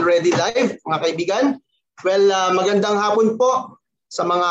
already 0.00 0.32
live, 0.32 0.80
mga 0.88 0.98
kaibigan. 1.04 1.44
Well, 2.00 2.32
uh, 2.32 2.56
magandang 2.56 2.96
hapon 2.96 3.36
po 3.36 3.76
sa 4.08 4.24
mga 4.24 4.48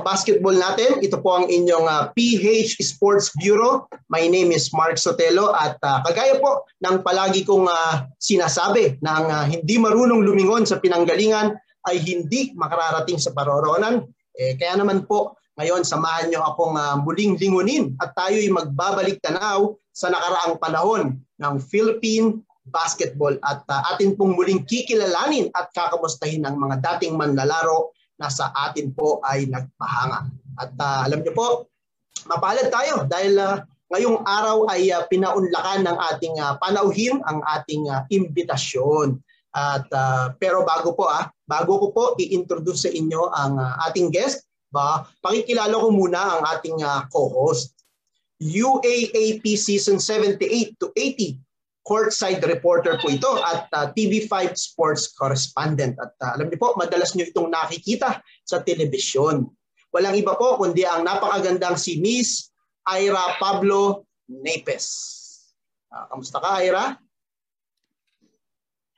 basketball 0.00 0.56
natin. 0.56 1.04
Ito 1.04 1.20
po 1.20 1.36
ang 1.36 1.46
inyong 1.46 1.84
uh, 1.84 2.08
PH 2.16 2.80
Sports 2.80 3.30
Bureau. 3.36 3.84
My 4.08 4.24
name 4.24 4.48
is 4.50 4.72
Mark 4.72 4.96
Sotelo 4.96 5.52
at 5.52 5.76
uh, 5.84 6.00
kagaya 6.08 6.40
po 6.40 6.64
ng 6.80 7.04
palagi 7.04 7.44
kong 7.44 7.68
uh, 7.68 8.08
sinasabi 8.16 8.96
na 9.04 9.10
ang 9.20 9.26
uh, 9.28 9.44
hindi 9.44 9.76
marunong 9.76 10.24
lumingon 10.24 10.64
sa 10.64 10.80
pinanggalingan 10.80 11.52
ay 11.86 12.00
hindi 12.00 12.56
makararating 12.56 13.20
sa 13.20 13.30
paroronan. 13.36 14.08
Eh, 14.40 14.56
kaya 14.56 14.80
naman 14.80 15.04
po 15.04 15.36
ngayon 15.60 15.84
samahan 15.84 16.32
nyo 16.32 16.40
akong 16.48 16.74
uh, 16.80 16.96
muling 17.04 17.36
lingunin 17.36 17.92
at 18.00 18.16
tayo'y 18.16 18.48
magbabalik 18.48 19.20
tanaw 19.20 19.76
sa 19.92 20.08
nakaraang 20.08 20.56
panahon 20.62 21.02
ng 21.38 21.54
Philippine 21.60 22.40
basketball 22.70 23.34
at 23.44 23.64
uh, 23.68 23.82
atin 23.94 24.14
pong 24.14 24.36
muling 24.36 24.64
kikilalanin 24.64 25.48
at 25.56 25.68
kakamustahin 25.74 26.44
ang 26.44 26.56
mga 26.60 26.80
dating 26.84 27.16
manlalaro 27.16 27.92
na 28.18 28.28
sa 28.28 28.50
atin 28.68 28.90
po 28.92 29.22
ay 29.24 29.46
nagpahanga. 29.46 30.28
At 30.58 30.74
uh, 30.74 31.00
alam 31.06 31.22
niyo 31.22 31.32
po, 31.32 31.70
mapalad 32.26 32.66
tayo 32.68 33.06
dahil 33.06 33.38
uh, 33.38 33.62
ngayong 33.94 34.20
araw 34.26 34.68
ay 34.68 34.90
uh, 34.92 35.06
pinaunlakan 35.06 35.86
ng 35.86 35.98
ating 36.12 36.34
uh, 36.42 36.58
panauhin 36.58 37.22
ang 37.24 37.40
ating 37.46 37.86
uh, 37.88 38.04
imbitasyon. 38.10 39.22
At 39.54 39.88
uh, 39.94 40.36
pero 40.36 40.66
bago 40.66 40.92
po 40.92 41.08
ah, 41.08 41.32
bago 41.48 41.80
ko 41.80 41.86
po 41.94 42.04
i-introduce 42.20 42.84
sa 42.84 42.90
inyo 42.92 43.32
ang 43.32 43.56
uh, 43.56 43.80
ating 43.88 44.12
guest, 44.12 44.44
ba, 44.68 45.08
pakikilala 45.24 45.72
ko 45.72 45.88
muna 45.88 46.20
ang 46.36 46.42
ating 46.58 46.84
uh, 46.84 47.08
co-host. 47.08 47.72
UAAP 48.38 49.42
season 49.58 49.98
78 49.98 50.78
to 50.78 50.94
80 50.94 51.42
courtside 51.88 52.44
reporter 52.44 53.00
po 53.00 53.08
ito 53.08 53.40
at 53.40 53.64
uh, 53.72 53.88
TV5 53.96 54.52
sports 54.52 55.08
correspondent. 55.16 55.96
At 55.96 56.12
uh, 56.20 56.36
alam 56.36 56.52
niyo 56.52 56.60
po, 56.60 56.76
madalas 56.76 57.16
niyo 57.16 57.32
itong 57.32 57.48
nakikita 57.48 58.20
sa 58.44 58.60
telebisyon. 58.60 59.48
Walang 59.88 60.20
iba 60.20 60.36
po 60.36 60.60
kundi 60.60 60.84
ang 60.84 61.08
napakagandang 61.08 61.80
si 61.80 61.96
Miss 61.96 62.52
Ira 62.84 63.40
Pablo 63.40 64.04
Nepes. 64.28 64.84
Uh, 65.88 66.04
kamusta 66.12 66.44
ka, 66.44 66.60
Ira? 66.60 67.00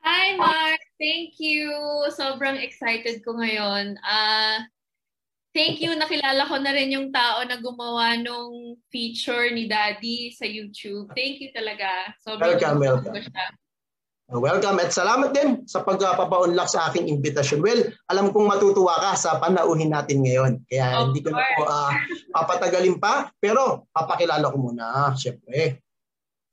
Hi, 0.03 0.35
Mark. 0.35 0.83
Thank 0.99 1.39
you. 1.39 1.71
Sobrang 2.11 2.59
excited 2.59 3.23
ko 3.23 3.39
ngayon. 3.39 3.95
Uh, 4.03 4.67
Thank 5.51 5.83
you. 5.83 5.99
Nakilala 5.99 6.47
ko 6.47 6.63
na 6.63 6.71
rin 6.71 6.95
yung 6.95 7.11
tao 7.11 7.43
na 7.43 7.59
gumawa 7.59 8.15
nung 8.15 8.79
feature 8.87 9.51
ni 9.51 9.67
Daddy 9.67 10.31
sa 10.31 10.47
YouTube. 10.47 11.11
Thank 11.19 11.43
you 11.43 11.51
talaga. 11.51 12.15
Sobrang 12.23 12.55
welcome, 12.55 12.79
welcome. 12.79 13.15
Siya. 13.19 13.47
Welcome 14.31 14.79
at 14.79 14.95
salamat 14.95 15.35
din 15.35 15.67
sa 15.67 15.83
pagpapaunlak 15.83 16.71
sa 16.71 16.87
aking 16.87 17.11
invitation. 17.11 17.59
Well, 17.59 17.91
alam 18.07 18.31
kong 18.31 18.47
matutuwa 18.47 18.95
ka 19.03 19.19
sa 19.19 19.43
panauhin 19.43 19.91
natin 19.91 20.23
ngayon. 20.23 20.63
Kaya 20.71 21.03
of 21.03 21.11
hindi 21.11 21.27
ko 21.27 21.35
na 21.35 21.43
po 21.59 21.67
uh, 21.67 21.91
papatagalin 22.31 23.03
pa. 23.03 23.35
Pero 23.43 23.91
papakilala 23.91 24.55
ko 24.55 24.71
muna, 24.71 25.19
syempre. 25.19 25.83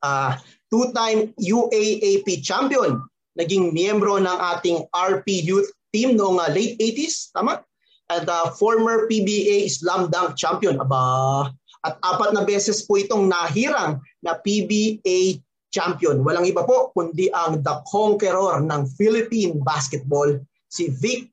Uh, 0.02 0.34
two-time 0.73 1.38
UAAP 1.38 2.26
champion. 2.42 2.98
Naging 3.38 3.70
miyembro 3.70 4.17
ng 4.17 4.38
ating 4.58 4.89
RP 4.89 5.45
youth 5.45 5.70
team 5.94 6.17
noong 6.17 6.42
uh, 6.42 6.50
late 6.50 6.82
80s. 6.82 7.30
Tama? 7.30 7.61
At 8.08 8.27
uh, 8.27 8.52
former 8.55 9.08
PBA 9.08 9.67
slam 9.67 10.08
dunk 10.11 10.39
champion. 10.39 10.80
Aba, 10.80 11.52
at 11.86 11.95
apat 12.03 12.33
na 12.36 12.44
beses 12.44 12.83
po 12.83 12.99
itong 12.99 13.30
nahirang 13.31 13.99
na 14.23 14.36
PBA 14.39 15.39
champion. 15.72 16.23
Walang 16.23 16.47
iba 16.47 16.64
po 16.64 16.91
kundi 16.95 17.30
ang 17.31 17.64
the 17.64 17.75
conqueror 17.88 18.59
ng 18.64 18.88
Philippine 18.95 19.59
basketball, 19.61 20.39
si 20.67 20.91
Vic 20.91 21.31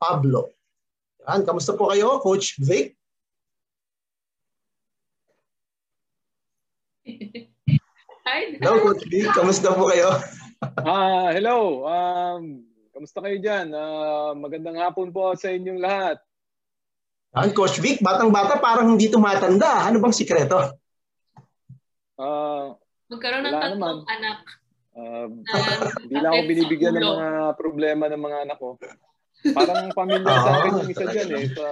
Pablo. 0.00 0.52
Yan, 1.28 1.44
kamusta 1.44 1.76
po 1.76 1.92
kayo, 1.92 2.20
Coach 2.24 2.56
Vic? 2.60 2.96
Hi. 8.28 8.60
Hello, 8.60 8.80
Coach 8.84 9.08
Vic. 9.08 9.28
Kamusta 9.32 9.72
po 9.72 9.88
kayo? 9.88 10.12
Ah, 10.84 10.84
uh, 10.84 11.28
hello. 11.32 11.86
Um, 11.86 12.67
Kamusta 12.98 13.22
kayo 13.22 13.38
dyan? 13.38 13.70
Uh, 13.70 14.34
magandang 14.34 14.74
hapon 14.74 15.14
po 15.14 15.30
sa 15.38 15.54
inyong 15.54 15.78
lahat. 15.78 16.18
Yan, 17.38 17.54
Coach 17.54 17.78
Vic, 17.78 18.02
batang-bata 18.02 18.58
parang 18.58 18.90
hindi 18.90 19.06
tumatanda. 19.06 19.86
Ano 19.86 20.02
bang 20.02 20.10
sikreto? 20.10 20.58
Uh, 22.18 22.74
Magkaroon 23.06 23.46
ng 23.46 23.54
tatlong 23.54 24.02
anak. 24.02 24.38
Uh, 24.98 25.30
hindi 26.02 26.14
lang 26.18 26.32
ako 26.34 26.42
binibigyan 26.50 26.98
ng 26.98 27.06
mga 27.06 27.30
problema 27.54 28.10
ng 28.10 28.18
mga 28.18 28.38
anak 28.50 28.58
ko. 28.58 28.74
Parang 29.46 29.94
pamilya 29.94 30.34
sa 30.34 30.50
akin 30.58 30.70
yung 30.82 30.90
isa 30.90 31.06
dyan 31.06 31.30
eh. 31.38 31.46
Sa, 31.54 31.66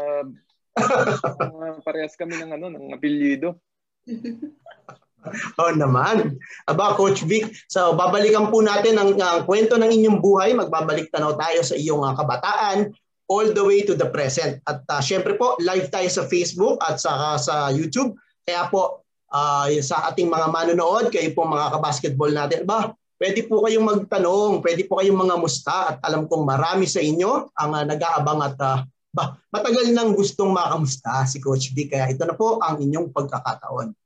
uh, 0.79 1.75
parehas 1.91 2.15
kami 2.15 2.39
ng 2.39 2.55
ano, 2.55 2.71
ng 2.71 2.95
apelyido. 2.95 3.59
oh 5.61 5.73
naman. 5.75 6.39
Aba, 6.71 6.95
Coach 6.95 7.27
Vic, 7.27 7.51
so 7.67 7.95
babalikan 7.95 8.49
po 8.49 8.63
natin 8.63 8.99
ang, 8.99 9.15
ang 9.19 9.43
kwento 9.45 9.77
ng 9.77 9.91
inyong 9.91 10.19
buhay. 10.23 10.55
Magbabalik 10.55 11.11
tanaw 11.11 11.35
tayo 11.35 11.61
sa 11.63 11.75
iyong 11.75 12.03
uh, 12.03 12.15
kabataan 12.15 12.95
all 13.27 13.51
the 13.51 13.65
way 13.65 13.83
to 13.83 13.99
the 13.99 14.07
present. 14.07 14.63
At 14.71 14.87
uh, 14.87 15.03
syempre 15.03 15.35
po, 15.35 15.59
live 15.59 15.91
tayo 15.91 16.07
sa 16.07 16.27
Facebook 16.31 16.79
at 16.83 17.03
sa, 17.03 17.39
sa 17.39 17.75
YouTube. 17.75 18.15
Kaya 18.47 18.71
po, 18.71 19.03
uh, 19.35 19.67
sa 19.83 20.11
ating 20.11 20.31
mga 20.31 20.47
manonood, 20.51 21.11
kayo 21.11 21.31
po 21.35 21.47
mga 21.47 21.75
kabasketball 21.79 22.31
natin, 22.31 22.63
ba, 22.63 22.95
pwede 23.19 23.45
po 23.49 23.65
kayong 23.67 23.87
magtanong, 23.87 24.63
pwede 24.63 24.87
po 24.87 25.03
kayong 25.03 25.19
mga 25.19 25.37
musta 25.41 25.77
at 25.95 25.97
alam 26.07 26.31
kong 26.31 26.47
marami 26.47 26.87
sa 26.87 27.03
inyo 27.03 27.51
ang 27.59 27.71
uh, 27.75 27.85
nag-aabang 27.85 28.41
at 28.47 28.57
uh, 28.63 28.79
ba, 29.11 29.35
matagal 29.49 29.91
nang 29.97 30.13
gustong 30.13 30.53
makamusta 30.53 31.25
si 31.25 31.41
Coach 31.41 31.73
Vic. 31.73 31.97
Kaya 31.97 32.13
ito 32.13 32.23
na 32.29 32.37
po 32.37 32.61
ang 32.61 32.79
inyong 32.79 33.11
pagkakataon. 33.11 33.97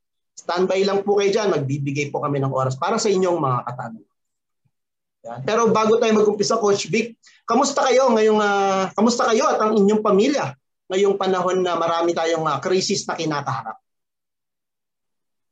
Standby 0.41 0.89
lang 0.89 1.05
po 1.05 1.21
kayo 1.21 1.29
dyan, 1.29 1.53
magbibigay 1.53 2.09
po 2.09 2.25
kami 2.25 2.41
ng 2.41 2.49
oras 2.49 2.81
para 2.81 2.97
sa 2.97 3.13
inyong 3.13 3.37
mga 3.37 3.59
katanungan. 3.69 4.17
Yan. 5.21 5.41
Pero 5.45 5.69
bago 5.69 6.01
tayo 6.01 6.17
mag-umpisa, 6.17 6.57
Coach 6.57 6.89
Vic, 6.89 7.21
kamusta 7.45 7.85
kayo 7.85 8.09
ngayong, 8.17 8.41
uh, 8.41 8.89
kamusta 8.97 9.29
kayo 9.29 9.53
at 9.53 9.61
ang 9.61 9.77
inyong 9.77 10.01
pamilya 10.01 10.57
ngayong 10.89 11.21
panahon 11.21 11.61
na 11.61 11.77
marami 11.77 12.17
tayong 12.17 12.49
uh, 12.49 12.57
crisis 12.59 13.05
na 13.05 13.15
kinakaharap? 13.15 13.77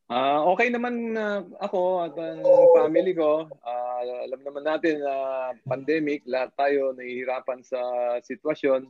Uh, 0.09 0.41
okay 0.56 0.72
naman 0.72 1.12
uh, 1.21 1.44
ako 1.60 2.09
at 2.09 2.16
ang 2.16 2.41
family 2.72 3.12
ko. 3.12 3.44
Uh, 3.60 4.25
alam 4.25 4.41
naman 4.41 4.65
natin 4.65 5.04
na 5.04 5.12
uh, 5.12 5.48
pandemic, 5.69 6.25
lahat 6.25 6.48
tayo 6.56 6.97
nahihirapan 6.97 7.60
sa 7.60 7.77
sitwasyon. 8.25 8.88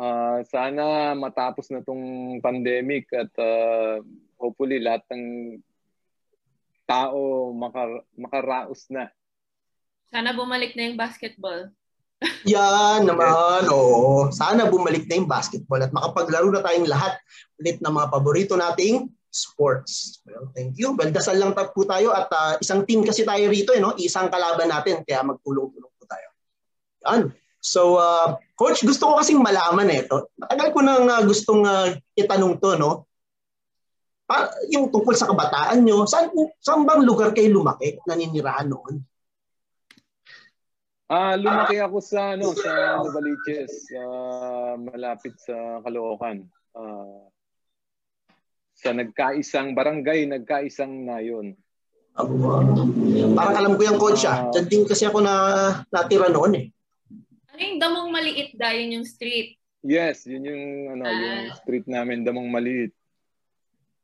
Uh, 0.00 0.40
sana 0.48 1.12
matapos 1.12 1.68
na 1.68 1.84
tong 1.84 2.40
pandemic 2.40 3.12
at 3.12 3.28
uh, 3.36 4.00
hopefully 4.42 4.82
lahat 4.82 5.06
ng 5.14 5.24
tao 6.82 7.54
makar- 7.54 8.04
makaraos 8.18 8.90
na. 8.90 9.06
Sana 10.10 10.34
bumalik 10.34 10.74
na 10.74 10.90
yung 10.90 10.98
basketball. 10.98 11.70
Yan 12.46 13.06
naman, 13.06 13.66
oo. 13.70 14.30
Sana 14.34 14.66
bumalik 14.66 15.06
na 15.06 15.22
yung 15.22 15.30
basketball 15.30 15.82
at 15.82 15.94
makapaglaro 15.94 16.50
na 16.50 16.62
tayong 16.62 16.90
lahat 16.90 17.18
ulit 17.62 17.78
ng 17.78 17.94
mga 17.94 18.10
paborito 18.10 18.54
nating 18.58 19.10
sports. 19.32 20.20
Well, 20.28 20.52
thank 20.52 20.76
you. 20.76 20.92
Well, 20.92 21.10
dasal 21.10 21.40
lang 21.40 21.56
po 21.56 21.82
tayo 21.88 22.12
at 22.12 22.28
uh, 22.28 22.54
isang 22.60 22.84
team 22.84 23.02
kasi 23.02 23.24
tayo 23.24 23.48
rito, 23.48 23.72
eh, 23.72 23.80
no? 23.80 23.96
isang 23.96 24.28
kalaban 24.28 24.68
natin, 24.68 25.00
kaya 25.02 25.24
magtulong-tulong 25.24 25.92
po 25.96 26.04
tayo. 26.04 26.28
Yan. 27.08 27.22
So, 27.62 27.96
uh, 27.96 28.36
Coach, 28.58 28.84
gusto 28.84 29.08
ko 29.08 29.12
kasing 29.22 29.40
malaman 29.40 29.88
eh, 29.90 30.04
ito. 30.04 30.30
Matagal 30.36 30.68
ko 30.74 30.78
nang 30.84 31.06
uh, 31.08 31.22
gustong 31.24 31.62
uh, 31.64 31.94
itanong 32.14 32.60
to, 32.60 32.76
no? 32.76 33.08
Pa, 34.32 34.48
yung 34.72 34.88
tungkol 34.88 35.12
sa 35.12 35.28
kabataan 35.28 35.84
nyo, 35.84 36.08
saan, 36.08 36.32
saan 36.64 36.88
bang 36.88 37.04
lugar 37.04 37.36
kayo 37.36 37.52
lumaki 37.52 38.00
naninirahan 38.08 38.72
noon? 38.72 39.04
Ah, 41.12 41.36
uh, 41.36 41.44
lumaki 41.44 41.76
ako 41.76 42.00
sa 42.00 42.32
ano 42.32 42.56
sa 42.56 43.04
Novaliches, 43.04 43.92
uh, 43.92 44.80
malapit 44.80 45.36
sa 45.36 45.84
Caloocan. 45.84 46.48
Uh, 46.72 47.28
sa 48.72 48.96
nagkaisang 48.96 49.76
barangay, 49.76 50.24
nagkaisang 50.24 51.04
nayon. 51.04 51.52
Uh, 52.16 52.24
parang 53.36 53.56
alam 53.60 53.72
ko 53.76 53.82
yung 53.84 54.00
coach 54.00 54.24
ah. 54.24 54.48
Diyan 54.56 54.66
din 54.72 54.82
kasi 54.88 55.04
ako 55.04 55.20
na 55.20 55.34
natira 55.92 56.32
noon 56.32 56.56
eh. 56.56 56.66
Ano 57.52 57.60
yung 57.60 57.80
damong 57.80 58.08
maliit 58.08 58.56
dahil 58.56 58.96
yung 58.96 59.04
street? 59.04 59.60
Yes, 59.84 60.24
yun 60.24 60.48
yung 60.48 60.64
ano, 60.96 61.04
ah. 61.04 61.12
yung 61.12 61.60
street 61.60 61.84
namin, 61.92 62.24
damong 62.24 62.48
maliit. 62.48 62.96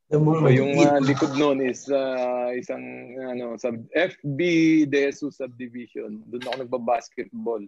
So, 0.08 0.16
yung 0.48 0.72
uh, 0.80 1.04
likod 1.04 1.36
noon 1.36 1.60
is 1.60 1.84
uh, 1.92 2.48
isang 2.56 3.12
ano 3.20 3.60
sa 3.60 3.68
FB 3.92 4.40
De 4.88 5.12
Jesus 5.12 5.36
subdivision. 5.36 6.24
Doon 6.32 6.48
ako 6.48 6.56
nagba-basketball. 6.64 7.60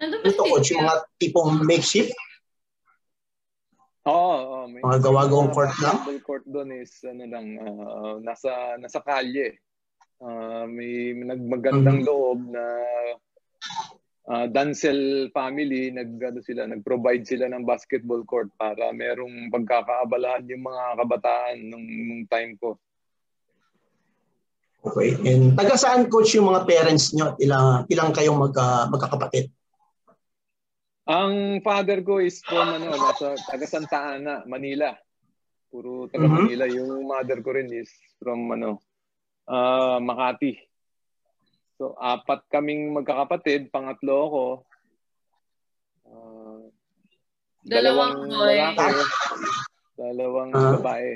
Ito 0.00 0.40
coach, 0.48 0.72
yung 0.72 0.88
mga 0.88 1.04
tipong 1.20 1.60
makeshift? 1.68 2.16
Oo, 4.08 4.16
oh, 4.16 4.40
oh, 4.40 4.64
may 4.72 4.80
mga 4.80 5.04
gawa-gawang 5.04 5.52
court 5.52 5.76
lang. 5.84 6.00
Basketball 6.00 6.24
court 6.24 6.44
doon 6.48 6.72
is 6.72 6.92
ano 7.04 7.24
lang 7.28 7.46
uh, 7.60 8.16
nasa 8.24 8.80
nasa 8.80 9.04
kalye. 9.04 9.60
Uh, 10.16 10.64
may 10.64 11.12
nagmagandang 11.12 12.00
mm-hmm. 12.00 12.08
loob 12.08 12.40
na 12.48 12.64
uh, 14.28 14.46
Dancel 14.50 15.30
family 15.32 15.94
nag 15.94 16.20
ano 16.20 16.40
sila 16.44 16.68
nag-provide 16.68 17.24
sila 17.24 17.48
ng 17.48 17.64
basketball 17.64 18.26
court 18.28 18.52
para 18.60 18.92
merong 18.92 19.48
pagkakaabalahan 19.48 20.50
yung 20.50 20.66
mga 20.66 20.84
kabataan 21.00 21.56
nung, 21.64 21.86
nung 21.86 22.24
time 22.28 22.52
ko. 22.60 22.76
Okay. 24.80 25.12
And 25.28 25.52
taga 25.52 25.76
saan 25.76 26.08
coach 26.08 26.32
yung 26.32 26.48
mga 26.48 26.64
parents 26.64 27.12
nyo? 27.12 27.36
Ilang 27.36 27.84
ilang 27.92 28.16
kayong 28.16 28.40
magka, 28.40 28.88
magkakapatid? 28.88 29.52
Ang 31.04 31.60
father 31.60 32.00
ko 32.00 32.22
is 32.22 32.40
from 32.46 32.80
ano, 32.80 32.96
nasa 32.96 33.36
taga 33.44 33.66
Santa 33.68 34.16
Ana, 34.16 34.46
Manila. 34.48 34.96
Puro 35.68 36.08
taga 36.08 36.24
mm-hmm. 36.24 36.38
Manila. 36.48 36.64
Yung 36.70 37.04
mother 37.04 37.44
ko 37.44 37.52
rin 37.52 37.68
is 37.68 37.92
from 38.16 38.48
ano, 38.56 38.80
uh, 39.50 40.00
Makati. 40.00 40.69
So 41.80 41.96
apat 41.96 42.44
kaming 42.52 42.92
magkakapatid, 42.92 43.72
pangatlo 43.72 44.16
ako. 44.28 44.44
Uh, 46.04 46.68
dalawang, 47.64 48.28
dalawang 48.28 48.76
lalaki, 48.76 48.88
dalawang 49.96 50.50
uh-huh. 50.52 50.76
babae. 50.76 51.10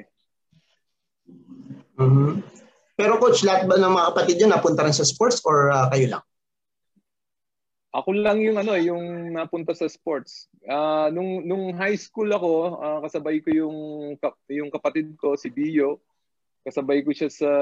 Mm-hmm. 2.00 2.30
Pero 2.96 3.12
coach, 3.20 3.44
lahat 3.44 3.68
ba 3.68 3.76
ng 3.76 3.92
mga 3.92 4.08
kapatid 4.16 4.36
niyo 4.40 4.48
napunta 4.48 4.88
rin 4.88 4.96
sa 4.96 5.04
sports 5.04 5.44
or 5.44 5.68
uh, 5.68 5.92
kayo 5.92 6.16
lang? 6.16 6.24
Ako 7.92 8.16
lang 8.16 8.40
yung 8.40 8.56
ano, 8.56 8.72
yung 8.80 9.36
napunta 9.36 9.76
sa 9.76 9.84
sports. 9.84 10.48
Uh, 10.64 11.12
nung 11.12 11.44
nung 11.44 11.76
high 11.76 12.00
school 12.00 12.32
ako, 12.32 12.80
uh, 12.80 12.98
kasabay 13.04 13.36
ko 13.44 13.52
yung 13.52 13.76
yung 14.48 14.72
kapatid 14.72 15.12
ko 15.20 15.36
si 15.36 15.52
Bio. 15.52 16.00
Kasabay 16.64 17.04
ko 17.04 17.12
siya 17.12 17.28
sa 17.28 17.52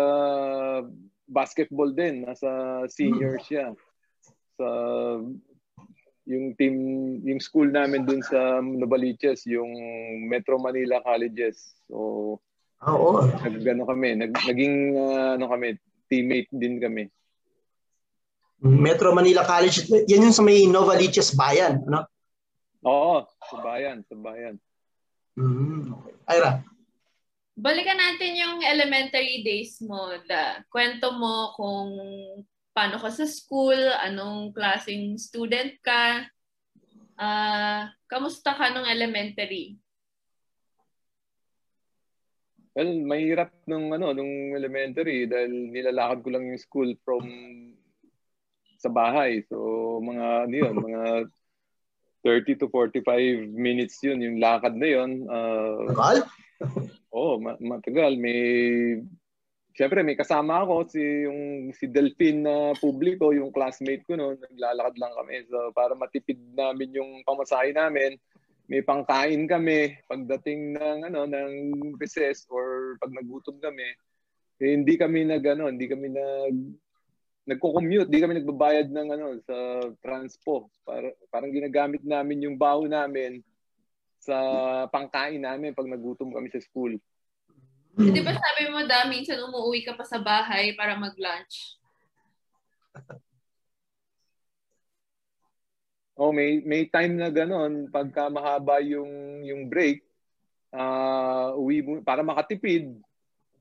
basketball 1.32 1.88
din, 1.96 2.28
nasa 2.28 2.84
senior 2.92 3.40
hmm. 3.40 3.44
siya. 3.48 3.66
Sa 4.60 4.66
yung 6.22 6.54
team 6.54 6.76
yung 7.26 7.42
school 7.42 7.66
namin 7.72 8.06
dun 8.06 8.22
sa 8.22 8.62
Novaliches, 8.62 9.42
yung 9.48 9.72
Metro 10.28 10.60
Manila 10.60 11.02
Colleges. 11.02 11.74
So 11.90 12.38
Ah, 12.82 12.98
oo. 12.98 13.22
Nagano 13.30 13.86
kami, 13.86 14.18
nag, 14.18 14.34
naging 14.34 14.98
uh, 14.98 15.38
ano 15.38 15.46
kami, 15.46 15.78
teammate 16.10 16.50
din 16.50 16.82
kami. 16.82 17.06
Metro 18.62 19.14
Manila 19.14 19.46
College, 19.46 19.86
yan 20.10 20.26
yung 20.26 20.34
sa 20.34 20.42
may 20.42 20.66
Novaliches 20.66 21.34
Bayan, 21.38 21.82
ano? 21.86 22.10
Oo, 22.82 23.22
sa 23.26 23.56
bayan, 23.62 24.02
sa 24.10 24.18
bayan. 24.18 24.58
Mm, 25.38 25.94
okay. 25.94 26.14
Ira. 26.26 26.66
Balikan 27.52 28.00
natin 28.00 28.32
yung 28.32 28.56
elementary 28.64 29.44
days 29.44 29.76
mo. 29.84 30.16
Da, 30.24 30.64
kwento 30.72 31.12
mo 31.12 31.52
kung 31.52 31.92
paano 32.72 32.96
ka 32.96 33.12
sa 33.12 33.28
school, 33.28 33.76
anong 34.00 34.56
klaseng 34.56 35.20
student 35.20 35.76
ka, 35.84 36.24
uh, 37.20 37.92
kamusta 38.08 38.56
ka 38.56 38.72
nung 38.72 38.88
elementary? 38.88 39.76
Well, 42.72 43.04
mahirap 43.04 43.52
nung 43.68 43.92
ano 43.92 44.16
nung 44.16 44.56
elementary 44.56 45.28
dahil 45.28 45.68
nilalakad 45.68 46.24
ko 46.24 46.28
lang 46.32 46.48
yung 46.48 46.56
school 46.56 46.96
from 47.04 47.28
sa 48.80 48.88
bahay. 48.88 49.44
So 49.44 50.00
mga 50.00 50.48
ano 50.48 50.54
yun, 50.56 50.74
mga 50.80 51.02
30 52.24 52.64
to 52.64 52.66
45 52.72 53.52
minutes 53.52 54.00
yun 54.00 54.24
yung 54.24 54.40
lakad 54.40 54.72
na 54.72 54.88
yun. 54.88 55.28
Uh, 55.28 55.92
Tagal? 55.92 56.24
Oo, 57.12 57.36
oh, 57.36 57.56
matagal. 57.60 58.16
May 58.16 58.40
Siyempre 59.72 60.04
may 60.04 60.12
kasama 60.12 60.60
ako 60.68 60.84
si 60.84 61.00
yung 61.00 61.72
si 61.72 61.88
Delphine 61.88 62.44
na 62.44 62.56
publiko, 62.76 63.32
yung 63.32 63.48
classmate 63.48 64.04
ko 64.04 64.20
noon, 64.20 64.36
naglalakad 64.36 65.00
lang 65.00 65.12
kami. 65.16 65.48
So 65.48 65.72
para 65.72 65.96
matipid 65.96 66.36
namin 66.52 66.92
yung 66.92 67.24
pamasahe 67.24 67.72
namin, 67.72 68.20
may 68.68 68.84
pangkain 68.84 69.48
kami 69.48 69.96
pagdating 70.04 70.76
ng 70.76 70.98
ano 71.08 71.24
ng 71.24 71.52
recess 71.96 72.44
or 72.52 73.00
pag 73.00 73.16
nagutom 73.16 73.56
kami 73.64 73.96
eh, 74.62 74.78
hindi 74.78 74.94
kami 74.94 75.26
nag 75.26 75.42
ano, 75.42 75.66
hindi 75.72 75.90
kami 75.90 76.06
nag 76.12 76.56
nagko-commute, 77.42 78.06
hindi 78.06 78.22
kami 78.22 78.34
nagbabayad 78.38 78.86
ng 78.94 79.08
ano 79.18 79.26
sa 79.42 79.56
transpo. 79.98 80.70
Para, 80.86 81.10
parang 81.26 81.50
ginagamit 81.50 82.06
namin 82.06 82.46
yung 82.46 82.54
baho 82.54 82.86
namin 82.86 83.42
sa 84.22 84.38
pangkain 84.86 85.42
namin 85.42 85.74
pag 85.74 85.90
nagutom 85.90 86.30
kami 86.30 86.46
sa 86.54 86.62
school. 86.62 86.94
Di 87.98 88.22
ba 88.22 88.32
sabi 88.32 88.70
mo 88.70 88.86
da, 88.86 89.04
minsan 89.10 89.42
umuwi 89.42 89.82
ka 89.82 89.98
pa 89.98 90.06
sa 90.06 90.22
bahay 90.22 90.72
para 90.78 90.94
mag-lunch? 90.94 91.76
Oh, 96.14 96.30
may 96.30 96.62
may 96.62 96.86
time 96.86 97.18
na 97.18 97.34
ganoon 97.34 97.90
pagka 97.90 98.30
mahaba 98.30 98.78
yung 98.78 99.42
yung 99.42 99.66
break, 99.66 100.06
uh, 100.70 101.56
uwi 101.58 101.82
mo 101.82 101.98
para 102.06 102.22
makatipid. 102.22 102.94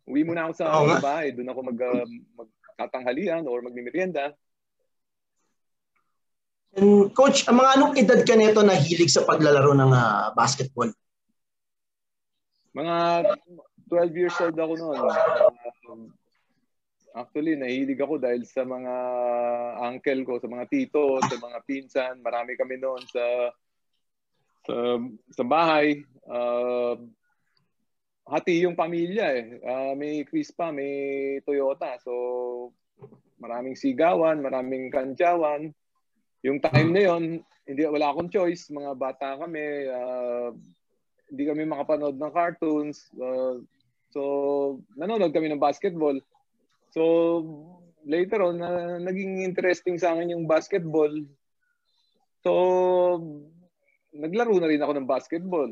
Uwi 0.05 0.21
muna 0.21 0.45
ako 0.45 0.53
sa 0.53 0.67
oh, 0.77 0.99
bahay, 1.01 1.33
doon 1.33 1.49
ako 1.49 1.59
mag 1.73 1.79
uh, 1.79 2.05
magtatanghalian 2.37 3.49
or 3.49 3.65
magmimerienda. 3.65 4.35
And 6.71 7.11
coach, 7.11 7.43
ang 7.51 7.59
mga 7.59 7.71
anong 7.75 7.93
edad 7.99 8.21
ka 8.23 8.35
nito 8.39 8.63
na 8.63 8.79
hilig 8.79 9.11
sa 9.11 9.27
paglalaro 9.27 9.75
ng 9.75 9.91
uh, 9.91 10.31
basketball? 10.31 10.87
Mga 12.71 12.95
12 13.91 14.15
years 14.15 14.37
old 14.39 14.55
ako 14.55 14.73
noon. 14.79 14.99
Uh, 15.03 16.07
Actually, 17.11 17.59
nahilig 17.59 17.99
ako 17.99 18.23
dahil 18.23 18.47
sa 18.47 18.63
mga 18.63 18.93
uncle 19.83 20.21
ko, 20.23 20.39
sa 20.39 20.47
mga 20.47 20.65
tito, 20.71 21.19
sa 21.19 21.35
mga 21.35 21.59
pinsan. 21.67 22.23
Marami 22.23 22.55
kami 22.55 22.79
noon 22.79 23.03
sa 23.03 23.51
sa, 24.63 24.75
sa 25.35 25.43
bahay. 25.43 26.07
Uh, 26.23 26.95
hati 28.31 28.63
yung 28.63 28.79
pamilya 28.79 29.27
eh. 29.35 29.59
Uh, 29.59 29.93
may 29.99 30.23
Crispa, 30.23 30.71
may 30.71 31.43
Toyota. 31.43 31.99
So, 31.99 32.71
maraming 33.43 33.75
sigawan, 33.75 34.39
maraming 34.39 34.87
kantyawan. 34.87 35.75
Yung 36.41 36.57
time 36.61 36.89
na 36.93 37.01
yon 37.05 37.23
hindi 37.65 37.81
wala 37.85 38.11
akong 38.11 38.29
choice. 38.33 38.69
Mga 38.73 38.91
bata 38.97 39.37
kami. 39.37 39.87
Uh, 39.87 40.49
hindi 41.31 41.43
kami 41.47 41.63
makapanood 41.63 42.17
ng 42.19 42.33
cartoons. 42.33 43.07
Uh, 43.15 43.63
so, 44.11 44.21
nanonood 44.99 45.31
kami 45.31 45.47
ng 45.47 45.61
basketball. 45.61 46.19
So, 46.91 47.01
later 48.03 48.43
on, 48.43 48.59
na, 48.59 48.99
naging 48.99 49.45
interesting 49.45 49.95
sa 49.95 50.11
akin 50.11 50.35
yung 50.35 50.49
basketball. 50.49 51.13
So, 52.43 52.51
naglaro 54.11 54.59
na 54.59 54.67
rin 54.67 54.83
ako 54.83 54.91
ng 54.97 55.07
basketball. 55.07 55.71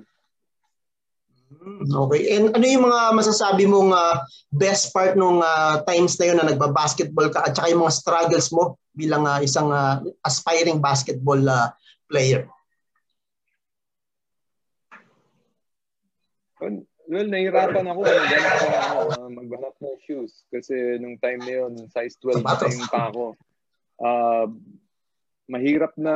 Okay. 1.81 2.37
And 2.37 2.53
ano 2.53 2.61
yung 2.61 2.85
mga 2.85 2.99
masasabi 3.17 3.65
mong 3.65 3.89
uh, 3.89 4.21
best 4.53 4.93
part 4.93 5.17
nung 5.17 5.41
uh, 5.41 5.81
times 5.89 6.13
na 6.21 6.25
yun 6.29 6.37
na 6.37 6.45
nagba-basketball 6.45 7.33
ka 7.33 7.41
at 7.41 7.57
saka 7.57 7.73
yung 7.73 7.81
mga 7.81 7.97
struggles 7.97 8.53
mo 8.53 8.77
bilang 8.99 9.23
uh, 9.23 9.39
isang 9.39 9.71
uh, 9.71 10.03
aspiring 10.27 10.83
basketball 10.83 11.39
uh, 11.47 11.71
player? 12.11 12.43
Well, 17.09 17.25
nahirapan 17.25 17.89
ako 17.89 18.05
maghanap, 18.05 18.55
uh, 19.17 19.31
maghanap 19.33 19.75
ng 19.81 19.97
shoes 20.05 20.45
kasi 20.53 21.01
nung 21.01 21.17
time 21.17 21.41
na 21.41 21.53
yun, 21.65 21.73
size 21.89 22.19
12 22.21 22.45
na 22.45 22.53
time 22.59 22.81
pa 22.85 23.09
ako. 23.09 23.33
Uh, 23.97 24.47
mahirap 25.49 25.97
na 25.97 26.13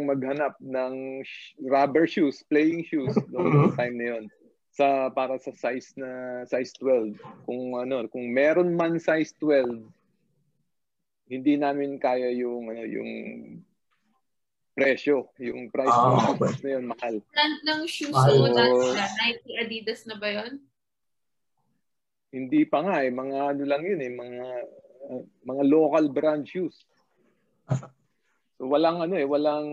maghanap 0.00 0.56
ng 0.64 1.20
rubber 1.68 2.08
shoes, 2.08 2.40
playing 2.48 2.80
shoes 2.88 3.12
nung 3.28 3.52
mm-hmm. 3.52 3.76
time 3.76 3.94
na 4.00 4.06
yun 4.16 4.24
sa 4.72 5.12
para 5.12 5.36
sa 5.36 5.52
size 5.52 5.92
na 6.00 6.42
size 6.48 6.72
12. 6.80 7.20
Kung 7.44 7.76
ano, 7.76 8.08
kung 8.08 8.32
meron 8.32 8.72
man 8.72 8.96
size 8.96 9.36
12, 9.36 9.84
hindi 11.30 11.54
namin 11.58 11.98
kaya 12.00 12.30
yung 12.34 12.70
ano 12.70 12.82
yung 12.86 13.10
presyo. 14.72 15.32
Yung 15.38 15.68
price 15.68 15.92
ng 15.92 16.16
shoes 16.36 16.60
na 16.64 16.70
yun, 16.76 16.84
mahal. 16.88 17.14
Brand 17.20 17.58
ng 17.68 17.82
shoes 17.88 18.16
mo, 18.16 18.48
na, 18.48 18.64
Nike, 19.20 19.52
Adidas 19.60 20.02
na 20.08 20.16
ba 20.16 20.28
yun? 20.32 20.52
Hindi 22.32 22.64
pa 22.64 22.80
nga 22.80 23.04
eh. 23.04 23.12
Mga 23.12 23.38
ano 23.52 23.62
lang 23.68 23.82
yun 23.84 24.00
eh. 24.00 24.12
Mga, 24.12 24.44
uh, 25.12 25.22
mga 25.44 25.62
local 25.68 26.04
brand 26.08 26.44
shoes. 26.48 26.76
So 28.62 28.70
walang 28.70 29.02
ano 29.02 29.18
eh, 29.18 29.26
walang 29.26 29.66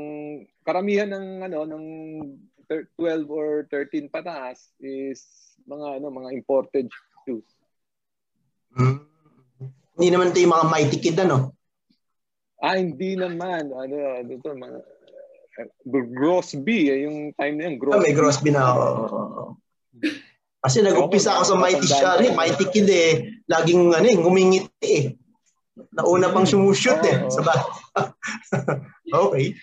karamihan 0.65 1.13
ng 1.13 1.45
ano 1.45 1.61
ng 1.61 1.85
12 2.97 3.29
or 3.29 3.69
13 3.69 4.09
pataas 4.09 4.73
is 4.81 5.21
mga 5.69 6.01
ano 6.01 6.09
mga 6.09 6.33
imported 6.33 6.89
shoes. 7.21 7.45
Hmm. 8.73 9.08
Hindi 9.99 10.15
naman 10.15 10.31
'to 10.31 10.39
yung 10.39 10.55
mga 10.55 10.69
mighty 10.71 10.97
kid 11.03 11.19
ano? 11.19 11.59
Ah, 12.63 12.79
hindi 12.79 13.19
naman. 13.19 13.71
Ano, 13.71 13.95
ano 14.19 14.31
to, 14.39 14.51
mga, 14.55 14.79
Grosby, 15.87 16.91
eh, 16.91 17.07
yung 17.07 17.31
time 17.35 17.55
na 17.55 17.63
yun. 17.67 17.75
Grosby. 17.79 17.95
Oh, 17.95 18.03
may 18.03 18.15
Grosby 18.15 18.49
na. 18.51 18.63
Oh. 18.75 19.55
Kasi 20.59 20.83
nag-umpisa 20.83 21.39
ako 21.39 21.43
sa 21.43 21.59
Mighty 21.59 21.87
Shari, 21.87 22.35
Mighty 22.35 22.67
Kid 22.67 22.87
eh. 22.91 23.11
Laging 23.47 23.95
ano, 23.95 24.07
eh, 24.07 24.15
ngumingiti 24.19 24.87
eh. 24.91 25.05
Nauna 25.95 26.35
pang 26.35 26.43
sumushoot 26.43 26.99
eh. 27.07 27.23
Sa 27.31 27.39
ba- 27.43 27.63
okay. 29.23 29.55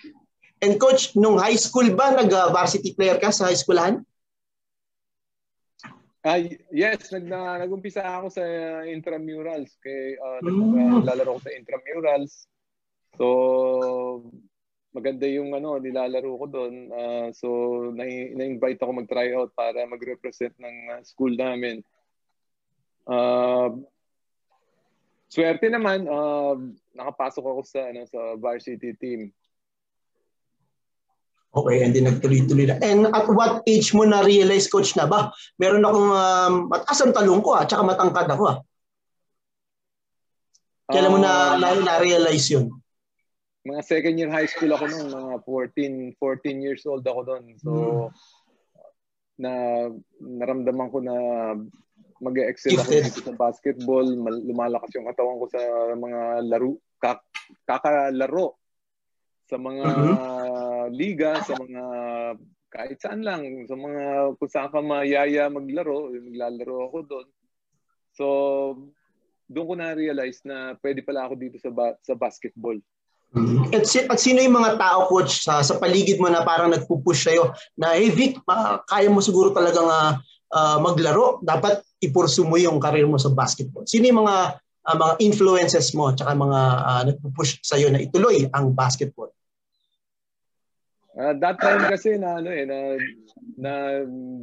And 0.57 0.81
coach, 0.81 1.13
nung 1.13 1.37
high 1.37 1.57
school 1.57 1.93
ba 1.93 2.17
nag-varsity 2.17 2.97
player 2.97 3.21
ka 3.21 3.29
sa 3.29 3.53
high 3.53 3.57
schoolahan? 3.57 4.01
Ah, 6.27 6.43
yes, 6.75 7.07
nag 7.15 7.23
na, 7.23 7.55
nag-umpisa 7.55 8.03
ako 8.03 8.27
sa 8.27 8.43
intramurals 8.83 9.79
kay 9.79 10.19
uh, 10.19 10.43
naglalaro 10.43 11.39
ko 11.39 11.41
sa 11.47 11.55
intramurals. 11.55 12.51
So 13.15 13.25
maganda 14.91 15.23
yung 15.23 15.55
ano 15.55 15.79
nilalaro 15.79 16.35
ko 16.35 16.45
doon. 16.51 16.91
Ah, 16.91 17.31
so 17.31 17.47
na- 17.95 18.33
na-invite 18.35 18.83
ako 18.83 18.91
mag-try 18.91 19.31
out 19.39 19.55
para 19.55 19.87
mag-represent 19.87 20.51
ng 20.59 20.99
school 21.07 21.31
namin. 21.31 21.79
Ah, 23.07 23.71
swerte 25.31 25.71
naman 25.71 26.11
ah, 26.11 26.59
nakapasok 26.91 27.45
ako 27.55 27.61
sa 27.63 27.87
ano 27.87 28.03
sa 28.03 28.35
varsity 28.35 28.91
team. 28.99 29.31
Okay, 31.57 31.81
and 31.81 31.91
then 31.91 32.05
nagtuloy-tuloy 32.05 32.69
na. 32.69 32.77
And 32.85 33.09
at 33.09 33.25
what 33.25 33.65
age 33.65 33.89
mo 33.97 34.05
na-realize, 34.05 34.69
coach, 34.69 34.93
na 34.93 35.09
ba? 35.09 35.33
Meron 35.57 35.81
akong 35.81 36.09
um, 36.13 36.53
mataas 36.69 37.01
ang 37.01 37.15
talong 37.17 37.41
ko, 37.41 37.57
ah, 37.57 37.65
tsaka 37.65 37.81
matangkad 37.81 38.29
ako. 38.29 38.43
Ah. 38.45 38.57
Kailan 40.87 41.11
mo 41.11 41.19
na, 41.19 41.57
Ah, 41.57 41.57
na, 41.57 41.67
na-realize 41.81 42.47
yun? 42.53 42.69
mga 43.67 43.83
second 43.83 44.15
year 44.15 44.31
high 44.31 44.47
school 44.47 44.71
ako 44.71 44.87
noon, 44.87 45.11
mga 45.11 45.35
14 45.43 46.15
14 46.15 46.63
years 46.63 46.87
old 46.87 47.03
ako 47.03 47.19
doon. 47.27 47.43
So 47.59 47.71
na 49.35 49.51
naramdaman 50.17 50.87
ko 50.87 51.03
na 51.03 51.15
mag-excel 52.23 52.79
ako 52.79 52.89
dito 52.89 53.21
sa 53.27 53.35
basketball, 53.35 54.07
mal- 54.15 54.39
lumalakas 54.39 54.95
yung 54.95 55.05
katawan 55.05 55.37
ko 55.37 55.51
sa 55.51 55.59
mga 55.93 56.19
laro, 56.47 56.79
kak, 56.97 57.19
kakalaro 57.67 58.55
sa 59.45 59.59
mga 59.59 59.83
liga, 60.91 61.39
sa 61.43 61.53
mga 61.55 61.83
kahit 62.67 62.97
saan 62.99 63.23
lang, 63.23 63.41
sa 63.65 63.75
mga 63.79 64.35
kung 64.35 64.51
saan 64.51 64.69
ka 64.71 64.83
mayaya 64.83 65.47
maglaro, 65.47 66.11
maglalaro 66.11 66.75
ako 66.91 66.97
doon. 67.07 67.27
So 68.11 68.25
doon 69.47 69.67
ko 69.67 69.75
na-realize 69.79 70.43
na 70.43 70.75
pwede 70.83 70.99
pala 71.01 71.23
ako 71.23 71.33
dito 71.39 71.57
sa 71.63 71.71
ba- 71.71 71.95
sa 72.03 72.13
basketball. 72.13 72.75
At, 73.75 73.83
si, 73.83 74.03
at 74.07 74.19
sino 74.19 74.39
yung 74.39 74.55
mga 74.55 74.79
tao, 74.79 75.07
coach, 75.11 75.43
sa, 75.43 75.59
sa 75.59 75.75
paligid 75.79 76.19
mo 76.19 76.31
na 76.31 76.47
parang 76.47 76.71
nagpupush 76.71 77.27
sa'yo 77.27 77.51
na, 77.75 77.95
hey 77.95 78.07
Vic, 78.11 78.39
ma- 78.47 78.79
kaya 78.87 79.11
mo 79.11 79.19
siguro 79.19 79.51
talagang 79.51 79.87
ah, 79.87 80.19
ah, 80.51 80.79
maglaro. 80.79 81.43
Dapat 81.43 81.83
ipursu 82.03 82.47
mo 82.47 82.55
yung 82.55 82.79
career 82.79 83.07
mo 83.07 83.19
sa 83.19 83.31
basketball. 83.31 83.83
Sino 83.83 84.07
yung 84.07 84.23
mga 84.23 84.35
ah, 84.87 84.95
mga 84.95 85.13
influences 85.23 85.91
mo 85.91 86.11
tsaka 86.15 86.31
mga 86.35 86.59
ah, 86.87 87.03
nagpupush 87.03 87.59
sa'yo 87.63 87.91
na 87.91 87.99
ituloy 87.99 88.47
ang 88.51 88.71
basketball? 88.71 89.31
Ah, 91.17 91.33
that 91.33 91.57
time 91.57 91.81
kasi 91.89 92.13
na 92.21 92.37
ano 92.37 92.53
eh 92.53 92.61
na 92.69 92.77
na 93.57 93.73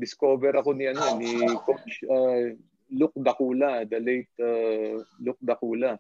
discover 0.03 0.59
ako 0.59 0.75
ni 0.75 0.91
ano 0.91 1.07
ni 1.23 1.47
coach 1.63 2.03
uh, 2.11 2.51
Luke 2.91 3.15
Dakula, 3.15 3.87
the 3.87 4.03
late 4.03 4.35
uh, 4.43 4.99
Luke 5.23 5.39
Dakula. 5.39 5.95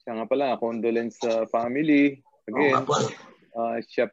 Siya 0.00 0.16
nga 0.16 0.26
pala, 0.30 0.56
condolence 0.62 1.18
sa 1.20 1.44
family. 1.50 2.22
Again, 2.46 2.86
ah, 3.58 3.78
siya 3.82 4.08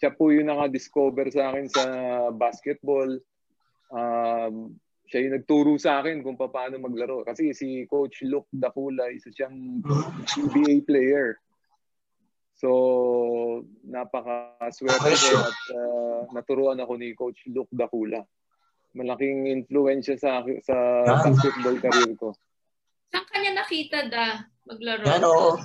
siya 0.00 0.10
po 0.16 0.32
yung 0.32 0.48
naka-discover 0.48 1.28
sa 1.28 1.52
akin 1.52 1.66
sa 1.68 1.84
basketball. 2.32 3.20
Um, 3.92 4.80
siya 5.10 5.26
yung 5.26 5.34
nagturo 5.42 5.74
sa 5.76 6.00
akin 6.00 6.22
kung 6.22 6.38
paano 6.38 6.78
maglaro. 6.78 7.26
Kasi 7.26 7.50
si 7.52 7.84
Coach 7.84 8.22
Luke 8.24 8.48
Dakula, 8.54 9.10
isa 9.10 9.28
siyang 9.34 9.82
NBA 10.38 10.86
player. 10.86 11.36
So, 12.60 12.68
napaka-swerte 13.88 15.16
ko 15.16 15.32
at 15.40 15.58
uh, 15.72 16.20
naturuan 16.36 16.76
ako 16.76 16.92
ni 17.00 17.16
Coach 17.16 17.48
Luke 17.48 17.72
Dakula. 17.72 18.20
Malaking 18.92 19.48
influensya 19.48 20.20
sa 20.20 20.44
akin- 20.44 20.60
sa 20.60 20.76
Yan. 21.08 21.24
basketball 21.24 21.76
career 21.80 22.12
ko. 22.20 22.36
Saan 23.08 23.24
ka 23.24 23.36
niya 23.40 23.56
nakita 23.56 23.98
da 24.12 24.44
maglaro? 24.68 25.08
Yan, 25.08 25.24
oo. 25.24 25.56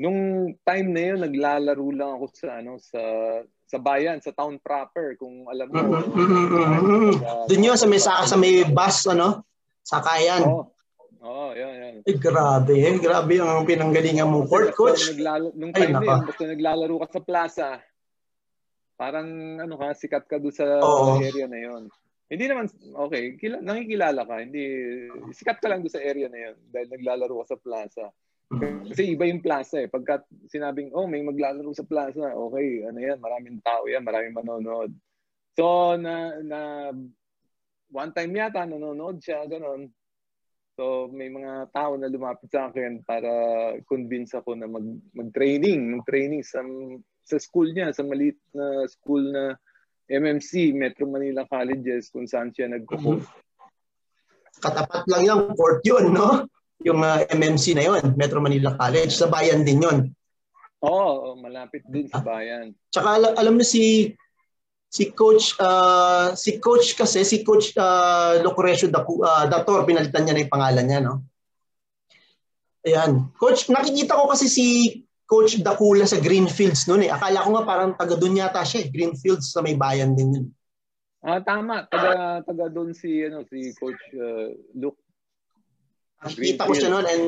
Nung 0.00 0.20
time 0.64 0.88
na 0.88 1.02
yun, 1.04 1.20
naglalaro 1.20 1.88
lang 1.92 2.10
ako 2.16 2.24
sa 2.32 2.48
ano 2.64 2.80
sa 2.80 3.02
sa 3.68 3.76
bayan, 3.76 4.24
sa 4.24 4.32
town 4.32 4.56
proper, 4.56 5.20
kung 5.20 5.52
alam 5.52 5.68
mo. 5.68 5.76
Mhm, 5.76 6.16
mhm, 6.16 6.48
mhm. 6.48 7.12
Doon 7.48 7.66
yun 7.68 7.76
sa 7.76 7.84
may, 7.88 8.00
sa, 8.00 8.24
sa 8.24 8.36
may 8.40 8.64
bus, 8.64 9.04
ano? 9.04 9.44
Sakayan. 9.84 10.48
Oo. 10.48 10.71
Oo, 11.22 11.54
yan, 11.54 11.72
yan. 11.78 11.94
Eh, 12.02 12.18
grabe 12.18 12.74
eh. 12.82 12.98
Grabe 12.98 13.38
ang 13.38 13.62
pinanggalingan 13.62 14.26
mong 14.26 14.50
court, 14.50 14.74
coach. 14.74 15.14
Naglalo- 15.14 15.54
nung 15.54 15.70
Ay, 15.70 15.86
time 15.86 15.94
na 15.94 16.02
yun, 16.02 16.26
basta 16.26 16.44
naglalaro 16.50 16.96
ka 16.98 17.08
sa 17.14 17.22
plaza, 17.22 17.68
parang 18.98 19.28
ano 19.62 19.74
ka, 19.78 19.94
sikat 19.94 20.26
ka 20.26 20.42
doon 20.42 20.54
sa 20.54 20.66
Oo. 20.82 21.22
area 21.22 21.46
na 21.46 21.62
yon. 21.62 21.86
Hindi 22.26 22.44
naman, 22.50 22.66
okay, 23.06 23.38
kila, 23.38 23.62
nakikilala 23.62 24.26
ka, 24.26 24.42
hindi, 24.42 24.64
sikat 25.30 25.62
ka 25.62 25.70
lang 25.70 25.86
doon 25.86 25.94
sa 25.94 26.02
area 26.02 26.26
na 26.26 26.50
yon 26.50 26.56
dahil 26.74 26.88
naglalaro 26.90 27.34
ka 27.44 27.54
sa 27.54 27.58
plaza. 27.60 28.06
Kasi 28.92 29.14
iba 29.14 29.24
yung 29.24 29.40
plaza 29.40 29.80
eh. 29.80 29.88
Pagka 29.88 30.26
sinabing, 30.50 30.90
oh, 30.92 31.06
may 31.06 31.22
maglalaro 31.22 31.70
sa 31.70 31.86
plaza, 31.86 32.34
okay, 32.34 32.82
ano 32.82 32.98
yan, 32.98 33.22
maraming 33.22 33.62
tao 33.62 33.86
yan, 33.86 34.02
maraming 34.02 34.34
manonood. 34.34 34.90
So, 35.54 35.94
na, 35.94 36.34
na, 36.42 36.60
one 37.94 38.10
time 38.10 38.32
yata, 38.34 38.66
nanonood 38.66 39.22
siya, 39.22 39.46
ganon. 39.46 39.86
So, 40.72 41.12
may 41.12 41.28
mga 41.28 41.68
tao 41.68 42.00
na 42.00 42.08
lumapit 42.08 42.48
sa 42.48 42.72
akin 42.72 43.04
para 43.04 43.28
convince 43.84 44.32
ako 44.32 44.56
na 44.56 44.64
mag, 44.64 44.84
mag-training, 45.12 46.00
mag-training 46.00 46.40
sa, 46.40 46.64
sa 47.28 47.36
school 47.36 47.76
niya, 47.76 47.92
sa 47.92 48.00
maliit 48.00 48.40
na 48.56 48.88
school 48.88 49.20
na 49.20 49.60
MMC, 50.08 50.72
Metro 50.72 51.04
Manila 51.04 51.44
Colleges, 51.44 52.08
kung 52.08 52.24
saan 52.24 52.56
siya 52.56 52.72
nagko-coach. 52.72 53.28
Katapat 54.64 55.04
lang 55.12 55.22
yung 55.28 55.42
court 55.52 55.84
yun, 55.84 56.12
no? 56.12 56.48
Yung 56.88 57.04
ah, 57.04 57.20
MMC 57.28 57.76
na 57.76 57.84
yun, 57.92 58.16
Metro 58.16 58.40
Manila 58.40 58.72
College. 58.72 59.12
Sa 59.12 59.28
bayan 59.28 59.68
din 59.68 59.84
yun. 59.84 59.98
Oo, 60.82 61.32
oh, 61.32 61.38
malapit 61.38 61.84
din 61.86 62.08
sa 62.08 62.24
bayan. 62.24 62.72
Tsaka 62.90 63.20
alam, 63.20 63.32
alam 63.38 63.54
mo 63.60 63.64
si 63.64 64.10
si 64.92 65.08
coach 65.16 65.56
ah, 65.56 66.36
si 66.36 66.60
coach 66.60 66.92
kasi 66.92 67.24
si 67.24 67.40
coach 67.40 67.72
uh, 67.80 68.44
Lucrecio 68.44 68.92
Dacu, 68.92 69.24
ah, 69.24 69.48
Dator 69.48 69.88
pinalitan 69.88 70.28
niya 70.28 70.36
na 70.36 70.42
yung 70.44 70.52
pangalan 70.52 70.84
niya 70.84 71.00
no. 71.00 71.24
Ayan. 72.82 73.30
Coach, 73.38 73.70
nakikita 73.70 74.18
ko 74.18 74.26
kasi 74.26 74.50
si 74.50 74.66
Coach 75.22 75.62
Dakula 75.62 76.02
sa 76.02 76.18
Greenfields 76.18 76.90
noon 76.90 77.06
eh. 77.06 77.10
Akala 77.14 77.46
ko 77.46 77.54
nga 77.54 77.64
parang 77.64 77.94
taga 77.94 78.18
doon 78.18 78.42
yata 78.42 78.66
siya 78.66 78.84
eh. 78.84 78.90
Greenfields 78.90 79.54
sa 79.54 79.62
may 79.62 79.78
bayan 79.78 80.18
din 80.18 80.34
yun. 80.34 80.46
Ah, 81.22 81.38
tama. 81.38 81.86
Taga, 81.86 82.42
taga 82.42 82.66
doon 82.66 82.90
si, 82.90 83.22
ano, 83.22 83.46
si 83.46 83.70
Coach 83.78 84.02
uh, 84.18 84.50
Luke. 84.74 84.98
Nakikita 86.26 86.66
ko 86.66 86.74
siya 86.74 86.90
noon 86.90 87.06
and 87.06 87.24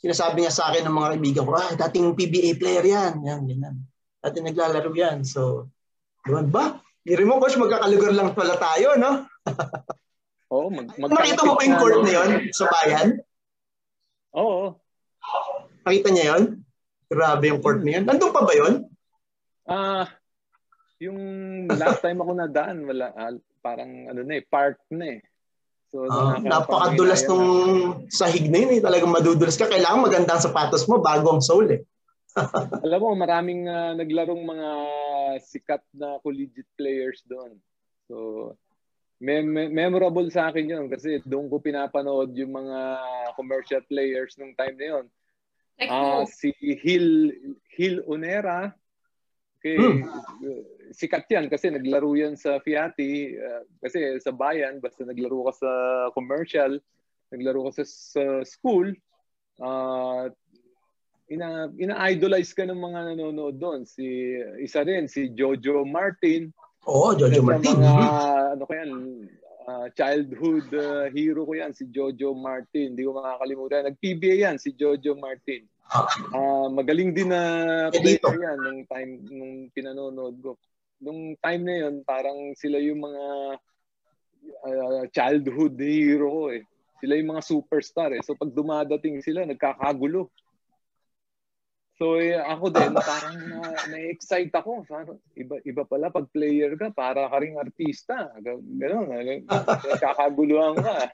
sinasabi 0.00 0.42
niya 0.42 0.52
sa 0.56 0.72
akin 0.72 0.88
ng 0.88 0.96
mga 0.96 1.10
kaibigan 1.12 1.44
ko, 1.44 1.52
ah, 1.54 1.72
dating 1.76 2.16
PBA 2.16 2.56
player 2.56 2.84
yan. 2.88 3.20
Yan, 3.20 3.44
ganyan. 3.44 3.76
Dati 4.24 4.40
naglalaro 4.40 4.90
yan. 4.96 5.28
So, 5.28 5.68
doon 6.24 6.48
ba? 6.48 6.85
Hindi 7.06 7.22
mo, 7.22 7.38
coach, 7.38 7.54
magkakalugar 7.54 8.12
lang 8.18 8.34
pala 8.34 8.58
tayo, 8.58 8.98
no? 8.98 9.10
Oo, 10.54 10.66
mag, 10.74 10.90
Nakita 10.98 11.46
mo 11.46 11.54
ba 11.54 11.62
yung 11.62 11.78
court 11.78 12.00
na 12.02 12.12
yun 12.12 12.30
sa 12.50 12.66
bayan? 12.66 13.06
Oo. 14.34 14.74
Nakita 15.86 16.08
niya 16.10 16.24
yun? 16.34 16.42
Grabe 17.06 17.44
yung 17.50 17.62
court 17.62 17.82
na 17.82 17.98
yun. 17.98 18.04
Nandun 18.06 18.34
pa 18.34 18.42
ba 18.42 18.54
yun? 18.54 18.74
Ah, 19.66 20.06
yung 20.98 21.18
last 21.70 22.02
time 22.02 22.18
ako 22.22 22.30
nadaan, 22.34 22.86
wala, 22.86 23.10
ah, 23.14 23.34
parang 23.62 24.10
ano 24.10 24.22
na 24.22 24.38
eh, 24.38 24.44
park 24.46 24.78
na 24.90 25.18
eh. 25.18 25.20
So, 25.90 26.06
nakaka- 26.06 26.50
napakadulas 26.50 27.22
nung 27.30 27.46
sahig 28.10 28.50
na 28.50 28.58
yun. 28.66 28.70
Eh. 28.78 28.80
Talagang 28.82 29.14
madudulas 29.14 29.54
ka. 29.54 29.70
Kailangan 29.70 30.02
magandang 30.02 30.42
sapatos 30.42 30.86
mo 30.90 30.98
bago 30.98 31.30
ang 31.30 31.42
sole. 31.42 31.70
Eh. 31.70 31.80
Alam 32.84 33.00
mo, 33.00 33.10
maraming 33.16 33.64
ah, 33.68 33.92
naglarong 33.96 34.44
mga 34.44 34.68
sikat 35.40 35.82
na 35.96 36.20
collegiate 36.20 36.68
players 36.76 37.24
doon. 37.24 37.56
So, 38.06 38.54
mem- 39.20 39.48
mem- 39.48 39.72
memorable 39.72 40.28
sa 40.28 40.52
akin 40.52 40.68
yun 40.68 40.86
kasi 40.92 41.24
doon 41.24 41.48
ko 41.48 41.58
pinapanood 41.58 42.36
yung 42.36 42.52
mga 42.52 42.78
commercial 43.34 43.82
players 43.88 44.36
nung 44.36 44.52
time 44.52 44.76
na 44.76 44.86
yun. 44.96 45.06
Like 45.76 45.92
Ah, 45.92 46.24
who? 46.24 46.28
si 46.28 46.52
Hil 46.56 47.32
Hil 47.76 48.00
Onera. 48.08 48.72
Okay, 49.56 49.76
Hmm. 49.80 50.04
sikat 50.92 51.26
'yan 51.32 51.48
kasi 51.48 51.72
naglaro 51.72 52.12
'yan 52.12 52.36
sa 52.36 52.60
Fiati 52.60 53.34
ah, 53.40 53.64
kasi 53.80 54.20
sa 54.20 54.30
bayan 54.30 54.78
basta 54.78 55.02
naglaro 55.02 55.48
ka 55.48 55.52
sa 55.56 55.70
commercial, 56.12 56.76
naglaro 57.32 57.68
ka 57.68 57.82
sa, 57.82 57.84
sa 57.84 58.24
school, 58.44 58.92
ah 59.60 60.28
ina 61.26 61.70
ina-idolize 61.74 62.54
ka 62.54 62.62
ng 62.66 62.78
mga 62.78 63.00
nanonood 63.14 63.56
doon. 63.58 63.80
Si 63.82 64.04
isa 64.62 64.86
rin 64.86 65.10
si 65.10 65.34
Jojo 65.34 65.82
Martin. 65.82 66.50
Oo, 66.86 67.14
Jojo 67.18 67.42
Sa 67.42 67.46
Martin. 67.46 67.76
Mga, 67.82 67.92
ano 68.54 68.64
kaya, 68.66 68.84
Uh, 69.66 69.90
childhood 69.98 70.62
uh, 70.78 71.10
hero 71.10 71.42
ko 71.42 71.58
yan, 71.58 71.74
si 71.74 71.90
Jojo 71.90 72.38
Martin. 72.38 72.94
Hindi 72.94 73.02
ko 73.02 73.18
makakalimutan. 73.18 73.90
Nag-PBA 73.90 74.46
yan, 74.46 74.62
si 74.62 74.70
Jojo 74.78 75.18
Martin. 75.18 75.66
Uh, 76.30 76.70
magaling 76.70 77.10
din 77.10 77.34
na 77.34 77.42
player 77.90 78.22
yan 78.22 78.58
nung 78.62 78.82
time 78.86 79.12
nung 79.26 79.54
pinanonood 79.74 80.38
ko. 80.38 80.54
Nung 81.02 81.34
time 81.42 81.62
na 81.66 81.74
yun, 81.82 81.94
parang 82.06 82.54
sila 82.54 82.78
yung 82.78 83.10
mga 83.10 83.24
uh, 84.70 85.02
childhood 85.10 85.74
hero 85.82 86.30
ko 86.30 86.44
eh. 86.54 86.62
Sila 87.02 87.18
yung 87.18 87.30
mga 87.34 87.42
superstar 87.42 88.14
eh. 88.14 88.22
So 88.22 88.38
pag 88.38 88.54
dumadating 88.54 89.18
sila, 89.18 89.42
nagkakagulo. 89.42 90.30
So 91.96 92.20
eh, 92.20 92.36
ako 92.36 92.68
din 92.76 92.92
parang 92.92 93.36
na, 93.40 93.72
na-excite 93.88 94.52
ako. 94.52 94.84
Parang, 94.84 95.16
iba 95.32 95.56
iba 95.64 95.82
pala 95.88 96.12
pag 96.12 96.28
player 96.28 96.76
ka, 96.76 96.92
para 96.92 97.24
ka 97.24 97.36
ring 97.40 97.56
artista. 97.56 98.28
Ganun, 98.44 99.08
kakaguluhan 99.96 100.76
ka. 100.76 101.08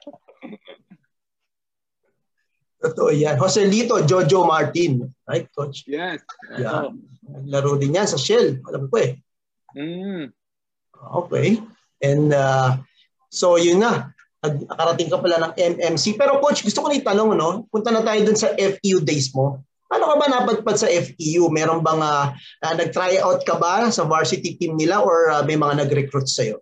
Totoo 2.83 3.15
yan. 3.15 3.39
Joselito 3.39 4.03
Jojo 4.03 4.43
Martin. 4.43 5.07
Right, 5.23 5.47
coach? 5.55 5.87
Yes. 5.87 6.19
Yeah. 6.59 6.91
Naglaro 7.23 7.79
din 7.79 7.95
yan 7.95 8.03
sa 8.03 8.19
Shell. 8.19 8.59
Alam 8.67 8.91
ko 8.91 8.99
eh. 8.99 9.15
Mm. 9.79 10.35
Okay. 11.23 11.63
And 12.03 12.35
uh, 12.35 12.75
so 13.31 13.55
yun 13.55 13.79
na. 13.79 14.11
Nakarating 14.43 15.07
ka 15.07 15.23
pala 15.23 15.39
ng 15.39 15.53
MMC. 15.55 16.19
Pero 16.19 16.43
coach, 16.43 16.67
gusto 16.67 16.83
ko 16.83 16.91
na 16.91 16.99
itanong, 16.99 17.31
no? 17.39 17.63
Punta 17.71 17.87
na 17.87 18.03
tayo 18.03 18.19
dun 18.27 18.35
sa 18.35 18.51
FEU 18.51 18.99
days 18.99 19.31
mo. 19.31 19.63
Ano 19.93 20.09
ka 20.09 20.15
ba 20.17 20.25
napadpad 20.25 20.77
sa 20.81 20.89
FEU? 20.89 21.53
Meron 21.53 21.85
bang 21.85 22.01
uh, 22.01 22.33
uh, 22.33 22.73
nag-try 22.73 23.21
out 23.21 23.45
ka 23.45 23.61
ba 23.61 23.93
sa 23.93 24.09
varsity 24.09 24.57
team 24.57 24.73
nila 24.73 25.05
or 25.05 25.29
uh, 25.29 25.45
may 25.45 25.53
mga 25.53 25.85
nag-recruit 25.85 26.25
sa'yo? 26.25 26.57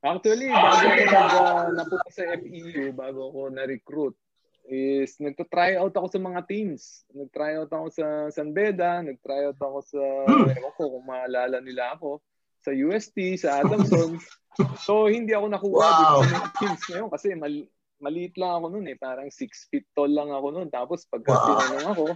Actually, 0.00 0.48
bago 0.48 0.80
ako 0.80 0.96
nag, 0.96 1.12
uh, 1.12 1.68
napunta 1.76 2.08
sa 2.08 2.24
FEU, 2.40 2.84
bago 2.96 3.20
ako 3.28 3.40
na-recruit, 3.52 4.16
is 4.64 5.20
nagta-try 5.20 5.76
out 5.76 5.92
ako 5.92 6.08
sa 6.08 6.20
mga 6.22 6.40
teams. 6.48 7.04
Nag-try 7.12 7.60
out 7.60 7.68
ako 7.68 7.86
sa 7.92 8.06
San 8.32 8.56
Beda, 8.56 9.04
nag-try 9.04 9.44
out 9.44 9.60
ako 9.60 9.78
sa, 9.84 10.00
hmm. 10.00 10.56
ewan 10.56 10.72
ko 10.80 10.84
kung 10.96 11.04
maalala 11.04 11.60
nila 11.60 12.00
ako, 12.00 12.24
sa 12.64 12.72
UST, 12.72 13.44
sa 13.44 13.60
Adamson. 13.60 14.16
so, 14.86 15.04
hindi 15.04 15.36
ako 15.36 15.46
nakuha 15.52 15.84
wow. 15.84 16.24
dito 16.24 16.32
sa 16.32 16.48
teams 16.56 16.82
ngayon 16.88 17.10
kasi 17.12 17.28
mal- 17.36 17.68
maliit 18.00 18.34
lang 18.40 18.60
ako 18.60 18.66
noon 18.72 18.90
eh. 18.90 18.98
Parang 18.98 19.28
6 19.28 19.70
feet 19.70 19.86
tall 19.94 20.10
lang 20.10 20.32
ako 20.32 20.46
noon. 20.50 20.68
Tapos 20.72 21.06
pagka 21.06 21.32
wow. 21.32 21.44
tinanong 21.46 21.86
ako, 21.92 22.06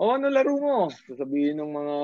oh, 0.00 0.10
ano 0.14 0.26
laro 0.30 0.54
mo? 0.58 0.78
Sasabihin 1.10 1.60
ng 1.60 1.70
mga 1.70 1.98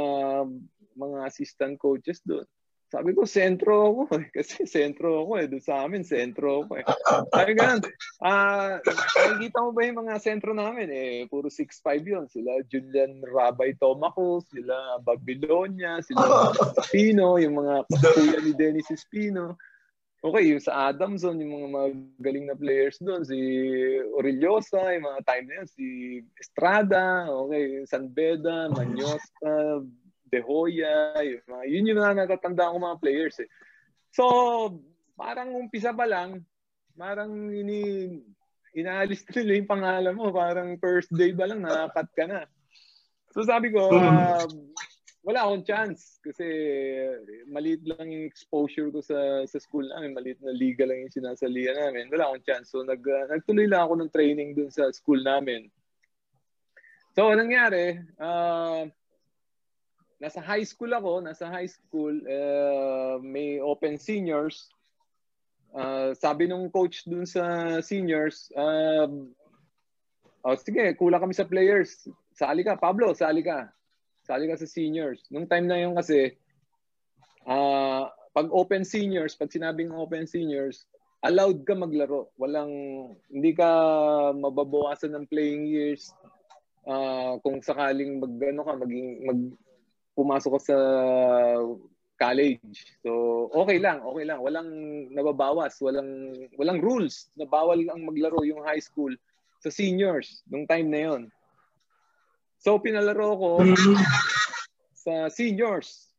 mga 0.99 1.19
assistant 1.25 1.79
coaches 1.79 2.21
doon. 2.27 2.45
Sabi 2.91 3.15
ko, 3.15 3.23
sentro 3.23 3.87
ako 3.87 4.19
eh. 4.19 4.27
Kasi 4.37 4.67
sentro 4.67 5.23
ako 5.23 5.39
eh. 5.39 5.47
Doon 5.47 5.63
sa 5.63 5.87
amin, 5.87 6.03
sentro 6.03 6.67
ako 6.67 6.83
eh. 6.83 6.85
Sabi 7.31 7.51
ganun, 7.55 7.81
ah, 8.19 8.83
uh, 8.83 8.93
nakikita 9.15 9.63
mo 9.63 9.71
ba 9.71 9.87
yung 9.87 9.99
mga 10.03 10.15
sentro 10.19 10.51
namin 10.51 10.91
eh? 10.91 11.23
Puro 11.31 11.47
6'5 11.47 12.03
yun. 12.03 12.27
Sila 12.27 12.59
Julian 12.67 13.23
Rabay 13.23 13.79
Tomacos, 13.79 14.51
sila 14.51 14.99
Babylonia, 15.07 16.03
sila 16.03 16.51
Spino, 16.91 17.39
yung 17.39 17.63
mga 17.63 17.87
kuya 17.87 18.39
ni 18.43 18.53
Dennis 18.59 18.91
Spino. 18.91 19.55
Okay, 20.21 20.53
yung 20.53 20.61
sa 20.61 20.93
Adamson, 20.93 21.41
yung 21.41 21.57
mga 21.57 21.69
magaling 21.73 22.45
na 22.45 22.53
players 22.53 23.01
doon, 23.01 23.25
si 23.25 23.41
Orillosa, 24.13 24.93
yung 24.93 25.09
mga 25.09 25.21
time 25.25 25.47
na 25.49 25.55
yun, 25.65 25.69
si 25.73 25.87
Estrada, 26.37 27.25
okay, 27.33 27.89
San 27.89 28.13
Beda, 28.13 28.69
Manyosta, 28.77 29.81
De 30.29 30.45
Hoya, 30.45 31.17
yung 31.25 31.45
mga, 31.49 31.65
yun 31.73 31.89
yung 31.89 32.01
mga 32.05 32.15
natatanda 32.21 32.69
ko 32.69 32.77
mga 32.77 33.01
players 33.01 33.37
eh. 33.41 33.49
So, 34.13 34.25
parang 35.17 35.57
umpisa 35.57 35.97
pa 35.97 36.05
lang, 36.05 36.45
parang 37.01 37.49
ini 37.49 38.13
inaalis 38.77 39.25
nila 39.33 39.57
yung 39.57 39.71
pangalan 39.73 40.15
mo, 40.15 40.29
parang 40.31 40.77
first 40.79 41.09
day 41.17 41.33
ba 41.33 41.49
lang, 41.49 41.65
nakakat 41.65 42.09
ka 42.13 42.25
na. 42.29 42.41
So 43.31 43.47
sabi 43.47 43.71
ko, 43.71 43.89
uh, 43.95 44.47
wala 45.21 45.45
akong 45.45 45.65
chance 45.69 46.17
kasi 46.25 46.47
maliit 47.45 47.85
lang 47.85 48.09
yung 48.09 48.25
exposure 48.25 48.89
ko 48.89 49.05
sa 49.05 49.45
sa 49.45 49.59
school 49.61 49.85
namin, 49.85 50.17
maliit 50.17 50.41
na 50.41 50.53
liga 50.57 50.89
lang 50.89 51.05
yung 51.05 51.13
sinasalihan 51.13 51.77
namin. 51.77 52.09
Wala 52.09 52.33
akong 52.33 52.45
chance. 52.49 52.73
So 52.73 52.81
nag 52.81 53.05
uh, 53.05 53.29
nagtuloy 53.29 53.69
lang 53.69 53.85
ako 53.85 53.95
ng 54.01 54.13
training 54.13 54.57
dun 54.57 54.73
sa 54.73 54.89
school 54.97 55.21
namin. 55.21 55.69
So 57.13 57.29
nangyari, 57.37 58.01
uh, 58.17 58.89
nasa 60.17 60.41
high 60.41 60.65
school 60.65 60.93
ako, 60.97 61.21
nasa 61.21 61.53
high 61.53 61.69
school, 61.69 62.17
uh, 62.25 63.21
may 63.21 63.61
open 63.61 64.01
seniors. 64.01 64.73
Uh, 65.71 66.17
sabi 66.17 66.49
nung 66.49 66.73
coach 66.73 67.05
dun 67.05 67.29
sa 67.29 67.79
seniors, 67.85 68.49
uh, 68.57 69.07
oh, 70.49 70.57
sige, 70.57 70.97
kulang 70.97 71.21
kami 71.21 71.37
sa 71.37 71.45
players. 71.45 72.09
Sali 72.33 72.65
ka, 72.65 72.81
Pablo, 72.81 73.13
sali 73.13 73.45
ka 73.45 73.69
Sali 74.31 74.47
ka 74.47 74.55
sa 74.55 74.71
seniors. 74.71 75.27
Nung 75.27 75.51
time 75.51 75.67
na 75.67 75.83
yun 75.83 75.99
kasi, 75.99 76.39
uh, 77.51 78.07
pag 78.31 78.47
open 78.55 78.87
seniors, 78.87 79.35
pag 79.35 79.51
sinabing 79.51 79.91
open 79.91 80.31
seniors, 80.31 80.87
allowed 81.27 81.67
ka 81.67 81.75
maglaro. 81.75 82.31
Walang, 82.39 82.71
hindi 83.27 83.51
ka 83.59 83.67
mababawasan 84.39 85.19
ng 85.19 85.27
playing 85.27 85.67
years. 85.67 86.15
Uh, 86.87 87.43
kung 87.43 87.59
sakaling 87.59 88.23
mag, 88.23 88.39
ano 88.39 88.63
ka, 88.63 88.79
maging, 88.79 89.09
mag, 89.27 89.41
pumasok 90.15 90.51
ka 90.55 90.61
sa 90.63 90.77
college. 92.15 92.79
So, 93.03 93.51
okay 93.51 93.83
lang, 93.83 94.07
okay 94.07 94.29
lang. 94.29 94.39
Walang 94.45 94.71
nababawas, 95.11 95.75
walang 95.83 96.37
walang 96.55 96.79
rules 96.79 97.33
na 97.35 97.49
bawal 97.49 97.81
ang 97.89 98.07
maglaro 98.07 98.45
yung 98.45 98.63
high 98.63 98.79
school 98.79 99.11
sa 99.59 99.73
seniors 99.73 100.45
nung 100.47 100.69
time 100.71 100.87
na 100.93 101.01
yon. 101.09 101.23
So 102.61 102.77
pinalaro 102.77 103.41
ko 103.41 103.51
sa 104.93 105.33
seniors. 105.33 106.13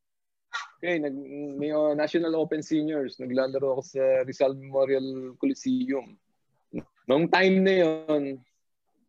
Okay, 0.82 0.98
nag 0.98 1.14
may 1.62 1.70
uh, 1.70 1.94
National 1.94 2.34
Open 2.42 2.66
Seniors, 2.66 3.22
naglalaro 3.22 3.78
ako 3.78 3.82
sa 3.86 4.26
Rizal 4.26 4.58
Memorial 4.58 5.38
Coliseum. 5.38 6.18
Noong 7.06 7.30
time 7.30 7.62
na 7.62 7.74
'yon, 7.86 8.42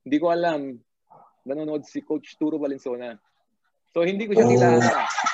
hindi 0.05 0.18
ko 0.21 0.29
alam 0.29 0.77
nanonood 1.49 1.88
si 1.88 2.05
Coach 2.05 2.37
Turo 2.37 2.61
Valenzuela. 2.61 3.16
So 3.97 4.05
hindi 4.05 4.29
ko 4.29 4.37
siya 4.37 4.45
oh. 4.45 4.53
kilala. 4.53 4.88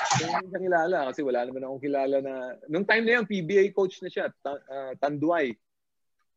So, 0.08 0.22
hindi 0.24 0.38
ko 0.38 0.48
siya 0.54 0.62
kilala 0.62 0.98
kasi 1.10 1.20
wala 1.26 1.40
naman 1.42 1.62
akong 1.66 1.82
kilala 1.82 2.16
na 2.22 2.34
nung 2.70 2.86
time 2.86 3.04
na 3.06 3.12
'yon 3.18 3.26
PBA 3.26 3.74
coach 3.74 3.98
na 4.02 4.10
siya, 4.10 4.30
ta, 4.38 4.54
uh, 4.54 4.92
Tanduay. 5.02 5.50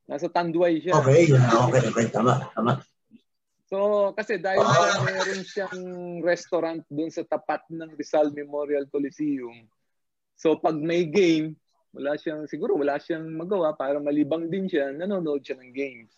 Nasa 0.10 0.26
Tanduay 0.30 0.82
siya. 0.82 0.98
Okay, 0.98 1.30
okay, 1.34 1.82
okay, 1.94 2.06
tama, 2.10 2.50
tama. 2.58 2.82
So, 3.72 4.12
kasi 4.12 4.36
dahil 4.36 4.60
uh, 4.60 5.00
meron 5.08 5.48
siyang 5.48 5.80
restaurant 6.28 6.84
doon 6.92 7.08
sa 7.08 7.24
tapat 7.24 7.64
ng 7.72 7.96
Rizal 7.96 8.28
Memorial 8.36 8.84
Coliseum. 8.92 9.64
So, 10.36 10.60
pag 10.60 10.76
may 10.76 11.08
game, 11.08 11.56
wala 11.96 12.20
siyang, 12.20 12.52
siguro 12.52 12.76
wala 12.76 13.00
siyang 13.00 13.32
magawa 13.32 13.72
para 13.72 13.96
malibang 14.04 14.52
din 14.52 14.68
siya, 14.68 14.92
nanonood 14.92 15.40
siya 15.40 15.56
ng 15.56 15.72
games. 15.72 16.12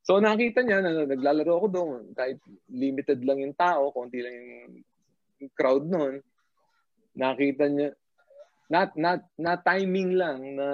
So, 0.00 0.16
nakita 0.16 0.64
niya 0.64 0.80
na 0.80 1.04
naglalaro 1.04 1.60
ako 1.60 1.68
doon. 1.68 2.02
Kahit 2.16 2.40
limited 2.72 3.20
lang 3.20 3.44
yung 3.44 3.52
tao, 3.52 3.92
konti 3.92 4.24
lang 4.24 4.32
yung 4.32 5.52
crowd 5.52 5.84
noon. 5.84 6.24
Nakita 7.20 7.68
niya, 7.68 7.92
not 8.72 8.96
not 8.96 9.20
not 9.36 9.60
timing 9.60 10.16
lang 10.16 10.56
na 10.56 10.68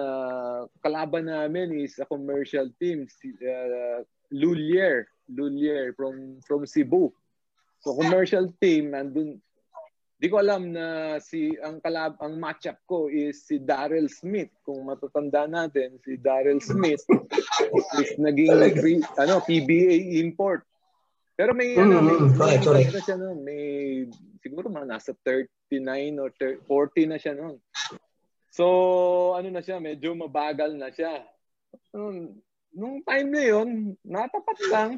kalaban 0.79 1.27
namin 1.27 1.75
is 1.75 1.99
a 1.99 2.07
commercial 2.07 2.71
team 2.79 3.11
si 3.11 3.35
uh, 3.43 4.07
Lulier 4.31 5.11
Lulier 5.31 5.95
from 5.95 6.41
from 6.43 6.67
Cebu. 6.67 7.13
So 7.81 7.95
commercial 7.95 8.51
team 8.61 8.93
nandun 8.93 9.39
Di 10.19 10.27
ko 10.27 10.43
alam 10.43 10.75
na 10.75 11.15
si 11.23 11.55
ang 11.63 11.79
kalab 11.79 12.19
ang 12.19 12.43
matchup 12.43 12.83
ko 12.91 13.07
is 13.07 13.47
si 13.47 13.63
Daryl 13.63 14.11
Smith. 14.11 14.51
Kung 14.67 14.83
matatanda 14.83 15.47
natin, 15.47 15.95
si 16.03 16.19
Daryl 16.19 16.59
Smith 16.59 17.07
is 18.03 18.19
naging 18.19 18.51
pre, 18.75 18.99
ano 19.15 19.39
PBA 19.47 20.19
import. 20.19 20.67
Pero 21.39 21.55
may 21.55 21.79
mm, 21.79 21.83
ano, 21.87 21.97
may, 22.03 22.19
mm, 22.19 22.35
may, 22.35 22.59
correct, 22.59 22.91
na 22.99 23.03
siya 23.07 23.15
noon. 23.15 23.39
May 23.47 23.63
siguro 24.43 24.67
mga 24.67 24.91
nasa 24.91 25.15
39 25.23 26.19
or 26.19 26.35
30, 26.35 26.67
40 26.67 27.11
na 27.15 27.19
siya 27.23 27.35
noon. 27.39 27.57
So, 28.51 28.65
ano 29.39 29.55
na 29.55 29.63
siya, 29.63 29.79
medyo 29.79 30.19
mabagal 30.19 30.75
na 30.75 30.91
siya. 30.91 31.23
Nung 32.79 33.03
time 33.03 33.29
na 33.35 33.43
yun, 33.43 33.99
natapat 34.07 34.59
lang. 34.71 34.91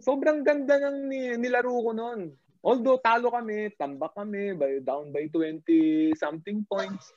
Sobrang 0.00 0.40
ganda 0.40 0.80
ng 0.80 1.12
nilaro 1.36 1.70
ko 1.70 1.92
noon. 1.92 2.32
Although 2.64 2.98
talo 2.98 3.30
kami, 3.30 3.70
tambak 3.78 4.16
kami, 4.16 4.56
by, 4.56 4.82
down 4.82 5.14
by 5.14 5.30
20 5.30 6.16
something 6.18 6.66
points. 6.66 7.14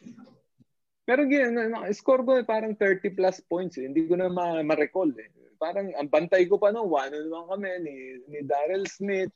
Pero 1.10 1.26
gina, 1.26 1.90
score 1.90 2.22
ko 2.22 2.38
parang 2.46 2.78
30 2.78 3.18
plus 3.18 3.42
points. 3.42 3.82
Eh. 3.82 3.90
Hindi 3.90 4.06
ko 4.06 4.14
na 4.14 4.30
ma- 4.30 4.62
ma-recall. 4.62 5.10
Eh. 5.18 5.58
Parang 5.58 5.90
ang 5.98 6.06
bantay 6.06 6.46
ko 6.46 6.62
pa 6.62 6.70
no, 6.70 6.86
one 6.86 7.10
on 7.10 7.34
one 7.34 7.50
kami 7.50 7.70
ni, 7.82 7.96
ni 8.30 8.40
Daryl 8.46 8.86
Smith. 8.86 9.34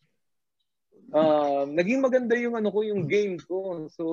Uh, 1.10 1.66
naging 1.74 2.06
maganda 2.06 2.38
yung 2.38 2.54
ano 2.54 2.70
ko, 2.70 2.86
yung 2.86 3.10
game 3.10 3.42
ko. 3.42 3.90
So, 3.90 4.06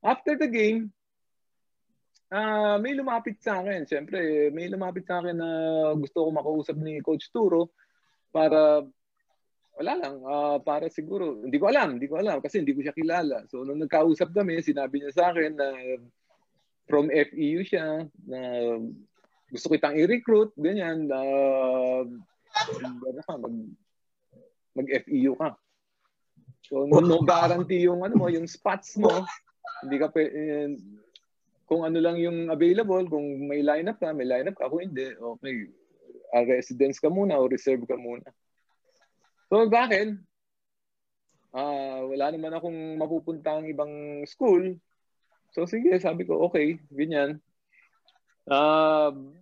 after 0.00 0.40
the 0.40 0.48
game, 0.48 0.88
uh, 2.32 2.76
may 2.80 2.94
lumapit 2.96 3.40
sa 3.42 3.60
akin. 3.60 3.84
Siyempre, 3.84 4.48
may 4.54 4.70
lumapit 4.70 5.04
sa 5.04 5.20
akin 5.20 5.36
na 5.36 5.50
gusto 5.98 6.24
ko 6.24 6.28
makausap 6.32 6.76
ni 6.78 7.02
Coach 7.04 7.28
Turo 7.34 7.74
para 8.32 8.84
wala 9.74 9.92
lang, 9.98 10.16
uh, 10.22 10.58
para 10.62 10.86
siguro, 10.86 11.42
hindi 11.42 11.58
ko 11.58 11.66
alam, 11.66 11.98
hindi 11.98 12.06
ko 12.06 12.22
alam 12.22 12.38
kasi 12.38 12.62
hindi 12.62 12.78
ko 12.78 12.86
siya 12.86 12.94
kilala. 12.94 13.42
So 13.50 13.66
nung 13.66 13.82
nagkausap 13.82 14.30
kami, 14.30 14.62
sinabi 14.62 15.02
niya 15.02 15.10
sa 15.10 15.24
akin 15.34 15.52
na 15.58 15.68
from 16.86 17.10
FEU 17.10 17.66
siya, 17.66 18.06
na 18.30 18.38
gusto 19.50 19.66
kitang 19.74 19.98
i-recruit, 19.98 20.54
ganyan, 20.54 21.10
uh, 21.10 22.06
mag, 23.26 23.54
mag-FEU 24.78 25.34
ka. 25.34 25.58
So 26.70 26.86
no, 26.86 27.02
no 27.02 27.26
guarantee 27.26 27.90
yung 27.90 28.06
ano 28.06 28.14
mo, 28.14 28.30
yung 28.30 28.46
spots 28.46 28.94
mo, 28.94 29.10
hindi 29.82 29.96
ka 29.98 30.08
eh, 30.22 30.70
kung 31.74 31.82
ano 31.82 31.98
lang 31.98 32.22
yung 32.22 32.54
available, 32.54 33.02
kung 33.10 33.50
may 33.50 33.58
lineup 33.66 33.98
ka, 33.98 34.14
may 34.14 34.22
lineup 34.22 34.54
ka, 34.54 34.70
kung 34.70 34.86
hindi, 34.86 35.10
okay, 35.18 35.66
uh, 36.30 36.46
residence 36.46 37.02
ka 37.02 37.10
muna 37.10 37.34
o 37.34 37.50
reserve 37.50 37.82
ka 37.82 37.98
muna. 37.98 38.30
So 39.50 39.66
bakit? 39.66 40.14
Uh, 41.50 42.14
wala 42.14 42.30
naman 42.30 42.54
akong 42.54 42.78
mapupunta 42.94 43.58
ang 43.58 43.66
ibang 43.66 44.22
school. 44.30 44.78
So 45.50 45.66
sige, 45.66 45.90
sabi 45.98 46.22
ko, 46.22 46.46
okay, 46.46 46.78
ganyan. 46.94 47.42
Uh, 48.46 49.34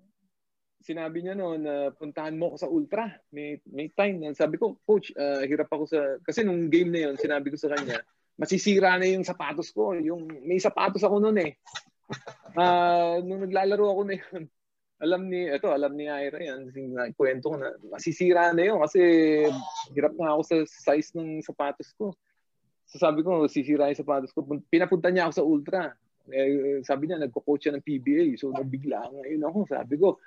sinabi 0.81 1.21
niya 1.21 1.37
noon 1.37 1.69
na 1.69 1.93
uh, 1.93 1.93
puntahan 1.93 2.33
mo 2.33 2.49
ako 2.53 2.57
sa 2.57 2.73
Ultra. 2.73 3.05
May, 3.29 3.61
may 3.69 3.93
time 3.93 4.25
na 4.25 4.33
sabi 4.33 4.57
ko, 4.57 4.81
coach, 4.89 5.13
uh, 5.21 5.45
hirap 5.45 5.69
ako 5.69 5.85
sa... 5.85 6.01
Kasi 6.25 6.49
nung 6.49 6.73
game 6.73 6.89
na 6.89 7.13
yon 7.13 7.21
sinabi 7.21 7.53
ko 7.53 7.61
sa 7.61 7.77
kanya, 7.77 8.01
masisira 8.41 8.97
na 8.97 9.05
yung 9.05 9.25
sapatos 9.25 9.69
ko. 9.69 9.93
Yung, 10.01 10.33
may 10.49 10.57
sapatos 10.57 11.05
ako 11.05 11.21
noon 11.21 11.45
eh. 11.45 11.53
Uh, 12.53 13.25
nung 13.25 13.49
naglalaro 13.49 13.97
ako 13.97 14.03
na 14.05 14.15
yun, 14.21 14.45
alam 15.03 15.23
ni 15.27 15.51
ito 15.51 15.67
alam 15.67 15.99
ni 15.99 16.07
Ira 16.07 16.39
yan 16.39 16.71
kwento 17.19 17.51
ko 17.51 17.57
na 17.59 17.75
masisira 17.91 18.55
na 18.55 18.63
yun 18.63 18.79
kasi 18.87 19.03
hirap 19.91 20.15
na 20.15 20.37
ako 20.37 20.43
sa 20.47 20.57
size 20.95 21.11
ng 21.19 21.43
sapatos 21.43 21.91
ko. 21.99 22.15
So 22.87 23.03
sabi 23.03 23.27
ko 23.27 23.51
sisira 23.51 23.91
yung 23.91 23.99
sapatos 23.99 24.31
ko. 24.31 24.47
Pinapunta 24.71 25.11
niya 25.11 25.27
ako 25.27 25.33
sa 25.35 25.47
ultra. 25.47 25.83
Eh, 26.31 26.79
sabi 26.87 27.11
niya 27.11 27.19
nagko-coach 27.19 27.67
siya 27.67 27.75
ng 27.75 27.83
PBA 27.83 28.39
so 28.39 28.55
nabigla 28.55 29.11
ngayon 29.11 29.43
ako. 29.43 29.59
Sabi 29.67 29.95
ko 29.99 30.23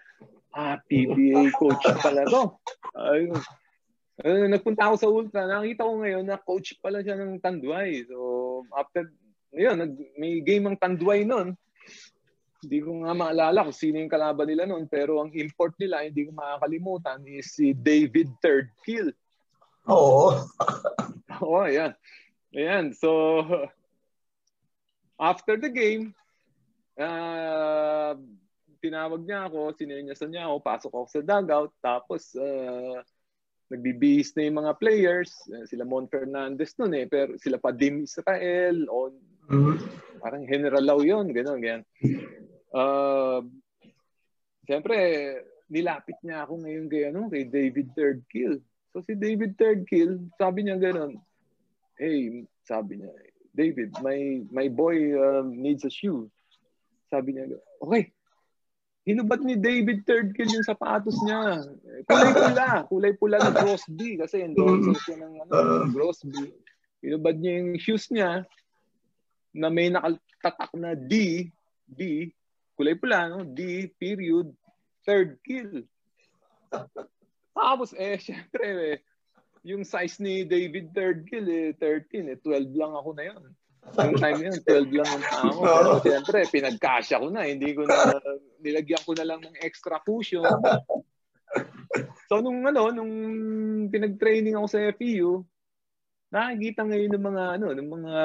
ah 0.51 0.75
PBA 0.75 1.55
coach 1.55 1.83
pala 2.03 2.27
to. 2.27 2.59
Ayun. 2.99 3.39
Uh, 4.23 4.47
nagpunta 4.47 4.87
ako 4.87 4.95
sa 4.95 5.11
Ultra, 5.11 5.43
nakita 5.43 5.83
ko 5.83 5.99
ngayon 5.99 6.23
na 6.23 6.39
coach 6.39 6.79
pala 6.79 7.03
siya 7.03 7.19
ng 7.19 7.43
Tanduay. 7.43 8.07
So, 8.07 8.63
after, 8.71 9.11
yun, 9.51 9.75
may 10.15 10.39
game 10.39 10.71
ang 10.71 10.79
Tanduay 10.79 11.27
noon. 11.27 11.59
Hindi 12.65 12.81
ko 12.81 13.05
nga 13.05 13.13
maalala 13.13 13.61
kung 13.61 13.77
sino 13.77 14.01
yung 14.01 14.09
kalaban 14.09 14.49
nila 14.49 14.65
noon, 14.65 14.89
pero 14.89 15.21
ang 15.21 15.29
import 15.37 15.77
nila, 15.77 16.01
hindi 16.01 16.25
ko 16.25 16.33
makakalimutan, 16.33 17.21
is 17.29 17.53
si 17.53 17.77
David 17.77 18.33
Third 18.41 18.73
Kill. 18.81 19.13
Oo. 19.85 20.33
Oo, 21.45 21.61
ayan. 21.61 21.93
Ayan, 22.55 22.95
so 22.95 23.43
after 25.19 25.59
the 25.59 25.69
game, 25.69 26.15
uh, 26.97 28.15
tinawag 28.79 29.21
niya 29.27 29.51
ako, 29.51 29.75
sinenyasan 29.75 30.31
niya 30.31 30.47
ako, 30.47 30.55
pasok 30.63 30.91
ako 30.95 31.07
sa 31.11 31.21
dugout, 31.21 31.71
tapos 31.83 32.31
uh, 32.39 33.03
nagbibihis 33.67 34.31
na 34.37 34.47
yung 34.47 34.61
mga 34.63 34.73
players, 34.77 35.35
sila 35.67 35.83
Mon 35.83 36.07
Fernandez 36.07 36.77
noon 36.79 36.93
eh, 36.95 37.05
pero 37.09 37.35
sila 37.41 37.57
pa 37.59 37.73
Dim 37.75 38.05
Israel, 38.05 38.87
on, 38.87 39.13
mm-hmm. 39.51 39.75
parang 40.21 40.47
General 40.47 40.83
Lau 40.85 41.01
yun, 41.01 41.33
gano'n, 41.33 41.59
ganyan. 41.59 41.83
Uh, 42.75 43.39
Siyempre, 44.65 44.97
nilapit 45.69 46.17
niya 46.25 46.41
ako 46.41 46.65
ngayon 46.65 46.85
kay, 46.89 47.03
ano, 47.13 47.29
kay 47.29 47.45
David 47.45 47.93
Third 47.93 48.25
Kill. 48.33 48.57
So 48.89 49.05
si 49.05 49.13
David 49.13 49.61
Third 49.61 49.85
Kill, 49.85 50.25
sabi 50.41 50.65
niya 50.65 50.81
gano'n, 50.81 51.13
hey, 52.01 52.49
sabi 52.65 52.97
niya, 52.97 53.13
David, 53.53 53.93
my 54.01 54.41
my 54.49 54.67
boy 54.67 55.13
uh, 55.13 55.45
needs 55.45 55.85
a 55.85 55.91
shoe. 55.93 56.27
Sabi 57.13 57.37
niya, 57.37 57.61
okay, 57.77 58.09
hinubad 59.05 59.45
ni 59.45 59.53
David 59.53 60.01
Third 60.03 60.33
Kill 60.33 60.49
yung 60.49 60.65
sapatos 60.65 61.15
niya. 61.21 61.61
Kulay 62.09 62.33
pula, 62.33 62.67
kulay 62.89 63.13
pula 63.13 63.37
ng 63.37 63.55
Grosby 63.55 64.17
kasi 64.17 64.41
endorser 64.41 64.97
siya 64.97 65.15
ng 65.29 65.33
ano, 65.45 65.87
Grosby. 65.93 66.51
Hinubad 67.05 67.37
niya 67.37 67.53
yung 67.61 67.71
shoes 67.77 68.09
niya 68.09 68.49
na 69.53 69.69
may 69.69 69.93
nakatatak 69.93 70.73
na 70.73 70.97
D, 70.97 71.47
D, 71.85 72.33
kulay 72.75 72.95
pula, 72.99 73.31
no? 73.31 73.47
D, 73.47 73.89
period, 73.95 74.51
third 75.07 75.39
kill. 75.41 75.83
Tapos, 77.55 77.95
eh, 77.95 78.19
syempre, 78.19 78.65
eh, 78.67 78.97
yung 79.63 79.87
size 79.87 80.19
ni 80.21 80.43
David 80.43 80.91
third 80.91 81.25
kill, 81.25 81.47
eh, 81.47 81.73
13, 81.79 82.35
eh, 82.35 82.37
12 82.37 82.75
lang 82.75 82.93
ako 82.93 83.09
na 83.15 83.23
yun. 83.31 83.43
Yung 83.95 84.17
time 84.17 84.39
yun, 84.49 84.57
12 84.61 84.91
lang 84.91 85.09
ang 85.09 85.25
tao. 85.25 85.49
Pero 85.65 85.91
syempre, 86.03 86.37
pinagkasya 86.51 87.21
ko 87.21 87.27
na. 87.31 87.47
Hindi 87.47 87.71
ko 87.73 87.87
na, 87.87 88.17
nilagyan 88.59 89.03
ko 89.05 89.11
na 89.13 89.25
lang 89.25 89.39
ng 89.41 89.55
extra 89.63 89.97
cushion. 90.03 90.45
So, 92.27 92.43
nung 92.43 92.65
ano, 92.67 92.91
nung 92.91 93.13
pinag-training 93.87 94.57
ako 94.57 94.67
sa 94.67 94.81
FEU, 94.97 95.45
nakikita 96.33 96.83
ngayon 96.83 97.11
ng 97.15 97.25
mga, 97.31 97.43
ano, 97.55 97.67
ng 97.71 97.89
mga 97.95 98.15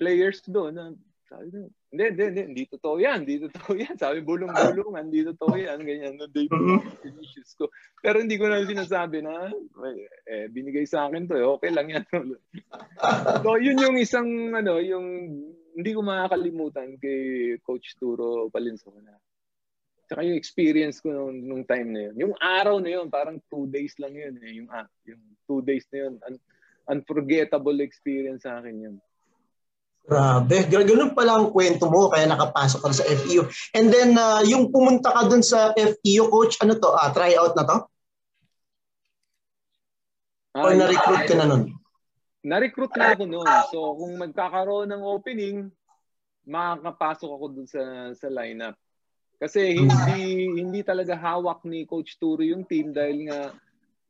players 0.00 0.40
doon 0.48 0.72
na, 0.72 0.84
sabi 1.28 1.52
ko, 1.52 1.58
hindi, 1.94 2.10
hindi, 2.10 2.24
hindi, 2.26 2.42
hindi 2.50 2.64
totoo 2.66 2.96
yan, 2.98 3.22
hindi 3.22 3.36
totoo 3.46 3.70
yan. 3.86 3.94
Sabi, 3.94 4.18
bulong-bulungan, 4.26 5.06
hindi 5.06 5.22
totoo 5.22 5.54
yan, 5.54 5.78
ganyan, 5.86 6.18
no, 6.18 6.26
day 6.26 6.50
issues 7.22 7.54
ko. 7.54 7.70
Pero 8.02 8.18
hindi 8.18 8.34
ko 8.34 8.50
na 8.50 8.66
sinasabi 8.66 9.22
na, 9.22 9.54
eh, 10.26 10.50
binigay 10.50 10.82
sa 10.90 11.06
akin 11.06 11.30
to, 11.30 11.38
eh, 11.38 11.46
okay 11.46 11.70
lang 11.70 11.94
yan. 11.94 12.04
so, 13.46 13.54
yun 13.62 13.78
yung 13.78 13.96
isang, 14.02 14.26
ano, 14.50 14.82
yung, 14.82 15.06
hindi 15.74 15.90
ko 15.94 16.02
makakalimutan 16.02 16.98
kay 16.98 17.54
Coach 17.62 17.94
Turo 17.94 18.50
Valenzuela. 18.50 19.14
Tsaka 20.10 20.26
yung 20.26 20.36
experience 20.36 20.98
ko 20.98 21.14
nung, 21.14 21.38
nung 21.46 21.64
time 21.64 21.88
na 21.94 22.00
yun. 22.10 22.14
Yung 22.28 22.34
araw 22.36 22.82
na 22.82 22.90
yun, 22.90 23.06
parang 23.08 23.38
two 23.48 23.70
days 23.70 23.94
lang 24.02 24.14
yun. 24.14 24.34
Eh. 24.42 24.60
Yung, 24.60 24.68
ah, 24.68 24.86
yung 25.06 25.22
two 25.48 25.62
days 25.62 25.86
na 25.94 26.06
yun, 26.06 26.14
un- 26.26 26.44
unforgettable 26.90 27.78
experience 27.80 28.44
sa 28.44 28.60
akin 28.60 28.76
yun. 28.76 28.96
Grabe. 30.04 30.68
Ganun 30.68 31.16
pala 31.16 31.40
ang 31.40 31.48
kwento 31.48 31.88
mo 31.88 32.12
kaya 32.12 32.28
nakapasok 32.28 32.80
ka 32.84 32.88
sa 32.92 33.08
FEU. 33.08 33.48
And 33.72 33.88
then 33.88 34.20
uh, 34.20 34.44
yung 34.44 34.68
pumunta 34.68 35.08
ka 35.08 35.24
dun 35.24 35.40
sa 35.40 35.72
FEU 35.72 36.28
coach, 36.28 36.60
ano 36.60 36.76
to? 36.76 36.92
Ah, 36.92 37.08
try 37.08 37.32
out 37.40 37.56
na 37.56 37.64
to? 37.64 37.76
Or 40.54 40.70
uh, 40.70 40.76
na-recruit 40.76 41.24
ka 41.24 41.34
na 41.40 41.46
nun? 41.48 41.62
Na-recruit 42.44 42.92
na 43.00 43.16
ako 43.16 43.24
noon. 43.24 43.48
So 43.72 43.78
kung 43.96 44.12
magkakaroon 44.20 44.92
ng 44.92 45.02
opening, 45.02 45.72
makakapasok 46.44 47.30
ako 47.32 47.44
dun 47.56 47.68
sa 47.68 48.12
sa 48.12 48.28
lineup. 48.28 48.76
Kasi 49.40 49.72
hindi 49.72 50.52
hindi 50.52 50.80
talaga 50.84 51.16
hawak 51.16 51.64
ni 51.64 51.88
Coach 51.88 52.20
Turo 52.20 52.44
yung 52.44 52.68
team 52.68 52.92
dahil 52.92 53.32
nga 53.32 53.56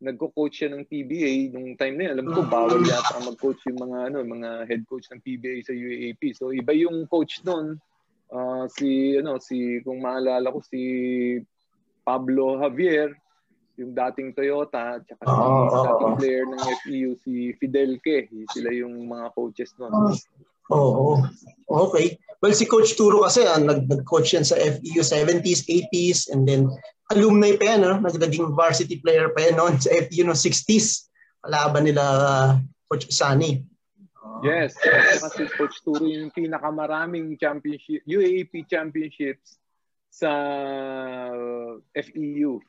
nagko-coach 0.04 0.60
siya 0.60 0.70
ng 0.76 0.84
PBA 0.84 1.50
nung 1.56 1.72
time 1.80 1.96
na 1.96 2.02
yun. 2.06 2.12
Alam 2.20 2.28
ko 2.36 2.40
bawal 2.44 2.84
yata 2.84 3.24
mag-coach 3.24 3.64
yung 3.66 3.80
mga 3.80 3.98
ano, 4.12 4.16
mga 4.20 4.50
head 4.68 4.82
coach 4.84 5.08
ng 5.08 5.24
PBA 5.24 5.64
sa 5.64 5.72
UAAP. 5.72 6.22
So 6.36 6.52
iba 6.52 6.76
yung 6.76 7.08
coach 7.08 7.40
doon. 7.40 7.80
Uh, 8.28 8.68
si 8.68 9.16
ano 9.16 9.40
si 9.40 9.80
kung 9.80 10.04
maalala 10.04 10.52
ko 10.52 10.60
si 10.60 10.80
Pablo 12.04 12.60
Javier, 12.60 13.16
yung 13.80 13.96
dating 13.96 14.36
Toyota, 14.36 15.00
at 15.00 15.02
saka 15.08 15.24
si 15.24 15.34
oh, 15.34 15.84
dating 15.88 16.12
oh, 16.12 16.18
player 16.20 16.44
ng 16.46 16.60
FEU 16.84 17.10
si 17.18 17.32
Fidel 17.56 17.98
Ke. 18.04 18.28
Sila 18.52 18.70
yung 18.70 19.08
mga 19.08 19.32
coaches 19.34 19.72
noon. 19.80 20.14
Oo. 20.72 21.20
Oh, 21.68 21.90
okay. 21.90 22.16
Well, 22.44 22.52
si 22.52 22.68
Coach 22.68 22.96
Turo 22.96 23.24
kasi 23.24 23.44
ah, 23.44 23.56
nag- 23.56 23.88
nag-coach 23.88 24.36
yan 24.36 24.44
sa 24.44 24.56
FEU 24.60 25.00
70s, 25.00 25.64
80s, 25.64 26.28
and 26.28 26.44
then 26.44 26.68
alumni 27.12 27.56
pa 27.56 27.76
yan, 27.76 27.84
no? 27.84 28.00
naging 28.00 28.52
varsity 28.52 29.00
player 29.00 29.32
pa 29.32 29.48
yan 29.48 29.56
noon 29.56 29.80
sa 29.80 29.92
FU 29.92 30.22
no 30.24 30.36
60s. 30.36 31.08
Kalaban 31.40 31.88
nila 31.88 32.04
uh, 32.04 32.50
Coach 32.88 33.08
Sani. 33.12 33.64
Yes, 34.44 34.76
kasi 35.24 35.48
Coach 35.56 35.80
Turo 35.80 36.04
yung 36.04 36.28
pinakamaraming 36.32 37.32
championship, 37.40 38.04
UAAP 38.04 38.68
championships 38.68 39.56
sa 40.12 40.30
FEU. 41.96 42.60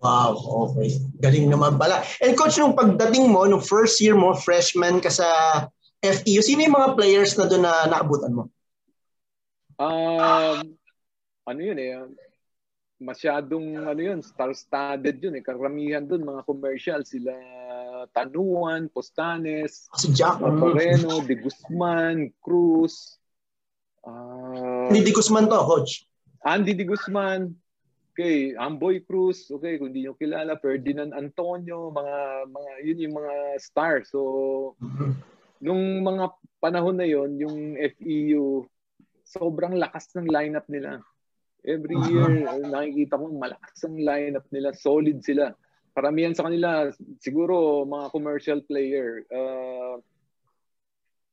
Wow, 0.00 0.36
okay. 0.68 0.96
Galing 1.20 1.52
naman 1.52 1.76
pala. 1.76 2.00
And 2.24 2.32
coach, 2.32 2.56
nung 2.56 2.72
pagdating 2.72 3.28
mo, 3.28 3.44
nung 3.44 3.60
first 3.60 4.00
year 4.00 4.16
mo, 4.16 4.32
freshman 4.32 5.00
ka 5.00 5.12
sa 5.12 5.28
FEU, 6.00 6.40
sino 6.40 6.64
yung 6.64 6.76
mga 6.76 6.96
players 6.96 7.36
na 7.36 7.44
doon 7.44 7.62
na 7.64 7.74
naabutan 7.84 8.32
mo? 8.32 8.44
Um, 9.76 10.76
ano 11.44 11.60
yun 11.60 11.76
eh, 11.76 11.96
masyadong 13.00 13.84
ano 13.84 14.00
yun, 14.00 14.20
star-studded 14.24 15.20
yun 15.20 15.36
eh. 15.36 15.44
Karamihan 15.44 16.04
doon 16.04 16.24
mga 16.24 16.42
commercial 16.44 17.00
sila 17.04 17.32
Tanuan, 18.16 18.88
Postanes, 18.88 19.92
si 19.96 20.08
Jack 20.16 20.40
Moreno, 20.40 21.20
De 21.20 21.36
Guzman, 21.36 22.32
Cruz. 22.40 23.20
Uh, 24.00 24.88
Andy 24.88 25.04
Di 25.04 25.12
Guzman 25.12 25.48
to, 25.52 25.60
coach. 25.68 26.08
Andy 26.44 26.72
Di 26.72 26.88
Guzman. 26.88 27.52
Okay, 28.10 28.52
Amboy 28.52 29.00
Cruz, 29.00 29.48
okay, 29.48 29.80
kung 29.80 29.92
hindi 29.92 30.04
nyo 30.04 30.12
kilala, 30.18 30.58
Ferdinand 30.60 31.16
Antonio, 31.16 31.88
mga 31.88 32.16
mga 32.52 32.70
yun 32.84 33.04
yung 33.08 33.14
mga 33.16 33.34
stars. 33.56 34.12
So 34.12 34.20
mm-hmm. 34.76 35.12
Nung 35.60 36.02
mga 36.02 36.24
panahon 36.60 36.96
na 36.96 37.06
yon, 37.06 37.36
yung 37.36 37.58
FEU 37.76 38.64
sobrang 39.24 39.78
lakas 39.78 40.10
ng 40.16 40.26
lineup 40.26 40.66
nila. 40.66 40.98
Every 41.62 41.96
year 42.10 42.48
nakikita 42.66 43.20
ko 43.20 43.30
malakas 43.30 43.78
ang 43.86 44.00
lineup 44.00 44.48
nila, 44.50 44.74
solid 44.74 45.20
sila. 45.22 45.52
Karamihan 45.94 46.34
sa 46.34 46.48
kanila 46.48 46.88
siguro 47.20 47.84
mga 47.84 48.06
commercial 48.10 48.60
player. 48.64 49.22
Uh, 49.28 50.00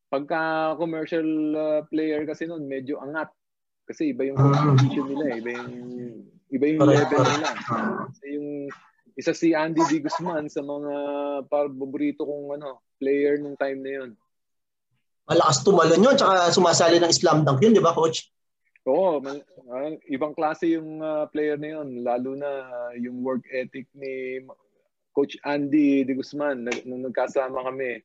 pagka 0.07 0.75
commercial 0.79 1.27
uh, 1.55 1.81
player 1.91 2.23
kasi 2.23 2.47
noon 2.47 2.63
medyo 2.63 2.99
angat 3.03 3.27
kasi 3.87 4.15
iba 4.15 4.23
yung 4.23 4.39
competition 4.39 5.07
nila 5.11 5.35
iba 5.35 5.49
yung 5.51 5.71
iba 6.47 6.65
yung 6.71 6.79
level 6.87 7.23
nila 7.27 7.49
kasi 8.07 8.25
yung 8.39 8.49
isa 9.17 9.34
si 9.34 9.58
Andy 9.58 9.82
Di 9.89 9.97
Guzman 9.97 10.45
sa 10.45 10.62
mga 10.62 10.93
paborito 11.49 12.21
kong 12.21 12.62
ano 12.62 12.86
player 13.01 13.41
nung 13.41 13.58
time 13.58 13.82
na 13.82 13.91
yun. 13.91 14.12
Malakas 15.25 15.65
tumalon 15.65 16.06
yun 16.06 16.15
tsaka 16.15 16.53
sumasali 16.53 17.01
ng 17.01 17.12
slam 17.12 17.41
dunk 17.41 17.60
yun 17.60 17.73
di 17.73 17.82
ba 17.82 17.97
coach? 17.97 18.30
Oo, 18.88 19.19
uh, 19.19 19.91
ibang 20.08 20.32
klase 20.32 20.80
yung 20.80 21.03
uh, 21.03 21.27
player 21.27 21.60
na 21.60 21.75
yun. 21.75 22.08
Lalo 22.08 22.39
na 22.39 22.47
uh, 22.47 22.91
yung 22.95 23.19
work 23.19 23.43
ethic 23.51 23.89
ni 23.91 24.39
Coach 25.12 25.36
Andy 25.43 26.08
Di 26.08 26.13
Guzman 26.15 26.69
nung 26.88 27.03
nagkasama 27.03 27.67
kami. 27.67 27.99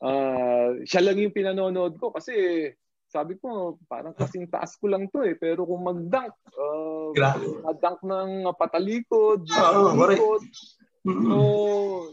Uh, 0.00 0.80
siya 0.88 1.04
lang 1.04 1.20
yung 1.20 1.34
pinanonood 1.36 2.00
ko 2.00 2.14
kasi 2.14 2.32
sabi 3.16 3.40
ko 3.40 3.80
parang 3.88 4.12
kasing 4.12 4.44
taas 4.44 4.76
ko 4.76 4.92
lang 4.92 5.08
to 5.08 5.24
eh 5.24 5.32
pero 5.32 5.64
kung 5.64 5.88
mag-dunk 5.88 6.36
uh, 6.52 7.08
mag-dunk 7.64 8.00
ng 8.04 8.30
patalikod 8.60 9.40
oh, 9.48 9.96
likod, 10.04 10.44
so 11.00 11.38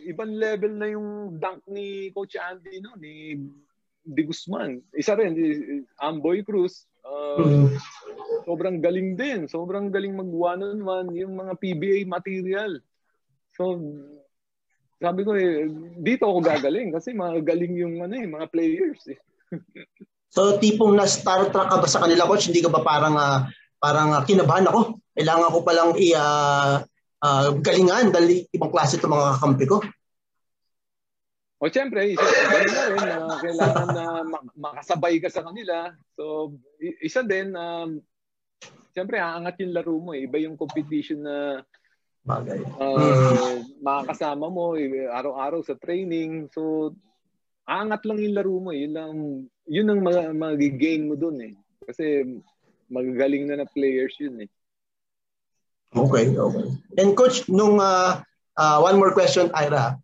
ibang 0.07 0.31
level 0.31 0.73
na 0.79 0.87
yung 0.87 1.35
dunk 1.35 1.59
ni 1.67 2.07
Coach 2.15 2.39
Andy 2.39 2.79
no 2.79 2.95
ni 2.95 3.35
Di 4.03 4.27
Guzman. 4.27 4.83
Isa 4.91 5.15
rin 5.15 5.31
Amboy 6.03 6.43
Cruz. 6.43 6.83
Uh, 7.03 7.71
sobrang 8.47 8.79
galing 8.79 9.19
din 9.19 9.43
sobrang 9.47 9.91
galing 9.91 10.15
mag 10.15 10.31
one 10.31 10.63
on 10.63 10.79
one 10.87 11.09
yung 11.11 11.35
mga 11.35 11.59
PBA 11.59 12.07
material. 12.07 12.79
So 13.59 13.75
sabi 15.03 15.27
ko 15.27 15.35
eh, 15.35 15.67
dito 15.99 16.31
ako 16.31 16.39
gagaling 16.39 16.95
kasi 16.95 17.11
magaling 17.11 17.75
yung 17.75 17.99
ano 18.07 18.15
eh, 18.15 18.23
mga 18.23 18.47
players 18.47 19.03
eh. 19.11 19.19
so 20.33 20.57
tipong 20.57 20.97
na 20.97 21.05
Star 21.05 21.53
Trek 21.53 21.69
ka 21.69 21.77
ba 21.77 21.85
sa 21.85 22.01
kanila 22.01 22.25
coach? 22.25 22.49
Hindi 22.49 22.65
ka 22.65 22.73
ba 22.73 22.81
parang 22.81 23.13
uh, 23.13 23.45
parang 23.77 24.17
uh, 24.17 24.25
kinabahan 24.25 24.65
ako? 24.65 24.97
Kailangan 25.13 25.53
ko 25.53 25.59
palang 25.61 25.91
i 26.01 26.17
uh, 26.17 26.81
uh, 27.21 27.47
galingan 27.61 28.09
dahil 28.09 28.49
ibang 28.49 28.73
klase 28.73 28.97
itong 28.97 29.13
mga 29.13 29.29
kakampi 29.37 29.65
ko. 29.69 29.77
O 31.63 31.71
siyempre, 31.71 32.11
isa 32.11 32.27
din 32.27 32.67
na 32.67 32.91
rin 32.91 33.03
na 33.07 33.39
kailangan 33.39 33.87
na 33.95 34.05
makasabay 34.59 35.15
ka 35.23 35.31
sa 35.31 35.47
kanila. 35.47 35.95
So, 36.19 36.59
isa 36.99 37.23
din, 37.23 37.55
um, 37.55 38.03
siyempre, 38.91 39.15
aangat 39.15 39.63
yung 39.63 39.71
laro 39.71 39.95
mo. 39.95 40.11
Eh. 40.11 40.27
Iba 40.27 40.43
yung 40.43 40.59
competition 40.59 41.23
na 41.23 41.63
Bagay. 42.23 42.59
Uh, 42.79 43.63
makakasama 43.83 44.47
mo 44.47 44.79
eh, 44.79 45.11
araw-araw 45.11 45.59
sa 45.59 45.75
training. 45.75 46.47
So, 46.55 46.91
angat 47.67 48.07
lang 48.07 48.19
yung 48.19 48.35
laro 48.35 48.55
mo. 48.59 48.71
Eh. 48.71 48.87
Yun, 48.87 48.93
lang, 48.95 49.15
yun 49.67 49.87
ang 49.89 49.99
mag- 50.03 50.35
mag-gain 50.35 51.07
mo 51.07 51.15
dun 51.15 51.39
eh. 51.39 51.53
Kasi 51.83 52.39
magagaling 52.91 53.47
na 53.47 53.63
na 53.63 53.67
players 53.67 54.15
yun 54.19 54.47
eh. 54.47 54.49
Okay, 55.93 56.33
okay. 56.33 56.67
And 56.97 57.13
coach, 57.13 57.45
nung 57.45 57.77
uh, 57.77 58.21
uh, 58.57 58.77
one 58.81 58.97
more 58.97 59.13
question, 59.13 59.53
Ira. 59.53 59.97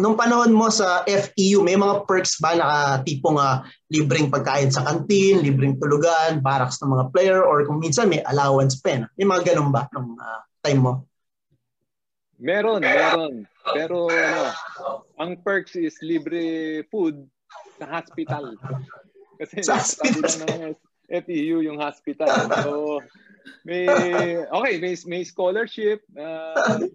Nung 0.00 0.16
panahon 0.16 0.56
mo 0.56 0.72
sa 0.72 1.04
FEU, 1.04 1.60
may 1.60 1.76
mga 1.76 2.08
perks 2.08 2.40
ba 2.40 2.56
na 2.56 2.68
tipong 3.04 3.36
uh, 3.36 3.60
libreng 3.92 4.32
pagkain 4.32 4.72
sa 4.72 4.84
kantin, 4.88 5.44
libreng 5.44 5.76
tulugan, 5.76 6.40
barracks 6.40 6.80
ng 6.80 6.92
mga 6.96 7.04
player, 7.12 7.40
or 7.44 7.64
kung 7.68 7.80
minsan 7.80 8.08
may 8.08 8.24
allowance 8.24 8.80
pen? 8.80 9.04
May 9.20 9.28
mga 9.28 9.52
ganun 9.52 9.68
ba 9.68 9.88
nung 9.92 10.16
uh, 10.16 10.40
time 10.64 10.80
mo? 10.80 10.92
Meron, 12.40 12.80
meron. 12.80 13.44
Pero 13.76 14.08
ano, 14.08 14.42
ang 15.20 15.38
perks 15.44 15.76
is 15.76 16.00
libre 16.00 16.82
food 16.88 17.28
sa 17.78 17.86
hospital. 17.88 18.44
Kasi 19.40 19.54
sa 19.64 19.80
hospital 19.80 20.32
ng 20.46 20.74
FEU 21.08 21.64
yung 21.64 21.78
hospital. 21.80 22.30
So 22.62 23.00
may 23.66 23.86
okay, 24.48 24.74
may 24.78 24.94
may 25.06 25.22
scholarship 25.26 26.02
uh, 26.14 26.86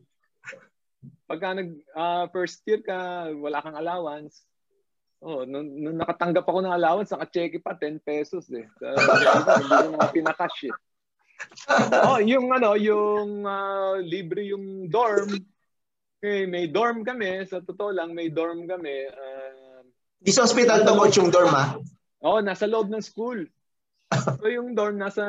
pagka 1.27 1.59
nag 1.59 1.69
uh, 1.91 2.25
first 2.31 2.63
year 2.63 2.79
ka, 2.79 3.31
wala 3.35 3.59
kang 3.59 3.75
allowance. 3.75 4.47
Oh, 5.17 5.49
nung, 5.49 5.65
nung 5.81 5.97
nakatanggap 5.97 6.45
ako 6.45 6.61
ng 6.61 6.77
allowance, 6.77 7.09
naka-check 7.09 7.57
pa 7.65 7.73
10 7.73 8.05
pesos 8.05 8.45
eh. 8.53 8.69
So, 8.77 8.85
hindi 8.93 9.73
ko 9.73 9.97
na 9.97 10.13
pinakash 10.13 10.69
eh 10.69 10.75
oh, 12.05 12.19
yung 12.21 12.49
ano, 12.53 12.73
yung 12.77 13.45
uh, 13.45 14.01
libre 14.01 14.49
yung 14.49 14.89
dorm. 14.89 15.37
Okay, 16.17 16.49
may 16.49 16.65
dorm 16.65 17.05
kami. 17.05 17.45
Sa 17.45 17.61
totoo 17.61 17.93
lang, 17.93 18.17
may 18.17 18.33
dorm 18.33 18.65
kami. 18.65 19.05
Uh, 19.05 19.56
Di 20.17 20.33
sa 20.33 20.49
hospital 20.49 20.81
to 20.81 20.93
coach 20.97 21.17
yung 21.21 21.29
dorm 21.29 21.53
ah? 21.53 21.77
Oo, 22.25 22.37
oh, 22.37 22.41
nasa 22.41 22.65
loob 22.65 22.89
ng 22.89 23.03
school. 23.03 23.45
so 24.39 24.47
yung 24.47 24.73
dorm 24.73 24.97
nasa 24.97 25.23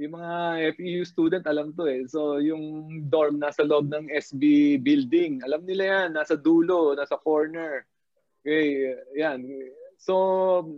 yung 0.00 0.16
mga 0.16 0.32
FEU 0.80 1.02
student 1.04 1.44
alam 1.44 1.74
to 1.76 1.84
eh. 1.84 2.06
So 2.08 2.40
yung 2.40 2.88
dorm 3.10 3.42
nasa 3.42 3.66
loob 3.66 3.90
ng 3.90 4.08
SB 4.08 4.76
building. 4.80 5.44
Alam 5.44 5.66
nila 5.68 5.84
yan, 5.84 6.08
nasa 6.16 6.38
dulo, 6.38 6.96
nasa 6.96 7.20
corner. 7.20 7.84
Okay, 8.40 8.96
yan. 9.18 9.44
So 10.00 10.14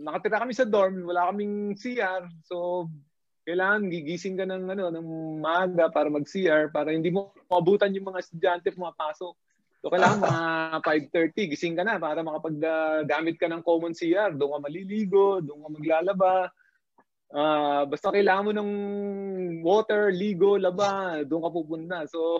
nakatira 0.03 0.43
kami 0.43 0.51
sa 0.51 0.67
dorm, 0.67 1.07
wala 1.07 1.31
kaming 1.31 1.79
CR. 1.79 2.27
So 2.43 2.89
kailangan 3.43 3.91
gigising 3.91 4.39
ka 4.39 4.47
ng 4.47 4.71
ano 4.71 4.87
ng 4.91 5.07
maaga 5.43 5.91
para 5.91 6.07
mag-CR 6.07 6.71
para 6.71 6.95
hindi 6.95 7.11
mo 7.11 7.35
maabutan 7.51 7.91
yung 7.95 8.11
mga 8.11 8.23
estudyante 8.23 8.71
pumapasok. 8.71 9.35
So 9.83 9.91
kailangan 9.91 10.23
mga 10.23 10.43
5:30 11.11 11.51
gising 11.51 11.75
ka 11.75 11.83
na 11.83 11.99
para 11.99 12.23
makapaggamit 12.23 13.35
ka 13.35 13.51
ng 13.51 13.59
common 13.67 13.91
CR, 13.91 14.31
doon 14.31 14.55
ka 14.55 14.59
maliligo, 14.63 15.43
doon 15.43 15.59
ka 15.59 15.69
maglalaba. 15.75 16.35
Uh, 17.27 17.83
basta 17.91 18.07
kailangan 18.15 18.47
mo 18.47 18.51
ng 18.55 18.71
water, 19.59 20.07
ligo, 20.07 20.55
laba, 20.55 21.27
doon 21.27 21.43
ka 21.43 21.51
pupunta. 21.51 21.97
So 22.07 22.39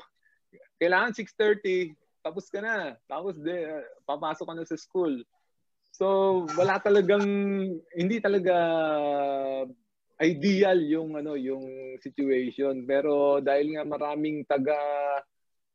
kailangan 0.80 1.12
6:30 1.12 1.92
tapos 2.24 2.48
ka 2.48 2.64
na. 2.64 2.96
Tapos 3.12 3.36
de, 3.36 3.84
papasok 4.08 4.48
ka 4.48 4.56
na 4.56 4.64
sa 4.64 4.80
school. 4.80 5.20
So 5.92 6.48
wala 6.56 6.80
talagang 6.80 7.28
hindi 7.92 8.24
talaga 8.24 8.56
ideal 10.24 10.80
yung 10.80 11.20
ano 11.20 11.36
yung 11.36 12.00
situation 12.00 12.88
pero 12.88 13.44
dahil 13.44 13.76
nga 13.76 13.84
maraming 13.84 14.48
taga 14.48 14.80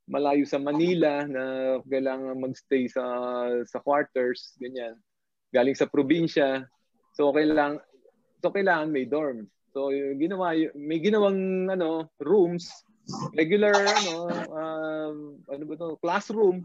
malayo 0.09 0.42
sa 0.49 0.57
Manila 0.57 1.29
na 1.29 1.77
kailangan 1.85 2.40
magstay 2.40 2.88
sa 2.88 3.05
sa 3.68 3.79
quarters 3.85 4.57
ganyan 4.57 4.97
galing 5.53 5.77
sa 5.77 5.85
probinsya 5.85 6.64
so 7.12 7.29
kailangan 7.31 7.79
so 8.40 8.49
kailangan 8.49 8.88
may 8.88 9.05
dorm 9.05 9.44
so 9.77 9.92
ginawa 9.92 10.57
may 10.73 10.99
ginawang 10.99 11.68
ano 11.68 12.09
rooms 12.25 12.73
regular 13.37 13.77
ano 13.77 14.14
uh, 14.49 15.12
ano 15.53 15.62
ba 15.68 15.75
to 15.77 16.01
classroom 16.01 16.64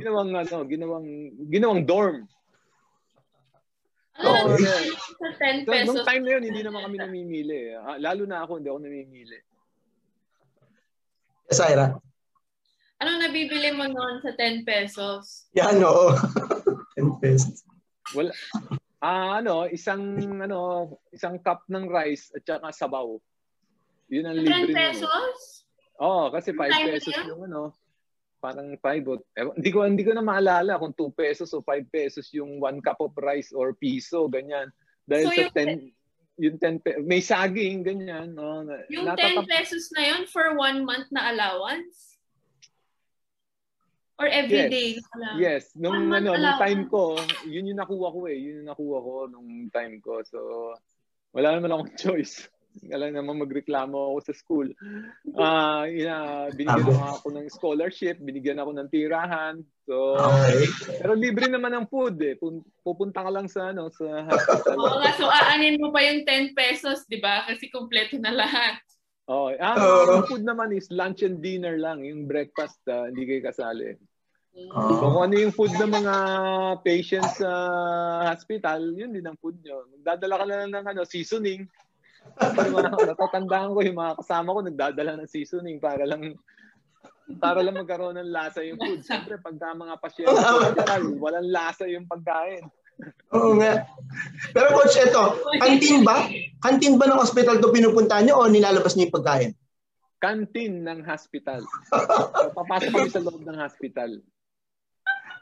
ginawang 0.00 0.32
ano 0.32 0.64
ginawang 0.64 1.08
ginawang 1.52 1.84
dorm 1.84 2.24
Oh, 4.16 4.56
okay. 4.56 4.88
Sa 5.20 5.28
10 5.28 5.68
pesos. 5.68 5.92
Nung 5.92 6.00
time 6.08 6.24
na 6.24 6.30
yun, 6.40 6.44
hindi 6.48 6.64
naman 6.64 6.88
kami 6.88 6.96
namimili. 6.96 7.76
Ah, 7.76 8.00
lalo 8.00 8.24
na 8.24 8.48
ako, 8.48 8.56
hindi 8.56 8.72
ako 8.72 8.80
namimili. 8.80 9.38
Yes, 11.52 11.60
Ira. 11.60 12.00
Anong 12.96 13.18
nabibili 13.28 13.70
mo 13.76 13.84
noon 13.84 14.24
sa 14.24 14.32
10 14.32 14.64
pesos? 14.64 15.52
Yan, 15.52 15.84
oo. 15.84 16.16
10 16.96 17.20
pesos. 17.20 17.64
Wala. 18.16 18.32
Ah, 19.04 19.44
ano, 19.44 19.68
isang 19.68 20.16
ano, 20.40 20.88
isang 21.12 21.36
cup 21.44 21.68
ng 21.68 21.84
rice 21.92 22.32
at 22.32 22.42
saka 22.48 22.72
sabaw. 22.72 23.20
Yun 24.08 24.24
ang 24.24 24.38
libre 24.40 24.72
10 24.72 24.80
pesos? 24.80 25.68
Oo, 26.00 26.28
oh, 26.28 26.32
kasi 26.32 26.56
5 26.56 26.72
pesos 26.72 27.12
yung 27.28 27.44
ano 27.44 27.76
parang 28.46 28.76
5 28.78 29.10
o 29.10 29.14
eh, 29.34 29.48
hindi 29.58 29.70
ko 29.72 29.78
hindi 29.82 30.04
ko 30.04 30.12
na 30.12 30.22
maalala 30.22 30.78
kung 30.78 30.92
2 30.92 31.10
pesos 31.16 31.50
o 31.56 31.64
5 31.64 31.88
pesos 31.88 32.28
yung 32.36 32.60
1 32.60 32.84
cup 32.84 33.00
of 33.00 33.16
rice 33.18 33.50
or 33.50 33.72
piso 33.74 34.28
ganyan 34.28 34.68
dahil 35.08 35.26
so 35.26 35.34
sa 35.34 35.66
10 35.66 35.90
yung 36.36 36.56
10 36.60 36.84
pe- 36.84 37.00
may 37.00 37.24
saging 37.24 37.80
ganyan 37.80 38.36
no 38.36 38.62
yung 38.92 39.08
natatap- 39.08 39.48
10 39.48 39.56
pesos 39.56 39.88
na 39.96 40.02
yun 40.04 40.22
for 40.28 40.52
one 40.54 40.84
month 40.84 41.08
na 41.10 41.32
allowance 41.32 42.15
or 44.16 44.26
every 44.28 44.64
yes. 44.64 44.70
day 44.72 44.88
yes 45.36 45.62
nung 45.76 46.08
ano 46.08 46.32
allowance. 46.32 46.40
nung 46.40 46.60
time 46.60 46.82
ko 46.88 47.02
yun 47.44 47.68
yung 47.68 47.80
nakuha 47.80 48.08
ko 48.08 48.20
eh 48.28 48.36
yun 48.36 48.64
yung 48.64 48.68
nakuha 48.72 48.98
ko 49.00 49.12
nung 49.28 49.48
time 49.68 50.00
ko 50.00 50.24
so 50.24 50.72
wala 51.36 51.52
naman 51.52 51.70
akong 51.76 51.92
choice. 52.08 52.48
Alam 52.92 53.16
naman 53.16 53.40
magreklamo 53.40 54.12
ako 54.12 54.18
sa 54.20 54.34
school. 54.36 54.68
Uh, 55.32 55.88
ina, 55.88 56.48
binigyan 56.52 57.00
ako 57.08 57.32
ng 57.32 57.48
scholarship, 57.48 58.20
binigyan 58.20 58.60
ako 58.60 58.76
ng 58.76 58.88
tirahan. 58.92 59.64
So, 59.88 60.20
okay. 60.20 60.68
pero 61.00 61.16
libre 61.16 61.48
naman 61.48 61.72
ang 61.72 61.88
food 61.88 62.20
eh. 62.20 62.36
Pupunta 62.84 63.24
ka 63.24 63.32
lang 63.32 63.48
sa 63.48 63.72
ano 63.72 63.88
sa 63.88 64.04
hospital. 64.28 64.76
Oo 64.76 65.00
nga, 65.00 65.12
so 65.16 65.24
aanin 65.24 65.80
mo 65.80 65.88
pa 65.88 66.04
yung 66.04 66.28
10 66.28 66.52
pesos, 66.52 67.08
'di 67.08 67.16
ba? 67.16 67.48
Kasi 67.48 67.72
kumpleto 67.72 68.20
na 68.20 68.36
lahat. 68.36 68.76
Oh, 69.26 69.50
ang 69.50 69.78
uh, 69.82 70.22
food 70.30 70.46
naman 70.46 70.70
is 70.70 70.86
lunch 70.94 71.26
and 71.26 71.42
dinner 71.42 71.74
lang, 71.74 72.06
yung 72.06 72.30
breakfast 72.30 72.78
uh, 72.86 73.10
hindi 73.10 73.26
kayo 73.26 73.42
kasali. 73.50 73.98
Uh, 74.54 74.88
so 74.96 75.04
kung 75.10 75.24
ano 75.26 75.34
yung 75.34 75.50
food 75.50 75.74
ng 75.74 75.90
mga 75.90 76.14
patients 76.86 77.42
sa 77.42 77.50
uh, 77.50 78.30
hospital, 78.30 78.94
yun 78.94 79.10
din 79.10 79.26
ang 79.26 79.34
food 79.42 79.58
nyo. 79.66 79.82
Magdadala 79.98 80.34
ka 80.38 80.44
na 80.46 80.56
lang 80.62 80.70
ng 80.72 80.86
ano, 80.94 81.02
seasoning. 81.02 81.66
natatandaan 83.10 83.74
ko 83.74 83.80
yung 83.82 83.98
mga 83.98 84.14
kasama 84.22 84.54
ko 84.54 84.60
nagdadala 84.62 85.12
ng 85.18 85.30
seasoning 85.30 85.78
para 85.78 86.02
lang 86.06 86.34
para 87.42 87.58
lang 87.58 87.74
magkaroon 87.74 88.22
ng 88.22 88.30
lasa 88.30 88.62
yung 88.62 88.78
food. 88.78 89.02
Siyempre, 89.02 89.42
pagka 89.42 89.74
mga 89.74 89.94
pasyente, 89.98 90.38
walang 91.18 91.50
lasa 91.50 91.90
yung 91.90 92.06
pagkain. 92.06 92.62
Oo 93.34 93.58
nga. 93.60 93.84
Pero 94.54 94.66
coach, 94.72 94.96
ito, 94.96 95.24
kantin 95.60 96.06
ba? 96.06 96.30
Kantin 96.62 96.96
ba 96.96 97.04
ng 97.10 97.20
hospital 97.20 97.60
to 97.60 97.74
pinupuntahan 97.74 98.24
niyo 98.24 98.40
o 98.40 98.48
nilalabas 98.48 98.96
niyo 98.96 99.08
yung 99.08 99.16
pagkain? 99.16 99.52
Kantin 100.16 100.86
ng 100.86 101.04
hospital. 101.04 101.60
so, 101.92 102.50
papasok 102.56 102.90
kami 102.90 103.08
sa 103.12 103.20
loob 103.20 103.44
ng 103.44 103.58
hospital. 103.60 104.10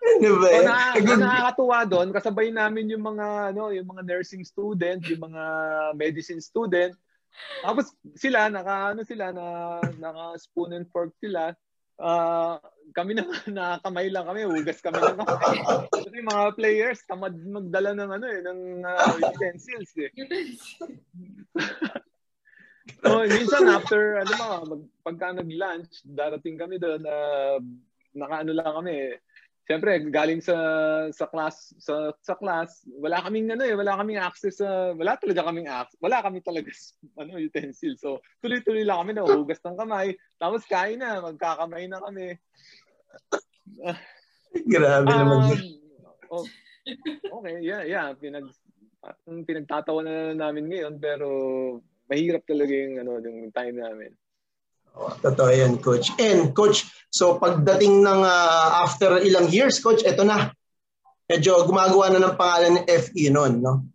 Ano 0.04 0.30
ba? 0.42 0.48
So, 0.50 0.60
na, 0.66 0.76
na, 0.98 1.14
nakakatuwa 1.16 1.78
doon, 1.86 2.08
kasabay 2.10 2.48
namin 2.50 2.92
yung 2.92 3.04
mga 3.06 3.54
ano, 3.54 3.70
yung 3.70 3.88
mga 3.88 4.02
nursing 4.02 4.42
student, 4.42 5.00
yung 5.06 5.22
mga 5.30 5.42
medicine 5.94 6.42
student. 6.42 6.92
Tapos 7.62 7.90
sila 8.14 8.46
naka 8.46 8.94
ano 8.94 9.02
sila 9.02 9.34
na 9.34 9.46
naka 9.98 10.38
spoon 10.38 10.70
and 10.70 10.86
fork 10.94 11.10
sila 11.18 11.50
uh, 11.98 12.58
kami 12.92 13.16
naman 13.16 13.40
nakakamay 13.56 14.12
lang 14.12 14.28
kami, 14.28 14.44
hugas 14.44 14.78
kami 14.84 15.00
ng 15.00 15.16
kamay. 15.16 15.56
Kasi 16.04 16.18
mga 16.20 16.44
players, 16.58 17.00
tamad 17.08 17.34
magdala 17.34 17.96
ng 17.96 18.10
ano 18.10 18.26
eh, 18.28 18.40
ng 18.44 18.60
uh, 18.84 19.16
utensils 19.32 19.92
eh. 19.96 20.10
so, 23.00 23.24
minsan 23.24 23.64
after, 23.72 24.20
ano 24.20 24.32
mga, 24.36 24.56
mag, 24.68 24.82
pagka 25.00 25.26
nag-lunch, 25.40 26.04
darating 26.04 26.60
kami 26.60 26.76
doon, 26.76 27.00
uh, 27.08 27.56
naka 28.14 28.44
ano 28.44 28.52
lang 28.52 28.74
kami 28.82 28.92
eh, 28.92 29.14
Siyempre, 29.64 29.96
galing 30.12 30.44
sa 30.44 30.56
sa 31.08 31.24
class 31.24 31.72
sa 31.80 32.12
sa 32.20 32.36
class, 32.36 32.84
wala 33.00 33.24
kaming 33.24 33.48
ano 33.48 33.64
eh, 33.64 33.72
wala 33.72 33.96
kaming 33.96 34.20
access 34.20 34.60
sa 34.60 34.92
wala 34.92 35.16
talaga 35.16 35.48
kaming 35.48 35.72
access. 35.72 35.96
Wala 36.04 36.20
kami 36.20 36.44
talaga 36.44 36.68
ano 37.16 37.40
utensil. 37.40 37.96
So, 37.96 38.20
tuloy-tuloy 38.44 38.84
lang 38.84 39.00
kami 39.00 39.12
na 39.16 39.24
hugas 39.24 39.64
ng 39.64 39.80
kamay, 39.80 40.12
tapos 40.36 40.68
kain 40.68 41.00
na, 41.00 41.24
magkakamay 41.24 41.88
na 41.88 41.98
kami. 42.04 42.36
Grabe 44.72 45.08
um, 45.08 45.18
naman. 45.18 45.40
Oh, 46.28 46.44
okay, 47.40 47.64
yeah, 47.64 47.82
yeah, 47.88 48.12
pinag 48.12 48.52
pinagtatawa 49.24 50.00
na 50.00 50.32
namin 50.32 50.68
ngayon 50.68 50.96
pero 50.96 51.28
mahirap 52.08 52.44
talaga 52.48 52.72
yung 52.72 53.00
ano 53.00 53.20
yung 53.20 53.52
time 53.52 53.76
namin. 53.80 54.12
Oh, 54.94 55.10
totoo 55.18 55.50
yan, 55.50 55.82
Coach. 55.82 56.14
And 56.22 56.54
Coach, 56.54 56.86
so 57.10 57.42
pagdating 57.42 58.06
ng 58.06 58.20
uh, 58.22 58.68
after 58.86 59.18
ilang 59.18 59.50
years, 59.50 59.82
Coach, 59.82 60.06
eto 60.06 60.22
na. 60.22 60.54
Medyo 61.26 61.66
gumagawa 61.66 62.14
na 62.14 62.22
ng 62.22 62.38
pangalan 62.38 62.72
ng 62.78 62.86
FE 62.86 63.26
noon, 63.34 63.58
no? 63.58 63.90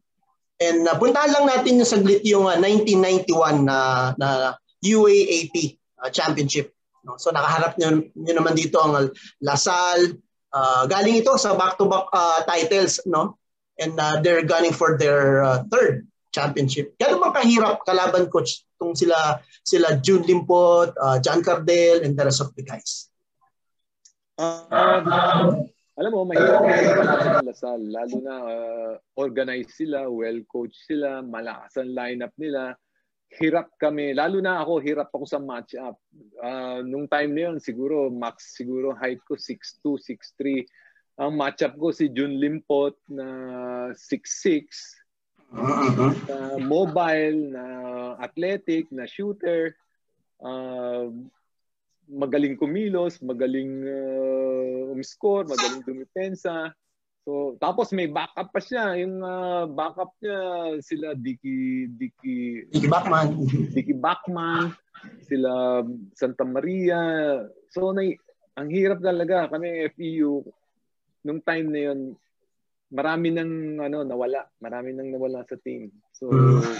And 0.59 0.83
uh, 0.83 0.99
puntahan 0.99 1.31
lang 1.31 1.47
natin 1.47 1.79
yung 1.79 1.87
saglit 1.87 2.19
yung 2.27 2.43
uh, 2.43 2.59
1991 2.59 3.63
na, 3.63 4.11
na 4.19 4.59
UAAP 4.83 5.79
uh, 6.03 6.11
Championship. 6.11 6.75
No? 7.07 7.15
So 7.15 7.31
nakaharap 7.31 7.79
nyo, 7.79 8.03
nyo 8.11 8.33
naman 8.35 8.59
dito 8.59 8.75
ang 8.83 9.07
Lasal. 9.39 10.19
Uh, 10.51 10.83
galing 10.89 11.15
ito 11.15 11.31
sa 11.39 11.55
back-to-back 11.55 12.11
uh, 12.11 12.43
titles, 12.43 12.99
no? 13.07 13.39
And 13.79 13.95
uh, 13.95 14.19
they're 14.19 14.43
gunning 14.43 14.75
for 14.75 14.99
their 14.99 15.45
uh, 15.45 15.63
third 15.71 16.09
championship. 16.35 16.97
Gano'n 16.99 17.21
bang 17.21 17.35
kahirap 17.39 17.87
kalaban, 17.87 18.27
Coach, 18.27 18.67
itong 18.79 18.95
sila 18.95 19.43
sila 19.59 19.99
June 19.99 20.23
Limpot, 20.23 20.95
uh, 20.95 21.19
John 21.19 21.43
Cardell, 21.43 22.07
and 22.07 22.15
the 22.15 22.23
rest 22.23 22.39
of 22.39 22.55
the 22.55 22.63
guys? 22.63 23.11
Uh, 24.39 24.63
um, 24.71 25.67
alam 25.99 26.11
mo, 26.15 26.23
mahirap 26.23 26.63
na 26.63 27.43
Lasal. 27.43 27.91
Lalo 27.91 28.17
na 28.23 28.35
uh, 28.39 28.93
organized 29.19 29.75
sila, 29.75 30.07
well-coached 30.07 30.87
sila, 30.87 31.19
malakas 31.19 31.75
ang 31.75 31.91
lineup 31.91 32.31
nila. 32.39 32.71
Hirap 33.35 33.75
kami, 33.75 34.15
lalo 34.15 34.39
na 34.39 34.63
ako, 34.63 34.79
hirap 34.79 35.11
ako 35.11 35.27
sa 35.27 35.43
match-up. 35.43 35.99
Uh, 36.39 36.79
nung 36.87 37.03
time 37.11 37.35
na 37.35 37.51
yun, 37.51 37.57
siguro, 37.59 38.07
max 38.07 38.55
siguro 38.55 38.95
height 38.95 39.19
ko 39.27 39.35
6'2", 39.35 39.99
6'3". 40.39 40.63
Ang 41.19 41.35
match-up 41.35 41.75
ko 41.75 41.91
si 41.91 42.07
June 42.07 42.39
Limpot 42.39 42.95
na 43.11 43.27
6'6", 43.91 44.71
uh-huh. 45.51 46.15
uh, 46.31 46.57
mobile, 46.63 47.51
na 47.51 47.63
athletic, 48.19 48.91
na 48.91 49.07
shooter, 49.07 49.73
uh, 50.43 51.07
magaling 52.09 52.59
kumilos, 52.59 53.21
magaling 53.23 53.85
uh, 53.85 54.93
umscore, 54.93 55.47
magaling 55.47 55.81
dumipensa. 55.87 56.75
So, 57.23 57.59
tapos 57.61 57.93
may 57.93 58.09
backup 58.09 58.49
pa 58.49 58.61
siya. 58.61 58.97
Yung 58.99 59.21
uh, 59.21 59.69
backup 59.69 60.15
niya, 60.19 60.39
sila 60.83 61.07
Dicky, 61.13 61.87
Dicky, 61.93 62.65
Dicky 62.73 62.89
Backman. 62.89 63.27
Dicky 63.75 63.95
Backman, 63.95 64.73
sila 65.29 65.83
Santa 66.17 66.43
Maria. 66.43 66.99
So, 67.69 67.93
na, 67.93 68.03
ang 68.57 68.69
hirap 68.73 68.99
talaga. 68.99 69.47
Kami 69.47 69.87
FEU, 69.93 70.41
nung 71.23 71.39
time 71.45 71.67
na 71.69 71.81
yun, 71.91 71.99
marami 72.89 73.29
nang 73.29 73.77
ano 73.77 74.01
nawala, 74.01 74.49
marami 74.57 74.93
nang 74.93 75.13
nawala 75.13 75.45
sa 75.45 75.55
team. 75.61 75.93
So 76.13 76.33
mm. 76.33 76.75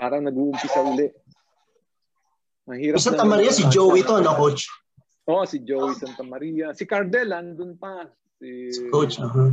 Parang 0.00 0.24
nag-uumpisa 0.24 0.80
uli. 0.80 1.12
Mahirap 2.64 2.96
Santa 2.96 3.28
Maria 3.28 3.52
si 3.52 3.68
Joey 3.68 4.00
to, 4.00 4.24
no 4.24 4.32
coach? 4.32 4.64
Oo, 5.28 5.42
oh, 5.42 5.44
si 5.44 5.60
Joey 5.60 5.92
Santa 5.92 6.24
Maria. 6.24 6.72
Si 6.72 6.88
Cardell 6.88 7.36
andun 7.36 7.76
pa. 7.76 8.08
Si, 8.40 8.72
si 8.72 8.88
coach, 8.88 9.20
uh-huh. 9.20 9.52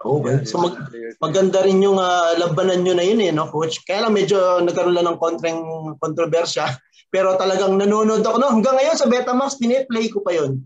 Oh, 0.00 0.16
well. 0.16 0.40
So 0.48 0.56
mag, 0.56 0.88
maganda 1.20 1.60
rin 1.60 1.84
yung 1.84 2.00
uh, 2.00 2.32
labanan 2.40 2.80
nyo 2.80 2.96
na 2.96 3.04
yun 3.04 3.20
eh, 3.20 3.28
no, 3.28 3.52
coach? 3.52 3.84
Kaya 3.84 4.08
lang 4.08 4.16
medyo 4.16 4.40
nagkaroon 4.64 4.96
lang 4.96 5.04
ng 5.12 5.20
kontreng 5.20 5.60
kontrobersya. 6.00 6.64
Pero 7.12 7.36
talagang 7.36 7.76
nanonood 7.76 8.24
ako. 8.24 8.40
No? 8.40 8.48
Hanggang 8.48 8.80
ngayon 8.80 8.96
sa 8.96 9.10
Betamax, 9.10 9.60
piniplay 9.60 10.08
ko 10.08 10.24
pa 10.24 10.32
yon 10.32 10.64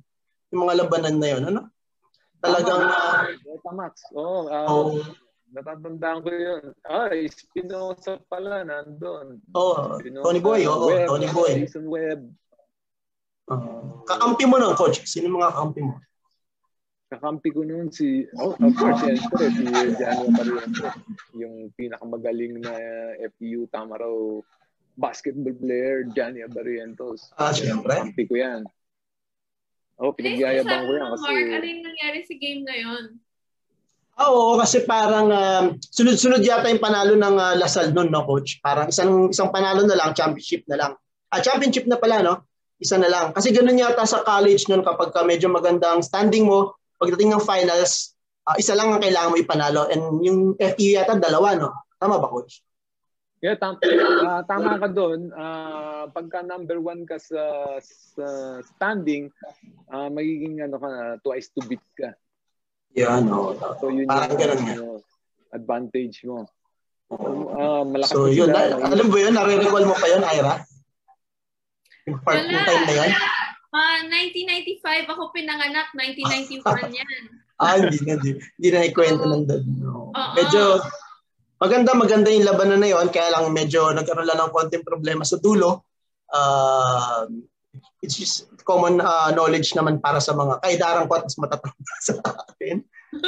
Yung 0.55 0.69
mga 0.69 0.87
labanan 0.87 1.19
na 1.19 1.29
yun. 1.35 1.43
Ano? 1.51 1.61
Talagang... 2.39 2.79
Uh, 2.85 3.35
Betamax. 3.43 3.93
Oo. 4.15 4.23
Oh, 4.23 4.43
uh, 4.47 4.67
oh. 4.71 5.03
Natatandaan 5.55 6.19
ko 6.27 6.31
yun. 6.35 6.64
Ah, 6.83 7.14
Espinosa 7.14 8.19
pala, 8.27 8.67
nandun. 8.67 9.38
Oo, 9.55 9.95
oh, 9.95 10.03
Tony 10.03 10.43
Boy. 10.43 10.67
Oo, 10.67 10.90
oh, 10.90 11.07
Tony 11.07 11.31
Boy. 11.31 11.62
Jason 11.62 11.87
Webb. 11.87 12.27
Uh, 13.47 14.03
kakampi 14.03 14.51
mo 14.51 14.59
nun, 14.59 14.75
coach? 14.75 15.07
Sino 15.07 15.31
mga 15.31 15.55
kakampi 15.55 15.81
mo? 15.87 15.95
Kakampi 17.07 17.49
ko 17.55 17.62
noon 17.62 17.87
si, 17.95 18.27
oh, 18.43 18.59
of 18.59 18.75
course, 18.75 18.99
siyempre, 19.07 19.47
si 19.55 19.62
Gianni 19.95 20.27
Pariente. 20.35 20.90
Yung 21.38 21.71
pinakamagaling 21.79 22.59
na 22.59 22.75
FPU 23.23 23.71
Tamaraw 23.71 24.43
basketball 24.99 25.55
player, 25.55 26.03
Gianni 26.11 26.43
Abarientos. 26.43 27.31
Ah, 27.38 27.55
siyempre. 27.55 27.95
Kakampi 27.95 28.27
ko 28.27 28.35
yan. 28.43 28.67
Oh, 30.03 30.11
pinagyayabang 30.11 30.90
ko 30.90 30.93
yan 30.99 31.09
kasi... 31.14 31.31
Mark, 31.31 31.51
ano 31.62 31.67
yung 31.71 31.85
nangyari 31.87 32.19
sa 32.27 32.35
game 32.35 32.62
na 32.67 32.75
yon? 32.75 33.05
Ah, 34.14 34.31
oo, 34.31 34.55
kasi 34.55 34.87
parang 34.87 35.27
uh, 35.27 35.74
sunod-sunod 35.90 36.38
yata 36.46 36.70
yung 36.70 36.79
panalo 36.79 37.18
ng 37.18 37.35
uh, 37.35 37.55
Lasal 37.59 37.90
noon, 37.90 38.14
no, 38.14 38.22
coach? 38.22 38.62
Parang 38.62 38.87
isang 38.87 39.35
isang 39.35 39.50
panalo 39.50 39.83
na 39.83 39.99
lang, 39.99 40.14
championship 40.14 40.62
na 40.70 40.78
lang. 40.78 40.93
Ah, 41.34 41.43
championship 41.43 41.91
na 41.91 41.99
pala, 41.99 42.22
no? 42.22 42.47
Isa 42.78 42.95
na 42.95 43.11
lang. 43.11 43.34
Kasi 43.34 43.51
ganoon 43.51 43.82
yata 43.82 44.07
sa 44.07 44.22
college 44.22 44.70
noon 44.70 44.86
kapag 44.86 45.11
ka 45.11 45.26
medyo 45.26 45.51
magandang 45.51 45.99
standing 45.99 46.47
mo, 46.47 46.78
pagdating 47.03 47.34
ng 47.34 47.43
finals, 47.43 48.14
uh, 48.47 48.55
isa 48.55 48.78
lang 48.78 48.95
ang 48.95 49.03
kailangan 49.03 49.34
mo 49.34 49.36
ipanalo. 49.43 49.91
And 49.91 50.22
yung 50.22 50.55
FEU 50.62 50.95
yata, 50.95 51.18
dalawa, 51.18 51.59
no? 51.59 51.74
Tama 51.99 52.22
ba, 52.22 52.30
coach? 52.30 52.62
Yeah, 53.43 53.59
tam- 53.59 53.82
uh, 53.82 54.47
tama 54.47 54.78
ka 54.78 54.95
doon. 54.95 55.34
Uh, 55.34 56.07
pagka 56.14 56.47
number 56.47 56.78
one 56.78 57.03
ka 57.03 57.18
sa, 57.18 57.76
sa 57.82 58.26
standing, 58.62 59.34
uh, 59.91 60.07
magiging 60.07 60.62
ano 60.62 60.78
ka, 60.78 61.18
twice 61.26 61.51
to 61.51 61.66
beat 61.66 61.82
ka. 61.99 62.14
Yeah, 62.95 63.18
no. 63.18 63.59
So 63.82 63.90
yun 63.90 64.07
Parang 64.07 64.30
yung 64.32 64.40
ganun 64.40 64.61
ano, 64.62 65.03
advantage 65.51 66.22
mo. 66.26 66.47
Uh, 67.11 67.82
malakas 67.86 68.11
so 68.11 68.26
yun, 68.26 68.51
na, 68.51 68.74
alam 68.74 69.07
mo 69.07 69.16
yun, 69.18 69.34
nare-recall 69.34 69.86
mo 69.86 69.95
pa 69.95 70.07
yun, 70.09 70.22
Ira? 70.24 70.55
Yung 72.11 72.18
part 72.22 72.42
Wala. 72.42 72.64
time 72.64 72.84
na 72.86 72.95
yan? 72.95 73.11
Uh, 73.74 73.99
1995 74.07 75.11
ako 75.11 75.22
pinanganak, 75.34 75.90
1991 75.95 76.95
yan. 77.03 77.14
ah, 77.59 77.76
hindi 77.78 77.99
na, 78.03 78.12
hindi, 78.18 78.30
hindi 78.38 78.68
na 78.70 78.86
ikwento 78.86 79.26
ng 79.26 79.45
dad. 79.47 79.62
No. 79.78 80.11
Medyo, 80.34 80.82
maganda 81.59 81.90
maganda 81.95 82.28
yung 82.30 82.47
labanan 82.47 82.82
na 82.82 82.90
yon 82.90 83.11
kaya 83.11 83.30
lang 83.30 83.51
medyo 83.55 83.90
nagkaroon 83.95 84.26
lang 84.26 84.38
ng 84.42 84.55
konting 84.55 84.86
problema 84.86 85.22
sa 85.22 85.38
dulo. 85.38 85.86
Uh, 86.30 87.30
it's 88.03 88.16
just 88.18 88.51
common 88.64 89.01
uh, 89.01 89.31
knowledge 89.33 89.72
naman 89.72 90.01
para 90.01 90.20
sa 90.20 90.37
mga 90.37 90.61
kaidarang 90.61 91.07
ko 91.09 91.18
at 91.18 91.25
mas 91.27 91.39
matatanda 91.39 91.95
sa 92.07 92.14
akin. 92.22 92.77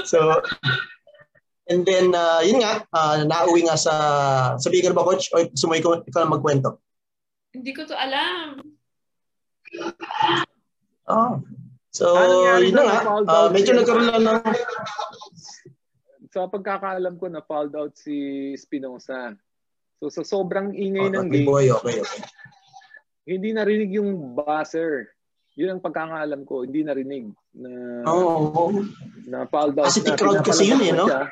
So, 0.05 0.19
and 1.71 1.87
then, 1.87 2.13
uh, 2.13 2.43
yun 2.43 2.61
nga, 2.61 2.85
uh, 2.91 3.23
nauwi 3.25 3.67
nga 3.67 3.79
sa, 3.79 3.95
sa 4.59 4.69
bigger 4.69 4.93
ba 4.93 5.07
coach? 5.07 5.31
O 5.33 5.47
sumuwi 5.55 5.81
ko, 5.81 6.03
ikaw 6.03 6.27
na 6.27 6.35
magkwento? 6.35 6.83
Hindi 7.55 7.73
ko 7.73 7.87
to 7.89 7.97
alam. 7.97 8.61
Oh. 11.07 11.41
So, 11.95 12.13
ano 12.13 12.61
yun 12.61 12.77
na 12.77 12.85
nga, 12.85 12.99
uh, 13.25 13.49
medyo 13.49 13.73
nagkaroon 13.73 14.11
lang 14.11 14.25
ng 14.27 14.41
sa 16.37 16.53
pagkakaalam 16.53 17.17
ko 17.17 17.33
na 17.33 17.41
fouled 17.41 17.73
out 17.73 17.97
si 17.97 18.53
Spinoza. 18.61 19.33
So 19.97 20.13
sa 20.13 20.21
sobrang 20.21 20.77
ingay 20.77 21.09
oh, 21.09 21.13
ng 21.17 21.29
game, 21.33 21.49
boy, 21.49 21.73
okay, 21.73 22.05
okay. 22.05 22.21
Hindi 23.27 23.51
narinig 23.51 23.99
yung 23.99 24.39
buzzer. 24.39 25.11
Yun 25.57 25.77
ang 25.77 25.83
pagkakaalam 25.83 26.47
ko, 26.47 26.63
hindi 26.63 26.85
narinig 26.85 27.33
na 27.57 28.05
oh, 28.07 28.53
oh. 28.53 28.71
na 29.27 29.49
fouled 29.49 29.77
out. 29.81 29.89
Kasi 29.89 30.05
na, 30.05 30.15
crowd 30.15 30.45
kasi 30.45 30.69
yun 30.69 30.85
eh, 30.85 30.93
no? 30.93 31.09
Siya, 31.09 31.23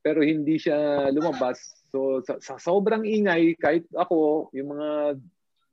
pero 0.00 0.22
hindi 0.22 0.56
siya 0.56 1.10
lumabas. 1.12 1.58
So 1.92 2.22
sa, 2.22 2.38
sa 2.38 2.54
sobrang 2.56 3.02
ingay, 3.02 3.58
kahit 3.58 3.84
ako, 3.92 4.48
yung 4.54 4.72
mga 4.72 5.18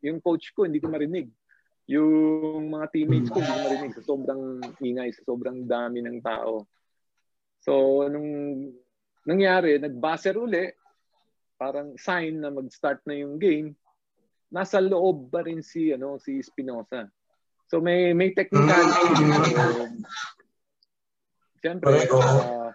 yung 0.05 0.20
coach 0.22 0.53
ko 0.53 0.66
hindi 0.66 0.82
ko 0.82 0.89
marinig. 0.89 1.30
Yung 1.86 2.74
mga 2.74 2.86
teammates 2.89 3.30
ko 3.30 3.38
hindi 3.39 3.53
ko 3.53 3.61
marinig 3.61 3.93
sa 3.93 4.03
sobrang 4.03 4.41
ingay, 4.82 5.09
sa 5.13 5.22
sobrang 5.26 5.70
dami 5.70 6.01
ng 6.01 6.18
tao. 6.26 6.66
So, 7.66 8.05
nung 8.05 8.30
nangyari, 9.26 9.82
nag-buzzer 9.82 10.38
uli, 10.38 10.70
parang 11.57 11.97
sign 11.97 12.41
na 12.41 12.53
mag-start 12.53 13.01
na 13.09 13.18
yung 13.18 13.41
game, 13.41 13.74
nasa 14.56 14.80
loob 14.80 15.28
pa 15.28 15.43
rin 15.43 15.60
si 15.60 15.91
ano 15.91 16.16
si 16.16 16.39
Espinosa. 16.39 17.03
So 17.68 17.84
may 17.84 18.16
may 18.16 18.32
technical 18.32 18.72
mm. 18.72 20.08
Siyempre, 21.60 22.06
uh, 22.14 22.70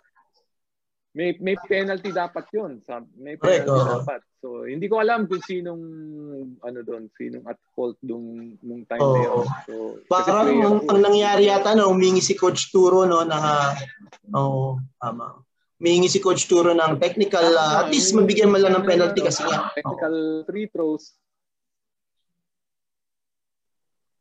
may 1.14 1.39
may 1.39 1.55
penalty 1.55 2.11
dapat 2.11 2.45
'yon. 2.51 2.83
Sa 2.83 3.01
may 3.16 3.39
penalty 3.39 3.70
Correct, 3.70 4.03
dapat. 4.03 4.20
So 4.43 4.66
hindi 4.66 4.91
ko 4.91 4.99
alam 4.99 5.31
kung 5.31 5.41
sinong 5.41 5.83
ano 6.59 6.78
doon, 6.83 7.07
sinong 7.14 7.47
at 7.47 7.57
fault 7.72 7.97
dong 8.03 8.59
nung 8.61 8.83
time 8.91 9.01
oh. 9.01 9.14
na 9.14 9.20
yun. 9.24 9.47
So 9.64 9.74
parang 10.11 10.59
ang, 10.59 10.78
ang 10.91 11.01
nangyari 11.01 11.49
yata 11.49 11.78
no, 11.78 11.95
umingi 11.95 12.20
si 12.20 12.35
coach 12.35 12.74
Turo 12.74 13.07
no 13.07 13.22
na 13.22 13.72
oh, 14.35 14.76
tama. 14.99 15.39
Umingi 15.81 16.11
si 16.12 16.18
coach 16.18 16.51
Turo 16.51 16.74
ng 16.74 16.99
technical 16.99 17.47
uh, 17.57 17.87
at 17.87 17.95
least 17.95 18.12
mabigyan 18.12 18.51
man 18.51 18.61
lang 18.66 18.74
ng 18.74 18.85
penalty 18.85 19.22
kasi 19.22 19.47
nga. 19.47 19.70
Technical 19.72 20.45
free 20.51 20.66
throws. 20.68 21.14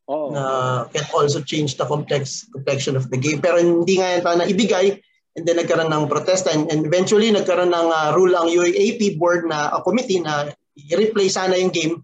Oh. 0.10 0.34
Na 0.34 0.44
can 0.90 1.06
also 1.14 1.46
change 1.46 1.78
the 1.78 1.86
complex 1.86 2.50
complexion 2.50 2.98
of 2.98 3.14
the 3.14 3.20
game. 3.22 3.38
Pero 3.38 3.62
hindi 3.62 4.02
nga 4.02 4.18
yan 4.18 4.42
na 4.42 4.50
ibigay 4.50 4.98
and 5.38 5.46
then 5.46 5.62
nagkaroon 5.62 5.94
ng 5.94 6.10
protesta 6.10 6.50
and, 6.50 6.66
and 6.74 6.82
eventually 6.90 7.30
nagkaroon 7.30 7.70
ng 7.70 7.88
uh, 7.94 8.10
rule 8.18 8.34
ang 8.34 8.50
UAAP 8.50 9.22
board 9.22 9.46
na 9.46 9.70
a 9.70 9.86
committee 9.86 10.18
na 10.18 10.50
i-replay 10.74 11.30
sana 11.30 11.54
yung 11.54 11.70
game 11.70 12.02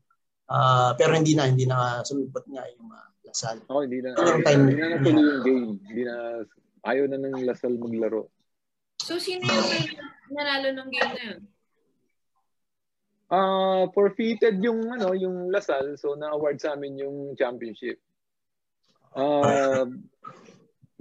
uh, 0.54 0.94
pero 0.94 1.18
hindi 1.18 1.34
na 1.34 1.50
hindi 1.50 1.66
na 1.66 2.06
sumipot 2.06 2.46
nga 2.46 2.62
yung 2.78 2.94
uh, 2.94 3.10
Lasal. 3.26 3.60
Oh, 3.68 3.84
hindi 3.84 4.00
na. 4.00 4.16
Yung 4.16 4.48
time, 4.48 4.64
hindi 4.64 4.80
na 4.80 4.96
natuloy 4.96 5.26
yung 5.28 5.44
game. 5.44 5.68
Hindi 5.92 6.04
na 6.08 6.16
ayaw 6.88 7.06
na 7.12 7.18
ng 7.20 7.44
Lasal 7.44 7.76
maglaro. 7.76 8.32
So 9.04 9.20
sino 9.20 9.44
yung 9.44 10.00
nanalo 10.32 10.72
ng 10.72 10.90
game 10.94 11.12
na 11.12 11.24
yun? 11.36 11.40
Uh, 13.26 13.90
forfeited 13.90 14.62
yung 14.62 14.86
ano 14.94 15.18
yung 15.18 15.50
Lasal 15.50 15.98
so 15.98 16.14
na-award 16.14 16.62
sa 16.62 16.78
amin 16.78 17.02
yung 17.02 17.34
championship. 17.34 17.98
Uh, 19.18 19.90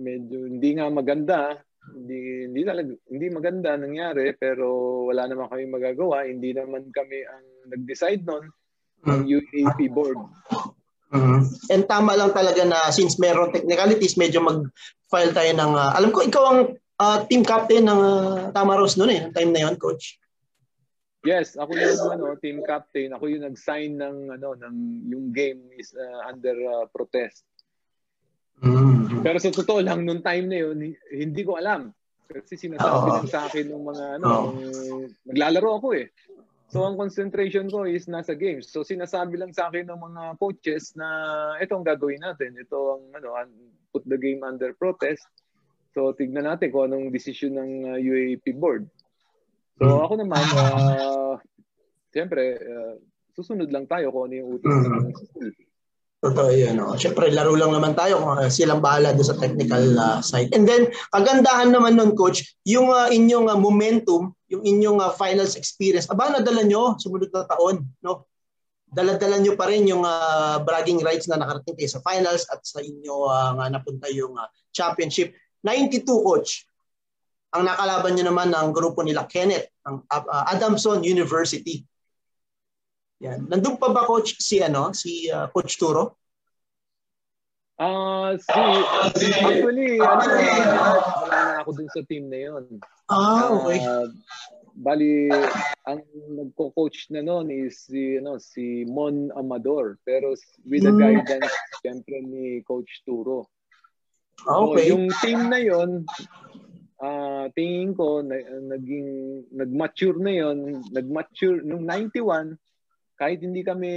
medyo 0.01 0.49
hindi 0.49 0.81
nga 0.81 0.89
maganda, 0.89 1.61
hindi 1.93 2.49
hindi 2.49 2.63
talaga 2.65 2.97
hindi 3.13 3.27
maganda 3.29 3.77
nangyari 3.77 4.33
pero 4.41 4.65
wala 5.13 5.29
naman 5.29 5.53
kami 5.53 5.65
magagawa, 5.69 6.25
hindi 6.25 6.57
naman 6.57 6.89
kami 6.89 7.29
ang 7.29 7.45
nag-decide 7.77 8.25
noon 8.25 8.49
ng 9.05 9.21
mm. 9.25 9.29
UAP 9.29 9.81
board. 9.93 10.17
Mm-hmm. 11.15 11.41
And 11.71 11.85
tama 11.87 12.19
lang 12.19 12.35
talaga 12.35 12.65
na 12.67 12.91
since 12.91 13.21
meron 13.23 13.55
technicalities, 13.55 14.19
medyo 14.19 14.43
mag-file 14.43 15.31
tayo 15.31 15.53
ng, 15.55 15.73
uh, 15.79 15.93
alam 15.95 16.11
ko 16.11 16.27
ikaw 16.27 16.45
ang 16.51 16.61
uh, 16.99 17.19
team 17.31 17.47
captain 17.47 17.87
ng 17.87 18.01
uh, 18.01 18.51
Tamaros 18.51 18.99
noon 18.99 19.13
eh, 19.15 19.23
time 19.31 19.55
na 19.55 19.63
yon 19.69 19.79
coach. 19.79 20.19
Yes, 21.25 21.57
ako 21.57 21.73
yung 21.73 22.01
ano, 22.21 22.37
team 22.37 22.61
captain. 22.69 23.17
Ako 23.17 23.25
yung 23.33 23.49
nag-sign 23.49 23.97
ng 23.97 24.37
ano 24.37 24.53
ng 24.61 24.77
yung 25.09 25.33
game 25.33 25.73
is 25.73 25.97
uh, 25.97 26.29
under 26.29 26.53
uh, 26.53 26.85
protest. 26.93 27.49
Mm-hmm. 28.61 29.25
Pero 29.25 29.41
sa 29.41 29.49
totoo 29.49 29.81
lang 29.81 30.05
nung 30.05 30.21
time 30.21 30.47
na 30.53 30.59
yun, 30.69 30.93
hindi 31.09 31.43
ko 31.43 31.57
alam. 31.57 31.91
Kasi 32.29 32.69
sinasabi 32.69 33.09
lang 33.09 33.29
sa 33.29 33.49
akin 33.49 33.67
ng 33.73 33.85
mga 33.85 34.05
ano, 34.21 34.29
oh. 34.29 35.09
naglalaro 35.25 35.71
ako 35.81 35.89
eh. 35.97 36.13
So 36.69 36.85
ang 36.85 37.01
concentration 37.01 37.73
ko 37.73 37.89
is 37.89 38.05
nasa 38.05 38.37
games. 38.37 38.69
So 38.69 38.85
sinasabi 38.85 39.41
lang 39.41 39.57
sa 39.57 39.73
akin 39.73 39.89
ng 39.89 40.01
mga 40.01 40.23
coaches 40.37 40.93
na 40.93 41.09
ito 41.57 41.73
ang 41.73 41.87
gagawin 41.89 42.21
natin. 42.21 42.53
Ito 42.57 43.01
ang 43.01 43.05
ano, 43.17 43.29
put 43.97 44.05
the 44.05 44.21
game 44.21 44.45
under 44.45 44.77
protest. 44.77 45.25
So 45.97 46.13
tignan 46.13 46.45
natin 46.51 46.69
kung 46.75 46.91
anong 46.91 47.15
decision 47.15 47.57
ng 47.57 47.73
uh, 47.95 47.99
UAP 48.01 48.59
board. 48.61 48.91
So 49.79 50.07
ako 50.07 50.15
naman, 50.23 50.45
uh, 50.55 51.35
siyempre, 52.15 52.63
uh, 52.63 52.95
susunod 53.35 53.69
lang 53.75 53.91
tayo 53.91 54.15
kung 54.15 54.31
ano 54.31 54.35
yung 54.39 54.49
utos 54.59 54.71
mm. 54.71 54.87
ng 54.87 55.15
school. 55.19 55.49
Totoo 56.25 56.51
yun. 56.57 56.81
No? 56.81 56.97
Siyempre, 56.97 57.29
laro 57.35 57.53
lang 57.53 57.75
naman 57.75 57.93
tayo 57.93 58.23
kung 58.23 58.39
uh, 58.41 58.49
silang 58.49 58.81
bahala 58.81 59.13
doon 59.13 59.29
sa 59.29 59.37
technical 59.37 59.85
uh, 59.99 60.25
side. 60.25 60.55
And 60.57 60.65
then, 60.65 60.89
kagandahan 61.13 61.69
naman 61.69 62.01
nun, 62.01 62.17
Coach, 62.17 62.57
yung 62.65 62.89
uh, 62.89 63.13
inyong 63.13 63.53
uh, 63.53 63.59
momentum, 63.61 64.33
yung 64.49 64.65
inyong 64.65 65.05
uh, 65.05 65.13
finals 65.13 65.59
experience, 65.59 66.09
aba, 66.09 66.33
nadala 66.33 66.65
nyo 66.65 66.97
sumunod 66.97 67.29
na 67.29 67.45
taon. 67.45 67.85
No? 68.01 68.25
Dala-dala 68.89 69.43
nyo 69.43 69.53
pa 69.59 69.69
rin 69.69 69.85
yung 69.85 70.07
uh, 70.07 70.63
bragging 70.65 71.03
rights 71.05 71.29
na 71.29 71.37
nakarating 71.37 71.77
kayo 71.77 71.91
sa 71.93 72.01
finals 72.01 72.47
at 72.49 72.63
sa 72.65 72.81
inyo 72.81 73.29
uh, 73.29 73.59
nga 73.61 73.67
napunta 73.69 74.09
yung 74.09 74.33
uh, 74.39 74.49
championship. 74.73 75.35
92, 75.61 76.07
Coach 76.07 76.65
ang 77.55 77.63
nakalaban 77.63 78.19
niyo 78.19 78.27
naman 78.35 78.51
ng 78.51 78.75
grupo 78.75 79.07
nila 79.07 79.31
Kenneth 79.31 79.71
ng 79.87 80.03
uh, 80.11 80.45
Adamson 80.51 81.07
University. 81.07 81.87
Yan. 83.23 83.47
Nandun 83.47 83.79
pa 83.79 83.95
ba 83.95 84.03
coach 84.03 84.35
si 84.43 84.59
ano 84.59 84.91
si 84.91 85.31
uh, 85.31 85.47
Coach 85.55 85.79
Turo? 85.79 86.19
Ah, 87.79 88.35
uh, 88.35 88.39
si, 88.39 89.27
actually 89.35 89.99
ano 89.99 90.23
wala 91.27 91.39
na 91.39 91.59
ako 91.63 91.71
dun 91.75 91.91
sa 91.91 92.03
team 92.07 92.31
na 92.31 92.39
'yon. 92.39 92.65
Ah, 93.11 93.51
okay. 93.51 93.79
Uh, 93.83 94.11
bali 94.75 95.31
ang 95.87 96.03
nagko-coach 96.35 97.11
na 97.15 97.23
noon 97.23 97.51
is 97.51 97.87
si 97.87 98.19
ano 98.19 98.43
si 98.43 98.83
Mon 98.87 99.31
Amador 99.39 100.03
pero 100.03 100.35
with 100.67 100.83
the 100.83 100.91
mm. 100.91 100.99
guidance 100.99 101.55
siyempre 101.83 102.19
ni 102.23 102.63
Coach 102.67 103.03
Turo. 103.07 103.47
Okay. 104.43 104.91
So, 104.91 104.99
yung 104.99 105.07
team 105.23 105.51
na 105.51 105.59
'yon 105.63 106.07
uh, 107.05 107.45
tingin 107.53 107.93
ko 107.93 108.25
na, 108.25 108.41
naging 108.75 109.09
nag-mature 109.53 110.17
na 110.17 110.33
'yon, 110.33 110.81
nag-mature 110.89 111.61
nung 111.61 111.85
91 111.85 112.57
kahit 113.15 113.45
hindi 113.45 113.63
kami 113.63 113.93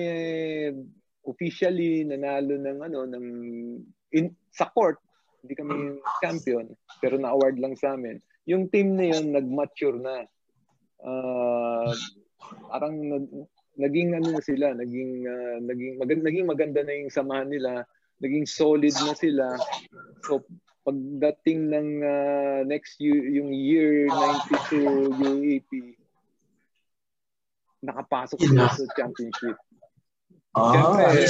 officially 1.25 2.05
nanalo 2.05 2.53
ng 2.59 2.79
ano 2.85 2.99
ng 3.09 3.25
in, 4.13 4.31
sa 4.53 4.69
court, 4.69 4.99
hindi 5.41 5.55
kami 5.57 5.97
champion 6.21 6.67
pero 6.99 7.15
na-award 7.17 7.57
lang 7.57 7.73
sa 7.79 7.95
amin. 7.95 8.19
Yung 8.47 8.67
team 8.67 8.99
na 8.99 9.15
'yon 9.15 9.31
nag-mature 9.31 9.97
na. 9.99 10.27
Uh, 10.97 11.93
parang 12.71 12.95
nag, 12.97 13.25
naging 13.77 14.17
ano 14.17 14.33
na 14.33 14.41
sila, 14.41 14.73
naging 14.73 15.23
uh, 15.29 15.57
naging 15.61 15.93
maganda 16.01 16.23
naging 16.25 16.47
maganda 16.47 16.81
na 16.83 16.93
yung 16.97 17.13
samahan 17.13 17.49
nila, 17.49 17.71
naging 18.23 18.45
solid 18.49 18.93
na 19.05 19.13
sila. 19.13 19.47
So 20.25 20.41
pagdating 20.87 21.67
ng 21.67 21.89
uh, 21.99 22.59
next 22.63 22.95
year, 23.03 23.19
yung 23.27 23.51
year 23.51 24.07
92 24.07 25.19
UAP, 25.19 25.71
nakapasok 27.83 28.39
sila 28.39 28.71
sa 28.71 28.87
championship. 28.95 29.59
Ah, 30.55 30.71
Siyempre, 30.71 31.27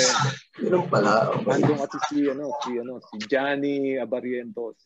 yun 0.61 0.85
pala. 0.93 1.33
Nandun 1.41 1.77
kasi 1.81 1.97
si, 2.05 2.17
ano, 2.29 2.53
si, 2.61 2.69
ano, 2.77 3.01
si 3.01 3.15
Johnny 3.25 3.97
Abarientos. 3.97 4.77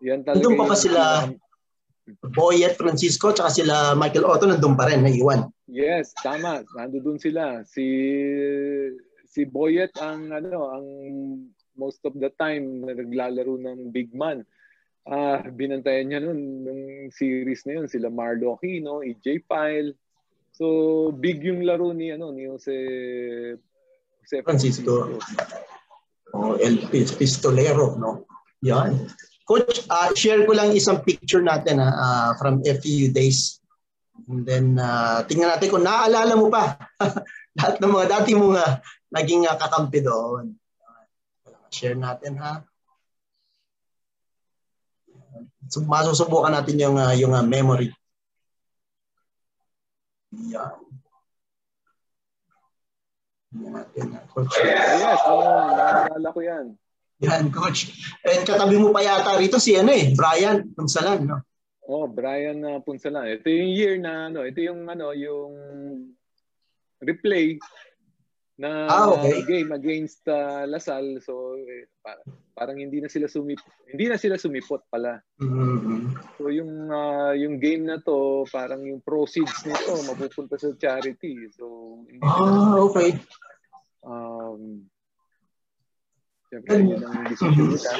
Yan 0.00 0.24
talaga. 0.24 0.40
Nandun 0.40 0.56
pa 0.56 0.64
pa 0.72 0.76
sila 0.80 1.02
Boyet 2.34 2.74
Francisco 2.74 3.30
tsaka 3.30 3.52
sila 3.52 3.94
Michael 3.94 4.26
Otto 4.26 4.48
nandun 4.48 4.74
pa 4.74 4.90
rin, 4.90 5.04
naiwan. 5.04 5.46
Yes, 5.68 6.10
tama. 6.18 6.64
Nandun 6.74 7.20
sila. 7.20 7.60
Si 7.68 7.86
si 9.28 9.46
Boyet 9.46 9.94
ang 10.00 10.32
ano, 10.32 10.58
ang 10.74 10.86
most 11.76 12.04
of 12.04 12.14
the 12.16 12.30
time 12.36 12.84
na 12.84 12.96
naglalaro 12.96 13.56
ng 13.58 13.90
big 13.92 14.12
man. 14.12 14.44
Ah, 15.02 15.42
uh, 15.42 15.50
binantayan 15.50 16.14
niya 16.14 16.22
noon 16.22 16.62
nung 16.62 16.82
series 17.10 17.66
na 17.66 17.82
yun 17.82 17.90
sila 17.90 18.06
Marlo 18.06 18.54
Aquino, 18.54 19.02
EJ 19.02 19.42
Pyle. 19.50 19.90
So 20.54 21.10
big 21.10 21.42
yung 21.42 21.66
laro 21.66 21.90
ni 21.90 22.14
ano 22.14 22.30
ni 22.30 22.46
Jose 22.46 22.76
Jose 24.22 24.36
Francisco. 24.46 25.18
Oh, 26.32 26.56
El 26.56 26.88
Pistolero, 26.88 27.98
no? 27.98 28.24
Yan. 28.64 29.10
Coach, 29.44 29.84
uh, 29.90 30.14
share 30.16 30.46
ko 30.48 30.54
lang 30.56 30.72
isang 30.72 31.04
picture 31.04 31.44
natin 31.44 31.82
uh, 31.82 32.32
from 32.40 32.64
FEU 32.64 33.12
days. 33.12 33.60
And 34.30 34.46
then, 34.46 34.78
uh, 34.78 35.26
tingnan 35.28 35.50
natin 35.52 35.68
kung 35.68 35.84
naaalala 35.84 36.38
mo 36.38 36.48
pa 36.48 36.78
lahat 37.58 37.82
ng 37.82 37.92
mga 37.92 38.06
dati 38.08 38.30
mong 38.32 38.54
uh, 38.56 38.80
naging 39.12 39.44
uh, 39.44 39.58
kakampi 39.58 40.00
doon. 40.00 40.56
Share 41.72 41.96
natin 41.96 42.36
ha. 42.36 42.60
So, 45.72 45.80
masusubukan 45.88 46.52
natin 46.52 46.76
yung 46.76 47.00
uh, 47.00 47.16
yung 47.16 47.32
uh, 47.32 47.40
memory. 47.40 47.88
Yan. 50.52 50.76
Natin. 53.52 54.16
Coach. 54.32 54.56
Yes, 54.64 55.20
oh, 55.28 55.72
naalala 55.72 56.28
ko 56.32 56.40
yan. 56.44 56.66
Yan, 57.24 57.48
coach. 57.48 57.92
And 58.24 58.44
katabi 58.44 58.76
mo 58.80 58.92
pa 58.92 59.04
yata 59.04 59.40
rito 59.40 59.56
si 59.56 59.76
ano 59.76 59.92
eh, 59.92 60.12
Brian 60.12 60.72
Punsalan, 60.76 61.24
no? 61.24 61.40
Oh, 61.88 62.08
Brian 62.08 62.60
uh, 62.64 62.80
Punsalan. 62.84 63.40
Ito 63.40 63.48
yung 63.48 63.72
year 63.72 63.94
na 63.96 64.28
ano, 64.28 64.44
ito 64.44 64.60
yung 64.60 64.88
ano, 64.88 65.12
yung 65.16 65.52
replay 67.00 67.56
na 68.60 68.84
ah, 68.84 69.08
okay. 69.16 69.42
game 69.48 69.72
against 69.72 70.28
uh, 70.28 70.68
Lasal 70.68 71.24
so 71.24 71.56
eh, 71.56 71.88
parang 72.52 72.76
hindi 72.76 73.00
na 73.00 73.08
sila 73.08 73.24
sumip 73.24 73.58
hindi 73.88 74.12
na 74.12 74.20
sila 74.20 74.36
sumipot 74.36 74.84
pala. 74.92 75.16
Mm-hmm. 75.40 76.00
So 76.36 76.52
yung 76.52 76.92
uh, 76.92 77.32
yung 77.32 77.56
game 77.56 77.88
na 77.88 77.96
to 78.04 78.44
parang 78.52 78.84
yung 78.84 79.00
proceeds 79.00 79.64
nito 79.64 79.96
mapupunta 80.04 80.60
sa 80.60 80.76
charity. 80.76 81.48
So 81.56 81.64
hindi 82.04 82.20
Ah, 82.20 82.76
okay. 82.76 83.16
Um 84.04 84.88
Siyempre, 86.52 86.84
yun 86.84 87.00
ang 87.00 87.24
decision 87.32 87.72
nila. 87.72 87.92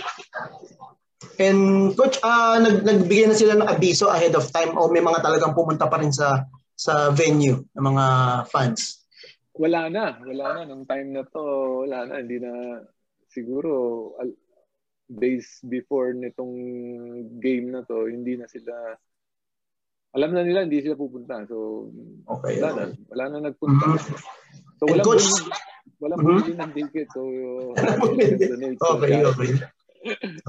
And 1.41 1.97
coach, 1.97 2.21
uh, 2.21 2.61
nag 2.61 2.85
nagbigay 2.85 3.25
na 3.25 3.39
sila 3.39 3.57
ng 3.57 3.65
abiso 3.65 4.13
ahead 4.13 4.37
of 4.37 4.45
time 4.53 4.77
o 4.77 4.93
may 4.93 5.01
mga 5.01 5.25
talagang 5.25 5.57
pumunta 5.57 5.89
pa 5.89 5.97
rin 5.97 6.13
sa 6.13 6.45
sa 6.77 7.09
venue 7.09 7.65
ng 7.73 7.85
mga 7.85 8.05
fans? 8.53 9.02
Wala 9.57 9.89
na, 9.93 10.17
wala 10.25 10.47
na 10.57 10.63
nung 10.69 10.85
time 10.89 11.13
na 11.13 11.23
to, 11.29 11.43
wala 11.85 12.09
na, 12.09 12.25
hindi 12.25 12.41
na 12.41 12.81
siguro 13.29 13.73
al- 14.21 14.39
days 15.13 15.61
before 15.69 16.17
nitong 16.17 16.57
game 17.41 17.69
na 17.73 17.85
to, 17.85 18.09
hindi 18.09 18.41
na 18.41 18.49
sila 18.49 18.97
alam 20.13 20.37
na 20.37 20.45
nila 20.45 20.69
hindi 20.69 20.85
sila 20.85 20.97
pupunta. 20.97 21.45
So 21.49 21.89
okay, 22.29 22.61
wala 22.61 22.69
okay. 22.69 22.77
na, 22.77 22.85
wala 23.09 23.25
na 23.29 23.39
nagpunta. 23.49 23.87
Mm-hmm. 23.97 24.17
So 24.77 24.83
wala 24.89 25.03
coach, 25.05 25.27
wala 26.01 26.15
mm-hmm. 26.17 26.37
bumili 26.37 26.53
ng 26.53 26.73
ticket. 26.77 27.09
So 27.17 27.23
okay, 28.93 29.25
okay. 29.25 29.51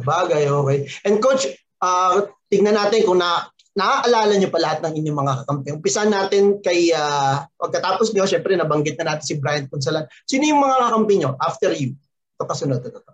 Bagay, 0.03 0.43
okay. 0.51 0.79
And 1.07 1.23
coach, 1.23 1.47
uh, 1.79 2.27
tingnan 2.51 2.75
natin 2.75 3.07
kung 3.07 3.23
na 3.23 3.47
naaalala 3.73 4.37
niyo 4.37 4.53
pa 4.53 4.61
lahat 4.61 4.79
ng 4.85 4.93
inyong 5.01 5.19
mga 5.25 5.33
kakampi. 5.43 5.67
Umpisa 5.73 6.05
natin 6.05 6.61
kay, 6.61 6.93
uh, 6.93 7.45
pagkatapos 7.57 8.13
niyo, 8.13 8.29
syempre 8.29 8.53
nabanggit 8.53 8.97
na 9.01 9.13
natin 9.13 9.25
si 9.25 9.35
Brian 9.41 9.65
Punsalan. 9.65 10.05
Sino 10.29 10.45
yung 10.45 10.61
mga 10.61 10.89
kakampi 10.89 11.13
niyo 11.17 11.33
after 11.41 11.73
you? 11.73 11.97
Ito 12.37 12.45
kasunod. 12.45 12.81
Ito, 12.85 13.01
ito. 13.01 13.11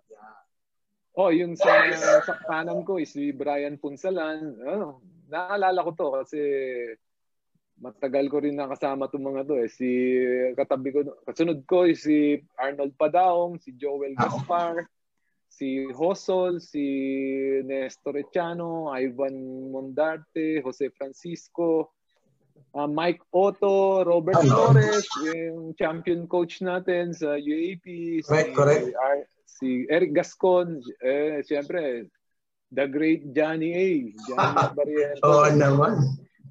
Oh, 1.19 1.35
yung 1.35 1.59
sa, 1.59 1.83
sa 2.23 2.35
kanan 2.47 2.87
ko 2.87 2.95
is 2.95 3.11
si 3.11 3.35
Brian 3.35 3.75
Punsalan. 3.75 4.55
Ano, 4.63 5.03
naalala 5.27 5.83
ko 5.83 5.91
to 5.95 6.07
kasi 6.15 6.39
matagal 7.79 8.27
ko 8.27 8.43
rin 8.43 8.59
nakasama 8.59 9.07
itong 9.07 9.27
mga 9.27 9.41
to 9.47 9.55
eh. 9.59 9.67
Si 9.71 9.89
katabi 10.55 10.95
ko, 10.95 10.99
kasunod 11.23 11.63
ko 11.67 11.87
is 11.87 12.03
si 12.03 12.39
Arnold 12.59 12.95
Padaong, 12.99 13.59
si 13.59 13.75
Joel 13.75 14.15
ah, 14.19 14.27
Gaspar, 14.27 14.75
oh 14.83 14.98
si 15.49 15.89
Hosol, 15.91 16.61
si 16.61 16.85
Nestor 17.65 18.15
Echano, 18.21 18.93
Ivan 18.93 19.67
Mondarte, 19.73 20.61
Jose 20.63 20.93
Francisco, 20.95 21.91
uh, 22.77 22.87
Mike 22.87 23.25
Otto, 23.33 24.05
Robert 24.05 24.39
Hello. 24.39 24.71
Torres, 24.71 25.03
yung 25.25 25.73
champion 25.75 26.29
coach 26.29 26.61
natin 26.61 27.11
sa 27.11 27.35
UAP, 27.35 27.85
si, 28.21 28.29
right, 28.29 28.53
correct. 28.53 28.93
Uh, 28.93 29.25
si 29.43 29.89
Eric 29.89 30.15
Gascon, 30.15 30.79
eh, 31.03 31.41
siyempre, 31.43 32.07
the 32.71 32.85
great 32.85 33.33
Johnny 33.33 33.73
A. 33.73 33.87
Johnny 34.29 34.65
Barrientos. 34.77 35.25
Oo 35.25 35.43
oh, 35.43 35.49
naman. 35.49 35.93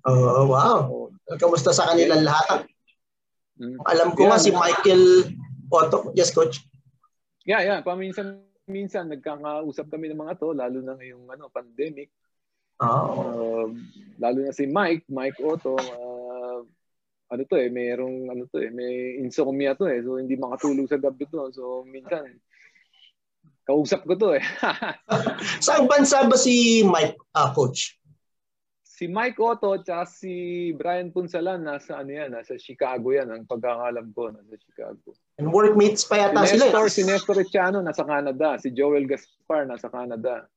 Oh, 0.05 0.45
wow. 0.51 0.81
Oh. 0.91 1.09
Kamusta 1.39 1.71
sa 1.71 1.95
kanilang 1.95 2.27
lahat? 2.27 2.67
Mm. 3.59 3.79
Alam 3.87 4.09
ko 4.15 4.27
yeah, 4.27 4.31
nga 4.35 4.39
si 4.43 4.51
Michael 4.51 5.05
Otto. 5.71 6.15
Yes, 6.15 6.31
coach. 6.35 6.63
Yeah, 7.47 7.63
yeah. 7.65 7.79
Paminsan 7.83 8.48
minsan 8.69 9.09
nagkakausap 9.09 9.89
kami 9.89 10.13
ng 10.13 10.21
mga 10.21 10.37
to 10.39 10.53
lalo 10.53 10.79
na 10.85 10.95
ngayong 10.95 11.25
ano 11.29 11.51
pandemic. 11.51 12.13
Oh. 12.79 13.67
Uh, 13.67 13.67
lalo 14.23 14.39
na 14.47 14.55
si 14.55 14.71
Mike, 14.71 15.09
Mike 15.11 15.43
Otto, 15.43 15.75
uh, 15.75 16.63
ano 17.29 17.43
to 17.45 17.57
eh, 17.59 17.69
mayroong 17.69 18.31
ano 18.31 18.47
to 18.47 18.63
eh, 18.63 18.71
may 18.71 19.19
insomnia 19.19 19.75
to 19.75 19.91
eh. 19.91 19.99
So 20.05 20.21
hindi 20.21 20.39
makatulog 20.39 20.87
sa 20.87 21.01
gabi 21.01 21.27
to. 21.27 21.51
So 21.51 21.83
minsan 21.89 22.39
kausap 23.67 24.07
ko 24.07 24.15
to 24.15 24.29
eh. 24.39 24.45
Saan 25.65 25.91
bansa 25.91 26.25
ba 26.25 26.39
si 26.39 26.87
Mike, 26.87 27.19
uh, 27.35 27.51
coach? 27.53 27.99
Si 28.99 29.07
Mike 29.07 29.39
Otto 29.39 29.79
at 29.79 30.11
si 30.11 30.75
Brian 30.75 31.15
Punsalan 31.15 31.63
nasa 31.63 32.03
ano 32.03 32.11
yan, 32.11 32.35
nasa 32.35 32.59
Chicago 32.59 33.15
yan 33.15 33.31
ang 33.31 33.47
pagkakalam 33.47 34.11
ko, 34.11 34.35
nasa 34.35 34.59
Chicago. 34.59 35.15
And 35.39 35.55
workmates 35.55 36.03
pa 36.03 36.27
yata 36.27 36.43
si 36.43 36.59
Nestor, 36.59 36.91
sila. 36.91 36.91
Si 36.91 37.03
Nestor 37.07 37.39
Echano 37.47 37.79
nasa 37.79 38.03
Canada, 38.03 38.59
si 38.59 38.75
Joel 38.75 39.07
Gaspar 39.07 39.71
nasa 39.71 39.87
Canada. 39.87 40.51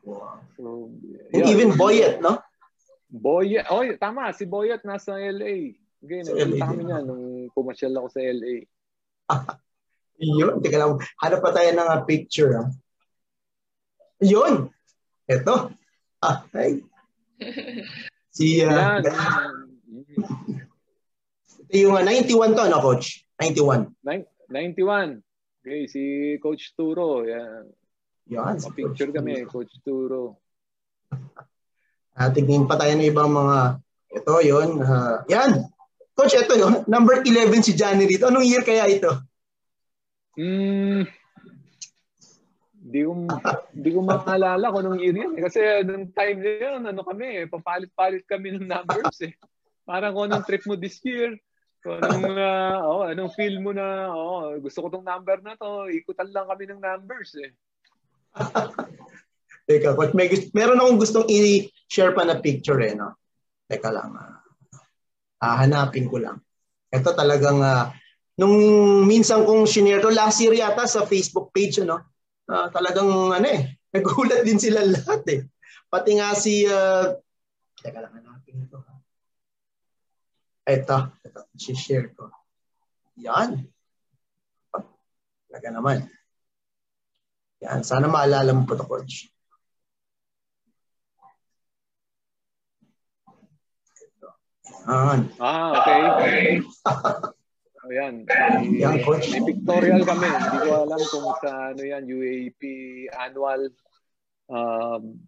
Wow. 0.00 0.40
So, 0.56 0.88
And 1.36 1.44
even 1.44 1.76
Boyet, 1.76 2.24
no? 2.24 2.40
Boyet, 3.12 3.68
oh, 3.68 3.84
tama, 4.00 4.32
si 4.32 4.48
Boyet 4.48 4.80
nasa 4.88 5.20
LA. 5.20 5.76
Okay, 6.00 6.24
so, 6.24 6.32
LA 6.40 6.56
kami 6.64 6.88
niya 6.88 7.04
nung 7.04 7.52
pumasyal 7.52 8.00
ako 8.00 8.08
sa 8.08 8.24
LA. 8.24 8.64
Yun, 10.40 10.56
teka 10.64 10.80
lang. 10.80 10.96
Hanap 11.20 11.40
pa 11.44 11.52
tayo 11.52 11.68
ng 11.68 12.08
picture. 12.08 12.64
Ah. 12.64 12.68
Yun. 14.24 14.72
Ito. 15.28 15.68
Ah, 16.24 16.48
hey. 16.56 16.80
Si 18.36 18.62
uh, 18.62 18.98
Ito 21.64 21.74
yung 21.74 21.96
uh, 21.98 22.04
91 22.06 22.54
to, 22.54 22.64
no, 22.70 22.78
coach? 22.82 23.26
91. 23.40 23.90
91. 24.04 25.20
Okay, 25.64 25.88
si 25.88 26.02
Coach 26.38 26.76
Turo. 26.76 27.24
Yan. 27.24 27.66
Yan. 28.30 28.60
Si 28.60 28.68
picture 28.76 29.10
Coach 29.10 29.16
kami, 29.16 29.32
Turo. 29.42 29.50
Coach 29.50 29.74
Turo. 29.82 30.22
Uh, 32.14 32.30
tingin 32.30 32.68
pa 32.70 32.78
tayo 32.78 32.94
ng 32.94 33.08
ibang 33.10 33.32
mga, 33.32 33.82
ito 34.14 34.32
yun. 34.44 34.78
Uh, 34.78 35.24
yan. 35.26 35.66
Coach, 36.14 36.38
ito 36.38 36.54
no, 36.54 36.86
number 36.86 37.26
11 37.26 37.66
si 37.66 37.74
Johnny 37.74 38.06
rito. 38.06 38.30
Anong 38.30 38.46
year 38.46 38.62
kaya 38.62 38.86
ito? 38.86 39.10
Hmm, 40.38 41.02
Di 42.94 43.02
ko, 43.02 43.10
di 43.74 43.90
ko 43.90 44.06
maalala 44.06 44.70
kung 44.70 44.86
nung 44.86 45.02
year 45.02 45.18
yan. 45.18 45.34
Kasi 45.34 45.82
nung 45.82 46.14
time 46.14 46.38
na 46.38 46.50
yun, 46.62 46.82
ano 46.86 47.02
kami, 47.02 47.42
papalit-palit 47.50 48.22
kami 48.30 48.54
ng 48.54 48.70
numbers 48.70 49.18
eh. 49.26 49.34
Parang 49.82 50.14
kung 50.14 50.30
anong 50.30 50.46
trip 50.46 50.62
mo 50.62 50.78
this 50.78 51.02
year, 51.02 51.34
kung 51.82 51.98
anong, 51.98 52.38
uh, 52.38 52.78
oh, 52.86 53.02
anong 53.02 53.34
feel 53.34 53.58
mo 53.58 53.74
na, 53.74 54.14
oh, 54.14 54.54
gusto 54.62 54.86
ko 54.86 54.94
tong 54.94 55.02
number 55.02 55.42
na 55.42 55.58
to, 55.58 55.90
ikutan 55.90 56.30
lang 56.30 56.46
kami 56.46 56.70
ng 56.70 56.78
numbers 56.78 57.34
eh. 57.42 57.50
Teka, 59.66 59.98
but 59.98 60.14
may, 60.14 60.30
meron 60.54 60.78
akong 60.78 61.02
gustong 61.02 61.26
i-share 61.26 62.14
pa 62.14 62.22
na 62.22 62.38
picture 62.38 62.78
eh, 62.78 62.94
no? 62.94 63.18
Teka 63.66 63.90
lang. 63.90 64.14
Uh, 65.42 65.56
hanapin 65.58 66.06
ko 66.06 66.22
lang. 66.22 66.38
Ito 66.94 67.10
talagang, 67.10 67.58
uh, 67.58 67.90
nung 68.38 68.54
minsan 69.02 69.42
kong 69.42 69.66
shinare 69.66 70.14
last 70.14 70.38
year 70.38 70.54
yata 70.54 70.86
sa 70.86 71.02
Facebook 71.02 71.50
page, 71.50 71.82
ano, 71.82 72.13
uh, 72.48 72.68
talagang 72.72 73.10
ano 73.32 73.46
eh, 73.48 73.78
nagulat 73.94 74.44
din 74.44 74.60
sila 74.60 74.84
lahat 74.84 75.22
eh. 75.30 75.40
Pati 75.88 76.10
nga 76.18 76.34
si, 76.34 76.66
uh, 76.66 77.14
teka 77.78 78.02
lang 78.02 78.14
hanapin 78.18 78.64
ito. 78.64 78.80
Ito, 80.64 80.98
ito, 81.20 81.40
share 81.76 82.08
ko. 82.16 82.32
Yan. 83.20 83.68
Talaga 85.46 85.68
naman. 85.70 86.08
Yan, 87.62 87.84
sana 87.84 88.08
maalala 88.08 88.56
mo 88.56 88.64
po 88.64 88.74
ito, 88.74 88.88
coach. 88.88 89.28
Yan. 94.88 95.30
Ah, 95.38 95.70
okay. 95.78 96.00
okay. 96.10 96.48
Ayan. 97.84 98.24
May, 98.24 98.80
yan, 98.80 99.04
coach. 99.04 99.28
may 99.28 99.44
pictorial 99.44 100.00
kami. 100.08 100.24
Hindi 100.24 100.58
ko 100.64 100.72
alam 100.88 101.00
kung 101.12 101.28
sa 101.44 101.76
ano 101.76 101.82
yan, 101.84 102.08
UAP 102.08 102.62
annual 103.12 103.68
um, 104.48 105.20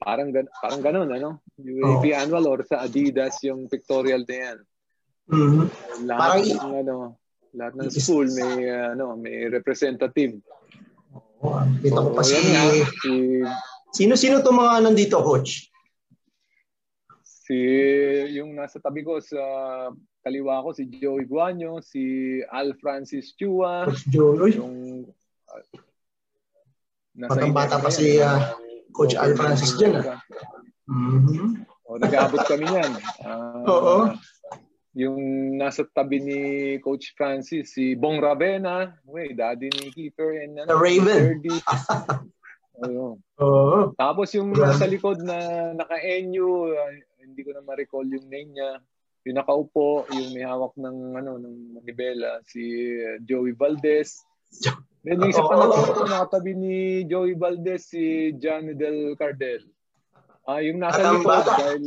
parang 0.00 0.32
gan 0.32 0.48
parang 0.64 0.80
ganoon 0.80 1.10
ano 1.12 1.30
UAP 1.60 2.04
oh. 2.12 2.16
annual 2.16 2.44
or 2.48 2.60
sa 2.64 2.88
Adidas 2.88 3.36
yung 3.44 3.68
pictorial 3.68 4.24
na 4.24 4.36
yan 4.36 4.58
mm-hmm. 5.28 5.64
lahat 6.08 6.20
parang 6.20 6.44
ng, 6.48 6.74
ano 6.88 6.96
lahat 7.52 7.72
ng 7.76 7.88
school 7.92 8.26
may 8.32 8.64
ano 8.72 9.20
may 9.20 9.52
representative 9.52 10.40
oh, 11.44 11.60
dito 11.84 12.00
ko 12.00 12.10
pa 12.16 12.24
si, 12.24 12.36
si 13.04 13.12
sino-sino 13.92 14.40
to 14.40 14.56
mga 14.56 14.88
nandito 14.88 15.20
coach 15.20 15.68
si 17.20 17.60
yung 18.32 18.56
nasa 18.56 18.80
tabi 18.80 19.04
ko 19.04 19.20
sa 19.20 19.36
kaliwa 20.20 20.64
ko 20.64 20.76
si 20.76 20.84
Joey 20.88 21.24
Guanyo 21.24 21.80
si 21.80 22.38
Al 22.52 22.76
Francis 22.76 23.32
Chua 23.36 23.88
Coach 23.88 24.04
Joey 24.12 24.56
yung 24.56 25.08
uh, 25.48 25.64
nasa 27.16 27.48
bata 27.52 27.76
pa 27.80 27.90
si 27.92 28.20
uh, 28.20 28.54
Coach 28.92 29.14
Al 29.14 29.34
Francis 29.38 29.74
dyan. 29.78 30.02
Ah. 30.02 30.20
Mm-hmm. 30.90 31.48
O, 31.86 31.98
nag-aabot 31.98 32.42
kami 32.46 32.66
yan. 32.66 32.92
Uh, 33.22 33.66
Oo. 33.74 33.96
Yung 34.98 35.18
nasa 35.54 35.86
tabi 35.86 36.18
ni 36.18 36.40
Coach 36.82 37.14
Francis, 37.14 37.74
si 37.74 37.94
Bong 37.94 38.18
Ravena, 38.18 38.94
wait, 39.06 39.38
daddy 39.38 39.70
ni 39.70 39.94
Keeper 39.94 40.42
and 40.42 40.58
The 40.66 40.74
Raven. 40.74 41.38
Oo. 42.86 43.18
Oo. 43.38 43.78
Tapos 43.94 44.34
yung 44.34 44.50
nasa 44.54 44.86
likod 44.90 45.22
na 45.22 45.70
naka-NU, 45.78 46.74
uh, 46.74 46.92
hindi 47.22 47.40
ko 47.46 47.54
na 47.54 47.62
ma-recall 47.62 48.06
yung 48.10 48.26
name 48.26 48.50
niya. 48.50 48.82
Yung 49.28 49.36
nakaupo, 49.36 50.08
yung 50.16 50.32
may 50.32 50.44
hawak 50.44 50.72
ng 50.80 50.98
ano 51.16 51.36
ng 51.36 51.76
manibela, 51.76 52.40
si 52.48 52.94
Joey 53.24 53.52
Valdez. 53.52 54.24
Then 55.04 55.20
yung 55.24 55.32
isa 55.32 55.44
pa 55.44 55.60
na 55.60 55.68
ko 55.68 56.04
nakatabi 56.08 56.52
ni 56.56 56.76
Joey 57.04 57.36
Valdez, 57.36 57.84
si 57.92 58.32
John 58.40 58.72
Del 58.80 59.16
Cardel. 59.20 59.64
Ah, 60.48 60.64
yung 60.64 60.80
nasa 60.80 61.12
likod 61.12 61.44
dahil 61.46 61.84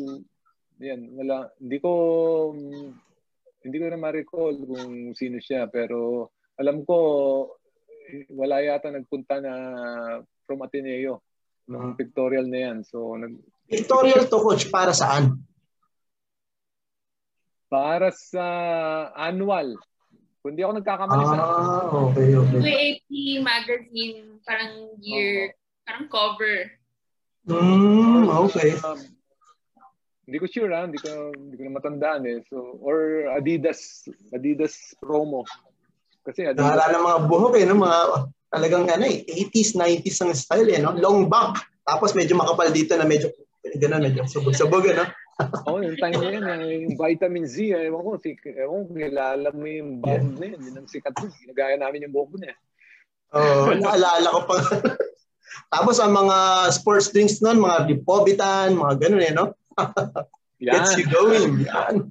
yan, 0.77 1.01
wala 1.17 1.49
hindi 1.57 1.77
ko 1.81 1.91
hindi 3.63 3.77
ko 3.79 3.85
na 3.87 3.99
ma-recall 3.99 4.55
kung 4.67 5.15
sino 5.15 5.39
siya 5.39 5.71
pero 5.71 6.29
alam 6.59 6.83
ko 6.83 6.97
wala 8.29 8.61
yata 8.61 8.91
nagpunta 8.91 9.39
na 9.39 9.53
from 10.45 10.61
Ateneo 10.61 11.23
ng 11.71 11.95
pictorial 11.95 12.45
na 12.45 12.59
yan. 12.69 12.77
So 12.83 13.15
nag 13.15 13.39
Pictorial 13.63 14.27
to 14.27 14.43
coach 14.43 14.67
para 14.67 14.91
saan? 14.91 15.39
Para 17.73 18.13
sa 18.13 18.45
annual. 19.17 19.73
Kung 20.45 20.53
di 20.53 20.61
ako 20.61 20.77
nagkakamali 20.77 21.25
sa... 21.25 21.37
Ah, 21.41 21.89
okay, 21.89 22.37
okay. 22.37 22.59
UAP 22.61 23.09
magazine, 23.41 24.37
parang 24.45 24.93
year, 25.01 25.49
oh. 25.49 25.81
parang 25.81 26.05
cover. 26.05 26.69
Mm, 27.49 28.29
okay. 28.29 28.77
Um, 28.77 29.01
hindi 30.29 30.37
ko 30.37 30.45
sure 30.45 30.69
ha, 30.69 30.85
hindi 30.85 31.01
ko, 31.01 31.33
hindi 31.33 31.55
ko 31.57 31.63
na 31.65 31.73
matandaan 31.81 32.21
eh. 32.29 32.45
So, 32.45 32.77
or 32.85 33.25
Adidas, 33.33 34.05
Adidas 34.29 34.93
promo. 35.01 35.41
Kasi 36.21 36.45
Adidas... 36.45 36.69
Naalala 36.69 37.01
mga 37.01 37.19
buhok 37.25 37.57
eh, 37.57 37.65
no? 37.65 37.81
mga 37.81 37.99
talagang 38.53 38.85
ano 38.85 39.05
eh, 39.09 39.25
80s, 39.49 39.73
90s 39.81 40.21
ang 40.21 40.31
style 40.37 40.69
eh, 40.69 40.77
no? 40.77 40.93
long 40.93 41.25
back. 41.25 41.57
Tapos 41.89 42.13
medyo 42.13 42.37
makapal 42.37 42.69
dito 42.69 42.93
na 42.93 43.09
medyo 43.09 43.33
gano'n, 43.65 44.05
medyo 44.05 44.29
sabog-sabog, 44.29 44.85
ano? 44.93 45.09
Oo, 45.65 45.77
oh, 45.77 45.81
yung 45.81 45.97
time 45.97 46.17
na 46.21 46.29
yan, 46.29 46.45
eh, 46.45 46.85
yung 46.85 46.95
vitamin 46.97 47.45
Z, 47.49 47.73
eh, 47.73 47.89
ewan 47.89 48.05
ko, 48.05 48.21
ewan 48.21 48.85
ko, 48.85 48.91
kilala 48.93 49.49
mo 49.49 49.65
yung 49.65 49.97
band 49.97 50.37
na 50.37 50.45
yun, 50.53 50.61
yun 50.61 50.77
ang 50.77 50.89
sikat 50.89 51.13
mo. 51.17 51.25
Ginagaya 51.41 51.75
namin 51.81 52.05
yung 52.05 52.13
buhok 52.13 52.37
niya. 52.37 52.53
Oo, 53.33 53.73
oh, 53.73 53.73
naalala 53.81 54.29
ko 54.29 54.41
pa. 54.45 54.55
Tapos 55.73 55.97
ang 55.97 56.13
mga 56.13 56.69
sports 56.69 57.09
drinks 57.09 57.41
noon, 57.41 57.57
mga 57.57 57.89
Lipovitan, 57.89 58.77
mga 58.77 58.93
ganun 59.01 59.25
eh, 59.25 59.33
no? 59.33 59.57
yan. 60.61 60.73
Gets 60.77 61.01
you 61.01 61.09
going. 61.09 61.65
Yan. 61.65 62.05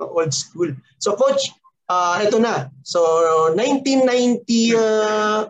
Old 0.00 0.32
school. 0.32 0.72
So, 0.96 1.12
Coach, 1.12 1.52
uh, 1.92 2.24
ito 2.24 2.40
na. 2.40 2.72
So, 2.88 3.04
1990 3.52 4.80
uh, 4.80 5.44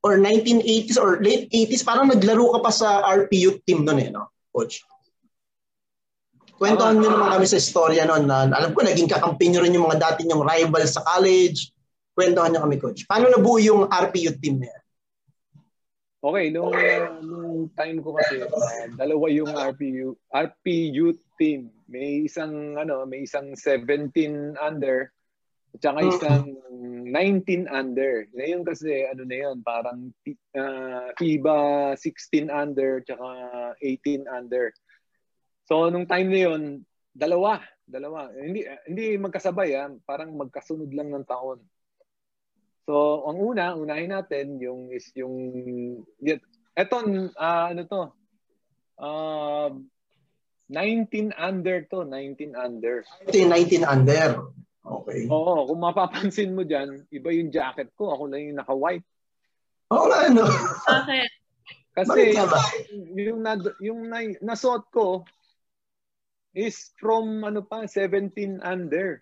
or 0.00 0.16
1980s 0.16 0.96
or 0.96 1.20
late 1.20 1.52
80s, 1.52 1.84
parang 1.84 2.08
naglaro 2.08 2.56
ka 2.56 2.60
pa 2.64 2.72
sa 2.72 3.04
RPU 3.04 3.60
team 3.68 3.84
noon 3.84 4.00
eh, 4.00 4.08
no? 4.08 4.32
Coach. 4.56 4.80
Kwentuhan 6.58 6.98
niyo 6.98 7.14
naman 7.14 7.38
kami 7.38 7.46
sa 7.46 7.62
istorya 7.62 8.02
noon 8.02 8.26
na 8.26 8.50
alam 8.50 8.74
ko 8.74 8.82
naging 8.82 9.06
kakampi 9.06 9.46
niyo 9.46 9.62
rin 9.62 9.78
yung 9.78 9.86
mga 9.86 10.02
dati 10.10 10.26
niyong 10.26 10.42
rival 10.42 10.82
sa 10.90 11.06
college. 11.06 11.70
Kwentuhan 12.18 12.50
niyo 12.50 12.66
kami, 12.66 12.76
Coach. 12.82 13.06
Paano 13.06 13.30
nabuo 13.30 13.62
yung 13.62 13.86
RPU 13.86 14.34
team 14.42 14.58
na 14.58 14.66
yan? 14.66 14.82
Okay, 16.18 16.50
nung, 16.50 16.74
uh, 16.74 17.14
nung 17.22 17.70
time 17.78 18.02
ko 18.02 18.18
kasi, 18.18 18.42
uh, 18.42 18.90
dalawa 18.98 19.30
yung 19.30 19.54
RPU, 19.54 20.18
RPU 20.34 21.14
team. 21.38 21.70
May 21.86 22.26
isang, 22.26 22.74
ano, 22.74 23.06
may 23.06 23.22
isang 23.22 23.54
17 23.54 24.58
under, 24.58 25.14
at 25.78 25.78
saka 25.78 26.02
isang 26.10 26.58
19 27.06 27.70
under. 27.70 28.26
Ngayon 28.34 28.66
kasi, 28.66 29.06
ano 29.06 29.22
na 29.22 29.36
yun, 29.46 29.62
parang 29.62 30.10
uh, 30.58 31.14
FIBA 31.22 31.94
16 31.94 32.50
under, 32.50 32.98
tsaka 33.06 33.26
18 33.78 34.26
under. 34.26 34.74
So 35.68 35.92
nung 35.92 36.08
time 36.08 36.32
na 36.32 36.40
'yon, 36.48 36.62
dalawa, 37.12 37.60
dalawa. 37.84 38.32
Hindi 38.32 38.64
hindi 38.88 39.20
magkasabay 39.20 39.76
ah, 39.76 39.92
parang 40.08 40.32
magkasunod 40.32 40.88
lang 40.96 41.12
ng 41.12 41.28
taon. 41.28 41.60
So 42.88 43.28
ang 43.28 43.36
una, 43.36 43.76
unahin 43.76 44.16
natin 44.16 44.56
yung 44.64 44.88
is 44.88 45.12
yung 45.12 45.36
eto 46.72 47.04
uh, 47.36 47.66
ano 47.68 47.82
to? 47.84 48.02
Uh, 48.96 49.76
19 50.72 51.32
under 51.36 51.84
to, 51.88 52.04
19 52.04 52.56
under. 52.56 53.04
19 53.28 53.84
under. 53.84 54.40
Okay. 54.84 55.28
Oo, 55.28 55.68
kung 55.68 55.80
mapapansin 55.80 56.52
mo 56.52 56.64
diyan, 56.64 57.08
iba 57.12 57.28
yung 57.32 57.48
jacket 57.52 57.92
ko, 57.96 58.12
ako 58.12 58.28
lang 58.28 58.52
yung 58.52 58.60
naka-white. 58.60 59.04
Oo 59.92 60.04
nga, 60.12 60.28
ano? 60.28 60.44
Bakit? 60.84 61.30
Kasi 61.96 62.36
yung, 63.16 63.40
na, 63.40 63.56
yung 63.80 64.00
na, 64.12 64.18
nasuot 64.44 64.92
ko, 64.92 65.24
is 66.56 66.96
from 66.96 67.44
ano 67.44 67.64
pa 67.64 67.84
17 67.84 68.64
under. 68.64 69.20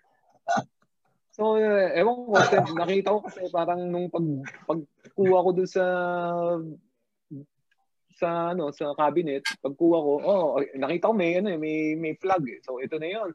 So, 1.37 1.61
uh, 1.61 1.93
ewan 1.93 2.25
ko, 2.25 2.33
nakita 2.81 3.13
ko 3.13 3.19
kasi 3.21 3.45
parang 3.53 3.93
nung 3.93 4.09
pag, 4.09 4.25
pagkuha 4.65 5.45
ko 5.45 5.49
doon 5.53 5.69
sa 5.69 5.85
sa 8.17 8.57
ano 8.57 8.73
sa 8.73 8.97
cabinet, 8.97 9.45
pagkuha 9.61 9.97
ko, 10.01 10.13
oh, 10.25 10.57
nakita 10.73 11.09
ko 11.09 11.13
may 11.13 11.37
ano, 11.37 11.53
may 11.61 11.93
may 11.93 12.17
flag 12.17 12.41
eh. 12.49 12.57
So 12.65 12.81
ito 12.81 12.97
na 12.97 13.13
'yon. 13.13 13.29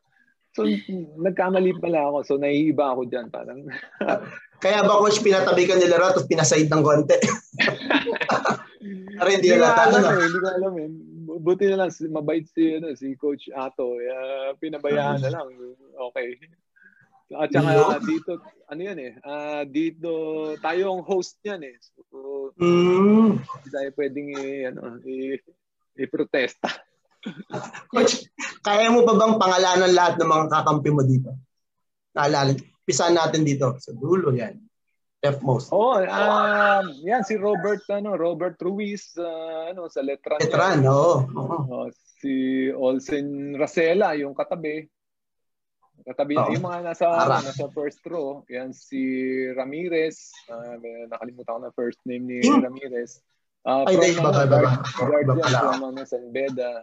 So 0.51 0.67
nagkamali 1.23 1.79
pala 1.79 2.11
ako. 2.11 2.19
So 2.27 2.35
naiiba 2.43 2.91
ako 2.91 3.07
diyan 3.07 3.31
parang. 3.31 3.71
Kaya 4.63 4.83
ba 4.83 4.99
coach 4.99 5.23
pinatabi 5.23 5.71
ka 5.71 5.79
nila 5.79 6.03
tapos 6.03 6.27
pinaside 6.27 6.67
ng 6.67 6.83
konti? 6.83 7.19
Para 9.23 9.31
hindi 9.31 9.55
na 9.55 9.79
alam, 9.79 10.03
eh, 10.03 10.27
hindi 10.27 10.39
ko 10.43 10.49
alam 10.51 10.75
eh 10.83 11.12
buti 11.23 11.71
na 11.71 11.87
lang 11.87 11.91
mabait 12.11 12.45
si 12.45 12.77
ano 12.77 12.93
si 12.99 13.15
Coach 13.15 13.49
Ato. 13.55 13.97
Uh, 13.99 14.53
pinabayaan 14.59 15.23
na 15.23 15.31
lang. 15.31 15.49
Okay. 16.13 16.39
At 17.33 17.49
saka 17.49 18.03
dito 18.05 18.43
ano 18.69 18.81
yan 18.81 18.99
eh. 19.01 19.13
Uh, 19.25 19.63
dito 19.65 20.13
tayo 20.61 20.99
ang 20.99 21.03
host 21.07 21.41
niyan 21.47 21.63
eh. 21.73 21.77
So 21.81 22.53
mm. 22.59 23.41
hindi 23.41 23.69
tayo 23.73 23.89
pwedeng 23.97 24.29
i, 24.37 24.45
ano 24.69 24.83
i, 25.07 25.39
i-protesta. 25.97 26.69
Coach, 27.95 28.27
kaya 28.67 28.91
mo 28.91 29.07
pa 29.07 29.15
bang 29.15 29.39
pangalanan 29.39 29.93
lahat 29.95 30.19
ng 30.19 30.27
mga 30.27 30.47
kakampi 30.51 30.91
mo 30.91 31.03
dito? 31.07 31.31
Naalala, 32.13 32.53
pisan 32.83 33.15
natin 33.15 33.47
dito 33.47 33.79
sa 33.79 33.95
dulo 33.95 34.35
yan. 34.35 34.59
F 35.23 35.39
most. 35.39 35.71
Oh, 35.71 36.03
um, 36.03 36.85
yan 37.07 37.23
si 37.23 37.39
Robert 37.39 37.87
ano, 37.95 38.19
Robert 38.19 38.59
Ruiz 38.59 39.15
uh, 39.15 39.71
ano 39.71 39.87
sa 39.87 40.03
Letran. 40.03 40.43
Letran, 40.43 40.83
oo. 40.83 41.23
Oh. 41.31 41.87
oh. 41.87 41.89
si 42.19 42.67
Olsen 42.75 43.55
Racela 43.55 44.19
yung 44.19 44.35
katabi. 44.35 44.83
Katabi 46.03 46.35
oh. 46.35 46.51
yung 46.51 46.67
mga 46.67 46.91
nasa 46.91 47.07
Ara. 47.07 47.39
nasa 47.39 47.71
first 47.71 48.03
row. 48.11 48.43
Yan 48.51 48.75
si 48.75 48.99
Ramirez. 49.55 50.35
Uh, 50.51 50.75
nakalimutan 51.07 51.55
ko 51.55 51.61
na 51.63 51.71
first 51.79 52.03
name 52.03 52.27
ni 52.27 52.43
hmm? 52.43 52.59
Ramirez. 52.59 53.23
Uh, 53.63 53.87
Ay, 53.87 54.19
from, 54.19 54.27
baba, 54.27 54.43
baba. 54.43 54.83
Guardian 54.99 55.39
from 55.39 55.83
ano, 55.87 56.03
San 56.03 56.35
Beda. 56.35 56.83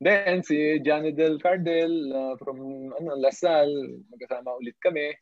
Then 0.00 0.40
si 0.40 0.80
Johnny 0.80 1.12
Del 1.12 1.36
Cardel 1.36 1.92
uh, 2.08 2.34
from 2.40 2.88
ano, 2.96 3.12
Lasal. 3.20 3.68
Magkasama 4.08 4.56
ulit 4.56 4.80
kami. 4.80 5.12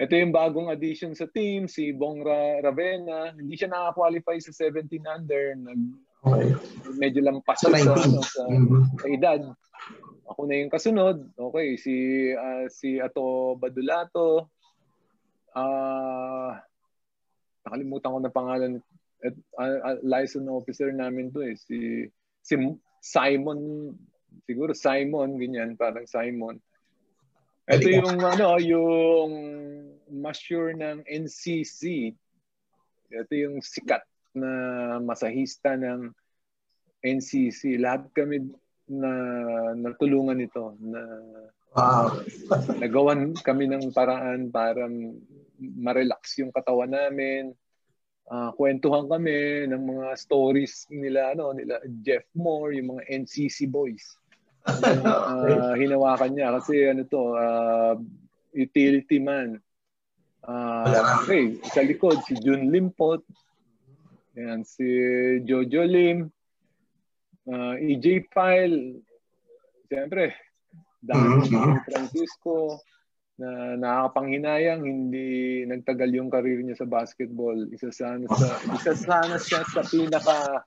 Ito 0.00 0.16
yung 0.16 0.32
bagong 0.32 0.72
addition 0.72 1.12
sa 1.12 1.28
team, 1.28 1.68
si 1.68 1.92
Bong 1.92 2.24
Ravena. 2.64 3.36
Hindi 3.36 3.52
siya 3.52 3.68
naka-qualify 3.68 4.40
sa 4.40 4.48
17 4.56 4.88
under. 5.04 5.60
Nag, 5.60 5.80
okay. 6.24 6.56
Medyo 6.96 7.20
lampas 7.20 7.60
sa, 7.60 7.68
sa, 7.68 7.92
ano, 7.92 8.24
sa, 8.24 8.42
mm-hmm. 8.48 8.82
sa 8.96 9.06
edad. 9.12 9.40
Ako 10.32 10.48
na 10.48 10.56
yung 10.56 10.72
kasunod. 10.72 11.20
Okay, 11.36 11.76
si 11.76 11.94
uh, 12.32 12.64
si 12.72 12.96
Ato 12.96 13.60
Badulato. 13.60 14.48
Uh, 15.52 16.56
nakalimutan 17.68 18.14
ko 18.16 18.18
na 18.24 18.32
pangalan 18.32 18.72
at 19.20 19.36
uh, 19.60 19.78
uh, 19.84 19.98
license 20.00 20.48
officer 20.48 20.88
namin 20.94 21.28
to 21.28 21.44
eh 21.44 21.58
si 21.58 22.08
si 22.40 22.56
Simon, 23.00 23.92
siguro 24.48 24.72
Simon, 24.72 25.36
ganyan, 25.36 25.76
parang 25.76 26.08
Simon. 26.08 26.56
Ito 27.68 27.88
yung 27.88 28.20
ano, 28.20 28.56
yung 28.60 29.32
massure 30.10 30.74
ng 30.74 31.06
NCC. 31.06 32.12
Ito 33.10 33.32
yung 33.34 33.62
sikat 33.62 34.02
na 34.34 34.50
masahista 35.02 35.74
ng 35.74 36.10
NCC. 37.02 37.80
Lahat 37.80 38.06
kami 38.12 38.50
na 38.90 39.10
natulungan 39.78 40.42
ito 40.42 40.74
na 40.82 41.02
wow. 41.74 42.10
nagawan 42.82 43.34
kami 43.38 43.70
ng 43.70 43.94
paraan 43.94 44.50
para 44.50 44.90
ma-relax 45.58 46.38
yung 46.42 46.50
katawan 46.50 46.90
namin. 46.90 47.54
Uh, 48.30 48.54
kwentuhan 48.54 49.10
kami 49.10 49.66
ng 49.66 49.82
mga 49.90 50.14
stories 50.14 50.86
nila 50.86 51.34
ano 51.34 51.50
nila 51.50 51.82
Jeff 52.06 52.22
Moore, 52.38 52.78
yung 52.78 52.94
mga 52.94 53.26
NCC 53.26 53.66
boys 53.66 54.20
uh, 54.68 55.74
hinawakan 55.76 56.36
niya 56.36 56.48
kasi 56.60 56.84
ano 56.88 57.02
to, 57.08 57.22
uh, 57.36 57.96
utility 58.52 59.18
man. 59.20 59.60
Uh, 60.40 60.88
okay, 61.20 61.60
sa 61.68 61.84
likod 61.84 62.16
si 62.24 62.32
Jun 62.40 62.72
Limpot, 62.72 63.20
yan, 64.38 64.64
si 64.64 64.86
Jojo 65.44 65.84
Lim, 65.84 66.32
uh, 67.50 67.74
EJ 67.76 68.30
Pile, 68.32 69.04
siyempre, 69.90 70.32
dami 71.02 71.44
mm-hmm. 71.44 71.84
Francisco, 71.84 72.80
na 73.40 73.76
nakakapanghinayang 73.80 74.84
hindi 74.84 75.64
nagtagal 75.64 76.12
yung 76.12 76.28
career 76.28 76.60
niya 76.60 76.76
sa 76.76 76.88
basketball. 76.88 77.56
Isa 77.72 77.88
sana 77.88 78.28
sa 78.28 78.48
isa 78.76 78.92
sana 78.92 79.36
siya 79.40 79.64
sa 79.64 79.80
pinaka 79.80 80.60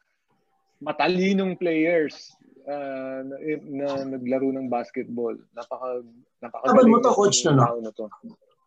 matalinong 0.82 1.54
players 1.54 2.34
uh, 2.66 3.22
na, 3.22 3.36
na 3.62 3.88
naglaro 4.18 4.50
ng 4.50 4.74
basketball. 4.74 5.38
Napaka 5.54 6.02
napaka 6.42 6.66
mo 6.82 6.98
to 6.98 7.14
coach? 7.14 7.46
Na 7.46 7.94
to. 7.94 8.10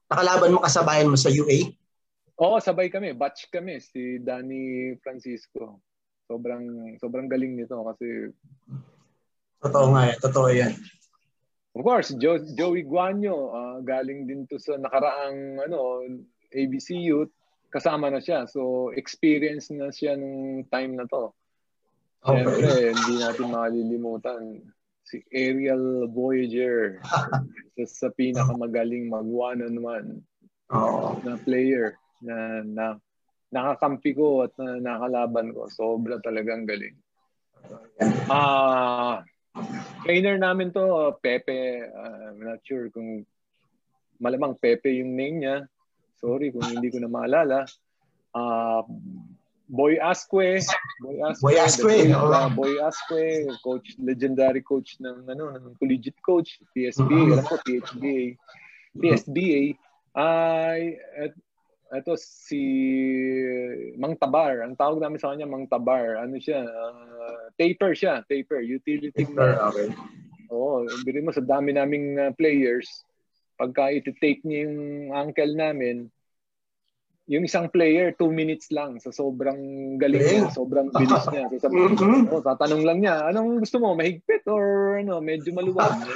Nakalaban 0.06 0.54
mo 0.54 0.60
kasabayan 0.62 1.10
mo 1.10 1.18
sa 1.18 1.32
UA? 1.32 1.74
Oo, 2.38 2.60
sabay 2.62 2.92
kami. 2.92 3.16
Batch 3.16 3.48
kami 3.48 3.80
si 3.80 4.22
Danny 4.22 4.94
Francisco. 5.02 5.80
Sobrang 6.26 6.94
sobrang 7.00 7.26
galing 7.30 7.58
nito 7.58 7.80
kasi 7.86 8.30
Totoo 9.62 9.86
nga 9.96 10.02
yan. 10.12 10.18
Totoo 10.20 10.48
yan. 10.52 10.72
Of 11.76 11.84
course, 11.84 12.08
Joe, 12.16 12.40
Joey 12.56 12.88
Guanyo, 12.88 13.52
uh, 13.52 13.78
galing 13.84 14.24
din 14.24 14.48
to 14.48 14.56
sa 14.56 14.80
nakaraang 14.80 15.60
ano, 15.60 16.04
ABC 16.52 16.96
Youth. 16.96 17.32
Kasama 17.68 18.08
na 18.08 18.22
siya. 18.22 18.48
So, 18.48 18.92
experience 18.96 19.68
na 19.68 19.92
siya 19.92 20.16
nung 20.16 20.64
time 20.72 20.96
na 20.96 21.04
to. 21.04 21.36
Okay. 22.24 22.32
Siyempre, 22.32 22.72
hindi 22.96 23.14
natin 23.20 23.46
makalilimutan 23.52 24.42
si 25.06 25.22
Ariel 25.30 26.10
Voyager 26.10 26.98
sa, 27.78 27.84
sa 27.86 28.08
pinakamagaling 28.10 29.06
mag 29.06 29.26
one-on-one 29.26 30.20
oh. 30.74 31.14
na 31.22 31.38
player 31.38 31.94
na, 32.18 32.66
na 32.66 32.84
nakakampi 33.54 34.12
ko 34.18 34.42
at 34.42 34.52
na, 34.58 34.82
nakalaban 34.82 35.54
ko. 35.54 35.70
Sobra 35.70 36.18
talagang 36.18 36.66
galing. 36.66 36.98
Ah, 38.26 39.22
uh, 39.22 39.64
trainer 40.02 40.36
namin 40.36 40.74
to, 40.74 41.14
Pepe. 41.22 41.86
Uh, 41.86 42.34
I'm 42.34 42.42
not 42.42 42.60
sure 42.66 42.90
kung 42.90 43.22
malamang 44.18 44.58
Pepe 44.58 44.90
yung 44.98 45.14
name 45.14 45.36
niya. 45.42 45.56
Sorry 46.18 46.50
kung 46.50 46.66
hindi 46.66 46.90
ko 46.90 46.98
na 46.98 47.10
maalala. 47.10 47.64
Uh, 48.34 48.82
Boy 49.66 49.98
Asque, 49.98 50.62
Boy 51.02 51.18
Asque, 51.26 51.42
Boy 51.42 51.56
Asque, 51.58 51.96
no? 52.06 52.30
uh, 52.30 52.48
Boy 52.50 52.78
Asque, 52.78 53.50
coach, 53.66 53.98
legendary 53.98 54.62
coach 54.62 54.94
ng 55.02 55.26
ano, 55.26 55.50
ng 55.58 55.74
collegiate 55.82 56.18
coach, 56.22 56.62
PSBA, 56.70 57.10
mm-hmm. 57.10 57.34
alam 57.34 57.46
ko 57.46 57.56
PHBA, 57.66 58.24
PSBA. 58.94 59.62
Ay 60.16 60.96
uh, 61.18 61.30
ito 61.94 62.18
si 62.18 62.62
Mang 63.94 64.18
Tabar. 64.18 64.66
Ang 64.66 64.74
tawag 64.74 64.98
namin 64.98 65.22
sa 65.22 65.30
kanya 65.30 65.46
Mang 65.46 65.70
Tabar. 65.70 66.18
Ano 66.18 66.34
siya? 66.38 66.66
Uh, 66.66 67.46
taper 67.54 67.94
siya, 67.94 68.26
taper, 68.26 68.58
utility. 68.62 69.14
Taper, 69.14 69.54
okay. 69.70 69.88
Oo, 70.50 70.86
bili 71.06 71.22
mo 71.22 71.30
sa 71.30 71.42
dami 71.42 71.74
naming 71.74 72.18
uh, 72.18 72.30
players, 72.34 73.06
pagka 73.58 73.90
iti-tape 73.90 74.42
niya 74.46 74.66
yung 74.66 74.78
ankle 75.14 75.54
namin, 75.54 76.10
yung 77.26 77.42
isang 77.42 77.66
player, 77.66 78.14
two 78.14 78.30
minutes 78.30 78.70
lang. 78.70 79.02
So, 79.02 79.10
sobrang 79.10 79.58
galing 79.98 80.22
niya. 80.22 80.46
Sobrang 80.54 80.94
bilis 80.94 81.26
niya. 81.34 81.50
So, 81.50 81.66
sabi, 81.66 81.76
mm-hmm. 81.90 82.30
oh, 82.30 82.42
tatanong 82.42 82.86
lang 82.86 82.98
niya, 83.02 83.26
anong 83.26 83.66
gusto 83.66 83.82
mo? 83.82 83.98
Mahigpit 83.98 84.46
or 84.46 84.96
ano, 85.02 85.18
medyo 85.18 85.50
maluwag? 85.50 86.06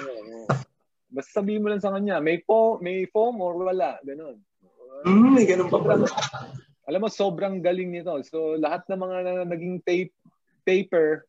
Basta 1.14 1.42
sabihin 1.42 1.66
mo 1.66 1.74
lang 1.74 1.82
sa 1.82 1.90
kanya, 1.90 2.22
may, 2.22 2.38
po, 2.38 2.78
may 2.78 3.11
foam 3.11 3.42
or 3.42 3.58
wala. 3.58 3.98
Ganon. 4.06 4.38
Mm, 5.02 5.34
may 5.34 5.46
ganun 5.50 5.66
pa 5.66 5.82
pala. 5.82 6.06
Alam 6.86 7.00
mo, 7.02 7.08
sobrang 7.11 7.58
galing 7.58 7.90
nito. 7.90 8.14
So, 8.22 8.54
lahat 8.54 8.86
ng 8.86 9.00
mga 9.02 9.16
naging 9.50 9.82
tape, 9.82 10.14
paper, 10.62 11.26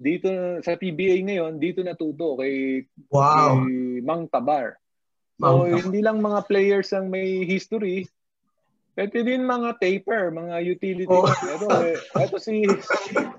dito 0.00 0.30
sa 0.64 0.78
PBA 0.78 1.20
ngayon, 1.28 1.60
dito 1.60 1.84
natuto 1.84 2.40
kay, 2.40 2.86
wow. 3.12 3.60
kay 3.60 4.00
Mang 4.00 4.24
Tabar. 4.32 4.80
So, 5.36 5.68
Mang 5.68 5.76
hindi 5.76 6.00
lang 6.00 6.24
mga 6.24 6.48
players 6.48 6.96
ang 6.96 7.12
may 7.12 7.44
history, 7.44 8.08
Pwede 8.98 9.22
din 9.22 9.46
mga 9.46 9.78
taper, 9.78 10.34
mga 10.34 10.58
utility. 10.58 11.06
Oh. 11.06 11.22
Pero 11.46 11.70
eh, 11.86 11.94
ito 12.18 12.34
si, 12.42 12.66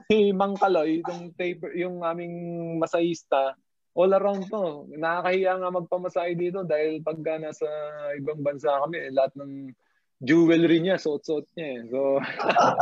si 0.08 0.32
Mang 0.32 0.56
Kaloy, 0.56 1.04
yung 1.04 1.36
taper, 1.36 1.76
yung 1.76 2.00
aming 2.00 2.80
masahista, 2.80 3.60
all 3.92 4.16
around 4.16 4.48
to. 4.48 4.88
Nakakahiya 4.96 5.60
nga 5.60 5.68
magpamasahe 5.68 6.40
dito 6.40 6.64
dahil 6.64 7.04
pagka 7.04 7.44
nasa 7.44 7.68
ibang 8.16 8.40
bansa 8.40 8.72
kami, 8.88 9.12
lahat 9.12 9.36
ng 9.36 9.76
jewelry 10.24 10.80
niya, 10.80 10.96
suot-suot 10.96 11.52
niya. 11.60 11.68
Eh. 11.68 11.80
So, 11.92 12.24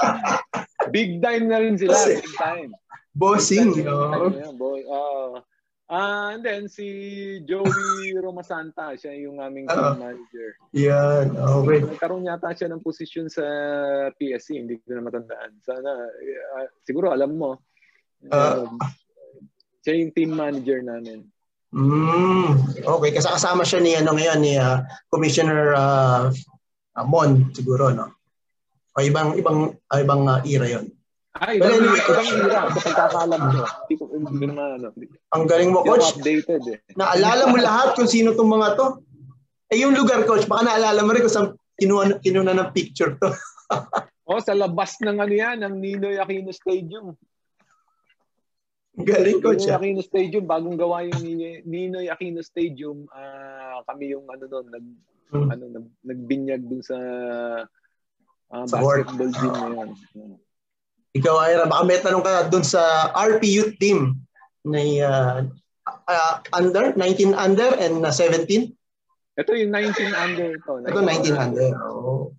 big 0.94 1.18
time 1.18 1.50
na 1.50 1.58
rin 1.58 1.82
sila. 1.82 1.98
Big 1.98 2.30
time. 2.38 2.78
Bossing, 3.18 3.74
no? 3.82 4.30
boy, 4.54 4.86
uh, 4.86 5.42
Uh, 5.88 6.36
and 6.36 6.44
then 6.44 6.68
si 6.68 7.40
Joey 7.48 8.12
Romasanta, 8.20 8.92
siya 9.00 9.16
yung 9.24 9.40
aming 9.40 9.72
uh, 9.72 9.96
manager. 9.96 10.60
Yan, 10.76 11.32
okay. 11.32 11.80
Nagkaroon 11.80 12.28
yata 12.28 12.52
siya 12.52 12.68
ng 12.68 12.84
posisyon 12.84 13.32
sa 13.32 13.44
PSC, 14.20 14.60
hindi 14.60 14.84
ko 14.84 15.00
na 15.00 15.08
matandaan. 15.08 15.56
Sana, 15.64 16.12
uh, 16.12 16.68
siguro 16.84 17.16
alam 17.16 17.40
mo, 17.40 17.64
uh, 18.28 18.68
uh, 18.68 18.68
siya 19.80 20.04
yung 20.04 20.12
team 20.12 20.36
manager 20.36 20.84
namin. 20.84 21.24
Mm, 21.72 22.84
okay, 22.84 23.12
kasi 23.16 23.28
kasama 23.28 23.64
siya 23.64 23.80
ni 23.84 23.92
ano 23.96 24.16
ngayon 24.16 24.40
ni 24.40 24.56
uh, 24.56 24.84
Commissioner 25.12 25.76
uh, 25.76 26.32
Mon 27.08 27.52
siguro 27.52 27.92
no. 27.92 28.12
O 28.96 29.04
ibang 29.04 29.36
ibang 29.36 29.76
uh, 29.76 30.00
ibang 30.00 30.26
uh, 30.26 30.40
era 30.48 30.66
'yon. 30.66 30.88
Ay, 31.38 31.62
well, 31.62 31.78
ibang 31.78 32.30
era. 32.50 32.72
Sa 32.74 32.82
pagkakalam 32.82 33.42
ko. 33.42 33.60
Hindi 33.62 33.96
ko, 34.00 34.04
hindi 34.10 34.46
naman, 34.50 34.68
ano. 34.82 34.88
Ang 35.36 35.44
galing 35.46 35.70
mo, 35.70 35.86
coach. 35.86 36.18
updated 36.18 36.64
eh. 36.66 36.78
Naalala 36.98 37.52
mo 37.52 37.58
lahat 37.62 37.94
kung 37.94 38.10
sino 38.10 38.34
tong 38.34 38.50
mga 38.50 38.74
to. 38.80 38.88
Eh, 39.70 39.84
yung 39.84 39.94
lugar, 39.94 40.24
coach, 40.26 40.48
baka 40.50 40.66
naalala 40.66 41.04
mo 41.04 41.12
rin 41.14 41.22
kung 41.22 41.34
saan 41.34 41.50
kinuha, 41.78 42.18
kinuha 42.24 42.56
ng 42.56 42.72
picture 42.74 43.20
to. 43.22 43.30
oh, 44.30 44.42
sa 44.42 44.58
labas 44.58 44.98
ng 45.04 45.18
ano 45.20 45.34
yan, 45.34 45.62
ng 45.62 45.76
Ninoy 45.78 46.16
Aquino 46.18 46.50
Stadium. 46.56 47.14
Galing, 48.98 49.44
coach. 49.44 49.68
Ninoy 49.68 49.76
ah. 49.76 49.78
Aquino 49.78 50.02
Stadium, 50.02 50.46
bagong 50.48 50.80
gawa 50.80 51.06
yung 51.06 51.22
Ninoy 51.68 52.10
Aquino 52.10 52.42
Stadium, 52.42 53.06
uh, 53.12 53.84
kami 53.86 54.16
yung 54.16 54.26
ano 54.32 54.48
doon, 54.50 54.66
nag, 54.74 54.86
hmm. 55.36 55.48
ano, 55.54 55.64
nag, 55.70 55.86
nagbinyag 56.02 56.64
dun 56.66 56.82
sa 56.82 56.98
uh, 58.56 58.66
basketball 58.66 59.32
gym 59.36 59.54
na 59.54 59.68
yan. 59.86 59.92
Ikaw, 61.18 61.36
Ira, 61.50 61.66
baka 61.66 61.84
may 61.84 62.00
tanong 62.00 62.24
ka 62.24 62.48
doon 62.54 62.66
sa 62.66 63.10
RP 63.18 63.44
Youth 63.50 63.76
Team 63.82 64.22
na 64.62 64.82
uh, 65.02 65.38
uh, 66.06 66.34
under, 66.54 66.94
19 66.94 67.34
under 67.34 67.74
and 67.82 68.06
uh, 68.06 68.14
17? 68.14 68.74
Ito 69.38 69.52
yung 69.54 69.74
19 69.74 70.18
under 70.18 70.50
to. 70.66 70.82
Ito 70.86 71.00
19 71.02 71.38
under. 71.38 71.70
Oh. 71.78 72.34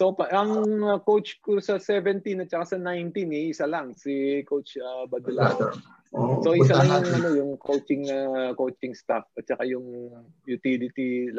So 0.00 0.16
ang 0.32 0.80
coach 1.04 1.38
ko 1.44 1.60
sa 1.60 1.76
17 1.76 2.24
at 2.40 2.48
saka 2.48 2.74
sa 2.74 2.78
19 2.80 3.12
eh, 3.36 3.52
isa 3.52 3.68
lang 3.68 3.92
si 3.92 4.40
coach 4.48 4.80
uh, 4.80 5.04
Badulado. 5.04 5.76
Oh, 6.10 6.42
so 6.42 6.56
isa 6.58 6.74
lang 6.82 7.06
yung 7.06 7.16
ano 7.22 7.28
yung 7.38 7.52
coaching 7.60 8.08
uh, 8.10 8.50
coaching 8.58 8.96
staff 8.96 9.28
at 9.38 9.46
saka 9.46 9.62
yung 9.68 10.10
utility 10.48 11.30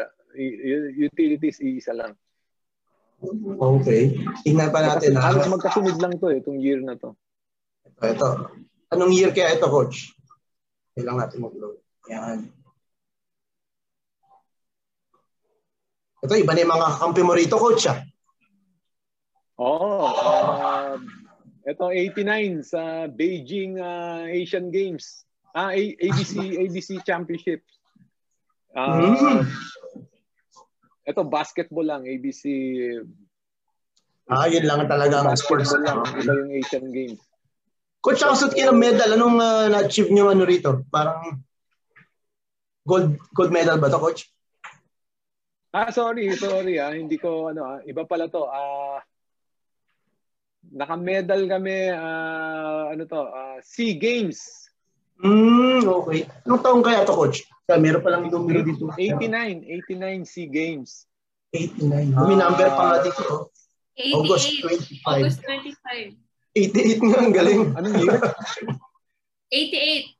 utilities 0.95 1.59
isa 1.59 1.91
lang. 1.91 2.15
Okay. 3.21 4.17
Tingnan 4.41 4.73
pa 4.73 4.81
natin. 4.81 5.13
ha? 5.13 5.29
Halos 5.29 5.45
magkasunod 5.45 5.97
lang 6.01 6.17
to 6.17 6.33
eh, 6.33 6.41
itong 6.41 6.57
year 6.57 6.81
na 6.81 6.97
to. 6.97 7.13
Ito, 7.85 8.05
ito. 8.09 8.29
Anong 8.89 9.13
year 9.13 9.29
kaya 9.29 9.53
ito, 9.53 9.69
coach? 9.69 10.09
Kailang 10.97 11.21
natin 11.21 11.45
mag-load. 11.45 11.77
Yan. 12.09 12.49
Ito, 16.21 16.33
iba 16.37 16.53
na 16.53 16.61
yung 16.65 16.73
mga 16.73 16.89
kakampi 16.97 17.21
mo 17.21 17.33
rito, 17.37 17.55
coach, 17.61 17.85
ah. 17.89 18.01
Oo. 19.61 20.01
Oh, 20.01 20.09
uh, 20.09 20.97
ito 21.61 21.85
89 21.93 22.65
sa 22.65 23.05
Beijing 23.05 23.77
uh, 23.77 24.25
Asian 24.25 24.73
Games. 24.73 25.21
Ah, 25.53 25.69
A- 25.69 25.97
ABC 26.01 26.57
ABC 26.57 26.89
Championship. 27.05 27.61
Uh, 28.73 29.13
mm. 29.13 29.45
Ito 31.07 31.25
basketball 31.25 31.87
lang, 31.87 32.01
ABC. 32.05 32.43
Ah, 34.29 34.47
yun 34.47 34.63
lang 34.63 34.85
talaga 34.85 35.25
ang 35.25 35.35
sports. 35.35 35.73
Lang. 35.75 36.05
Ito 36.05 36.31
yung 36.31 36.51
Asian 36.55 36.87
Games. 36.93 37.21
Coach, 38.01 38.21
ako 38.25 38.49
sut 38.49 38.53
ng 38.57 38.77
medal. 38.77 39.13
Anong 39.13 39.37
uh, 39.37 39.67
na-achieve 39.69 40.09
nyo 40.09 40.33
ano 40.33 40.41
rito? 40.45 40.85
Parang 40.89 41.41
gold 42.81 43.13
gold 43.33 43.53
medal 43.53 43.77
ba 43.77 43.93
to, 43.93 44.01
coach? 44.01 44.25
Ah, 45.69 45.93
sorry, 45.93 46.33
sorry 46.33 46.81
ah. 46.81 46.93
Hindi 46.93 47.21
ko 47.21 47.53
ano 47.53 47.61
ah. 47.65 47.77
Iba 47.85 48.05
pala 48.09 48.25
to. 48.25 48.45
Ah 48.49 49.05
naka-medal 50.69 51.49
kami 51.49 51.89
uh, 51.89 52.93
ano 52.93 53.03
to, 53.09 53.21
uh, 53.25 53.57
SEA 53.65 53.97
Games. 53.97 54.60
Mm, 55.21 55.85
okay. 55.85 56.25
Anong 56.49 56.61
taong 56.65 56.81
kaya 56.81 57.05
to, 57.05 57.13
coach? 57.13 57.45
Kaya 57.69 57.77
meron 57.77 58.01
pa 58.01 58.09
lang 58.09 58.25
numero 58.27 58.65
dito. 58.65 58.89
89, 58.97 59.63
89 59.85 60.25
SEA 60.25 60.49
Games. 60.49 61.05
89. 61.53 62.17
May 62.25 62.37
number 62.41 62.67
pa 62.73 62.83
nga 62.89 62.99
dito. 63.05 63.23
Oh. 63.29 63.45
88. 63.93 64.17
August 64.17 64.47
25. 64.65 65.05
August 65.05 65.39
25. 65.45 66.17
88 66.57 67.07
nga, 67.07 67.17
ang 67.21 67.35
galing. 67.35 67.61
Anong 67.77 67.95
year? 68.01 68.19
88. 69.53 70.17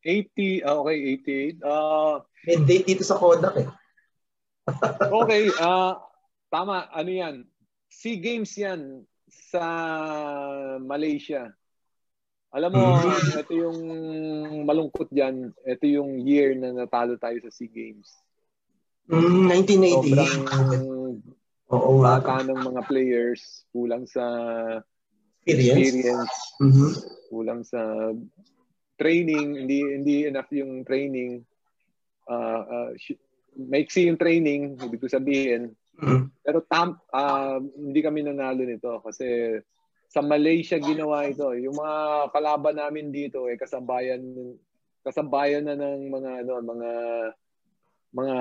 80, 0.00 0.64
ah, 0.64 0.76
okay, 0.80 0.96
88. 1.60 1.60
Uh, 1.60 2.14
May 2.48 2.56
date 2.64 2.86
dito 2.88 3.04
sa 3.04 3.20
Kodak 3.20 3.52
eh. 3.60 3.68
okay, 5.12 5.52
uh, 5.60 6.00
tama, 6.48 6.88
ano 6.88 7.10
yan? 7.10 7.44
SEA 7.92 8.16
Games 8.16 8.52
yan 8.56 9.04
sa 9.28 9.64
Malaysia. 10.80 11.52
Alam 12.50 12.70
mo, 12.74 12.86
mm-hmm. 12.98 13.40
ito 13.46 13.52
yung 13.54 13.78
malungkot 14.66 15.06
dyan. 15.14 15.54
Ito 15.62 15.86
yung 15.86 16.18
year 16.26 16.58
na 16.58 16.74
natalo 16.74 17.14
tayo 17.14 17.38
sa 17.46 17.50
SEA 17.54 17.70
Games. 17.70 18.10
Mm, 19.06 19.46
1980. 19.46 20.10
Sobrang 20.10 20.42
Oo, 21.70 22.02
bata 22.02 22.42
ng 22.42 22.60
mga 22.66 22.82
players, 22.90 23.62
kulang 23.70 24.02
sa 24.02 24.26
experience, 25.46 25.78
experience 25.78 26.34
mm-hmm. 26.58 26.90
kulang 27.30 27.62
sa 27.62 28.10
training, 28.98 29.64
hindi 29.64 29.78
hindi 29.86 30.16
enough 30.26 30.50
yung 30.50 30.82
training. 30.82 31.46
Uh, 32.26 32.62
uh, 32.66 32.90
maiksi 33.54 34.10
yung 34.10 34.18
training, 34.18 34.74
ibig 34.82 34.98
ko 34.98 35.06
sabihin. 35.06 35.70
Mm-hmm. 36.02 36.22
Pero 36.42 36.58
tam, 36.66 36.98
uh, 37.14 37.62
hindi 37.62 38.00
kami 38.02 38.26
nanalo 38.26 38.66
nito 38.66 38.98
kasi 39.06 39.58
sa 40.10 40.20
Malaysia 40.20 40.74
ginawa 40.82 41.30
ito. 41.30 41.54
Yung 41.54 41.78
mga 41.78 42.34
kalaban 42.34 42.76
namin 42.82 43.14
dito 43.14 43.46
eh 43.46 43.54
kasabayan 43.54 44.20
kasabayan 45.06 45.70
na 45.70 45.78
ng 45.78 46.10
mga 46.10 46.30
ano 46.44 46.52
mga 46.66 46.90
mga 48.10 48.36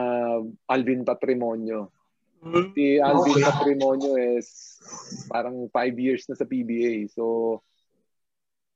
Alvin 0.65 1.05
Patrimonio. 1.05 1.93
Mm-hmm. 2.41 2.65
Si 2.73 2.85
Alvin 2.97 3.37
okay. 3.37 3.45
Patrimonio 3.45 4.13
is 4.17 4.49
parang 5.29 5.69
five 5.69 5.93
years 6.01 6.25
na 6.25 6.33
sa 6.33 6.49
PBA. 6.49 7.05
So 7.13 7.61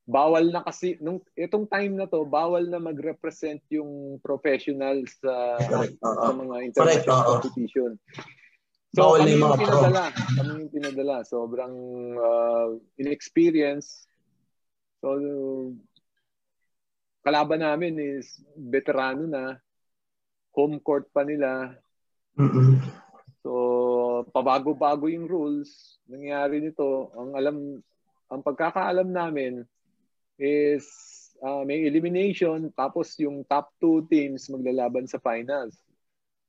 bawal 0.06 0.54
na 0.54 0.62
kasi 0.62 0.94
nung 1.02 1.18
itong 1.34 1.66
time 1.66 1.98
na 1.98 2.06
to 2.06 2.22
bawal 2.28 2.62
na 2.62 2.78
mag-represent 2.78 3.64
yung 3.72 4.20
professionals 4.20 5.16
sa, 5.18 5.58
uh, 5.58 5.88
sa 5.98 6.30
mga 6.30 6.56
international 6.62 7.20
competition. 7.26 7.98
So, 8.94 9.10
Bawal 9.10 9.26
kami 9.26 9.34
yung 9.34 9.42
mga 9.42 9.58
pinadala. 9.58 10.02
Kami 10.14 10.50
yung 10.54 10.70
pinadala. 10.70 11.16
Sobrang 11.26 11.74
uh, 12.14 12.63
inexperience. 13.04 14.08
So, 15.04 15.20
kalaban 17.20 17.60
namin 17.60 18.00
is 18.00 18.40
veterano 18.56 19.28
na. 19.28 19.60
Home 20.56 20.80
court 20.80 21.12
pa 21.12 21.26
nila. 21.26 21.76
Mm-hmm. 22.40 22.80
So, 23.44 23.52
pabago-bago 24.32 25.06
yung 25.12 25.28
rules. 25.28 26.00
Nangyari 26.08 26.64
nito, 26.64 27.12
ang 27.12 27.36
alam, 27.36 27.56
ang 28.32 28.40
pagkakaalam 28.40 29.12
namin 29.12 29.68
is 30.40 30.88
uh, 31.44 31.62
may 31.62 31.86
elimination 31.86 32.72
tapos 32.74 33.14
yung 33.20 33.44
top 33.46 33.70
two 33.78 34.06
teams 34.08 34.48
maglalaban 34.48 35.04
sa 35.04 35.20
finals. 35.20 35.76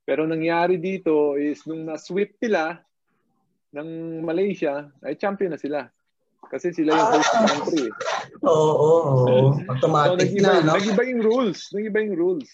Pero 0.05 0.29
nangyari 0.29 0.77
dito 0.77 1.33
is 1.35 1.65
nung 1.65 1.89
na-sweep 1.89 2.37
nila 2.37 2.77
ng 3.73 4.21
Malaysia, 4.21 4.87
ay 5.01 5.17
champion 5.17 5.51
na 5.51 5.59
sila. 5.59 5.89
Kasi 6.49 6.71
sila 6.71 6.95
yung 6.95 7.09
host 7.15 7.33
country. 7.33 7.87
Oo, 8.45 8.71
oo, 8.85 8.99
oo. 9.25 9.47
Automatic 9.69 10.29
so, 10.35 10.41
na, 10.41 10.61
no? 10.61 10.77
Nag-iba 10.77 11.03
yung 11.05 11.21
rules. 11.23 11.59
Nag-iba 11.73 11.99
yung 12.05 12.15
rules. 12.17 12.49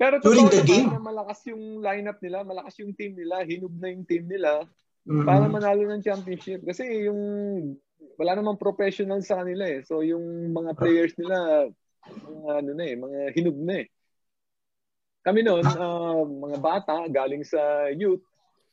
Pero 0.00 0.16
During 0.24 0.48
the 0.48 0.64
game? 0.64 0.88
Na 0.88 1.02
malakas 1.02 1.44
yung 1.44 1.84
lineup 1.84 2.16
nila, 2.24 2.40
malakas 2.40 2.80
yung 2.80 2.96
team 2.96 3.12
nila, 3.20 3.44
hinug 3.44 3.76
na 3.76 3.92
yung 3.92 4.08
team 4.08 4.24
nila 4.24 4.64
mm-hmm. 5.04 5.28
para 5.28 5.44
manalo 5.44 5.84
ng 5.84 6.00
championship. 6.00 6.64
Kasi 6.64 7.04
yung 7.04 7.20
wala 8.16 8.32
namang 8.32 8.56
professional 8.56 9.20
sa 9.20 9.44
kanila 9.44 9.68
eh. 9.68 9.84
So 9.84 10.00
yung 10.00 10.56
mga 10.56 10.72
players 10.72 11.12
nila, 11.20 11.68
mga 12.08 12.52
ano 12.64 12.70
na 12.72 12.84
eh, 12.88 12.96
mga 12.96 13.18
hinug 13.36 13.58
na 13.60 13.74
eh. 13.84 13.86
Kami 15.20 15.44
noon, 15.44 15.68
uh, 15.68 16.24
mga 16.24 16.58
bata, 16.64 17.04
galing 17.12 17.44
sa 17.44 17.92
youth. 17.92 18.24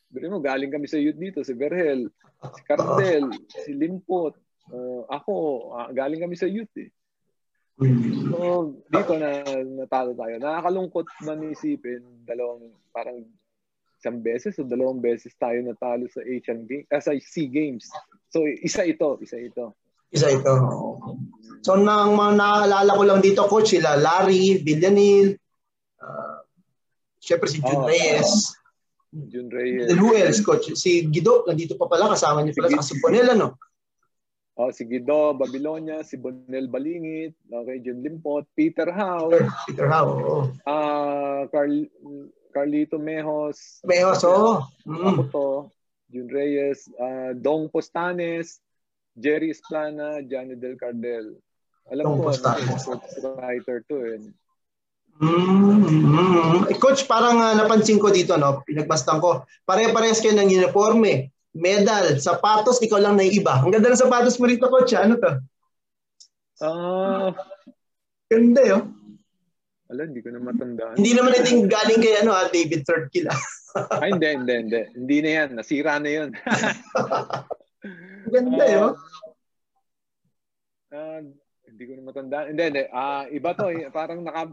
Bili 0.08 0.32
mo, 0.32 0.40
galing 0.40 0.72
kami 0.72 0.88
sa 0.88 0.96
youth 0.96 1.20
dito, 1.20 1.44
si 1.44 1.52
Berhel, 1.52 2.08
si 2.56 2.62
Cardel, 2.64 3.28
si 3.64 3.76
Limpot, 3.76 4.34
uh, 4.72 5.04
ako, 5.12 5.34
uh, 5.76 5.90
galing 5.92 6.24
kami 6.24 6.36
sa 6.40 6.48
youth 6.48 6.72
eh. 6.80 6.92
So, 8.34 8.74
dito 8.90 9.14
na 9.22 9.46
natalo 9.64 10.18
tayo. 10.18 10.42
Nakakalungkot 10.42 11.08
man 11.22 11.46
isipin, 11.54 12.02
dalawang, 12.26 12.74
parang 12.90 13.22
isang 14.02 14.18
beses 14.22 14.58
o 14.58 14.66
dalawang 14.66 14.98
beses 14.98 15.34
tayo 15.38 15.62
natalo 15.62 16.10
sa 16.10 16.26
Asian 16.26 16.66
Games, 16.66 16.88
uh, 16.90 17.04
sa 17.04 17.14
SEA 17.14 17.52
Games. 17.52 17.86
So, 18.34 18.48
isa 18.48 18.88
ito, 18.88 19.22
isa 19.22 19.38
ito. 19.38 19.78
Isa 20.10 20.32
ito. 20.32 20.54
So, 21.62 21.76
nang 21.78 22.16
mga 22.16 22.34
naalala 22.40 22.92
ko 22.96 23.04
lang 23.04 23.22
dito, 23.22 23.46
coach, 23.46 23.76
sila 23.76 24.00
Larry, 24.00 24.64
Villanil, 24.64 25.38
Uh, 25.98 26.38
Siyempre 27.18 27.50
si 27.50 27.60
Jun 27.60 27.84
oh, 27.84 27.90
Reyes. 27.90 28.56
Jun 29.14 29.48
Reyes. 29.50 29.92
And 29.92 30.00
who 30.00 30.16
else, 30.16 30.44
coach? 30.44 30.68
Si 30.76 31.08
Guido, 31.08 31.48
nandito 31.48 31.80
pa 31.80 31.88
pala, 31.88 32.12
kasama 32.12 32.44
niyo 32.44 32.54
pala 32.60 32.70
si 32.84 32.92
sa 32.92 32.96
Bonel, 33.00 33.28
ano? 33.32 33.56
Oh, 34.58 34.74
si 34.74 34.90
Guido 34.90 35.38
Babilonia, 35.38 36.02
si 36.02 36.18
Bonel 36.18 36.68
Balingit, 36.68 37.38
okay, 37.46 37.78
Jun 37.80 38.02
Limpot, 38.02 38.44
Peter 38.58 38.90
Howe. 38.90 39.30
Peter, 39.30 39.48
Peter 39.70 39.88
Howe, 39.88 40.12
oo. 40.18 40.42
Ah, 40.66 40.74
uh, 40.74 41.40
Carl, 41.54 41.86
Carlito 42.50 42.98
Mejos. 42.98 43.80
Mejos, 43.86 44.26
oo. 44.26 44.34
Oh. 44.34 44.90
Mm. 44.90 45.06
Ako 45.08 45.22
to, 45.30 45.48
Jun 46.10 46.28
Reyes, 46.34 46.90
uh, 46.98 47.38
Dong 47.38 47.70
Postanes, 47.70 48.60
Jerry 49.14 49.54
Esplana, 49.54 50.26
Johnny 50.26 50.58
Del 50.58 50.76
Cardel. 50.76 51.38
Alam 51.94 52.04
Dong 52.04 52.20
ko, 52.26 52.34
Postanes. 52.34 52.84
ano, 52.90 53.00
writer 53.38 53.86
to 53.86 53.96
eh. 54.04 54.26
Mm-hmm. 55.18 56.70
Eh, 56.70 56.78
Coach, 56.78 57.10
parang 57.10 57.42
uh, 57.42 57.58
napansin 57.58 57.98
ko 57.98 58.14
dito, 58.14 58.38
no? 58.38 58.62
pinagbastan 58.62 59.18
ko, 59.18 59.46
pare-parehas 59.66 60.22
kayo 60.22 60.38
ng 60.38 60.54
uniforme, 60.54 61.34
medal, 61.58 62.22
sapatos, 62.22 62.78
ikaw 62.86 63.02
lang 63.02 63.18
na 63.18 63.26
iba. 63.26 63.58
Ang 63.62 63.74
ganda 63.74 63.90
ng 63.90 63.98
sapatos 63.98 64.38
mo 64.38 64.46
rito, 64.46 64.70
Coach. 64.70 64.94
Ano 64.94 65.18
to? 65.18 65.32
Ah... 66.62 66.70
Uh, 66.70 67.30
ganda 68.30 68.62
yun. 68.62 68.84
Oh. 68.84 68.98
Wala, 69.88 70.04
hindi 70.04 70.20
ko 70.20 70.30
na 70.36 70.44
matandaan. 70.44 71.00
Hindi 71.00 71.12
naman 71.16 71.32
ito 71.32 71.64
galing 71.64 72.02
kay 72.04 72.20
ano, 72.20 72.36
ha, 72.36 72.52
David 72.52 72.84
Third 72.84 73.08
Kill. 73.08 73.32
Ay, 74.04 74.12
hindi, 74.12 74.28
hindi, 74.36 74.54
hindi. 74.68 74.82
Hindi 74.92 75.18
na 75.24 75.30
yan. 75.32 75.50
Nasira 75.56 75.96
na 75.96 76.12
yun. 76.12 76.30
ganda 78.34 78.66
uh, 78.68 78.68
yun. 78.68 78.94
Uh, 80.92 81.20
hindi 81.72 81.84
ko 81.88 81.92
na 81.96 82.04
matandaan. 82.04 82.46
Hindi, 82.52 82.64
hindi. 82.68 82.84
Uh, 82.92 83.24
iba 83.32 83.50
to. 83.56 83.66
Eh. 83.72 83.88
Parang 83.88 84.20
naka, 84.28 84.52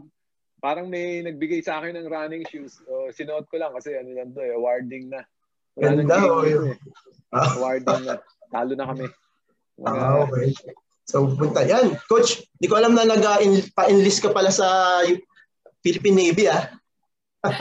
parang 0.65 0.89
may 0.89 1.21
nagbigay 1.21 1.61
sa 1.61 1.77
akin 1.77 1.93
ng 1.93 2.09
running 2.09 2.41
shoes. 2.49 2.81
Uh, 2.89 3.13
sinuot 3.13 3.45
ko 3.53 3.61
lang 3.61 3.69
kasi 3.77 3.93
ano 3.93 4.09
yan 4.09 4.33
to 4.33 4.41
eh, 4.41 4.57
awarding 4.57 5.13
na. 5.13 5.21
Wala 5.77 6.01
Ganda, 6.01 6.17
oh, 6.25 6.41
yun. 6.41 6.73
Eh. 6.73 6.77
Ah. 7.29 7.53
Awarding 7.53 8.01
na. 8.09 8.15
Talo 8.49 8.73
na 8.73 8.89
kami. 8.89 9.05
Mga, 9.77 9.93
ah, 10.01 10.25
okay. 10.25 10.49
So, 11.05 11.29
punta 11.37 11.61
yan. 11.61 12.01
Coach, 12.09 12.49
di 12.57 12.65
ko 12.65 12.81
alam 12.81 12.97
na 12.97 13.05
nag-pa-enlist 13.05 14.25
ka 14.25 14.33
pala 14.33 14.49
sa 14.49 14.65
Philippine 15.85 16.17
Navy, 16.17 16.49
ah. 16.49 16.73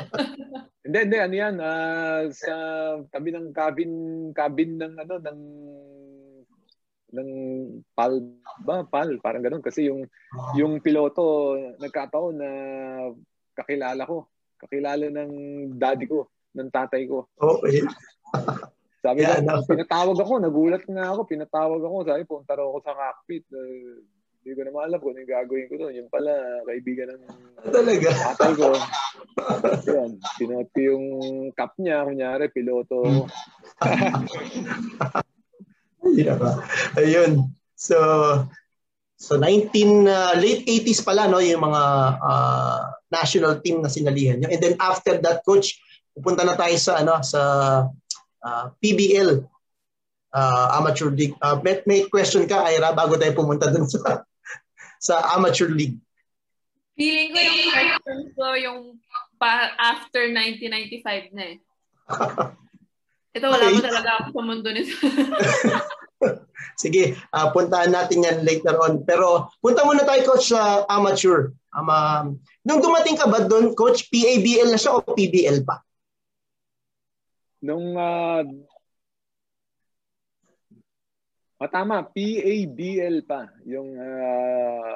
hindi, 0.88 0.98
hindi. 1.04 1.18
Ano 1.20 1.34
yan? 1.36 1.54
Uh, 1.60 2.32
sa 2.32 2.54
tabi 3.12 3.36
ng 3.36 3.52
cabin, 3.52 3.92
cabin 4.32 4.80
ng, 4.80 4.94
ano, 4.96 5.14
ng 5.20 5.40
ng 7.14 7.30
PAL 7.94 8.12
ba? 8.66 8.82
PAL, 8.82 9.22
parang 9.22 9.46
ganun. 9.46 9.62
Kasi 9.62 9.86
yung, 9.86 10.02
yung 10.58 10.82
piloto, 10.82 11.54
nagkataon 11.78 12.34
na 12.34 12.50
kakilala 13.54 14.02
ko. 14.02 14.26
Kakilala 14.58 15.06
ng 15.08 15.32
daddy 15.78 16.10
ko, 16.10 16.26
ng 16.58 16.70
tatay 16.74 17.06
ko. 17.06 17.30
Okay. 17.38 17.82
Sabi 19.04 19.20
yeah, 19.20 19.36
ko, 19.36 19.60
no. 19.60 19.68
pinatawag 19.68 20.16
ako, 20.16 20.32
nagulat 20.40 20.80
nga 20.88 21.12
ako, 21.12 21.28
pinatawag 21.28 21.82
ako, 21.84 21.96
sabi, 22.08 22.24
punta 22.24 22.56
raw 22.56 22.72
ako 22.72 22.78
sa 22.80 22.96
cockpit. 22.96 23.44
Uh, 23.52 24.00
hindi 24.40 24.56
ko 24.56 24.64
na 24.64 24.72
alam 24.80 24.96
kung 24.96 25.12
ano 25.12 25.20
yung 25.20 25.28
gagawin 25.28 25.68
ko 25.68 25.76
doon. 25.76 25.92
Yung 26.00 26.08
pala, 26.08 26.32
kaibigan 26.64 27.12
ng 27.12 27.20
Talaga? 27.68 28.08
Atay 28.32 28.52
ko. 28.56 28.72
Yan, 29.92 30.16
sinuot 30.40 30.72
ko 30.72 30.80
yung 30.80 31.04
cup 31.52 31.76
niya, 31.76 32.08
kunyari, 32.08 32.48
piloto. 32.48 33.04
yeah. 36.12 36.36
Ayun. 37.00 37.54
So, 37.74 37.96
so 39.16 39.32
19, 39.40 40.08
uh, 40.08 40.34
late 40.36 40.68
80s 40.68 41.00
pala, 41.04 41.28
no, 41.28 41.40
yung 41.40 41.64
mga 41.64 41.82
uh, 42.20 42.80
national 43.08 43.60
team 43.64 43.80
na 43.80 43.88
sinalihan 43.88 44.40
nyo. 44.40 44.48
And 44.52 44.60
then 44.60 44.76
after 44.80 45.16
that, 45.24 45.40
coach, 45.46 45.80
pupunta 46.14 46.46
na 46.46 46.54
tayo 46.54 46.76
sa 46.78 47.02
ano 47.02 47.18
sa 47.26 47.40
uh, 48.44 48.64
PBL 48.78 49.42
uh, 50.34 50.66
Amateur 50.78 51.10
League. 51.10 51.34
Uh, 51.42 51.58
may, 51.62 51.80
may 51.86 52.06
question 52.06 52.46
ka, 52.46 52.70
Ira, 52.70 52.94
bago 52.94 53.14
tayo 53.18 53.34
pumunta 53.34 53.70
dun 53.70 53.86
sa 53.86 54.22
sa 55.06 55.14
Amateur 55.34 55.70
League. 55.70 55.98
Feeling 56.94 57.34
ko 57.34 57.38
yung 57.42 57.60
question 57.74 58.20
ko 58.38 58.46
yung 58.54 58.80
pa 59.34 59.74
after 59.78 60.30
1995 60.30 61.34
na 61.34 61.44
eh. 61.54 61.58
Ito, 63.34 63.46
wala 63.50 63.66
okay. 63.66 63.74
mo 63.74 63.82
talaga 63.82 64.10
ako 64.22 64.28
sa 64.30 64.42
mundo 64.46 64.68
nito. 64.70 64.94
Sige, 66.82 67.18
uh, 67.34 67.50
puntahan 67.50 67.90
natin 67.90 68.22
yan 68.22 68.46
later 68.46 68.78
on. 68.78 69.02
Pero 69.02 69.50
punta 69.58 69.82
muna 69.82 70.06
tayo, 70.06 70.22
Coach, 70.22 70.54
sa 70.54 70.86
amateur. 70.86 71.50
Um, 71.74 71.90
uh, 71.90 72.30
nung 72.62 72.78
dumating 72.78 73.18
ka 73.18 73.26
ba 73.26 73.42
doon, 73.42 73.74
Coach, 73.74 74.06
PABL 74.06 74.70
na 74.70 74.78
siya 74.78 74.94
o 74.94 75.02
PBL 75.02 75.66
pa? 75.66 75.82
Nung, 77.58 77.98
uh, 77.98 78.46
oh, 81.58 81.70
tama, 81.70 82.06
PABL 82.06 83.26
pa. 83.26 83.50
Yung, 83.66 83.98
uh, 83.98 84.94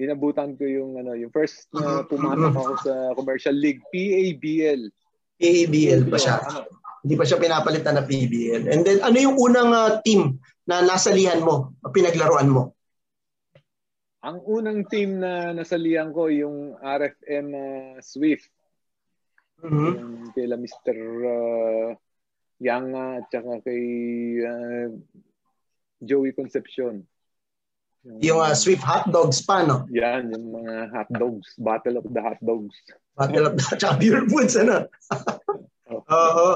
inabutan 0.00 0.56
ko 0.56 0.64
yung, 0.64 0.96
ano, 0.96 1.12
yung 1.12 1.28
first 1.28 1.68
na 1.76 2.00
uh, 2.00 2.02
pumasok 2.08 2.56
ako 2.56 2.74
sa 2.80 2.94
commercial 3.20 3.56
league, 3.56 3.84
PABL. 3.92 4.88
PABL 5.40 6.08
pa 6.08 6.18
siya. 6.18 6.36
Hindi 7.02 7.14
pa 7.18 7.24
siya 7.26 7.42
pinapalitan 7.42 7.98
na 7.98 8.06
PBL. 8.06 8.70
And 8.70 8.86
then 8.86 9.02
ano 9.02 9.16
yung 9.18 9.36
unang 9.36 9.70
uh, 9.74 9.98
team 10.06 10.38
na 10.66 10.82
nasalihan 10.86 11.42
mo, 11.42 11.74
pinaglaruan 11.90 12.50
mo? 12.50 12.78
Ang 14.22 14.38
unang 14.46 14.86
team 14.86 15.18
na 15.18 15.50
nasalihan 15.50 16.14
ko 16.14 16.30
yung 16.30 16.78
RFM 16.78 17.46
uh, 17.50 17.58
ah, 17.58 17.92
Swift. 17.98 18.46
Mm-hmm. 19.66 19.92
Yung 19.98 20.14
kila 20.30 20.54
Mr. 20.54 20.96
Uh, 21.26 21.90
Yanga 22.62 23.18
at 23.18 23.26
saka 23.34 23.58
kay 23.66 23.82
uh, 24.46 24.94
Joey 25.98 26.30
Concepcion. 26.38 27.02
Yung, 28.02 28.42
uh, 28.42 28.54
Swift 28.54 28.82
Hot 28.82 29.06
Dogs 29.14 29.42
pa, 29.46 29.62
no? 29.62 29.86
Yan, 29.94 30.34
yung 30.34 30.58
mga 30.58 30.90
hot 30.90 31.10
dogs. 31.14 31.54
Battle 31.54 32.02
of 32.02 32.06
the 32.10 32.18
Hot 32.18 32.40
Dogs. 32.42 32.74
Battle 33.14 33.46
of 33.46 33.54
the... 33.54 33.62
Tsaka 33.62 33.94
Pure 34.02 34.26
Foods, 34.26 34.58
ano? 34.58 34.90
Oo. 35.86 36.02
uh, 36.10 36.54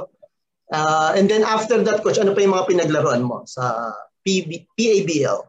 Uh, 0.66 1.14
and 1.14 1.30
then 1.30 1.46
after 1.46 1.78
that, 1.78 2.02
coach, 2.02 2.18
ano 2.18 2.34
pa 2.34 2.42
yung 2.42 2.54
mga 2.58 2.66
pinaglaruan 2.66 3.22
mo 3.22 3.46
sa 3.46 3.94
PB, 4.26 4.66
PABL? 4.74 5.46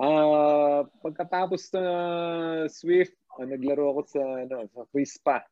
Uh, 0.00 0.06
ah, 0.06 0.80
pagkatapos 1.02 1.66
na 1.74 1.84
Swift, 2.70 3.12
uh, 3.42 3.44
naglaro 3.44 3.90
ako 3.90 4.00
sa 4.06 4.22
ano, 4.46 4.56
sa 4.70 4.86
Crispa. 4.94 5.42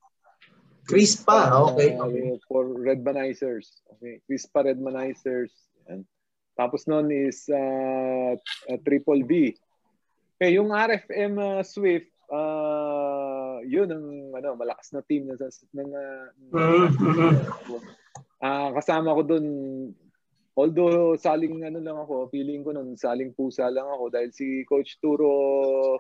Crispa, 0.87 1.53
okay. 1.69 1.99
Uh, 1.99 2.39
for 2.47 2.71
Redmanizers. 2.79 3.83
Okay, 3.99 4.23
Crispa 4.25 4.63
Redmanizers. 4.63 5.53
Yan. 5.91 6.07
Tapos 6.59 6.91
noon 6.91 7.15
is 7.15 7.47
uh, 7.47 8.35
uh, 8.35 8.79
Triple 8.83 9.23
B. 9.23 9.55
Okay, 10.35 10.59
yung 10.59 10.75
RFM 10.75 11.39
uh, 11.39 11.63
Swift, 11.63 12.11
uh, 12.35 13.63
yun 13.63 13.89
ang 13.91 14.07
ano 14.35 14.59
malakas 14.59 14.91
na 14.91 15.03
team 15.07 15.31
na 15.31 15.39
ng 15.39 15.91
uh, 15.95 16.27
uh, 18.43 18.69
kasama 18.77 19.17
ko 19.17 19.23
doon 19.25 19.47
although 20.59 21.15
saling 21.15 21.63
ano 21.63 21.79
lang 21.79 21.99
ako 21.99 22.31
feeling 22.31 22.63
ko 22.67 22.75
noon 22.75 22.99
saling 22.99 23.33
pusa 23.35 23.71
lang 23.71 23.87
ako 23.87 24.11
dahil 24.11 24.31
si 24.35 24.67
coach 24.67 24.99
Turo 24.99 25.99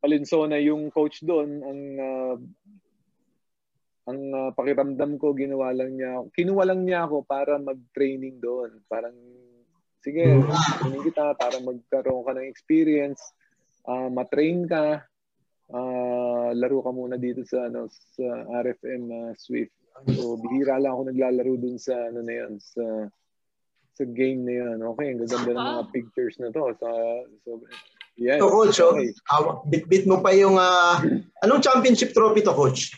Palinsona 0.00 0.56
yung 0.58 0.88
coach 0.90 1.22
doon 1.22 1.62
ang 1.62 1.80
uh, 1.98 2.36
ang 4.08 4.20
uh, 4.32 4.50
pakiramdam 4.56 5.20
ko 5.20 5.36
ginawa 5.36 5.70
lang 5.76 5.94
niya 5.94 6.24
kinuha 6.32 6.64
lang 6.64 6.88
niya 6.88 7.04
ako 7.04 7.28
para 7.28 7.60
mag-training 7.60 8.40
doon 8.40 8.80
parang 8.88 9.14
sige 10.04 10.24
training 10.78 11.04
kita 11.06 11.34
para 11.34 11.56
magkaroon 11.58 12.22
ka 12.22 12.32
ng 12.36 12.46
experience 12.46 13.20
uh, 13.88 14.08
matrain 14.12 14.68
ka 14.68 15.02
uh, 15.72 16.50
laro 16.56 16.80
ka 16.80 16.90
muna 16.92 17.16
dito 17.20 17.44
sa 17.44 17.68
ano 17.68 17.88
sa 17.90 18.26
RFM 18.64 19.02
uh, 19.08 19.16
ah, 19.28 19.32
Swift. 19.36 19.74
So 20.14 20.38
bihira 20.38 20.78
lang 20.78 20.94
ako 20.94 21.02
naglalaro 21.10 21.54
dun 21.58 21.76
sa 21.76 21.94
ano 22.08 22.22
na 22.22 22.32
'yan 22.32 22.52
sa 22.62 22.84
sa 23.98 24.04
game 24.06 24.46
na 24.46 24.52
'yan. 24.54 24.78
Okay, 24.94 25.06
ang 25.10 25.20
gaganda 25.20 25.50
ng 25.52 25.68
mga 25.74 25.84
pictures 25.92 26.36
na 26.38 26.48
to. 26.54 26.72
Sa 26.78 26.88
so 27.44 27.50
yeah. 28.14 28.38
So 28.38 28.48
coach, 28.52 28.78
oh, 28.80 28.94
okay. 28.94 29.10
uh, 29.34 29.60
bit-bit 29.66 30.06
mo 30.06 30.22
pa 30.22 30.30
yung 30.32 30.56
uh, 30.56 31.02
anong 31.42 31.64
championship 31.64 32.14
trophy 32.14 32.44
to 32.46 32.54
coach? 32.54 32.94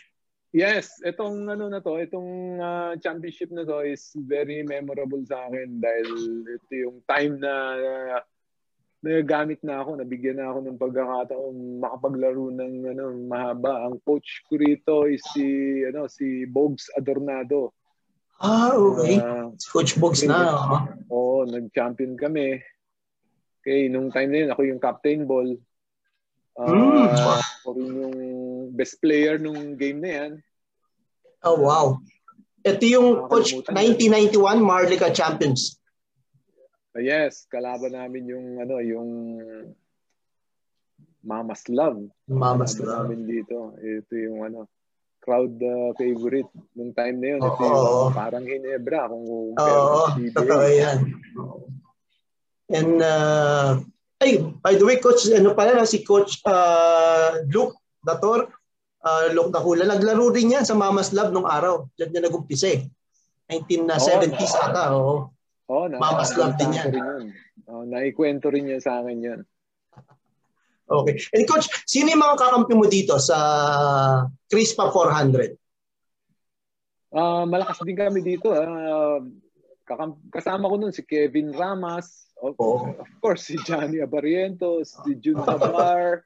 Yes, 0.51 0.99
itong 1.07 1.47
ano 1.47 1.71
na 1.71 1.79
to, 1.79 1.95
itong 1.95 2.59
uh, 2.59 2.91
championship 2.99 3.55
na 3.55 3.63
to 3.63 3.87
is 3.87 4.11
very 4.19 4.67
memorable 4.67 5.23
sa 5.23 5.47
akin 5.47 5.79
dahil 5.79 6.07
ito 6.43 6.73
yung 6.75 6.99
time 7.07 7.39
na 7.39 7.53
uh, 7.79 8.19
nagagamit 8.99 9.63
na 9.63 9.79
ako, 9.79 9.95
nabigyan 9.95 10.43
na 10.43 10.51
ako 10.51 10.59
ng 10.61 10.77
pagkakataon 10.77 11.55
makapaglaro 11.79 12.51
ng 12.51 12.73
ano, 12.83 13.03
mahaba. 13.31 13.87
Ang 13.87 14.03
coach 14.03 14.43
ko 14.45 14.59
rito 14.59 15.07
is 15.07 15.23
si 15.31 15.81
ano 15.87 16.11
si 16.11 16.43
Bogs 16.43 16.91
Adornado. 16.99 17.71
Ah, 18.43 18.75
okay. 18.75 19.23
Uh, 19.23 19.55
coach 19.71 19.95
Bogs 19.95 20.21
na. 20.27 20.51
Oo, 21.07 21.41
oh, 21.41 21.49
nag-champion 21.49 22.19
kami. 22.19 22.59
Okay, 23.61 23.87
nung 23.87 24.11
time 24.11 24.29
na 24.33 24.39
yun, 24.43 24.51
ako 24.51 24.61
yung 24.67 24.81
captain 24.81 25.23
ball. 25.23 25.47
Uh, 26.59 26.67
mm. 26.67 27.07
Ako 27.61 27.77
rin 27.77 27.93
yung 27.93 28.17
best 28.73 28.97
player 28.97 29.37
nung 29.37 29.77
game 29.77 30.01
na 30.01 30.11
yan. 30.17 30.31
Oh, 31.45 31.61
wow. 31.61 32.01
Ito 32.65 32.85
yung 32.89 33.29
coach 33.29 33.53
1991 33.69 34.61
Marlica 34.61 35.13
Champions. 35.13 35.77
Uh, 36.97 37.05
yes, 37.05 37.45
kalaban 37.49 37.93
namin 37.93 38.25
yung 38.29 38.47
ano, 38.57 38.81
yung 38.81 39.09
Mama's 41.21 41.69
Love. 41.69 42.01
Mama's 42.25 42.81
Love. 42.81 43.09
namin 43.09 43.29
dito. 43.29 43.77
Ito 43.77 44.13
yung 44.17 44.41
ano, 44.41 44.65
crowd 45.21 45.53
uh, 45.61 45.93
favorite 45.97 46.49
nung 46.73 46.93
time 46.97 47.21
na 47.21 47.27
yun. 47.37 47.39
Oh, 47.45 47.53
ito 47.53 47.61
yung 47.61 47.85
oh. 47.85 48.09
parang 48.09 48.45
Ginebra 48.45 49.05
kung 49.05 49.25
Oo, 49.29 49.53
oh, 49.53 50.09
totoo 50.33 50.65
yan. 50.65 50.99
And 52.73 52.97
uh, 52.97 53.81
ay, 54.21 54.37
by 54.61 54.77
the 54.77 54.85
way, 54.85 55.01
coach, 55.01 55.25
ano 55.33 55.57
pala 55.57 55.81
na 55.81 55.89
si 55.89 56.05
coach 56.05 56.37
uh, 56.45 57.41
Luke 57.49 57.73
Dator, 58.05 58.53
uh, 59.01 59.25
Luke 59.33 59.49
Dahula, 59.49 59.83
naglaro 59.89 60.29
rin 60.29 60.53
yan 60.53 60.65
sa 60.65 60.77
Mama's 60.77 61.09
Love 61.11 61.33
nung 61.33 61.49
araw. 61.49 61.89
Diyan 61.97 62.09
niya 62.13 62.21
nag-umpisa 62.29 62.69
eh. 62.69 62.85
1970s 63.49 64.53
oh, 64.55 64.63
ata, 64.63 64.83
oo. 64.93 65.01
Oh. 65.01 65.21
Oh, 65.71 65.85
na, 65.89 65.97
Mama's 65.97 66.37
Love 66.37 66.55
din 66.61 66.71
yan. 66.77 66.89
Rin. 66.93 67.27
Oh, 67.65 67.83
naikwento 67.87 68.51
rin 68.53 68.69
niya 68.69 68.79
sa 68.83 69.01
akin 69.01 69.17
yan. 69.25 69.41
Okay. 70.91 71.15
And 71.31 71.47
coach, 71.47 71.71
sino 71.87 72.11
yung 72.11 72.19
mga 72.19 72.35
kakampi 72.35 72.75
mo 72.75 72.85
dito 72.85 73.15
sa 73.15 73.37
Crispa 74.51 74.91
400? 74.91 75.55
Uh, 77.15 77.47
malakas 77.47 77.79
din 77.87 77.95
kami 77.95 78.19
dito. 78.19 78.51
Uh, 78.51 79.23
kasama 80.31 80.67
ko 80.67 80.75
nun 80.75 80.91
si 80.91 81.03
Kevin 81.07 81.55
Ramas, 81.55 82.30
of, 82.41 82.55
oh. 82.57 82.89
of 82.97 83.09
course 83.21 83.47
si 83.47 83.55
Johnny 83.61 84.01
Abarientos, 84.01 84.97
si 85.05 85.15
Jun 85.21 85.39
Habar, 85.47 86.25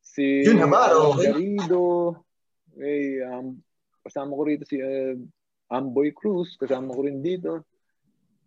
si 0.00 0.42
Jun 0.44 0.64
Habar, 0.64 0.96
okay. 0.96 1.30
Garido, 1.30 2.16
okay, 2.72 3.20
um, 3.28 3.60
kasama 4.00 4.32
ko 4.32 4.42
rito 4.48 4.64
si 4.64 4.80
uh, 4.80 5.14
Amboy 5.70 6.10
Cruz, 6.16 6.58
kasama 6.58 6.90
ko 6.90 7.06
rin 7.06 7.22
dito. 7.22 7.62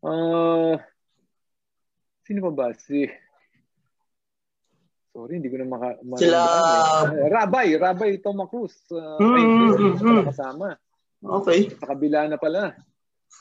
Uh, 0.04 0.76
sino 2.28 2.44
pa 2.44 2.52
ba? 2.52 2.68
Si... 2.76 3.08
Sorry, 5.14 5.40
hindi 5.40 5.48
ko 5.48 5.56
na 5.62 5.68
maka... 5.70 5.96
Sila... 6.20 6.42
Uh, 7.08 7.32
Rabay, 7.32 7.80
Rabay 7.80 8.20
Toma 8.20 8.50
Cruz. 8.52 8.76
Uh, 8.92 9.16
mm-hmm. 9.24 10.28
kasama. 10.28 10.76
Okay. 11.24 11.72
Sa 11.72 11.96
kabila 11.96 12.28
na 12.28 12.36
pala. 12.36 12.76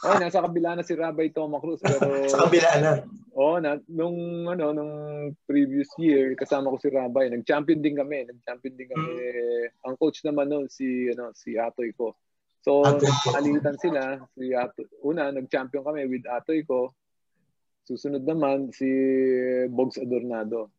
Oh, 0.06 0.14
nasa 0.18 0.38
kabila 0.38 0.78
na 0.78 0.86
si 0.86 0.94
Rabay 0.94 1.34
Toma 1.34 1.58
Cruz 1.58 1.82
pero 1.82 1.98
sa 2.32 2.46
kabila 2.46 2.70
na. 2.78 2.92
Oh, 3.32 3.56
na, 3.56 3.80
nung 3.88 4.44
ano 4.44 4.76
nung 4.76 4.94
previous 5.48 5.88
year 5.96 6.36
kasama 6.36 6.68
ko 6.68 6.76
si 6.76 6.92
Rabay, 6.92 7.32
nag-champion 7.32 7.80
din 7.80 7.96
kami, 7.96 8.28
nag-champion 8.28 8.74
din 8.76 8.88
kami. 8.92 9.08
Mm. 9.08 9.68
Ang 9.88 9.94
coach 9.96 10.20
naman 10.20 10.52
noon 10.52 10.68
si 10.68 11.08
ano 11.08 11.32
si 11.32 11.56
Atoy 11.56 11.96
ko 11.96 12.12
So, 12.62 12.86
palitan 13.34 13.74
sila. 13.82 14.22
Si 14.38 14.54
Ato, 14.54 14.86
una, 15.02 15.34
nag-champion 15.34 15.82
kami 15.82 16.06
with 16.06 16.26
Atoy 16.30 16.62
ko. 16.62 16.94
Susunod 17.82 18.22
naman 18.22 18.70
si 18.70 18.86
Bogs 19.66 19.98
Adornado. 19.98 20.70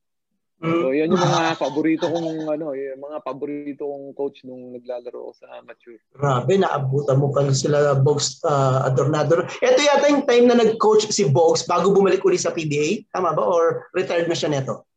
So, 0.63 0.95
yan 0.95 1.11
yung 1.11 1.19
mga 1.19 1.59
paborito 1.59 2.07
kong 2.07 2.47
ano, 2.47 2.71
yung 2.71 3.01
mga 3.03 3.19
paborito 3.19 3.83
kong 3.83 4.15
coach 4.15 4.47
nung 4.47 4.71
naglalaro 4.71 5.27
ako 5.27 5.31
sa 5.35 5.47
amateur. 5.59 5.99
Grabe, 6.15 6.55
naabutan 6.55 7.19
mo 7.19 7.35
pa 7.35 7.43
sila 7.51 7.99
Bogs 7.99 8.39
uh, 8.47 8.87
Adornado. 8.87 9.43
Ito 9.59 9.79
yata 9.83 10.07
yung 10.07 10.23
time 10.23 10.47
na 10.47 10.55
nag-coach 10.55 11.11
si 11.11 11.27
Bogs 11.27 11.67
bago 11.67 11.91
bumalik 11.91 12.23
uli 12.23 12.39
sa 12.39 12.55
PBA. 12.55 13.11
Tama 13.11 13.35
ba? 13.35 13.43
Or 13.43 13.91
retired 13.91 14.31
na 14.31 14.37
siya 14.39 14.55
neto? 14.55 14.87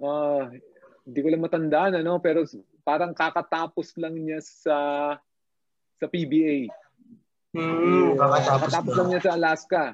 Uh, 0.00 0.48
hindi 1.04 1.18
ko 1.20 1.28
lang 1.28 1.44
matandaan, 1.44 1.92
ano, 2.00 2.16
pero 2.16 2.48
parang 2.80 3.12
kakatapos 3.12 3.92
lang 4.00 4.16
niya 4.16 4.40
sa 4.40 4.78
sa 6.00 6.06
PBA. 6.08 6.72
Hmm, 7.52 8.16
kakatapos, 8.16 8.72
kakatapos 8.72 8.92
lang 8.96 9.08
niya 9.12 9.20
sa 9.20 9.32
Alaska. 9.36 9.84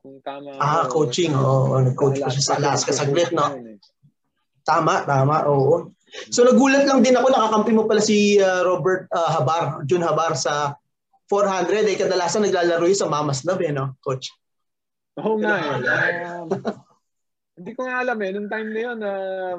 Kung 0.00 0.22
tama. 0.24 0.56
Ah, 0.56 0.86
coaching. 0.86 1.34
Oo, 1.34 1.76
oh, 1.76 1.80
nag-coach 1.82 2.22
pa 2.22 2.30
siya 2.30 2.44
sa 2.44 2.56
Alaska. 2.56 2.94
Saglit, 2.94 3.34
no? 3.34 3.50
Eh. 3.58 3.76
Tama, 4.70 5.02
tama. 5.02 5.36
Oo. 5.50 5.90
So 6.30 6.46
nagulat 6.46 6.86
lang 6.86 7.02
din 7.02 7.18
ako, 7.18 7.26
nakakampi 7.30 7.74
mo 7.74 7.90
pala 7.90 7.98
si 7.98 8.38
uh, 8.38 8.62
Robert 8.62 9.10
uh, 9.10 9.30
Habar, 9.34 9.82
Jun 9.86 10.02
Habar 10.02 10.38
sa 10.38 10.78
400. 11.26 11.90
Eh, 11.90 11.98
kadalasan 11.98 12.46
naglalaro 12.46 12.86
yun 12.86 12.98
sa 12.98 13.10
Mamas 13.10 13.42
Love, 13.42 13.66
eh, 13.66 13.74
no, 13.74 13.98
coach? 14.02 14.30
Oo 15.18 15.38
nga 15.42 15.58
eh. 15.58 16.26
Um, 16.26 16.50
hindi 17.58 17.72
ko 17.74 17.86
nga 17.86 18.02
alam 18.02 18.18
eh. 18.22 18.30
Nung 18.34 18.50
time 18.50 18.68
na 18.70 18.80
yun, 18.82 18.98
uh, 19.02 19.58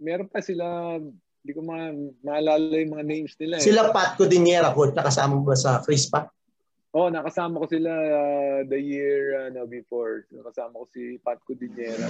meron 0.00 0.28
pa 0.28 0.40
sila, 0.40 0.96
hindi 1.00 1.52
ko 1.52 1.60
ma 1.64 1.92
maalala 2.24 2.76
yung 2.76 2.96
mga 2.96 3.04
names 3.04 3.32
nila. 3.40 3.60
Eh. 3.60 3.64
Sila 3.64 3.92
Pat 3.92 4.16
Codinera, 4.16 4.72
coach, 4.72 4.96
nakasama 4.96 5.40
ba 5.40 5.56
sa 5.56 5.80
Crispa? 5.80 6.28
Oo, 6.96 7.08
oh, 7.08 7.12
nakasama 7.12 7.60
ko 7.60 7.66
sila 7.68 7.92
uh, 7.92 8.60
the 8.64 8.80
year 8.80 9.44
uh, 9.44 9.48
no, 9.52 9.68
before. 9.68 10.24
Nakasama 10.32 10.72
ko 10.72 10.84
si 10.88 11.20
Pat 11.20 11.40
Codinera. 11.44 12.08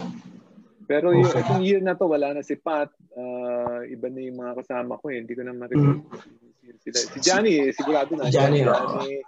Pero 0.88 1.12
yung 1.12 1.28
okay. 1.28 1.44
itong 1.44 1.62
year 1.62 1.84
na 1.84 1.92
to, 1.92 2.08
wala 2.08 2.32
na 2.32 2.40
si 2.40 2.56
Pat. 2.56 2.88
Uh, 3.12 3.84
iba 3.84 4.08
na 4.08 4.24
yung 4.24 4.40
mga 4.40 4.64
kasama 4.64 4.96
ko 4.96 5.12
eh. 5.12 5.20
Hindi 5.20 5.36
ko 5.36 5.42
na 5.44 5.52
marinig. 5.52 6.00
Mm. 6.00 6.80
Sila. 6.80 6.98
Si 7.12 7.18
Johnny, 7.20 7.52
eh, 7.60 7.70
sigurado 7.76 8.16
na. 8.16 8.32
Si 8.32 8.32
Johnny, 8.32 8.64
Johnny 8.64 9.20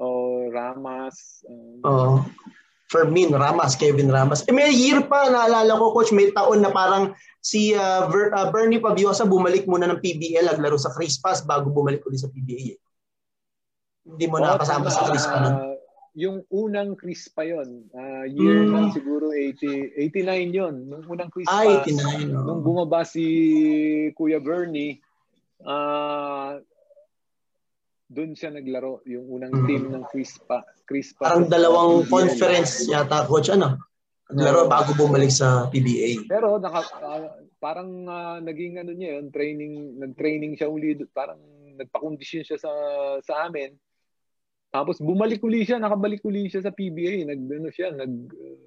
o 0.00 0.06
oh, 0.08 0.38
Ramas. 0.48 1.44
Um, 1.44 1.80
oh. 1.84 2.16
Fermin 2.90 3.30
Ramas, 3.30 3.78
Kevin 3.78 4.10
Ramas. 4.10 4.42
Eh, 4.50 4.54
may 4.56 4.74
year 4.74 5.06
pa, 5.06 5.30
naalala 5.30 5.78
ko, 5.78 5.94
coach, 5.94 6.10
may 6.10 6.34
taon 6.34 6.58
na 6.58 6.74
parang 6.74 7.14
si 7.38 7.70
uh, 7.70 8.10
Ver, 8.10 8.34
uh, 8.34 8.50
Bernie 8.50 8.82
Pabiosa 8.82 9.22
bumalik 9.22 9.62
muna 9.70 9.86
ng 9.86 10.02
PBL, 10.02 10.50
naglaro 10.50 10.74
sa 10.74 10.90
Crispas 10.90 11.46
bago 11.46 11.70
bumalik 11.70 12.02
ulit 12.02 12.18
sa 12.18 12.32
PBA. 12.32 12.74
Eh. 12.74 12.78
Hindi 14.10 14.26
mo 14.26 14.42
oh, 14.42 14.42
nakasama 14.42 14.90
sa 14.90 15.06
Crispa 15.06 15.38
uh, 15.38 15.69
yung 16.18 16.42
unang 16.50 16.98
Crispa 16.98 17.46
yon 17.46 17.86
uh, 17.94 18.26
year 18.26 18.66
mm. 18.66 18.70
na 18.74 18.90
siguro 18.90 19.30
80, 19.30 19.94
89 19.94 20.50
yon 20.50 20.74
nung 20.90 21.04
unang 21.06 21.30
Crispa. 21.30 21.62
Ah, 21.62 21.86
89. 21.86 22.34
Oh. 22.34 22.42
Nung 22.50 22.60
bumaba 22.66 23.06
si 23.06 23.24
Kuya 24.18 24.42
Bernie, 24.42 24.98
uh, 25.62 26.58
doon 28.10 28.34
siya 28.34 28.50
naglaro 28.50 29.06
yung 29.06 29.26
unang 29.30 29.54
mm. 29.54 29.66
team 29.70 29.82
ng 29.94 30.04
Crispa. 30.10 30.66
Crispa 30.82 31.30
Parang 31.30 31.46
dalawang 31.46 32.10
conference 32.10 32.90
year. 32.90 33.06
yata 33.06 33.30
coach 33.30 33.54
ano? 33.54 33.78
Naglaro 34.34 34.66
uh, 34.66 34.70
bago 34.70 34.90
bumalik 34.98 35.30
sa 35.30 35.70
PBA. 35.70 36.26
Pero 36.26 36.58
naka, 36.58 36.90
uh, 36.98 37.38
parang 37.62 38.06
uh, 38.10 38.38
naging 38.42 38.82
ano 38.82 38.90
niya 38.90 39.18
yun, 39.18 39.30
training, 39.30 39.94
nag-training 40.02 40.58
siya 40.58 40.66
uli, 40.66 40.98
parang 41.14 41.38
nagpa-condition 41.78 42.42
siya 42.42 42.58
sa 42.58 42.72
sa 43.22 43.46
amin 43.46 43.78
tapos 44.70 45.02
bumalik 45.02 45.42
uli 45.42 45.66
siya, 45.66 45.82
nakabalik 45.82 46.22
uli 46.22 46.46
siya 46.46 46.62
sa 46.62 46.74
PBA. 46.74 47.26
Nag 47.26 47.40
ano 47.42 47.68
siya, 47.74 47.90
nag 47.90 48.12
uh, 48.30 48.58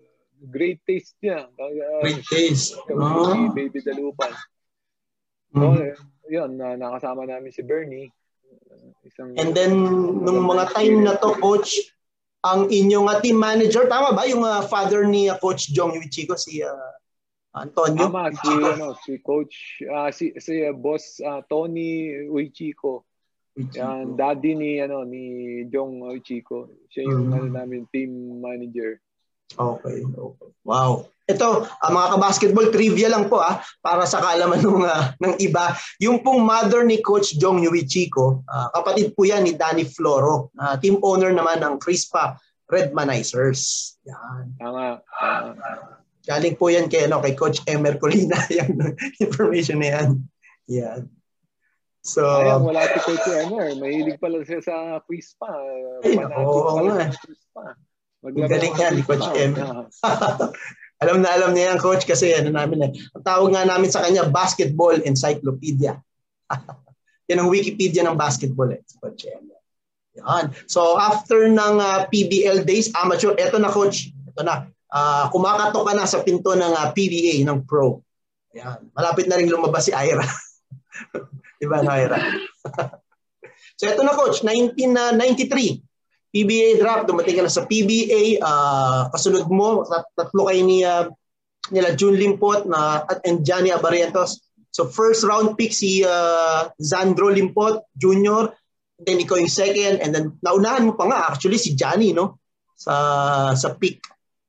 great 0.51 0.83
taste 0.83 1.15
niya. 1.23 1.47
Uh, 1.55 2.03
great 2.03 2.23
taste. 2.27 2.75
Oh. 2.91 3.31
Si 3.31 3.39
Baby 3.55 3.79
Dalupan. 3.79 4.35
So, 5.53 5.79
mm. 5.79 5.95
yun, 6.27 6.49
na, 6.59 6.75
nakasama 6.75 7.23
namin 7.23 7.53
si 7.53 7.63
Bernie. 7.63 8.11
isang, 9.05 9.37
And 9.37 9.55
then, 9.55 9.71
nung 10.25 10.43
mga 10.43 10.73
time 10.73 11.05
na 11.05 11.15
to, 11.21 11.37
coach, 11.39 11.77
ang 12.43 12.67
inyong 12.67 13.07
uh, 13.07 13.19
team 13.23 13.39
manager, 13.39 13.87
tama 13.87 14.11
ba? 14.11 14.27
Yung 14.27 14.43
uh, 14.43 14.65
father 14.67 15.07
ni 15.07 15.31
uh, 15.31 15.39
Coach 15.39 15.71
Jong 15.71 15.95
Yuichiko, 15.95 16.35
si 16.35 16.59
uh, 16.59 16.91
Antonio? 17.55 18.09
Tama, 18.09 18.33
si, 18.33 18.51
ano, 18.51 18.97
si 19.05 19.21
Coach, 19.21 19.85
uh, 19.87 20.09
si, 20.11 20.33
si 20.41 20.65
uh, 20.65 20.73
Boss 20.73 21.21
uh, 21.23 21.39
Tony 21.47 22.27
Uichiko. 22.27 23.05
Yan, 23.53 24.17
daddy 24.17 24.57
ni 24.57 24.81
ano 24.81 25.05
ni 25.05 25.61
Jong 25.69 26.01
Chico. 26.25 26.73
Siya 26.89 27.05
yung 27.05 27.29
mm-hmm. 27.29 27.37
ano 27.37 27.47
namin 27.53 27.81
team 27.93 28.41
manager. 28.41 28.97
Okay, 29.53 30.01
okay. 30.01 30.49
Wow. 30.65 31.05
Ito, 31.23 31.63
uh, 31.63 31.91
mga 31.93 32.17
ka-basketball 32.17 32.67
trivia 32.73 33.07
lang 33.07 33.31
po 33.31 33.39
ah 33.39 33.63
para 33.79 34.03
sa 34.03 34.19
kaalaman 34.19 34.59
ng 34.59 34.83
uh, 34.83 35.03
ng 35.23 35.33
iba. 35.39 35.71
Yung 36.03 36.19
pong 36.19 36.43
mother 36.43 36.83
ni 36.83 36.99
Coach 36.99 37.39
Jong 37.39 37.63
Yui 37.63 37.87
Chico, 37.87 38.43
uh, 38.49 38.67
kapatid 38.75 39.15
po 39.15 39.23
yan 39.23 39.47
ni 39.47 39.55
Danny 39.55 39.87
Floro, 39.87 40.51
uh, 40.59 40.75
team 40.81 40.99
owner 40.99 41.31
naman 41.31 41.63
ng 41.63 41.79
Crispa 41.79 42.35
Redmanizers. 42.67 43.95
Yan. 44.03 44.51
Tama. 44.59 44.99
Tama. 44.99 45.53
Galing 46.23 46.55
po 46.55 46.71
yan 46.71 46.87
kay, 46.87 47.07
ano, 47.07 47.19
kay 47.19 47.35
Coach 47.35 47.59
Emer 47.67 47.99
Colina, 47.99 48.39
yung 48.57 48.95
information 49.19 49.83
na 49.83 49.89
yan. 49.91 50.09
Yan. 50.71 51.01
So, 52.03 52.19
Ayan, 52.19 52.67
wala 52.67 52.83
si 52.83 52.99
Coach 53.07 53.27
Emer. 53.31 53.79
Mahilig 53.79 54.19
pala 54.19 54.43
siya 54.43 54.59
sa 54.59 54.99
quiz 55.07 55.39
pa. 55.39 55.47
Ay, 56.03 56.19
oo 56.19 56.83
nga. 56.91 57.07
Magaling 58.19 58.75
nga 58.75 58.91
ni 58.91 59.01
Coach 59.07 59.23
Emer. 59.39 59.87
alam 61.03 61.23
na 61.23 61.31
alam 61.31 61.55
niya 61.55 61.71
yan, 61.71 61.79
Coach, 61.79 62.03
kasi 62.03 62.35
ano 62.35 62.51
namin 62.51 62.91
eh. 62.91 62.91
Ang 63.15 63.23
tawag 63.23 63.55
nga 63.55 63.63
namin 63.63 63.87
sa 63.87 64.03
kanya, 64.03 64.27
Basketball 64.27 64.99
Encyclopedia. 64.99 65.95
yan 67.31 67.39
ang 67.39 67.47
Wikipedia 67.47 68.03
ng 68.03 68.19
basketball 68.19 68.67
eh, 68.75 68.83
Coach 68.99 69.23
Emer. 69.31 69.63
Yan. 70.19 70.51
So, 70.67 70.99
after 70.99 71.47
ng 71.47 71.79
uh, 71.79 71.87
ah, 71.87 71.99
PBL 72.11 72.67
days, 72.67 72.91
amateur, 72.99 73.31
eto 73.39 73.63
na, 73.63 73.71
Coach. 73.71 74.11
Eto 74.27 74.43
na. 74.43 74.67
Uh, 74.91 75.31
kumakato 75.31 75.87
ka 75.87 75.95
na 75.95 76.03
sa 76.03 76.19
pinto 76.19 76.51
ng 76.51 76.67
uh, 76.67 76.83
ah, 76.83 76.87
PBA, 76.91 77.47
ng 77.47 77.63
pro. 77.63 78.03
Yan. 78.59 78.91
Malapit 78.91 79.31
na 79.31 79.39
rin 79.39 79.47
lumabas 79.47 79.87
si 79.87 79.95
Ira. 79.95 80.27
Diba, 81.63 81.79
Naira? 81.79 82.19
so 83.79 83.87
ito 83.87 84.03
na 84.03 84.19
coach, 84.19 84.43
1993. 84.43 85.79
PBA 86.33 86.81
draft, 86.81 87.07
dumating 87.07 87.39
ka 87.39 87.47
na 87.47 87.53
sa 87.53 87.63
PBA, 87.63 88.41
uh, 88.41 88.43
ah, 88.43 89.01
kasunod 89.15 89.47
mo, 89.47 89.87
tatlo 90.17 90.49
kayo 90.51 90.61
ni 90.65 90.83
uh, 90.83 91.07
nila 91.71 91.95
June 91.95 92.19
Limpot 92.19 92.67
na, 92.67 93.07
at 93.07 93.23
and 93.23 93.47
Johnny 93.47 93.71
Abarientos. 93.71 94.43
So 94.73 94.89
first 94.89 95.23
round 95.23 95.55
pick 95.55 95.71
si 95.71 96.01
uh, 96.01 96.67
Zandro 96.81 97.29
Limpot 97.29 97.85
Jr. 97.95 98.51
Then 98.97 99.21
ikaw 99.21 99.37
yung 99.37 99.53
second 99.53 100.01
and 100.01 100.11
then 100.11 100.33
naunahan 100.41 100.89
mo 100.89 100.93
pa 100.97 101.05
nga 101.07 101.29
actually 101.29 101.61
si 101.61 101.77
Johnny 101.77 102.11
no 102.11 102.41
sa 102.73 103.53
sa 103.53 103.77
pick. 103.77 104.01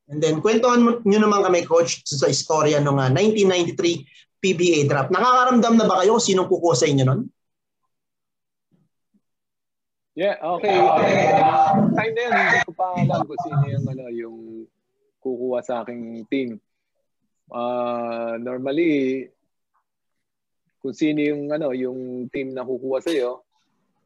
And 0.08 0.24
then 0.24 0.40
kwentuhan 0.40 0.80
mo 0.80 0.90
niyo 1.04 1.20
naman 1.20 1.44
kami 1.44 1.68
coach 1.68 2.00
sa 2.08 2.32
istorya 2.32 2.80
ng 2.80 2.96
uh, 2.96 3.12
1993 3.12 4.33
PBA 4.44 4.84
draft. 4.84 5.08
Nakakaramdam 5.08 5.80
na 5.80 5.88
ba 5.88 6.04
kayo 6.04 6.20
sinong 6.20 6.52
kukuha 6.52 6.76
sa 6.76 6.84
inyo 6.84 7.04
nun? 7.08 7.24
Yeah, 10.14 10.38
okay. 10.38 10.78
okay. 10.78 11.42
Uh, 11.42 11.90
time 11.96 12.12
na 12.14 12.20
yun, 12.22 12.32
hindi 12.38 12.58
ko 12.68 12.72
pa 12.76 12.86
alam 12.94 13.20
kung 13.26 13.40
sino 13.42 13.64
yung, 13.66 13.86
ano, 13.88 14.04
yung 14.14 14.38
kukuha 15.18 15.58
sa 15.64 15.82
aking 15.82 16.28
team. 16.30 16.62
Uh, 17.50 18.38
normally, 18.38 19.26
kung 20.78 20.94
sino 20.94 21.18
yung, 21.18 21.50
ano, 21.50 21.74
yung 21.74 22.30
team 22.30 22.54
na 22.54 22.62
kukuha 22.62 23.02
sa'yo, 23.02 23.42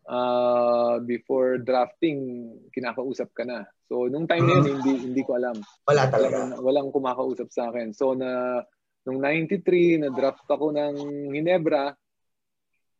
uh, 0.09 0.97
before 1.05 1.61
drafting, 1.61 2.57
kinakausap 2.73 3.29
ka 3.37 3.45
na. 3.45 3.69
So, 3.93 4.09
nung 4.09 4.25
time 4.25 4.49
na 4.49 4.53
yun, 4.57 4.65
mm-hmm. 4.65 4.75
hindi, 4.81 4.93
hindi 5.13 5.23
ko 5.29 5.37
alam. 5.37 5.61
Wala 5.85 6.09
talaga. 6.09 6.57
Walang, 6.57 6.65
walang 6.65 6.89
kumakausap 6.89 7.53
sa 7.53 7.69
akin. 7.69 7.93
So, 7.93 8.17
na 8.17 8.63
Nung 9.09 9.25
93, 9.25 10.05
na-draft 10.05 10.45
ako 10.45 10.69
ng 10.77 11.33
Hinebra, 11.33 11.97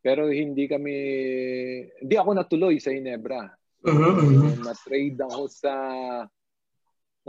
pero 0.01 0.25
hindi 0.25 0.65
kami, 0.65 0.95
hindi 2.01 2.15
ako 2.17 2.29
natuloy 2.33 2.81
sa 2.81 2.89
Hinebra. 2.89 3.45
Mm-hmm. 3.79 4.65
na-trade 4.65 5.21
ako 5.21 5.45
sa, 5.53 5.73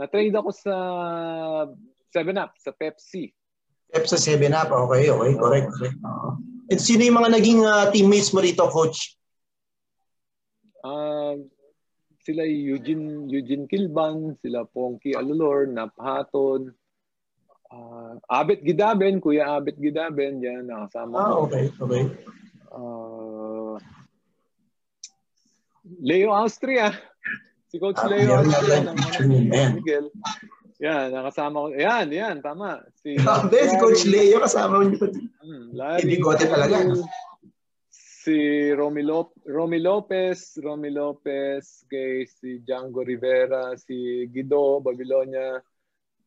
na-trade 0.01 0.33
ako 0.33 0.49
sa 0.49 0.75
7-Up, 2.09 2.57
sa 2.57 2.73
Pepsi. 2.73 3.29
Pepsi 3.93 4.17
7-Up, 4.17 4.73
okay, 4.73 5.13
okay, 5.13 5.31
correct. 5.37 5.69
correct. 5.77 6.01
Uh, 6.01 6.33
and 6.73 6.81
sino 6.81 7.05
yung 7.05 7.21
mga 7.21 7.37
naging 7.37 7.61
uh, 7.61 7.85
teammates 7.93 8.33
mo 8.33 8.41
rito, 8.41 8.65
coach? 8.65 9.13
Uh, 10.81 11.37
sila 12.25 12.41
Eugene 12.49 13.29
Eugene 13.29 13.69
Kilban, 13.69 14.41
sila 14.41 14.65
Ponky 14.65 15.13
Alulor, 15.13 15.69
Nap 15.69 15.93
Haton, 16.01 16.73
Uh, 18.11 18.19
Abet 18.29 18.59
Gidaben, 18.63 19.21
Kuya 19.21 19.47
Abet 19.55 19.79
Gidaben, 19.79 20.41
yan, 20.43 20.67
nakasama 20.67 21.15
Ah, 21.15 21.33
okay, 21.39 21.71
okay. 21.79 22.03
Uh, 22.71 23.79
Leo 26.01 26.31
Austria. 26.31 26.91
Si 27.71 27.79
Coach 27.79 27.99
Ah, 28.03 28.07
Leo 28.11 28.35
Austria 28.35 28.83
ng. 28.83 28.97
Miguel. 29.79 30.11
Yan, 30.81 31.13
nakasama 31.13 31.55
ko. 31.61 31.67
Yan, 31.77 32.07
yan, 32.11 32.35
tama. 32.41 32.81
Si, 32.99 33.15
Grabe, 33.21 33.57
si 33.69 33.75
Coach 33.79 34.03
Leo 34.05 34.41
kasama 34.41 34.81
niyo. 34.83 35.07
Hmm, 35.41 35.77
Eh, 35.77 36.03
bigote 36.05 36.45
talaga, 36.49 36.83
no? 36.83 37.05
Si 37.91 38.69
Romy, 38.77 39.01
Lop- 39.01 39.33
Romy 39.49 39.81
Lopez, 39.81 40.53
Romy 40.61 40.93
Lopez, 40.93 41.81
kay 41.89 42.29
si 42.29 42.61
Django 42.61 43.01
Rivera, 43.01 43.73
si 43.77 44.29
Guido 44.29 44.77
Babilonia, 44.77 45.57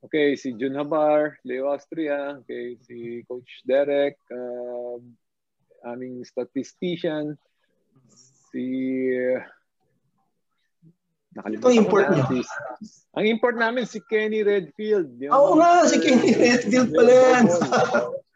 okay, 0.04 0.36
si 0.36 0.52
Jun 0.54 0.76
Habar, 0.76 1.40
Leo 1.44 1.72
Austria, 1.72 2.36
okay, 2.44 2.76
si 2.84 3.24
Coach 3.24 3.64
Derek, 3.64 4.20
uh, 4.28 5.00
aming 5.84 6.24
statistician, 6.24 7.36
si 8.52 8.64
nakalimutan 11.34 11.66
Ito 11.66 11.74
import 11.74 12.06
na, 12.12 12.24
si- 12.30 12.46
ang 13.16 13.26
import 13.26 13.56
namin 13.58 13.84
si 13.88 13.98
Kenny 14.06 14.46
Redfield. 14.46 15.18
yung- 15.18 15.34
Oo 15.34 15.58
nga, 15.58 15.82
si 15.88 15.98
Kenny 15.98 16.30
Redfield 16.30 16.94
pala 16.94 17.12
yan. 17.12 17.44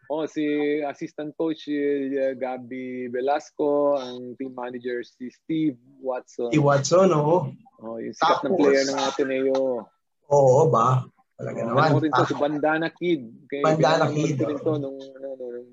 Oh, 0.09 0.25
si 0.25 0.41
assistant 0.81 1.37
coach 1.37 1.69
si 1.69 1.77
uh, 2.17 2.33
Gabby 2.33 3.05
Velasco, 3.13 3.93
ang 3.93 4.33
team 4.41 4.57
manager 4.57 5.05
si 5.05 5.29
Steve 5.29 5.77
Watson. 6.01 6.49
Si 6.49 6.57
Watson, 6.57 7.13
oo. 7.13 7.53
Oh, 7.77 8.01
yung 8.01 8.17
sikat 8.17 8.41
ng 8.41 8.51
Tapos, 8.51 8.57
player 8.57 8.85
ng 8.89 8.99
Ateneo. 9.05 9.85
Oo 10.33 10.65
ba? 10.65 11.05
Talaga 11.39 11.57
Ano 11.63 11.71
naman. 11.71 11.89
ko 11.95 11.99
rin 12.03 12.11
to, 12.11 12.19
Ah, 12.19 12.27
si 12.27 12.35
Bandana 12.35 12.87
Kid. 12.91 13.21
Kay 13.47 13.61
Bandana 13.63 14.05
Kid, 14.11 14.35
ko 14.35 14.43
rin 14.43 14.59
oh. 14.59 14.65
to 14.67 14.73
nung, 14.75 14.99
ano, 14.99 15.27
nung, 15.39 15.69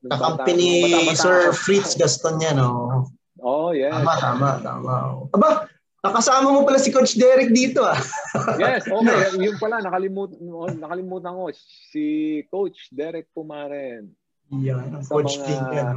nung 0.00 0.10
Kakampi 0.14 0.52
ni 0.54 0.68
nung 0.86 1.10
bata-bata 1.10 1.18
Sir. 1.18 1.38
Fritz 1.52 1.98
Gaston 1.98 2.38
yan, 2.38 2.62
oo. 2.62 3.10
Oh, 3.42 3.74
yes. 3.74 3.90
Tama, 3.90 4.14
tama, 4.16 4.48
tama. 4.62 4.94
Aba, 5.34 5.66
nakasama 6.06 6.54
mo 6.54 6.62
pala 6.62 6.78
si 6.78 6.94
Coach 6.94 7.18
Derek 7.18 7.50
dito 7.50 7.82
ah. 7.82 7.98
Yes, 8.62 8.86
okay. 8.86 9.42
Yung 9.42 9.58
pala, 9.58 9.82
nakalimutan, 9.82 10.38
nakalimutan 10.78 11.34
ko. 11.34 11.50
Si 11.90 12.04
Coach 12.46 12.94
Derek 12.94 13.26
Pumaren. 13.34 14.06
Yan, 14.54 15.02
Sa 15.02 15.18
Coach 15.18 15.34
mga- 15.34 15.46
King 15.50 15.66
yan. 15.82 15.96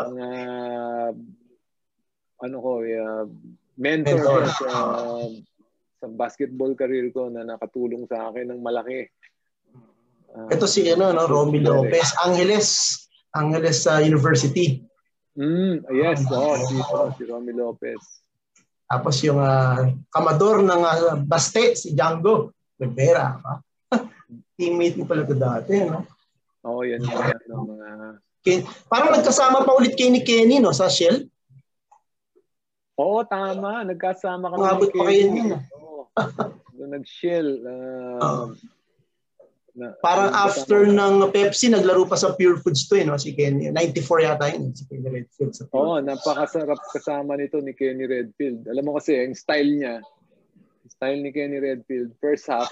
Mga, 0.00 0.28
ano 2.40 2.56
ko, 2.56 2.70
uh, 2.80 3.24
mentor, 3.76 4.16
Mentor. 4.16 4.42
ko 4.48 4.66
sa, 6.04 6.12
basketball 6.12 6.76
career 6.76 7.08
ko 7.08 7.32
na 7.32 7.48
nakatulong 7.48 8.04
sa 8.04 8.28
akin 8.28 8.52
ng 8.52 8.60
malaki. 8.60 9.08
Ah, 10.36 10.52
Ito 10.52 10.68
si 10.68 10.84
ano, 10.92 11.16
no, 11.16 11.24
Romy. 11.24 11.64
Lopez. 11.64 12.12
Angeles. 12.20 12.68
Angeles 13.32 13.88
sa 13.88 14.04
University. 14.04 14.84
Mm, 15.34 15.82
yes, 15.90 16.22
oh, 16.30 16.54
si, 16.62 16.76
oh, 16.78 17.10
si 17.16 17.26
Romy 17.26 17.50
Lopez. 17.50 17.98
Tapos 18.86 19.18
yung 19.24 19.40
ah, 19.40 19.88
kamador 20.12 20.62
ng 20.62 20.82
ah, 20.84 21.16
Baste, 21.18 21.74
si 21.74 21.96
Django 21.96 22.52
Rivera. 22.78 23.40
ah. 23.42 23.58
Teammate 24.54 25.00
mo 25.00 25.08
pala 25.08 25.26
ito 25.26 25.34
dati. 25.34 25.74
No? 25.82 26.06
Oo, 26.62 26.80
oh, 26.80 26.86
yan 26.86 27.02
yung 27.02 27.10
mga, 27.10 27.34
ano, 27.50 27.56
mga 27.74 27.88
Ken- 28.44 28.68
parang 28.92 29.16
nagkasama 29.16 29.64
pa 29.64 29.72
ulit 29.72 29.96
kay 29.96 30.12
ni 30.12 30.20
Kenny 30.20 30.60
no, 30.60 30.70
sa 30.70 30.86
Shell. 30.86 31.26
Oo, 33.00 33.24
tama. 33.26 33.82
Nagkasama 33.82 34.52
kami. 34.52 34.60
Umabot 34.60 34.90
ni 34.92 35.00
pa 35.00 35.04
kayo 35.08 35.22
Kenny. 35.26 35.42
Nung 36.78 36.92
nag-shell. 36.94 37.48
Oo. 37.64 38.54
na- 39.74 39.94
Parang 39.98 40.30
ano, 40.30 40.46
after 40.46 40.86
ng 40.86 41.14
Pepsi, 41.34 41.66
naglaro 41.66 42.06
pa 42.06 42.14
sa 42.14 42.34
Pure 42.34 42.62
Foods 42.62 42.86
to 42.86 42.94
eh, 42.94 43.04
no? 43.06 43.18
si 43.18 43.34
Kenny. 43.34 43.70
94 43.74 44.22
yata 44.22 44.46
yun, 44.54 44.70
si 44.70 44.86
Kenny 44.86 45.10
Redfield. 45.10 45.52
Sa 45.54 45.66
Pure 45.66 45.82
Oo, 45.82 45.96
napakasarap 45.98 46.78
kasama 46.94 47.34
nito 47.34 47.58
ni 47.58 47.74
Kenny 47.74 48.06
Redfield. 48.06 48.70
Alam 48.70 48.90
mo 48.90 48.92
kasi, 48.98 49.18
yung 49.18 49.34
style 49.34 49.70
niya, 49.74 49.94
style 50.86 51.18
ni 51.22 51.34
Kenny 51.34 51.58
Redfield, 51.58 52.14
first 52.22 52.46
half, 52.46 52.70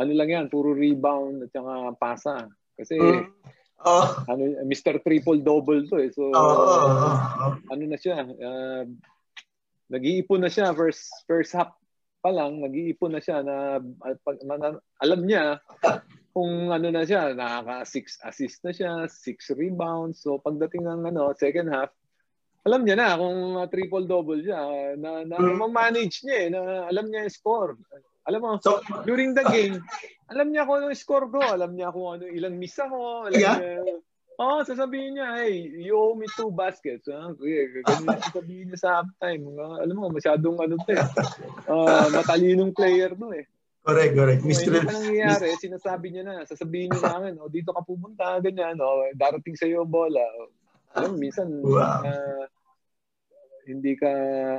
ano 0.00 0.12
lang 0.16 0.32
yan, 0.32 0.46
puro 0.48 0.72
rebound 0.72 1.44
at 1.44 1.52
saka 1.52 1.72
pasa. 2.00 2.34
Kasi, 2.80 2.96
Mm. 2.96 3.28
Oh, 3.80 4.04
ano, 4.28 4.60
Mr. 4.68 5.00
Triple 5.00 5.40
Double 5.40 5.88
to 5.88 6.04
eh. 6.04 6.12
So, 6.12 6.28
oo. 6.28 7.48
ano 7.64 7.82
na 7.88 7.96
siya, 7.96 8.28
uh, 8.28 8.84
nag-iipon 9.88 10.44
na 10.44 10.52
siya 10.52 10.76
first 10.76 11.08
first 11.24 11.56
half 11.56 11.72
pa 12.20 12.30
lang, 12.30 12.60
nag-iipon 12.60 13.16
na 13.16 13.20
siya 13.20 13.40
na 13.40 13.80
uh, 13.80 14.16
pag, 14.20 14.36
man- 14.44 14.80
alam 15.00 15.20
niya 15.24 15.58
kung 16.30 16.70
ano 16.70 16.88
na 16.92 17.02
siya, 17.02 17.34
nakaka 17.34 17.82
six 17.88 18.20
assist 18.22 18.62
na 18.62 18.70
siya, 18.70 18.90
six 19.10 19.50
rebounds. 19.50 20.22
So 20.22 20.38
pagdating 20.38 20.86
ng 20.86 21.08
ano, 21.10 21.32
second 21.34 21.72
half, 21.72 21.90
alam 22.62 22.84
niya 22.84 22.96
na 23.00 23.16
kung 23.16 23.56
uh, 23.56 23.66
triple 23.66 24.04
double 24.04 24.44
siya, 24.44 24.60
na, 25.00 25.24
na 25.24 25.36
Hmm. 25.40 25.64
manage 25.72 26.22
niya 26.22 26.36
eh, 26.44 26.48
na 26.52 26.60
alam 26.86 27.08
niya 27.08 27.24
yung 27.26 27.34
score. 27.34 27.72
Alam 28.28 28.40
mo, 28.44 28.50
So, 28.60 28.84
during 29.08 29.32
the 29.32 29.42
game, 29.48 29.80
alam 30.28 30.52
niya 30.52 30.68
kung 30.68 30.84
ano 30.84 30.92
yung 30.92 31.00
score 31.02 31.26
ko, 31.32 31.40
alam 31.40 31.72
niya 31.72 31.88
kung 31.88 32.20
ano 32.20 32.28
ilang 32.28 32.60
miss 32.60 32.76
ako, 32.76 33.26
alam 33.32 33.40
Yeah. 33.40 33.56
niya. 33.58 33.96
Oo, 34.40 34.56
oh, 34.56 34.60
sasabihin 34.64 35.20
niya, 35.20 35.36
hey, 35.36 35.68
you 35.84 35.92
owe 35.92 36.16
me 36.16 36.24
two 36.32 36.48
baskets. 36.48 37.04
Ha? 37.12 37.36
Kuya, 37.36 37.84
ganun 37.84 38.08
yung 38.08 38.24
sasabihin 38.24 38.66
niya 38.72 38.78
sa 38.80 38.90
halftime. 38.96 39.44
Mga, 39.44 39.64
alam 39.84 39.96
mo, 40.00 40.08
masyadong 40.08 40.56
ano 40.56 40.80
to 40.80 40.96
eh. 40.96 41.04
Ah, 41.68 42.08
matalinong 42.08 42.72
player 42.72 43.12
to 43.12 43.36
eh. 43.36 43.44
correct, 43.84 44.16
correct. 44.16 44.40
So, 44.40 44.48
Mr. 44.48 44.80
pa 44.80 44.96
nangyayari, 44.96 45.60
sinasabi 45.60 46.06
niya 46.08 46.22
na, 46.24 46.34
sasabihin 46.48 46.88
niya 46.88 47.00
sa 47.04 47.20
akin, 47.20 47.36
oh, 47.36 47.52
dito 47.52 47.76
ka 47.76 47.84
pupunta, 47.84 48.40
ganyan, 48.40 48.80
oh, 48.80 49.04
darating 49.12 49.60
sa 49.60 49.68
iyo 49.68 49.84
ang 49.84 49.92
bola. 49.92 50.24
Alam, 50.96 51.12
mo, 51.12 51.16
minsan, 51.20 51.48
Wow. 51.60 52.00
ah, 52.00 52.44
hindi 53.68 53.92
ka 54.00 54.08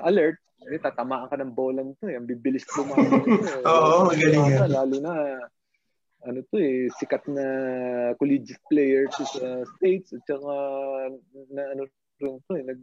alert, 0.05 0.37
eh, 0.61 0.77
tatamaan 0.77 1.25
ka 1.25 1.41
ng 1.41 1.57
bola 1.57 1.81
nito 1.81 2.05
eh. 2.05 2.21
Ang 2.21 2.29
bibilis 2.29 2.69
lumaban 2.77 3.01
eh. 3.33 3.65
Oo, 3.65 4.05
magaling 4.05 4.45
yan. 4.45 4.69
Lalo 4.69 4.95
na, 5.01 5.13
ano 6.21 6.39
to 6.47 6.57
eh, 6.57 6.85
sikat 6.95 7.25
na 7.27 7.45
collegiate 8.15 8.61
player 8.69 9.09
to 9.09 9.23
sa 9.25 9.65
States 9.77 10.13
at 10.13 10.21
saka 10.23 10.53
na 11.49 11.61
ano 11.73 11.89
rin 12.21 12.37
to 12.45 12.53
eh, 12.53 12.63
nag, 12.63 12.79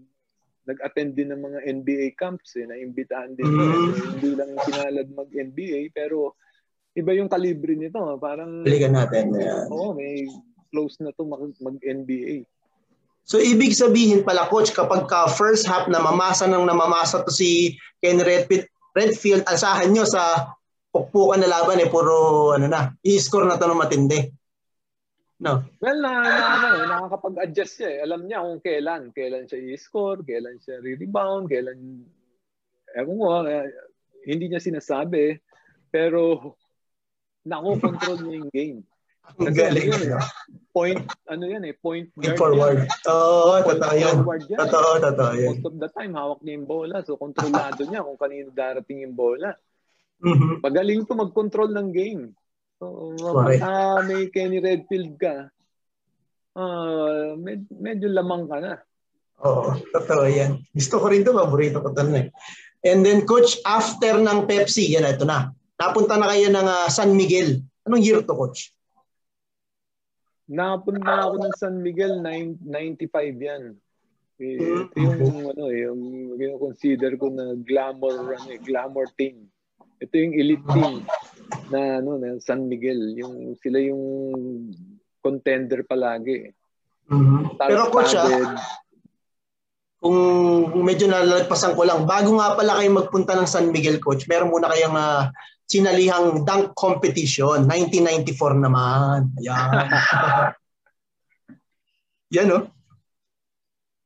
nag-attend 0.67 1.15
din 1.15 1.31
ng 1.31 1.41
mga 1.41 1.59
NBA 1.65 2.07
camps 2.15 2.59
eh, 2.59 2.67
naimbitahan 2.67 3.33
din. 3.33 3.47
to, 3.47 3.55
Mm. 3.55 3.65
eh. 3.65 3.91
Hindi 4.13 4.31
lang 4.35 4.51
pinalad 4.59 5.09
mag-NBA 5.15 5.81
pero 5.91 6.35
iba 6.93 7.15
yung 7.15 7.31
kalibre 7.31 7.73
nito. 7.73 7.97
Parang, 8.19 8.67
Balikan 8.67 8.93
natin. 8.93 9.31
Ayan. 9.33 9.71
oo, 9.71 9.95
may 9.95 10.27
close 10.69 10.99
na 10.99 11.15
to 11.15 11.23
mag- 11.25 11.57
mag-NBA. 11.63 12.43
So, 13.23 13.37
ibig 13.37 13.77
sabihin 13.77 14.25
pala, 14.25 14.49
coach, 14.49 14.73
kapag 14.73 15.05
ka 15.05 15.29
first 15.31 15.69
half 15.69 15.85
na 15.87 16.01
mamasa 16.01 16.49
ng 16.49 16.65
namamasa 16.65 17.23
to 17.23 17.31
si 17.31 17.77
Ken 18.01 18.19
Redfield, 18.19 18.65
Redfield 18.97 19.45
asahan 19.47 19.93
nyo 19.93 20.03
sa 20.03 20.49
pukpukan 20.99 21.39
na 21.39 21.49
laban 21.51 21.79
eh, 21.79 21.87
puro 21.87 22.51
ano 22.59 22.67
na, 22.67 22.91
i-score 23.07 23.47
na 23.47 23.61
to 23.61 23.71
ng 23.71 23.79
matindi. 23.79 24.21
No? 25.39 25.63
Well, 25.79 26.03
na, 26.03 26.11
na, 26.19 26.45
ano, 26.59 26.67
eh, 26.75 26.87
nakakapag-adjust 26.91 27.79
siya 27.79 27.91
eh. 27.95 27.99
Alam 28.03 28.27
niya 28.27 28.43
kung 28.43 28.59
kailan. 28.59 29.03
Kailan 29.15 29.47
siya 29.47 29.59
i-score, 29.71 30.27
kailan 30.27 30.59
siya 30.59 30.83
re-rebound, 30.83 31.47
kailan... 31.47 31.79
Ewan 32.99 33.17
ko, 33.23 33.27
eh, 33.47 33.71
hindi 34.27 34.51
niya 34.51 34.59
sinasabi. 34.59 35.39
Pero, 35.95 36.43
nako-control 37.47 38.19
niya 38.27 38.37
yung 38.43 38.51
game. 38.51 38.81
Ang 39.39 39.53
Kasi 39.53 39.61
galing. 39.61 39.89
ano 39.93 39.95
yun 39.95 40.03
eh, 40.09 40.27
point, 40.73 41.01
ano 41.29 41.45
yan 41.45 41.65
eh, 41.69 41.75
point 41.77 42.09
Point 42.17 42.25
guard 42.33 42.39
forward. 42.41 42.79
yan. 42.81 42.89
Oo, 43.13 43.51
Point 43.53 43.67
totoo 43.69 43.95
yan. 43.95 44.17
Totoo, 44.59 44.91
totoo 45.05 45.33
yun. 45.37 45.49
Most 45.55 45.67
of 45.69 45.75
the 45.79 45.91
time, 45.95 46.13
hawak 46.19 46.41
niya 46.43 46.55
yung 46.59 46.67
bola. 46.67 46.97
So, 47.07 47.15
kontrolado 47.15 47.83
niya 47.87 48.03
kung 48.03 48.19
kanino 48.19 48.51
darating 48.51 49.07
yung 49.07 49.15
bola. 49.15 49.55
Mhm. 50.19 50.63
Magaling 50.63 51.07
to 51.07 51.15
mag-control 51.15 51.71
ng 51.71 51.89
game. 51.95 52.23
So, 52.79 53.15
Correct. 53.19 53.63
pagka 53.63 54.07
may 54.07 54.23
Kenny 54.31 54.59
Redfield 54.59 55.15
ka, 55.19 55.51
ah 56.59 57.35
med- 57.39 57.71
medyo 57.71 58.11
lamang 58.11 58.51
ka 58.51 58.59
na. 58.59 58.75
Oo, 59.47 59.79
totoo 59.95 60.27
yan. 60.27 60.59
Gusto 60.75 60.99
ko 60.99 61.07
rin 61.07 61.23
to, 61.23 61.31
paborito 61.31 61.79
ko 61.79 61.95
na 61.95 62.27
eh. 62.27 62.29
And 62.83 63.07
then, 63.07 63.27
coach, 63.27 63.59
after 63.63 64.19
ng 64.19 64.47
Pepsi, 64.47 64.95
yan, 64.95 65.07
ito 65.07 65.27
na. 65.27 65.55
Napunta 65.79 66.19
na 66.19 66.31
kayo 66.31 66.51
ng 66.51 66.67
ah, 66.67 66.91
San 66.91 67.15
Miguel. 67.15 67.63
Anong 67.87 68.03
year 68.03 68.23
to, 68.23 68.35
coach? 68.35 68.75
Napunta 70.51 71.31
ako 71.31 71.35
ng 71.39 71.55
San 71.55 71.79
Miguel, 71.79 72.19
nine- 72.19 72.59
95 72.63 73.39
yan. 73.39 73.79
Eh, 74.39 74.87
Ito 74.87 74.95
yung, 74.95 75.51
ano, 75.51 75.63
eh, 75.71 75.91
yung, 75.91 76.03
yung 76.39 76.59
consider 76.63 77.19
ko 77.19 77.31
na 77.31 77.59
glamour, 77.59 78.39
ano, 78.39 78.55
glamour 78.63 79.11
team. 79.19 79.51
Ito 79.99 80.15
yung 80.15 80.35
elite 80.39 80.67
team 80.71 81.03
na, 81.71 81.99
ano, 81.99 82.19
na 82.19 82.39
San 82.39 82.71
Miguel. 82.71 83.19
Yung, 83.19 83.59
sila 83.59 83.83
yung 83.83 84.03
contender 85.19 85.83
palagi. 85.83 86.55
Mhm. 87.09 87.59
Pero 87.59 87.91
coach, 87.91 88.15
ah, 88.15 88.55
kung 89.99 90.85
medyo 90.87 91.11
nalalagpasan 91.11 91.75
ko 91.75 91.83
lang, 91.83 92.07
bago 92.07 92.39
nga 92.39 92.55
pala 92.55 92.79
kayo 92.79 92.91
magpunta 92.95 93.35
ng 93.35 93.51
San 93.51 93.75
Miguel, 93.75 93.99
coach, 93.99 94.31
meron 94.31 94.55
muna 94.55 94.71
kayong 94.71 94.95
ah, 94.95 95.35
sinalihang 95.69 96.47
dunk 96.47 96.73
competition, 96.79 97.67
1994 97.67 98.57
naman. 98.57 99.35
Ayan. 99.43 99.73
Yan, 102.37 102.49
no? 102.49 102.69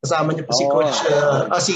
Kasama 0.02 0.34
niyo 0.34 0.46
po 0.46 0.52
si 0.54 0.64
Oo. 0.66 0.72
Coach, 0.72 0.98
ah, 1.10 1.52
ah, 1.52 1.62
si 1.62 1.74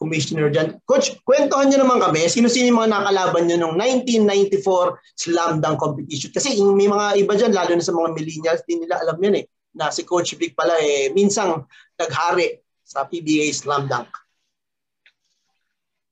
commissioner 0.00 0.48
dyan. 0.48 0.80
Coach, 0.88 1.20
kwentuhan 1.28 1.68
niyo 1.68 1.84
naman 1.84 2.00
kami, 2.00 2.24
sino-sino 2.24 2.72
yung 2.72 2.80
mga 2.80 2.92
nakalaban 2.96 3.44
niyo 3.44 3.60
nung 3.60 3.76
1994 3.76 4.96
slam 5.12 5.60
dunk 5.60 5.76
competition? 5.76 6.32
Kasi 6.32 6.56
may 6.72 6.88
mga 6.88 7.20
iba 7.20 7.36
dyan, 7.36 7.52
lalo 7.52 7.76
na 7.76 7.84
sa 7.84 7.92
mga 7.92 8.16
millennials, 8.16 8.64
din 8.64 8.80
nila 8.80 8.96
alam 8.96 9.20
yan 9.20 9.44
eh, 9.44 9.46
na 9.76 9.92
si 9.92 10.08
Coach 10.08 10.40
Vic 10.40 10.56
pala 10.56 10.80
eh, 10.80 11.12
minsang 11.12 11.68
naghari 12.00 12.64
sa 12.80 13.04
PBA 13.04 13.52
slam 13.52 13.84
dunk. 13.86 14.08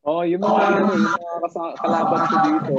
Oh, 0.04 0.24
yung 0.24 0.44
mga, 0.44 0.60
ano, 0.68 0.76
yung 0.92 1.04
mga 1.08 1.68
kalaban 1.80 2.20
ko 2.28 2.36
dito, 2.44 2.72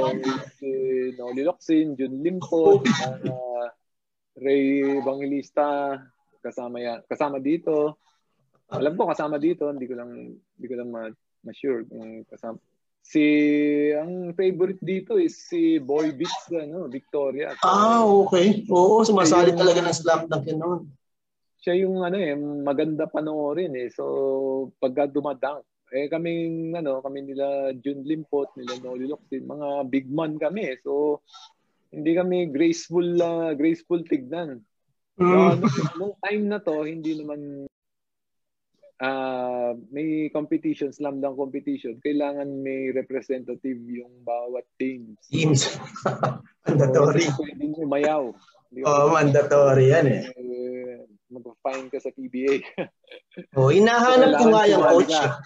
si 0.58 0.70
Noli 1.18 1.42
Locsin, 1.42 1.94
Jun 1.98 2.22
Limpo, 2.22 2.82
uh, 2.82 3.66
Ray 4.42 4.98
Evangelista, 4.98 5.98
kasama 6.40 6.80
ya, 6.80 7.02
kasama 7.06 7.38
dito. 7.42 7.98
Alam 8.70 8.94
ko 8.94 9.10
kasama 9.10 9.36
dito, 9.36 9.66
hindi 9.66 9.86
ko 9.90 9.94
lang 9.98 10.10
hindi 10.38 10.66
ko 10.66 10.74
lang 10.78 10.90
ma- 10.90 11.18
ma-sure 11.42 11.82
kung 11.90 12.22
kasama. 12.30 12.58
Si 13.00 13.24
ang 13.96 14.36
favorite 14.36 14.78
dito 14.84 15.16
is 15.16 15.34
si 15.48 15.80
Boy 15.80 16.12
Beats 16.14 16.52
ano, 16.52 16.86
Victoria. 16.86 17.56
So, 17.58 17.66
ah, 17.66 18.04
okay. 18.06 18.62
Oo, 18.70 19.02
sumasali 19.02 19.50
yung, 19.50 19.58
talaga 19.58 19.80
ng 19.82 20.28
dunk 20.28 20.44
yun 20.46 20.58
noon. 20.60 20.80
Siya 21.60 21.74
yung 21.82 22.06
ano 22.06 22.16
eh, 22.16 22.36
maganda 22.38 23.10
panoorin 23.10 23.74
eh. 23.74 23.88
So 23.90 24.70
pagka 24.78 25.10
dumadunk, 25.10 25.66
eh 25.90 26.06
kaming 26.06 26.78
ano, 26.78 27.02
kami 27.02 27.26
nila 27.26 27.74
Jun 27.82 28.06
Limpot, 28.06 28.54
nila 28.54 28.78
Noli 28.78 29.10
Locsin, 29.10 29.48
mga 29.48 29.68
big 29.90 30.06
man 30.06 30.38
kami. 30.38 30.78
So 30.86 31.24
hindi 31.90 32.14
kami 32.14 32.54
graceful 32.54 33.18
uh, 33.18 33.50
graceful 33.58 34.00
tignan. 34.06 34.62
So, 35.18 35.26
mm. 35.26 35.60
nung, 35.60 35.74
nung 35.98 36.14
time 36.22 36.44
na 36.48 36.58
to, 36.62 36.86
hindi 36.86 37.18
naman 37.18 37.68
uh, 39.00 39.72
may 39.90 40.28
competition, 40.30 40.92
slam 40.92 41.18
dunk 41.24 41.36
competition, 41.36 41.98
kailangan 42.04 42.46
may 42.60 42.92
representative 42.92 43.80
yung 43.88 44.12
bawat 44.22 44.64
teams. 44.76 45.16
Teams. 45.28 45.66
mandatory. 46.68 47.26
So, 47.26 47.40
pwede 47.42 47.64
mo 47.72 47.88
mayaw. 47.88 48.24
Oo, 48.86 48.86
oh, 48.86 49.10
mandatory 49.10 49.90
yan 49.90 50.06
eh. 50.06 50.22
eh 50.30 51.02
Mag-fine 51.30 51.88
ka 51.90 51.98
sa 52.02 52.10
PBA. 52.14 52.62
oh, 53.58 53.70
hinahanap 53.70 54.38
ko 54.38 54.44
nga 54.50 54.62
yung 54.66 54.82
coach. 54.82 55.14
Ka 55.14 55.38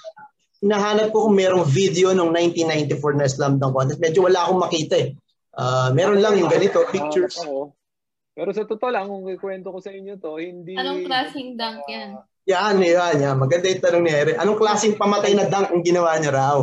hinahanap 0.65 1.13
ko 1.13 1.29
kung 1.29 1.37
merong 1.37 1.69
video 1.69 2.17
nung 2.17 2.33
1994 2.33 3.21
na 3.21 3.29
slam 3.29 3.61
dunk 3.61 3.77
contest. 3.77 4.01
Medyo 4.01 4.25
wala 4.25 4.49
akong 4.49 4.65
makita 4.65 4.97
eh. 4.97 5.09
Uh, 5.53 5.93
meron 5.93 6.25
lang 6.25 6.41
yung 6.41 6.49
ganito, 6.49 6.81
pictures. 6.89 7.37
Uh, 7.45 7.69
Pero 8.33 8.51
sa 8.51 8.65
totoo 8.65 8.89
lang, 8.89 9.07
kung 9.07 9.29
ikwento 9.29 9.69
ko 9.71 9.79
sa 9.79 9.93
inyo 9.93 10.17
to, 10.17 10.41
hindi... 10.41 10.73
Anong 10.75 11.05
klaseng 11.05 11.61
dunk 11.61 11.85
yan? 11.87 12.17
Uh, 12.17 12.25
yan, 12.45 12.77
yan, 12.81 13.17
yan. 13.21 13.37
Maganda 13.37 13.73
yung 13.73 13.85
tanong 13.85 14.05
ni 14.05 14.13
Ere. 14.13 14.33
Anong 14.37 14.61
klaseng 14.61 15.01
pamatay 15.01 15.33
na 15.33 15.49
dunk 15.49 15.73
ang 15.73 15.85
ginawa 15.85 16.17
niya 16.21 16.33
raw? 16.33 16.59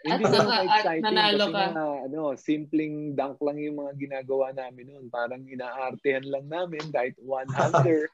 Hindi 0.00 0.24
at 0.24 0.32
naman 0.32 0.64
exciting 0.64 1.04
nanalo 1.04 1.44
ka. 1.52 1.64
Na, 1.76 1.84
ano, 2.08 2.32
simpleng 2.40 3.12
dunk 3.12 3.36
lang 3.44 3.60
yung 3.60 3.84
mga 3.84 3.92
ginagawa 4.00 4.48
namin 4.56 4.88
noon. 4.88 5.12
Parang 5.12 5.44
inaartehan 5.44 6.24
lang 6.24 6.48
namin 6.48 6.88
kahit 6.88 7.20
one-hander. 7.20 8.08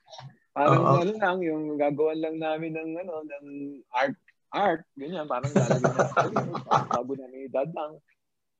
Parang 0.57 0.83
Uh-oh. 0.83 1.05
ano 1.05 1.12
lang, 1.20 1.39
yung 1.45 1.77
gagawan 1.77 2.16
lang 2.16 2.41
namin 2.41 2.73
ng 2.74 2.91
ano 3.05 3.20
ng 3.28 3.47
art 3.93 4.16
art, 4.57 4.89
ganyan, 4.97 5.28
parang 5.28 5.53
lalagyan 5.53 6.16
namin 6.16 6.49
bago 6.89 7.12
namin 7.12 7.45
idadang. 7.45 8.01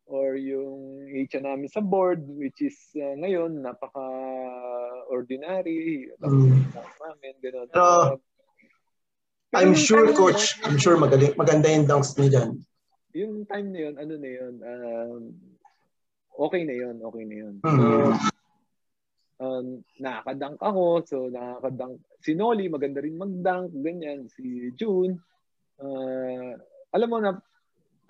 Or 0.07 0.39
yung 0.39 1.03
hicha 1.09 1.43
namin 1.43 1.67
sa 1.73 1.81
board, 1.81 2.21
which 2.37 2.61
is 2.63 2.77
uh, 2.95 3.19
ngayon, 3.19 3.59
napaka-ordinary. 3.65 6.13
Mm. 6.21 6.69
Namin, 6.71 7.35
ganun. 7.43 7.67
Pero, 7.73 8.21
I'm 9.57 9.73
sure, 9.73 10.13
coach, 10.13 10.61
I'm 10.61 10.77
sure 10.77 11.01
magaling, 11.01 11.33
maganda 11.41 11.73
yung 11.73 11.89
dunks 11.89 12.13
niya 12.21 12.29
dyan. 12.29 12.51
Yung 13.17 13.35
time 13.49 13.73
na 13.73 13.81
yun, 13.89 13.95
ano 13.97 14.15
na 14.21 14.29
yun, 14.29 14.55
um, 14.61 15.23
okay 16.37 16.63
na 16.69 16.75
yun, 16.77 16.97
okay 17.01 17.25
na 17.25 17.37
yun. 17.41 17.55
Mm. 17.65 17.79
So, 17.81 17.87
um, 19.41 19.67
nakakadunk 19.97 20.61
ako, 20.61 20.85
so 21.09 21.17
nakakadunk. 21.33 22.05
Si 22.21 22.37
Noli, 22.37 22.69
maganda 22.69 23.01
rin 23.01 23.17
magdunk, 23.17 23.73
ganyan. 23.81 24.29
Si 24.29 24.69
June, 24.77 25.17
uh, 25.81 26.53
alam 26.93 27.09
mo 27.09 27.19
na, 27.25 27.41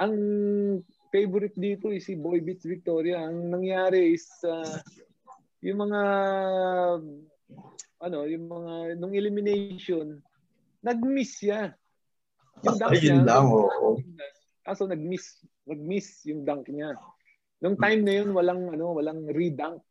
ang 0.03 0.15
favorite 1.15 1.55
dito 1.55 1.95
is 1.95 2.05
si 2.05 2.19
Boy 2.19 2.43
Beats 2.43 2.67
Victoria. 2.67 3.23
Ang 3.23 3.55
nangyari 3.55 4.19
is 4.19 4.27
uh, 4.43 4.83
yung 5.63 5.87
mga 5.87 6.03
ano, 8.03 8.19
yung 8.29 8.45
mga 8.51 9.01
nung 9.01 9.15
elimination, 9.17 10.21
nag-miss 10.87 11.43
siya. 11.43 11.75
Yung 12.63 12.79
dunk 12.79 12.91
Ayun 12.95 13.03
niya, 13.03 13.27
lang, 13.27 13.45
oo. 13.51 13.99
Kaso 14.63 14.87
nag-miss, 14.87 15.43
nag-miss 15.67 16.23
yung 16.31 16.47
dunk 16.47 16.71
niya. 16.71 16.95
Nung 17.59 17.75
time 17.75 18.07
na 18.07 18.15
yun, 18.23 18.31
walang 18.31 18.71
ano, 18.71 18.95
walang 18.95 19.27
re-dunk. 19.27 19.83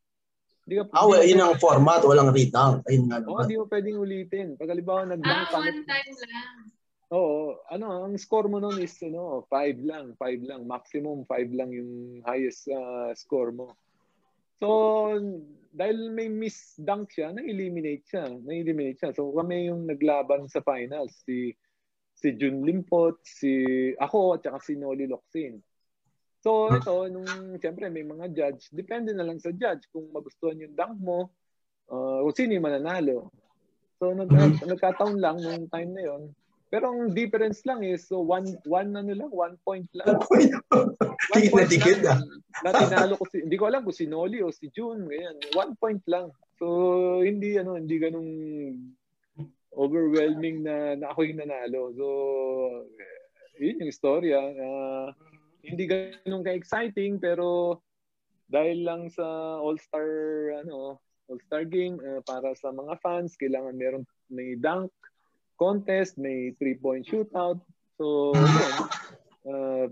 Di 0.66 0.82
ka, 0.82 0.90
ah, 0.98 1.06
well, 1.06 1.22
yun 1.22 1.44
ang 1.44 1.62
format, 1.62 2.02
walang 2.02 2.34
re-dunk. 2.34 2.82
Ayun 2.90 3.06
nga 3.12 3.22
Oo, 3.28 3.38
oh, 3.38 3.46
di 3.46 3.60
mo 3.60 3.70
pwedeng 3.70 4.02
ulitin. 4.02 4.48
Pag 4.58 4.72
halimbawa 4.74 5.06
nag-dunk 5.06 5.52
ah, 5.52 5.62
one 5.62 5.84
time 5.84 6.16
lang. 6.26 6.54
Oo, 7.14 7.62
ano, 7.70 8.10
ang 8.10 8.18
score 8.18 8.50
mo 8.50 8.58
noon 8.58 8.82
is 8.82 8.98
ano, 9.06 9.46
5 9.54 9.86
lang, 9.86 10.18
5 10.18 10.50
lang, 10.50 10.66
maximum 10.66 11.22
5 11.30 11.54
lang 11.54 11.70
yung 11.70 12.26
highest 12.26 12.66
uh, 12.74 13.14
score 13.14 13.54
mo. 13.54 13.78
So, 14.60 14.70
dahil 15.76 16.08
may 16.16 16.32
miss 16.32 16.80
dunk 16.80 17.12
siya, 17.12 17.36
na-eliminate 17.36 18.06
siya, 18.08 18.32
na-eliminate 18.32 19.00
siya. 19.00 19.12
So, 19.12 19.36
kami 19.36 19.68
yung 19.68 19.84
naglaban 19.88 20.48
sa 20.48 20.64
finals, 20.64 21.12
si 21.28 21.52
si 22.16 22.32
Jun 22.40 22.64
Limpot, 22.64 23.20
si 23.28 23.92
ako 24.00 24.40
at 24.40 24.48
saka 24.48 24.64
si 24.64 24.80
Noli 24.80 25.04
Locsin. 25.04 25.60
So, 26.40 26.72
ito, 26.72 27.12
nung 27.12 27.60
siyempre 27.60 27.92
may 27.92 28.08
mga 28.08 28.32
judge, 28.32 28.72
depende 28.72 29.12
na 29.12 29.28
lang 29.28 29.42
sa 29.42 29.52
judge 29.52 29.90
kung 29.92 30.08
magustuhan 30.16 30.62
yung 30.64 30.78
dunk 30.78 30.96
mo, 31.02 31.34
uh, 31.92 32.24
kung 32.24 32.36
sino 32.38 32.56
yung 32.56 32.68
mananalo. 32.70 33.34
So, 34.00 34.16
nag, 34.16 34.32
mm-hmm. 34.32 34.64
nagkataon 34.64 35.18
lang 35.20 35.44
nung 35.44 35.68
time 35.68 35.92
na 35.92 36.04
yon 36.06 36.32
pero 36.76 36.92
ang 36.92 37.16
difference 37.16 37.64
lang 37.64 37.88
is 37.88 38.04
so 38.04 38.20
one 38.20 38.52
one 38.68 38.92
ano 39.00 39.16
lang, 39.16 39.32
one 39.32 39.56
point 39.64 39.88
lang. 39.96 40.12
One 40.12 40.28
point. 40.28 40.52
Tikit 41.32 41.56
na 41.56 41.64
tikit 41.72 42.04
ah. 42.04 42.20
Na 42.68 43.16
ko 43.16 43.24
si, 43.32 43.48
hindi 43.48 43.56
ko 43.56 43.72
alam 43.72 43.88
kung 43.88 43.96
si 43.96 44.12
Noli 44.12 44.44
o 44.44 44.52
si 44.52 44.68
June, 44.76 45.08
ganyan. 45.08 45.40
One 45.56 45.80
point 45.80 46.04
lang. 46.04 46.36
So 46.60 47.24
hindi 47.24 47.56
ano, 47.56 47.80
hindi 47.80 47.96
ganung 47.96 48.28
overwhelming 49.72 50.68
na, 50.68 51.00
na 51.00 51.16
ako 51.16 51.24
yung 51.24 51.40
nanalo. 51.48 51.96
So 51.96 52.08
yun 53.56 53.80
yung 53.80 53.92
istorya. 53.96 54.44
Uh, 54.44 55.16
hindi 55.64 55.88
ganun 55.88 56.44
ka-exciting 56.44 57.24
pero 57.24 57.80
dahil 58.52 58.84
lang 58.84 59.08
sa 59.08 59.24
All-Star 59.64 60.12
ano, 60.60 61.00
All-Star 61.32 61.72
game 61.72 62.04
uh, 62.04 62.20
para 62.28 62.52
sa 62.60 62.76
mga 62.76 63.00
fans, 63.00 63.40
kailangan 63.40 63.80
meron 63.80 64.04
may 64.28 64.60
dunk 64.60 64.92
contest, 65.58 66.20
may 66.20 66.54
three-point 66.60 67.08
shootout. 67.08 67.60
So, 67.98 68.36
yun. 68.36 68.74
Uh, 69.46 69.88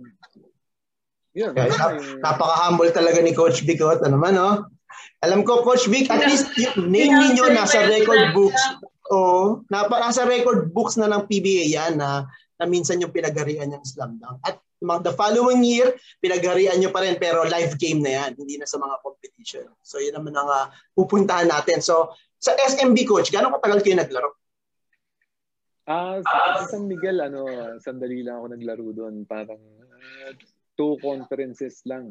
yun. 1.34 1.52
Yeah, 1.56 1.72
yung... 1.72 2.22
Napaka-humble 2.22 2.92
talaga 2.94 3.20
ni 3.24 3.34
Coach 3.34 3.66
Vic. 3.66 3.82
What, 3.82 4.04
ano 4.06 4.20
man, 4.20 4.36
no? 4.36 4.68
Alam 5.24 5.48
ko, 5.48 5.64
Coach 5.64 5.88
Vic, 5.88 6.12
at 6.12 6.28
least 6.28 6.52
name 6.78 7.16
ninyo 7.16 7.50
nasa 7.56 7.88
record 7.88 8.36
books. 8.36 8.62
Oo. 9.12 9.20
Oh, 9.20 9.48
napa, 9.72 10.00
nasa 10.00 10.28
record 10.28 10.72
books 10.72 10.96
na 11.00 11.10
ng 11.12 11.28
PBA 11.28 11.72
yan 11.72 12.00
na, 12.00 12.28
na 12.60 12.66
minsan 12.68 13.00
yung 13.00 13.12
pinagarian 13.12 13.72
yung 13.72 13.84
slam 13.84 14.20
dunk. 14.20 14.40
At 14.44 14.60
the 14.84 15.14
following 15.16 15.64
year, 15.64 15.96
pinagarian 16.20 16.76
nyo 16.80 16.92
pa 16.92 17.08
rin 17.08 17.16
pero 17.16 17.48
live 17.48 17.80
game 17.80 18.04
na 18.04 18.12
yan, 18.20 18.36
hindi 18.36 18.60
na 18.60 18.68
sa 18.68 18.76
mga 18.80 19.00
competition. 19.00 19.68
So 19.80 20.04
yun 20.04 20.16
naman 20.20 20.36
ang 20.36 20.50
uh, 20.52 20.68
pupuntahan 20.92 21.48
natin. 21.48 21.80
So 21.80 22.12
sa 22.44 22.52
SMB 22.60 23.08
coach, 23.08 23.32
gano'ng 23.32 23.56
katagal 23.56 23.80
kayo 23.80 23.96
naglaro? 23.96 24.43
Ah, 25.84 26.16
sa 26.24 26.64
San 26.64 26.88
Miguel, 26.88 27.20
ano, 27.20 27.44
sandali 27.84 28.24
lang 28.24 28.40
ako 28.40 28.46
naglaro 28.56 28.88
doon. 28.96 29.28
Parang 29.28 29.60
uh, 29.60 30.32
two 30.80 30.96
conferences 31.04 31.84
lang. 31.84 32.08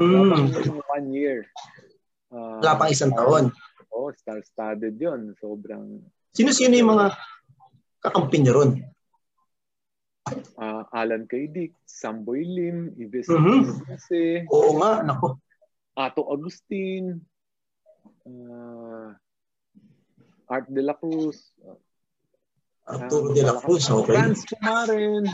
Mm. 0.00 0.32
one 0.88 1.08
year. 1.12 1.44
Uh, 2.32 2.56
Wala 2.64 2.80
pang 2.80 2.88
isang 2.88 3.12
taon. 3.12 3.52
Oo, 3.92 4.08
oh, 4.08 4.10
star-studded 4.16 4.96
yun. 4.96 5.36
Sobrang... 5.36 6.00
Sino-sino 6.32 6.72
yung 6.72 6.96
mga 6.96 7.12
kakampi 8.00 8.40
niyo 8.40 8.56
ron? 8.56 8.72
Uh, 10.56 10.84
Alan 10.94 11.28
Kaydik, 11.28 11.76
Samboy 11.84 12.46
Lim, 12.46 12.94
Ives 12.96 13.28
mm-hmm. 13.28 14.46
Oo 14.48 14.78
nga, 14.80 15.04
nako. 15.04 15.36
Ato 15.98 16.24
Agustin, 16.32 17.18
uh, 18.24 19.10
Art 20.48 20.66
de 20.70 20.82
la 20.86 20.94
Cruz, 20.96 21.52
Arturo 22.90 23.30
de 23.30 23.42
la 23.46 23.54
Cruz, 23.58 23.86
okay. 23.86 24.18
Franz 24.18 24.42
Pumarin. 24.50 25.24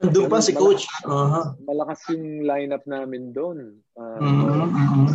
Nandun 0.00 0.26
pa 0.32 0.40
si 0.40 0.56
coach. 0.56 0.88
Uh-huh. 1.04 1.52
Malakas 1.68 2.00
yung 2.08 2.48
lineup 2.48 2.84
namin 2.88 3.36
doon. 3.36 3.84
Uh, 3.92 4.16
mm-hmm. 4.16 5.06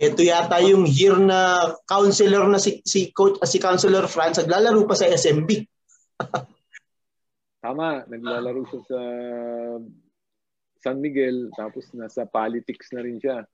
Ito 0.00 0.20
yata 0.20 0.60
yung 0.64 0.84
year 0.84 1.16
na 1.16 1.72
counselor 1.88 2.44
na 2.48 2.60
si 2.60 2.84
si 2.84 3.08
coach 3.12 3.40
si 3.48 3.56
counselor 3.60 4.04
Franz 4.08 4.40
naglalaro 4.40 4.84
pa 4.84 4.96
sa 4.96 5.08
SMB. 5.08 5.48
tama, 7.64 8.04
naglalaro 8.08 8.64
siya 8.68 8.80
sa 8.84 9.00
San 10.80 10.96
Miguel, 11.04 11.52
tapos 11.52 11.92
nasa 11.92 12.24
politics 12.24 12.88
na 12.96 13.04
rin 13.04 13.20
siya. 13.20 13.44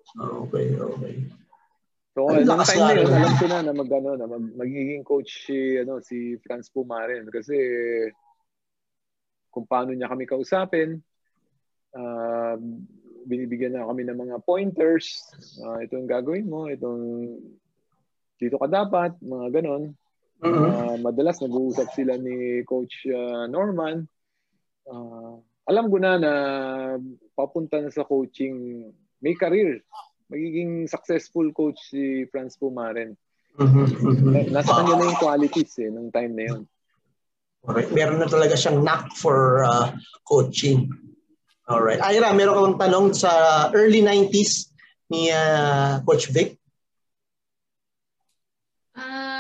Okay, 0.47 0.79
okay. 0.79 1.15
So, 2.17 2.33
Ang 2.33 2.49
time 2.49 2.81
na 2.81 2.97
yun, 2.97 3.13
alam 3.13 3.35
ko 3.37 3.45
na 3.45 3.61
na 3.61 3.77
mag, 3.77 3.93
ano, 3.93 4.17
na 4.17 4.25
mag, 4.25 4.41
magiging 4.57 5.05
coach 5.05 5.45
si, 5.45 5.77
ano, 5.77 6.01
si 6.01 6.41
Franz 6.41 6.73
Pumaren. 6.73 7.29
Kasi 7.29 7.53
kung 9.53 9.69
paano 9.69 9.93
niya 9.93 10.09
kami 10.09 10.25
kausapin, 10.25 10.97
uh, 11.93 12.57
binibigyan 13.29 13.77
na 13.77 13.85
kami 13.85 14.09
ng 14.09 14.17
mga 14.17 14.37
pointers. 14.49 15.29
Uh, 15.61 15.85
ito 15.85 16.01
yung 16.01 16.09
gagawin 16.09 16.49
mo, 16.49 16.73
itong 16.73 17.37
dito 18.41 18.57
ka 18.57 18.65
dapat, 18.65 19.13
mga 19.21 19.61
ganon. 19.61 19.93
Uh, 20.41 20.97
madalas 21.05 21.37
nag-uusap 21.45 21.93
sila 21.93 22.17
ni 22.17 22.65
Coach 22.65 23.05
uh, 23.13 23.45
Norman. 23.45 24.09
Uh, 24.89 25.37
alam 25.69 25.93
ko 25.93 26.01
na 26.01 26.17
na 26.17 26.33
papunta 27.37 27.77
na 27.77 27.93
sa 27.93 28.09
coaching, 28.09 28.89
may 29.21 29.37
career. 29.37 29.85
Magiging 30.27 30.91
successful 30.91 31.47
coach 31.55 31.79
si 31.91 32.27
Franz 32.31 32.59
Pumaren. 32.59 33.15
Mm-hmm. 33.57 34.53
Nasa 34.53 34.73
kanya 34.83 34.95
na 34.99 35.09
yung 35.09 35.21
qualities 35.23 35.73
eh, 35.81 35.89
nung 35.89 36.13
time 36.13 36.33
na 36.37 36.45
yun. 36.51 36.63
Okay. 37.67 37.87
Meron 37.91 38.23
na 38.23 38.29
talaga 38.31 38.55
siyang 38.55 38.83
knack 38.83 39.11
for 39.19 39.67
uh, 39.67 39.91
coaching. 40.27 40.91
Alright. 41.67 41.99
Ira, 41.99 42.31
meron 42.31 42.55
ka 42.55 42.63
bang 42.63 42.79
tanong 42.87 43.07
sa 43.15 43.31
early 43.75 44.03
90s 44.03 44.71
ni 45.11 45.35
uh, 45.35 45.99
Coach 46.07 46.31
Vic? 46.31 46.59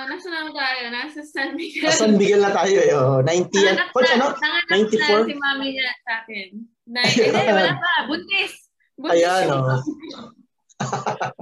nasa 0.06 0.28
na 0.32 0.50
tayo? 0.54 0.82
Nasa 0.90 1.20
San 1.26 1.50
Miguel. 1.54 1.84
Sa 1.86 2.06
San 2.06 2.12
Miguel 2.16 2.40
na 2.40 2.52
tayo 2.54 2.78
eh. 2.78 2.94
Oh, 2.94 3.20
90 3.20 3.52
yan. 3.52 3.76
Coach, 3.92 4.10
ano? 4.16 4.26
94? 4.70 5.28
si 5.28 5.34
mami 5.36 5.66
niya 5.76 5.90
sa 6.06 6.12
akin. 6.24 6.48
Na, 6.86 7.00
hindi, 7.02 7.30
wala 7.30 7.74
pa. 7.76 7.92
Buntis. 8.08 8.54
Buntis. 8.96 9.12
Ayan, 9.12 9.44
oh. 9.52 9.82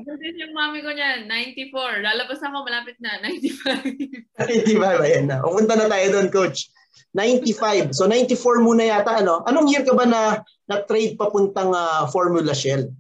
Buntis 0.05 0.37
yung 0.39 0.55
mami 0.55 0.81
ko 0.85 0.95
niyan. 0.95 1.27
94. 1.27 2.07
Lalabas 2.07 2.41
ako, 2.41 2.57
malapit 2.63 2.97
na. 3.03 3.19
95. 3.23 4.39
95, 4.39 5.03
ayan 5.07 5.27
na. 5.27 5.43
Pumunta 5.43 5.75
na 5.75 5.91
tayo 5.91 6.07
doon, 6.15 6.29
Coach. 6.31 6.71
95. 7.15 7.95
So 7.95 8.07
94 8.11 8.63
muna 8.63 8.87
yata 8.87 9.23
ano. 9.23 9.43
Anong 9.47 9.71
year 9.71 9.87
ka 9.87 9.95
ba 9.95 10.07
na 10.07 10.43
na 10.67 10.83
trade 10.83 11.15
papuntang 11.15 11.71
uh, 11.71 12.07
Formula 12.11 12.55
Shell? 12.55 12.91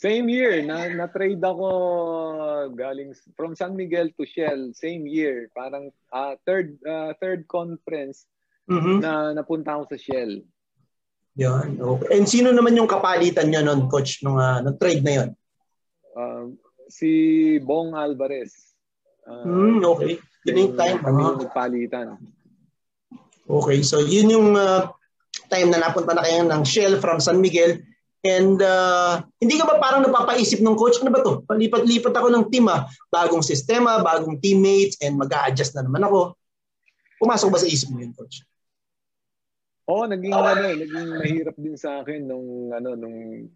Same 0.00 0.32
year, 0.32 0.64
na, 0.64 0.88
na-trade 0.88 1.44
ako 1.44 1.68
galing 2.72 3.12
from 3.36 3.52
San 3.52 3.76
Miguel 3.76 4.08
to 4.16 4.24
Shell, 4.24 4.72
same 4.72 5.04
year. 5.04 5.52
Parang 5.52 5.92
uh, 6.08 6.40
third 6.48 6.80
uh, 6.88 7.12
third 7.20 7.44
conference 7.44 8.24
mm-hmm. 8.64 9.04
na 9.04 9.36
napunta 9.36 9.76
ako 9.76 9.92
sa 9.92 10.00
Shell. 10.00 10.40
Yan. 11.38 11.78
Okay. 11.78 12.08
And 12.18 12.26
sino 12.26 12.50
naman 12.50 12.74
yung 12.74 12.90
kapalitan 12.90 13.52
niyo 13.52 13.62
noon, 13.62 13.86
coach, 13.86 14.24
nung, 14.26 14.40
uh, 14.40 14.58
nung 14.64 14.78
trade 14.80 15.04
na 15.06 15.12
yon? 15.22 15.30
Uh, 16.16 16.44
si 16.90 17.10
Bong 17.62 17.94
Alvarez. 17.94 18.74
Uh, 19.28 19.46
mm, 19.46 19.80
okay. 19.86 20.18
Yun 20.50 20.56
yung 20.58 20.74
time. 20.74 20.98
Kami 20.98 21.20
yung 21.22 21.40
nagpalitan. 21.46 22.06
Okay, 23.50 23.78
so 23.82 24.02
yun 24.02 24.30
yung 24.30 24.48
uh, 24.58 24.90
time 25.50 25.70
na 25.70 25.82
napunta 25.82 26.14
na 26.14 26.22
kayo 26.22 26.46
ng 26.46 26.62
Shell 26.66 26.98
from 26.98 27.18
San 27.22 27.38
Miguel 27.38 27.82
And 28.20 28.60
uh, 28.60 29.24
hindi 29.40 29.56
ka 29.56 29.64
ba 29.64 29.80
parang 29.80 30.04
napapaisip 30.04 30.60
ng 30.60 30.76
coach, 30.76 31.00
ano 31.00 31.08
ba 31.08 31.24
to? 31.24 31.40
Palipat-lipat 31.48 32.12
ako 32.12 32.28
ng 32.28 32.44
team 32.52 32.68
ah. 32.68 32.84
Bagong 33.08 33.40
sistema, 33.40 34.04
bagong 34.04 34.36
teammates, 34.44 35.00
and 35.00 35.16
mag 35.16 35.32
adjust 35.48 35.72
na 35.72 35.88
naman 35.88 36.04
ako. 36.04 36.36
Pumasok 37.16 37.48
ba 37.48 37.58
sa 37.60 37.68
isip 37.68 37.88
mo 37.88 38.04
yun, 38.04 38.12
coach? 38.12 38.44
Oo, 39.90 40.06
oh, 40.06 40.06
naging, 40.06 40.34
oh. 40.34 40.46
ano, 40.46 40.62
naging 40.70 41.08
mahirap 41.18 41.56
din 41.58 41.74
sa 41.74 41.98
akin 42.00 42.22
nung, 42.30 42.70
ano, 42.70 42.94
nung 42.94 43.50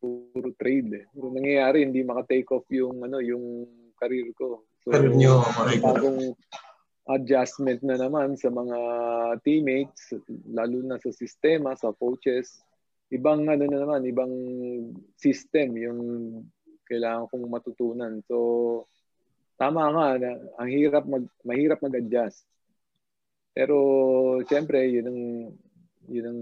puro 0.00 0.48
trade 0.56 0.90
eh. 0.96 1.04
Pero 1.12 1.28
nangyayari, 1.28 1.84
hindi 1.84 2.00
maka-take 2.00 2.48
off 2.56 2.64
yung, 2.72 3.04
ano, 3.04 3.20
yung 3.20 3.68
career 4.00 4.32
ko. 4.32 4.64
So, 4.80 4.96
career 4.96 5.12
nyo, 5.12 5.44
bagong 5.84 6.32
adjustment 7.04 7.84
na 7.84 8.00
naman 8.00 8.40
sa 8.40 8.48
mga 8.48 8.78
teammates, 9.44 10.16
lalo 10.48 10.80
na 10.80 10.96
sa 10.96 11.12
sistema, 11.12 11.76
sa 11.76 11.92
coaches 11.92 12.64
ibang 13.14 13.46
ano 13.46 13.64
na 13.70 13.78
naman, 13.78 14.02
ibang 14.10 14.32
system 15.14 15.78
yung 15.78 16.00
kailangan 16.88 17.30
kong 17.30 17.46
matutunan. 17.46 18.18
So 18.26 18.36
tama 19.54 19.86
nga 19.94 20.06
ang 20.58 20.68
hirap 20.68 21.04
mag 21.06 21.24
mahirap 21.46 21.78
mag-adjust. 21.78 22.42
Pero 23.54 23.78
siyempre, 24.50 24.90
yun 24.90 25.06
ang 25.06 25.20
yun 26.10 26.26
ang 26.26 26.40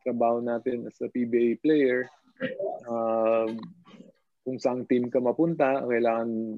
trabaho 0.00 0.40
natin 0.40 0.88
as 0.88 0.96
a 1.04 1.12
PBA 1.12 1.60
player. 1.60 2.08
Uh, 2.88 3.52
kung 4.40 4.56
saan 4.56 4.88
team 4.88 5.12
ka 5.12 5.20
mapunta, 5.20 5.84
kailangan 5.84 6.56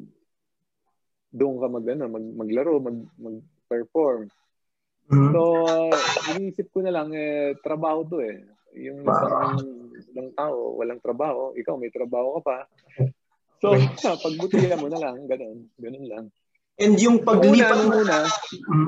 doon 1.32 1.56
ka 1.58 1.66
mag, 1.66 1.86
ano, 1.88 2.04
mag, 2.06 2.26
maglaro, 2.38 2.78
mag, 2.78 2.98
mag-perform. 3.18 4.30
Mm-hmm. 5.10 5.30
So, 5.34 5.40
uh, 5.66 5.92
iniisip 6.36 6.70
ko 6.70 6.84
na 6.86 6.94
lang, 6.94 7.10
eh, 7.16 7.58
trabaho 7.58 8.06
to 8.06 8.22
eh. 8.22 8.38
Yung 8.78 9.02
ibang, 9.02 9.58
ibang 10.12 10.30
tao, 10.38 10.78
walang 10.78 11.02
trabaho, 11.02 11.52
ikaw 11.58 11.74
may 11.76 11.90
trabaho 11.90 12.38
ka 12.38 12.42
pa. 12.46 12.58
So, 13.60 13.74
pagbutihan 14.24 14.78
mo 14.78 14.88
na 14.92 15.00
lang, 15.02 15.26
ganun, 15.26 15.68
ganun 15.80 16.06
lang. 16.06 16.24
And 16.80 16.96
yung 16.96 17.20
paglipat 17.20 17.84
mo 17.84 18.00
muna, 18.00 18.24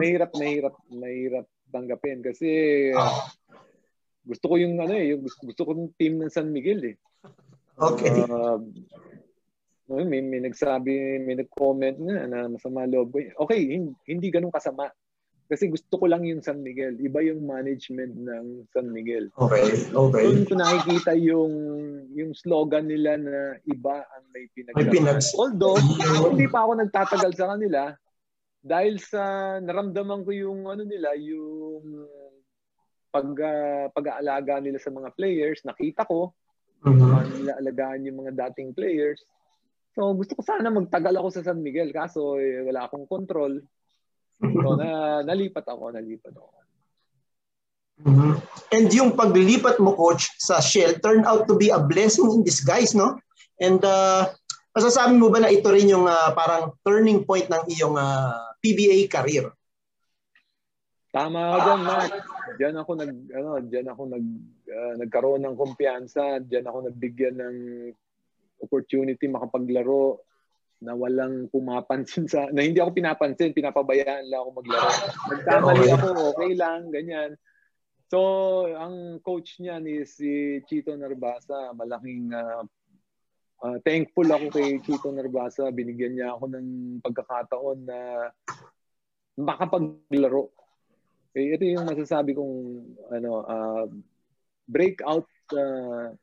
mahirap, 0.01 0.31
mahirap, 0.33 0.75
mahirap 0.89 1.47
tanggapin 1.69 2.25
kasi 2.25 2.49
gusto 4.25 4.45
ko 4.49 4.55
yung 4.57 4.81
ano 4.81 4.97
eh, 4.97 5.13
yung 5.13 5.23
gusto, 5.27 5.41
gusto 5.45 5.63
ko 5.69 5.71
yung 5.77 5.93
team 6.01 6.17
ng 6.23 6.33
San 6.33 6.49
Miguel 6.49 6.95
eh. 6.95 6.97
Okay. 7.77 8.25
Uh, 8.25 8.63
may, 9.91 10.25
may 10.25 10.41
nagsabi, 10.41 11.21
may 11.21 11.37
nag-comment 11.37 12.01
na 12.01 12.25
na 12.25 12.39
masama 12.49 12.89
loob 12.89 13.13
ko. 13.13 13.21
Okay, 13.45 13.69
hindi, 13.69 13.93
hindi 14.09 14.29
ganun 14.33 14.55
kasama. 14.55 14.89
Kasi 15.55 15.71
gusto 15.71 16.03
ko 16.03 16.11
lang 16.11 16.27
yung 16.27 16.43
San 16.43 16.67
Miguel. 16.67 16.99
Iba 16.99 17.23
yung 17.23 17.47
management 17.47 18.19
ng 18.19 18.67
San 18.75 18.91
Miguel. 18.91 19.31
Okay, 19.39 19.87
okay. 19.95 20.23
Doon 20.27 20.43
ko 20.51 20.55
nakikita 20.59 21.15
yung 21.15 21.55
yung 22.11 22.35
slogan 22.35 22.91
nila 22.91 23.15
na 23.15 23.55
iba 23.71 24.03
ang 24.03 24.25
may 24.35 24.51
pinagsasabi. 24.51 25.39
Although, 25.39 25.79
hindi 26.35 26.51
pa 26.51 26.67
ako 26.67 26.73
nagtatagal 26.83 27.33
sa 27.39 27.55
kanila 27.55 27.95
dahil 28.65 28.99
sa 28.99 29.23
naramdaman 29.63 30.27
ko 30.27 30.35
yung 30.35 30.67
ano 30.67 30.83
nila, 30.83 31.15
yung 31.21 32.09
pag 33.15 33.31
uh, 33.31 33.87
pag-aalaga 33.95 34.59
nila 34.59 34.83
sa 34.83 34.91
mga 34.91 35.15
players, 35.15 35.63
nakita 35.63 36.03
ko 36.03 36.35
mm-hmm. 36.83 37.15
uh, 37.15 37.25
nila 37.31 37.53
alagaan 37.63 38.11
yung 38.11 38.27
mga 38.27 38.35
dating 38.51 38.75
players. 38.75 39.23
So 39.95 40.11
gusto 40.19 40.35
ko 40.35 40.43
sana 40.43 40.75
magtagal 40.75 41.15
ako 41.15 41.29
sa 41.31 41.47
San 41.47 41.63
Miguel 41.63 41.95
kaso 41.95 42.43
eh, 42.43 42.67
wala 42.67 42.91
akong 42.91 43.07
control. 43.07 43.63
So, 44.43 44.77
na, 44.77 45.23
nalipat 45.23 45.67
ako, 45.67 45.95
nalipat 45.95 46.35
ako. 46.35 46.49
Mm-hmm. 48.03 48.33
And 48.75 48.87
yung 48.91 49.15
paglipat 49.15 49.79
mo, 49.79 49.95
coach, 49.95 50.27
sa 50.43 50.59
Shell 50.59 50.99
turned 50.99 51.25
out 51.31 51.47
to 51.47 51.55
be 51.55 51.71
a 51.71 51.79
blessing 51.79 52.27
in 52.35 52.43
disguise, 52.43 52.91
no? 52.91 53.15
And 53.63 53.79
uh, 53.87 54.35
masasabi 54.75 55.15
mo 55.15 55.31
ba 55.31 55.39
na 55.47 55.55
ito 55.55 55.71
rin 55.71 55.87
yung 55.87 56.11
uh, 56.11 56.35
parang 56.35 56.75
turning 56.83 57.23
point 57.23 57.47
ng 57.47 57.63
iyong 57.71 57.95
uh, 57.95 58.59
PBA 58.59 59.07
career? 59.07 59.55
Tama 61.15 61.39
ka 61.39 61.59
dyan, 61.63 61.83
Mark. 61.87 62.13
Diyan 62.59 62.77
ako 62.83 62.91
nag 62.99 63.13
ano, 63.31 63.51
diyan 63.63 63.89
ako 63.95 64.03
nag 64.11 64.27
uh, 64.67 64.95
nagkaroon 64.99 65.43
ng 65.47 65.55
kumpiyansa, 65.55 66.43
diyan 66.43 66.67
ako 66.67 66.79
nagbigyan 66.91 67.39
ng 67.39 67.57
opportunity 68.59 69.31
makapaglaro 69.31 70.19
na 70.83 70.93
walang 70.97 71.47
pumapansin 71.53 72.27
sa 72.27 72.51
na 72.51 72.67
hindi 72.67 72.83
ako 72.83 72.97
pinapansin, 72.97 73.55
pinapabayaan 73.55 74.27
lang 74.27 74.41
ako 74.43 74.51
maglaro. 74.59 74.91
Nagkamali 75.31 75.87
ako, 75.95 76.07
okay 76.35 76.53
lang, 76.59 76.81
ganyan. 76.91 77.31
So, 78.13 78.19
ang 78.71 79.19
coach 79.25 79.59
niya 79.59 79.81
ni 79.81 80.05
si 80.05 80.61
Chito 80.69 80.93
Narbasa, 80.95 81.73
malaking 81.73 82.31
uh, 82.31 82.63
uh, 83.65 83.77
thankful 83.83 84.29
ako 84.29 84.47
kay 84.53 84.79
Chito 84.85 85.09
Narbasa. 85.11 85.73
Binigyan 85.73 86.19
niya 86.19 86.37
ako 86.37 86.45
ng 86.53 86.69
pagkakataon 87.01 87.79
na 87.89 88.31
makapaglaro. 89.41 90.53
Eh, 91.35 91.59
ito 91.59 91.67
yung 91.67 91.91
masasabi 91.91 92.39
kong 92.39 92.57
ano 93.11 93.31
uh, 93.43 93.87
breakout 94.71 95.27
uh, 95.51 96.15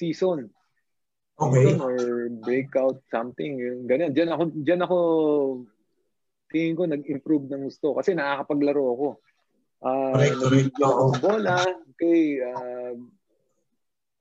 season 0.00 0.48
Okay. 1.48 1.74
Or 1.78 1.96
breakout 2.42 3.02
something. 3.10 3.58
Yung 3.58 3.88
ganyan. 3.88 4.14
Diyan 4.14 4.30
ako, 4.30 4.42
diyan 4.54 4.82
ako 4.84 4.98
tingin 6.52 6.76
ko 6.76 6.84
nag-improve 6.84 7.48
ng 7.48 7.62
gusto 7.66 7.96
kasi 7.96 8.12
nakakapaglaro 8.12 8.84
ako. 8.92 9.08
Uh, 9.82 10.14
correct, 10.14 10.36
correct. 10.38 10.74
Ako 10.78 11.04
bola. 11.18 11.56
Okay. 11.96 12.38
Uh, 12.38 12.94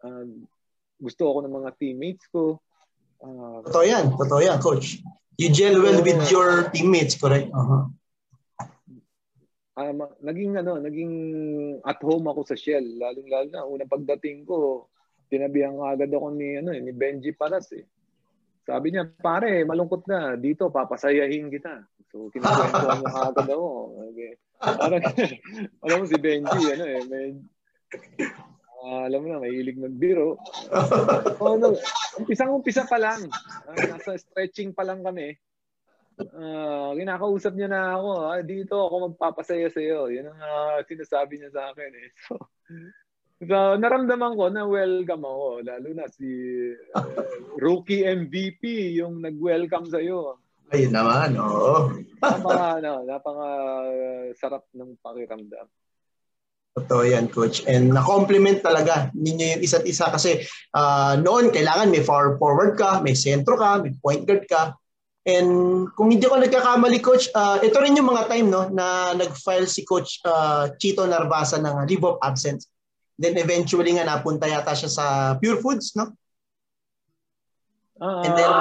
uh, 0.07 0.25
gusto 0.97 1.23
ako 1.27 1.37
ng 1.45 1.55
mga 1.61 1.69
teammates 1.77 2.25
ko. 2.31 2.57
Uh, 3.21 3.61
Totoo 3.69 3.85
yan. 3.85 4.05
Totoo 4.15 4.41
yan, 4.41 4.57
coach. 4.57 5.03
You 5.37 5.49
gel 5.49 5.81
well 5.81 6.01
with 6.01 6.21
your 6.29 6.69
teammates, 6.73 7.17
correct? 7.17 7.49
Uh-huh. 7.53 7.89
uh, 9.77 9.93
naging 10.21 10.57
ano, 10.57 10.77
naging 10.77 11.13
at 11.85 11.97
home 12.01 12.25
ako 12.29 12.45
sa 12.45 12.57
Shell. 12.57 12.83
Lalong 12.97 13.29
lalo 13.29 13.47
na 13.49 13.65
unang 13.65 13.91
pagdating 13.91 14.45
ko, 14.45 14.87
tinabihan 15.31 15.79
agad 15.79 16.11
ako 16.11 16.35
ni 16.35 16.59
ano 16.59 16.75
eh, 16.75 16.83
ni 16.83 16.91
Benji 16.91 17.31
Paras 17.31 17.71
eh. 17.71 17.87
Sabi 18.61 18.93
niya, 18.93 19.09
pare, 19.09 19.65
malungkot 19.65 20.05
na. 20.05 20.37
Dito, 20.37 20.69
papasayahin 20.69 21.49
kita. 21.49 21.81
So, 22.13 22.29
kinakwentuhan 22.29 22.99
niya 23.01 23.11
agad 23.33 23.47
ako. 23.49 23.67
Okay. 24.13 24.31
Parang, 24.61 25.01
alam 25.87 25.97
mo 25.97 26.05
si 26.05 26.17
Benji, 26.21 26.61
ano 26.69 26.83
eh, 26.85 27.01
may, 27.09 27.25
uh, 28.85 29.01
alam 29.09 29.19
mo 29.23 29.27
na, 29.33 29.41
may 29.41 29.53
hilig 29.57 29.81
magbiro. 29.81 30.37
oh, 31.41 31.55
no, 31.57 31.73
umpisang-umpisa 32.21 32.85
pa 32.85 33.01
lang. 33.01 33.25
Uh, 33.65 33.77
nasa 33.97 34.13
stretching 34.21 34.77
pa 34.77 34.85
lang 34.85 35.01
kami. 35.01 35.33
Uh, 36.21 36.93
kinakausap 36.93 37.57
niya 37.57 37.65
na 37.65 37.97
ako, 37.97 38.09
ah, 38.29 38.41
dito 38.45 38.77
ako 38.77 38.95
magpapasaya 39.09 39.73
sa 39.73 39.81
iyo. 39.81 40.05
Yun 40.05 40.29
ang 40.29 40.37
uh, 40.37 40.77
sinasabi 40.85 41.41
niya 41.41 41.49
sa 41.49 41.73
akin 41.73 41.91
eh. 41.97 42.09
So, 42.29 42.37
so 43.41 43.57
naramdaman 43.77 44.37
ko 44.37 44.45
na 44.53 44.63
welcome 44.69 45.25
ako. 45.25 45.65
Lalo 45.65 45.89
na 45.97 46.05
si 46.13 46.27
uh, 46.93 47.07
rookie 47.65 48.05
MVP 48.05 48.93
yung 48.97 49.19
nag-welcome 49.21 49.89
sa 49.89 49.97
iyo. 49.97 50.37
Ayun 50.71 50.95
naman, 50.95 51.35
oo. 51.35 51.99
napaka, 52.23 52.65
ano, 52.79 53.03
napaka 53.03 53.47
uh, 53.91 54.25
sarap 54.39 54.63
ng 54.71 54.95
pakiramdam. 55.03 55.67
Totoo 56.71 57.03
yan, 57.03 57.27
Coach. 57.27 57.67
And 57.67 57.91
na-compliment 57.91 58.63
talaga 58.63 59.11
ninyo 59.11 59.59
yung 59.59 59.61
isa't 59.67 59.83
isa 59.83 60.07
kasi 60.07 60.39
uh, 60.71 61.19
noon 61.19 61.51
kailangan 61.51 61.91
may 61.91 61.99
far 61.99 62.39
forward 62.39 62.79
ka, 62.79 63.03
may 63.03 63.11
sentro 63.11 63.59
ka, 63.59 63.83
may 63.83 63.91
point 63.99 64.23
guard 64.23 64.47
ka. 64.47 64.79
And 65.27 65.85
kung 65.99 66.15
hindi 66.15 66.23
ko 66.23 66.39
nagkakamali, 66.39 67.03
Coach, 67.03 67.27
uh, 67.35 67.59
ito 67.59 67.75
rin 67.83 67.99
yung 67.99 68.07
mga 68.07 68.31
time 68.31 68.47
no, 68.47 68.71
na 68.71 69.11
nag-file 69.11 69.67
si 69.67 69.83
Coach 69.83 70.23
uh, 70.23 70.71
Chito 70.79 71.03
Narvasa 71.03 71.59
ng 71.59 71.83
leave 71.91 72.07
of 72.07 72.15
absence. 72.23 72.71
Then 73.19 73.37
eventually 73.37 73.91
nga 73.95 74.07
napunta 74.07 74.47
yata 74.47 74.75
siya 74.75 74.89
sa 74.89 75.05
Pure 75.37 75.61
Foods, 75.61 75.95
no? 75.95 76.11
Uh, 78.01 78.25
And 78.25 78.33
then, 78.33 78.51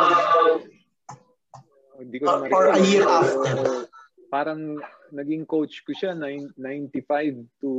hindi 2.01 2.17
ko 2.21 2.27
uh, 2.29 2.49
or 2.53 2.77
a 2.77 2.81
year 2.85 3.09
after. 3.09 3.89
Parang 4.29 4.77
naging 5.11 5.49
coach 5.49 5.83
ko 5.83 5.91
siya 5.97 6.15
95 6.15 7.49
to 7.61 7.71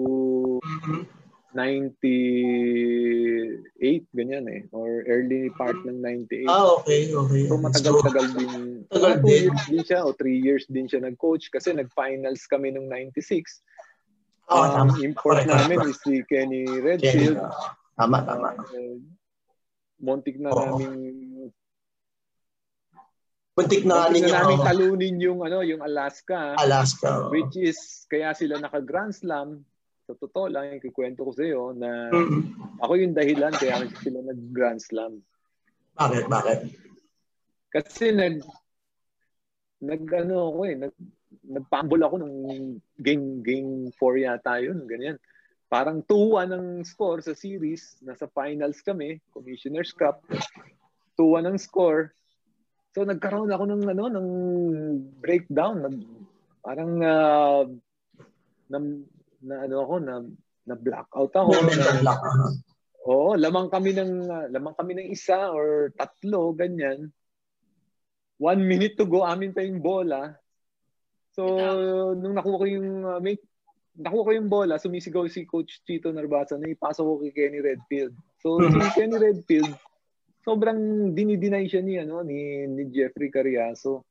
mm-hmm. 0.61 1.03
98, 1.52 4.07
ganyan 4.15 4.48
eh. 4.48 4.64
Or 4.72 5.03
early 5.03 5.52
part 5.60 5.76
ng 5.84 5.99
98. 5.99 6.48
Ah, 6.48 6.80
okay, 6.80 7.11
okay. 7.11 7.43
So 7.52 7.60
matagal-tagal 7.60 8.39
din. 8.39 8.88
Tagal 8.88 9.19
din. 9.19 9.52
years 9.52 9.68
din 9.68 9.84
siya 9.84 10.07
o 10.07 10.15
3 10.15 10.31
years 10.31 10.64
din 10.72 10.88
siya 10.88 11.03
nag-coach 11.03 11.52
kasi 11.52 11.76
nag-finals 11.76 12.48
kami 12.48 12.72
nung 12.72 12.88
96. 12.88 13.60
Oh, 14.52 14.68
um, 14.68 14.72
tama. 14.76 14.91
Import 14.99 15.48
tama. 15.48 15.64
namin 15.64 15.80
is 15.88 15.98
si 16.03 16.19
Kenny 16.28 16.68
Redfield. 16.68 17.40
Kenny. 17.40 17.95
Tama, 17.95 18.18
tama. 18.28 18.49
Uh, 18.76 18.99
Montik 20.02 20.36
na 20.41 20.49
oh. 20.52 20.76
namin 20.76 20.91
Muntik 23.52 23.84
na 23.84 24.07
ninyo. 24.07 24.32
namin 24.32 24.57
talunin 24.64 25.18
yung 25.19 25.44
ano, 25.44 25.60
yung 25.64 25.84
Alaska. 25.84 26.56
Alaska. 26.60 27.28
Oh. 27.28 27.32
Which 27.32 27.56
is 27.56 28.07
kaya 28.07 28.32
sila 28.32 28.60
naka 28.60 28.80
Grand 28.80 29.11
Slam 29.11 29.64
sa 30.07 30.18
totoo 30.18 30.49
lang, 30.49 30.76
ikikwento 30.76 31.23
ko 31.23 31.32
sa 31.32 31.44
iyo 31.45 31.72
na 31.72 32.10
mm-hmm. 32.10 32.80
ako 32.84 32.94
yung 32.99 33.14
dahilan 33.15 33.53
kaya 33.56 33.86
sila 34.02 34.19
nag-Grand 34.26 34.82
Slam. 34.82 35.23
Bakit? 35.95 36.26
Bakit? 36.28 36.60
Kasi 37.72 38.11
nag 38.11 38.44
nag 39.80 40.03
ano 40.11 40.52
ako 40.52 40.60
eh, 40.68 40.76
nag 40.76 40.95
nagpambol 41.46 42.02
ako 42.02 42.16
ng 42.22 42.34
game 43.02 43.42
game 43.42 43.72
4 43.98 44.26
yata 44.26 44.62
yun, 44.62 44.86
ganyan. 44.86 45.18
Parang 45.72 46.04
2-1 46.04 46.52
ang 46.52 46.68
score 46.84 47.24
sa 47.24 47.32
series, 47.32 47.96
nasa 48.04 48.28
finals 48.28 48.84
kami, 48.84 49.24
Commissioner's 49.32 49.96
Cup. 49.96 50.20
2-1 51.16 51.48
ang 51.48 51.58
score. 51.58 52.12
So 52.92 53.08
nagkaroon 53.08 53.56
ako 53.56 53.64
ng 53.72 53.84
ano 53.88 54.04
ng 54.12 54.30
breakdown, 55.24 55.88
nag, 55.88 55.96
parang 56.60 56.94
uh, 57.00 57.64
na, 58.68 58.78
na 59.40 59.56
ano 59.64 59.76
ako 59.88 59.96
na 60.04 60.16
na 60.68 60.76
blackout 60.76 61.34
ako. 61.34 61.52
Na. 61.72 62.14
Oo, 63.08 63.34
lamang 63.34 63.72
kami 63.72 63.96
ng 63.96 64.14
uh, 64.28 64.46
lamang 64.52 64.76
kami 64.78 64.92
ng 65.00 65.08
isa 65.10 65.50
or 65.50 65.90
tatlo 65.96 66.52
ganyan. 66.54 67.10
One 68.38 68.62
minute 68.68 69.00
to 69.00 69.08
go, 69.08 69.24
amin 69.24 69.56
pa 69.56 69.64
yung 69.64 69.80
bola. 69.80 70.36
So, 71.42 72.14
nung 72.18 72.36
nakuha 72.38 72.62
ko 72.62 72.66
yung 72.70 72.90
uh, 73.02 73.18
may, 73.18 73.36
nakuha 73.98 74.28
ko 74.28 74.32
yung 74.38 74.50
bola, 74.52 74.78
sumisigaw 74.78 75.26
si 75.26 75.50
Coach 75.50 75.82
Chito 75.82 76.14
Narbasa 76.14 76.62
na 76.62 76.70
ipasok 76.70 77.06
ko 77.06 77.14
kay 77.26 77.34
Kenny 77.34 77.60
Redfield. 77.60 78.14
So, 78.40 78.62
si 78.62 78.80
Kenny 78.94 79.18
Redfield, 79.18 79.74
sobrang 80.46 81.12
dinideny 81.14 81.66
siya 81.66 81.82
ni, 81.82 81.98
ano, 81.98 82.22
ni, 82.22 82.66
ni 82.70 82.90
Jeffrey 82.94 83.34
Cariaso. 83.34 84.06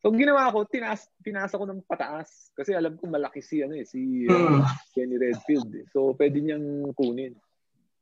So 0.00 0.08
ginawa 0.16 0.48
ko, 0.48 0.64
tinas, 0.64 1.12
pinasa 1.20 1.60
ko 1.60 1.68
ng 1.68 1.84
pataas 1.84 2.56
kasi 2.56 2.72
alam 2.72 2.96
ko 2.96 3.04
malaki 3.04 3.44
si 3.44 3.60
ano 3.60 3.76
eh, 3.76 3.84
si 3.84 4.24
uh, 4.24 4.64
Kenny 4.96 5.20
Redfield. 5.20 5.68
Eh. 5.76 5.84
So 5.92 6.16
pwede 6.16 6.40
niyang 6.40 6.96
kunin. 6.96 7.36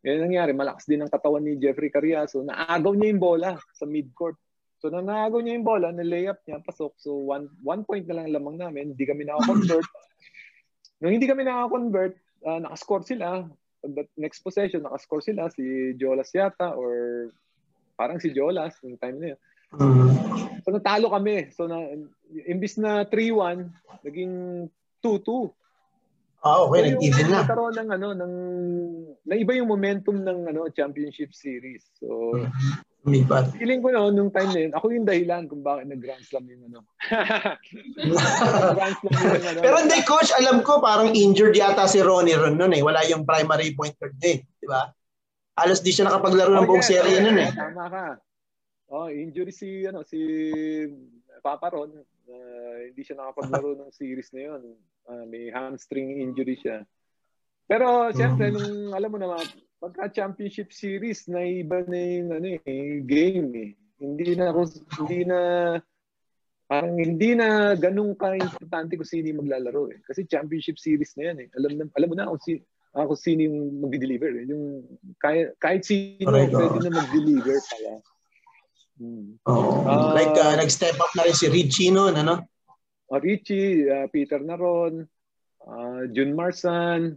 Yan 0.07 0.31
nangyari, 0.31 0.55
malakas 0.55 0.87
din 0.87 1.03
ang 1.03 1.11
katawan 1.11 1.43
ni 1.43 1.59
Jeffrey 1.59 1.91
Cariaso. 1.91 2.47
Naagaw 2.47 2.95
niya 2.95 3.11
yung 3.11 3.23
bola 3.23 3.59
sa 3.75 3.83
midcourt. 3.83 4.39
So 4.79 4.95
naagaw 4.95 5.43
niya 5.43 5.59
yung 5.59 5.67
bola, 5.67 5.91
na-layup 5.91 6.39
niya, 6.47 6.63
pasok. 6.63 6.95
So 7.03 7.19
one, 7.19 7.51
one 7.67 7.83
point 7.83 8.07
na 8.07 8.23
lang 8.23 8.31
lamang 8.31 8.63
namin, 8.63 8.95
hindi 8.95 9.05
kami 9.05 9.27
naka-convert. 9.27 9.85
Nung 11.03 11.15
hindi 11.15 11.27
kami 11.27 11.43
naka-convert, 11.43 12.15
uh, 12.47 12.59
nakascore 12.63 13.03
sila. 13.07 13.47
Pag 13.83 14.11
next 14.15 14.43
possession, 14.47 14.87
nakascore 14.87 15.23
sila, 15.23 15.51
si 15.51 15.95
Jolas 15.99 16.31
yata 16.31 16.79
or 16.79 17.31
parang 17.99 18.23
si 18.23 18.31
Jolas 18.31 18.79
yung 18.87 18.99
time 19.03 19.19
na 19.19 19.27
yun. 19.35 19.41
Mm-hmm. 19.75 20.63
So 20.63 20.69
natalo 20.71 21.11
kami. 21.11 21.51
So 21.53 21.67
na 21.67 21.83
imbis 22.47 22.79
na 22.79 23.03
3-1, 23.03 23.67
naging 24.07 24.35
2-2. 25.03 25.51
Ah, 26.39 26.63
okay, 26.63 26.87
so, 26.87 26.89
nag-even 26.95 27.27
na. 27.35 27.43
Nagkaroon 27.43 27.75
ng 27.75 27.91
ano 27.99 28.09
ng 28.15 28.35
naiba 29.27 29.59
yung 29.59 29.67
momentum 29.67 30.23
ng 30.23 30.55
ano 30.55 30.71
championship 30.71 31.35
series. 31.35 31.83
So 31.99 32.39
mm-hmm. 33.07 33.55
feeling 33.55 33.81
ko 33.85 33.95
no, 33.95 34.11
nung 34.11 34.33
time 34.35 34.51
na 34.51 34.61
yun, 34.67 34.73
ako 34.75 34.87
yung 34.91 35.07
dahilan 35.07 35.47
kung 35.47 35.63
bakit 35.63 35.87
nag-Grand 35.87 36.25
Slam 36.27 36.45
yung 36.51 36.63
ano. 36.73 36.81
Grand 38.77 38.97
Slam 38.99 39.13
yung 39.15 39.47
ano. 39.47 39.61
Pero 39.63 39.77
hindi, 39.79 39.99
coach, 40.03 40.35
alam 40.35 40.67
ko 40.67 40.83
parang 40.83 41.15
injured 41.15 41.55
yata 41.55 41.87
si 41.87 42.03
Ronnie 42.03 42.35
Ron 42.35 42.59
noon 42.59 42.75
eh. 42.75 42.83
Wala 42.83 43.07
yung 43.07 43.23
primary 43.23 43.77
point 43.79 43.95
guard 43.97 44.19
eh. 44.27 44.43
Di 44.43 44.67
ba? 44.67 44.89
Alos 45.59 45.83
di 45.83 45.91
siya 45.91 46.07
nakapaglaro 46.07 46.55
ng 46.55 46.65
oh, 46.65 46.69
buong 46.71 46.85
yeah, 46.87 46.91
serye 47.03 47.19
yeah, 47.19 47.25
noon 47.27 47.39
eh. 47.43 47.51
Tama 47.51 47.87
ka. 47.91 48.05
Oh, 48.89 49.11
injury 49.11 49.53
si 49.53 49.85
ano 49.85 50.01
si 50.07 50.21
Papa 51.43 51.75
Ron. 51.75 51.93
Uh, 52.29 52.93
hindi 52.93 53.03
siya 53.03 53.19
nakapaglaro 53.19 53.75
ng 53.75 53.91
series 53.91 54.31
na 54.33 54.41
'yon. 54.49 54.63
Uh, 55.09 55.25
may 55.27 55.51
hamstring 55.51 56.23
injury 56.23 56.57
siya. 56.57 56.87
Pero 57.69 58.09
siyempre 58.17 58.49
mm. 58.49 58.55
nung 58.55 58.97
alam 58.97 59.11
mo 59.13 59.19
naman 59.21 59.45
pagka 59.79 60.11
championship 60.11 60.75
series 60.75 61.31
na 61.31 61.43
iba 61.47 61.83
na 61.87 61.99
yung 61.99 62.31
ano 62.35 62.47
eh, 62.67 63.03
game 63.07 63.51
eh. 63.55 63.71
Hindi 63.99 64.35
na 64.35 64.51
ako 64.51 64.61
hindi 65.03 65.27
na 65.27 65.39
parang 66.69 67.01
hindi 67.01 67.33
na 67.33 67.73
ganun 67.79 68.13
ka-importante 68.13 68.99
kung 68.99 69.09
sino 69.09 69.33
yung 69.33 69.41
maglalaro 69.47 69.89
eh. 69.95 69.99
Kasi 70.05 70.29
championship 70.29 70.77
series 70.77 71.17
na 71.17 71.33
yan 71.33 71.39
eh. 71.47 71.49
Alam, 71.57 71.73
na, 71.81 71.85
alam 71.97 72.09
mo 72.13 72.15
na 72.15 72.29
kung, 72.29 72.43
si, 72.45 72.61
uh, 72.93 73.05
kung 73.09 73.17
sino 73.19 73.41
yung 73.49 73.89
mag-deliver. 73.89 74.31
Eh. 74.37 74.45
Yung, 74.53 74.85
kahit, 75.17 75.57
kahit 75.57 75.83
sino 75.89 76.29
Correct, 76.29 76.53
pwede 76.53 76.79
na 76.85 76.93
mag-deliver 76.93 77.57
pala. 77.57 77.93
Hmm. 78.99 79.39
Oh, 79.49 79.87
uh, 79.87 80.13
like 80.13 80.35
uh, 80.37 80.59
nag-step 80.61 80.99
up 81.01 81.09
na 81.17 81.25
rin 81.25 81.39
si 81.39 81.49
Richie 81.49 81.95
noon, 81.95 82.19
ano? 82.21 82.45
Uh, 83.09 83.23
Richie, 83.23 83.89
uh, 83.89 84.05
Peter 84.13 84.43
Naron, 84.43 85.09
uh, 85.65 86.05
Jun 86.13 86.37
Marsan. 86.37 87.17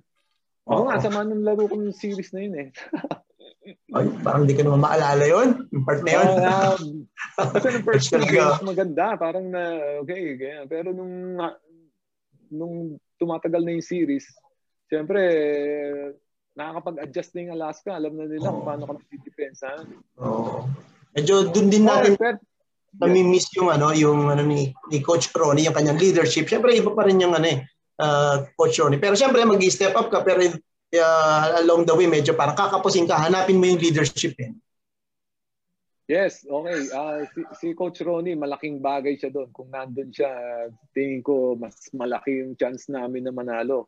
Oo 0.69 0.73
oh, 0.73 0.83
nga, 0.85 1.01
sama 1.01 1.25
nung 1.25 1.41
laro 1.41 1.65
kong 1.65 1.89
series 1.95 2.29
na 2.35 2.41
yun 2.45 2.55
eh. 2.57 2.69
Ay, 3.93 4.09
parang 4.25 4.49
di 4.49 4.57
ka 4.57 4.65
naman 4.65 4.81
maalala 4.81 5.25
yun? 5.25 5.69
Yung 5.69 5.85
part 5.85 6.01
na 6.01 6.11
yun? 6.17 6.27
Uh, 6.41 6.77
kasi 7.53 7.67
nung 7.73 7.85
first 7.85 8.09
two 8.09 8.25
games 8.25 8.61
maganda, 8.65 9.13
parang 9.17 9.53
na, 9.53 9.77
okay, 10.01 10.37
ganyan. 10.37 10.65
Pero 10.65 10.93
nung, 10.93 11.37
nung 12.49 12.97
tumatagal 13.21 13.61
na 13.61 13.73
yung 13.77 13.85
series, 13.85 14.25
siyempre, 14.89 15.21
nakakapag-adjust 16.57 17.31
na 17.33 17.41
yung 17.45 17.55
Alaska. 17.57 17.91
Alam 17.93 18.13
na 18.17 18.25
nila 18.25 18.49
oh. 18.49 18.53
kung 18.59 18.65
paano 18.65 18.83
kami 18.89 19.01
didepensa. 19.13 19.67
Oo. 20.21 20.25
Oh. 20.25 20.59
Medyo 21.11 21.51
dun 21.51 21.67
din 21.67 21.85
natin 21.85 22.15
oh, 22.17 22.39
nami-miss 22.99 23.51
yung 23.55 23.71
ano, 23.71 23.95
yung 23.95 24.31
ano 24.31 24.43
ni, 24.43 24.71
ni 24.91 24.99
Coach 24.99 25.31
Ronnie, 25.31 25.67
yung 25.67 25.75
kanyang 25.75 25.99
leadership. 25.99 26.47
Siyempre 26.47 26.75
iba 26.75 26.91
pa 26.91 27.07
rin 27.07 27.19
yung 27.19 27.35
ano 27.35 27.47
eh, 27.47 27.63
uh, 28.01 28.49
Coach 28.57 28.81
Ronnie. 28.81 28.97
Pero 28.97 29.13
siyempre 29.13 29.45
mag-step 29.45 29.93
up 29.93 30.09
ka 30.09 30.25
pero 30.25 30.41
uh, 30.41 31.45
along 31.61 31.85
the 31.85 31.93
way 31.93 32.09
medyo 32.09 32.33
parang 32.33 32.57
kakapusin 32.57 33.05
ka, 33.07 33.15
hanapin 33.21 33.61
mo 33.61 33.69
yung 33.69 33.79
leadership 33.79 34.35
eh. 34.41 34.51
Yes, 36.11 36.43
okay. 36.43 36.91
Uh, 36.91 37.23
si, 37.31 37.39
si 37.55 37.67
Coach 37.71 38.03
Ronnie, 38.03 38.35
malaking 38.35 38.83
bagay 38.83 39.15
siya 39.15 39.31
doon. 39.31 39.47
Kung 39.55 39.71
nandun 39.71 40.11
siya, 40.11 40.27
tingin 40.91 41.23
ko 41.23 41.55
mas 41.55 41.87
malaki 41.95 42.43
yung 42.43 42.59
chance 42.59 42.91
namin 42.91 43.23
na 43.23 43.31
manalo. 43.31 43.87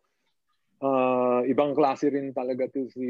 Uh, 0.79 1.43
ibang 1.51 1.75
klase 1.75 2.07
rin 2.07 2.31
talaga 2.31 2.71
to 2.71 2.87
si 2.95 3.07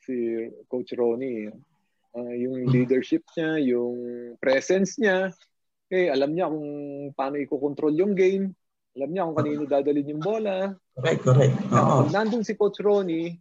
si 0.00 0.48
Coach 0.72 0.96
Ronnie. 0.96 1.52
Uh, 2.16 2.32
yung 2.32 2.64
leadership 2.72 3.28
niya, 3.36 3.76
yung 3.76 3.96
presence 4.40 4.96
niya, 4.96 5.28
eh, 5.92 6.08
alam 6.08 6.32
niya 6.32 6.48
kung 6.48 6.68
paano 7.12 7.36
i-control 7.36 7.92
yung 7.92 8.16
game. 8.16 8.56
Alam 8.96 9.10
niya 9.12 9.26
kung 9.28 9.38
kanino 9.38 9.62
dadalhin 9.68 10.12
yung 10.16 10.22
bola. 10.22 10.72
Correct, 10.96 11.20
correct. 11.26 11.56
Oo. 11.74 12.08
Nandun 12.08 12.46
si 12.46 12.56
Coach 12.56 12.80
Ronnie, 12.80 13.36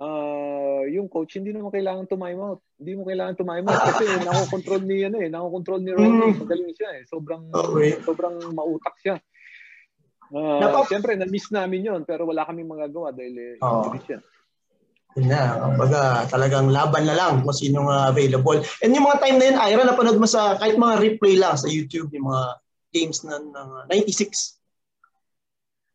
uh, 0.00 0.82
yung 0.88 1.06
coach 1.06 1.36
hindi 1.36 1.52
naman 1.52 1.70
kailangan 1.70 2.08
time 2.08 2.40
out. 2.40 2.60
Hindi 2.80 2.92
mo 2.96 3.02
kailangan 3.06 3.36
time 3.36 3.66
out 3.68 3.82
kasi 3.94 4.04
nako-control 4.26 4.82
ni 4.82 4.96
ano 5.04 5.16
eh, 5.20 5.28
nako-control 5.28 5.80
ni 5.84 5.90
Ronnie. 5.92 6.32
Mm. 6.34 6.40
Magaling 6.40 6.72
siya 6.74 6.90
eh. 6.96 7.02
Sobrang 7.06 7.42
okay. 7.52 8.00
sobrang 8.02 8.36
mautak 8.56 8.96
siya. 9.04 9.16
Uh, 10.30 10.62
Napap- 10.62 10.86
Siyempre, 10.86 11.18
na-miss 11.18 11.50
namin 11.50 11.90
yon 11.90 12.02
pero 12.06 12.22
wala 12.22 12.46
kaming 12.46 12.70
magagawa 12.70 13.10
dahil 13.10 13.34
eh, 13.34 13.54
oh. 13.60 13.90
siya. 14.06 14.22
Yun 15.18 15.26
na, 15.26 15.58
kumbaga 15.74 16.22
talagang 16.30 16.70
laban 16.70 17.02
na 17.02 17.18
lang 17.18 17.42
kung 17.42 17.50
sinong 17.50 17.90
uh, 17.90 18.14
available. 18.14 18.62
And 18.78 18.94
yung 18.94 19.10
mga 19.10 19.18
time 19.18 19.36
na 19.42 19.46
yun, 19.50 19.58
Ira, 19.58 19.82
napanood 19.82 20.22
mo 20.22 20.28
sa 20.30 20.54
kahit 20.54 20.78
mga 20.78 21.02
replay 21.02 21.34
lang 21.34 21.58
sa 21.58 21.66
YouTube, 21.66 22.14
yung 22.14 22.30
mga 22.30 22.42
games 22.90 23.22
ng 23.22 23.54
uh, 23.54 23.86
96. 23.88 24.60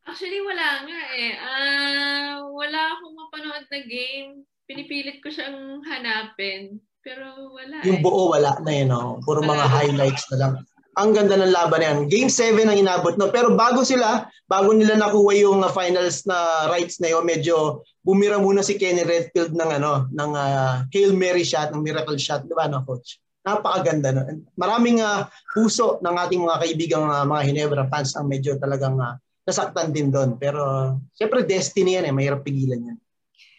Actually, 0.05 0.41
wala 0.45 0.85
nga 0.85 1.01
eh. 1.17 1.33
Uh, 1.33 2.35
wala 2.53 2.81
akong 2.93 3.15
mapanood 3.17 3.65
na 3.67 3.79
game. 3.89 4.45
Pinipilit 4.69 5.17
ko 5.21 5.33
siyang 5.33 5.81
hanapin. 5.85 6.77
Pero 7.01 7.53
wala 7.53 7.85
Yung 7.85 8.01
eh. 8.01 8.03
buo, 8.05 8.33
wala 8.33 8.57
na 8.61 8.73
yun. 8.73 8.89
Oh. 8.93 9.17
Puro 9.25 9.41
mga 9.41 9.65
highlights 9.65 10.25
na 10.33 10.37
lang. 10.41 10.53
Ang 10.95 11.11
ganda 11.11 11.35
ng 11.35 11.51
laban 11.51 11.81
na 11.81 11.87
yan. 11.91 11.99
Game 12.07 12.31
7 12.31 12.65
ang 12.69 12.79
inabot. 12.79 13.17
No? 13.17 13.33
Pero 13.33 13.57
bago 13.57 13.81
sila, 13.83 14.29
bago 14.47 14.71
nila 14.71 14.95
nakuha 14.95 15.33
yung 15.41 15.61
uh, 15.65 15.73
finals 15.73 16.23
na 16.29 16.69
rights 16.71 17.01
na 17.01 17.11
yun, 17.11 17.25
medyo 17.25 17.81
bumira 18.05 18.37
muna 18.37 18.61
si 18.61 18.77
Kenny 18.77 19.01
Redfield 19.01 19.57
ng 19.57 19.69
ano 19.81 20.05
ng 20.13 20.31
uh, 20.37 20.85
Hail 20.93 21.11
Mary 21.17 21.41
shot, 21.41 21.73
ng 21.73 21.81
miracle 21.81 22.15
shot, 22.21 22.45
di 22.45 22.53
ba 22.53 22.69
no 22.69 22.85
coach? 22.85 23.17
Napakaganda 23.45 24.09
no. 24.09 24.25
Maraming 24.57 25.05
uh, 25.05 25.29
puso 25.53 26.01
ng 26.01 26.15
ating 26.17 26.41
mga 26.41 26.57
kaibigang 26.65 27.05
uh, 27.05 27.21
mga 27.29 27.45
Hinebra 27.45 27.85
fans 27.85 28.17
ang 28.17 28.25
medyo 28.25 28.57
talagang 28.57 28.97
uh, 28.97 29.21
nasaktan 29.45 29.93
din 29.93 30.09
doon. 30.09 30.41
Pero 30.41 30.97
siyempre 31.13 31.45
destiny 31.45 32.01
yan 32.01 32.09
eh, 32.09 32.13
mahirap 32.13 32.41
pigilan 32.41 32.89
yan. 32.89 32.97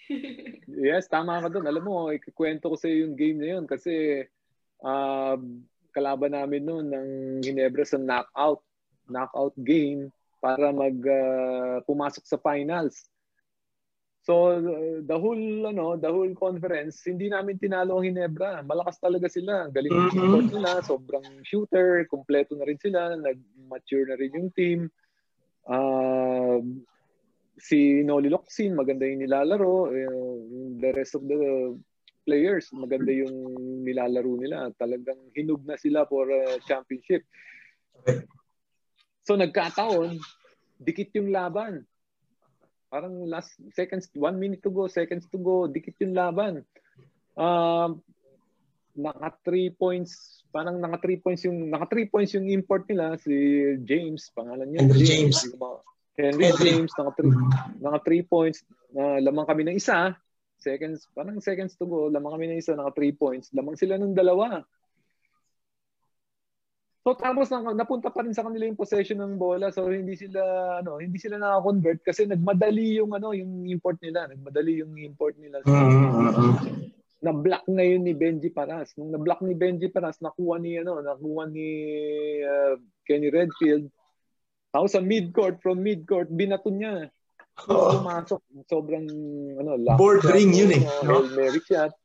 yes, 0.90 1.06
tama 1.06 1.38
ka 1.38 1.48
doon. 1.48 1.70
Alam 1.70 1.84
mo, 1.86 1.96
ikikwento 2.10 2.66
ko 2.66 2.76
sa 2.76 2.90
iyo 2.90 3.06
yung 3.06 3.14
game 3.14 3.38
na 3.38 3.48
yun 3.56 3.64
kasi 3.64 4.26
uh, 4.82 5.38
kalaban 5.94 6.34
namin 6.34 6.66
noon 6.66 6.86
ng 6.90 7.08
Ginebra 7.46 7.86
sa 7.86 7.96
knockout, 7.96 8.60
knockout 9.06 9.54
game 9.62 10.10
para 10.42 10.74
mag 10.74 10.98
uh, 10.98 11.78
pumasok 11.86 12.26
sa 12.26 12.38
finals. 12.42 13.06
So 14.27 14.59
the 15.07 15.15
whole 15.15 15.70
ano, 15.70 15.94
the 15.94 16.11
whole 16.11 16.35
conference, 16.35 17.07
hindi 17.07 17.31
namin 17.31 17.62
tinalo 17.62 18.03
ang 18.03 18.11
Ginebra. 18.11 18.59
Malakas 18.66 18.98
talaga 18.98 19.31
sila. 19.31 19.70
Galing 19.70 19.94
mm-hmm. 19.94 20.19
support 20.19 20.47
nila, 20.51 20.70
sobrang 20.82 21.27
shooter, 21.47 22.03
kumpleto 22.11 22.59
na 22.59 22.66
rin 22.66 22.74
sila, 22.74 23.15
nag-mature 23.15 24.11
na 24.11 24.19
rin 24.19 24.35
yung 24.35 24.51
team. 24.51 24.90
Uh, 25.62 26.59
si 27.55 28.03
Noli 28.03 28.27
Locsin, 28.27 28.74
maganda 28.74 29.07
yung 29.07 29.23
nilalaro. 29.23 29.94
Uh, 29.94 30.36
the 30.82 30.90
rest 30.98 31.15
of 31.15 31.23
the 31.31 31.78
players, 32.27 32.66
maganda 32.74 33.15
yung 33.15 33.55
nilalaro 33.86 34.43
nila. 34.43 34.74
Talagang 34.74 35.23
hinug 35.39 35.62
na 35.62 35.78
sila 35.78 36.03
for 36.11 36.27
a 36.35 36.59
championship. 36.66 37.23
So 39.23 39.39
nagkataon, 39.39 40.19
dikit 40.82 41.15
yung 41.15 41.31
laban. 41.31 41.86
Parang 42.86 43.26
last 43.26 43.50
seconds, 43.74 44.06
one 44.14 44.38
minute 44.38 44.62
to 44.62 44.70
go, 44.70 44.86
seconds 44.86 45.26
to 45.34 45.38
go, 45.38 45.66
dikit 45.66 45.98
yung 45.98 46.14
laban. 46.14 46.62
Uh, 47.34 47.98
naka 48.96 49.36
three 49.44 49.68
points, 49.74 50.42
parang 50.54 50.80
naka 50.80 51.02
three 51.04 51.20
points 51.20 51.44
yung 51.44 51.68
naka 51.68 51.86
three 51.92 52.08
points 52.08 52.32
yung 52.32 52.48
import 52.48 52.88
nila 52.88 53.18
si 53.20 53.34
James, 53.84 54.32
pangalan 54.32 54.70
niya. 54.72 54.80
Henry 54.86 55.04
James. 55.04 55.36
Henry, 56.16 56.48
Henry. 56.48 56.64
James 56.72 56.92
naka 56.96 57.12
three, 57.20 57.34
mm-hmm. 57.34 57.82
naka 57.84 57.98
three 58.06 58.24
points. 58.24 58.64
Na 58.94 59.02
uh, 59.02 59.18
lamang 59.20 59.46
kami 59.46 59.62
ng 59.68 59.76
isa. 59.76 60.16
Seconds, 60.56 61.04
parang 61.12 61.38
seconds 61.44 61.76
to 61.76 61.84
go, 61.84 62.08
lamang 62.08 62.32
kami 62.32 62.44
ng 62.54 62.58
isa, 62.62 62.72
naka 62.72 62.96
three 62.96 63.12
points. 63.12 63.52
Lamang 63.52 63.76
sila 63.76 64.00
ng 64.00 64.16
dalawa. 64.16 64.64
So 67.06 67.14
tapos 67.14 67.54
napunta 67.54 68.10
pa 68.10 68.26
rin 68.26 68.34
sa 68.34 68.42
kanila 68.42 68.66
yung 68.66 68.74
possession 68.74 69.22
ng 69.22 69.38
bola. 69.38 69.70
So 69.70 69.86
hindi 69.86 70.18
sila 70.18 70.42
ano, 70.82 70.98
hindi 70.98 71.22
sila 71.22 71.38
naka-convert 71.38 72.02
kasi 72.02 72.26
nagmadali 72.26 72.98
yung 72.98 73.14
ano, 73.14 73.30
yung 73.30 73.62
import 73.70 74.02
nila, 74.02 74.26
nagmadali 74.26 74.82
yung 74.82 74.98
import 74.98 75.38
nila. 75.38 75.62
So, 75.62 75.70
mm-hmm 75.70 76.86
na-block 77.26 77.64
na 77.66 77.82
yun 77.82 78.06
ni 78.06 78.14
Benji 78.14 78.52
Paras. 78.52 78.92
Nung 78.94 79.10
na-block 79.10 79.42
ni 79.42 79.56
Benji 79.56 79.88
Paras, 79.90 80.20
nakuha 80.22 80.60
ni 80.62 80.78
ano, 80.78 81.02
nakuha 81.02 81.48
ni 81.50 81.68
uh, 82.44 82.78
Kenny 83.02 83.32
Redfield. 83.32 83.90
Tapos 84.70 84.92
sa 84.94 85.02
mid-court, 85.02 85.58
from 85.58 85.82
mid-court, 85.82 86.28
binato 86.30 86.68
niya. 86.68 87.10
Oh. 87.66 87.98
Pumasok, 87.98 88.40
sobrang 88.68 89.08
ano, 89.56 89.80
board 89.96 90.22
ring 90.28 90.52
yun 90.52 90.76
eh. 90.76 90.84
No? 91.02 91.24
Mary 91.32 91.58
shot. 91.64 91.96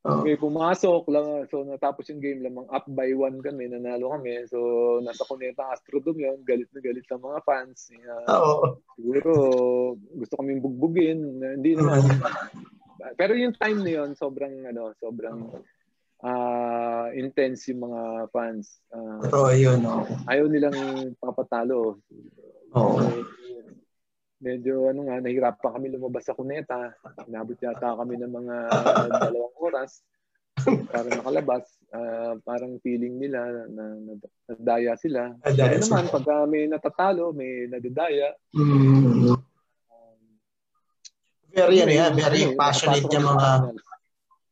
Oh. 0.00 0.24
May 0.24 0.32
pumasok 0.40 1.12
lang, 1.12 1.44
so 1.52 1.60
natapos 1.60 2.08
yung 2.08 2.24
game 2.24 2.40
lamang 2.40 2.64
up 2.72 2.88
by 2.88 3.12
one 3.12 3.44
kami, 3.44 3.68
nanalo 3.68 4.16
kami. 4.16 4.48
So 4.48 4.56
nasa 5.04 5.28
Cuneta 5.28 5.76
Astrodome 5.76 6.24
yun, 6.24 6.40
galit 6.40 6.72
na 6.72 6.80
galit 6.80 7.04
sa 7.04 7.20
mga 7.20 7.44
fans. 7.44 7.92
Uh, 8.24 8.32
oh. 8.32 8.80
Siguro 8.96 9.32
gusto 10.16 10.40
kaming 10.40 10.64
bugbugin. 10.64 11.44
Hindi 11.44 11.76
naman. 11.76 12.00
Pero 13.20 13.36
yung 13.36 13.52
time 13.60 13.84
na 13.84 13.92
yun, 14.00 14.10
sobrang 14.16 14.64
ano, 14.72 14.96
sobrang 14.96 15.52
uh, 16.24 17.12
intense 17.12 17.68
yung 17.68 17.84
mga 17.84 18.32
fans. 18.32 18.80
Uh, 18.88 19.20
Totoo 19.28 19.52
yun, 19.52 19.84
no? 19.84 20.08
Ayaw 20.32 20.48
nilang 20.48 21.12
papatalo. 21.20 22.00
Oo. 22.72 22.96
Oh. 22.96 23.00
Medyo 24.40 24.88
ano 24.88 25.06
nga, 25.06 25.20
nahirapan 25.20 25.70
kami 25.76 25.86
lumabas 25.92 26.24
sa 26.26 26.36
kuneta. 26.36 26.96
Inabot 27.28 27.56
yata 27.60 27.94
kami 27.94 28.16
ng 28.16 28.32
mga 28.32 28.56
dalawang 29.28 29.56
oras 29.60 30.00
para 30.90 31.08
nakalabas. 31.08 31.64
Uh, 31.92 32.40
parang 32.42 32.80
feeling 32.80 33.20
nila 33.20 33.68
na, 33.68 33.84
na, 34.00 34.12
nadaya 34.48 34.96
sila. 34.96 35.36
Nadaya 35.44 35.76
naman, 35.76 36.04
pag 36.08 36.26
may 36.48 36.64
natatalo, 36.66 37.36
may 37.36 37.68
nadadaya. 37.68 38.32
Mm-hmm 38.56 39.50
very 41.50 41.82
ano 41.82 41.92
yan, 41.92 42.12
very 42.14 42.42
passionate 42.54 43.06
yung 43.10 43.26
mga 43.26 43.48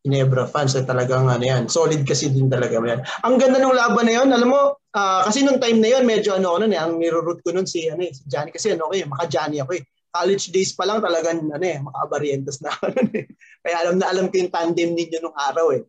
Ginebra 0.09 0.49
fans 0.49 0.73
na 0.73 0.89
talagang 0.89 1.29
ano 1.29 1.45
yan. 1.45 1.69
Solid 1.69 2.09
kasi 2.09 2.33
din 2.33 2.49
talaga 2.49 2.81
yan. 2.81 3.05
Ang 3.29 3.37
ganda 3.37 3.61
ng 3.61 3.77
laban 3.77 4.09
na 4.09 4.17
yon, 4.17 4.33
alam 4.33 4.49
mo, 4.49 4.81
uh, 4.81 5.21
kasi 5.29 5.45
nung 5.45 5.61
time 5.61 5.85
na 5.85 5.93
yon 5.93 6.09
medyo 6.09 6.33
ano 6.33 6.57
ano 6.57 6.65
eh, 6.65 6.81
ang 6.81 6.97
niroroot 6.97 7.45
ko 7.45 7.53
nun 7.53 7.69
si 7.69 7.93
ano 7.93 8.09
eh, 8.09 8.17
si 8.17 8.25
Johnny 8.25 8.49
kasi 8.49 8.73
ano 8.73 8.89
okay, 8.89 9.05
maka-Johnny 9.05 9.61
ako 9.61 9.77
eh. 9.77 9.85
College 10.09 10.49
days 10.49 10.73
pa 10.73 10.89
lang 10.89 11.05
talagang 11.05 11.53
ano 11.53 11.61
eh, 11.61 11.77
maka-Abarientos 11.85 12.65
na 12.65 12.73
ako 12.73 12.89
eh. 13.13 13.29
Kaya 13.61 13.77
alam 13.85 14.01
na 14.01 14.09
alam 14.09 14.33
ko 14.33 14.35
yung 14.41 14.49
tandem 14.49 14.97
ninyo 14.97 15.19
nung 15.21 15.37
araw 15.37 15.77
eh. 15.77 15.85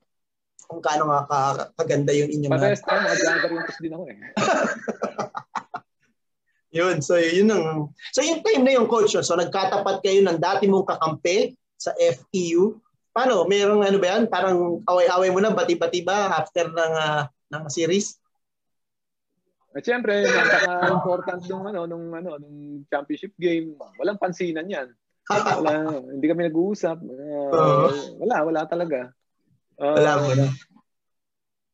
Kung 0.67 0.83
kaano 0.83 1.09
nga 1.09 1.25
kaganda 1.79 2.11
yung 2.11 2.29
inyong... 2.29 2.51
Parehas 2.51 2.83
tayo, 2.83 2.99
maka-Abarientos 3.07 3.79
din 3.79 3.95
ako 3.95 4.03
eh. 4.11 4.17
Yun, 6.69 7.01
so 7.01 7.17
yun 7.17 7.49
ang 7.49 7.89
So 8.13 8.21
yung 8.21 8.45
time 8.45 8.61
na 8.61 8.77
yung 8.77 8.85
coach, 8.85 9.17
so 9.17 9.33
nagkatapat 9.33 10.05
kayo 10.05 10.21
ng 10.21 10.37
dati 10.37 10.69
mong 10.69 10.85
kakampi 10.85 11.57
sa 11.79 11.95
FEU. 11.97 12.77
Paano? 13.19 13.43
Merong 13.43 13.83
ano 13.83 13.99
ba 13.99 14.07
yan? 14.15 14.31
Parang 14.31 14.79
away-away 14.87 15.27
mo 15.27 15.43
na, 15.43 15.51
bati-bati 15.51 16.07
ba 16.07 16.39
after 16.39 16.71
ng 16.71 16.93
uh, 16.95 17.27
ng 17.51 17.63
series? 17.67 18.15
At 19.75 19.83
syempre, 19.83 20.23
napaka-important 20.23 21.43
nung 21.51 21.67
ano 21.67 21.83
nung 21.83 22.15
ano 22.15 22.39
nung 22.39 22.87
championship 22.87 23.35
game. 23.35 23.75
Walang 23.99 24.23
pansinan 24.23 24.71
'yan. 24.71 24.95
Wala, 25.59 25.99
hindi 25.99 26.25
kami 26.31 26.47
nag-uusap. 26.47 26.95
Uh, 27.03 27.91
wala, 28.23 28.35
wala 28.47 28.61
talaga. 28.71 29.11
Uh, 29.75 29.99
wala, 29.99 30.11
wala. 30.23 30.45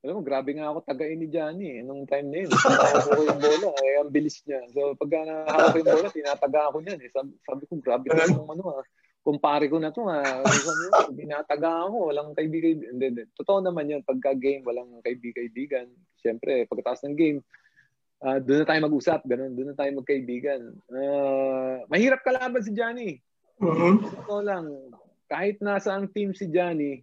Alam 0.01 0.13
mo, 0.17 0.21
grabe 0.25 0.49
nga 0.57 0.73
ako 0.73 0.81
tagain 0.81 1.17
ni 1.21 1.29
Johnny 1.29 1.79
eh, 1.79 1.81
nung 1.85 2.09
time 2.09 2.29
na 2.29 2.37
yun. 2.41 2.51
Hawak 2.53 3.05
ko 3.09 3.21
yung 3.21 3.41
bola, 3.41 3.69
eh, 3.79 4.01
ang 4.01 4.11
bilis 4.11 4.41
niya. 4.43 4.65
So 4.73 4.97
pag 4.97 5.09
nahawak 5.13 5.71
ko 5.71 5.77
yung 5.77 5.93
bola, 5.93 6.09
tinataga 6.09 6.61
ako 6.67 6.77
niyan. 6.81 6.99
Eh. 7.05 7.09
Sabi, 7.13 7.31
sabi 7.41 7.63
ko, 7.69 7.73
grabe 7.79 8.05
ka 8.09 8.27
yung 8.33 8.49
ano 8.49 8.81
ah. 8.81 8.85
Kumpare 9.25 9.65
ko 9.65 9.81
na 9.81 9.89
to 9.89 10.05
ah. 10.05 10.45
Sabi, 10.45 10.85
tinataga 11.25 11.89
ako, 11.89 12.13
walang 12.13 12.37
kaibigan. 12.37 12.77
Hindi, 12.77 13.05
hindi. 13.09 13.23
Totoo 13.33 13.65
naman 13.65 13.89
yun, 13.89 14.05
pagka 14.05 14.37
game, 14.37 14.61
walang 14.61 15.01
kaibigan. 15.01 15.89
Siyempre, 16.21 16.69
pagkatapos 16.69 17.09
ng 17.09 17.17
game, 17.17 17.39
uh, 18.21 18.37
doon 18.37 18.61
na 18.61 18.67
tayo 18.69 18.79
mag-usap, 18.85 19.25
ganun, 19.25 19.57
doon 19.57 19.73
na 19.73 19.77
tayo 19.77 19.91
magkaibigan. 19.97 20.61
Uh, 20.93 21.81
mahirap 21.89 22.21
kalaban 22.21 22.61
si 22.61 22.71
Johnny. 22.77 23.17
Mm-hmm. 23.57 23.93
Totoo 24.21 24.41
lang, 24.45 24.65
kahit 25.25 25.57
nasa 25.57 25.97
ang 25.97 26.05
team 26.13 26.37
si 26.37 26.45
Johnny, 26.53 27.01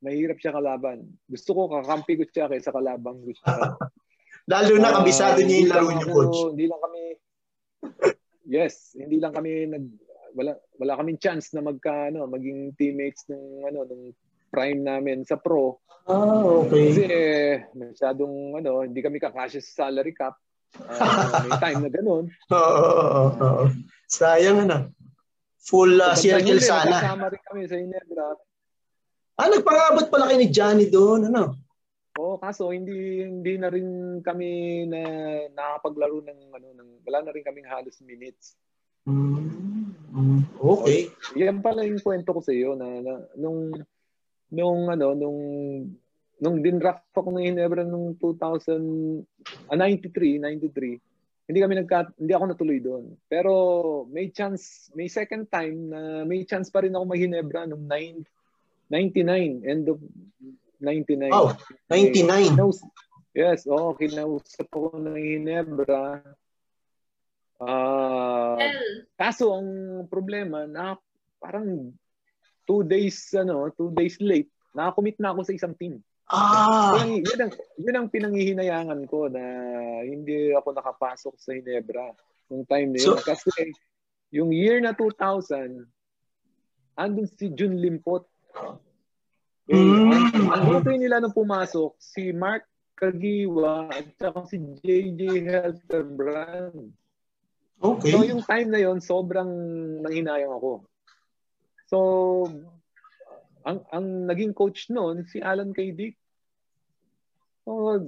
mahirap 0.00 0.40
siya 0.40 0.56
kalaban. 0.56 1.04
Gusto 1.28 1.52
ko 1.52 1.60
kakampi 1.68 2.16
ko 2.16 2.24
siya 2.32 2.48
kaysa 2.48 2.72
kalabang 2.72 3.20
gusto 3.20 3.44
siya. 3.44 3.76
Lalo 4.56 4.72
na 4.80 4.96
kabisado 4.96 5.38
uh, 5.38 5.44
niya 5.44 5.56
yung 5.62 5.70
laro 5.70 5.88
niyo, 5.92 6.06
coach. 6.10 6.38
Hindi 6.56 6.64
lang 6.64 6.80
kami 6.80 7.02
Yes, 8.56 8.74
hindi 8.98 9.16
lang 9.20 9.32
kami 9.36 9.68
nag 9.68 9.84
wala 10.34 10.52
wala 10.78 10.92
kaming 10.98 11.20
chance 11.20 11.52
na 11.54 11.62
magka 11.62 12.12
ano, 12.12 12.26
maging 12.26 12.74
teammates 12.74 13.26
ng 13.30 13.66
ano 13.66 13.86
ng 13.86 14.02
prime 14.50 14.80
namin 14.82 15.22
sa 15.22 15.38
pro. 15.38 15.78
Ah, 16.10 16.42
okay. 16.66 16.90
Kasi 16.90 17.02
eh, 17.06 17.70
masyadong 17.76 18.58
ano, 18.58 18.82
hindi 18.82 18.98
kami 18.98 19.22
kakasya 19.22 19.62
sa 19.62 19.86
salary 19.86 20.10
cap. 20.10 20.34
Uh, 20.74 21.46
may 21.46 21.54
time 21.64 21.86
na 21.86 21.90
ganun. 21.90 22.24
Oo, 22.50 22.74
oo, 22.82 23.04
oo, 23.06 23.28
oo. 23.38 23.64
Sayang 24.10 24.66
ano. 24.66 24.90
Full 25.70 26.02
uh, 26.02 26.18
circle 26.18 26.58
sana. 26.58 26.98
Kasama 26.98 27.30
rin 27.30 27.42
kami 27.46 27.62
sa 27.70 27.76
Inebra. 27.78 28.26
Ah, 29.38 29.48
nagpangabot 29.48 30.06
pala 30.10 30.28
kayo 30.28 30.38
ni 30.40 30.50
Johnny 30.50 30.86
doon, 30.90 31.30
ano? 31.30 31.56
Oo, 32.18 32.36
oh, 32.36 32.38
kaso 32.42 32.74
hindi 32.74 33.22
hindi 33.22 33.54
na 33.56 33.70
rin 33.70 34.20
kami 34.20 34.84
na 34.90 35.00
nakapaglaro 35.54 36.20
ng 36.26 36.40
ano 36.52 36.68
ng 36.74 36.88
wala 37.06 37.18
na 37.24 37.32
rin 37.32 37.46
kaming 37.46 37.70
halos 37.70 38.02
minutes. 38.02 38.58
Mm, 39.08 39.59
okay. 40.58 41.10
So, 41.10 41.38
yan 41.38 41.62
pala 41.62 41.86
yung 41.86 42.02
kwento 42.02 42.34
ko 42.34 42.40
sa 42.42 42.50
iyo 42.50 42.74
na, 42.74 42.86
na 43.00 43.12
nung 43.38 43.70
nung 44.50 44.90
ano 44.90 45.14
nung 45.14 45.40
nung 46.40 46.56
dinraft 46.64 47.06
ako 47.14 47.36
ng 47.36 47.46
Ginebra 47.46 47.84
nung 47.86 48.16
2000 48.18 49.22
ah, 49.70 49.76
93 49.76 50.40
93 50.40 50.98
hindi 51.50 51.58
kami 51.58 51.74
nagka 51.82 52.14
hindi 52.14 52.30
ako 52.30 52.44
natuloy 52.46 52.78
doon. 52.78 53.04
Pero 53.26 53.52
may 54.06 54.30
chance 54.30 54.90
may 54.94 55.10
second 55.10 55.50
time 55.50 55.90
na 55.90 56.22
may 56.22 56.46
chance 56.46 56.70
pa 56.70 56.86
rin 56.86 56.94
ako 56.94 57.04
mag-Ginebra 57.10 57.66
nung 57.66 57.90
9 57.90 58.22
99 58.90 59.66
end 59.66 59.86
of 59.90 59.98
99 60.82 61.30
oh 61.30 61.54
99 61.90 62.58
yes 63.34 63.66
oh 63.70 63.94
kinausap 63.94 64.66
ko 64.70 64.94
ng 64.94 65.14
Ginebra 65.14 66.22
ah 67.60 68.56
uh, 68.56 68.76
kaso 69.20 69.52
ang 69.52 69.68
problema 70.08 70.64
na 70.64 70.96
parang 71.40 71.92
two 72.68 72.86
days 72.86 73.32
ano, 73.34 73.68
two 73.74 73.90
days 73.92 74.16
late, 74.22 74.48
nakakommit 74.76 75.18
na 75.18 75.34
ako 75.34 75.40
sa 75.42 75.56
isang 75.56 75.74
team. 75.74 75.98
Ah. 76.30 76.94
Yun, 77.02 77.26
yun, 77.26 77.40
ang, 77.42 77.52
yun 77.74 77.96
ang 77.98 78.08
pinanghihinayangan 78.08 79.02
ko 79.10 79.26
na 79.26 79.42
hindi 80.06 80.54
ako 80.54 80.78
nakapasok 80.78 81.34
sa 81.34 81.50
Hinebra 81.58 82.14
nung 82.46 82.62
time 82.70 82.94
na 82.94 83.02
yun. 83.02 83.18
So, 83.18 83.18
Kasi 83.18 83.50
yung 84.30 84.54
year 84.54 84.78
na 84.78 84.94
2000, 84.94 85.82
andun 86.94 87.26
si 87.34 87.50
Jun 87.50 87.74
Limpot. 87.74 88.30
Eh, 89.66 89.74
mm. 89.74 90.54
Ang, 90.54 90.86
nila 90.86 91.18
nung 91.18 91.34
pumasok, 91.34 91.98
si 91.98 92.30
Mark 92.30 92.62
Kagiwa 92.94 93.90
at 93.90 94.06
saka 94.14 94.46
si 94.46 94.62
JJ 94.86 95.50
Helterbrand. 95.50 96.94
Okay. 97.80 98.12
So 98.12 98.20
yung 98.28 98.44
time 98.44 98.68
na 98.68 98.80
yon 98.80 99.00
sobrang 99.00 99.48
nanghinayang 100.04 100.52
ako. 100.52 100.84
So, 101.88 101.98
ang 103.64 103.82
ang 103.90 104.06
naging 104.28 104.54
coach 104.54 104.92
noon 104.92 105.26
si 105.26 105.40
Alan 105.40 105.72
K. 105.72 105.90
Dick. 105.96 106.14
So, 107.64 108.04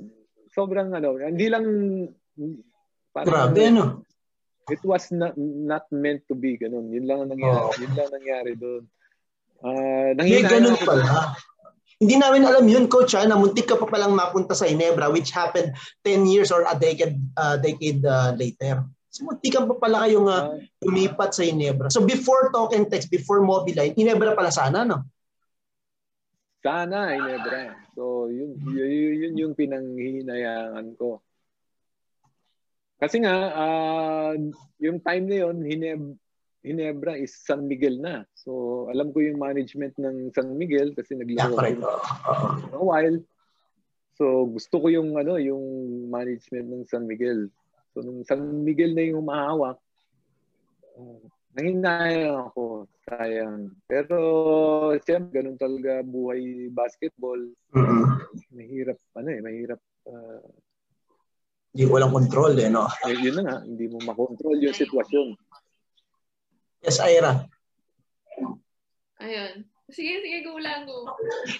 sobrang 0.53 0.93
ano, 0.93 1.17
hindi 1.19 1.49
lang 1.49 1.65
parang, 3.11 3.33
Grabe 3.33 3.63
ano. 3.73 4.05
It 4.71 4.79
was 4.87 5.11
not, 5.11 5.35
not 5.41 5.91
meant 5.91 6.23
to 6.31 6.39
be 6.39 6.55
ganun. 6.55 6.95
Yun 6.95 7.09
lang 7.09 7.19
ang 7.27 7.31
nangyari. 7.35 7.59
Oh. 7.59 7.75
Yun 7.75 7.93
lang 7.99 8.11
nangyari 8.15 8.53
doon. 8.55 8.83
Uh, 9.63 10.11
May 10.21 10.47
ganun 10.47 10.79
pala. 10.79 11.35
Hindi 12.03 12.19
namin 12.19 12.43
alam 12.43 12.67
yun, 12.67 12.91
coach, 12.91 13.15
ha, 13.15 13.23
na 13.27 13.39
muntik 13.39 13.71
ka 13.71 13.79
pa 13.79 13.87
palang 13.87 14.15
mapunta 14.15 14.59
sa 14.59 14.67
Inebra 14.67 15.07
which 15.11 15.31
happened 15.31 15.71
10 16.03 16.27
years 16.27 16.51
or 16.51 16.67
a 16.67 16.75
decade 16.75 17.19
uh, 17.39 17.59
decade 17.59 18.03
uh, 18.03 18.35
later. 18.35 18.87
So, 19.13 19.29
muntikan 19.29 19.69
pa 19.69 19.77
pala 19.77 20.09
kayong 20.09 20.25
uh, 20.25 20.57
lumipat 20.81 21.37
sa 21.37 21.45
Inebra. 21.45 21.93
So, 21.93 22.01
before 22.01 22.49
talk 22.49 22.73
and 22.73 22.89
text, 22.89 23.13
before 23.13 23.45
Mobiline, 23.45 23.93
Inebra 23.93 24.33
pala 24.33 24.49
sana, 24.49 24.89
no? 24.89 25.05
Sana, 26.65 27.13
Inebra. 27.13 27.77
So, 27.93 28.33
yun, 28.33 28.57
yun, 28.73 28.89
yun 29.21 29.35
yung 29.37 29.53
pinanghihinayangan 29.53 30.97
ko. 30.97 31.21
Kasi 32.97 33.21
nga, 33.21 33.35
uh, 33.53 34.33
yung 34.81 35.05
time 35.05 35.29
na 35.29 35.37
yun, 35.45 35.61
Hineb 35.61 36.03
Hinebra 36.63 37.19
is 37.19 37.35
San 37.35 37.67
Miguel 37.67 37.99
na. 37.99 38.23
So, 38.39 38.87
alam 38.89 39.11
ko 39.11 39.19
yung 39.19 39.43
management 39.43 39.99
ng 39.99 40.31
San 40.31 40.55
Miguel 40.55 40.95
kasi 40.95 41.19
naglaro 41.19 41.59
yeah, 41.59 41.75
ko 41.75 41.91
uh, 41.91 42.79
a 42.79 42.81
while. 42.81 43.19
So, 44.15 44.47
gusto 44.47 44.79
ko 44.79 44.87
yung 44.87 45.19
ano, 45.19 45.37
yung 45.43 45.61
management 46.07 46.71
ng 46.71 46.83
San 46.87 47.11
Miguel. 47.11 47.51
So, 47.93 48.01
nung 48.01 48.25
San 48.25 48.41
Miguel 48.65 48.97
na 48.97 49.05
yung 49.05 49.25
humahawak, 49.25 49.77
uh, 50.97 51.23
nanginayang 51.53 52.49
ako. 52.49 52.89
Sayang. 53.05 53.77
Pero, 53.85 54.17
siyempre, 55.05 55.45
ganun 55.45 55.61
talaga 55.61 56.01
buhay 56.01 56.73
basketball. 56.73 57.41
Mm-hmm. 57.77 58.05
Mahirap, 58.57 58.99
ano 59.21 59.29
eh, 59.29 59.41
mahirap. 59.45 59.81
Uh, 60.09 60.41
hindi 61.73 61.89
mo 61.89 61.93
walang 61.97 62.13
control 62.13 62.53
eh, 62.57 62.69
no? 62.69 62.85
Eh, 63.09 63.17
yun 63.17 63.41
na 63.41 63.43
nga, 63.49 63.57
hindi 63.65 63.89
mo 63.89 63.97
makontrol 64.05 64.61
yung 64.61 64.77
sitwasyon. 64.77 65.37
Yes, 66.85 67.01
Ira. 67.01 67.49
Ayun. 69.23 69.65
Sige, 69.93 70.25
sige, 70.25 70.41
go 70.45 70.57
lang, 70.57 70.89
go. 70.89 71.05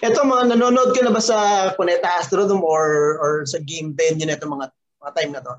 Ito, 0.01 0.25
mga 0.25 0.53
nanonood 0.53 0.97
ka 0.97 1.05
na 1.05 1.13
ba 1.13 1.21
sa 1.21 1.69
Cuneta 1.77 2.17
Astrodome 2.17 2.65
or 2.65 3.17
or 3.21 3.33
sa 3.45 3.61
game 3.61 3.93
10 3.93 4.25
yun 4.25 4.33
ito 4.33 4.49
mga, 4.49 4.73
mga 4.73 5.11
time 5.13 5.31
na 5.37 5.41
to? 5.45 5.53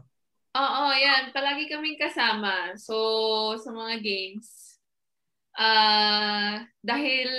Oo, 0.55 0.85
yan. 0.95 1.35
Palagi 1.35 1.67
kaming 1.67 1.99
kasama. 1.99 2.79
So, 2.79 2.95
sa 3.59 3.75
mga 3.75 3.99
games. 3.99 4.79
Uh, 5.55 6.67
dahil 6.83 7.31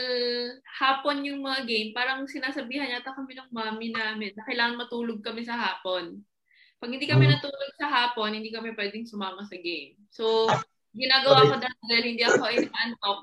hapon 0.79 1.23
yung 1.27 1.43
mga 1.43 1.67
game, 1.67 1.89
parang 1.91 2.23
sinasabihan 2.27 2.87
yata 2.87 3.11
kami 3.11 3.35
ng 3.35 3.51
mami 3.51 3.91
namin 3.91 4.31
na 4.35 4.43
kailangan 4.47 4.79
matulog 4.79 5.19
kami 5.19 5.43
sa 5.43 5.55
hapon. 5.55 6.23
Pag 6.79 6.91
hindi 6.95 7.07
kami 7.07 7.27
hmm. 7.27 7.39
natulog 7.39 7.71
sa 7.75 7.87
hapon, 7.87 8.35
hindi 8.35 8.51
kami 8.51 8.71
pwedeng 8.75 9.07
sumama 9.07 9.43
sa 9.47 9.59
game. 9.59 9.99
So, 10.11 10.47
ginagawa 10.95 11.47
ko 11.47 11.55
dahil 11.87 12.03
hindi 12.03 12.23
ako 12.23 12.51
inaantok. 12.51 13.19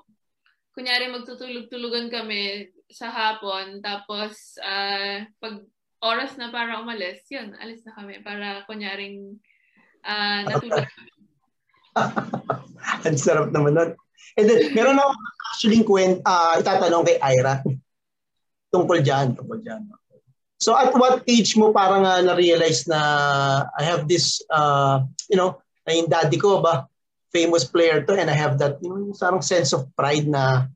Kunyari, 0.73 1.13
magtutulog-tulugan 1.13 2.09
kami 2.09 2.69
sa 2.89 3.13
hapon. 3.13 3.85
Tapos, 3.85 4.57
uh, 4.61 5.25
pag 5.37 5.55
oras 6.01 6.37
na 6.41 6.49
para 6.49 6.81
umalis, 6.81 7.25
yun, 7.29 7.53
alis 7.61 7.85
na 7.85 7.93
kami. 7.93 8.25
Para, 8.25 8.65
kunyaring, 8.65 9.37
uh, 10.11 10.41
natulog 10.49 10.87
Ang 13.07 13.19
sarap 13.21 13.53
naman 13.53 13.77
nun. 13.77 13.91
And 14.39 14.45
then, 14.49 14.73
meron 14.73 14.97
ako 14.97 15.13
actually 15.53 15.85
kwent, 15.85 16.25
uh, 16.25 16.57
itatanong 16.57 17.05
kay 17.05 17.21
Ira 17.21 17.61
tungkol 18.73 19.05
dyan, 19.05 19.37
tungkol 19.37 19.61
dyan. 19.61 19.85
So 20.57 20.73
at 20.73 20.95
what 20.97 21.21
age 21.29 21.59
mo 21.61 21.75
parang 21.75 22.09
uh, 22.09 22.23
na-realize 22.25 22.89
na 22.89 23.01
I 23.77 23.83
have 23.85 24.09
this, 24.09 24.41
uh, 24.49 25.05
you 25.29 25.37
know, 25.37 25.61
na 25.85 25.93
yung 25.93 26.09
daddy 26.09 26.41
ko 26.41 26.65
ba, 26.65 26.89
famous 27.29 27.69
player 27.69 28.01
to 28.09 28.17
and 28.17 28.33
I 28.33 28.37
have 28.39 28.57
that, 28.63 28.81
you 28.81 28.89
know, 28.89 29.13
sarang 29.13 29.45
sense 29.45 29.77
of 29.77 29.93
pride 29.93 30.25
na 30.25 30.73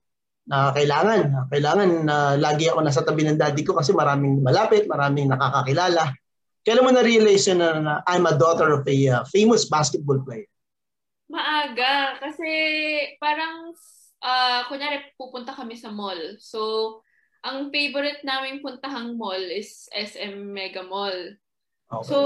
na 0.46 0.70
kailangan, 0.70 1.50
kailangan 1.50 1.90
na 2.06 2.14
uh, 2.14 2.34
lagi 2.38 2.70
ako 2.70 2.78
nasa 2.78 3.02
tabi 3.02 3.26
ng 3.26 3.34
daddy 3.34 3.66
ko 3.66 3.74
kasi 3.74 3.90
maraming 3.90 4.42
malapit, 4.46 4.86
maraming 4.86 5.26
nakakakilala. 5.26 6.14
Kailan 6.66 6.82
mo 6.82 6.90
na-realize 6.90 7.47
na, 7.55 7.78
na 7.78 7.94
I'm 8.10 8.26
a 8.26 8.34
daughter 8.34 8.74
of 8.74 8.82
a 8.82 8.97
uh, 9.06 9.22
famous 9.30 9.70
basketball 9.70 10.18
player? 10.26 10.51
Maaga. 11.30 12.18
Kasi 12.18 12.51
parang, 13.22 13.70
uh, 14.18 14.66
kunyari 14.66 15.14
pupunta 15.14 15.55
kami 15.55 15.78
sa 15.78 15.94
mall. 15.94 16.18
So, 16.43 17.01
ang 17.47 17.70
favorite 17.70 18.26
namin 18.26 18.59
puntahang 18.59 19.14
mall 19.14 19.38
is 19.38 19.86
SM 19.94 20.51
Mega 20.51 20.82
Mall. 20.82 21.38
Okay. 21.86 22.10
So, 22.10 22.18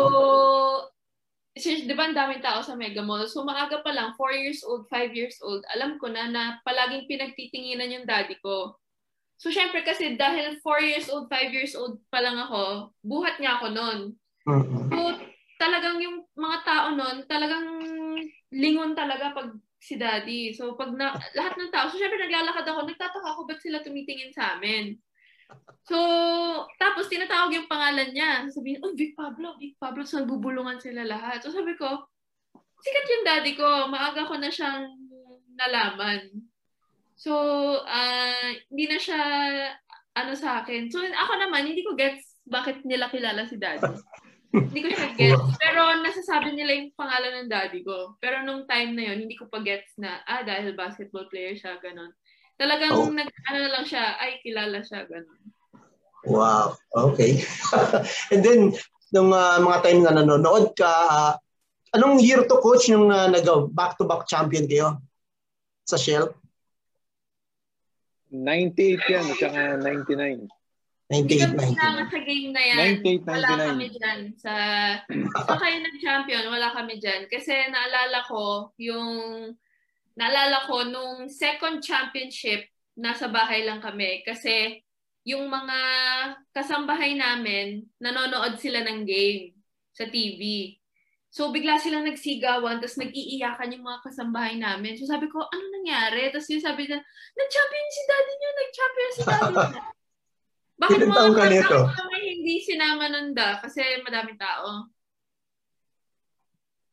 since 1.53 1.85
di 1.85 1.93
ba 1.93 2.09
ang 2.09 2.17
daming 2.17 2.41
tao 2.41 2.65
sa 2.65 2.73
Mega 2.73 3.05
Mall, 3.05 3.29
so 3.29 3.45
maaga 3.45 3.85
pa 3.85 3.93
lang, 3.93 4.17
4 4.17 4.41
years 4.41 4.65
old, 4.65 4.89
5 4.89 5.13
years 5.13 5.37
old, 5.45 5.61
alam 5.69 6.01
ko 6.01 6.09
na 6.09 6.33
na 6.33 6.43
palaging 6.65 7.05
pinagtitinginan 7.05 7.93
yung 7.93 8.09
daddy 8.09 8.41
ko. 8.41 8.81
So, 9.37 9.53
syempre 9.53 9.85
kasi 9.85 10.17
dahil 10.17 10.57
4 10.65 10.89
years 10.89 11.09
old, 11.13 11.29
5 11.29 11.53
years 11.53 11.77
old 11.77 12.01
pa 12.09 12.25
lang 12.25 12.41
ako, 12.41 12.97
buhat 13.05 13.37
niya 13.37 13.61
ako 13.61 13.77
noon. 13.77 14.01
So, 14.91 14.99
talagang 15.61 15.97
yung 16.01 16.25
mga 16.35 16.59
tao 16.65 16.87
nun, 16.97 17.17
talagang 17.29 17.67
lingon 18.51 18.93
talaga 18.97 19.37
pag 19.37 19.51
si 19.81 19.97
daddy. 19.97 20.53
So, 20.53 20.77
pag 20.77 20.93
na, 20.93 21.17
lahat 21.37 21.57
ng 21.57 21.73
tao, 21.73 21.89
so 21.89 21.97
syempre 21.97 22.21
naglalakad 22.21 22.65
ako, 22.69 22.85
nagtataka 22.85 23.29
ako 23.33 23.41
ba't 23.49 23.61
sila 23.61 23.81
tumitingin 23.81 24.33
sa 24.33 24.57
amin. 24.57 24.97
So, 25.85 25.99
tapos 26.79 27.11
tinatawag 27.11 27.51
yung 27.57 27.71
pangalan 27.71 28.15
niya. 28.15 28.47
Sabihin, 28.53 28.83
oh, 28.85 28.95
Vic 28.95 29.19
Pablo, 29.19 29.59
Vic 29.59 29.75
Pablo. 29.81 30.07
So, 30.07 30.23
nagbubulungan 30.23 30.79
sila 30.79 31.03
lahat. 31.03 31.43
So, 31.43 31.51
sabi 31.51 31.75
ko, 31.75 32.07
sikat 32.55 33.07
yung 33.09 33.25
daddy 33.27 33.53
ko. 33.59 33.91
Maaga 33.91 34.31
ko 34.31 34.39
na 34.39 34.53
siyang 34.53 34.87
nalaman. 35.59 36.31
So, 37.19 37.35
uh, 37.83 38.49
hindi 38.71 38.85
na 38.87 38.99
siya 39.01 39.21
ano 40.15 40.33
sa 40.35 40.63
akin. 40.63 40.91
So 40.91 40.99
ako 41.01 41.33
naman, 41.39 41.71
hindi 41.71 41.87
ko 41.87 41.95
gets 41.95 42.39
bakit 42.47 42.83
nila 42.83 43.09
kilala 43.09 43.47
si 43.47 43.57
daddy. 43.57 43.95
Hindi 44.51 44.81
ko 44.83 44.89
siya 44.91 45.11
gets. 45.15 45.47
Pero 45.63 45.81
nasasabi 46.03 46.51
nila 46.55 46.73
yung 46.75 46.91
pangalan 46.99 47.47
ng 47.47 47.51
daddy 47.51 47.87
ko. 47.87 48.19
Pero 48.19 48.43
nung 48.43 48.67
time 48.67 48.99
na 48.99 49.11
yon 49.11 49.27
hindi 49.27 49.39
ko 49.39 49.47
pa 49.47 49.63
gets 49.63 49.95
na, 49.95 50.23
ah, 50.27 50.43
dahil 50.43 50.75
basketball 50.75 51.31
player 51.31 51.55
siya, 51.55 51.79
ganun. 51.79 52.11
Talagang 52.59 52.93
oh. 52.99 53.09
nag, 53.09 53.31
ano 53.31 53.59
na 53.63 53.71
lang 53.79 53.87
siya, 53.87 54.19
ay, 54.19 54.43
kilala 54.43 54.83
siya, 54.83 55.07
ganun. 55.07 55.41
Wow. 56.27 56.77
Okay. 56.93 57.41
And 58.35 58.43
then, 58.45 58.61
nung 59.15 59.33
uh, 59.33 59.59
mga 59.63 59.79
time 59.87 60.01
na 60.05 60.13
nanonood 60.19 60.75
ka, 60.77 60.91
uh, 60.91 61.33
anong 61.97 62.21
year 62.21 62.45
to 62.45 62.59
coach 62.61 62.91
nung 62.91 63.09
uh, 63.09 63.31
nag 63.31 63.47
back-to-back 63.73 64.27
champion 64.29 64.67
kayo 64.67 64.99
sa 65.87 65.97
Shell? 65.97 66.35
98 68.31 69.11
yan, 69.11 69.27
at 69.27 69.39
saka 69.39 69.61
99. 69.83 70.60
98, 71.11 71.75
99. 71.75 72.07
sa 72.07 72.21
game 72.23 72.49
na 72.55 72.63
yan. 72.63 73.03
98, 73.03 73.27
99. 73.27 73.35
Wala 73.35 73.67
kami 73.67 73.87
dyan. 73.91 74.21
Sa, 74.39 74.55
sa 75.51 75.55
kayo 75.59 75.77
nag-champion, 75.83 76.45
wala 76.47 76.69
kami 76.71 76.95
dyan. 77.03 77.27
Kasi 77.27 77.67
naalala 77.67 78.23
ko, 78.31 78.71
yung, 78.79 79.11
naalala 80.15 80.71
ko, 80.71 80.87
nung 80.87 81.27
second 81.27 81.83
championship, 81.83 82.71
nasa 82.95 83.27
bahay 83.27 83.67
lang 83.67 83.83
kami. 83.83 84.23
Kasi, 84.23 84.79
yung 85.27 85.51
mga 85.51 85.81
kasambahay 86.55 87.19
namin, 87.19 87.91
nanonood 87.99 88.63
sila 88.63 88.87
ng 88.87 89.03
game 89.03 89.59
sa 89.91 90.07
TV. 90.07 90.75
So, 91.31 91.51
bigla 91.51 91.79
silang 91.83 92.07
nagsigawan, 92.07 92.79
tapos 92.79 93.03
nag-iiyakan 93.03 93.75
yung 93.75 93.83
mga 93.83 94.03
kasambahay 94.07 94.55
namin. 94.59 94.95
So, 94.95 95.11
sabi 95.11 95.27
ko, 95.27 95.43
ano 95.43 95.65
nangyari? 95.75 96.31
Tapos 96.31 96.47
yung 96.55 96.63
sabi 96.63 96.87
na, 96.87 97.03
nag-champion 97.35 97.89
si 97.91 98.03
daddy 98.07 98.33
niyo, 98.35 98.51
nag-champion 98.55 99.11
si 99.11 99.23
daddy 99.27 99.55
niyo. 99.59 99.83
Bakit 100.81 100.99
Ilan 101.05 101.13
taong 101.13 101.37
ka 101.37 101.45
nito? 101.53 101.79
kami 101.93 102.19
hindi 102.41 102.55
sinama 102.65 103.05
nun 103.13 103.37
da? 103.37 103.61
Kasi 103.61 104.01
madaming 104.01 104.41
tao. 104.41 104.89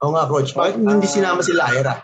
Oo 0.03 0.11
nga, 0.11 0.27
coach. 0.27 0.51
Bakit 0.51 0.75
uh, 0.77 0.91
hindi 0.91 1.07
sinama 1.07 1.39
si 1.39 1.55
Lyra? 1.55 2.03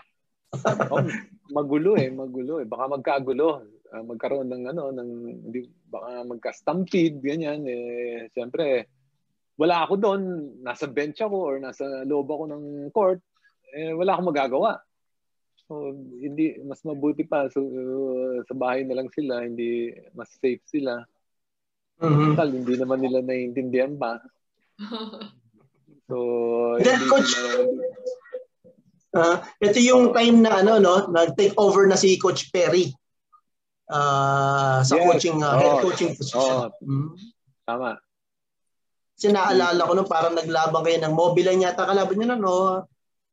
oh, 0.90 1.04
magulo 1.52 1.94
eh, 2.00 2.08
magulo 2.08 2.58
eh. 2.58 2.66
Baka 2.66 2.88
magkagulo. 2.88 3.68
Uh, 3.92 4.02
magkaroon 4.02 4.48
ng 4.48 4.64
ano, 4.74 4.90
ng, 4.90 5.10
hindi, 5.44 5.68
baka 5.86 6.24
magka-stampede, 6.24 7.20
ganyan. 7.20 7.62
Eh, 7.68 8.32
Siyempre, 8.32 8.88
wala 9.60 9.86
ako 9.86 9.94
doon, 10.00 10.22
nasa 10.64 10.90
bench 10.90 11.22
ako 11.22 11.36
or 11.36 11.54
nasa 11.62 12.02
loob 12.02 12.26
ako 12.26 12.44
ng 12.50 12.64
court, 12.90 13.22
eh, 13.76 13.94
wala 13.94 14.16
akong 14.16 14.30
magagawa. 14.34 14.82
So, 15.64 15.94
hindi, 16.18 16.58
mas 16.66 16.82
mabuti 16.82 17.22
pa. 17.22 17.46
So, 17.48 17.62
uh, 17.62 18.42
sa 18.44 18.54
bahay 18.58 18.82
na 18.82 18.98
lang 18.98 19.08
sila, 19.14 19.46
hindi, 19.46 19.94
mas 20.12 20.32
safe 20.42 20.64
sila. 20.66 21.06
Mm-hmm. 22.02 22.32
Tal, 22.34 22.50
hindi 22.50 22.74
naman 22.74 22.98
nila 23.02 23.18
naiintindihan 23.22 23.94
pa. 23.94 24.18
So, 26.04 26.76
Then, 26.84 27.00
coach, 27.08 27.32
uh, 29.16 29.40
ito 29.62 29.78
yung 29.80 30.12
time 30.12 30.44
na 30.44 30.60
ano, 30.60 30.76
no, 30.76 31.08
nag-take 31.08 31.56
over 31.56 31.88
na 31.88 31.96
si 31.96 32.20
Coach 32.20 32.52
Perry 32.52 32.92
uh, 33.88 34.84
sa 34.84 34.94
yes. 35.00 35.04
coaching, 35.08 35.40
uh, 35.40 35.56
head 35.56 35.74
oh. 35.78 35.82
coaching 35.84 36.12
position. 36.12 36.68
Oh. 36.68 36.68
Mm-hmm. 36.84 37.08
Tama. 37.64 37.96
Kasi 39.14 39.30
naalala 39.30 39.86
ko 39.86 39.92
nung 39.94 40.10
parang 40.10 40.34
naglaban 40.34 40.82
kayo 40.84 40.98
ng 41.00 41.14
Mobile 41.14 41.54
yata 41.56 41.86
kalaban 41.86 42.18
niya 42.18 42.36
no? 42.36 42.84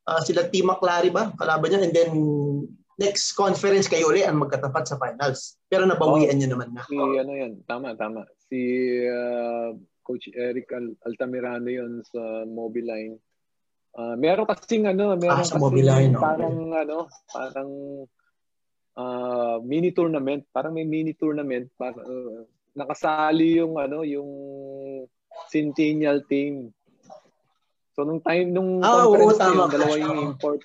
Uh, 0.01 0.21
sila 0.23 0.47
Team 0.47 0.69
McLary 0.69 1.09
ba? 1.09 1.33
Kalaban 1.35 1.73
niya 1.73 1.83
and 1.83 1.93
then 1.93 2.11
next 3.01 3.33
conference 3.33 3.89
kayo 3.89 4.13
ulit 4.13 4.29
ang 4.29 4.39
magkatapat 4.39 4.85
sa 4.85 4.95
finals. 5.01 5.57
Pero 5.65 5.89
nabawian 5.89 6.31
oh, 6.31 6.37
niyo 6.37 6.49
naman 6.53 6.69
na. 6.71 6.85
Si 6.85 6.95
ano 6.95 7.31
yan, 7.33 7.65
tama, 7.65 7.97
tama. 7.97 8.23
Si 8.51 8.59
uh, 9.07 9.71
Coach 10.03 10.27
Eric 10.35 10.67
Al- 10.75 10.99
Altamirano 11.07 11.71
yon 11.71 12.03
sa 12.03 12.43
Mobiline. 12.43 13.15
Uh, 13.95 14.19
meron 14.19 14.43
kasing 14.43 14.91
ano, 14.91 15.15
meron 15.15 15.39
ah, 15.39 15.47
sa 15.47 15.55
Mobiline, 15.55 16.11
parang 16.19 16.75
ano, 16.75 17.07
parang 17.31 17.71
uh, 18.99 19.55
mini 19.63 19.95
tournament, 19.95 20.43
parang 20.51 20.75
may 20.75 20.83
mini 20.83 21.15
tournament 21.15 21.71
para 21.79 21.95
uh, 22.03 22.43
nakasali 22.75 23.59
yung 23.63 23.79
ano, 23.79 24.03
yung 24.03 24.29
Centennial 25.47 26.27
team. 26.27 26.75
So 27.95 28.03
nung 28.03 28.19
time 28.19 28.51
nung 28.51 28.83
ah, 28.83 29.07
conference 29.07 29.39
oo, 29.39 29.39
tama. 29.39 29.63
Yun, 29.63 29.71
dalawa 29.71 29.95
yung 29.95 30.19
import. 30.31 30.61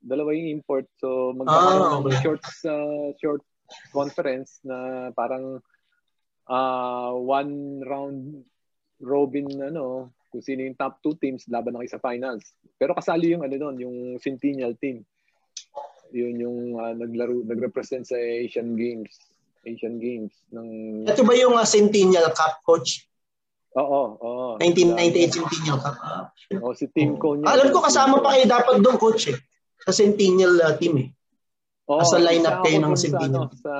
Dalawa 0.00 0.30
yung 0.36 0.50
import. 0.60 0.86
So 1.00 1.32
magkakaroon 1.36 1.80
ah, 1.80 1.96
okay. 1.96 2.08
ng 2.12 2.20
short 2.24 2.42
uh, 2.68 3.08
short 3.20 3.42
conference 3.92 4.60
na 4.64 5.08
parang 5.16 5.64
uh, 6.50 7.14
one 7.14 7.80
round 7.86 8.42
robin 9.00 9.48
ano 9.62 10.10
kung 10.30 10.42
sino 10.42 10.62
yung 10.62 10.78
top 10.78 11.02
two 11.02 11.18
teams 11.18 11.46
laban 11.50 11.74
na 11.74 11.86
sa 11.90 12.02
finals. 12.02 12.54
Pero 12.78 12.94
kasali 12.94 13.34
yung 13.34 13.42
ano 13.42 13.54
doon, 13.58 13.76
yung 13.82 13.96
Centennial 14.22 14.78
team. 14.78 15.02
Yun 16.14 16.34
yung 16.38 16.58
uh, 16.78 16.94
naglaro 16.94 17.42
nagrepresent 17.42 18.06
sa 18.06 18.14
Asian 18.18 18.78
Games. 18.78 19.10
Asian 19.66 19.98
Games 19.98 20.32
ng 20.54 21.02
Ito 21.04 21.26
ba 21.26 21.34
yung 21.34 21.58
uh, 21.58 21.66
Centennial 21.66 22.30
Cup 22.30 22.62
coach? 22.62 23.10
Oo, 23.74 24.18
oo. 24.18 24.46
1998 24.62 25.34
Centennial 25.34 25.78
Cup. 25.82 25.96
Uh, 25.98 26.62
oh, 26.62 26.74
si 26.74 26.86
Team 26.94 27.18
Co 27.18 27.34
niya. 27.34 27.50
Alam 27.50 27.74
ko 27.74 27.82
kasama 27.82 28.22
pa 28.22 28.38
kayo 28.38 28.46
dapat 28.46 28.74
doon 28.82 28.96
coach 29.02 29.34
eh. 29.34 29.38
Sa 29.82 29.90
Centennial 29.90 30.54
uh, 30.62 30.74
team 30.78 30.94
eh. 30.98 31.08
Oh, 31.90 32.06
Sa 32.06 32.22
lineup 32.22 32.62
kayo 32.62 32.78
ng 32.78 32.94
Centennial. 32.94 33.50
Sa, 33.50 33.50
ano, 33.50 33.62
sa 33.66 33.74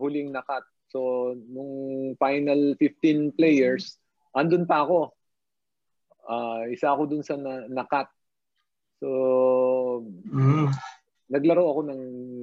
huling 0.00 0.32
nakat. 0.32 0.64
So, 0.92 1.32
nung 1.48 2.12
final 2.20 2.76
15 2.76 3.32
players, 3.32 3.96
andun 4.36 4.68
pa 4.68 4.84
ako. 4.84 5.16
Uh, 6.28 6.68
isa 6.68 6.92
ako 6.92 7.08
dun 7.08 7.24
sa 7.24 7.40
na, 7.40 7.64
nakat. 7.72 8.12
So, 9.00 9.08
mm. 10.04 10.68
naglaro 11.32 11.64
ako 11.72 11.80
ng 11.88 12.02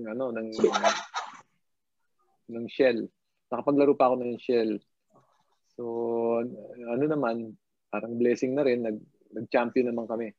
ano 0.09 0.26
ng 0.34 0.49
ng 2.49 2.65
shell. 2.65 3.05
Nakapaglaro 3.53 3.93
pa 3.93 4.09
ako 4.09 4.15
ng 4.26 4.34
shell. 4.41 4.81
So, 5.77 5.84
ano 6.89 7.05
naman, 7.05 7.53
parang 7.88 8.17
blessing 8.19 8.57
na 8.57 8.65
rin, 8.65 8.84
nag, 8.84 8.97
nag-champion 9.31 9.93
naman 9.93 10.09
kami. 10.09 10.34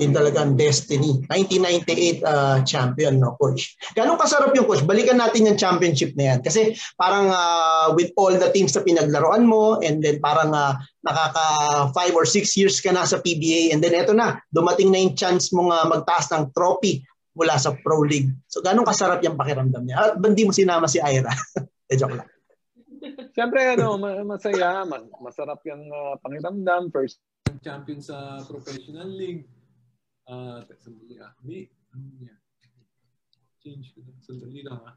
Yun 0.00 0.12
talaga 0.16 0.48
destiny. 0.56 1.20
1998 1.28 2.24
uh, 2.24 2.58
champion, 2.64 3.20
no, 3.20 3.36
coach? 3.36 3.76
Ganong 3.92 4.16
kasarap 4.16 4.56
yung 4.56 4.64
coach? 4.64 4.80
Balikan 4.88 5.20
natin 5.20 5.44
yung 5.44 5.60
championship 5.60 6.16
na 6.16 6.32
yan. 6.32 6.38
Kasi 6.40 6.72
parang 6.96 7.28
uh, 7.28 7.92
with 7.92 8.08
all 8.16 8.32
the 8.32 8.48
teams 8.56 8.72
na 8.72 8.80
pinaglaruan 8.80 9.44
mo 9.44 9.76
and 9.84 10.00
then 10.00 10.16
parang 10.24 10.56
uh, 10.56 10.80
nakaka 11.04 11.44
5 11.92 12.18
or 12.18 12.24
6 12.24 12.56
years 12.56 12.80
ka 12.80 12.88
na 12.94 13.04
sa 13.04 13.20
PBA 13.20 13.76
and 13.76 13.84
then 13.84 13.92
eto 13.92 14.16
na, 14.16 14.40
dumating 14.48 14.88
na 14.88 15.00
yung 15.04 15.12
chance 15.12 15.52
mong 15.52 15.68
uh, 15.68 15.84
magtaas 15.84 16.32
ng 16.32 16.52
trophy 16.56 17.04
mula 17.36 17.56
sa 17.60 17.76
Pro 17.80 18.04
League. 18.04 18.32
So 18.48 18.64
ganong 18.64 18.88
kasarap 18.88 19.20
yung 19.24 19.36
pakiramdam 19.36 19.84
niya? 19.84 20.16
At 20.16 20.20
hindi 20.20 20.44
mo 20.48 20.52
sinama 20.52 20.88
si 20.88 21.00
Ira? 21.00 21.32
eh, 21.92 21.96
joke 21.96 22.16
lang. 22.16 22.28
Siyempre, 23.34 23.74
ano, 23.74 23.98
masaya, 24.22 24.86
masarap 25.18 25.58
yung 25.66 25.90
uh, 25.90 26.14
pakiramdam. 26.22 26.92
First 26.94 27.18
champion 27.60 27.98
sa 28.00 28.40
professional 28.46 29.10
league. 29.10 29.42
Uh, 30.22 30.62
sandali 30.78 31.18
ah. 31.18 31.34
Ano 31.38 32.06
yan? 32.22 32.38
Change 33.58 33.86
ko 33.94 33.98
na. 34.06 34.14
Sandali 34.22 34.60
lang 34.62 34.78
ah. 34.86 34.94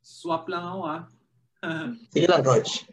Swap 0.00 0.48
lang 0.48 0.64
ako 0.64 0.80
ah. 0.88 1.02
Sige 2.12 2.26
lang, 2.28 2.42
coach. 2.44 2.86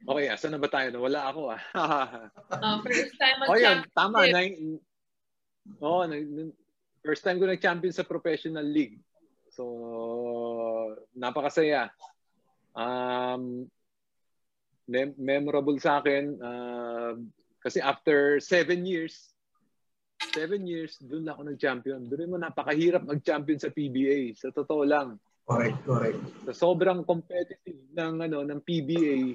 Okay, 0.00 0.26
asa 0.32 0.48
na 0.48 0.58
ba 0.58 0.68
tayo? 0.68 0.96
Wala 1.00 1.20
ako 1.28 1.40
ah. 1.52 1.62
uh, 2.50 2.76
first 2.84 3.14
time 3.16 3.36
mag-champion. 3.40 3.52
Oh, 3.52 3.56
yun, 3.60 3.78
tama. 3.92 4.18
Na, 4.26 4.40
oh, 5.84 6.02
first 7.04 7.22
time 7.24 7.38
ko 7.40 7.46
nag-champion 7.48 7.94
sa 7.94 8.08
professional 8.08 8.64
league. 8.64 9.00
So, 9.52 9.64
napakasaya. 11.16 11.92
Um, 12.72 13.66
mem- 14.86 15.18
memorable 15.18 15.76
sa 15.82 15.98
akin 16.02 16.38
uh, 16.38 17.14
kasi 17.60 17.78
after 17.78 18.40
seven 18.40 18.88
years, 18.88 19.30
seven 20.32 20.64
years, 20.64 20.96
doon 21.00 21.28
ako 21.28 21.40
nag-champion. 21.48 22.08
Doon 22.08 22.32
mo 22.32 22.36
napakahirap 22.40 23.04
mag-champion 23.04 23.60
sa 23.60 23.72
PBA. 23.72 24.36
Sa 24.36 24.52
totoo 24.52 24.84
lang. 24.84 25.16
Correct, 25.44 25.80
correct. 25.84 26.20
Sa 26.48 26.52
sobrang 26.52 27.04
competitive 27.04 27.80
ng 27.96 28.14
ano 28.28 28.44
ng 28.44 28.60
PBA, 28.64 29.34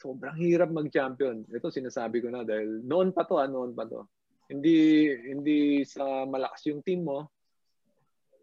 sobrang 0.00 0.36
hirap 0.40 0.72
mag-champion. 0.72 1.44
Ito 1.44 1.68
sinasabi 1.68 2.24
ko 2.24 2.32
na 2.32 2.46
dahil 2.46 2.80
noon 2.82 3.12
pa 3.12 3.28
to, 3.28 3.36
ah, 3.36 3.50
noon 3.50 3.76
pa 3.76 3.84
to. 3.84 4.08
Hindi 4.48 5.06
hindi 5.28 5.84
sa 5.86 6.24
malakas 6.24 6.66
yung 6.72 6.80
team 6.80 7.04
mo, 7.04 7.28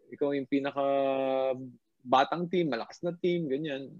ikaw 0.08 0.32
yung 0.32 0.48
pinaka 0.48 0.86
batang 2.00 2.46
team, 2.48 2.72
malakas 2.72 3.02
na 3.04 3.12
team, 3.12 3.50
ganyan. 3.50 3.90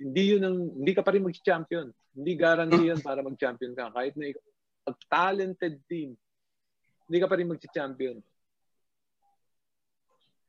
Hindi 0.00 0.22
yun 0.32 0.42
ang, 0.42 0.58
hindi 0.80 0.92
ka 0.96 1.04
pa 1.04 1.12
rin 1.12 1.28
mag-champion. 1.28 1.92
Hindi 2.16 2.32
guarantee 2.34 2.88
yun 2.88 3.00
para 3.04 3.20
mag-champion 3.20 3.76
ka. 3.76 3.92
Kahit 3.92 4.16
na 4.16 4.32
ikaw, 4.32 4.42
talented 5.12 5.76
team, 5.86 6.16
hindi 7.06 7.18
ka 7.20 7.28
pa 7.28 7.36
rin 7.36 7.52
mag-champion. 7.52 8.16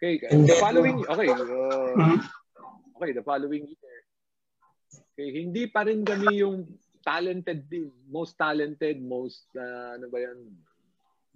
Okay, 0.01 0.17
And 0.33 0.49
the 0.49 0.57
then, 0.57 0.61
following, 0.65 0.97
okay, 1.05 1.29
uh, 1.29 1.93
mm-hmm. 1.93 2.19
okay, 2.97 3.11
the 3.13 3.21
following 3.21 3.69
year, 3.69 3.97
okay, 5.13 5.29
hindi 5.29 5.69
pa 5.69 5.85
rin 5.85 6.01
kami 6.01 6.41
yung 6.41 6.65
talented 7.05 7.69
din, 7.69 7.93
most 8.09 8.33
talented, 8.33 8.97
most, 8.97 9.45
uh, 9.53 10.01
ano 10.01 10.09
ba 10.09 10.25
yan, 10.25 10.41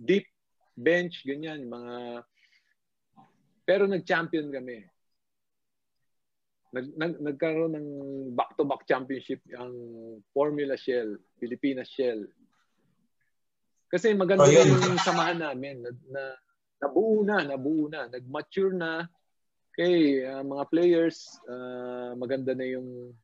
deep 0.01 0.25
bench, 0.73 1.21
ganyan, 1.29 1.69
mga, 1.69 2.25
pero 3.69 3.85
nag-champion 3.85 4.49
kami. 4.49 4.81
Nag, 6.75 6.91
nag, 6.99 7.13
nagkaroon 7.23 7.71
ng 7.71 7.87
back-to-back 8.35 8.83
championship 8.83 9.39
ang 9.55 9.71
Formula 10.35 10.75
Shell, 10.75 11.15
Pilipinas 11.39 11.87
Shell. 11.87 12.27
Kasi 13.87 14.11
maganda 14.11 14.43
oh, 14.43 14.51
yung 14.51 14.99
samahan 14.99 15.39
namin 15.39 15.79
na, 15.79 15.91
na 16.11 16.21
nabuo 16.83 17.23
na, 17.23 17.47
nabuo 17.47 17.87
na, 17.87 18.11
nag-mature 18.11 18.75
na. 18.75 19.07
Okay, 19.71 20.23
uh, 20.27 20.43
mga 20.43 20.65
players, 20.67 21.39
uh, 21.47 22.11
maganda 22.19 22.51
na 22.51 22.67
yung 22.67 23.15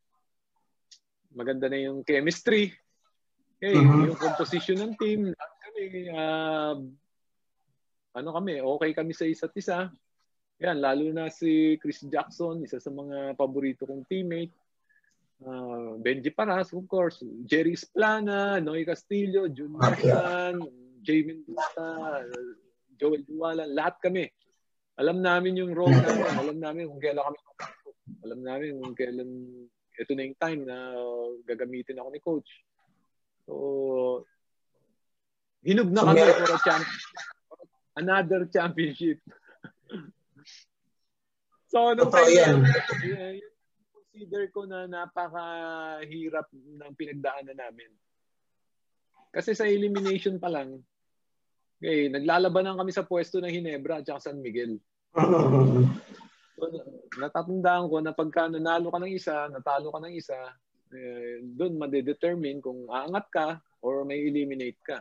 maganda 1.36 1.68
na 1.68 1.80
yung 1.80 2.08
chemistry. 2.08 2.72
Okay, 3.60 3.76
mm-hmm. 3.76 4.12
yung 4.12 4.20
composition 4.20 4.80
ng 4.80 4.96
team, 4.96 5.32
kami 5.36 6.12
uh, 6.12 6.76
ano 8.16 8.30
kami, 8.36 8.60
okay 8.60 8.92
kami 8.92 9.12
sa 9.12 9.28
isa't 9.28 9.56
isa. 9.56 9.92
Yan, 10.62 10.78
lalo 10.78 11.10
na 11.10 11.26
si 11.34 11.74
Chris 11.82 12.06
Jackson, 12.06 12.62
isa 12.62 12.78
sa 12.78 12.94
mga 12.94 13.34
paborito 13.34 13.90
kong 13.90 14.06
teammate. 14.06 14.54
Uh, 15.42 15.98
Benji 15.98 16.30
Paras, 16.30 16.70
of 16.70 16.86
course. 16.86 17.26
Jerry 17.50 17.74
Splana, 17.74 18.62
Noy 18.62 18.86
Castillo, 18.86 19.50
Jun 19.50 19.74
Marsan, 19.74 20.62
Jay 21.02 21.26
Mendoza, 21.26 22.30
Joel 22.94 23.26
Duwala, 23.26 23.66
lahat 23.66 23.98
kami. 24.06 24.30
Alam 25.02 25.26
namin 25.26 25.58
yung 25.58 25.74
role 25.74 25.98
namin. 25.98 26.30
Alam 26.38 26.58
namin 26.62 26.84
kung 26.94 27.02
kailan 27.02 27.26
kami 27.26 27.40
Alam 28.22 28.40
namin 28.46 28.70
kung 28.78 28.94
kailan 28.94 29.30
ito 29.98 30.12
na 30.14 30.24
yung 30.30 30.38
time 30.38 30.62
na 30.62 30.78
gagamitin 31.50 31.98
ako 31.98 32.10
ni 32.14 32.20
coach. 32.22 32.50
So, 33.50 33.54
hinog 35.66 35.90
na 35.90 36.06
kami 36.06 36.22
for 36.22 36.54
a 36.54 36.60
champ 36.62 36.86
another 37.98 38.46
championship. 38.46 39.18
So, 41.72 41.96
nung 41.96 42.12
time 42.12 42.36
yan. 42.36 42.56
Uh, 42.68 43.40
consider 43.96 44.44
ko 44.52 44.68
na 44.68 44.92
napakahirap 44.92 46.52
ng 46.52 46.94
pinagdaanan 47.00 47.56
namin. 47.56 47.88
Kasi 49.32 49.56
sa 49.56 49.64
elimination 49.64 50.36
pa 50.36 50.52
lang, 50.52 50.84
okay, 51.80 52.12
naglalabanan 52.12 52.76
kami 52.76 52.92
sa 52.92 53.08
pwesto 53.08 53.40
ng 53.40 53.48
Hinebra 53.48 54.04
at 54.04 54.12
San 54.20 54.44
Miguel. 54.44 54.76
So, 56.60 56.68
natatandaan 57.16 57.88
ko 57.88 57.98
na 58.04 58.12
pagka 58.12 58.52
nanalo 58.52 58.92
ka 58.92 59.00
ng 59.00 59.16
isa, 59.16 59.48
natalo 59.48 59.96
ka 59.96 60.04
ng 60.04 60.14
isa, 60.14 60.38
eh, 60.92 61.40
doon 61.42 61.80
madedetermine 61.80 62.60
kung 62.60 62.84
aangat 62.92 63.26
ka 63.32 63.48
or 63.80 64.04
may 64.04 64.28
eliminate 64.28 64.78
ka. 64.84 65.00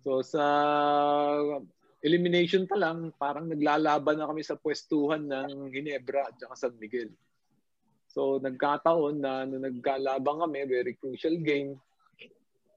So 0.00 0.24
sa 0.24 0.44
elimination 2.04 2.68
pa 2.68 2.76
lang, 2.76 3.08
parang 3.16 3.48
naglalaban 3.48 4.20
na 4.20 4.28
kami 4.28 4.44
sa 4.44 4.60
pwestuhan 4.60 5.24
ng 5.24 5.72
Ginebra 5.72 6.28
at 6.28 6.36
saka 6.36 6.54
San 6.68 6.76
Miguel. 6.76 7.08
So 8.12 8.36
nagkataon 8.38 9.16
na 9.24 9.48
nung 9.48 9.64
nagkalabang 9.64 10.44
kami, 10.44 10.68
very 10.68 10.92
crucial 11.00 11.34
game, 11.40 11.80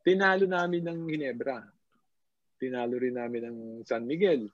tinalo 0.07 0.47
namin 0.47 0.87
ng 0.87 0.99
Ginebra. 1.11 1.59
Tinalo 2.57 2.95
rin 2.95 3.19
namin 3.19 3.41
ng 3.51 3.57
San 3.83 4.07
Miguel. 4.07 4.47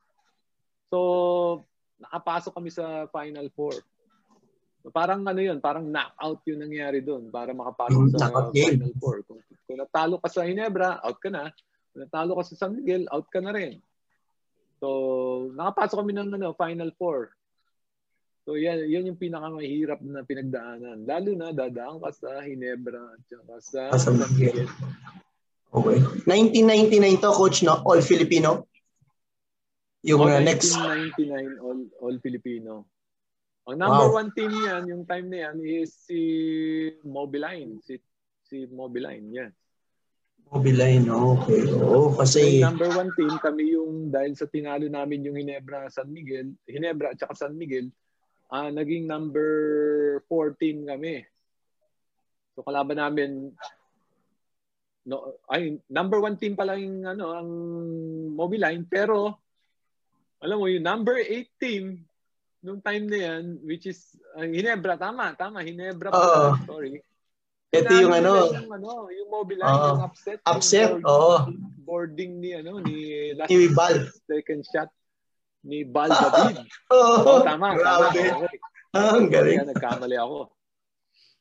So 0.89 1.61
nakapasok 2.01 2.51
kami 2.57 2.73
sa 2.73 3.05
Final 3.13 3.47
Four. 3.53 3.77
So, 4.83 4.91
parang 4.91 5.23
ano 5.23 5.39
yun, 5.39 5.63
parang 5.63 5.87
knockout 5.87 6.43
yung 6.43 6.59
nangyari 6.59 6.99
doon 6.99 7.31
para 7.31 7.55
makapasok 7.55 8.19
sa 8.19 8.27
Final 8.51 8.91
Four. 8.99 9.23
Kung, 9.23 9.39
kung 9.39 9.79
natalo 9.79 10.19
ka 10.19 10.27
sa 10.27 10.43
Ginebra, 10.43 10.99
out 10.99 11.23
ka 11.23 11.31
na. 11.31 11.47
Kung 11.95 12.03
natalo 12.03 12.35
ka 12.35 12.43
sa 12.43 12.67
San 12.67 12.75
Miguel, 12.75 13.07
out 13.07 13.31
ka 13.31 13.39
na 13.39 13.55
rin. 13.55 13.79
So, 14.83 15.47
nakapasok 15.55 16.03
kami 16.03 16.11
ng 16.11 16.35
ano, 16.35 16.51
Final 16.59 16.91
Four. 16.99 17.31
So, 18.43 18.59
yan, 18.59 18.83
yan 18.91 19.07
yung 19.07 19.15
pinakamahirap 19.15 20.03
na 20.03 20.27
pinagdaanan. 20.27 21.07
Lalo 21.07 21.31
na 21.39 21.55
dadaan 21.55 22.03
ka 22.03 22.11
sa 22.11 22.43
Hinebra 22.43 23.15
at 23.15 23.63
sa 23.63 23.95
San 23.95 24.19
Miguel. 24.19 24.67
Okay. 25.71 26.03
1999 26.27 27.23
to, 27.23 27.31
coach, 27.31 27.63
no? 27.63 27.79
All 27.87 28.03
Filipino? 28.03 28.67
Yung 30.03 30.19
oh, 30.19 30.27
uh, 30.27 30.43
next... 30.43 30.75
1999 30.75 31.63
All, 31.63 31.81
All 32.03 32.17
Filipino. 32.19 32.83
Ang 33.63 33.79
number 33.79 34.11
wow. 34.11 34.19
one 34.19 34.35
team 34.35 34.51
yan, 34.51 34.83
yung 34.91 35.07
time 35.07 35.31
na 35.31 35.47
yan, 35.47 35.63
is 35.63 35.95
si 35.95 36.19
Mobiline. 37.07 37.79
Si, 37.79 37.95
si 38.43 38.67
Mobiline, 38.67 39.31
yan. 39.31 39.51
Mobiline, 40.51 41.07
okay. 41.09 41.63
Oo, 41.71 41.87
oh, 41.91 42.07
kasi... 42.13 42.59
Yung 42.59 42.75
number 42.75 42.89
one 42.93 43.11
team, 43.15 43.33
kami 43.41 43.73
yung, 43.73 44.11
dahil 44.13 44.33
sa 44.35 44.45
tinalo 44.45 44.85
namin 44.85 45.25
yung 45.25 45.37
Hinebra 45.39 45.87
San 45.87 46.11
Miguel, 46.11 46.53
Hinebra 46.67 47.15
at 47.15 47.21
saka 47.21 47.33
San 47.33 47.55
Miguel, 47.55 47.89
uh, 48.51 48.69
naging 48.69 49.07
number 49.07 49.49
14 50.29 50.89
kami. 50.89 51.25
So 52.53 52.61
kalaban 52.61 53.01
namin, 53.01 53.49
no, 55.09 55.41
ay, 55.49 55.79
number 55.89 56.21
one 56.21 56.37
team 56.37 56.53
pala 56.53 56.77
yung, 56.77 57.01
ano, 57.07 57.25
ang 57.33 57.49
Mobiline, 58.37 58.85
pero, 58.85 59.39
alam 60.43 60.59
mo, 60.59 60.67
yung 60.67 60.85
number 60.85 61.17
8 61.17 61.61
team, 61.61 62.03
nung 62.61 62.83
time 62.83 63.09
na 63.09 63.19
yan, 63.19 63.63
which 63.65 63.89
is, 63.89 64.13
uh, 64.37 64.45
Hinebra, 64.45 65.01
tama, 65.01 65.33
tama, 65.33 65.65
Hinebra 65.65 66.11
pala, 66.11 66.53
uh, 66.53 66.57
sorry 66.67 67.01
ito 67.73 67.93
yung 67.97 68.13
ano, 68.13 68.53
yung 68.53 68.73
ano, 68.77 68.91
yung 69.09 69.29
mobile 69.33 69.61
uh, 69.65 69.97
yung 69.97 70.05
upset. 70.05 70.39
Upset, 70.45 70.93
oo. 71.01 71.49
Boarding 71.81 72.37
ni 72.37 72.53
ano 72.53 72.77
ni 72.77 73.33
last 73.33 73.49
ni 73.49 73.65
Bal. 73.73 74.13
second 74.29 74.61
shot 74.61 74.89
ni 75.65 75.81
Bal 75.81 76.13
David. 76.13 76.69
oh, 76.93 77.17
oh, 77.25 77.39
tama, 77.41 77.73
grabe. 77.73 78.21
tama. 78.29 78.47
Ah, 78.93 79.17
ang 79.17 79.25
galing. 79.25 79.57
Kaya 79.57 79.73
nagkamali 79.73 80.17
ako. 80.21 80.53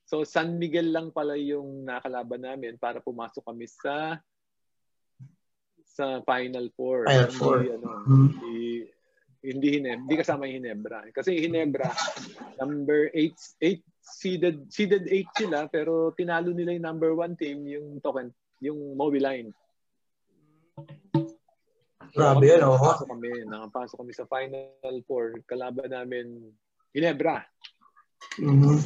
So 0.08 0.24
San 0.24 0.56
Miguel 0.56 0.88
lang 0.88 1.12
pala 1.12 1.36
yung 1.36 1.84
nakalaban 1.84 2.40
namin 2.40 2.80
para 2.80 3.04
pumasok 3.04 3.44
kami 3.44 3.68
sa 3.68 4.16
sa 5.84 6.24
Final 6.24 6.72
Four. 6.72 7.04
Final 7.12 7.32
Four. 7.36 7.56
Hindi, 7.60 7.76
ano, 7.76 7.88
hmm. 8.08 8.28
hindi, 8.40 8.58
hindi, 9.44 9.68
Hinebra, 9.76 10.00
hindi 10.00 10.14
kasama 10.16 10.48
yung 10.48 10.56
Hinebra. 10.64 10.98
Kasi 11.12 11.36
Hinebra, 11.36 11.92
number 12.56 13.12
8, 13.12 13.36
8 13.60 13.91
seeded 14.12 14.68
seeded 14.68 15.08
8 15.08 15.40
sila 15.40 15.60
pero 15.72 16.12
tinalo 16.12 16.52
nila 16.52 16.76
yung 16.76 16.86
number 16.86 17.12
1 17.16 17.40
team 17.40 17.64
yung 17.64 17.98
token 18.04 18.28
yung 18.62 18.94
Mobiline. 18.94 19.50
Grabe 22.12 22.44
yan, 22.44 22.62
oh. 22.62 22.76
Nakapasok 22.76 23.08
kami, 23.08 23.30
nakapasok 23.48 23.96
kami 24.04 24.12
sa 24.12 24.24
Final 24.28 24.96
Four. 25.08 25.42
Kalaban 25.48 25.90
namin 25.90 26.54
Ginebra. 26.92 27.40
Mm-hmm. 28.38 28.78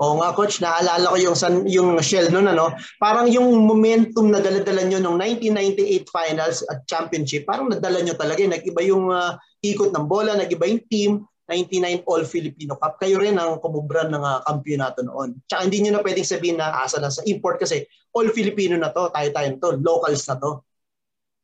Oo 0.00 0.16
nga 0.16 0.32
coach, 0.32 0.64
naalala 0.64 1.12
ko 1.12 1.16
yung 1.20 1.36
san, 1.36 1.68
yung 1.68 2.00
Shell 2.00 2.32
noon 2.32 2.48
ano, 2.48 2.72
parang 2.96 3.28
yung 3.28 3.68
momentum 3.68 4.32
na 4.32 4.40
dala-dala 4.40 4.88
niyo 4.88 4.96
nung 4.96 5.20
1998 5.20 6.08
finals 6.08 6.64
at 6.72 6.80
championship, 6.88 7.44
parang 7.44 7.68
nadala 7.68 8.00
niyo 8.00 8.16
talaga, 8.16 8.40
nag-iba 8.40 8.80
yung 8.80 9.12
uh, 9.12 9.36
ikot 9.60 9.92
ng 9.92 10.08
bola, 10.08 10.32
nag-iba 10.32 10.64
yung 10.72 10.82
team, 10.88 11.10
99 11.50 12.06
All-Filipino 12.06 12.78
Cup. 12.78 13.02
Kayo 13.02 13.18
rin 13.18 13.34
ang 13.34 13.58
kumubran 13.58 14.14
ng 14.14 14.22
uh, 14.22 14.38
kampyonato 14.46 15.02
noon. 15.02 15.34
Tsaka 15.50 15.66
hindi 15.66 15.82
nyo 15.82 15.98
na 15.98 16.04
pwedeng 16.06 16.22
sabihin 16.22 16.62
na 16.62 16.70
asa 16.78 17.02
lang 17.02 17.10
sa 17.10 17.26
import 17.26 17.58
kasi 17.58 17.82
All-Filipino 18.14 18.78
na 18.78 18.94
to, 18.94 19.10
tayo-tayo 19.10 19.48
na 19.50 19.58
to, 19.58 19.70
locals 19.82 20.22
na 20.30 20.36
to. 20.38 20.62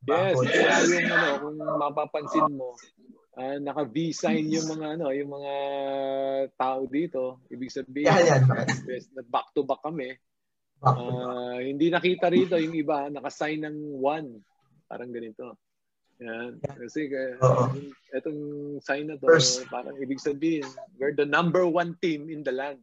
Yes, 0.07 0.39
kaya 0.39 0.87
yung 0.87 1.11
ano, 1.11 1.29
kung 1.43 1.57
mapapansin 1.59 2.47
mo, 2.55 2.79
uh, 3.35 3.59
naka-V-sign 3.59 4.47
yung 4.47 4.71
mga 4.71 4.87
ano, 4.95 5.11
yung 5.11 5.31
mga 5.35 5.55
tao 6.55 6.87
dito. 6.87 7.43
Ibig 7.51 7.71
sabihin, 7.75 8.07
yan, 8.07 8.47
yan. 8.47 8.67
Yes, 8.87 9.11
back 9.27 9.51
to 9.59 9.67
back 9.67 9.83
kami. 9.83 10.15
Uh, 10.79 11.59
hindi 11.59 11.91
nakita 11.91 12.31
rito 12.31 12.55
yung 12.55 12.77
iba, 12.79 13.11
naka-sign 13.11 13.67
ng 13.67 13.99
one. 13.99 14.39
Parang 14.87 15.11
ganito. 15.11 15.59
Yan. 16.21 16.57
Kasi 16.65 17.13
uh, 17.13 17.69
itong 18.17 18.41
sign 18.81 19.13
na 19.13 19.21
to, 19.21 19.27
First, 19.29 19.69
parang 19.69 19.97
ibig 20.01 20.21
sabihin, 20.21 20.65
we're 20.97 21.13
the 21.13 21.29
number 21.29 21.69
one 21.69 21.93
team 22.01 22.33
in 22.33 22.41
the 22.41 22.53
land. 22.53 22.81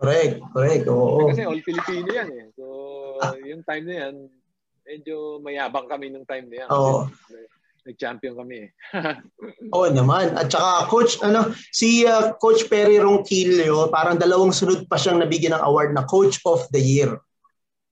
correct, 0.00 0.42
correct. 0.52 0.84
Oo. 0.90 1.32
Kasi 1.32 1.46
all 1.48 1.62
Filipino 1.64 2.08
yan 2.12 2.28
eh. 2.28 2.46
So, 2.58 2.64
ah. 3.22 3.32
yung 3.40 3.64
time 3.64 3.84
na 3.88 3.96
yan, 4.04 4.14
medyo 4.84 5.40
mayabang 5.40 5.88
kami 5.88 6.12
nung 6.12 6.28
time 6.28 6.48
na 6.52 6.56
yan. 6.64 6.68
Oo. 6.68 7.08
Nag-champion 7.88 8.36
kami 8.36 8.68
eh. 8.68 8.70
Oo 9.74 9.88
naman. 9.88 10.36
At 10.36 10.52
saka 10.52 10.92
coach 10.92 11.16
ano 11.24 11.56
si 11.72 12.04
uh, 12.04 12.36
coach 12.36 12.68
Perry 12.68 13.00
Ronquillo, 13.00 13.88
parang 13.88 14.20
dalawang 14.20 14.52
sunod 14.52 14.84
pa 14.92 15.00
siyang 15.00 15.24
nabigyan 15.24 15.56
ng 15.56 15.64
award 15.64 15.96
na 15.96 16.04
coach 16.04 16.36
of 16.44 16.68
the 16.68 16.82
year. 16.82 17.16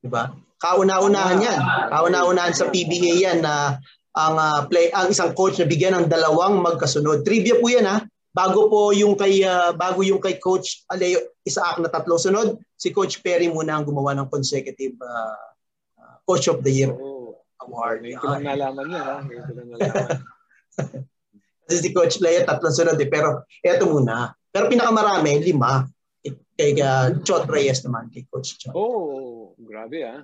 'Di 0.05 0.13
ba? 0.13 0.37
Kauna-unahan 0.61 1.41
'yan. 1.41 1.61
Kauna-unahan 1.89 2.53
sa 2.53 2.69
PBA 2.69 3.25
'yan 3.25 3.41
na 3.41 3.81
ang 4.17 4.35
uh, 4.41 4.61
play 4.65 4.89
ang 4.97 5.13
isang 5.13 5.37
coach 5.37 5.61
na 5.61 5.69
bigyan 5.69 5.93
ng 5.93 6.09
dalawang 6.09 6.65
magkasunod. 6.65 7.21
Trivia 7.21 7.61
po 7.61 7.69
'yan 7.69 7.85
ha. 7.85 8.01
Bago 8.33 8.69
po 8.69 8.93
yung 8.93 9.17
kay 9.17 9.45
uh, 9.45 9.77
bago 9.77 10.01
yung 10.01 10.21
kay 10.21 10.41
coach 10.41 10.85
Aleo 10.89 11.21
Isaac 11.45 11.81
na 11.81 11.93
tatlong 11.93 12.21
sunod, 12.21 12.57
si 12.77 12.93
coach 12.93 13.21
Perry 13.21 13.49
muna 13.49 13.77
ang 13.77 13.85
gumawa 13.85 14.17
ng 14.17 14.29
consecutive 14.33 14.97
uh, 15.01 15.41
uh, 16.01 16.17
coach 16.25 16.49
of 16.49 16.65
the 16.65 16.73
year 16.73 16.93
oh, 16.93 17.37
award. 17.65 18.05
Ngayon 18.05 18.19
ko 18.21 18.27
lang 18.33 18.45
nalaman 18.45 18.87
yan 18.89 19.05
ha. 19.05 19.17
Ngayon 19.25 19.43
ko 19.45 19.53
lang 19.53 19.69
nalaman. 19.73 20.09
Kasi 21.67 21.79
si 21.83 21.91
Coach 21.91 22.23
Lea 22.23 22.47
tatlong 22.47 22.71
sunod 22.71 22.95
eh. 22.95 23.11
Pero 23.11 23.43
eto 23.59 23.91
muna. 23.91 24.31
Pero 24.55 24.71
pinakamarami, 24.71 25.43
lima. 25.43 25.83
Kay 26.57 26.79
uh, 26.81 27.21
Chot 27.27 27.45
Reyes 27.51 27.85
naman, 27.85 28.09
kay 28.09 28.25
Coach 28.31 28.57
Chot. 28.57 28.73
Oh, 28.73 29.53
grabe 29.59 30.01
ah. 30.07 30.23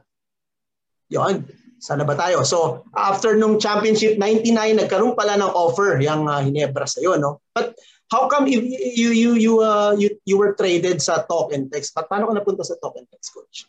Yun. 1.13 1.45
Sana 1.83 2.07
ba 2.07 2.15
tayo? 2.15 2.47
So, 2.47 2.87
after 2.95 3.35
nung 3.35 3.59
championship 3.59 4.15
99, 4.15 4.87
nagkaroon 4.87 5.19
pala 5.19 5.35
ng 5.35 5.51
offer 5.51 5.99
yung 5.99 6.31
uh, 6.31 6.39
Hinebra 6.39 6.87
sa 6.87 7.03
iyo, 7.03 7.19
no? 7.19 7.43
But 7.51 7.75
how 8.07 8.31
come 8.31 8.47
if 8.47 8.63
you 8.63 9.11
you 9.11 9.31
you 9.35 9.53
uh, 9.59 9.91
you, 9.99 10.15
you 10.23 10.39
were 10.39 10.55
traded 10.55 11.03
sa 11.03 11.27
Talk 11.27 11.51
and 11.51 11.67
Text? 11.75 11.91
But 11.91 12.07
paano 12.07 12.31
ka 12.31 12.39
napunta 12.39 12.63
sa 12.63 12.79
Talk 12.79 13.03
and 13.03 13.11
Text, 13.11 13.35
coach? 13.35 13.67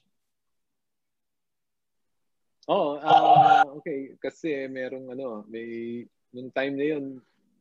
Oh, 2.69 3.01
uh, 3.01 3.65
okay 3.81 4.13
kasi 4.21 4.69
merong 4.69 5.09
ano, 5.09 5.41
may 5.49 6.05
nung 6.29 6.53
time 6.53 6.77
na 6.77 6.85
'yon 6.93 7.05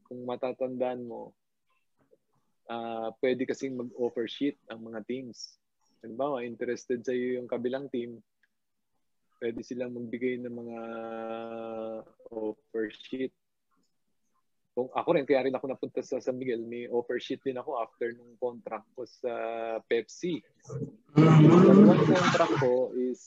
kung 0.04 0.20
matatandaan 0.28 1.08
mo 1.08 1.32
uh, 2.68 3.08
pwede 3.24 3.48
kasing 3.48 3.80
mag-offer 3.80 4.28
sheet 4.28 4.60
ang 4.68 4.84
mga 4.84 5.00
teams. 5.08 5.56
Halimbawa, 6.04 6.44
interested 6.44 7.00
sa 7.08 7.16
iyo 7.16 7.40
yung 7.40 7.48
kabilang 7.48 7.88
team, 7.88 8.20
pwede 9.42 9.58
silang 9.66 9.90
magbigay 9.90 10.38
ng 10.38 10.54
mga 10.54 10.80
offer 12.30 12.86
sheet. 12.94 13.34
Kung 14.72 14.86
ako 14.94 15.18
rin, 15.18 15.26
kaya 15.26 15.50
rin 15.50 15.52
ako 15.58 15.66
napunta 15.66 16.00
sa 16.00 16.22
San 16.22 16.38
Miguel, 16.38 16.62
may 16.62 16.86
offer 16.86 17.18
sheet 17.18 17.42
din 17.42 17.58
ako 17.58 17.82
after 17.82 18.14
nung 18.14 18.38
contract 18.38 18.86
ko 18.94 19.02
sa 19.02 19.34
Pepsi. 19.90 20.38
Dalawang 21.18 22.06
contract 22.06 22.54
ko 22.62 22.94
is 22.94 23.20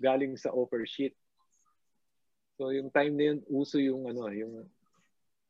galing 0.00 0.40
sa 0.40 0.56
offer 0.56 0.88
sheet. 0.88 1.12
So 2.56 2.72
yung 2.72 2.88
time 2.88 3.14
na 3.20 3.24
yun, 3.30 3.38
uso 3.52 3.76
yung 3.76 4.08
ano, 4.08 4.26
yung 4.32 4.64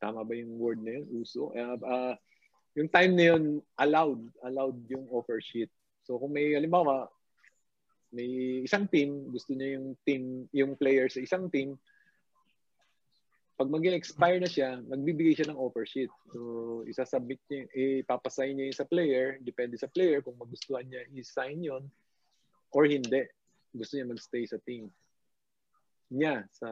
tama 0.03 0.27
ba 0.27 0.35
yung 0.35 0.59
word 0.59 0.83
na 0.83 0.99
yun? 0.99 1.07
Uso? 1.15 1.55
Uh, 1.55 1.79
uh, 1.81 2.15
yung 2.75 2.91
time 2.91 3.15
na 3.15 3.25
yun, 3.35 3.63
allowed, 3.79 4.21
allowed 4.43 4.77
yung 4.91 5.07
offer 5.15 5.39
sheet. 5.39 5.71
So 6.03 6.19
kung 6.19 6.35
may, 6.35 6.59
halimbawa, 6.59 7.07
may 8.11 8.63
isang 8.67 8.91
team, 8.91 9.31
gusto 9.31 9.55
niya 9.55 9.79
yung 9.79 9.95
team, 10.03 10.23
yung 10.51 10.73
player 10.75 11.07
sa 11.07 11.23
isang 11.23 11.47
team, 11.51 11.79
pag 13.61 13.69
mag 13.69 13.85
expire 13.85 14.41
na 14.41 14.49
siya, 14.49 14.81
magbibigay 14.81 15.37
siya 15.37 15.53
ng 15.53 15.61
offer 15.61 15.85
sheet. 15.85 16.09
So, 16.33 16.81
isasubmit 16.89 17.45
niya, 17.53 17.69
ipapasign 18.01 18.57
niya 18.57 18.73
yung 18.73 18.81
sa 18.81 18.89
player, 18.89 19.37
depende 19.45 19.77
sa 19.77 19.91
player 19.93 20.25
kung 20.25 20.41
magustuhan 20.41 20.89
niya 20.89 21.05
i-sign 21.13 21.61
yon 21.61 21.85
or 22.73 22.89
hindi. 22.89 23.29
Gusto 23.77 24.01
niya 24.01 24.09
magstay 24.09 24.49
sa 24.49 24.57
team 24.65 24.89
niya, 26.11 26.43
sa 26.51 26.69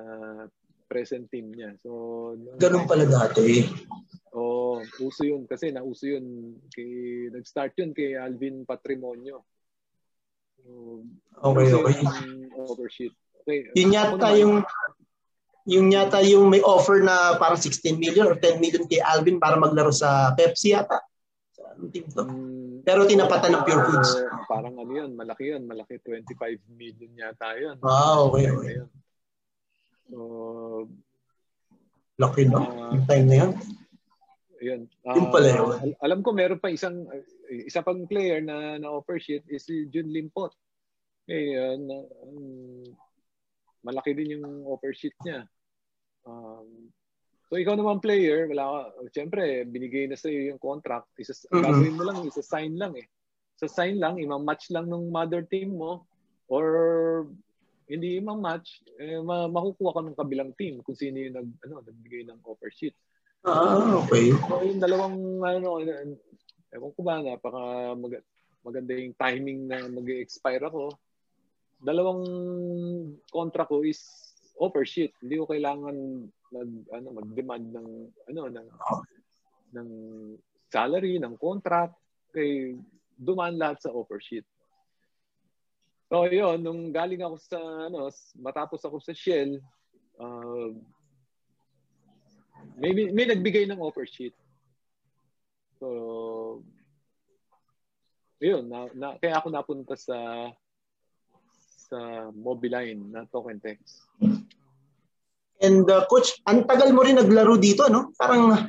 present 0.91 1.31
team 1.31 1.55
niya. 1.55 1.77
So, 1.79 2.35
Ganun 2.59 2.89
pala 2.91 3.07
dati. 3.07 3.63
Oo, 4.35 4.81
oh, 4.83 5.05
uso 5.05 5.23
yun. 5.23 5.47
Kasi 5.47 5.71
nauso 5.71 6.09
yun. 6.09 6.59
Kay, 6.73 7.29
nag-start 7.31 7.77
yun 7.79 7.93
kay 7.95 8.19
Alvin 8.19 8.67
Patrimonio. 8.67 9.45
Okay, 11.39 11.69
okay. 11.71 11.97
Overshoot. 12.59 13.15
Okay. 13.43 13.71
Yun 13.79 13.95
yata 13.95 14.29
yung 14.37 14.55
yung 15.69 15.89
yata 15.93 16.21
yung 16.25 16.49
may 16.49 16.65
offer 16.65 17.01
na 17.05 17.37
parang 17.37 17.61
16 17.61 17.97
million 18.01 18.29
or 18.29 18.37
10 18.37 18.61
million 18.61 18.85
kay 18.89 19.01
Alvin 19.01 19.37
para 19.41 19.57
maglaro 19.61 19.93
sa 19.93 20.33
Pepsi 20.35 20.75
yata. 20.75 21.01
Sa 21.53 21.77
team 21.93 22.09
to. 22.11 22.25
Mm, 22.25 22.83
Pero 22.83 23.05
tinapatan 23.05 23.53
ng 23.53 23.63
Pure 23.69 23.85
Foods. 23.89 24.11
Parang 24.49 24.75
ano 24.81 24.89
yun, 24.89 25.13
malaki 25.13 25.53
yun. 25.53 25.69
Malaki 25.69 26.01
25 26.01 26.61
million 26.73 27.13
yata 27.15 27.53
yun. 27.61 27.77
Ah, 27.85 28.25
okay, 28.25 28.49
okay. 28.49 28.75
So, 30.09 30.89
Laki 32.19 32.51
no? 32.51 32.59
Uh, 32.67 32.99
yung 32.99 33.07
time 33.07 33.27
na 33.31 33.37
yun. 33.47 33.53
Yun. 34.59 34.81
Uh, 35.07 35.15
yun 35.15 35.27
pala 35.31 35.49
yun. 35.55 35.69
Al- 35.71 35.99
alam 36.03 36.19
ko 36.27 36.35
meron 36.35 36.59
pa 36.59 36.73
isang 36.73 37.07
isa 37.49 37.81
pang 37.81 38.05
player 38.05 38.45
na 38.45 38.77
na 38.77 38.93
offer 38.93 39.17
sheet 39.17 39.45
is 39.49 39.65
si 39.65 39.89
Jun 39.89 40.13
Limpot. 40.13 40.53
Na, 41.29 41.97
um, 42.25 42.85
malaki 43.85 44.17
din 44.17 44.41
yung 44.41 44.65
offer 44.65 44.93
sheet 44.97 45.17
niya. 45.25 45.45
Um, 46.25 46.89
so 47.49 47.57
ikaw 47.57 47.77
naman 47.77 48.05
player, 48.05 48.49
wala 48.49 48.65
ka, 48.65 48.81
siyempre, 49.13 49.65
binigay 49.69 50.09
na 50.09 50.17
sa 50.17 50.29
iyo 50.29 50.53
yung 50.53 50.61
contract. 50.61 51.09
Isa, 51.17 51.33
mm-hmm. 51.33 51.61
Gagawin 51.65 51.97
mo 51.97 52.03
lang, 52.05 52.19
isa 52.25 52.45
sign 52.45 52.77
lang 52.77 52.97
eh. 52.97 53.09
Sa 53.61 53.69
sign 53.69 54.01
lang, 54.01 54.21
ima-match 54.21 54.71
lang 54.73 54.89
ng 54.89 55.09
mother 55.09 55.45
team 55.45 55.77
mo 55.77 56.05
or 56.49 56.65
hindi 57.89 58.21
ima-match, 58.21 58.85
eh, 59.01 59.17
makukuha 59.25 59.97
ka 59.97 60.03
ng 60.05 60.19
kabilang 60.21 60.53
team 60.61 60.85
kung 60.85 60.97
sino 60.97 61.17
yung 61.17 61.37
nag, 61.41 61.49
ano, 61.65 61.81
nagbigay 61.81 62.29
ng 62.29 62.45
offer 62.45 62.69
sheet. 62.69 62.93
Ah, 63.49 63.97
okay. 64.05 64.35
So, 64.35 64.61
yung 64.61 64.83
dalawang 64.83 65.41
ano, 65.41 65.81
ewan 66.75 66.93
ko 66.93 67.01
ba, 67.01 67.21
napaka 67.21 67.95
mag- 67.97 68.27
maganda 68.65 68.93
yung 68.97 69.17
timing 69.17 69.61
na 69.69 69.87
mag-expire 69.89 70.63
ako. 70.67 70.93
Dalawang 71.79 72.25
contract 73.31 73.71
ko 73.71 73.87
is 73.87 74.03
offer 74.59 74.83
sheet. 74.83 75.15
Hindi 75.23 75.39
ko 75.39 75.47
kailangan 75.47 75.97
nag 76.49 76.71
ano 76.91 77.07
mag-demand 77.13 77.65
ng 77.71 77.89
ano 78.35 78.41
ng 78.51 78.69
ng 79.79 79.89
salary, 80.69 81.21
ng 81.21 81.39
contract 81.39 81.95
kay 82.35 82.75
dumaan 83.15 83.57
lahat 83.57 83.85
sa 83.85 83.95
offer 83.95 84.19
sheet. 84.19 84.45
So 86.09 86.25
yun, 86.25 86.65
nung 86.65 86.89
galing 86.91 87.21
ako 87.21 87.37
sa 87.39 87.61
ano, 87.61 88.09
matapos 88.41 88.81
ako 88.81 88.97
sa 88.99 89.13
Shell, 89.13 89.61
uh, 90.19 90.73
may, 92.81 92.93
may 93.13 93.27
nagbigay 93.29 93.69
ng 93.69 93.79
offer 93.83 94.09
sheet. 94.09 94.35
So, 95.79 95.87
yun, 98.39 98.71
na, 98.71 98.87
na, 98.95 99.09
kaya 99.19 99.39
ako 99.39 99.49
napunta 99.51 99.95
sa 99.99 100.51
sa 101.89 102.29
Mobiline 102.37 103.01
na 103.09 103.25
token 103.25 103.59
text. 103.59 104.05
And 105.59 105.89
uh, 105.89 106.05
coach, 106.07 106.39
ang 106.45 106.69
tagal 106.69 106.93
mo 106.93 107.03
rin 107.03 107.19
naglaro 107.19 107.57
dito, 107.57 107.89
no? 107.89 108.13
Parang 108.15 108.69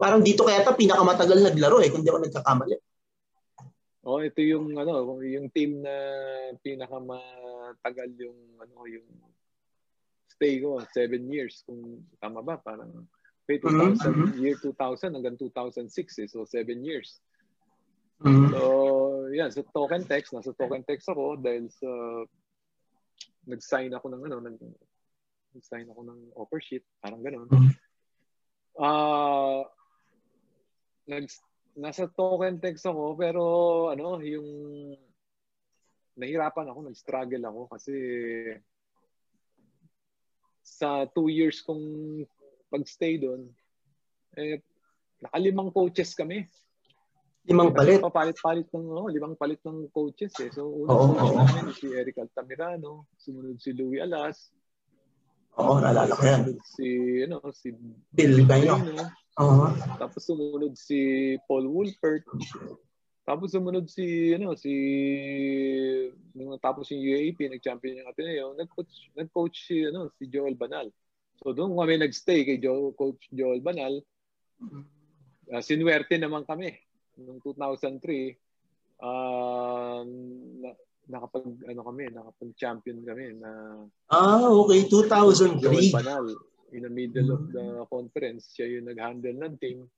parang 0.00 0.24
dito 0.24 0.46
kaya 0.46 0.64
ta 0.64 0.72
pinakamatagal 0.72 1.50
naglaro 1.50 1.82
eh, 1.84 1.92
kung 1.92 2.00
di 2.00 2.08
ako 2.08 2.24
nagkakamali. 2.24 2.76
Oh, 4.06 4.24
ito 4.24 4.40
yung 4.40 4.72
ano, 4.80 5.20
yung 5.20 5.52
team 5.52 5.84
na 5.84 5.92
pinakamatagal 6.64 8.08
yung 8.16 8.38
ano, 8.56 8.88
yung 8.88 9.04
stay 10.32 10.56
ko, 10.64 10.80
seven 10.96 11.28
years 11.28 11.60
kung 11.68 12.00
tama 12.16 12.40
ba, 12.40 12.56
parang 12.56 13.04
May 13.50 13.58
2000, 13.58 13.98
mm-hmm. 13.98 14.28
year 14.38 14.54
2000 14.62 15.18
hanggang 15.18 15.34
2006 15.34 15.90
eh. 16.22 16.28
So, 16.30 16.46
seven 16.46 16.86
years. 16.86 17.18
Mm-hmm. 18.20 18.48
So, 18.52 18.62
yan. 19.32 19.50
Sa 19.52 19.64
so, 19.64 19.70
token 19.72 20.04
text, 20.04 20.36
nasa 20.36 20.52
token 20.52 20.84
text 20.84 21.08
ako 21.08 21.40
dahil 21.40 21.72
sa 21.72 21.90
nag-sign 23.48 23.92
ako 23.96 24.06
ng 24.12 24.22
ano, 24.28 24.36
nag, 24.44 24.56
nag-sign 25.56 25.88
ako 25.88 26.00
ng 26.04 26.20
offer 26.36 26.60
sheet. 26.60 26.84
Parang 27.00 27.24
ganun. 27.24 27.48
Mm-hmm. 27.48 27.72
Ah, 28.80 28.86
uh, 28.86 29.60
nag, 31.08 31.26
nasa 31.80 32.06
token 32.12 32.60
text 32.60 32.84
ako 32.84 33.16
pero 33.16 33.42
ano, 33.88 34.20
yung 34.20 34.48
nahirapan 36.20 36.68
ako, 36.68 36.78
nag-struggle 36.84 37.44
ako 37.48 37.60
kasi 37.72 37.94
sa 40.60 41.08
two 41.08 41.32
years 41.32 41.64
kong 41.64 41.82
pag-stay 42.70 43.18
doon, 43.18 43.50
eh, 44.38 44.62
nakalimang 45.18 45.74
coaches 45.74 46.14
kami. 46.14 46.46
Limang 47.50 47.74
palit? 47.74 47.98
Papalit-palit 47.98 48.70
ng, 48.70 48.86
oh, 48.94 49.10
limang 49.10 49.34
palit 49.34 49.58
ng 49.66 49.90
coaches 49.90 50.30
eh. 50.38 50.54
So, 50.54 50.70
unang 50.70 51.18
oh, 51.18 51.18
oh. 51.18 51.34
namin 51.34 51.74
si 51.74 51.90
Eric 51.90 52.22
Altamirano, 52.22 53.10
sumunod 53.18 53.58
si 53.58 53.74
Louis 53.74 53.98
Alas. 53.98 54.54
Oo, 55.58 55.74
oh, 55.74 55.78
naalala 55.82 56.14
ko 56.14 56.22
yan. 56.22 56.54
Si, 56.62 56.86
ano, 57.26 57.42
si 57.50 57.74
Bill 58.14 58.46
Bayo. 58.46 58.78
Oo. 59.42 59.66
Tapos 59.98 60.22
sumunod 60.22 60.78
si 60.78 61.34
Paul 61.50 61.66
Wolpert. 61.66 62.22
Tapos 63.26 63.50
sumunod 63.50 63.86
si 63.86 64.34
ano 64.34 64.58
si 64.58 64.74
nung 66.34 66.54
tapos 66.58 66.90
yung 66.90 66.98
UAP 66.98 67.46
nag-champion 67.46 68.02
yung 68.02 68.10
Ateneo, 68.10 68.46
nag-coach 68.58 69.14
nag-coach 69.14 69.70
si 69.70 69.86
ano 69.86 70.10
si 70.18 70.26
Joel 70.26 70.58
Banal. 70.58 70.90
So 71.38 71.54
doon 71.54 71.78
kami 71.78 72.02
nagstay 72.02 72.42
kay 72.42 72.58
Joe, 72.58 72.90
Coach 72.98 73.30
Joel 73.30 73.62
Banal. 73.62 74.02
Uh, 75.46 75.62
sinuwerte 75.62 76.18
naman 76.18 76.42
kami 76.42 76.74
noong 77.18 77.40
2003. 77.42 78.36
Uh, 79.00 80.04
na, 80.60 80.70
nakapag 81.10 81.44
ano 81.66 81.80
kami, 81.82 82.04
nakapag-champion 82.12 83.02
kami 83.02 83.34
na 83.40 83.50
Ah, 84.12 84.46
okay, 84.46 84.86
2003. 84.86 85.58
Joel 85.58 85.90
Banal. 85.90 86.26
in 86.70 86.86
the 86.86 86.92
middle 86.92 87.34
of 87.34 87.50
the 87.50 87.82
conference, 87.90 88.54
siya 88.54 88.78
yung 88.78 88.86
nag-handle 88.86 89.34
ng 89.34 89.54
team. 89.58 89.90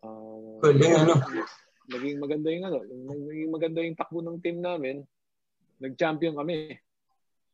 Uh, 0.00 0.56
Galing 0.64 0.96
ano. 0.96 1.14
Naging 1.86 2.16
maganda 2.18 2.48
yung 2.50 2.64
ano, 2.66 2.78
naging 3.28 3.50
maganda 3.52 3.78
yung 3.84 3.98
takbo 3.98 4.24
ng 4.24 4.40
team 4.40 4.64
namin. 4.64 5.04
Nag-champion 5.76 6.40
kami. 6.40 6.80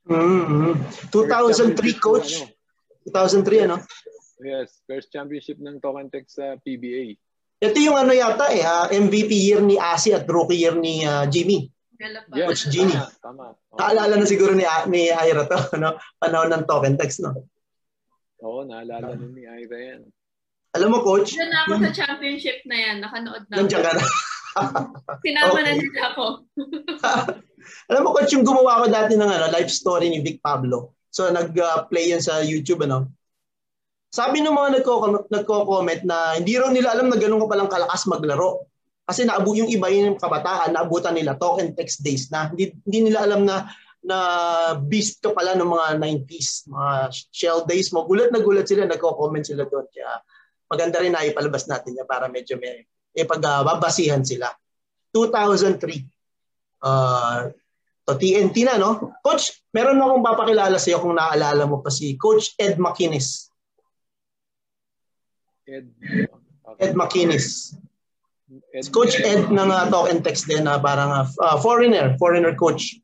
Mm-hmm. 0.07 1.11
2003 1.11 1.99
coach. 1.99 2.39
Ano. 2.39 2.55
2003 3.11 3.67
ano? 3.67 3.77
Yes, 4.43 4.83
first 4.87 5.11
championship 5.11 5.59
ng 5.59 5.79
Tokentex 5.83 6.39
sa 6.39 6.59
PBA. 6.63 7.19
Ito 7.63 7.79
yung 7.79 7.95
ano 7.95 8.11
yata 8.11 8.51
eh, 8.51 8.67
uh, 8.67 8.67
ah, 8.67 8.87
MVP 8.91 9.31
year 9.31 9.63
ni 9.63 9.79
Asi 9.79 10.11
at 10.11 10.27
rookie 10.27 10.59
year 10.59 10.75
ni 10.75 11.07
uh, 11.07 11.31
Jimmy. 11.31 11.71
Yes, 12.03 12.67
Coach 12.67 12.75
Genie. 12.75 12.99
Tama, 13.23 13.55
tama. 13.55 13.79
Naalala 13.79 14.19
na 14.19 14.27
siguro 14.27 14.59
ni, 14.59 14.67
ni 14.91 15.15
Ira 15.15 15.47
to, 15.47 15.59
no? 15.83 15.95
panahon 16.19 16.51
ng 16.51 16.67
token 16.67 16.99
text, 16.99 17.23
no? 17.23 17.47
Oo, 18.43 18.67
naalala 18.67 19.15
na 19.15 19.27
ni 19.31 19.47
Ira 19.47 19.79
yan. 19.79 20.03
Alam 20.75 20.89
mo, 20.91 20.99
Coach? 21.07 21.39
Diyan 21.39 21.55
ako 21.55 21.73
sa 21.79 21.91
championship 21.95 22.67
na 22.67 22.75
yan. 22.75 22.97
Nakanood 22.99 23.47
na 23.47 23.55
Nandiyan 23.63 23.83
ka 23.87 23.93
na. 23.95 24.05
Sinama 25.23 25.53
okay. 25.55 25.63
na 25.63 25.73
nila 25.79 26.03
ako. 26.11 26.25
Alam 27.95 28.03
mo, 28.03 28.11
Coach, 28.11 28.33
yung 28.35 28.43
gumawa 28.43 28.83
ko 28.83 28.87
dati 28.91 29.15
ng 29.15 29.31
ano, 29.31 29.47
life 29.55 29.71
story 29.71 30.11
ni 30.11 30.19
Vic 30.19 30.43
Pablo. 30.43 30.99
So, 31.15 31.31
nag-play 31.31 32.11
uh, 32.11 32.19
yan 32.19 32.23
sa 32.25 32.43
YouTube, 32.43 32.83
ano? 32.83 33.15
Sabi 34.13 34.45
ng 34.45 34.53
mga 34.53 34.71
nagko- 34.81 35.29
nagko-comment 35.33 36.05
na 36.05 36.37
hindi 36.37 36.61
raw 36.61 36.69
nila 36.69 36.93
alam 36.93 37.09
na 37.09 37.17
ganun 37.17 37.41
ka 37.41 37.49
palang 37.49 37.73
kalakas 37.73 38.05
maglaro. 38.05 38.69
Kasi 39.09 39.25
naabu 39.25 39.57
yung 39.57 39.73
iba 39.73 39.89
yung 39.89 40.21
kabataan, 40.21 40.77
naabutan 40.77 41.17
nila 41.17 41.35
talk 41.41 41.65
and 41.65 41.73
text 41.73 42.05
days 42.05 42.29
na 42.29 42.53
hindi, 42.53 42.77
hindi 42.85 43.09
nila 43.09 43.25
alam 43.25 43.49
na 43.49 43.73
na 44.03 44.19
beast 44.83 45.23
ka 45.23 45.31
pala 45.31 45.55
ng 45.55 45.65
mga 45.65 45.87
90s, 46.27 46.67
mga 46.67 46.91
shell 47.31 47.63
days 47.65 47.95
mo. 47.95 48.03
Gulat 48.05 48.35
na 48.35 48.43
gulat 48.43 48.67
sila, 48.67 48.85
nagko-comment 48.85 49.47
sila 49.47 49.63
doon. 49.65 49.87
Kaya 49.89 50.21
maganda 50.67 50.99
rin 50.99 51.15
na 51.15 51.23
ipalabas 51.23 51.71
natin 51.71 51.95
niya 51.95 52.05
para 52.05 52.27
medyo 52.27 52.59
may 52.59 52.83
ipagbabasihan 53.15 54.27
sila. 54.27 54.51
2003. 55.15 56.03
Uh, 56.83 57.55
to 58.03 58.19
TNT 58.19 58.67
na, 58.67 58.75
no? 58.75 59.15
Coach, 59.23 59.63
meron 59.71 60.03
akong 60.03 60.27
papakilala 60.27 60.77
sa 60.83 60.91
iyo 60.91 60.99
kung 60.99 61.15
naaalala 61.15 61.63
mo 61.71 61.79
pa 61.79 61.95
si 61.95 62.19
Coach 62.19 62.59
Ed 62.59 62.83
McInnes. 62.83 63.52
Ed, 65.69 65.87
okay. 66.67 66.81
Ed 66.89 66.95
McInnes. 66.95 67.77
Ed, 68.75 68.93
coach 68.93 69.17
Ed 69.17 69.49
ng 69.49 69.71
uh, 69.71 69.89
talk 69.89 70.13
and 70.13 70.21
text 70.21 70.45
din 70.45 70.69
na 70.69 70.77
uh, 70.77 70.81
parang 70.83 71.11
uh, 71.25 71.57
foreigner, 71.63 72.17
foreigner 72.21 72.53
coach. 72.53 73.01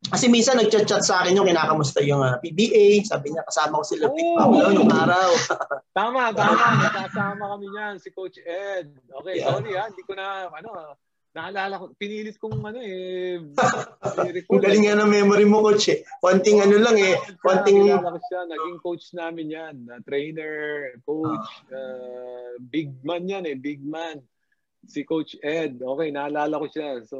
Kasi 0.00 0.32
minsan 0.32 0.56
nagchat-chat 0.56 1.04
sa 1.04 1.20
akin 1.20 1.36
yung 1.36 1.44
kinakamusta 1.44 2.00
yung 2.00 2.24
uh, 2.24 2.40
PBA, 2.40 3.04
sabi 3.04 3.36
niya 3.36 3.44
kasama 3.44 3.84
ko 3.84 3.84
sila 3.84 4.08
oh. 4.08 4.16
Big 4.16 4.30
Pablo 4.32 4.64
nung 4.72 4.88
araw. 4.88 5.30
tama, 5.98 6.32
tama, 6.32 6.66
nakasama 6.88 7.44
kami 7.52 7.66
niyan 7.68 7.94
si 8.00 8.08
Coach 8.08 8.40
Ed. 8.40 8.96
Okay, 9.20 9.44
yeah. 9.44 9.52
sorry 9.52 9.76
ha, 9.76 9.92
hindi 9.92 10.02
ko 10.08 10.16
na 10.16 10.48
ano 10.48 10.96
naalala 11.30 11.78
ko, 11.78 11.84
pinilit 11.94 12.36
kong 12.42 12.58
ano 12.58 12.80
eh, 12.82 13.38
Ang 14.50 14.62
galing 14.62 14.84
nga 14.90 14.98
ng 14.98 15.10
memory 15.10 15.46
mo, 15.46 15.62
coach 15.62 15.94
eh. 15.94 16.02
Konting 16.18 16.58
ano 16.62 16.76
lang 16.82 16.98
eh. 16.98 17.14
Konting... 17.38 17.86
Naalala 17.86 18.14
ko 18.14 18.20
siya, 18.26 18.40
naging 18.50 18.78
coach 18.82 19.06
namin 19.14 19.46
yan. 19.54 19.76
Uh, 19.86 20.00
trainer, 20.02 20.90
coach, 21.06 21.48
uh, 21.70 22.58
big 22.70 22.90
man 23.06 23.30
yan 23.30 23.46
eh, 23.46 23.54
big 23.54 23.78
man. 23.82 24.18
Si 24.80 25.04
Coach 25.04 25.36
Ed, 25.44 25.78
okay, 25.84 26.08
naalala 26.08 26.56
ko 26.56 26.66
siya. 26.66 27.04
So, 27.04 27.18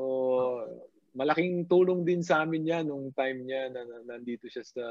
malaking 1.15 1.69
tulong 1.69 2.07
din 2.07 2.25
sa 2.25 2.43
amin 2.43 2.67
yan 2.67 2.89
nung 2.89 3.13
time 3.13 3.45
niya 3.45 3.69
na, 3.69 3.85
na 3.85 4.17
nandito 4.17 4.49
siya 4.49 4.65
sa 4.65 4.85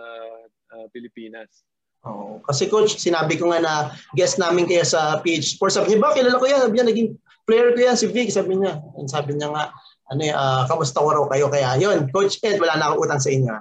uh, 0.78 0.86
Pilipinas. 0.94 1.66
Oh, 2.00 2.40
kasi 2.48 2.72
coach, 2.72 2.96
sinabi 2.96 3.36
ko 3.36 3.52
nga 3.52 3.60
na 3.60 3.74
guest 4.16 4.40
namin 4.40 4.64
kaya 4.64 4.88
sa 4.88 5.20
PH 5.20 5.60
Sports. 5.60 5.76
Sabi 5.76 5.92
niya, 5.92 6.00
ba, 6.00 6.16
kilala 6.16 6.40
ko 6.40 6.48
yan. 6.48 6.64
Sabi 6.64 6.76
niya, 6.80 6.88
naging 6.88 7.10
player 7.44 7.70
ko 7.76 7.80
yan, 7.84 7.98
si 8.00 8.08
Vic. 8.08 8.32
Sabi 8.32 8.56
niya, 8.56 8.80
sabi 9.12 9.36
niya 9.36 9.52
nga, 9.52 9.76
ano 10.08 10.22
uh, 10.24 10.64
kamusta 10.72 11.04
ko 11.04 11.10
raw 11.12 11.26
kayo? 11.28 11.52
Kaya 11.52 11.76
yun, 11.76 12.08
Coach 12.10 12.40
Ed, 12.40 12.56
wala 12.58 12.80
na 12.80 12.90
akong 12.90 13.04
utang 13.04 13.20
sa 13.20 13.30
inyo. 13.36 13.56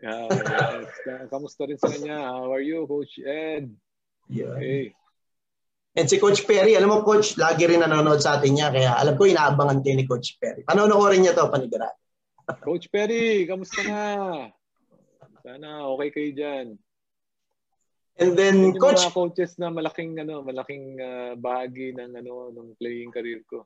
Yeah, 0.00 0.32
yes. 0.32 1.28
kamusta 1.28 1.68
rin 1.68 1.76
sa 1.76 1.92
kanya? 1.92 2.32
How 2.32 2.48
are 2.48 2.64
you, 2.64 2.88
Coach 2.88 3.20
Ed? 3.20 3.68
Yeah. 4.32 4.56
Okay. 4.56 4.96
And 5.92 6.08
si 6.08 6.16
Coach 6.16 6.48
Perry, 6.48 6.80
alam 6.80 6.88
mo 6.88 7.04
Coach, 7.04 7.36
lagi 7.36 7.68
rin 7.68 7.84
nanonood 7.84 8.24
sa 8.24 8.40
atin 8.40 8.56
niya. 8.56 8.72
Kaya 8.72 8.96
alam 8.96 9.20
ko, 9.20 9.28
inaabangan 9.28 9.84
kayo 9.84 10.00
ni 10.00 10.08
Coach 10.08 10.40
Perry. 10.40 10.64
Panonoodin 10.64 11.28
niya 11.28 11.36
to, 11.36 11.52
panigurado. 11.52 11.98
Coach 12.64 12.88
Perry, 12.88 13.44
kamusta 13.44 13.84
na? 13.84 14.02
Sana 15.44 15.86
okay 15.92 16.08
kayo 16.08 16.30
dyan. 16.32 16.66
And 18.20 18.36
then 18.36 18.60
yung 18.60 18.76
coach 18.76 19.00
mga 19.00 19.16
coaches 19.16 19.56
na 19.56 19.72
malaking 19.72 20.20
ano, 20.20 20.44
malaking 20.44 21.00
uh, 21.00 21.32
bahagi 21.40 21.96
ng 21.96 22.20
ano 22.20 22.52
ng 22.52 22.76
playing 22.76 23.08
career 23.08 23.40
ko. 23.48 23.64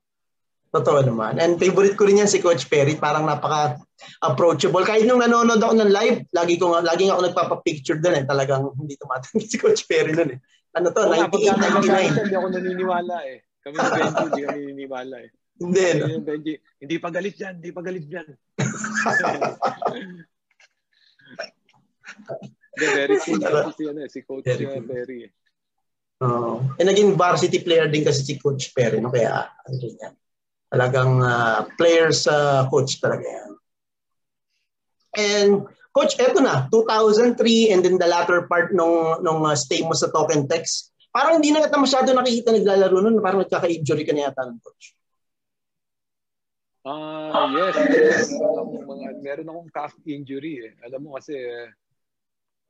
Totoo 0.71 1.03
naman. 1.07 1.39
And 1.43 1.59
favorite 1.59 1.99
ko 1.99 2.07
rin 2.07 2.23
yan 2.23 2.31
si 2.31 2.39
Coach 2.43 2.67
Perry. 2.67 2.99
Parang 2.99 3.27
napaka 3.27 3.79
approachable. 4.23 4.83
Kahit 4.83 5.07
nung 5.07 5.23
nanonood 5.23 5.63
ako 5.63 5.75
ng 5.79 5.91
live, 5.91 6.27
lagi 6.35 6.59
ko 6.59 6.83
lagi 6.83 7.07
ako 7.11 7.31
nagpapa-picture 7.31 8.03
doon 8.03 8.19
eh. 8.23 8.25
Talagang 8.27 8.75
hindi 8.79 8.99
tumatanggi 8.99 9.47
si 9.55 9.59
Coach 9.59 9.87
Perry 9.87 10.15
noon 10.15 10.31
eh. 10.35 10.39
Ano 10.75 10.91
to? 10.91 11.07
Oh, 11.07 11.15
1999. 11.15 12.27
Hindi 12.27 12.35
ako 12.35 12.49
naniniwala 12.51 13.17
eh. 13.27 13.39
Kami 13.63 13.75
ni 13.75 13.87
Benji, 13.87 14.19
hindi 14.19 14.43
kami 14.43 14.59
naniniwala 14.67 15.17
eh. 15.23 15.31
Hindi. 15.55 15.87
No? 15.95 16.07
Benji, 16.27 16.59
hindi 16.83 16.97
pa 16.99 17.09
galit 17.15 17.39
yan, 17.39 17.55
hindi 17.63 17.71
pa 17.71 17.81
galit 17.83 18.07
yan. 18.11 18.27
The 22.75 22.87
very 22.91 23.17
cool 23.23 23.39
si, 23.75 23.85
ano, 23.87 24.01
si 24.11 24.21
Coach 24.23 24.45
very 24.45 24.67
uh, 24.67 24.83
Perry. 24.83 25.31
Uh, 26.19 26.59
eh, 26.79 26.87
naging 26.87 27.15
varsity 27.15 27.63
player 27.63 27.87
din 27.87 28.03
kasi 28.03 28.27
si 28.27 28.35
Coach 28.39 28.75
Perry. 28.75 28.99
No? 28.99 29.15
Kaya, 29.15 29.47
ano 29.47 29.77
yan. 29.79 30.15
Talagang 30.75 31.23
uh, 31.23 31.71
players 31.79 32.27
uh, 32.27 32.67
coach 32.67 32.99
talaga 32.99 33.23
yan. 33.23 33.51
And 35.15 35.53
Coach, 35.95 36.19
eto 36.19 36.43
na, 36.43 36.67
2003 36.75 37.39
and 37.71 37.87
then 37.87 38.03
the 38.03 38.11
latter 38.11 38.51
part 38.51 38.75
nung, 38.75 39.23
nung 39.23 39.47
uh, 39.47 39.55
stay 39.55 39.79
mo 39.87 39.95
sa 39.95 40.11
Token 40.11 40.51
Text, 40.51 40.91
parang 41.15 41.39
hindi 41.39 41.55
na 41.55 41.63
kita 41.63 41.79
masyado 41.79 42.11
nakikita 42.11 42.51
naglalaro 42.51 42.99
nun, 42.99 43.23
parang 43.23 43.47
nagkaka-injury 43.47 44.03
ka 44.03 44.11
na 44.11 44.27
yata 44.27 44.43
ng 44.43 44.59
coach. 44.59 44.99
Ah, 46.83 47.47
uh, 47.47 47.55
yes. 47.55 47.75
yes. 47.79 48.27
Meron, 48.35 49.23
meron 49.23 49.51
akong 49.55 49.71
calf 49.71 49.95
injury 50.03 50.67
eh. 50.67 50.73
Alam 50.83 51.07
mo 51.07 51.09
kasi 51.15 51.39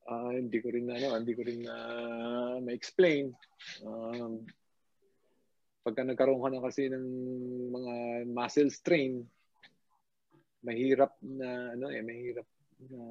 uh, 0.09 0.33
hindi 0.33 0.59
ko 0.61 0.69
rin 0.73 0.87
ano, 0.89 1.17
hindi 1.17 1.33
ko 1.33 1.43
rin 1.45 1.61
uh, 1.65 2.57
ma-explain. 2.61 3.33
Um, 3.85 4.45
pagka 5.85 6.05
nagkaroon 6.05 6.41
ka 6.41 6.49
na 6.49 6.65
kasi 6.65 6.89
ng 6.89 7.07
mga 7.73 7.95
muscle 8.33 8.73
strain, 8.73 9.21
mahirap 10.65 11.13
na 11.21 11.77
ano 11.77 11.93
eh, 11.93 12.01
mahirap 12.01 12.49
na 12.89 13.03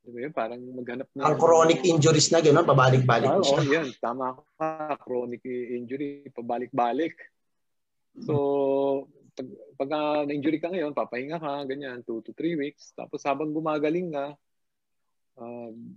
ano 0.00 0.16
yun, 0.16 0.32
parang 0.34 0.58
maghanap 0.58 1.06
na 1.14 1.28
ang 1.28 1.38
chronic 1.38 1.84
injuries 1.86 2.32
na 2.34 2.40
gano'n, 2.42 2.66
pabalik-balik 2.66 3.30
oh, 3.30 3.44
siya. 3.44 3.60
Oh, 3.60 3.68
yan, 3.68 3.88
tama 4.00 4.32
ka, 4.58 4.96
chronic 4.98 5.44
injury, 5.46 6.26
pabalik-balik. 6.34 7.14
So, 8.24 8.34
pag, 9.36 9.46
pag 9.78 9.90
uh, 9.92 10.22
na-injury 10.26 10.58
ka 10.58 10.72
ngayon, 10.72 10.96
papahinga 10.96 11.38
ka, 11.38 11.68
ganyan, 11.68 12.02
2 12.02 12.26
to 12.26 12.32
3 12.34 12.58
weeks. 12.58 12.90
Tapos 12.96 13.22
habang 13.22 13.54
gumagaling 13.54 14.10
ka, 14.10 14.34
um, 15.40 15.96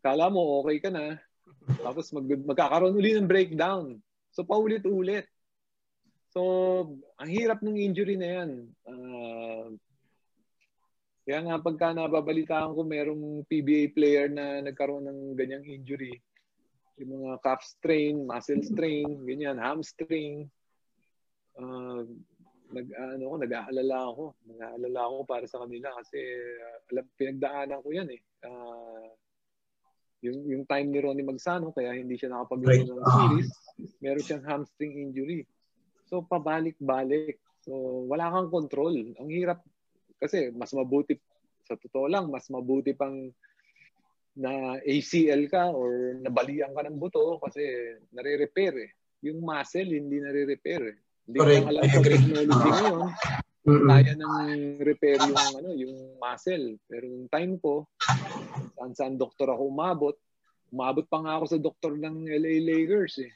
kala 0.00 0.32
mo 0.32 0.64
okay 0.64 0.80
ka 0.80 0.90
na, 0.90 1.20
tapos 1.84 2.10
mag, 2.10 2.26
magkakaroon 2.26 2.96
uli 2.96 3.14
ng 3.14 3.28
breakdown. 3.28 4.00
So 4.32 4.42
paulit-ulit. 4.42 5.28
So, 6.36 6.42
ang 7.16 7.32
hirap 7.32 7.64
ng 7.64 7.80
injury 7.80 8.20
na 8.20 8.28
yan. 8.28 8.50
Uh, 8.84 9.72
kaya 11.24 11.40
nga 11.42 11.56
pagka 11.58 11.96
nababalitaan 11.96 12.76
ko 12.76 12.84
merong 12.84 13.42
PBA 13.48 13.96
player 13.96 14.28
na 14.28 14.60
nagkaroon 14.60 15.08
ng 15.08 15.20
ganyang 15.32 15.64
injury, 15.64 16.20
yung 17.00 17.24
mga 17.24 17.40
calf 17.40 17.64
strain, 17.64 18.20
muscle 18.28 18.62
strain, 18.62 19.08
ganyan, 19.24 19.56
hamstring, 19.56 20.46
uh, 21.56 22.04
nag 22.72 22.86
ano 22.98 23.24
ko 23.30 23.36
nag-aalala 23.38 23.98
ako. 24.10 24.24
Nag-aalala 24.50 25.00
ako 25.06 25.16
para 25.28 25.44
sa 25.46 25.62
kanila 25.62 25.88
kasi 26.02 26.18
uh, 26.58 26.78
alam 26.90 27.06
pinagdaanan 27.14 27.82
ko 27.82 27.88
yan 27.94 28.08
eh. 28.10 28.20
Uh, 28.42 29.06
yung 30.24 30.38
yung 30.48 30.64
time 30.66 30.90
ni 30.90 30.98
Ronnie 30.98 31.26
Magsano 31.26 31.70
kaya 31.70 31.94
hindi 31.94 32.16
siya 32.16 32.32
nakapaglaro 32.32 32.88
ng 32.88 33.04
series 33.04 33.50
meron 34.00 34.24
siyang 34.24 34.44
hamstring 34.48 34.94
injury. 34.98 35.44
So 36.08 36.24
pabalik-balik. 36.26 37.38
So 37.62 38.06
wala 38.08 38.32
kang 38.32 38.50
control. 38.50 38.96
Ang 39.20 39.30
hirap 39.30 39.62
kasi 40.18 40.50
mas 40.50 40.72
mabuti 40.72 41.20
sa 41.66 41.76
totoo 41.76 42.08
lang 42.08 42.32
mas 42.32 42.48
mabuti 42.48 42.96
pang 42.96 43.28
na 44.36 44.76
ACL 44.84 45.48
ka 45.48 45.72
or 45.72 46.20
nabalian 46.20 46.72
ka 46.76 46.84
ng 46.84 47.00
buto 47.00 47.40
kasi 47.40 47.62
nare-repair 48.12 48.74
eh. 48.82 48.90
Yung 49.24 49.40
muscle 49.44 49.96
hindi 49.96 50.20
nare-repair 50.20 50.82
eh 50.92 50.98
hindi 51.26 51.36
ko 51.38 51.44
lang 51.46 51.68
alam 51.68 51.82
sa 51.84 52.00
technology 52.02 52.70
ngayon. 52.70 53.10
Mm-hmm. 53.66 53.90
kaya 53.90 54.12
nang 54.14 54.38
repair 54.78 55.18
yung 55.18 55.34
ano 55.58 55.68
yung 55.74 55.94
muscle. 56.22 56.78
Pero 56.86 57.04
yung 57.10 57.26
time 57.26 57.58
ko 57.58 57.90
saan 58.78 58.94
saan 58.94 59.14
doktor 59.18 59.50
ako 59.50 59.66
umabot 59.66 60.14
umabot 60.70 61.02
pa 61.10 61.18
nga 61.22 61.34
ako 61.38 61.44
sa 61.50 61.58
doktor 61.58 61.98
ng 61.98 62.30
LA 62.30 62.62
Lakers 62.62 63.26
eh. 63.26 63.32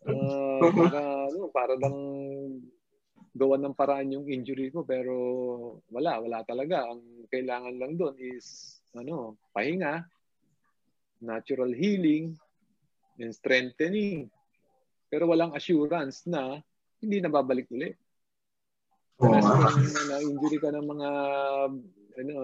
Uh, 0.00 0.64
para 0.72 1.00
ano 1.28 1.40
para 1.52 1.74
lang 1.76 1.96
gawan 3.36 3.62
ng 3.68 3.76
paraan 3.76 4.16
yung 4.16 4.26
injury 4.32 4.72
ko 4.72 4.80
pero 4.80 5.12
wala 5.92 6.24
wala 6.24 6.40
talaga. 6.48 6.88
Ang 6.88 7.28
kailangan 7.28 7.76
lang 7.76 8.00
doon 8.00 8.16
is 8.16 8.80
ano 8.96 9.36
pahinga 9.52 10.08
natural 11.20 11.68
healing 11.76 12.32
and 13.20 13.36
strengthening. 13.36 14.32
Pero 15.12 15.28
walang 15.28 15.52
assurance 15.52 16.24
na 16.24 16.64
hindi 17.00 17.18
na 17.20 17.32
babalik 17.32 17.66
ulit 17.72 17.96
Unless 19.20 19.44
oh. 19.44 19.56
kung 19.68 20.08
na-injury 20.08 20.58
ka 20.58 20.72
ng 20.72 20.86
mga 20.88 21.10
ano, 22.24 22.36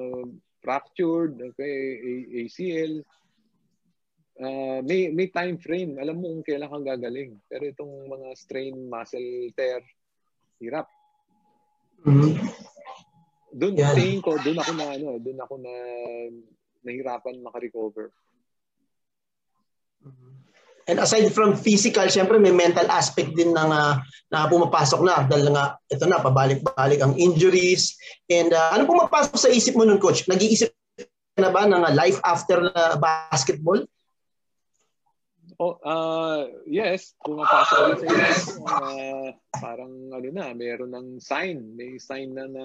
fractured, 0.61 1.41
okay, 1.41 1.77
ACL, 2.45 3.01
uh, 4.45 4.85
may 4.85 5.09
may 5.09 5.33
time 5.33 5.57
frame. 5.57 5.97
Alam 5.97 6.20
mo 6.20 6.24
kung 6.37 6.45
kailan 6.45 6.69
kang 6.69 6.85
gagaling. 6.85 7.41
Pero 7.49 7.65
itong 7.65 8.12
mga 8.12 8.28
strain 8.37 8.77
muscle 8.77 9.57
tear, 9.57 9.81
hirap. 10.61 10.85
Mm-hmm. 12.05 12.45
Doon 13.57 13.81
yeah. 13.81 13.97
tingin 13.97 14.20
ko, 14.20 14.37
doon 14.37 14.61
ako 14.61 14.73
na 14.77 14.87
ano, 14.93 15.16
doon 15.16 15.41
ako 15.41 15.55
na 15.57 15.73
nahirapan 16.85 17.41
maka-recover. 17.41 18.12
Mm-hmm. 20.05 20.36
And 20.87 21.03
aside 21.03 21.35
from 21.35 21.59
physical, 21.59 22.07
syempre 22.07 22.39
may 22.39 22.55
mental 22.55 22.87
aspect 22.87 23.35
din 23.35 23.51
ng 23.51 23.71
uh, 23.75 23.99
na 24.31 24.47
pumapasok 24.47 25.03
na 25.03 25.27
dahil 25.27 25.51
nga 25.51 25.75
ito 25.91 26.07
na 26.07 26.23
pabalik-balik 26.23 27.03
ang 27.03 27.19
injuries. 27.19 27.99
And 28.31 28.55
uh, 28.55 28.71
ano 28.71 28.87
pumapasok 28.87 29.35
sa 29.35 29.51
isip 29.51 29.75
mo 29.75 29.83
nun 29.83 29.99
coach? 29.99 30.27
Nag-iisip 30.31 30.71
ka 31.35 31.41
na 31.43 31.51
ba 31.51 31.67
ng 31.67 31.83
uh, 31.83 31.91
life 31.91 32.23
after 32.23 32.71
uh, 32.71 32.95
basketball? 33.03 33.83
Oh, 35.57 35.81
uh, 35.83 36.53
yes, 36.69 37.17
pumapasok 37.25 37.79
na 37.81 37.95
sa 37.97 38.07
isip 38.07 38.61
uh, 38.63 39.33
parang 39.57 40.13
ano 40.13 40.29
na, 40.29 40.53
meron 40.53 40.93
ng 40.93 41.09
sign, 41.17 41.75
may 41.75 41.97
sign 41.97 42.37
na 42.37 42.45
na 42.45 42.65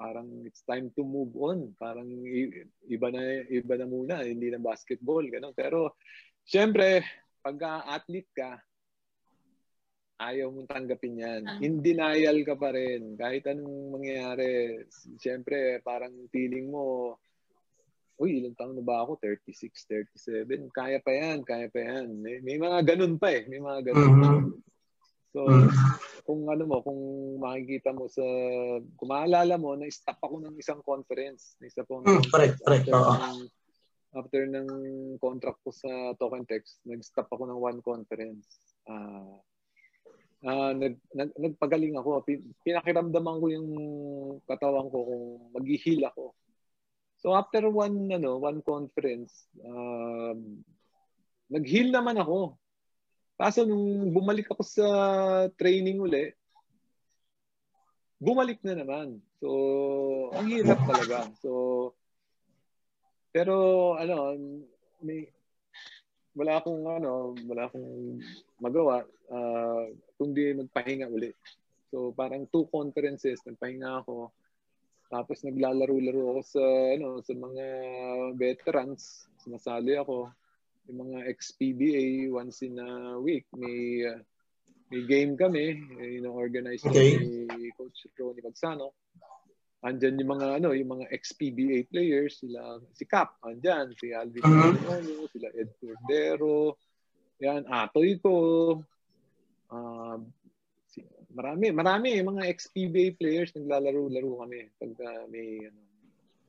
parang 0.00 0.48
it's 0.48 0.64
time 0.64 0.88
to 0.96 1.04
move 1.04 1.36
on. 1.36 1.76
Parang 1.76 2.08
iba 2.88 3.08
na 3.12 3.20
iba 3.52 3.74
na 3.76 3.84
muna, 3.84 4.24
hindi 4.24 4.48
na 4.48 4.56
basketball 4.56 5.28
ganun. 5.28 5.52
Pero 5.52 6.00
syempre, 6.48 7.04
pag 7.44 7.84
athlete 7.84 8.32
ka, 8.32 8.56
ayaw 10.20 10.48
mong 10.48 10.68
tanggapin 10.72 11.20
yan. 11.20 11.42
Uh-huh. 11.44 11.64
In 11.64 11.84
denial 11.84 12.40
ka 12.48 12.56
pa 12.56 12.72
rin. 12.72 13.16
Kahit 13.20 13.44
anong 13.48 14.00
mangyayari, 14.00 14.84
syempre, 15.20 15.80
parang 15.84 16.12
feeling 16.32 16.72
mo, 16.72 17.16
uy, 18.20 18.40
ilang 18.40 18.56
taon 18.56 18.76
na 18.76 18.84
ba 18.84 19.04
ako? 19.04 19.16
36, 19.20 19.72
37. 20.16 20.68
Kaya 20.72 21.00
pa 21.00 21.12
yan, 21.12 21.40
kaya 21.40 21.72
pa 21.72 21.80
yan. 21.80 22.20
May, 22.20 22.44
may 22.44 22.56
mga 22.60 22.96
ganun 22.96 23.16
pa 23.16 23.32
eh. 23.32 23.48
May 23.48 23.60
mga 23.60 23.92
ganun 23.92 24.12
uh-huh. 24.16 24.40
So, 25.30 25.46
mm. 25.46 25.70
Kung 26.22 26.46
ano 26.52 26.64
mo, 26.68 26.76
kung 26.84 27.00
makikita 27.40 27.96
mo 27.96 28.06
sa, 28.06 28.22
kung 28.94 29.08
maalala 29.08 29.56
mo, 29.56 29.74
na-stop 29.74 30.20
ako 30.20 30.44
ng 30.44 30.54
isang 30.60 30.80
conference. 30.84 31.56
Na-stop 31.58 31.88
ako 31.88 32.00
ng 32.04 32.08
mm, 32.20 32.28
correct, 32.28 32.56
correct. 32.60 32.86
After, 32.88 33.16
ng, 33.16 33.38
after 34.14 34.42
ng 34.44 34.68
contract 35.16 35.60
ko 35.64 35.70
sa 35.72 36.12
Token 36.20 36.44
Text, 36.44 36.84
nag-stop 36.84 37.32
ako 37.32 37.48
ng 37.48 37.58
one 37.58 37.78
conference. 37.80 38.76
Uh, 38.84 39.40
uh, 40.44 40.72
nag, 40.76 41.00
nag, 41.16 41.30
nagpagaling 41.36 41.96
ako. 41.96 42.24
Pinakiramdaman 42.62 43.40
ko 43.40 43.46
yung 43.48 43.68
katawan 44.44 44.92
ko 44.92 44.98
kung 45.08 45.24
mag-heal 45.56 46.04
ako. 46.12 46.36
So 47.20 47.36
after 47.36 47.68
one 47.68 48.08
ano, 48.08 48.40
one 48.40 48.64
conference, 48.64 49.48
um, 49.60 50.64
nag-heal 51.52 51.92
naman 51.92 52.16
ako. 52.16 52.59
Kaso 53.40 53.64
nung 53.64 54.12
bumalik 54.12 54.52
ako 54.52 54.60
sa 54.60 54.86
training 55.56 55.96
uli, 55.96 56.28
bumalik 58.20 58.60
na 58.60 58.76
naman. 58.76 59.16
So, 59.40 59.48
ang 60.36 60.44
hirap 60.52 60.76
talaga. 60.84 61.24
So, 61.40 61.50
pero 63.32 63.96
ano, 63.96 64.36
may 65.00 65.32
wala 66.36 66.60
akong 66.60 66.84
ano, 66.84 67.32
wala 67.48 67.64
akong 67.64 68.20
magawa 68.60 69.08
uh, 69.32 69.88
kundi 70.20 70.52
magpahinga 70.60 71.08
uli. 71.08 71.32
So, 71.88 72.12
parang 72.12 72.44
two 72.52 72.68
conferences, 72.68 73.40
nagpahinga 73.48 74.04
ako. 74.04 74.28
Tapos 75.08 75.40
naglalaro-laro 75.48 76.36
ako 76.36 76.42
sa 76.44 76.64
ano, 76.92 77.24
sa 77.24 77.32
mga 77.32 77.66
veterans, 78.36 79.32
sumasali 79.40 79.96
ako 79.96 80.28
yung 80.90 81.06
mga 81.06 81.30
ex-PBA 81.30 82.34
once 82.34 82.66
in 82.66 82.76
a 82.82 83.16
week 83.22 83.46
may 83.54 84.10
uh, 84.10 84.18
may 84.90 85.06
game 85.06 85.38
kami. 85.38 85.78
Ino-organize 86.18 86.82
okay. 86.82 87.14
ni 87.46 87.70
Coach 87.78 88.10
Ronnie 88.18 88.42
Magsano 88.42 88.90
andyan 89.80 90.20
yung 90.20 90.36
mga 90.36 90.60
ano 90.60 90.76
yung 90.76 91.00
mga 91.00 91.06
ex-PBA 91.08 91.88
players. 91.88 92.40
Sila 92.40 92.80
si 92.92 93.04
Cap 93.08 93.40
andyan. 93.44 93.92
Si 93.96 94.12
Alvin 94.12 94.44
uh-huh. 94.44 95.28
sila 95.32 95.48
Ed 95.56 95.72
Cordero. 95.80 96.76
Yan 97.40 97.64
Atoy 97.64 98.20
ko. 98.20 98.36
Uh, 99.72 100.18
si, 100.84 101.00
marami 101.32 101.72
marami. 101.72 102.20
Mga 102.20 102.42
ex-PBA 102.52 103.16
players 103.16 103.56
naglalaro-laro 103.56 104.44
kami. 104.44 104.68
Pag 104.76 104.92
uh, 105.00 105.24
may 105.32 105.64
ano 105.64 105.80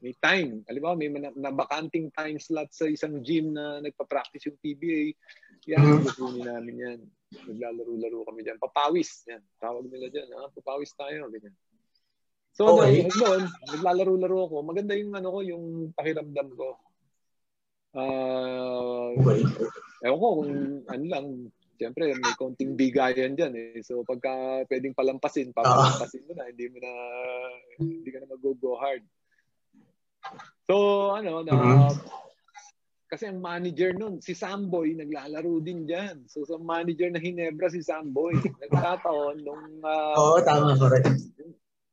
may 0.02 0.18
time. 0.18 0.66
Halimbawa, 0.66 0.98
may 0.98 1.14
nabakanting 1.14 2.10
time 2.12 2.42
slot 2.42 2.74
sa 2.74 2.90
isang 2.90 3.22
gym 3.22 3.54
na 3.54 3.78
nagpa-practice 3.86 4.50
yung 4.50 4.58
PBA. 4.58 5.14
Yan, 5.70 6.02
mm-hmm. 6.02 6.42
namin 6.42 6.76
yan. 6.76 7.00
Naglalaro-laro 7.46 8.26
kami 8.26 8.42
dyan. 8.42 8.58
Papawis. 8.58 9.30
Yan. 9.30 9.46
Tawag 9.62 9.86
nila 9.88 10.10
dyan. 10.10 10.28
Ha? 10.34 10.50
Papawis 10.58 10.92
tayo. 10.98 11.30
Ganyan. 11.30 11.54
So, 12.52 12.82
okay. 12.82 13.06
doon, 13.14 13.46
naglalaro-laro 13.70 14.50
ako. 14.50 14.56
Maganda 14.66 14.98
yung 14.98 15.14
ano 15.14 15.30
ko, 15.30 15.40
yung 15.46 15.66
pakiramdam 15.94 16.50
ko. 16.58 16.70
Uh, 17.94 19.16
okay. 19.22 19.46
Ewan 20.04 20.20
ko 20.20 20.28
kung 20.42 20.54
ano 20.90 21.06
lang, 21.06 21.28
Siyempre, 21.82 22.14
may 22.14 22.38
konting 22.38 22.78
bigayan 22.78 23.34
dyan 23.34 23.58
eh. 23.58 23.82
So, 23.82 24.06
pagka 24.06 24.62
pwedeng 24.70 24.94
palampasin, 24.94 25.50
papalampasin 25.50 26.30
mo 26.30 26.38
na. 26.38 26.46
Hindi 26.46 26.70
mo 26.70 26.78
na, 26.78 26.92
hindi 27.82 28.06
ka 28.06 28.22
na 28.22 28.30
mag-go 28.30 28.78
hard. 28.78 29.02
So, 30.70 30.76
ano, 31.18 31.44
na, 31.44 31.52
uh-huh. 31.52 31.94
kasi 33.12 33.28
ang 33.28 33.44
manager 33.44 33.92
nun, 33.92 34.24
si 34.24 34.32
Samboy, 34.32 34.96
naglalaro 34.96 35.60
din 35.60 35.84
dyan. 35.84 36.24
So, 36.32 36.48
sa 36.48 36.56
manager 36.56 37.12
na 37.12 37.20
Hinebra, 37.20 37.68
si 37.68 37.84
Samboy. 37.84 38.40
Nagkataon, 38.40 39.44
nung... 39.44 39.84
Uh, 39.84 40.16
Oo, 40.16 40.38
tama, 40.48 40.80
correct. 40.80 41.12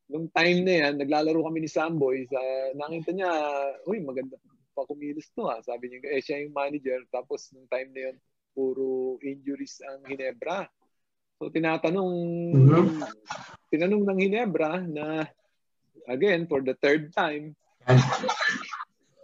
Nung 0.08 0.30
time 0.30 0.62
na 0.62 0.74
yan, 0.86 0.94
naglalaro 0.96 1.42
kami 1.42 1.66
ni 1.66 1.70
Samboy. 1.70 2.24
Sa, 2.30 2.38
nakita 2.78 3.10
niya, 3.10 3.30
uy, 3.90 3.98
maganda 3.98 4.38
pa 4.72 4.86
kumilos 4.86 5.26
to 5.34 5.50
ha. 5.50 5.58
Sabi 5.58 5.90
niya, 5.90 6.14
eh, 6.14 6.22
siya 6.22 6.46
yung 6.46 6.54
manager. 6.54 7.02
Tapos, 7.10 7.50
nung 7.50 7.66
time 7.66 7.90
na 7.90 8.00
yun, 8.08 8.16
puro 8.54 9.18
injuries 9.26 9.82
ang 9.82 10.06
Hinebra. 10.06 10.70
So, 11.42 11.50
tinatanong, 11.50 12.14
mm-hmm. 12.54 13.02
tinanong 13.74 14.04
ng 14.06 14.18
Hinebra 14.22 14.86
na, 14.86 15.26
again, 16.06 16.46
for 16.46 16.62
the 16.62 16.78
third 16.78 17.10
time, 17.10 17.58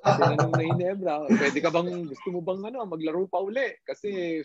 Tinanong 0.05 0.53
na 0.53 0.65
Hinebra, 0.65 1.15
pwede 1.29 1.59
ka 1.65 1.71
bang, 1.73 2.09
gusto 2.09 2.29
mo 2.33 2.41
bang 2.45 2.61
ano, 2.73 2.85
maglaro 2.85 3.25
pa 3.29 3.41
uli? 3.41 3.73
Kasi 3.85 4.41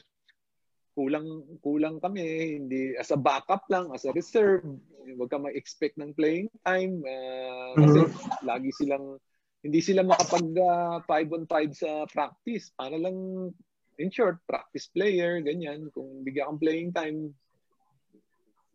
kulang 0.99 1.47
kulang 1.63 1.95
kami 2.03 2.59
hindi 2.59 2.91
as 2.99 3.15
a 3.15 3.19
backup 3.19 3.63
lang 3.71 3.87
as 3.95 4.03
a 4.03 4.11
reserve 4.11 4.67
wag 5.15 5.31
ka 5.31 5.39
ma-expect 5.39 5.95
ng 5.95 6.11
playing 6.11 6.51
time 6.67 6.99
uh, 7.07 7.71
kasi 7.79 7.99
mm-hmm. 8.03 8.43
lagi 8.43 8.69
silang 8.75 9.15
hindi 9.63 9.79
sila 9.79 10.03
makapag 10.03 10.51
5 10.51 11.07
uh, 11.07 11.35
on 11.39 11.43
5 11.47 11.71
sa 11.71 11.91
practice 12.11 12.75
para 12.75 12.99
lang 12.99 13.15
in 13.95 14.11
short 14.11 14.43
practice 14.43 14.91
player 14.91 15.39
ganyan 15.39 15.87
kung 15.95 16.19
bigyan 16.27 16.51
kang 16.51 16.61
playing 16.61 16.91
time 16.91 17.31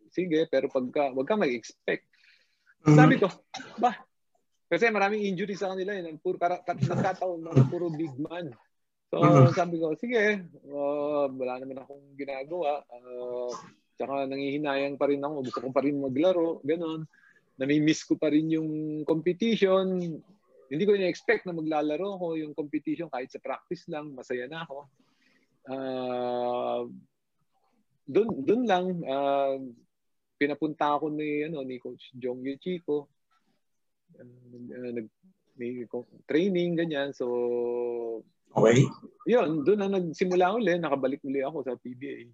sige 0.09 0.49
pero 0.49 0.65
pagka 0.65 1.13
wag 1.13 1.29
ka 1.29 1.37
mag-expect 1.37 2.09
mm-hmm. 2.89 2.97
sabi 2.97 3.21
ko 3.21 3.29
ba 3.77 3.93
kasi 4.75 4.91
maraming 4.91 5.23
injury 5.23 5.55
sa 5.55 5.71
kanila 5.71 5.95
yun. 5.95 6.11
Eh. 6.11 6.15
Puro, 6.19 6.35
para, 6.35 6.59
nagkataon 6.59 7.39
na 7.39 7.55
puro 7.71 7.87
big 7.87 8.11
man. 8.19 8.51
So 9.07 9.23
uh-huh. 9.23 9.55
sabi 9.55 9.79
ko, 9.79 9.95
sige, 9.95 10.43
uh, 10.67 11.31
wala 11.31 11.63
naman 11.63 11.79
akong 11.79 12.19
ginagawa. 12.19 12.83
Uh, 12.91 13.47
tsaka 13.95 14.27
nangihinayang 14.27 14.99
pa 14.99 15.07
rin 15.07 15.23
ako. 15.23 15.47
Gusto 15.47 15.59
ko 15.63 15.69
pa 15.71 15.79
rin 15.79 15.95
maglaro. 15.95 16.59
Ganon. 16.67 17.07
Nami-miss 17.55 18.03
ko 18.03 18.19
pa 18.19 18.27
rin 18.27 18.51
yung 18.51 19.01
competition. 19.07 20.19
Hindi 20.67 20.83
ko 20.83 20.91
na-expect 20.91 21.47
na 21.47 21.55
maglalaro 21.55 22.19
ako 22.19 22.35
yung 22.35 22.51
competition 22.51 23.07
kahit 23.07 23.31
sa 23.31 23.39
practice 23.39 23.87
lang. 23.87 24.11
Masaya 24.11 24.51
na 24.51 24.67
ako. 24.67 24.77
Uh, 25.65 26.83
doon 28.05 28.27
doon 28.45 28.61
lang 28.69 28.85
uh, 29.01 29.57
pinapunta 30.37 30.93
ako 30.93 31.09
ni 31.09 31.41
ano 31.47 31.63
ni 31.63 31.79
coach 31.79 32.11
Jong 32.19 32.43
Chico. 32.59 33.14
Uh, 34.19 34.91
nag 34.95 35.07
may 35.55 35.87
training 36.27 36.75
ganyan. 36.75 37.15
So 37.15 38.23
Okay. 38.55 38.87
Yun, 39.27 39.67
doon 39.67 39.79
na 39.83 39.99
nagsimula 39.99 40.55
uli, 40.55 40.79
nakabalik 40.79 41.19
uli 41.27 41.43
ako 41.43 41.67
sa 41.67 41.75
PBA. 41.75 42.31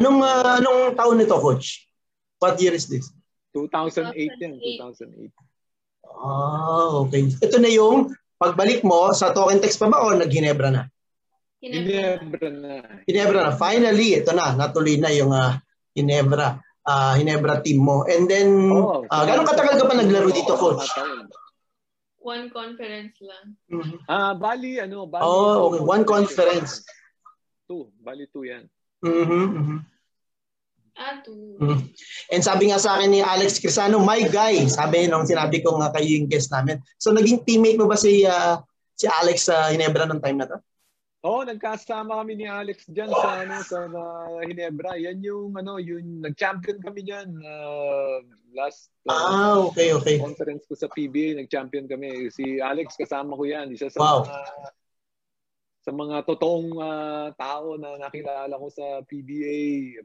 Anong 0.00 0.24
uh, 0.24 0.56
anong 0.56 0.96
taon 0.96 1.20
nito, 1.20 1.36
coach? 1.36 1.84
What 2.40 2.56
year 2.56 2.72
is 2.72 2.88
this? 2.88 3.12
2008 3.52 4.16
yan, 4.40 4.56
2008. 4.56 5.28
Ah, 6.08 7.04
okay. 7.04 7.28
Ito 7.44 7.60
na 7.60 7.68
yung 7.68 8.16
pagbalik 8.40 8.80
mo 8.80 9.12
sa 9.12 9.36
token 9.36 9.60
text 9.60 9.76
pa 9.76 9.92
ba 9.92 10.00
o 10.00 10.16
nag-Ginebra 10.16 10.72
na? 10.72 10.88
Ginebra 11.60 12.48
na. 12.48 12.72
Ginebra 13.04 13.38
na. 13.44 13.52
Finally, 13.52 14.24
ito 14.24 14.32
na. 14.32 14.56
Natuloy 14.56 14.96
na 14.96 15.12
yung 15.12 15.36
uh, 15.36 15.60
Ginebra. 15.92 16.56
Uh, 16.90 17.14
Ginebra 17.14 17.62
team 17.62 17.86
mo. 17.86 18.02
And 18.02 18.26
then, 18.26 18.66
oh, 18.74 19.06
uh, 19.06 19.22
gano'ng 19.22 19.46
katagal 19.46 19.78
ka 19.78 19.86
pa 19.86 19.94
naglaro 19.94 20.34
dito, 20.34 20.58
coach? 20.58 20.90
One 22.18 22.50
conference 22.50 23.14
lang. 23.22 23.46
Mm-hmm. 23.70 23.98
Ah, 24.10 24.34
Bali, 24.34 24.82
ano, 24.82 25.06
Bali. 25.06 25.22
Oh, 25.22 25.70
okay. 25.70 25.80
One 25.86 26.02
conference. 26.02 26.82
Two. 27.70 27.94
Bali, 28.02 28.26
two 28.34 28.42
yan. 28.42 28.66
Mm-hmm. 29.06 29.46
mm-hmm. 29.54 29.80
Ah, 31.00 31.24
two. 31.24 31.56
Mm. 31.56 31.80
And 32.28 32.42
sabi 32.44 32.68
nga 32.68 32.76
sa 32.76 33.00
akin 33.00 33.08
ni 33.08 33.24
Alex 33.24 33.56
Crisano, 33.56 34.02
my 34.04 34.20
guy. 34.28 34.68
Sabi 34.68 35.08
nung 35.08 35.24
sinabi 35.24 35.64
ko 35.64 35.80
nga 35.80 35.88
kayo 35.96 36.20
yung 36.20 36.28
guest 36.28 36.52
namin. 36.52 36.76
So 37.00 37.08
naging 37.08 37.46
teammate 37.48 37.80
mo 37.80 37.88
ba 37.88 37.96
si 37.96 38.28
uh, 38.28 38.60
si 38.92 39.08
Alex 39.08 39.48
sa 39.48 39.64
uh, 39.64 39.72
Hinebra 39.72 40.04
nung 40.04 40.20
time 40.20 40.44
na 40.44 40.50
to? 40.50 40.60
Oo, 41.20 41.44
oh, 41.44 41.44
nagkasama 41.44 42.16
kami 42.16 42.32
ni 42.40 42.48
Alex 42.48 42.88
diyan 42.88 43.12
sa 43.12 43.44
ano 43.44 43.60
sa 43.60 43.84
uh, 43.92 44.40
Hinebra. 44.40 44.96
Yan 44.96 45.20
yung 45.20 45.52
ano, 45.52 45.76
yung 45.76 46.24
nag-champion 46.24 46.80
kami 46.80 47.04
diyan 47.04 47.28
uh, 47.44 48.24
last 48.56 48.88
uh, 49.04 49.12
Ah, 49.12 49.60
okay, 49.60 49.92
okay. 49.92 50.16
Conference 50.16 50.64
ko 50.64 50.72
sa 50.72 50.88
PBA, 50.88 51.36
nag-champion 51.36 51.84
kami. 51.84 52.32
Si 52.32 52.56
Alex 52.56 52.96
kasama 52.96 53.36
ko 53.36 53.44
yan. 53.44 53.68
Isa 53.68 53.92
sa 53.92 54.00
wow. 54.00 54.24
mga 54.24 54.40
sa 55.80 55.90
mga 55.92 56.16
totoong 56.24 56.70
uh, 56.80 57.28
tao 57.36 57.76
na 57.76 58.00
nakilala 58.00 58.56
ko 58.56 58.72
sa 58.72 59.04
PBA. 59.04 60.00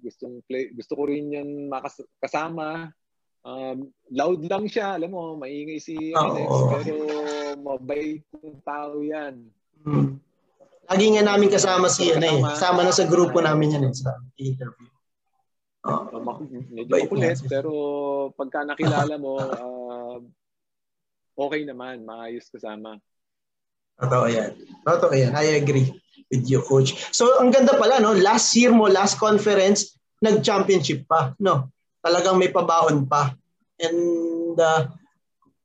Gustong 0.00 0.40
play, 0.48 0.72
gusto 0.72 0.96
ko 0.96 1.12
rin 1.12 1.28
yan 1.28 1.68
makasama. 1.68 2.88
Um, 3.44 3.92
loud 4.08 4.40
lang 4.48 4.64
siya, 4.64 4.96
alam 4.96 5.12
mo, 5.12 5.36
maingay 5.36 5.76
si 5.76 6.14
Alex, 6.16 6.48
oh. 6.48 6.72
pero 6.72 6.94
mabait 7.60 8.24
ng 8.32 8.64
tao 8.64 8.96
yan. 9.04 9.52
Hmm. 9.82 10.22
Lagi 10.86 11.06
nga 11.14 11.24
namin 11.24 11.48
kasama 11.50 11.86
si 11.88 12.10
ano 12.12 12.26
eh. 12.26 12.40
Kasama 12.42 12.84
na 12.84 12.94
sa 12.94 13.08
grupo 13.08 13.40
namin 13.40 13.78
yan 13.78 13.88
eh, 13.88 13.94
sa 13.94 14.18
interview. 14.38 14.90
Oh. 15.82 16.06
Medyo 16.46 17.10
makulit, 17.10 17.42
pero 17.50 17.72
pagka 18.38 18.62
nakilala 18.62 19.18
mo, 19.18 19.34
uh, 19.34 20.18
okay 21.34 21.66
naman, 21.66 22.06
maayos 22.06 22.46
kasama. 22.46 23.02
Totoo 23.98 24.26
yan. 24.30 24.54
Totoo 24.86 25.10
yan. 25.10 25.34
I 25.34 25.58
agree 25.58 25.90
with 26.30 26.46
you, 26.46 26.62
coach. 26.62 26.94
So, 27.10 27.38
ang 27.42 27.50
ganda 27.50 27.74
pala, 27.74 27.98
no? 27.98 28.14
Last 28.14 28.54
year 28.54 28.70
mo, 28.70 28.86
last 28.86 29.18
conference, 29.18 29.98
nag-championship 30.22 31.06
pa, 31.10 31.34
no? 31.42 31.70
Talagang 32.02 32.38
may 32.38 32.50
pabaon 32.54 33.10
pa. 33.10 33.34
And 33.82 34.54
uh, 34.58 34.86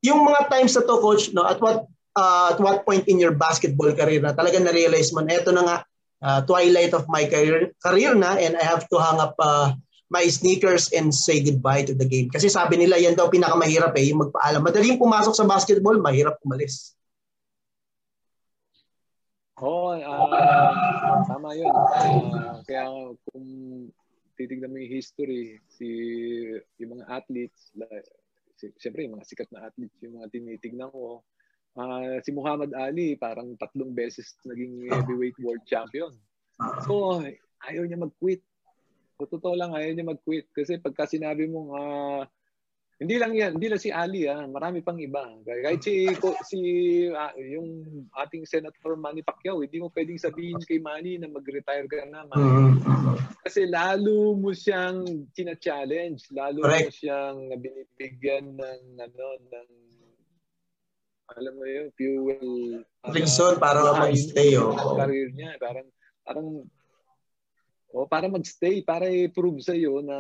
yung 0.02 0.26
mga 0.26 0.50
times 0.50 0.74
na 0.78 0.84
to, 0.86 0.98
coach, 0.98 1.30
no? 1.34 1.46
At 1.46 1.62
what 1.62 1.86
uh, 2.18 2.52
at 2.52 2.58
what 2.58 2.82
point 2.82 3.06
in 3.06 3.22
your 3.22 3.38
basketball 3.38 3.94
career 3.94 4.20
na 4.26 4.34
talaga 4.34 4.58
na-realize 4.58 5.14
mo 5.14 5.22
na 5.22 5.38
ito 5.38 5.54
na 5.54 5.62
nga 5.62 5.78
uh, 6.26 6.40
twilight 6.50 6.98
of 6.98 7.06
my 7.06 7.30
career, 7.30 7.70
career 7.78 8.18
na 8.18 8.42
and 8.42 8.58
I 8.58 8.66
have 8.66 8.90
to 8.90 8.98
hang 8.98 9.22
up 9.22 9.38
uh, 9.38 9.78
my 10.10 10.26
sneakers 10.26 10.90
and 10.96 11.14
say 11.14 11.44
goodbye 11.44 11.86
to 11.86 11.94
the 11.94 12.08
game. 12.08 12.34
Kasi 12.34 12.50
sabi 12.50 12.82
nila 12.82 12.98
yan 12.98 13.14
daw 13.14 13.30
pinakamahirap 13.30 13.94
eh, 14.00 14.10
yung 14.10 14.26
magpaalam. 14.26 14.66
Madaling 14.66 14.98
pumasok 14.98 15.36
sa 15.36 15.46
basketball, 15.46 16.00
mahirap 16.02 16.42
umalis. 16.42 16.98
Oo, 19.58 19.90
oh, 19.90 19.98
uh, 19.98 21.26
tama 21.26 21.58
yun. 21.58 21.74
Uh, 21.74 22.62
kaya 22.62 22.86
kung 23.34 23.48
titignan 24.38 24.70
mo 24.70 24.78
yung 24.78 24.96
history, 25.02 25.58
si, 25.66 25.90
yung 26.78 27.02
mga 27.02 27.10
athletes, 27.10 27.74
like, 27.74 28.06
si, 28.54 28.70
siyempre 28.78 29.10
yung 29.10 29.18
mga 29.18 29.26
sikat 29.26 29.50
na 29.50 29.66
athletes, 29.66 29.98
yung 30.06 30.22
mga 30.22 30.30
tinitignan 30.30 30.94
ko, 30.94 31.26
Uh, 31.78 32.18
si 32.26 32.34
Muhammad 32.34 32.74
Ali, 32.74 33.14
parang 33.14 33.54
tatlong 33.62 33.94
beses 33.94 34.34
naging 34.42 34.90
heavyweight 34.90 35.38
world 35.38 35.62
champion. 35.70 36.10
So, 36.90 37.22
ayaw 37.70 37.86
niya 37.86 38.02
mag-quit. 38.02 38.42
So, 39.22 39.30
totoo 39.30 39.54
lang, 39.54 39.78
ayaw 39.78 39.94
niya 39.94 40.10
mag-quit. 40.10 40.50
Kasi 40.50 40.82
pagka 40.82 41.06
sinabi 41.06 41.46
mong, 41.46 41.70
uh, 41.78 42.22
hindi 42.98 43.16
lang 43.22 43.38
yan, 43.38 43.62
hindi 43.62 43.70
lang 43.70 43.78
si 43.78 43.94
Ali, 43.94 44.26
ah, 44.26 44.50
marami 44.50 44.82
pang 44.82 44.98
iba. 44.98 45.22
Kahit 45.46 45.86
si, 45.86 46.10
si 46.50 46.60
uh, 47.14 47.34
yung 47.38 47.86
ating 48.26 48.50
Senator 48.50 48.98
Manny 48.98 49.22
Pacquiao, 49.22 49.62
hindi 49.62 49.78
mo 49.78 49.94
pwedeng 49.94 50.18
sabihin 50.18 50.58
kay 50.66 50.82
Manny 50.82 51.22
na 51.22 51.30
mag-retire 51.30 51.86
ka 51.86 52.10
na. 52.10 52.26
Manny. 52.26 52.42
Mm-hmm. 52.82 53.18
Kasi 53.46 53.70
lalo 53.70 54.34
mo 54.34 54.50
siyang 54.50 55.30
tina-challenge, 55.30 56.34
lalo 56.34 56.66
Correct. 56.66 56.90
mo 56.90 56.90
siyang 56.90 57.38
binibigyan 57.62 58.58
ng, 58.58 58.82
ano, 58.98 59.28
ng 59.46 59.70
alam 61.36 61.54
mo 61.60 61.66
yun, 61.68 61.88
fuel. 62.00 62.84
Reason 63.12 63.60
para 63.60 63.84
mag-stay. 63.84 64.56
Oh. 64.56 64.96
Career 64.96 65.30
niya. 65.36 65.60
Parang, 65.60 65.88
parang, 66.24 66.48
o 67.92 68.04
oh, 68.04 68.08
para 68.08 68.32
mag-stay, 68.32 68.80
para 68.84 69.12
i-prove 69.12 69.60
sa 69.60 69.76
iyo 69.76 70.00
na 70.00 70.16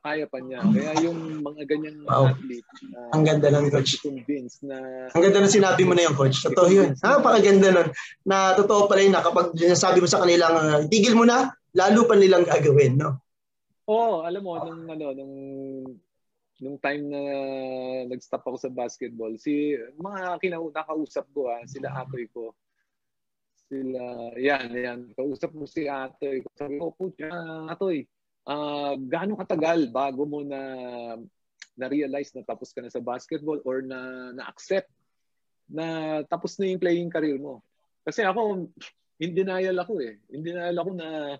kaya 0.00 0.24
pa 0.24 0.40
niya. 0.40 0.64
Kaya 0.64 0.92
yung 1.04 1.44
mga 1.44 1.62
ganyang 1.68 1.98
wow. 2.08 2.32
athlete, 2.32 2.68
uh, 2.92 3.10
ang 3.12 3.24
ganda 3.24 3.48
nun, 3.52 3.68
coach. 3.68 4.00
Convinced 4.00 4.64
na 4.64 4.76
Ang 5.12 5.22
ganda 5.28 5.44
ng 5.44 5.56
sinabi 5.56 5.82
mo 5.84 5.92
na 5.92 6.08
yung 6.08 6.16
coach. 6.16 6.40
Totoo 6.40 6.68
yun. 6.72 6.96
Ha, 7.04 7.20
pakaganda 7.20 7.68
nun. 7.72 7.88
Na 8.24 8.56
totoo 8.56 8.88
pala 8.88 9.04
yun 9.04 9.12
na 9.12 9.24
kapag 9.24 9.52
sabi 9.76 10.00
mo 10.00 10.08
sa 10.08 10.24
kanilang, 10.24 10.54
uh, 10.56 10.80
tigil 10.88 11.12
mo 11.16 11.28
na, 11.28 11.52
lalo 11.76 12.08
pa 12.08 12.16
nilang 12.16 12.48
gagawin, 12.48 12.96
no? 12.96 13.20
Oo, 13.86 14.20
oh, 14.20 14.26
alam 14.26 14.42
mo, 14.42 14.58
nung, 14.58 14.88
ano, 14.88 15.06
nung 15.14 15.34
nung 16.56 16.80
time 16.80 17.04
na 17.12 17.20
nag-stop 18.08 18.40
ako 18.40 18.56
sa 18.56 18.72
basketball, 18.72 19.32
si 19.36 19.76
mga 20.00 20.40
kinauna 20.40 20.82
kausap 20.88 21.28
ko 21.32 21.52
ah, 21.52 21.60
sila 21.68 21.92
atoy 22.04 22.28
ko. 22.32 22.56
Sila, 23.66 24.32
yan, 24.38 24.70
yan. 24.72 25.00
Kausap 25.12 25.52
mo 25.52 25.68
si 25.68 25.84
atoy 25.90 26.40
ko. 26.40 26.48
Sabi 26.56 26.80
ko, 26.80 26.94
putya, 26.96 27.28
atoy, 27.68 28.06
uh, 28.48 28.94
gaano 28.96 29.36
katagal 29.36 29.90
bago 29.90 30.24
mo 30.24 30.40
na 30.46 30.60
na-realize 31.76 32.32
na 32.32 32.40
tapos 32.40 32.72
ka 32.72 32.80
na 32.80 32.88
sa 32.88 33.04
basketball 33.04 33.60
or 33.68 33.84
na 33.84 34.32
na-accept 34.32 34.88
na 35.68 36.20
tapos 36.24 36.56
na 36.56 36.72
yung 36.72 36.80
playing 36.80 37.12
career 37.12 37.36
mo? 37.36 37.60
Kasi 38.06 38.24
ako, 38.24 38.70
in 39.20 39.32
denial 39.36 39.76
ako 39.76 40.00
eh. 40.00 40.16
In 40.32 40.40
denial 40.40 40.78
ako 40.80 40.90
na 40.96 41.36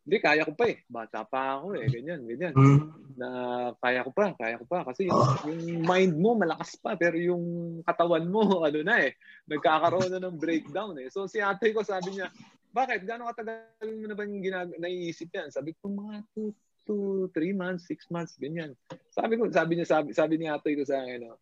hindi, 0.00 0.16
kaya 0.16 0.42
ko 0.48 0.52
pa 0.56 0.64
eh. 0.66 0.80
Bata 0.88 1.22
pa 1.28 1.60
ako 1.60 1.76
eh. 1.76 1.86
Ganyan, 1.92 2.24
ganyan. 2.24 2.54
Mm. 2.56 2.80
Na 3.20 3.28
kaya 3.76 4.00
ko 4.00 4.10
pa, 4.16 4.32
kaya 4.32 4.56
ko 4.56 4.64
pa. 4.64 4.82
Kasi 4.88 5.06
yung, 5.06 5.20
oh. 5.20 5.36
yung 5.44 5.84
mind 5.84 6.14
mo 6.16 6.34
malakas 6.34 6.80
pa, 6.80 6.96
pero 6.96 7.20
yung 7.20 7.78
katawan 7.84 8.24
mo, 8.24 8.40
ano 8.68 8.80
na 8.80 9.04
eh, 9.04 9.14
nagkakaroon 9.44 10.08
na 10.08 10.20
ng 10.24 10.40
breakdown 10.40 10.96
eh. 10.98 11.12
So 11.12 11.28
si 11.28 11.38
ate 11.44 11.76
ko 11.76 11.84
sabi 11.84 12.16
niya, 12.16 12.32
bakit? 12.70 13.02
Gano'ng 13.02 13.34
katagal 13.34 13.90
mo 13.98 14.06
na 14.06 14.14
ba 14.14 14.22
yung 14.24 14.46
ginag- 14.46 14.78
naiisip 14.78 15.28
yan? 15.34 15.50
Sabi 15.50 15.74
ko, 15.74 15.90
mga 15.90 16.22
2 16.38 16.54
to 16.86 17.26
3 17.34 17.52
months, 17.52 17.90
6 17.90 18.14
months, 18.14 18.34
ganyan. 18.38 18.72
Sabi 19.10 19.36
ko, 19.36 19.50
sabi 19.50 19.78
niya, 19.78 19.86
sabi, 19.86 20.14
sabi 20.14 20.34
ni 20.38 20.46
ate 20.46 20.74
ko 20.78 20.86
sa 20.86 21.02
akin, 21.02 21.28
no, 21.28 21.36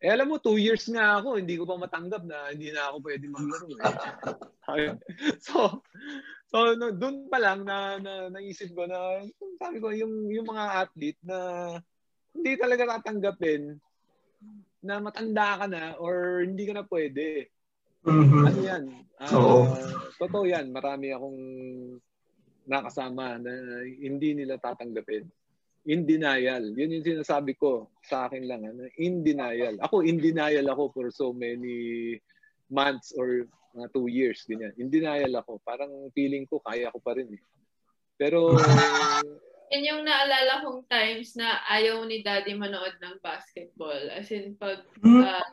eh 0.00 0.10
alam 0.10 0.32
mo, 0.32 0.40
two 0.40 0.56
years 0.56 0.88
nga 0.88 1.20
ako, 1.20 1.36
hindi 1.36 1.60
ko 1.60 1.68
pa 1.68 1.76
matanggap 1.76 2.24
na 2.24 2.48
hindi 2.50 2.72
na 2.72 2.88
ako 2.88 2.96
pwede 3.04 3.24
maglaro. 3.28 3.68
Eh. 4.80 4.96
so, 5.46 5.84
So 6.50 6.74
no, 6.74 6.90
doon 6.90 7.30
pa 7.30 7.38
lang 7.38 7.62
na, 7.62 8.02
na 8.02 8.26
naisip 8.26 8.74
ko 8.74 8.82
na 8.82 9.22
sabi 9.62 9.78
ko 9.78 9.94
yung 9.94 10.26
yung 10.34 10.50
mga 10.50 10.82
athlete 10.82 11.22
na 11.22 11.38
hindi 12.34 12.58
talaga 12.58 12.98
tatanggapin 12.98 13.78
na 14.82 14.98
matanda 14.98 15.62
ka 15.62 15.66
na 15.70 15.94
or 16.02 16.42
hindi 16.42 16.66
ka 16.66 16.74
na 16.74 16.84
pwede. 16.90 17.46
Mm-hmm. 18.02 18.44
Ano 18.50 18.60
yan? 18.66 18.84
Uh, 19.22 19.66
Totoo 20.18 20.42
yan. 20.42 20.74
Marami 20.74 21.14
akong 21.14 21.40
nakasama 22.66 23.38
na 23.38 23.52
hindi 23.86 24.34
nila 24.34 24.58
tatanggapin. 24.58 25.30
In 25.88 26.04
denial. 26.04 26.76
Yun 26.76 27.00
yung 27.00 27.06
sinasabi 27.06 27.56
ko 27.56 27.88
sa 28.04 28.28
akin 28.28 28.44
lang. 28.44 28.68
Ano? 28.68 28.84
In 29.00 29.24
denial. 29.24 29.80
Ako, 29.80 30.04
in 30.04 30.20
denial 30.20 30.68
ako 30.68 30.92
for 30.92 31.06
so 31.08 31.32
many 31.32 32.20
months 32.68 33.16
or 33.16 33.48
mga 33.72 33.88
two 33.94 34.10
years, 34.10 34.44
ganyan. 34.44 34.74
In 34.76 34.92
denial 34.92 35.32
ako. 35.40 35.62
Parang 35.64 35.90
feeling 36.12 36.44
ko, 36.44 36.60
kaya 36.60 36.92
ko 36.92 36.98
pa 37.00 37.16
rin 37.16 37.32
eh. 37.32 37.42
Pero... 38.20 38.52
Yan 39.70 39.86
yung 39.86 40.02
naalala 40.02 40.66
kong 40.66 40.82
times 40.90 41.38
na 41.38 41.62
ayaw 41.70 42.02
ni 42.02 42.26
daddy 42.26 42.58
manood 42.58 42.98
ng 42.98 43.22
basketball. 43.22 44.02
As 44.10 44.26
in, 44.34 44.58
pag, 44.58 44.82
uh, 45.06 45.46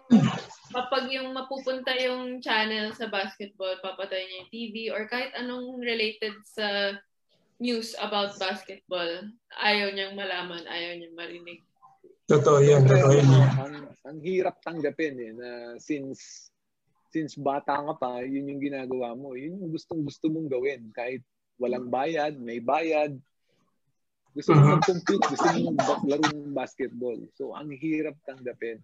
kapag 0.73 1.05
yung 1.13 1.37
mapupunta 1.37 1.93
yung 2.01 2.41
channel 2.41 2.97
sa 2.97 3.13
basketball, 3.13 3.77
papatay 3.77 4.25
niya 4.25 4.37
yung 4.41 4.49
TV 4.49 4.75
or 4.89 5.05
kahit 5.05 5.37
anong 5.37 5.77
related 5.77 6.33
sa 6.49 6.97
news 7.57 7.97
about 7.97 8.37
basketball. 8.37 9.29
Ayaw 9.57 9.93
niyang 9.93 10.13
malaman, 10.13 10.63
ayaw 10.65 10.91
niyang 10.97 11.17
marinig. 11.17 11.61
Totoo 12.27 12.59
yan, 12.59 12.83
totoo 12.83 13.13
yan. 13.15 13.27
Ang, 13.55 13.75
ang 14.03 14.17
hirap 14.19 14.59
tanggapin 14.61 15.15
eh, 15.15 15.31
na 15.33 15.49
since 15.79 16.51
since 17.07 17.39
bata 17.39 17.79
ka 17.79 17.93
pa, 17.95 18.19
yun 18.19 18.51
yung 18.51 18.61
ginagawa 18.61 19.15
mo. 19.15 19.33
Yun 19.33 19.57
yung 19.63 19.71
gustong 19.71 20.03
gusto 20.03 20.27
mong 20.27 20.51
gawin. 20.51 20.91
Kahit 20.91 21.23
walang 21.55 21.87
bayad, 21.87 22.35
may 22.35 22.59
bayad. 22.59 23.15
Gusto 24.35 24.53
mo 24.53 24.61
Mhm. 24.61 24.71
mag-compete, 24.77 25.25
gusto 25.33 25.47
mo 25.55 25.71
mag- 25.73 26.05
laro 26.05 26.27
ng 26.29 26.53
basketball. 26.53 27.17
So, 27.33 27.55
ang 27.55 27.73
hirap 27.73 28.19
tanggapin. 28.27 28.77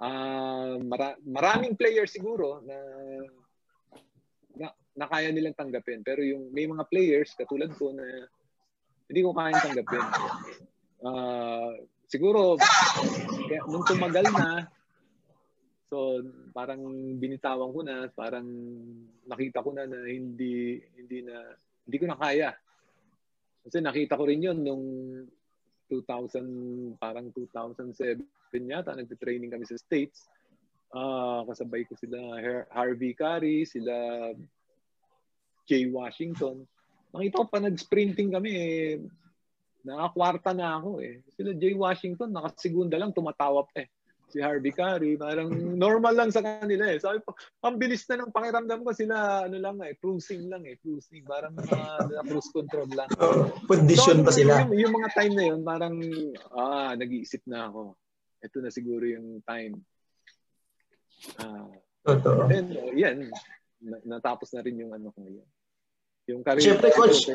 Ah, 0.00 0.76
mara- 0.82 1.20
maraming 1.22 1.76
players 1.76 2.10
siguro 2.10 2.64
na, 2.64 2.76
na 4.96 5.06
kaya 5.06 5.28
nilang 5.30 5.54
tanggapin. 5.54 6.00
Pero 6.00 6.24
yung 6.24 6.48
may 6.50 6.64
mga 6.64 6.88
players 6.88 7.36
katulad 7.36 7.70
ko 7.76 7.92
na 7.92 8.04
hindi 9.06 9.20
ko 9.22 9.30
kayang 9.36 9.62
tanggapin. 9.62 10.06
Ah, 11.04 11.70
siguro 12.08 12.56
kaya, 13.46 13.60
nung 13.68 13.84
tumagal 13.84 14.26
na 14.32 14.66
so 15.86 16.18
parang 16.50 16.82
binitawan 17.20 17.70
ko 17.70 17.80
na, 17.86 18.10
parang 18.10 18.48
nakita 19.22 19.62
ko 19.62 19.70
na 19.70 19.86
na 19.86 20.02
hindi 20.08 20.82
hindi 20.98 21.22
na 21.22 21.36
hindi 21.86 21.96
ko 22.00 22.06
na 22.10 22.18
kaya. 22.18 22.50
Kasi 23.62 23.78
nakita 23.78 24.18
ko 24.18 24.26
rin 24.26 24.42
'yon 24.42 24.58
nung 24.64 24.84
2000 25.86 26.98
parang 26.98 27.30
2007 27.30 28.18
yata 28.66 28.96
nagte-training 28.96 29.52
kami 29.52 29.68
sa 29.68 29.78
States. 29.78 30.26
Ah, 30.90 31.44
kasabay 31.46 31.86
ko 31.86 31.94
sila 31.94 32.18
Har- 32.40 32.68
Harvey 32.72 33.12
Carey, 33.14 33.62
sila 33.68 33.94
Jay 35.66 35.90
Washington. 35.90 36.64
Nakita 37.12 37.42
ko 37.42 37.46
pa 37.50 37.58
nag-sprinting 37.60 38.30
kami 38.32 38.50
eh. 38.54 39.02
Nakakwarta 39.86 40.50
na 40.50 40.78
ako 40.78 40.98
eh. 41.02 41.22
Sila 41.34 41.54
Jay 41.54 41.74
Washington, 41.74 42.34
nakasigunda 42.34 42.98
lang, 42.98 43.14
tumatawa 43.14 43.66
pa 43.66 43.86
eh. 43.86 43.88
Si 44.26 44.42
Harvey 44.42 44.74
Carey, 44.74 45.14
parang 45.14 45.54
normal 45.54 46.10
lang 46.18 46.30
sa 46.34 46.42
kanila 46.42 46.90
eh. 46.90 46.98
Sabi 46.98 47.22
ko, 47.22 47.30
ang 47.62 47.78
bilis 47.78 48.02
na 48.10 48.26
ng 48.26 48.34
pakiramdam 48.34 48.82
ko 48.82 48.90
sila, 48.90 49.46
ano 49.46 49.54
lang 49.54 49.78
eh, 49.86 49.94
cruising 49.94 50.50
lang 50.50 50.66
eh, 50.66 50.74
cruising. 50.82 51.22
Parang 51.22 51.54
mga 51.54 52.10
cruise 52.26 52.50
control 52.50 52.90
lang. 52.90 53.06
Oh, 53.22 53.54
condition 53.70 54.26
pa 54.26 54.34
sila. 54.34 54.66
Yung, 54.66 54.74
yung 54.74 54.94
mga 54.98 55.10
time 55.14 55.34
na 55.38 55.44
yun, 55.46 55.60
parang, 55.62 55.94
ah, 56.58 56.98
nag-iisip 56.98 57.46
na 57.46 57.70
ako. 57.70 57.94
Ito 58.42 58.56
na 58.58 58.70
siguro 58.74 59.06
yung 59.06 59.46
time. 59.46 59.78
Ah, 61.38 61.70
Totoo. 62.02 62.50
then, 62.50 62.74
uh, 62.74 62.92
yan, 62.94 63.30
na- 63.82 64.02
natapos 64.06 64.50
na 64.54 64.62
rin 64.62 64.78
yung 64.78 64.90
ano 64.94 65.10
ko 65.14 65.22
ngayon. 65.22 65.48
Yung 66.26 66.42
career. 66.42 66.62
Siyempre, 66.62 66.90
coach. 66.90 67.30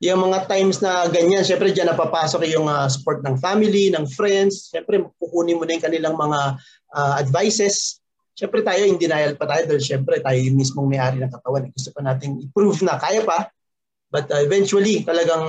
Yung 0.00 0.20
mga 0.24 0.48
times 0.48 0.80
na 0.80 1.04
ganyan, 1.12 1.44
syempre 1.44 1.76
diyan 1.76 1.92
napapasok 1.92 2.48
yung 2.48 2.64
ah, 2.64 2.88
support 2.88 3.20
ng 3.20 3.36
family, 3.36 3.92
ng 3.92 4.08
friends. 4.08 4.72
Syempre 4.72 5.04
kukunin 5.20 5.60
mo 5.60 5.68
na 5.68 5.76
yung 5.76 5.84
kanilang 5.84 6.16
mga 6.16 6.56
ah, 6.96 7.14
advices. 7.20 8.00
Syempre 8.32 8.64
tayo 8.64 8.88
in 8.88 8.96
denial 8.96 9.36
pa 9.36 9.44
tayo 9.44 9.68
dahil 9.68 9.84
syempre 9.84 10.24
tayo 10.24 10.40
yung 10.40 10.56
mismong 10.56 10.88
may-ari 10.88 11.20
ng 11.20 11.28
katawan. 11.28 11.68
Gusto 11.68 11.92
pa 11.92 12.00
nating 12.00 12.48
i-prove 12.48 12.80
na 12.80 12.96
kaya 12.96 13.20
pa. 13.28 13.52
But 14.08 14.32
ah, 14.32 14.40
eventually, 14.40 15.04
talagang 15.04 15.44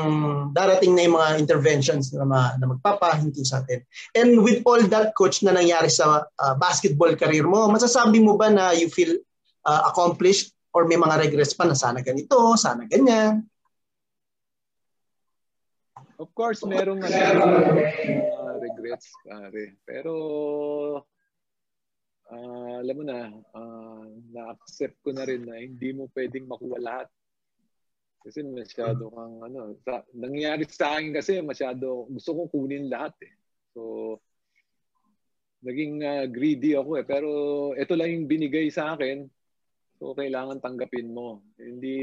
darating 0.52 1.00
na 1.00 1.08
yung 1.08 1.16
mga 1.16 1.30
interventions 1.40 2.12
na, 2.12 2.28
ma- 2.28 2.54
na 2.60 2.76
magpapahinto 2.76 3.40
sa 3.48 3.64
atin. 3.64 3.88
And 4.14 4.44
with 4.44 4.68
all 4.68 4.84
that, 4.92 5.16
coach, 5.16 5.48
na 5.48 5.56
nangyari 5.56 5.88
sa 5.88 6.28
ah, 6.28 6.56
basketball 6.60 7.16
career 7.16 7.48
mo, 7.48 7.72
masasabi 7.72 8.20
mo 8.20 8.36
ba 8.36 8.52
na 8.52 8.76
you 8.76 8.92
feel 8.92 9.16
ah, 9.64 9.88
accomplished 9.88 10.52
or 10.72 10.88
may 10.88 10.96
mga 10.96 11.28
regrets 11.28 11.56
pa 11.56 11.68
na 11.68 11.76
sana 11.76 12.00
ganito, 12.00 12.36
sana 12.56 12.88
ganyan? 12.88 13.44
Of 16.22 16.30
course, 16.38 16.62
merong 16.62 17.02
ano, 17.02 17.18
uh, 17.18 18.56
regrets, 18.62 19.10
pare. 19.26 19.74
Pero, 19.90 20.14
ah, 22.30 22.78
alam 22.78 22.96
mo 22.96 23.04
na, 23.04 23.34
ah, 23.58 24.06
na-accept 24.30 25.02
ko 25.02 25.18
na 25.18 25.26
rin 25.26 25.50
na 25.50 25.58
hindi 25.58 25.90
mo 25.98 26.14
pwedeng 26.14 26.46
makuha 26.46 26.78
lahat. 26.78 27.08
Kasi 28.22 28.46
masyado 28.46 29.10
kang, 29.10 29.50
ano, 29.50 29.74
sa, 29.82 30.06
nangyayari 30.14 30.70
sa 30.70 30.94
akin 30.94 31.10
kasi 31.10 31.42
masyado, 31.42 32.06
gusto 32.06 32.38
kong 32.38 32.54
kunin 32.54 32.86
lahat 32.86 33.18
eh. 33.26 33.34
So, 33.74 34.22
naging 35.66 36.06
ah, 36.06 36.30
greedy 36.30 36.78
ako 36.78 37.02
eh. 37.02 37.06
Pero, 37.10 37.30
ito 37.74 37.98
lang 37.98 38.14
yung 38.14 38.30
binigay 38.30 38.70
sa 38.70 38.94
akin. 38.94 39.26
So, 40.02 40.18
kailangan 40.18 40.58
tanggapin 40.66 41.14
mo. 41.14 41.46
Hindi, 41.62 41.94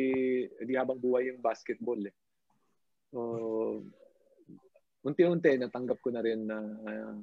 hindi 0.63 0.75
habang 0.79 1.03
buhay 1.03 1.35
yung 1.35 1.43
basketball 1.43 1.99
eh. 2.07 2.15
So, 3.11 3.19
unti-unti 5.03 5.59
natanggap 5.59 5.99
ko 5.99 6.15
na 6.15 6.23
rin 6.23 6.47
na 6.47 6.63
ah, 6.63 7.19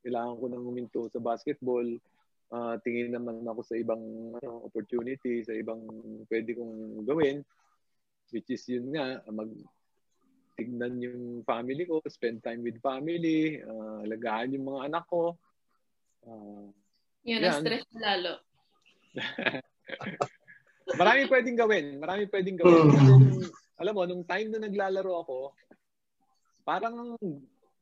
kailangan 0.00 0.40
ko 0.40 0.44
nang 0.48 0.64
huminto 0.64 1.04
sa 1.12 1.20
basketball. 1.20 1.84
Ah, 2.48 2.80
tingin 2.80 3.12
naman 3.12 3.44
ako 3.44 3.68
sa 3.68 3.76
ibang 3.76 4.00
ano, 4.40 4.64
opportunity, 4.64 5.44
sa 5.44 5.52
ibang 5.52 5.84
pwede 6.32 6.56
kong 6.56 7.04
gawin. 7.04 7.44
Which 8.32 8.48
is 8.48 8.64
yun 8.64 8.96
nga, 8.96 9.20
mag 9.28 9.52
tignan 10.56 11.04
yung 11.04 11.44
family 11.44 11.84
ko, 11.84 12.00
spend 12.08 12.40
time 12.40 12.64
with 12.64 12.80
family, 12.80 13.60
ah, 13.60 14.00
alagaan 14.00 14.56
yung 14.56 14.72
mga 14.72 14.88
anak 14.88 15.04
ko. 15.04 15.36
Ah, 16.24 16.72
Yun, 17.28 17.44
Yan. 17.44 17.60
na-stress 17.60 17.84
na 17.92 18.00
lalo. 18.08 18.32
marami 21.00 21.20
pwedeng 21.28 21.58
gawin. 21.58 21.86
Marami 22.00 22.22
pwedeng 22.28 22.58
gawin. 22.60 22.84
Mm. 22.84 22.90
Kasi 22.92 23.04
nung, 23.08 23.26
alam 23.80 23.94
mo, 23.94 24.02
nung 24.06 24.24
time 24.24 24.48
na 24.52 24.60
naglalaro 24.62 25.12
ako, 25.24 25.38
parang, 26.64 27.16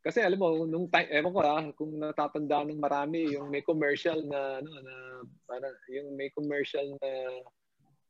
kasi 0.02 0.18
alam 0.22 0.38
mo, 0.38 0.66
nung 0.66 0.86
time, 0.90 1.08
ewan 1.10 1.34
ko 1.34 1.40
ah, 1.42 1.62
kung 1.74 1.92
natatandaan 1.98 2.74
ng 2.74 2.82
marami, 2.82 3.34
yung 3.34 3.50
may 3.50 3.62
commercial 3.62 4.18
na, 4.26 4.58
ano, 4.58 4.70
na, 4.82 4.94
parang, 5.46 5.74
yung 5.90 6.14
may 6.18 6.30
commercial 6.34 6.98
na 6.98 7.10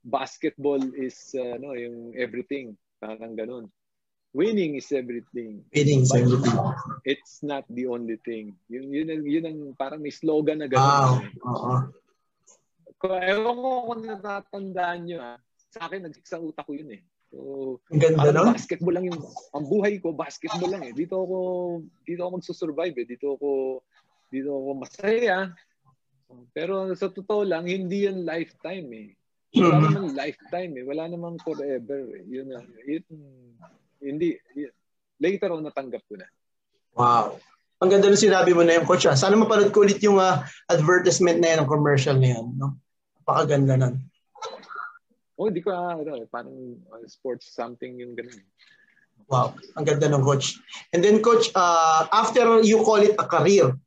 basketball 0.03 0.83
is, 0.99 1.35
uh, 1.39 1.57
ano, 1.57 1.77
yung 1.77 2.17
everything. 2.19 2.75
Parang 2.99 3.35
ganun. 3.35 3.67
Winning 4.33 4.81
is 4.81 4.89
everything. 4.97 5.61
Feelings, 5.77 6.09
everything. 6.17 6.57
It's 7.05 7.45
not 7.45 7.69
the 7.69 7.85
only 7.85 8.17
thing. 8.25 8.57
Yun, 8.73 8.89
yun, 8.89 9.09
ang- 9.13 9.29
yun 9.29 9.45
ang 9.45 9.59
parang 9.77 10.01
may 10.01 10.15
slogan 10.15 10.65
na 10.65 10.69
ganun. 10.73 10.89
Wow. 10.89 11.13
Oo. 11.45 11.73
Ewan 13.05 13.57
ko 13.59 13.71
kung 13.89 14.03
natatandaan 14.07 14.99
nyo 15.07 15.19
ah, 15.19 15.39
sa 15.73 15.89
akin 15.89 16.07
nagsik 16.07 16.27
sa 16.27 16.39
utak 16.39 16.63
ko 16.63 16.77
yun 16.77 16.95
eh. 16.95 17.03
So, 17.33 17.81
Ang 17.89 17.99
ganda, 17.99 18.29
no? 18.29 18.53
basketball 18.53 18.93
lang 18.93 19.09
yung, 19.09 19.21
ang 19.57 19.65
buhay 19.65 19.97
ko, 19.99 20.13
basketball 20.13 20.69
lang 20.69 20.85
eh. 20.85 20.93
Dito 20.93 21.17
ako, 21.17 21.37
dito 22.05 22.21
ako 22.23 22.31
magsusurvive 22.37 22.97
eh. 23.01 23.07
Dito 23.09 23.27
ako, 23.41 23.51
dito 24.29 24.51
ako 24.53 24.69
masaya. 24.77 25.39
Pero 26.53 26.93
sa 26.93 27.09
totoo 27.09 27.43
lang, 27.49 27.65
hindi 27.65 28.05
yan 28.05 28.29
lifetime 28.29 28.89
eh. 28.93 29.09
Wala 29.53 29.77
Mhm. 29.81 29.85
naman 29.89 30.13
lifetime 30.13 30.73
eh. 30.77 30.85
Wala 30.85 31.05
naman 31.09 31.33
forever 31.41 32.01
eh. 32.17 32.25
Yun 32.29 32.53
na. 32.53 32.61
Yun, 32.85 33.05
hindi. 34.01 34.37
Yun. 34.53 34.73
Later 35.17 35.57
on, 35.57 35.65
natanggap 35.65 36.05
ko 36.09 36.21
na. 36.21 36.29
Wow. 36.93 37.41
Ang 37.81 37.91
ganda 37.91 38.13
ng 38.13 38.21
sinabi 38.21 38.53
mo 38.53 38.61
na 38.61 38.77
yung 38.77 38.85
coach. 38.85 39.09
ah. 39.09 39.17
Sana 39.17 39.35
mapanood 39.37 39.73
ko 39.73 39.85
ulit 39.85 40.01
yung 40.05 40.21
ah, 40.21 40.45
advertisement 40.69 41.41
na 41.41 41.57
yan, 41.57 41.59
ng 41.65 41.71
commercial 41.73 42.17
na 42.17 42.37
yan. 42.37 42.45
No? 42.61 42.77
Napakaganda 43.23 43.79
nun. 43.79 43.95
Oh, 45.39 45.47
hindi 45.47 45.63
ko, 45.63 45.71
ah, 45.71 45.95
ano, 45.95 46.19
eh, 46.19 46.27
parang 46.27 46.75
uh, 46.91 47.07
sports 47.07 47.55
something 47.55 48.03
yung 48.03 48.19
ganun. 48.19 48.43
Wow. 49.31 49.55
Ang 49.79 49.87
ganda 49.87 50.11
ng 50.11 50.27
coach. 50.27 50.59
And 50.91 51.01
then 51.01 51.23
coach, 51.23 51.55
uh, 51.55 52.11
after 52.11 52.61
you 52.67 52.83
call 52.83 52.99
it 52.99 53.15
a 53.15 53.27
career, 53.27 53.79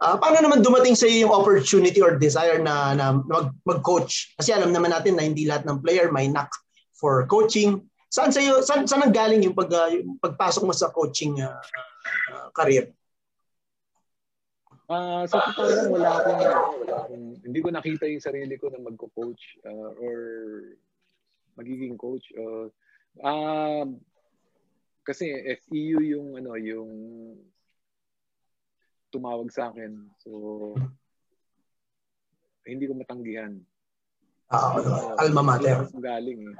uh, 0.00 0.16
paano 0.16 0.40
naman 0.40 0.64
dumating 0.64 0.96
sa 0.96 1.04
iyo 1.04 1.28
yung 1.28 1.36
opportunity 1.36 2.00
or 2.00 2.16
desire 2.16 2.58
na, 2.58 2.96
na 2.96 3.12
mag, 3.20 3.52
mag-coach? 3.68 4.32
Kasi 4.40 4.56
alam 4.56 4.72
naman 4.72 4.90
natin 4.90 5.20
na 5.20 5.28
hindi 5.28 5.44
lahat 5.44 5.68
ng 5.68 5.84
player 5.84 6.08
may 6.08 6.26
knack 6.26 6.50
for 6.96 7.28
coaching. 7.28 7.84
Saan 8.10 8.34
sa 8.34 8.42
iyo 8.42 8.64
saan 8.66 8.90
saan 8.90 9.06
nanggaling 9.06 9.46
yung 9.46 9.54
pag 9.54 9.70
uh, 9.70 9.86
yung 9.86 10.18
pagpasok 10.18 10.66
mo 10.66 10.74
sa 10.74 10.90
coaching 10.90 11.38
uh, 11.38 11.62
uh, 12.34 12.48
career? 12.50 12.90
Ah, 14.90 15.22
sa 15.22 15.38
totoo 15.54 15.70
lang, 15.70 15.88
wala 15.94 16.10
akong, 16.18 16.42
wala 16.82 16.96
akong, 17.06 17.26
hindi 17.46 17.58
ko 17.62 17.70
nakita 17.70 18.10
yung 18.10 18.26
sarili 18.26 18.58
ko 18.58 18.74
na 18.74 18.82
magko-coach 18.82 19.62
ah, 19.62 19.94
or 20.02 20.18
magiging 21.54 21.94
coach. 21.94 22.26
Uh, 22.34 22.66
ah, 23.22 23.86
kasi 25.06 25.30
FEU 25.62 26.02
yung 26.02 26.42
ano, 26.42 26.58
yung 26.58 26.90
tumawag 29.14 29.46
sa 29.54 29.70
akin. 29.70 30.10
So 30.18 30.74
hindi 32.66 32.90
ko 32.90 32.98
matanggihan. 32.98 33.54
Ah, 34.50 34.74
ano, 34.74 35.14
alma 35.22 35.42
mater. 35.54 35.86
Dito 35.86 35.94
ako 35.94 36.02
galing 36.02 36.40
eh. 36.50 36.56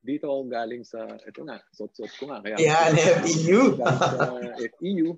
Dito 0.00 0.24
ako 0.32 0.42
galing 0.48 0.82
sa, 0.88 1.04
ito 1.04 1.40
nga, 1.44 1.60
sot-sot 1.76 2.12
ko 2.16 2.32
nga. 2.32 2.40
Kaya 2.40 2.56
Yan, 2.56 2.96
FEU. 2.96 3.76
galing 3.76 4.00
sa 4.16 4.32
FEU. 4.80 5.08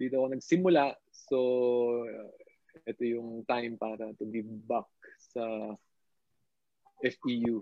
Dito 0.00 0.16
ako 0.16 0.26
nagsimula. 0.32 0.96
So, 1.12 1.38
uh, 2.08 2.32
ito 2.88 3.04
yung 3.04 3.44
time 3.44 3.76
para 3.76 4.08
to 4.16 4.24
give 4.32 4.48
back 4.64 4.88
sa 5.20 5.44
FEU. 7.04 7.60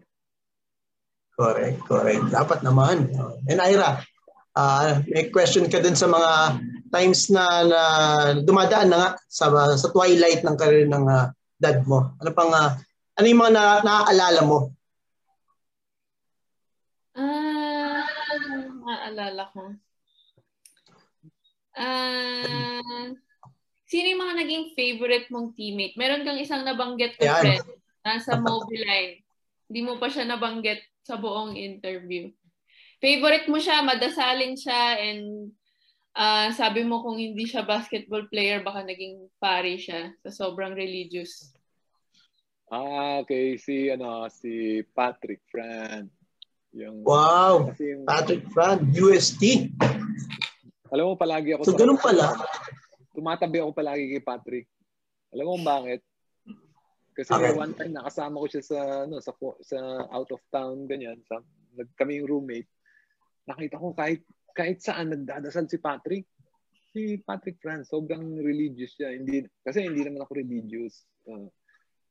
Correct, 1.35 1.79
correct. 1.83 2.31
Dapat 2.31 2.63
naman. 2.63 3.11
And 3.51 3.59
Ira, 3.59 3.99
uh, 4.55 5.03
may 5.11 5.35
question 5.35 5.67
ka 5.67 5.83
din 5.83 5.99
sa 5.99 6.07
mga 6.07 6.63
times 6.95 7.27
na, 7.31 7.45
na 7.67 7.83
dumadaan 8.43 8.91
na 8.91 8.99
nga 8.99 9.11
sa, 9.27 9.51
sa 9.75 9.91
twilight 9.91 10.47
ng 10.47 10.55
career 10.55 10.87
ng 10.87 11.07
uh, 11.11 11.31
dad 11.59 11.83
mo. 11.91 12.15
Ano 12.23 12.31
pang 12.35 12.55
uh, 12.55 12.79
ano 13.19 13.27
yung 13.27 13.43
mga 13.43 13.55
na, 13.55 13.63
naaalala 13.83 14.41
mo? 14.47 14.59
Ah, 17.19 18.07
uh, 18.07 18.71
naaalala 18.87 19.43
ko. 19.51 19.75
Ah, 21.79 22.83
uh, 22.83 23.09
sino 23.89 24.07
yung 24.11 24.23
mga 24.27 24.35
naging 24.45 24.65
favorite 24.75 25.27
mong 25.31 25.55
teammate? 25.55 25.95
Meron 25.95 26.27
kang 26.27 26.43
isang 26.43 26.67
nabanggit 26.67 27.15
ko 27.17 27.25
friend 27.25 27.65
nasa 28.03 28.37
Mobiline. 28.41 29.23
Hindi 29.69 29.81
mo 29.85 30.01
pa 30.01 30.09
siya 30.11 30.27
nabanggit 30.29 30.81
sa 31.05 31.17
buong 31.17 31.57
interview. 31.57 32.29
Favorite 32.99 33.47
mo 33.47 33.63
siya, 33.63 33.85
madasalin 33.85 34.59
siya, 34.59 34.99
and 34.99 35.55
uh, 36.19 36.51
sabi 36.51 36.83
mo 36.83 37.01
kung 37.05 37.21
hindi 37.21 37.47
siya 37.47 37.63
basketball 37.63 38.27
player, 38.27 38.61
baka 38.61 38.83
naging 38.83 39.31
pari 39.39 39.79
siya 39.79 40.11
sa 40.25 40.31
sobrang 40.35 40.75
religious. 40.75 41.55
Ah, 42.69 43.25
okay. 43.25 43.57
Si, 43.57 43.89
ano, 43.89 44.29
si 44.29 44.85
Patrick 44.93 45.41
Fran. 45.49 46.11
Yung, 46.77 47.01
wow! 47.01 47.73
Yung, 47.81 48.05
Patrick 48.05 48.45
Fran, 48.53 48.85
UST. 48.93 49.73
Alam 50.89 51.05
mo, 51.13 51.15
palagi 51.17 51.55
ako... 51.55 51.63
So, 51.69 51.77
ganun 51.77 52.01
pala. 52.01 52.35
Tumatabi 53.13 53.59
ako 53.61 53.71
palagi 53.75 54.05
kay 54.15 54.23
Patrick. 54.23 54.67
Alam 55.35 55.45
mo 55.53 55.57
bakit? 55.61 56.01
Kasi 57.19 57.35
okay. 57.35 57.59
one 57.59 57.75
time 57.75 57.99
nakasama 57.99 58.39
ko 58.39 58.47
siya 58.47 58.63
sa 58.63 58.79
ano 59.03 59.19
sa 59.19 59.35
sa 59.67 59.79
out 60.15 60.31
of 60.31 60.39
town 60.55 60.87
ganyan, 60.87 61.19
sa 61.27 61.43
nag 61.75 61.91
kami 61.99 62.23
yung 62.23 62.31
roommate. 62.31 62.71
Nakita 63.51 63.83
ko 63.83 63.91
kahit 63.91 64.23
kahit 64.55 64.79
saan 64.79 65.11
nagdadasal 65.11 65.67
si 65.67 65.83
Patrick. 65.83 66.31
Si 66.95 67.19
Patrick 67.27 67.59
Franz, 67.59 67.91
sobrang 67.91 68.39
religious 68.39 68.95
siya. 68.95 69.19
Hindi 69.19 69.43
kasi 69.67 69.83
hindi 69.83 70.07
naman 70.07 70.23
ako 70.23 70.39
religious. 70.39 71.11
Uh, 71.27 71.51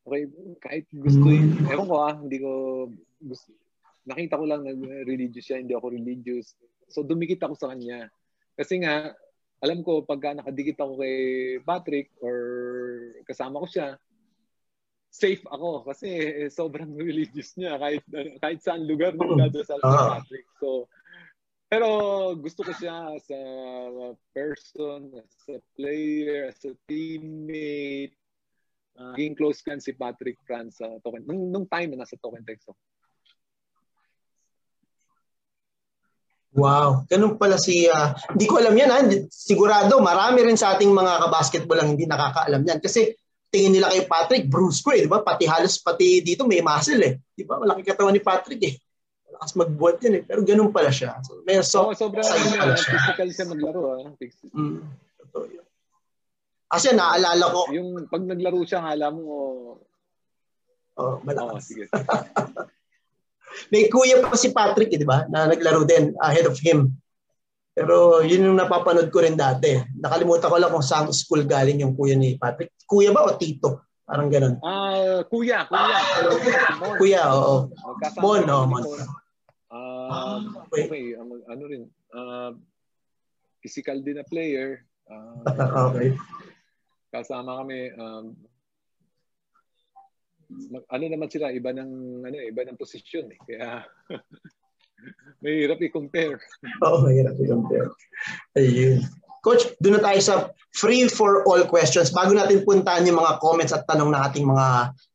okay, 0.04 0.28
kahit 0.60 0.86
gusto 0.92 1.32
yun. 1.32 1.56
Ewan 1.72 1.88
ko 1.88 1.96
ah, 2.04 2.16
hindi 2.20 2.38
ko 2.44 2.52
gusto. 3.24 3.56
Nakita 4.12 4.36
ko 4.36 4.44
lang 4.44 4.68
na 4.68 4.76
religious 5.08 5.48
siya, 5.48 5.64
hindi 5.64 5.72
ako 5.72 5.88
religious. 5.96 6.52
So 6.92 7.08
dumikit 7.08 7.48
ako 7.48 7.56
sa 7.56 7.72
kanya. 7.72 8.12
Kasi 8.58 8.82
nga, 8.82 9.14
alam 9.62 9.86
ko 9.86 10.02
pagka 10.02 10.34
nakadikit 10.34 10.82
ako 10.82 11.02
kay 11.02 11.18
Patrick 11.62 12.10
or 12.26 12.38
kasama 13.30 13.62
ko 13.62 13.68
siya, 13.70 13.88
safe 15.08 15.42
ako 15.50 15.88
kasi 15.88 16.10
sobrang 16.52 16.94
religious 17.00 17.56
niya 17.58 17.80
kahit 17.80 18.04
kahit 18.44 18.60
saan 18.62 18.86
lugar 18.86 19.16
nagdadasal 19.16 19.80
si 19.80 19.96
ah. 19.98 20.20
Patrick. 20.20 20.48
So 20.62 20.90
pero 21.68 21.88
gusto 22.40 22.64
ko 22.64 22.72
siya 22.72 23.12
as 23.12 23.28
a 23.28 24.16
person, 24.32 25.12
as 25.20 25.36
a 25.52 25.60
player, 25.76 26.48
as 26.48 26.64
a 26.64 26.72
teammate. 26.88 28.16
Uh, 28.98 29.14
naging 29.14 29.38
close 29.38 29.62
kan 29.62 29.78
si 29.78 29.94
Patrick 29.94 30.40
Franz 30.48 30.80
sa 30.80 30.90
uh, 30.90 30.98
Token. 31.04 31.28
Nung, 31.28 31.54
nung 31.54 31.68
time 31.70 31.94
na 31.94 32.02
nasa 32.02 32.18
Token 32.18 32.42
Texo. 32.48 32.74
Wow, 36.58 37.06
ganun 37.06 37.38
pala 37.38 37.62
si 37.62 37.86
uh, 37.86 38.18
hindi 38.34 38.50
ko 38.50 38.58
alam 38.58 38.74
yan 38.74 38.90
ha. 38.90 39.06
Sigurado 39.30 40.02
marami 40.02 40.42
rin 40.42 40.58
sa 40.58 40.74
ating 40.74 40.90
mga 40.90 41.30
kabasketball 41.30 41.78
ang 41.86 41.94
hindi 41.94 42.10
nakakaalam 42.10 42.66
yan 42.66 42.82
kasi 42.82 43.14
tingin 43.54 43.78
nila 43.78 43.94
kay 43.94 44.10
Patrick, 44.10 44.50
Bruce 44.50 44.82
ko 44.82 44.90
eh, 44.90 45.06
di 45.06 45.10
ba? 45.10 45.22
Pati 45.22 45.46
halos 45.46 45.78
pati 45.80 46.26
dito 46.26 46.50
may 46.50 46.66
muscle 46.66 47.00
eh. 47.06 47.14
Di 47.30 47.46
ba? 47.46 47.62
Malaki 47.62 47.86
katawan 47.86 48.10
ni 48.10 48.26
Patrick 48.26 48.62
eh. 48.66 48.74
Malakas 49.30 49.54
magbuhat 49.54 50.02
yan 50.02 50.18
eh. 50.18 50.24
Pero 50.26 50.42
ganun 50.42 50.74
pala 50.74 50.90
siya. 50.90 51.22
So, 51.22 51.46
may 51.46 51.62
so, 51.62 51.90
oh, 51.90 51.96
sobrang 51.96 52.26
pala 52.26 52.74
siya. 52.74 52.90
physical 52.90 53.30
siya 53.32 53.46
maglaro 53.48 53.82
ah. 53.94 54.10
Mm. 54.58 54.82
Kasi 56.68 56.88
naalala 56.92 57.46
ko. 57.54 57.62
Yung 57.72 58.10
pag 58.10 58.24
naglaro 58.26 58.60
siya, 58.68 58.84
alam 58.84 59.14
mo, 59.22 59.38
oh, 60.98 61.16
malakas. 61.24 61.54
Oh, 61.54 61.64
sige. 61.64 61.86
may 63.74 63.88
kuya 63.92 64.22
pa 64.24 64.38
si 64.38 64.50
Patrick 64.54 64.92
eh, 64.94 65.00
di 65.02 65.08
ba? 65.08 65.26
Na 65.28 65.48
naglaro 65.50 65.84
din 65.84 66.14
ahead 66.24 66.46
of 66.46 66.58
him. 66.60 66.94
Pero 67.78 68.26
yun 68.26 68.50
yung 68.50 68.58
napapanood 68.58 69.14
ko 69.14 69.22
rin 69.22 69.38
dati. 69.38 69.78
Nakalimutan 70.02 70.50
ko 70.50 70.58
lang 70.58 70.74
kung 70.74 70.82
saan 70.82 71.14
school 71.14 71.46
galing 71.46 71.86
yung 71.86 71.94
kuya 71.94 72.18
ni 72.18 72.34
Patrick. 72.34 72.74
Kuya 72.90 73.14
ba 73.14 73.30
o 73.30 73.38
tito? 73.38 73.86
Parang 74.08 74.32
ganun. 74.32 74.56
Ah, 74.64 75.20
uh, 75.20 75.22
kuya, 75.28 75.68
kuya. 75.68 76.00
kuya, 76.96 77.22
oo. 77.28 77.68
Bon, 78.24 78.42
no, 78.48 78.64
Mon. 78.66 78.82
Uh, 79.68 80.40
okay. 80.72 80.88
okay. 80.88 81.06
Um, 81.20 81.44
ano 81.44 81.64
rin, 81.68 81.84
uh, 82.16 82.56
physical 83.60 84.00
din 84.00 84.18
na 84.18 84.26
player. 84.26 84.88
Uh, 85.12 85.44
okay. 85.92 86.16
Kasama 87.12 87.60
kami, 87.62 87.92
um, 88.00 88.32
ano 90.88 91.04
naman 91.08 91.30
sila, 91.30 91.52
iba 91.52 91.72
ng, 91.76 92.24
ano, 92.24 92.36
iba 92.40 92.62
ng 92.64 92.80
posisyon 92.80 93.32
eh. 93.36 93.40
Kaya, 93.44 93.84
Mahirap 95.44 95.80
i-compare. 95.86 96.42
Oo, 96.82 97.06
mahirap 97.06 97.38
i-compare. 97.38 97.94
Ayun. 98.58 99.06
Coach, 99.46 99.70
doon 99.80 100.02
na 100.02 100.04
tayo 100.04 100.20
sa 100.20 100.36
free 100.74 101.06
for 101.08 101.46
all 101.46 101.64
questions. 101.70 102.10
Bago 102.10 102.34
natin 102.34 102.66
puntahan 102.66 103.06
yung 103.06 103.22
mga 103.22 103.38
comments 103.40 103.72
at 103.72 103.86
tanong 103.86 104.12
ng 104.12 104.22
ating 104.28 104.46
mga 104.50 104.68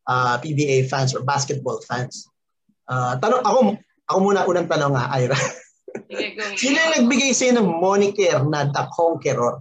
uh, 0.08 0.10
ah, 0.10 0.36
PBA 0.38 0.86
fans 0.86 1.12
or 1.12 1.26
basketball 1.26 1.82
fans. 1.84 2.30
Uh, 2.86 3.18
tanong, 3.18 3.42
ako, 3.42 3.58
ako 4.08 4.18
muna 4.22 4.46
unang 4.46 4.70
tanong 4.70 4.94
nga, 4.94 5.10
Ira. 5.18 5.38
Sino 6.56 6.76
yung 6.78 6.94
nagbigay 7.02 7.34
sa'yo 7.34 7.58
ng 7.58 7.68
moniker 7.68 8.46
na 8.46 8.70
The 8.70 8.88
Conqueror? 8.94 9.60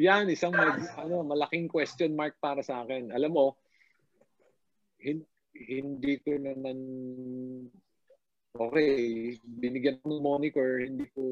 Yan, 0.00 0.32
isang 0.32 0.56
mag, 0.56 0.80
ano, 0.96 1.20
malaking 1.20 1.68
question 1.68 2.16
mark 2.16 2.40
para 2.40 2.64
sa 2.64 2.80
akin. 2.80 3.12
Alam 3.12 3.32
mo, 3.36 3.46
hin, 5.02 5.18
hindi 5.52 6.14
ko 6.22 6.38
naman 6.38 6.78
okay, 8.56 9.36
binigyan 9.42 10.00
ng 10.06 10.22
moniker, 10.22 10.80
hindi 10.80 11.08
ko 11.12 11.22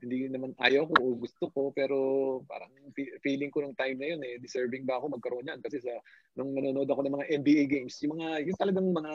hindi 0.00 0.32
naman 0.32 0.56
ayaw 0.56 0.88
ko 0.88 0.96
o 0.96 1.08
gusto 1.12 1.44
ko 1.52 1.60
pero 1.76 1.96
parang 2.48 2.72
feeling 3.20 3.52
ko 3.52 3.60
ng 3.60 3.76
time 3.76 4.00
na 4.00 4.08
yun 4.16 4.20
eh 4.24 4.40
deserving 4.40 4.88
ba 4.88 4.96
ako 4.96 5.12
magkaroon 5.12 5.44
yan 5.44 5.60
kasi 5.60 5.76
sa 5.76 5.92
nung 6.40 6.56
nanonood 6.56 6.88
ako 6.88 7.04
ng 7.04 7.14
mga 7.20 7.28
NBA 7.40 7.62
games 7.68 8.00
yung 8.00 8.16
mga 8.16 8.48
yung 8.48 8.58
talagang 8.58 8.88
mga 8.88 9.14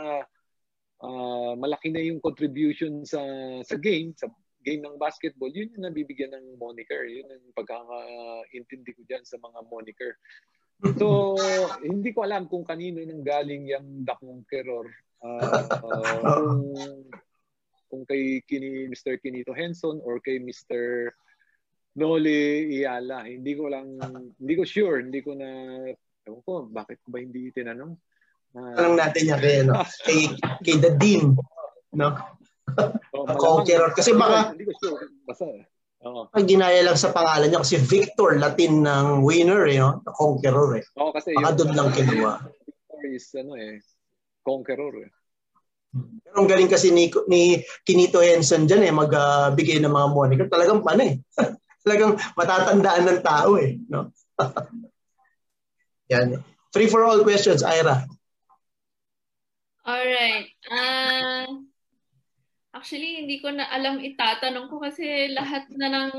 uh, 1.02 1.54
malaki 1.58 1.90
na 1.90 2.06
yung 2.06 2.22
contribution 2.22 3.02
sa 3.02 3.22
sa 3.66 3.76
game 3.82 4.14
sa 4.14 4.30
game 4.62 4.86
ng 4.86 5.02
basketball 5.02 5.50
yun 5.50 5.74
yung 5.74 5.90
nabibigyan 5.90 6.38
ng 6.38 6.62
moniker 6.62 7.02
yun 7.10 7.26
ang 7.34 7.46
pagkakaintindi 7.58 8.94
ko 8.94 9.02
diyan 9.10 9.26
sa 9.26 9.42
mga 9.42 9.60
moniker 9.66 10.14
so 11.00 11.38
hindi 11.82 12.12
ko 12.12 12.28
alam 12.28 12.52
kung 12.52 12.68
kanino 12.68 13.00
nang 13.02 13.24
galing 13.24 13.70
yung 13.70 14.04
The 14.04 14.16
Conqueror 14.20 14.88
uh, 15.24 15.66
uh, 15.72 16.22
kung, 16.30 16.76
kung 17.90 18.04
kay 18.06 18.44
Kini, 18.44 18.92
Mr. 18.92 19.18
Kinito 19.22 19.56
Henson 19.56 20.04
or 20.04 20.20
kay 20.20 20.42
Mr. 20.42 21.14
Noli 21.96 22.76
Iala. 22.84 23.24
Hindi 23.24 23.56
ko 23.56 23.72
lang, 23.72 23.96
hindi 24.36 24.54
ko 24.60 24.64
sure, 24.68 25.00
hindi 25.00 25.24
ko 25.24 25.32
na, 25.32 25.80
ewan 26.28 26.42
ko, 26.44 26.68
bakit 26.68 27.00
ko 27.02 27.08
ba 27.16 27.24
hindi 27.24 27.50
tinanong? 27.56 27.96
Uh, 28.56 28.76
Tanong 28.76 28.98
natin 29.00 29.22
yan 29.32 29.40
kay, 29.40 29.58
no? 29.64 29.74
kay, 30.04 30.20
kay 30.64 30.76
The 30.80 30.92
Dean. 31.00 31.36
No? 31.96 32.20
Oh, 33.16 33.24
Conqueror. 33.40 33.96
Kasi 33.96 34.12
baka, 34.12 34.52
hindi 34.52 34.68
ko 34.68 34.74
sure. 34.84 35.08
Basta, 35.24 35.48
Oo. 36.06 36.30
Pag 36.30 36.46
ginaya 36.46 36.86
lang 36.86 36.98
sa 36.98 37.10
pangalan 37.10 37.50
niya 37.50 37.66
kasi 37.66 37.82
Victor 37.82 38.38
Latin 38.38 38.86
ng 38.86 39.26
winner 39.26 39.66
eh, 39.66 39.82
no? 39.82 40.06
The 40.06 40.14
Conqueror 40.14 40.78
eh. 40.78 40.86
Oo, 41.02 41.10
kasi 41.10 41.34
Baka 41.34 41.58
doon 41.58 41.74
lang 41.74 41.90
kinuha. 41.90 42.34
Victor 42.46 43.02
is 43.10 43.26
ano 43.34 43.58
eh, 43.58 43.82
conqueror 44.46 44.94
eh. 45.02 45.10
Pero 45.96 46.36
ang 46.38 46.50
galing 46.50 46.70
kasi 46.70 46.94
ni, 46.94 47.10
ni 47.32 47.64
Kinito 47.82 48.22
Henson 48.22 48.70
dyan 48.70 48.86
eh, 48.86 48.94
magbigay 48.94 49.82
uh, 49.82 49.84
ng 49.88 49.94
mga 49.96 50.08
moniker. 50.14 50.48
Talagang 50.52 50.86
pan 50.86 51.02
eh. 51.02 51.18
Talagang 51.86 52.18
matatandaan 52.38 53.04
ng 53.10 53.20
tao 53.26 53.58
eh. 53.58 53.80
No? 53.90 54.14
Yan. 56.14 56.44
Free 56.70 56.92
for 56.92 57.08
all 57.08 57.24
questions, 57.24 57.64
Ira. 57.64 58.04
Alright. 59.86 60.50
Uh, 60.68 61.35
actually, 62.76 63.24
hindi 63.24 63.40
ko 63.40 63.56
na 63.56 63.72
alam 63.72 64.04
itatanong 64.04 64.68
ko 64.68 64.84
kasi 64.84 65.32
lahat 65.32 65.66
na 65.72 65.88
ng 65.88 66.12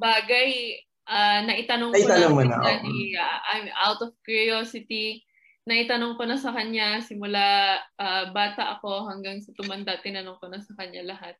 bagay 0.00 0.80
uh, 1.06 1.44
na 1.44 1.52
itanong 1.60 1.92
ko 1.92 2.06
na. 2.08 2.32
Mo 2.32 2.42
na. 2.42 2.58
Uh, 2.64 3.38
I'm 3.52 3.68
out 3.76 4.00
of 4.00 4.16
curiosity 4.24 5.28
naitanong 5.62 6.18
ko 6.18 6.26
na 6.26 6.38
sa 6.38 6.50
kanya 6.50 6.98
simula 7.06 7.78
uh, 7.78 8.24
bata 8.34 8.78
ako 8.78 9.06
hanggang 9.06 9.38
sa 9.38 9.54
tumanda, 9.54 9.94
tinanong 10.02 10.38
ko 10.42 10.50
na 10.50 10.58
sa 10.58 10.74
kanya 10.74 11.06
lahat. 11.06 11.38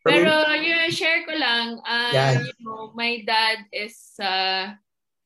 Pero 0.00 0.32
yung 0.56 0.92
share 0.92 1.28
ko 1.28 1.32
lang, 1.36 1.80
uh, 1.84 2.12
yeah. 2.12 2.40
you 2.40 2.52
know, 2.64 2.92
my 2.96 3.20
dad 3.24 3.68
is 3.72 4.16
uh, 4.20 4.72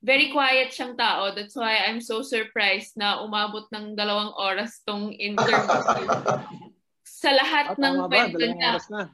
very 0.02 0.34
quiet 0.34 0.74
siyang 0.74 0.98
tao. 0.98 1.30
That's 1.30 1.54
why 1.54 1.78
I'm 1.86 2.02
so 2.02 2.26
surprised 2.26 2.98
na 2.98 3.22
umabot 3.22 3.70
ng 3.70 3.94
dalawang 3.94 4.34
oras 4.34 4.82
tong 4.82 5.14
interview. 5.18 5.62
Sa 7.24 7.32
lahat 7.32 7.66
ah, 7.72 7.80
ng 7.80 7.96
kwento 8.12 8.44
niya. 8.44 8.76
Na. 8.92 9.08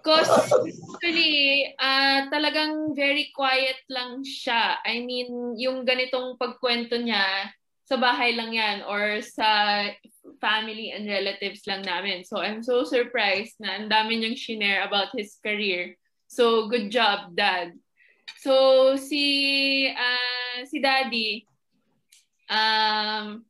Because 0.00 0.30
actually, 0.30 1.74
uh, 1.76 2.30
talagang 2.32 2.96
very 2.96 3.28
quiet 3.36 3.82
lang 3.90 4.24
siya. 4.24 4.80
I 4.86 5.04
mean, 5.04 5.58
yung 5.60 5.84
ganitong 5.84 6.40
pagkwento 6.40 6.96
niya, 6.96 7.52
sa 7.90 7.98
bahay 7.98 8.38
lang 8.38 8.54
yan 8.54 8.86
or 8.86 9.18
sa 9.18 9.82
family 10.38 10.94
and 10.94 11.10
relatives 11.10 11.66
lang 11.66 11.82
namin. 11.82 12.22
So 12.22 12.38
I'm 12.38 12.62
so 12.62 12.86
surprised 12.86 13.58
na 13.58 13.82
ang 13.82 13.90
dami 13.90 14.22
niyang 14.22 14.38
share 14.38 14.86
about 14.86 15.10
his 15.10 15.34
career. 15.42 15.98
So 16.30 16.70
good 16.70 16.94
job, 16.94 17.34
Dad. 17.34 17.74
So 18.38 18.94
si 18.94 19.90
uh, 19.90 20.62
si 20.70 20.78
Daddy 20.78 21.42
um 22.46 23.42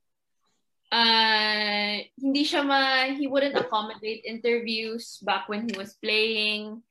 uh, 0.90 1.94
hindi 2.18 2.42
siya 2.42 2.66
ma, 2.66 3.10
he 3.14 3.26
wouldn't 3.26 3.56
accommodate 3.56 4.26
interviews 4.26 5.22
back 5.22 5.48
when 5.48 5.66
he 5.66 5.74
was 5.78 5.94
playing. 6.02 6.82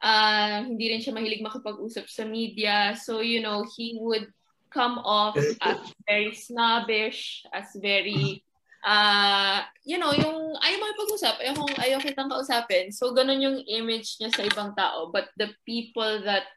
Uh, 0.00 0.64
hindi 0.64 0.96
rin 0.96 1.00
siya 1.00 1.16
mahilig 1.16 1.44
makipag-usap 1.44 2.08
sa 2.08 2.24
media. 2.24 2.96
So, 2.96 3.20
you 3.20 3.40
know, 3.44 3.64
he 3.76 4.00
would 4.00 4.32
come 4.70 5.00
off 5.02 5.36
as 5.36 5.78
very 6.06 6.32
snobbish, 6.32 7.44
as 7.52 7.68
very, 7.76 8.44
uh, 8.86 9.60
you 9.84 9.98
know, 9.98 10.12
yung 10.14 10.56
ayaw 10.56 10.78
makipag-usap, 10.80 11.34
ayaw, 11.42 11.54
kong, 11.58 11.74
ayaw 11.80 11.98
kitang 12.00 12.32
kausapin. 12.32 12.94
So, 12.94 13.12
ganun 13.12 13.44
yung 13.44 13.58
image 13.66 14.16
niya 14.20 14.32
sa 14.32 14.46
ibang 14.46 14.72
tao. 14.72 15.12
But 15.12 15.28
the 15.36 15.52
people 15.68 16.24
that 16.24 16.48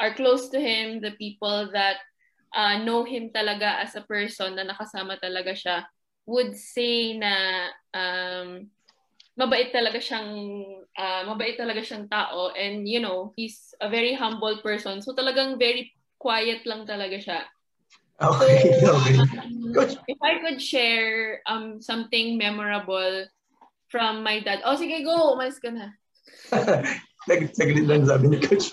are 0.00 0.12
close 0.16 0.48
to 0.52 0.60
him, 0.60 1.00
the 1.00 1.16
people 1.16 1.68
that 1.72 2.00
uh, 2.56 2.80
know 2.80 3.04
him 3.04 3.28
talaga 3.28 3.84
as 3.84 3.92
a 3.96 4.04
person 4.04 4.56
na 4.56 4.64
nakasama 4.64 5.20
talaga 5.20 5.52
siya, 5.52 5.84
would 6.26 6.58
say 6.58 7.16
na 7.16 7.70
um, 7.94 8.66
mabait 9.38 9.70
talaga 9.70 10.02
siyang 10.02 10.30
uh, 10.98 11.22
mabait 11.30 11.54
talaga 11.54 11.80
siyang 11.86 12.10
tao 12.10 12.50
and 12.58 12.88
you 12.88 12.98
know 12.98 13.32
he's 13.38 13.74
a 13.80 13.88
very 13.88 14.12
humble 14.12 14.58
person. 14.60 15.00
So 15.00 15.14
talagang 15.14 15.58
very 15.58 15.94
quiet 16.18 16.66
lang 16.66 16.84
talaga 16.84 17.16
siya. 17.22 17.40
Okay, 18.16 18.80
so, 18.80 18.96
okay. 18.96 19.14
Um, 19.38 19.76
if 20.08 20.18
I 20.24 20.40
could 20.40 20.58
share 20.58 21.44
um 21.46 21.78
something 21.84 22.40
memorable 22.40 23.28
from 23.88 24.24
my 24.26 24.40
dad. 24.40 24.64
Oh 24.66 24.74
sige 24.74 25.04
go. 25.06 25.36
Umalis 25.36 25.62
ka 25.62 25.70
na. 25.70 25.94
Saglit 27.56 27.86
lang 27.86 28.06
sabi 28.08 28.32
ni 28.32 28.38
coach. 28.42 28.72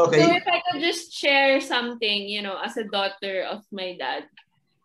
Okay. 0.00 0.24
so 0.24 0.32
if 0.32 0.46
I 0.48 0.58
could 0.64 0.80
just 0.80 1.12
share 1.12 1.60
something 1.60 2.24
you 2.24 2.40
know 2.40 2.56
as 2.56 2.80
a 2.80 2.88
daughter 2.88 3.44
of 3.44 3.60
my 3.68 3.98
dad 4.00 4.24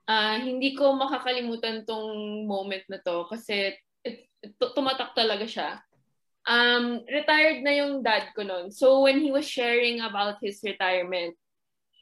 uh, 0.10 0.38
hindi 0.40 0.74
ko 0.78 0.94
makakalimutan 0.96 1.86
tong 1.86 2.46
moment 2.46 2.86
na 2.90 3.02
to 3.02 3.26
kasi 3.30 3.74
it, 3.74 3.78
it, 4.06 4.30
tumatak 4.74 5.14
talaga 5.18 5.46
siya. 5.46 5.70
Um, 6.46 7.02
retired 7.10 7.66
na 7.66 7.74
yung 7.74 8.06
dad 8.06 8.30
ko 8.38 8.46
noon. 8.46 8.70
So 8.70 9.02
when 9.02 9.18
he 9.18 9.34
was 9.34 9.50
sharing 9.50 10.06
about 10.06 10.38
his 10.46 10.62
retirement, 10.62 11.34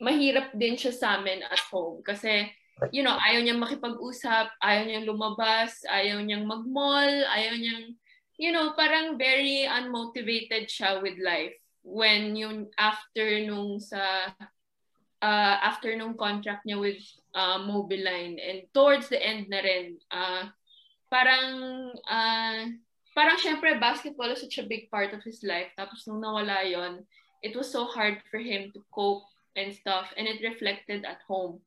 mahirap 0.04 0.52
din 0.52 0.76
siya 0.76 0.92
sa 0.92 1.08
amin 1.16 1.48
at 1.48 1.64
home 1.72 2.04
kasi 2.04 2.52
you 2.92 3.06
know, 3.06 3.16
ayaw 3.16 3.40
niyang 3.40 3.62
makipag-usap, 3.62 4.50
ayaw 4.60 4.84
niyang 4.84 5.08
lumabas, 5.08 5.86
ayaw 5.88 6.20
niyang 6.20 6.44
mag-mall, 6.44 7.14
ayaw 7.32 7.56
niyang 7.56 7.96
you 8.38 8.52
know, 8.52 8.74
parang 8.74 9.16
very 9.16 9.70
unmotivated 9.70 10.66
siya 10.68 11.00
with 11.00 11.16
life 11.22 11.54
when 11.86 12.34
yung 12.34 12.72
after 12.80 13.44
nung 13.46 13.78
sa 13.78 14.32
uh, 15.24 15.56
after 15.64 15.96
nung 15.96 16.20
contract 16.20 16.68
niya 16.68 16.76
with 16.76 17.00
uh, 17.32 17.64
Mobiline 17.64 18.36
and 18.36 18.68
towards 18.76 19.08
the 19.08 19.16
end 19.16 19.48
na 19.48 19.64
rin, 19.64 19.96
uh, 20.12 20.52
parang 21.08 21.48
uh, 22.04 22.68
parang 23.16 23.40
syempre 23.40 23.80
basketball 23.80 24.28
is 24.36 24.44
such 24.44 24.60
a 24.60 24.68
big 24.68 24.92
part 24.92 25.16
of 25.16 25.24
his 25.24 25.40
life. 25.48 25.72
Tapos 25.80 26.04
nung 26.04 26.20
nawala 26.20 26.68
yon, 26.68 27.08
it 27.40 27.56
was 27.56 27.72
so 27.72 27.88
hard 27.88 28.20
for 28.28 28.44
him 28.44 28.76
to 28.76 28.84
cope 28.92 29.24
and 29.56 29.72
stuff 29.72 30.12
and 30.20 30.28
it 30.28 30.44
reflected 30.44 31.08
at 31.08 31.24
home. 31.24 31.64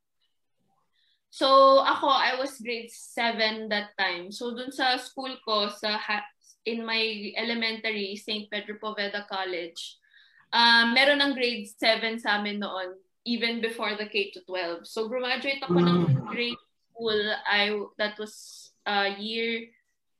So 1.32 1.80
ako, 1.80 2.12
I 2.12 2.36
was 2.36 2.60
grade 2.60 2.92
7 2.92 3.72
that 3.72 3.96
time. 3.96 4.28
So 4.32 4.52
dun 4.52 4.72
sa 4.72 5.00
school 5.00 5.32
ko, 5.44 5.72
sa 5.72 5.96
in 6.66 6.84
my 6.84 7.32
elementary, 7.38 8.16
St. 8.18 8.50
Pedro 8.50 8.76
Poveda 8.82 9.22
College, 9.28 10.00
uh, 10.50 10.90
meron 10.92 11.22
ng 11.22 11.32
grade 11.36 11.68
7 11.68 12.20
sa 12.20 12.40
amin 12.40 12.60
noon 12.60 13.05
even 13.26 13.60
before 13.60 13.98
the 13.98 14.06
K 14.06 14.30
to 14.30 14.40
12. 14.46 14.86
So 14.86 15.10
graduate 15.10 15.60
ako 15.60 15.82
ng 15.82 16.00
mm. 16.06 16.26
grade 16.30 16.62
school 16.94 17.20
I 17.44 17.74
that 17.98 18.16
was 18.16 18.70
uh, 18.86 19.10
year 19.18 19.68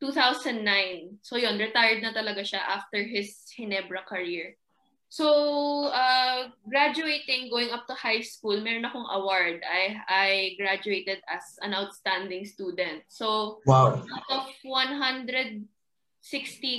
2009. 0.03 1.23
So 1.23 1.39
yon 1.39 1.57
retired 1.57 2.03
na 2.03 2.13
talaga 2.13 2.43
siya 2.43 2.61
after 2.61 3.01
his 3.01 3.47
Hinebra 3.55 4.05
career. 4.05 4.59
So 5.07 5.87
uh, 5.95 6.51
graduating, 6.67 7.49
going 7.49 7.71
up 7.71 7.87
to 7.87 7.95
high 7.95 8.27
school, 8.27 8.59
meron 8.61 8.85
akong 8.85 9.07
award. 9.07 9.63
I 9.63 10.03
I 10.11 10.59
graduated 10.59 11.23
as 11.31 11.57
an 11.63 11.73
outstanding 11.73 12.43
student. 12.45 13.07
So 13.07 13.63
wow. 13.65 14.03
out 14.03 14.29
of 14.29 14.51
160 14.67 15.71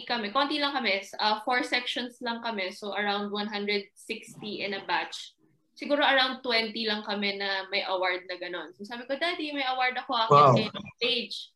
kami, 0.05 0.35
konti 0.35 0.59
lang 0.59 0.75
kami, 0.75 1.07
uh, 1.23 1.39
four 1.47 1.63
sections 1.63 2.19
lang 2.19 2.43
kami, 2.43 2.75
so 2.75 2.91
around 2.93 3.31
160 3.31 3.95
in 4.43 4.75
a 4.75 4.83
batch 4.83 5.36
siguro 5.77 6.01
around 6.01 6.41
20 6.41 6.73
lang 6.89 7.05
kami 7.05 7.37
na 7.37 7.69
may 7.69 7.85
award 7.85 8.25
na 8.25 8.41
ganon. 8.41 8.73
So 8.73 8.81
sabi 8.81 9.05
ko, 9.05 9.13
Daddy, 9.13 9.53
may 9.53 9.63
award 9.69 9.93
ako 10.01 10.17
akin 10.17 10.73
wow. 10.73 10.81
stage. 10.97 11.53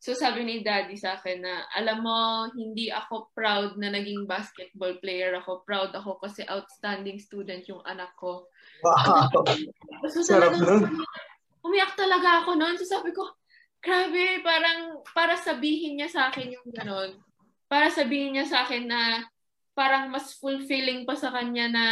So 0.00 0.12
sabi 0.12 0.44
ni 0.44 0.60
Daddy 0.60 1.00
sa 1.00 1.16
akin 1.16 1.40
na, 1.40 1.64
alam 1.72 2.04
mo, 2.04 2.48
hindi 2.52 2.92
ako 2.92 3.32
proud 3.32 3.80
na 3.80 3.88
naging 3.88 4.28
basketball 4.28 4.92
player 5.00 5.32
ako. 5.40 5.64
Proud 5.64 5.96
ako 5.96 6.20
kasi 6.20 6.44
outstanding 6.44 7.16
student 7.16 7.64
yung 7.64 7.80
anak 7.88 8.12
ko. 8.20 8.44
Wow! 8.84 9.32
so 10.12 10.20
Sarap 10.20 10.60
nun. 10.60 11.00
Umiyak 11.64 11.96
talaga 11.96 12.44
ako 12.44 12.60
noon. 12.60 12.76
So 12.76 12.84
sabi 12.84 13.16
ko, 13.16 13.24
grabe, 13.80 14.44
parang 14.44 15.00
para 15.16 15.40
sabihin 15.40 15.96
niya 15.96 16.12
sa 16.12 16.28
akin 16.28 16.60
yung 16.60 16.68
ganon. 16.76 17.16
Para 17.72 17.88
sabihin 17.88 18.36
niya 18.36 18.44
sa 18.48 18.68
akin 18.68 18.84
na 18.84 19.24
parang 19.72 20.12
mas 20.12 20.36
fulfilling 20.36 21.08
pa 21.08 21.16
sa 21.16 21.32
kanya 21.32 21.68
na 21.72 21.86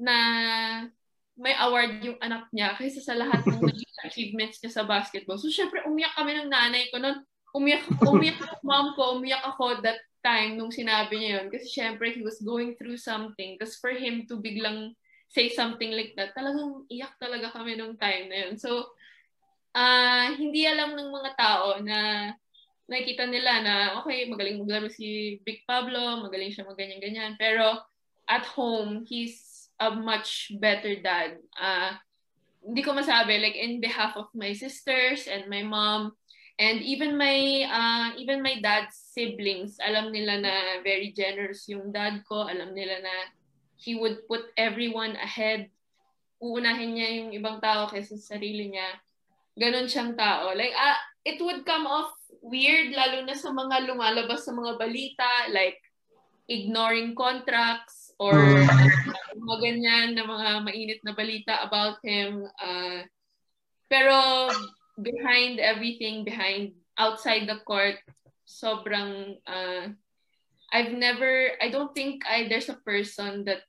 na 0.00 0.16
may 1.36 1.56
award 1.60 2.00
yung 2.04 2.18
anak 2.20 2.48
niya 2.52 2.76
kaysa 2.76 3.00
sa 3.04 3.16
lahat 3.16 3.44
ng 3.44 3.60
achievements 4.08 4.60
niya 4.60 4.72
sa 4.72 4.84
basketball. 4.88 5.36
So, 5.36 5.52
syempre, 5.52 5.84
umiyak 5.84 6.16
kami 6.16 6.36
ng 6.36 6.48
nanay 6.48 6.88
ko 6.88 7.00
noon. 7.00 7.20
Umiyak, 7.52 7.84
umiyak 8.04 8.40
ako, 8.40 8.56
mom 8.68 8.86
ko, 8.96 9.02
umiyak 9.20 9.44
ako 9.44 9.80
that 9.84 10.00
time 10.20 10.56
nung 10.56 10.72
sinabi 10.72 11.20
niya 11.20 11.40
yun. 11.40 11.46
Kasi 11.48 11.66
syempre, 11.68 12.12
he 12.12 12.20
was 12.24 12.40
going 12.44 12.76
through 12.76 13.00
something. 13.00 13.56
Kasi 13.56 13.76
for 13.80 13.92
him 13.92 14.28
to 14.28 14.40
biglang 14.40 14.96
say 15.30 15.48
something 15.52 15.94
like 15.94 16.12
that, 16.18 16.36
talagang 16.36 16.84
iyak 16.90 17.14
talaga 17.16 17.54
kami 17.54 17.76
nung 17.78 17.96
time 17.96 18.28
na 18.28 18.36
yun. 18.48 18.54
So, 18.60 18.92
uh, 19.72 20.26
hindi 20.36 20.68
alam 20.68 20.92
ng 20.92 21.08
mga 21.08 21.30
tao 21.38 21.78
na 21.80 22.30
nakikita 22.90 23.24
nila 23.30 23.62
na, 23.62 23.74
okay, 24.02 24.26
magaling 24.26 24.58
maglaro 24.60 24.90
si 24.90 25.38
Big 25.46 25.62
Pablo, 25.64 26.20
magaling 26.20 26.50
siya 26.50 26.66
magganyan-ganyan. 26.66 27.38
Pero 27.38 27.78
at 28.26 28.44
home, 28.50 29.06
he's 29.06 29.49
a 29.80 29.88
much 29.90 30.52
better 30.60 31.00
dad. 31.00 31.40
Uh, 31.56 31.96
hindi 32.60 32.84
ko 32.84 32.92
masabi, 32.92 33.40
like 33.40 33.56
in 33.56 33.80
behalf 33.80 34.14
of 34.20 34.28
my 34.36 34.52
sisters 34.52 35.24
and 35.24 35.48
my 35.48 35.64
mom, 35.64 36.12
and 36.60 36.84
even 36.84 37.16
my 37.16 37.64
uh, 37.64 38.12
even 38.20 38.44
my 38.44 38.60
dad's 38.60 38.94
siblings, 38.94 39.80
alam 39.80 40.12
nila 40.12 40.44
na 40.44 40.54
very 40.84 41.16
generous 41.16 41.64
yung 41.72 41.88
dad 41.88 42.20
ko. 42.28 42.44
Alam 42.44 42.76
nila 42.76 43.00
na 43.00 43.14
he 43.80 43.96
would 43.96 44.28
put 44.28 44.52
everyone 44.60 45.16
ahead. 45.16 45.72
Uunahin 46.40 46.96
niya 46.96 47.08
yung 47.24 47.30
ibang 47.32 47.64
tao 47.64 47.88
kaysa 47.88 48.20
sa 48.20 48.36
sarili 48.36 48.68
niya. 48.68 48.88
Ganon 49.56 49.88
siyang 49.88 50.16
tao. 50.16 50.52
Like, 50.52 50.72
uh, 50.72 51.00
it 51.24 51.40
would 51.40 51.64
come 51.64 51.88
off 51.88 52.12
weird, 52.40 52.92
lalo 52.96 53.24
na 53.24 53.36
sa 53.36 53.52
mga 53.52 53.88
lumalabas 53.88 54.44
sa 54.44 54.52
mga 54.52 54.80
balita, 54.80 55.52
like 55.52 55.80
ignoring 56.48 57.12
contracts, 57.12 58.12
or 58.16 58.36
mm. 58.36 59.09
Mga 59.40 59.56
ganyan 59.64 60.08
na 60.14 60.24
mga 60.28 60.48
mainit 60.62 61.00
na 61.02 61.16
balita 61.16 61.58
about 61.64 61.98
him. 62.04 62.44
Uh, 62.60 63.02
pero 63.88 64.48
behind 65.00 65.58
everything, 65.58 66.22
behind 66.22 66.76
outside 67.00 67.48
the 67.48 67.58
court, 67.64 67.98
sobrang 68.44 69.40
uh, 69.48 69.88
I've 70.70 70.94
never 70.94 71.58
I 71.58 71.70
don't 71.70 71.94
think 71.94 72.22
I 72.26 72.46
there's 72.46 72.70
a 72.70 72.82
person 72.86 73.44
that 73.50 73.66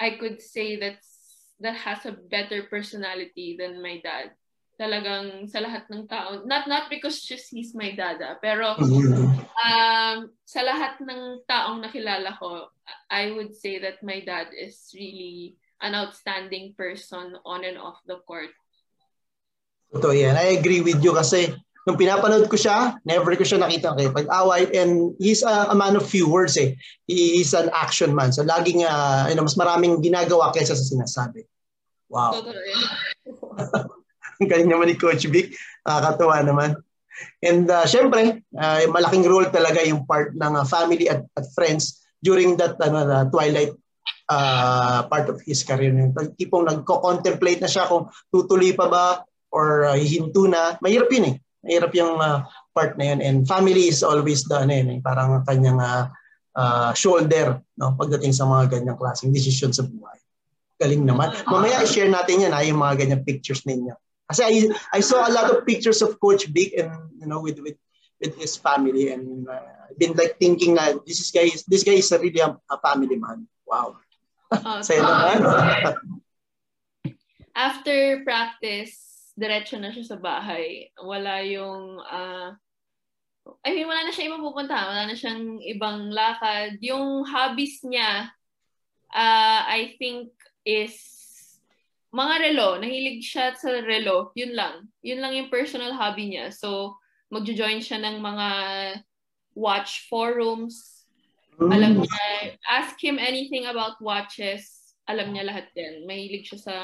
I 0.00 0.16
could 0.16 0.40
say 0.40 0.80
that's 0.80 1.20
that 1.60 1.76
has 1.76 2.08
a 2.08 2.16
better 2.16 2.64
personality 2.64 3.56
than 3.60 3.84
my 3.84 4.00
dad 4.00 4.32
talagang 4.80 5.44
sa 5.44 5.60
lahat 5.60 5.84
ng 5.92 6.08
tao. 6.08 6.40
Not 6.48 6.64
not 6.64 6.88
because 6.88 7.20
just 7.20 7.52
he's 7.52 7.76
my 7.76 7.92
dada, 7.92 8.40
pero 8.40 8.80
um, 8.80 10.16
sa 10.48 10.60
lahat 10.64 11.04
ng 11.04 11.44
taong 11.44 11.84
nakilala 11.84 12.32
ko, 12.40 12.72
I 13.12 13.28
would 13.36 13.52
say 13.52 13.76
that 13.84 14.00
my 14.00 14.24
dad 14.24 14.56
is 14.56 14.88
really 14.96 15.60
an 15.84 15.92
outstanding 15.92 16.72
person 16.80 17.36
on 17.44 17.68
and 17.68 17.76
off 17.76 18.00
the 18.08 18.24
court. 18.24 18.56
Totoo 19.92 20.16
yan. 20.16 20.40
I 20.40 20.56
agree 20.56 20.80
with 20.80 21.04
you 21.04 21.12
kasi 21.12 21.52
nung 21.84 22.00
pinapanood 22.00 22.48
ko 22.48 22.56
siya, 22.56 22.96
never 23.04 23.36
ko 23.36 23.44
siya 23.44 23.60
nakita 23.60 23.92
kay 24.00 24.08
pag-away 24.08 24.64
and 24.72 25.12
he's 25.20 25.44
a, 25.44 25.68
a 25.68 25.76
man 25.76 25.92
of 25.92 26.08
few 26.08 26.24
words 26.24 26.56
eh. 26.56 26.72
He's 27.04 27.52
an 27.52 27.68
action 27.76 28.16
man. 28.16 28.32
So 28.32 28.48
laging 28.48 28.80
uh, 28.86 29.28
you 29.28 29.36
know, 29.36 29.44
mas 29.44 29.60
maraming 29.60 30.00
ginagawa 30.00 30.56
kaysa 30.56 30.72
sa 30.72 30.84
sinasabi. 30.88 31.44
Wow. 32.08 32.40
Ang 34.40 34.50
galing 34.52 34.70
naman 34.72 34.88
ni 34.88 34.96
Coach 34.96 35.28
Vic. 35.28 35.52
Nakakatuwa 35.84 36.36
naman. 36.40 36.70
And 37.44 37.68
uh, 37.68 37.84
syempre, 37.84 38.40
uh, 38.56 38.80
malaking 38.88 39.28
role 39.28 39.48
talaga 39.52 39.84
yung 39.84 40.08
part 40.08 40.32
ng 40.32 40.54
uh, 40.56 40.64
family 40.64 41.08
at, 41.12 41.28
at 41.36 41.44
friends 41.52 42.00
during 42.24 42.56
that 42.56 42.80
uh, 42.80 42.88
uh, 42.88 43.24
twilight 43.28 43.76
uh, 44.32 45.04
part 45.08 45.28
of 45.28 45.40
his 45.44 45.60
career. 45.60 45.92
Yung 45.92 46.16
tipong 46.36 46.64
nagko-contemplate 46.64 47.60
na 47.60 47.68
siya 47.68 47.88
kung 47.88 48.08
tutuloy 48.32 48.72
pa 48.72 48.88
ba 48.88 49.06
or 49.52 49.92
uh, 49.92 49.96
hihinto 49.96 50.48
na. 50.48 50.80
Mahirap 50.80 51.12
yun 51.12 51.36
eh. 51.36 51.36
Mahirap 51.60 51.92
yung 51.92 52.16
uh, 52.16 52.48
part 52.72 52.96
na 52.96 53.12
yun. 53.12 53.20
And 53.20 53.36
family 53.44 53.92
is 53.92 54.00
always 54.00 54.48
the 54.48 54.64
ano 54.64 54.72
yun, 54.72 54.88
eh, 54.96 54.98
parang 55.04 55.44
kanyang 55.44 55.80
uh, 55.82 56.08
uh, 56.56 56.90
shoulder 56.96 57.60
no, 57.76 57.92
pagdating 58.00 58.32
sa 58.32 58.48
mga 58.48 58.80
ganyang 58.80 58.96
klaseng 58.96 59.34
desisyon 59.34 59.76
sa 59.76 59.84
buhay. 59.84 60.16
Galing 60.80 61.04
naman. 61.04 61.36
Mamaya 61.44 61.84
i-share 61.84 62.08
natin 62.08 62.48
yan 62.48 62.56
ha, 62.56 62.64
yung 62.64 62.80
mga 62.80 63.04
ganyang 63.04 63.22
pictures 63.28 63.68
ninyo. 63.68 63.92
Kasi 64.30 64.42
I, 64.46 64.54
I 64.94 65.00
saw 65.02 65.26
a 65.26 65.32
lot 65.34 65.50
of 65.50 65.66
pictures 65.66 66.06
of 66.06 66.22
Coach 66.22 66.46
Big 66.54 66.78
and 66.78 66.94
you 67.18 67.26
know 67.26 67.42
with 67.42 67.58
with 67.58 67.74
with 68.22 68.38
his 68.38 68.54
family 68.54 69.10
and 69.10 69.48
uh, 69.50 69.90
been 69.98 70.14
like 70.14 70.38
thinking 70.38 70.78
na 70.78 70.94
this 71.02 71.18
is 71.18 71.34
guy 71.34 71.50
is, 71.50 71.66
this 71.66 71.82
guy 71.82 71.98
is 71.98 72.12
really 72.14 72.38
a, 72.38 72.54
a 72.70 72.78
family 72.78 73.16
man. 73.16 73.48
Wow. 73.66 73.98
Oh, 74.52 74.80
Sa'yo 74.86 75.02
naman. 75.02 75.42
After 77.56 78.22
practice, 78.22 78.94
diretso 79.34 79.80
na 79.80 79.90
siya 79.90 80.06
sa 80.06 80.18
bahay. 80.20 80.94
Wala 81.00 81.42
yung, 81.42 81.98
uh, 81.98 82.54
I 83.66 83.68
mean, 83.74 83.88
wala 83.88 84.06
na 84.06 84.14
siya 84.14 84.30
ibang 84.30 84.46
pupuntahan. 84.46 84.86
Wala 84.94 85.04
na 85.10 85.16
siyang 85.18 85.58
ibang 85.64 86.14
lakad. 86.14 86.78
Yung 86.84 87.26
hobbies 87.26 87.82
niya, 87.82 88.30
uh, 89.10 89.60
I 89.66 89.96
think, 89.98 90.30
is 90.62 91.19
mga 92.10 92.34
relo. 92.50 92.78
Nahilig 92.82 93.22
siya 93.22 93.54
sa 93.54 93.70
relo. 93.82 94.34
Yun 94.34 94.52
lang. 94.54 94.90
Yun 95.02 95.22
lang 95.22 95.32
yung 95.34 95.50
personal 95.50 95.94
hobby 95.94 96.30
niya. 96.30 96.50
So, 96.50 96.98
magjo-join 97.30 97.78
siya 97.78 98.02
ng 98.02 98.18
mga 98.18 98.48
watch 99.54 100.10
forums. 100.10 101.06
Alam 101.60 102.02
niya, 102.02 102.56
ask 102.66 102.98
him 102.98 103.20
anything 103.20 103.70
about 103.70 104.00
watches. 104.02 104.94
Alam 105.06 105.34
niya 105.34 105.46
lahat 105.46 105.70
yan. 105.78 106.08
Mahilig 106.08 106.50
siya 106.50 106.58
sa 106.58 106.76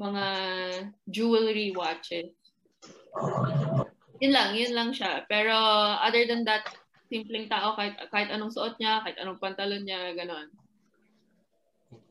mga 0.00 0.24
jewelry 1.10 1.74
watches. 1.76 2.32
Yun 4.22 4.32
lang, 4.32 4.54
yun 4.54 4.72
lang 4.72 4.90
siya. 4.94 5.26
Pero 5.26 5.52
other 6.00 6.24
than 6.24 6.46
that, 6.46 6.64
simpleng 7.12 7.50
tao 7.50 7.76
kahit 7.76 7.98
kahit 8.08 8.32
anong 8.32 8.54
suot 8.54 8.80
niya, 8.80 9.04
kahit 9.04 9.18
anong 9.20 9.42
pantalon 9.42 9.84
niya, 9.84 10.16
gano'n. 10.16 10.48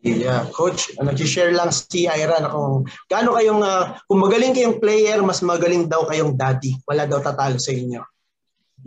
Yeah, 0.02 0.50
coach, 0.50 0.90
nag-share 0.98 1.54
lang 1.54 1.70
si 1.70 2.10
Ira 2.10 2.42
na 2.42 2.50
kung 2.50 2.90
gaano 3.06 3.38
kayong 3.38 3.62
uh, 3.62 4.02
kung 4.10 4.18
magaling 4.18 4.50
kayong 4.58 4.82
player, 4.82 5.22
mas 5.22 5.46
magaling 5.46 5.86
daw 5.86 6.10
kayong 6.10 6.34
daddy. 6.34 6.74
Wala 6.90 7.06
daw 7.06 7.22
tatalo 7.22 7.62
sa 7.62 7.70
inyo. 7.70 8.02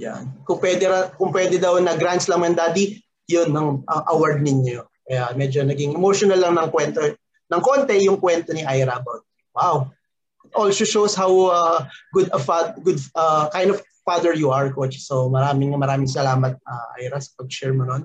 Yan. 0.02 0.42
Kung 0.42 0.58
pwede 0.58 0.90
kung 1.14 1.30
pwede 1.30 1.62
daw 1.62 1.78
na 1.78 1.94
Grand 1.94 2.18
Slam 2.18 2.42
and 2.42 2.58
daddy, 2.58 2.98
'yun 3.30 3.54
ang 3.54 3.86
uh, 3.86 4.02
award 4.10 4.42
ninyo. 4.42 4.82
Kaya 5.06 5.30
medyo 5.38 5.62
naging 5.62 5.94
emotional 5.94 6.42
lang 6.42 6.58
ng 6.58 6.74
kwento 6.74 6.98
ng 7.46 7.62
konti 7.62 7.94
yung 8.02 8.18
kwento 8.18 8.50
ni 8.50 8.66
Ira 8.66 8.98
about. 8.98 9.22
Wow. 9.54 9.94
Also 10.50 10.82
shows 10.82 11.14
how 11.14 11.30
uh, 11.30 11.86
good 12.10 12.26
a 12.34 12.42
fa- 12.42 12.74
good 12.82 12.98
uh, 13.14 13.46
kind 13.54 13.70
of 13.70 13.78
father 14.02 14.34
you 14.34 14.50
are, 14.50 14.66
coach. 14.74 14.98
So 14.98 15.30
maraming 15.30 15.78
maraming 15.78 16.10
salamat 16.10 16.58
uh, 16.58 16.90
Ira 16.98 17.22
sa 17.22 17.38
pag-share 17.38 17.70
mo 17.70 17.86
nun. 17.86 18.02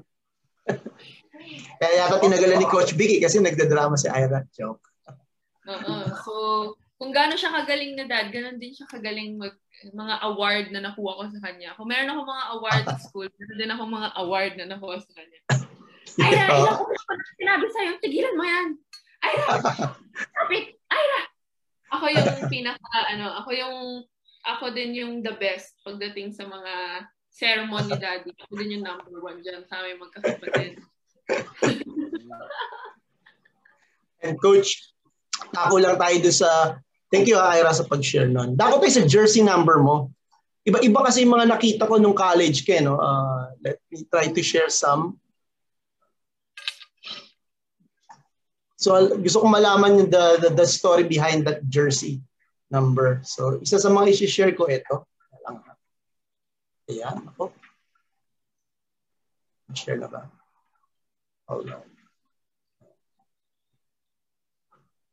Kaya 1.80 1.94
yata 2.06 2.22
tinagalan 2.22 2.60
ni 2.60 2.68
Coach 2.68 2.94
Biggie 2.94 3.24
kasi 3.24 3.40
nagdadrama 3.40 3.96
si 3.96 4.12
Ira. 4.12 4.46
Joke. 4.52 4.84
Oo. 5.70 5.96
So, 6.26 6.34
kung 7.00 7.16
gaano 7.16 7.40
siya 7.40 7.56
kagaling 7.56 7.96
na 7.96 8.06
dad, 8.10 8.28
ganun 8.34 8.60
din 8.60 8.76
siya 8.76 8.90
kagaling 8.90 9.40
mag 9.40 9.56
mga 9.96 10.16
award 10.28 10.66
na 10.76 10.92
nakuha 10.92 11.16
ko 11.16 11.24
sa 11.32 11.40
kanya. 11.40 11.72
Kung 11.80 11.88
meron 11.88 12.12
ako 12.12 12.22
mga 12.28 12.46
award 12.60 12.84
sa 12.84 13.00
school, 13.00 13.28
meron 13.40 13.60
din 13.60 13.72
ako 13.72 13.84
mga 13.88 14.10
award 14.20 14.54
na 14.60 14.66
nakuha 14.68 14.96
sa 15.00 15.14
kanya. 15.16 15.40
Ira, 16.20 16.44
ilang 16.60 16.76
ko 16.76 16.84
na 16.92 17.26
sinabi 17.40 17.66
sa'yo, 17.72 17.92
tigilan 18.04 18.36
mo 18.36 18.44
yan. 18.44 18.68
Ira! 19.24 19.46
Stop 20.20 20.52
it! 20.52 20.76
Ira! 20.92 21.22
Ako 21.96 22.06
yung 22.12 22.30
pinaka, 22.54 22.98
ano, 23.16 23.26
ako 23.40 23.50
yung, 23.56 23.78
ako 24.44 24.66
din 24.76 24.92
yung 25.00 25.14
the 25.24 25.36
best 25.40 25.80
pagdating 25.88 26.36
sa 26.36 26.44
mga 26.44 27.08
sermon 27.32 27.88
ni 27.88 27.96
Daddy. 27.96 28.32
Ako 28.36 28.54
din 28.60 28.76
yung 28.80 28.86
number 28.86 29.24
one 29.24 29.40
dyan 29.40 29.64
sa 29.64 29.80
aming 29.80 30.04
magkakapatid. 30.04 30.84
And 34.20 34.36
coach, 34.42 34.92
ako 35.56 35.80
lang 35.80 35.96
tayo 35.96 36.18
doon 36.20 36.36
sa, 36.36 36.50
thank 37.08 37.26
you 37.26 37.40
Ira 37.40 37.72
sa 37.72 37.88
pag-share 37.88 38.28
nun. 38.28 38.60
Dako 38.60 38.84
tayo 38.84 38.92
sa 38.92 39.08
jersey 39.08 39.42
number 39.42 39.80
mo. 39.80 40.12
Iba-iba 40.68 41.00
kasi 41.08 41.24
yung 41.24 41.40
mga 41.40 41.48
nakita 41.56 41.88
ko 41.88 41.96
nung 41.98 42.18
college 42.18 42.68
ka, 42.68 42.78
no? 42.84 43.00
Uh, 43.00 43.56
let 43.64 43.80
me 43.90 44.04
try 44.12 44.28
to 44.28 44.44
share 44.44 44.68
some. 44.68 45.18
So 48.80 48.96
gusto 49.20 49.44
kong 49.44 49.56
malaman 49.56 50.00
yung 50.00 50.10
the, 50.12 50.40
the, 50.40 50.50
the 50.56 50.68
story 50.68 51.04
behind 51.04 51.44
that 51.48 51.68
jersey 51.68 52.24
number. 52.72 53.20
So 53.28 53.60
isa 53.60 53.76
sa 53.76 53.92
mga 53.92 54.16
isi-share 54.16 54.56
ko 54.56 54.72
ito. 54.72 55.04
Ayan, 56.90 57.22
ako. 57.36 57.54
Share 59.78 60.00
na 60.00 60.10
ba? 60.10 60.39
Hold 61.50 61.74
on. 61.74 61.88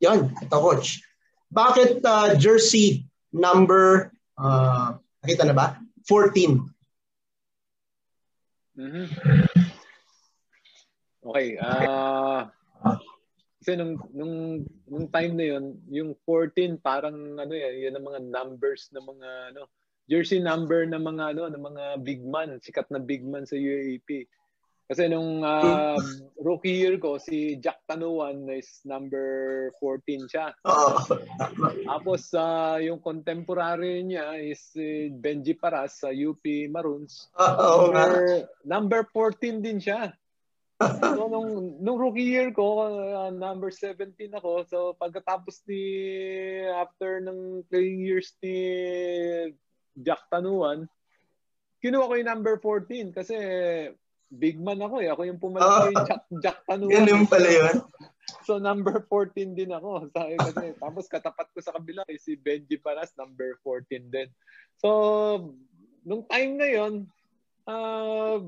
Yan, 0.04 0.28
ito 0.36 0.56
coach. 0.60 1.00
Bakit 1.48 2.04
uh, 2.04 2.36
jersey 2.36 3.08
number, 3.32 4.12
uh, 4.36 5.00
nakita 5.24 5.48
na 5.48 5.56
ba? 5.56 5.66
14. 6.04 6.60
Mm-hmm. 8.76 9.06
Okay. 11.26 11.56
Uh, 11.56 12.44
kasi 13.64 13.72
nung, 13.74 13.98
nung, 14.12 14.62
nung 14.86 15.06
time 15.10 15.32
na 15.34 15.46
yun, 15.56 15.64
yung 15.90 16.10
14 16.22 16.78
parang 16.78 17.40
ano 17.40 17.50
yan, 17.50 17.88
yan 17.88 17.96
ang 17.98 18.06
mga 18.06 18.20
numbers 18.30 18.92
ng 18.94 19.02
mga 19.02 19.28
ano, 19.50 19.66
jersey 20.06 20.38
number 20.38 20.86
ng 20.86 21.02
mga 21.02 21.34
ano, 21.34 21.50
ng 21.50 21.64
mga 21.66 21.84
big 22.06 22.22
man, 22.22 22.62
sikat 22.62 22.86
na 22.94 23.02
big 23.02 23.26
man 23.26 23.42
sa 23.42 23.58
UAP. 23.58 24.28
Kasi 24.86 25.10
nung 25.10 25.42
uh, 25.42 25.98
rookie 26.38 26.78
year 26.78 26.94
ko, 27.02 27.18
si 27.18 27.58
Jack 27.58 27.82
Tanuan 27.90 28.46
is 28.54 28.82
number 28.86 29.70
14 29.82 30.30
siya. 30.30 30.54
Tapos 31.90 32.30
uh, 32.38 32.78
yung 32.78 33.02
contemporary 33.02 34.06
niya 34.06 34.38
is 34.38 34.62
si 34.70 35.10
Benji 35.10 35.58
Paras 35.58 36.06
sa 36.06 36.14
UP 36.14 36.42
Maroons. 36.70 37.34
Number, 37.34 38.46
number 38.62 39.00
14 39.10 39.58
din 39.58 39.82
siya 39.82 40.14
so, 41.16 41.24
nung, 41.32 41.80
nung 41.80 41.96
rookie 41.96 42.36
year 42.36 42.52
ko, 42.52 42.84
uh, 42.84 43.32
number 43.32 43.72
17 43.72 44.12
ako. 44.36 44.68
So, 44.68 44.78
pagkatapos 45.00 45.64
ni, 45.64 45.80
after 46.68 47.24
ng 47.24 47.64
playing 47.72 48.04
years 48.04 48.36
ni 48.44 48.60
Jack 49.96 50.28
Tanuan, 50.28 50.84
kinuha 51.80 52.12
ko 52.12 52.14
yung 52.20 52.28
number 52.28 52.60
14 52.60 53.16
kasi 53.16 53.36
big 54.30 54.58
man 54.58 54.80
ako 54.82 55.02
eh. 55.02 55.08
Ako 55.10 55.22
yung 55.26 55.40
pumalaki 55.40 55.94
uh, 55.94 56.06
Jack, 56.06 56.22
Jack 56.42 56.58
Tanuan. 56.66 56.92
Yan 56.92 57.10
yung 57.10 57.26
pala 57.30 57.50
yun. 57.50 57.76
So, 58.42 58.58
number 58.58 59.02
14 59.06 59.54
din 59.54 59.70
ako. 59.70 60.06
Sabi 60.14 60.34
kasi, 60.38 60.74
tapos 60.78 61.04
katapat 61.06 61.46
ko 61.54 61.58
sa 61.62 61.74
kabila 61.74 62.02
eh, 62.10 62.18
si 62.18 62.34
Benji 62.34 62.78
Paras, 62.78 63.14
number 63.14 63.58
14 63.62 64.10
din. 64.10 64.28
So, 64.78 64.90
nung 66.06 66.26
time 66.26 66.58
na 66.58 66.68
yun, 66.70 66.94
uh, 67.66 68.38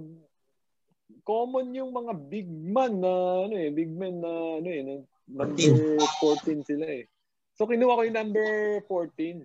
common 1.29 1.77
yung 1.77 1.93
mga 1.93 2.13
big 2.31 2.49
man 2.49 3.05
na 3.05 3.45
ano 3.45 3.55
eh, 3.59 3.69
big 3.69 3.93
man 3.93 4.23
na 4.23 4.33
ano 4.63 4.69
eh, 4.69 4.83
number 5.29 6.01
14 6.25 6.65
sila 6.65 6.87
eh. 6.89 7.05
So 7.59 7.67
kinuha 7.67 7.99
ko 7.99 8.03
yung 8.07 8.17
number 8.17 8.81
14. 8.87 9.45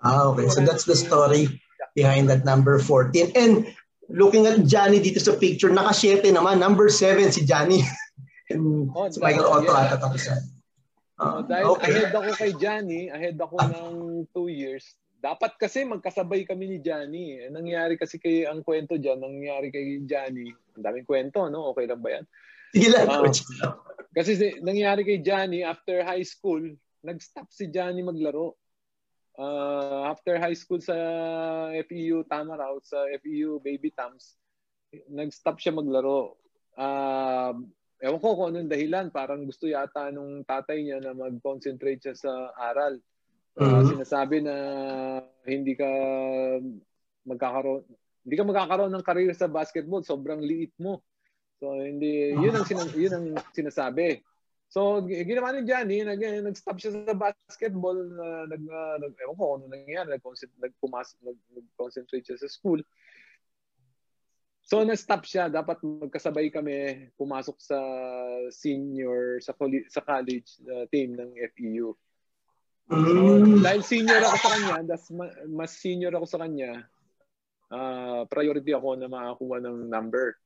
Ah, 0.00 0.32
okay. 0.32 0.48
So 0.48 0.64
that's 0.64 0.88
the 0.88 0.96
story 0.96 1.60
behind 1.92 2.32
that 2.32 2.48
number 2.48 2.80
14. 2.80 3.36
And 3.36 3.68
looking 4.10 4.44
at 4.46 4.62
Johnny 4.66 4.98
dito 4.98 5.22
sa 5.22 5.38
picture, 5.38 5.70
naka-7 5.70 6.26
naman. 6.34 6.58
Number 6.58 6.90
7 6.90 7.30
si 7.30 7.46
Johnny. 7.46 7.80
And 8.50 8.90
oh, 8.92 9.06
si 9.06 9.22
Michael 9.22 9.46
Otto 9.46 9.70
yeah. 9.70 9.86
ata 9.86 9.96
tapos 10.02 10.22
yan. 10.26 10.42
Uh, 11.20 11.40
dahil 11.44 11.64
okay. 11.76 11.92
ahead 11.92 12.12
ako 12.16 12.30
kay 12.34 12.52
Johnny, 12.56 13.12
ahead 13.12 13.36
ako 13.38 13.56
ng 13.60 13.94
2 14.32 14.50
years, 14.50 14.96
dapat 15.20 15.52
kasi 15.60 15.84
magkasabay 15.84 16.48
kami 16.48 16.64
ni 16.66 16.78
Johnny. 16.80 17.44
Eh. 17.44 17.52
Nangyari 17.52 17.94
kasi 18.00 18.16
kay 18.16 18.48
ang 18.48 18.64
kwento 18.64 18.96
diyan, 18.96 19.20
nangyari 19.20 19.68
kay 19.68 20.00
Johnny. 20.08 20.48
Ang 20.74 20.82
daming 20.82 21.06
kwento, 21.06 21.46
no? 21.52 21.76
Okay 21.76 21.84
lang 21.84 22.00
ba 22.00 22.08
'yan? 22.16 22.24
Sige 22.72 22.88
lang, 22.88 23.06
uh, 23.06 23.26
Kasi 24.16 24.32
si, 24.34 24.46
nangyari 24.64 25.04
kay 25.04 25.20
Johnny 25.20 25.60
after 25.62 26.02
high 26.02 26.24
school, 26.24 26.62
nag-stop 27.04 27.46
si 27.52 27.68
Johnny 27.68 28.00
maglaro. 28.00 28.56
Uh, 29.40 30.12
after 30.12 30.36
high 30.36 30.54
school 30.54 30.84
sa 30.84 30.94
FEU 31.88 32.28
Tamaraw, 32.28 32.76
sa 32.84 33.08
FEU 33.24 33.56
Baby 33.64 33.88
Tams, 33.96 34.36
nag-stop 35.08 35.56
siya 35.56 35.72
maglaro. 35.72 36.36
Uh, 36.76 37.56
ewan 38.04 38.20
ko 38.20 38.36
kung 38.36 38.48
anong 38.52 38.70
dahilan. 38.70 39.08
Parang 39.08 39.48
gusto 39.48 39.64
yata 39.64 40.12
nung 40.12 40.44
tatay 40.44 40.84
niya 40.84 41.00
na 41.00 41.16
mag-concentrate 41.16 42.04
siya 42.04 42.14
sa 42.14 42.32
aral. 42.54 43.00
Uh, 43.56 43.64
mm-hmm. 43.64 43.88
Sinasabi 43.96 44.36
na 44.44 44.56
hindi 45.48 45.74
ka 45.74 45.90
magkakaroon 47.26 47.82
hindi 48.20 48.34
ka 48.36 48.44
magkakaroon 48.44 48.92
ng 48.92 49.06
career 49.06 49.32
sa 49.32 49.48
basketball, 49.48 50.04
sobrang 50.04 50.44
liit 50.44 50.76
mo. 50.76 51.00
So 51.56 51.76
hindi 51.76 52.36
yun 52.36 52.52
ang 52.52 52.68
sinas- 52.68 52.96
yun 52.96 53.12
ang 53.16 53.26
sinasabi. 53.52 54.20
So 54.70 55.02
ginawa 55.02 55.50
ni 55.50 55.66
Johnny, 55.66 56.06
nag 56.06 56.22
nag-stop 56.22 56.78
siya 56.78 57.02
sa 57.02 57.18
basketball, 57.18 57.98
uh, 57.98 58.46
nag 58.46 58.62
uh, 58.62 59.02
nag 59.02 59.18
ewan 59.18 59.34
ko 59.34 59.58
ano 59.58 59.66
nangyari, 59.66 60.14
nag-concentrate 60.14 62.22
siya 62.22 62.38
sa 62.38 62.46
school. 62.46 62.78
So 64.62 64.86
na-stop 64.86 65.26
siya, 65.26 65.50
dapat 65.50 65.82
magkasabay 65.82 66.54
kami 66.54 67.10
pumasok 67.18 67.58
sa 67.58 67.82
senior 68.54 69.42
sa 69.42 69.58
college, 69.58 69.90
sa 69.90 70.06
college 70.06 70.62
uh, 70.70 70.86
team 70.94 71.18
ng 71.18 71.34
FEU. 71.58 71.90
So, 72.90 72.94
mm. 72.94 73.66
dahil 73.66 73.82
senior 73.82 74.22
ako 74.22 74.36
sa 74.38 74.50
kanya, 74.54 74.82
das, 74.86 75.10
mas 75.50 75.74
senior 75.74 76.14
ako 76.14 76.26
sa 76.26 76.38
kanya, 76.46 76.86
uh, 77.70 78.22
priority 78.30 78.70
ako 78.70 78.98
na 78.98 79.10
makakuha 79.10 79.62
ng 79.62 79.90
number. 79.90 80.38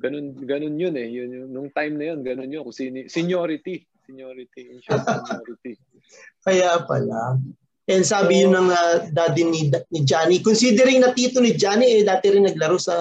Ganun, 0.00 0.34
ganun 0.48 0.74
yun 0.78 0.94
eh. 0.96 1.08
Yun, 1.08 1.28
yun, 1.30 1.48
nung 1.52 1.70
time 1.72 1.94
na 2.00 2.04
yun, 2.14 2.20
ganun 2.24 2.48
yun. 2.48 2.62
Kung 2.64 2.74
seni- 2.74 3.08
seniority. 3.08 3.84
Seniority. 4.08 4.72
In 4.72 4.78
short, 4.82 5.04
seniority. 5.04 5.78
Kaya 6.46 6.82
pala. 6.84 7.38
And 7.86 8.06
sabi 8.06 8.40
so, 8.40 8.40
yun 8.46 8.52
ng 8.54 8.68
uh, 8.70 8.96
daddy 9.10 9.42
ni, 9.46 9.60
ni 9.90 10.00
Johnny. 10.06 10.38
Considering 10.40 11.02
na 11.02 11.10
tito 11.12 11.42
ni 11.42 11.54
Johnny, 11.58 12.00
eh, 12.00 12.02
dati 12.06 12.30
rin 12.30 12.46
naglaro 12.46 12.78
sa 12.78 12.94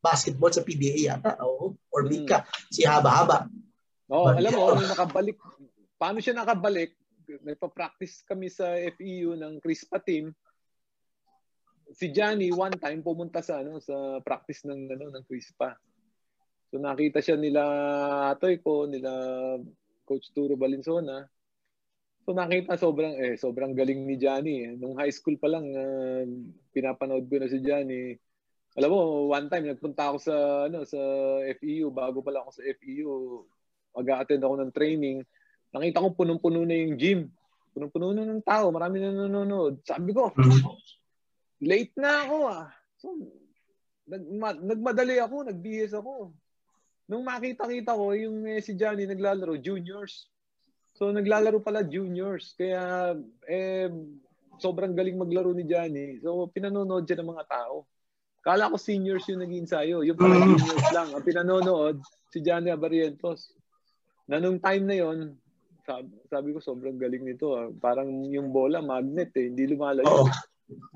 basketball 0.00 0.54
sa 0.54 0.64
PBA 0.64 1.12
yata. 1.12 1.36
Oh, 1.42 1.74
or 1.92 2.06
Bika. 2.06 2.46
Hmm. 2.46 2.72
Si 2.72 2.86
Haba-Haba. 2.86 3.50
Oo, 4.10 4.30
oh, 4.30 4.32
alam 4.32 4.50
mo, 4.54 4.70
nung 4.78 4.90
nakabalik, 4.90 5.36
paano 5.98 6.18
siya 6.22 6.38
nakabalik? 6.38 6.94
Nagpa-practice 7.26 8.22
kami 8.22 8.46
sa 8.46 8.70
FEU 8.94 9.34
ng 9.34 9.58
Crispa 9.58 9.98
team 9.98 10.30
si 11.94 12.10
Johnny 12.10 12.50
one 12.50 12.74
time 12.80 13.04
pumunta 13.04 13.38
sa 13.44 13.62
ano 13.62 13.78
sa 13.78 14.18
practice 14.22 14.66
ng 14.66 14.90
ano 14.90 15.04
ng 15.14 15.24
Crispa. 15.26 15.76
So 16.70 16.82
nakita 16.82 17.22
siya 17.22 17.38
nila 17.38 17.62
Atoy 18.34 18.58
ko, 18.58 18.90
nila 18.90 19.10
Coach 20.02 20.34
Turo 20.34 20.58
Balinsona. 20.58 21.22
So 22.26 22.34
nakita 22.34 22.74
sobrang 22.74 23.14
eh 23.22 23.34
sobrang 23.38 23.70
galing 23.70 24.02
ni 24.02 24.18
Johnny. 24.18 24.66
Eh. 24.66 24.72
Nung 24.74 24.98
high 24.98 25.14
school 25.14 25.38
pa 25.38 25.46
lang 25.46 25.70
uh, 25.70 26.26
pinapanood 26.74 27.30
ko 27.30 27.38
na 27.38 27.46
si 27.46 27.62
Johnny. 27.62 28.18
Alam 28.76 28.90
mo, 28.92 29.00
one 29.32 29.48
time 29.48 29.72
nagpunta 29.72 30.12
ako 30.12 30.18
sa 30.20 30.34
ano 30.68 30.84
sa 30.84 31.00
FEU 31.56 31.88
bago 31.94 32.20
pa 32.20 32.34
lang 32.34 32.44
ako 32.44 32.60
sa 32.60 32.64
FEU. 32.76 33.10
Mag-attend 33.96 34.42
ako 34.44 34.54
ng 34.60 34.72
training. 34.74 35.18
Nakita 35.72 36.04
ko 36.04 36.12
punong-puno 36.12 36.66
na 36.66 36.76
yung 36.76 36.94
gym. 37.00 37.20
Punong-puno 37.72 38.12
na 38.12 38.28
ng 38.28 38.44
tao, 38.44 38.68
marami 38.68 39.00
na 39.00 39.16
nanonood. 39.16 39.80
Sabi 39.80 40.12
ko, 40.12 40.28
late 41.62 41.94
na 41.96 42.26
ako 42.26 42.36
ah. 42.48 42.66
So, 42.96 43.14
nagma, 44.08 44.56
nagmadali 44.56 45.18
ako, 45.20 45.48
nagbihis 45.48 45.92
ako. 45.92 46.32
Nung 47.06 47.22
makita-kita 47.22 47.94
ko, 47.94 48.12
yung 48.14 48.46
eh, 48.50 48.58
si 48.58 48.74
Johnny 48.74 49.06
naglalaro, 49.06 49.58
juniors. 49.62 50.26
So, 50.96 51.12
naglalaro 51.12 51.62
pala 51.62 51.86
juniors. 51.86 52.56
Kaya, 52.58 53.14
eh, 53.46 53.92
sobrang 54.58 54.96
galing 54.96 55.20
maglaro 55.20 55.52
ni 55.52 55.68
Johnny. 55.68 56.18
So, 56.24 56.48
pinanonood 56.50 57.04
siya 57.04 57.20
ng 57.20 57.30
mga 57.30 57.46
tao. 57.46 57.86
Kala 58.42 58.70
ko 58.70 58.78
seniors 58.78 59.26
yung 59.26 59.42
naging 59.42 59.66
ensayo. 59.66 60.06
Yung 60.06 60.18
pala 60.18 60.38
mm. 60.38 60.46
juniors 60.54 60.88
lang. 60.94 61.08
Ang 61.12 61.24
pinanonood, 61.26 61.96
si 62.30 62.38
Johnny 62.42 62.70
Abarientos. 62.72 63.52
Na 64.26 64.42
nung 64.42 64.58
time 64.58 64.84
na 64.86 64.96
yon 64.98 65.18
sabi, 65.86 66.10
sabi 66.26 66.48
ko, 66.50 66.58
sobrang 66.58 66.98
galing 66.98 67.22
nito. 67.22 67.54
Ah. 67.54 67.70
Parang 67.70 68.10
yung 68.26 68.50
bola, 68.50 68.82
magnet 68.82 69.30
eh. 69.38 69.46
Hindi 69.50 69.70
lumalayo. 69.70 70.06
Oh. 70.06 70.26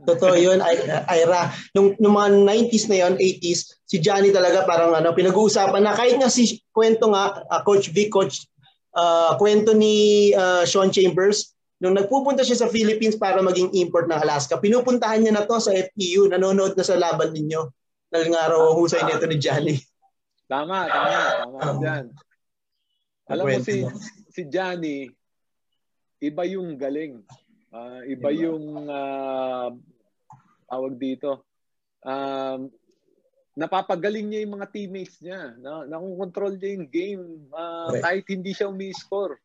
Totoo 0.02 0.34
yun, 0.34 0.58
Ira. 1.07 1.55
Nung, 1.76 1.94
nung 2.02 2.16
mga 2.18 2.42
90s 2.42 2.90
na 2.90 3.07
yun, 3.07 3.15
80s, 3.15 3.84
si 3.86 3.97
Johnny 4.02 4.34
talaga 4.34 4.66
parang 4.66 4.97
ano, 4.97 5.15
pinag-uusapan 5.15 5.82
na 5.84 5.94
kahit 5.94 6.18
nga 6.18 6.32
si 6.32 6.58
kwento 6.74 7.12
nga, 7.15 7.44
uh, 7.47 7.62
Coach 7.62 7.94
Vic, 7.94 8.10
Coach, 8.10 8.50
uh, 8.99 9.39
kwento 9.39 9.70
ni 9.76 10.31
uh, 10.34 10.66
Sean 10.66 10.90
Chambers, 10.90 11.55
nung 11.81 11.97
nagpupunta 11.97 12.44
siya 12.44 12.66
sa 12.66 12.68
Philippines 12.68 13.16
para 13.16 13.40
maging 13.40 13.73
import 13.78 14.10
ng 14.10 14.20
Alaska, 14.20 14.60
pinupuntahan 14.60 15.23
niya 15.24 15.32
na 15.32 15.47
to 15.49 15.57
sa 15.62 15.73
FPU, 15.73 16.28
nanonood 16.28 16.76
na 16.76 16.84
sa 16.84 16.99
laban 16.99 17.32
ninyo. 17.32 17.70
Dahil 18.10 18.34
nga 18.34 18.50
raw 18.50 18.74
husay 18.74 19.07
nito 19.07 19.24
ni 19.24 19.39
Johnny. 19.39 19.76
Tama, 20.50 20.90
tama, 20.90 21.18
tama 21.47 21.58
um, 21.62 21.78
yan. 21.78 22.05
Alam 23.31 23.44
mo 23.47 23.58
si, 23.62 23.86
si 24.34 24.42
Johnny, 24.50 25.07
iba 26.18 26.42
yung 26.50 26.74
galing. 26.74 27.23
Uh, 27.70 28.02
iba 28.10 28.28
yung 28.34 28.90
uh, 28.90 29.70
tawag 30.66 30.94
dito. 30.99 31.47
Um, 32.02 32.70
napapagaling 33.55 34.26
niya 34.26 34.42
yung 34.47 34.55
mga 34.58 34.70
teammates 34.74 35.18
niya. 35.23 35.55
Na, 35.58 35.86
nakokontrol 35.86 36.58
niya 36.58 36.70
yung 36.78 36.86
game 36.90 37.24
uh, 37.55 37.94
right. 37.94 38.02
kahit 38.02 38.26
hindi 38.31 38.50
siya 38.55 38.70
umi-score. 38.70 39.39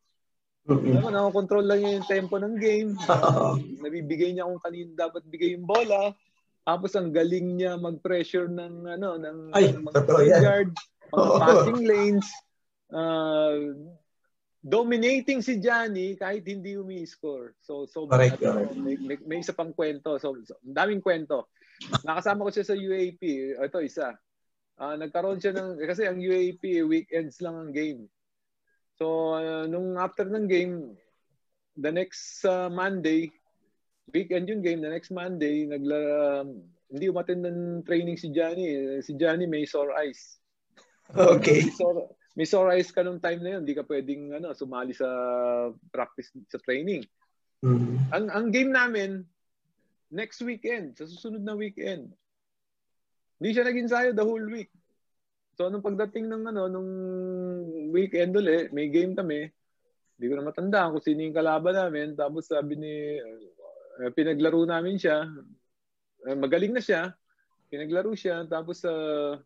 Mm-hmm. 0.66 0.98
Mo, 0.98 1.14
nakokontrol 1.14 1.62
lang 1.62 1.78
niya 1.82 1.92
yung 2.02 2.10
tempo 2.10 2.36
ng 2.42 2.56
game. 2.58 2.90
Uh, 3.06 3.54
nabibigay 3.82 4.34
niya 4.34 4.50
kung 4.50 4.62
kanino 4.62 4.90
dapat 4.98 5.22
bigay 5.30 5.54
yung 5.54 5.66
bola. 5.66 6.10
Tapos 6.66 6.98
ang 6.98 7.14
galing 7.14 7.62
niya 7.62 7.78
mag-pressure 7.78 8.50
ng 8.50 8.98
ano 8.98 9.14
ng, 9.22 9.54
Ay, 9.54 9.70
ng 9.70 9.86
mga 9.86 10.00
guard, 10.42 10.70
mga 11.14 11.30
passing 11.38 11.82
lanes. 11.86 12.28
Uh, 12.90 13.70
dominating 14.66 15.38
si 15.46 15.62
Johnny 15.62 16.18
kahit 16.18 16.42
hindi 16.42 16.74
umi-score. 16.74 17.54
So, 17.62 17.86
so 17.86 18.10
correct, 18.10 18.42
ano, 18.42 18.66
May, 18.74 18.98
may, 18.98 19.16
may 19.22 19.38
isa 19.38 19.54
pang 19.54 19.70
kwento. 19.70 20.18
So, 20.18 20.34
so 20.42 20.58
daming 20.66 20.98
kwento. 20.98 21.46
Nakasama 22.02 22.42
ko 22.42 22.50
siya 22.50 22.66
sa 22.66 22.74
UAP. 22.74 23.22
Ito, 23.62 23.78
isa. 23.78 24.18
Uh, 24.74 24.98
nagkaroon 24.98 25.38
siya 25.38 25.54
ng, 25.54 25.78
kasi 25.86 26.10
ang 26.10 26.18
UAP, 26.18 26.82
weekends 26.82 27.38
lang 27.38 27.54
ang 27.54 27.70
game. 27.70 28.10
So, 28.98 29.38
uh, 29.38 29.70
nung 29.70 29.94
after 29.94 30.26
ng 30.26 30.50
game, 30.50 30.98
the 31.78 31.94
next 31.94 32.42
uh, 32.42 32.66
Monday, 32.66 33.30
weekend 34.10 34.50
yung 34.50 34.66
game, 34.66 34.82
the 34.82 34.90
next 34.90 35.14
Monday, 35.14 35.70
nagla, 35.70 36.00
um, 36.42 36.58
hindi 36.90 37.06
umatin 37.06 37.46
ng 37.46 37.86
training 37.86 38.18
si 38.18 38.34
Johnny. 38.34 38.98
Si 38.98 39.14
Johnny 39.14 39.46
may 39.46 39.62
sore 39.62 39.94
eyes. 39.94 40.42
Okay. 41.14 41.70
sore, 41.70 42.10
may 42.36 42.44
sore 42.44 42.76
eyes 42.76 42.92
ka 42.92 43.00
nung 43.00 43.18
time 43.18 43.40
na 43.40 43.56
yun, 43.56 43.64
hindi 43.64 43.72
ka 43.72 43.88
pwedeng 43.88 44.36
ano, 44.36 44.52
sumali 44.52 44.92
sa 44.92 45.08
practice, 45.88 46.28
sa 46.52 46.60
training. 46.60 47.00
Mm-hmm. 47.64 48.12
Ang, 48.12 48.26
ang 48.28 48.46
game 48.52 48.70
namin, 48.70 49.24
next 50.12 50.44
weekend, 50.44 50.92
sa 51.00 51.08
susunod 51.08 51.40
na 51.40 51.56
weekend. 51.56 52.12
Hindi 53.40 53.50
siya 53.56 53.64
naging 53.64 53.88
sayo 53.88 54.10
the 54.12 54.20
whole 54.20 54.44
week. 54.52 54.68
So, 55.56 55.72
nung 55.72 55.80
pagdating 55.80 56.28
ng 56.28 56.52
ano, 56.52 56.68
nung 56.68 56.90
weekend 57.88 58.36
ulit, 58.36 58.68
may 58.76 58.92
game 58.92 59.16
kami. 59.16 59.48
Hindi 60.16 60.26
ko 60.28 60.34
na 60.36 60.44
matandaan 60.44 60.92
kung 60.92 61.04
sino 61.04 61.24
yung 61.24 61.36
kalaban 61.36 61.72
namin. 61.72 62.12
Tapos 62.12 62.52
sabi 62.52 62.76
ni, 62.76 63.16
uh, 64.04 64.12
pinaglaro 64.12 64.68
namin 64.68 65.00
siya. 65.00 65.24
Uh, 66.28 66.36
magaling 66.36 66.76
na 66.76 66.84
siya. 66.84 67.16
Pinaglaro 67.72 68.12
siya. 68.12 68.44
Tapos, 68.44 68.84
uh, 68.84 69.40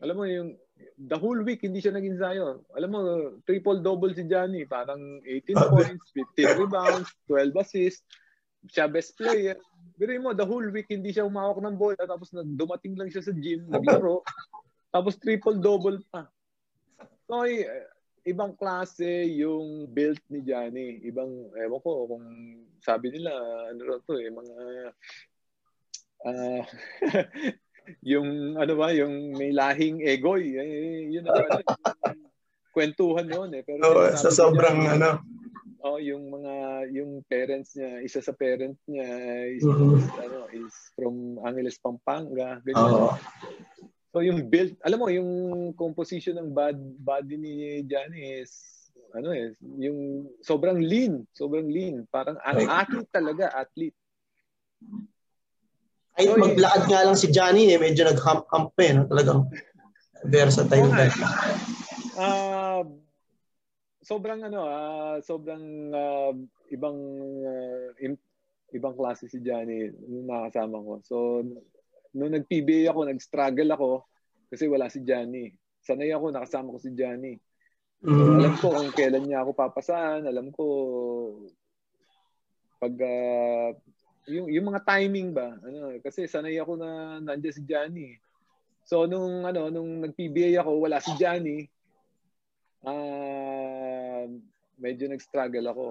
alam 0.00 0.16
mo 0.16 0.24
yung 0.28 0.52
the 0.96 1.16
whole 1.16 1.40
week 1.40 1.64
hindi 1.64 1.80
siya 1.80 1.96
naging 1.96 2.20
sayo. 2.20 2.64
Alam 2.76 2.90
mo, 2.92 3.00
triple-double 3.48 4.12
si 4.12 4.28
Johnny. 4.28 4.68
Parang 4.68 5.00
18 5.24 5.72
points, 5.72 6.04
15 6.36 6.60
rebounds, 6.60 7.08
12 7.28 7.56
assists. 7.56 8.04
Siya 8.68 8.90
best 8.90 9.16
player. 9.16 9.56
Pero 9.96 10.12
mo, 10.20 10.36
the 10.36 10.44
whole 10.44 10.68
week 10.68 10.90
hindi 10.92 11.16
siya 11.16 11.24
umawak 11.24 11.60
ng 11.64 11.76
bola. 11.80 12.02
Tapos 12.04 12.28
dumating 12.32 12.96
lang 12.98 13.08
siya 13.08 13.24
sa 13.24 13.32
gym, 13.32 13.64
naglaro. 13.72 14.20
Tapos 14.94 15.16
triple-double 15.16 16.04
pa. 16.12 16.28
So, 17.26 17.44
ibang 18.26 18.58
klase 18.58 19.28
yung 19.32 19.88
build 19.88 20.20
ni 20.28 20.44
Johnny. 20.44 21.00
Ibang, 21.08 21.56
ewan 21.56 21.80
ko 21.80 21.90
kung 22.04 22.26
sabi 22.84 23.14
nila, 23.14 23.32
ano 23.72 23.80
rin 23.80 24.00
to 24.04 24.14
eh, 24.18 24.30
mga 24.30 24.56
uh, 26.26 26.62
yung 28.02 28.58
ano 28.58 28.72
ba, 28.76 28.92
yung 28.92 29.34
may 29.34 29.50
lahing 29.50 30.02
egoy. 30.02 30.56
Eh, 30.56 31.10
yun 31.12 31.26
ang 31.26 31.46
ano, 31.46 31.60
kwentuhan 32.76 33.26
noon 33.26 33.50
eh. 33.56 33.62
Pero 33.64 33.80
oh, 33.82 34.12
sa 34.12 34.28
sobrang 34.28 34.84
niya, 34.84 34.92
ano. 35.00 35.10
Oh, 35.86 36.02
yung 36.02 36.28
mga 36.34 36.54
yung 36.92 37.22
parents 37.30 37.78
niya, 37.78 38.02
isa 38.02 38.18
sa 38.18 38.34
parent 38.34 38.74
niya 38.90 39.08
is, 39.54 39.62
mm-hmm. 39.62 40.02
ano, 40.18 40.38
is 40.50 40.74
from 40.98 41.38
Angeles 41.46 41.78
Pampanga, 41.78 42.58
ganyan. 42.66 42.90
Oh. 42.90 43.14
So 44.10 44.24
yung 44.24 44.48
build, 44.48 44.74
alam 44.82 44.98
mo 44.98 45.12
yung 45.12 45.30
composition 45.76 46.40
ng 46.40 46.50
bad 46.56 46.76
body 47.04 47.36
ni 47.36 47.54
Johnny 47.84 48.40
is 48.42 48.76
ano 49.14 49.32
eh, 49.32 49.52
yung 49.80 50.28
sobrang 50.44 50.80
lean, 50.80 51.24
sobrang 51.32 51.68
lean. 51.68 52.04
Parang 52.10 52.36
right. 52.42 52.68
athlete 52.68 53.12
talaga, 53.12 53.52
athlete. 53.52 53.96
Ay, 56.16 56.32
so, 56.32 56.40
maglakad 56.40 56.82
nga 56.88 57.04
lang 57.04 57.16
si 57.16 57.28
Johnny 57.28 57.68
eh, 57.68 57.76
medyo 57.76 58.08
nag-hump-hump 58.08 58.72
eh, 58.80 58.92
no? 58.96 59.04
talagang 59.04 59.52
versatile. 60.24 60.88
Okay. 60.88 61.12
Uh, 62.16 62.82
sobrang 64.00 64.40
ano, 64.48 64.64
uh, 64.64 65.16
sobrang 65.20 65.92
uh, 65.92 66.32
ibang 66.72 66.96
uh, 67.44 67.92
in, 68.00 68.16
ibang 68.72 68.96
klase 68.96 69.28
si 69.28 69.44
Johnny 69.44 69.92
nung 70.08 70.24
nakasama 70.24 70.80
ko. 70.80 70.92
So, 71.04 71.16
nung 72.16 72.32
nag-PBA 72.32 72.88
ako, 72.88 73.12
nag-struggle 73.12 73.70
ako 73.76 73.90
kasi 74.48 74.64
wala 74.72 74.88
si 74.88 75.04
Johnny. 75.04 75.52
Sanay 75.84 76.16
ako, 76.16 76.32
nakasama 76.32 76.72
ko 76.72 76.78
si 76.80 76.96
Johnny. 76.96 77.36
So, 78.00 78.08
mm. 78.08 78.36
alam 78.40 78.54
ko 78.56 78.66
kung 78.72 78.92
kailan 78.96 79.24
niya 79.28 79.44
ako 79.44 79.50
papasaan, 79.52 80.24
alam 80.24 80.48
ko 80.48 80.64
pag 82.76 82.92
uh, 82.92 83.72
yung 84.26 84.46
yung 84.50 84.66
mga 84.74 84.82
timing 84.82 85.30
ba 85.30 85.54
ano 85.62 85.94
kasi 86.02 86.26
sanay 86.26 86.58
ako 86.58 86.78
na 86.78 87.22
nandiyan 87.22 87.56
si 87.56 87.62
Johnny. 87.62 88.10
So 88.86 89.06
nung 89.06 89.46
ano 89.46 89.70
nung 89.70 90.02
nag-PBA 90.02 90.62
ako 90.62 90.70
wala 90.82 90.98
si 90.98 91.12
Johnny. 91.18 91.66
Uh, 92.86 94.30
medyo 94.78 95.10
nag-struggle 95.10 95.66
ako. 95.70 95.86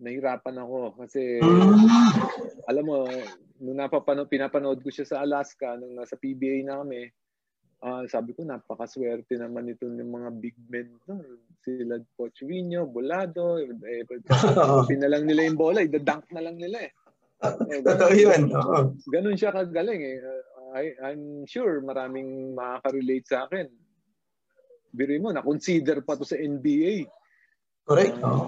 Nahirapan 0.00 0.56
ako 0.60 0.96
kasi 1.00 1.40
alam 2.64 2.84
mo 2.84 3.04
nung 3.60 3.76
napapanood 3.76 4.32
pinapanood 4.32 4.80
ko 4.80 4.88
siya 4.88 5.04
sa 5.04 5.16
Alaska 5.20 5.76
nung 5.76 6.00
nasa 6.00 6.16
PBA 6.16 6.64
na 6.64 6.80
kami 6.80 7.12
uh, 7.84 8.04
sabi 8.08 8.32
ko 8.32 8.44
napakaswerte 8.44 9.36
naman 9.36 9.68
ito 9.68 9.84
ng 9.84 10.08
mga 10.08 10.30
big 10.40 10.56
men 10.68 10.88
no? 11.04 11.20
sila 11.60 12.00
Coach 12.16 12.40
Vino, 12.48 12.88
Bolado, 12.88 13.60
eh, 13.60 14.04
pinalang 14.90 15.28
nila 15.28 15.44
yung 15.44 15.60
bola, 15.60 15.84
idadunk 15.84 16.24
na 16.32 16.40
lang 16.40 16.56
nila 16.56 16.88
eh. 16.88 16.92
Totoo 17.40 18.12
yun. 18.12 18.52
Oo. 18.52 18.92
Ganun 19.08 19.36
siya 19.36 19.56
kagaling 19.56 20.02
eh. 20.04 20.18
I, 20.70 20.94
I'm 21.02 21.48
sure 21.48 21.82
maraming 21.82 22.54
makaka-relate 22.54 23.26
sa 23.26 23.48
akin. 23.48 23.66
Biro 24.90 25.14
mo, 25.22 25.30
na-consider 25.32 26.02
pa 26.02 26.18
to 26.18 26.26
sa 26.26 26.38
NBA. 26.38 27.06
Correct. 27.86 28.18
Uh, 28.22 28.46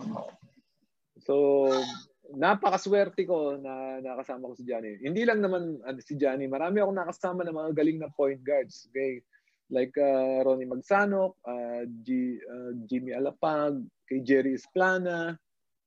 so, 1.22 1.34
napakaswerte 2.34 3.26
ko 3.26 3.58
na 3.58 3.98
nakasama 4.02 4.50
ko 4.50 4.54
si 4.58 4.66
Johnny. 4.66 4.98
Hindi 5.02 5.22
lang 5.26 5.42
naman 5.42 5.82
uh, 5.82 5.98
si 6.02 6.18
Johnny, 6.18 6.46
marami 6.46 6.82
akong 6.82 6.98
nakasama 6.98 7.40
na 7.42 7.54
mga 7.54 7.70
galing 7.74 7.98
na 8.02 8.10
point 8.12 8.42
guards. 8.42 8.90
Okay? 8.90 9.22
Like 9.72 9.94
uh, 9.96 10.44
Ronnie 10.44 10.68
Magsanok, 10.68 11.38
uh, 11.48 11.82
G, 12.04 12.36
uh, 12.44 12.76
Jimmy 12.84 13.16
Alapag, 13.16 13.80
kay 14.04 14.20
Jerry 14.20 14.58
Esplana, 14.58 15.38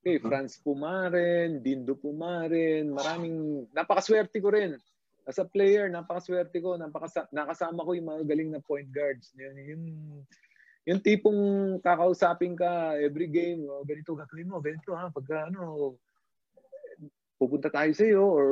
kay. 0.06 0.22
Franz 0.22 0.62
Pumaren, 0.62 1.66
Dindo 1.66 1.98
Pumaren, 1.98 2.94
maraming, 2.94 3.66
napakaswerte 3.74 4.38
ko 4.38 4.54
rin. 4.54 4.78
As 5.26 5.42
a 5.42 5.46
player, 5.50 5.90
napakaswerte 5.90 6.62
ko, 6.62 6.78
napakasa, 6.78 7.26
nakasama 7.34 7.82
ko 7.82 7.98
yung 7.98 8.14
mga 8.14 8.24
galing 8.30 8.54
na 8.54 8.62
point 8.62 8.86
guards. 8.94 9.34
Yun, 9.34 9.58
yung, 9.66 9.84
yung 10.86 11.02
tipong 11.02 11.42
kakausapin 11.82 12.54
ka 12.54 12.94
every 13.02 13.26
game, 13.26 13.66
oh, 13.66 13.82
ganito 13.82 14.14
gagawin 14.14 14.54
mo, 14.54 14.62
ganito 14.62 14.94
ha, 14.94 15.10
pagka 15.10 15.50
ano, 15.50 15.98
pupunta 17.36 17.68
tayo 17.68 17.92
sa 17.92 18.06
iyo 18.08 18.24
or 18.24 18.48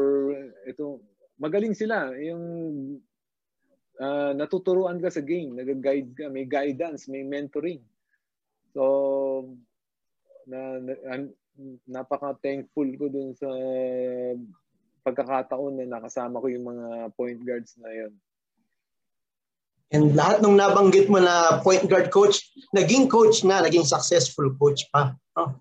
ito 0.68 1.00
magaling 1.40 1.72
sila 1.72 2.12
yung 2.20 2.44
uh, 4.00 4.32
natuturuan 4.36 5.00
ka 5.00 5.08
sa 5.08 5.24
game 5.24 5.56
nag-guide 5.56 6.12
ka 6.12 6.28
may 6.28 6.44
guidance 6.44 7.08
may 7.08 7.24
mentoring 7.24 7.80
so 8.76 9.48
na, 10.44 10.84
na 10.84 10.94
thankful 12.42 12.90
ko 12.98 13.06
dun 13.10 13.36
sa 13.38 13.50
pagkakataon 15.04 15.84
na 15.84 16.00
nakasama 16.00 16.40
ko 16.40 16.48
yung 16.48 16.66
mga 16.68 17.12
point 17.14 17.40
guards 17.44 17.76
na 17.78 17.92
yon 17.92 18.14
And 19.94 20.18
lahat 20.18 20.42
ng 20.42 20.58
nabanggit 20.58 21.06
mo 21.06 21.22
na 21.22 21.62
point 21.62 21.86
guard 21.86 22.10
coach, 22.10 22.50
naging 22.74 23.06
coach 23.06 23.46
na, 23.46 23.62
naging 23.62 23.86
successful 23.86 24.50
coach 24.58 24.90
pa. 24.90 25.14
Oh. 25.38 25.54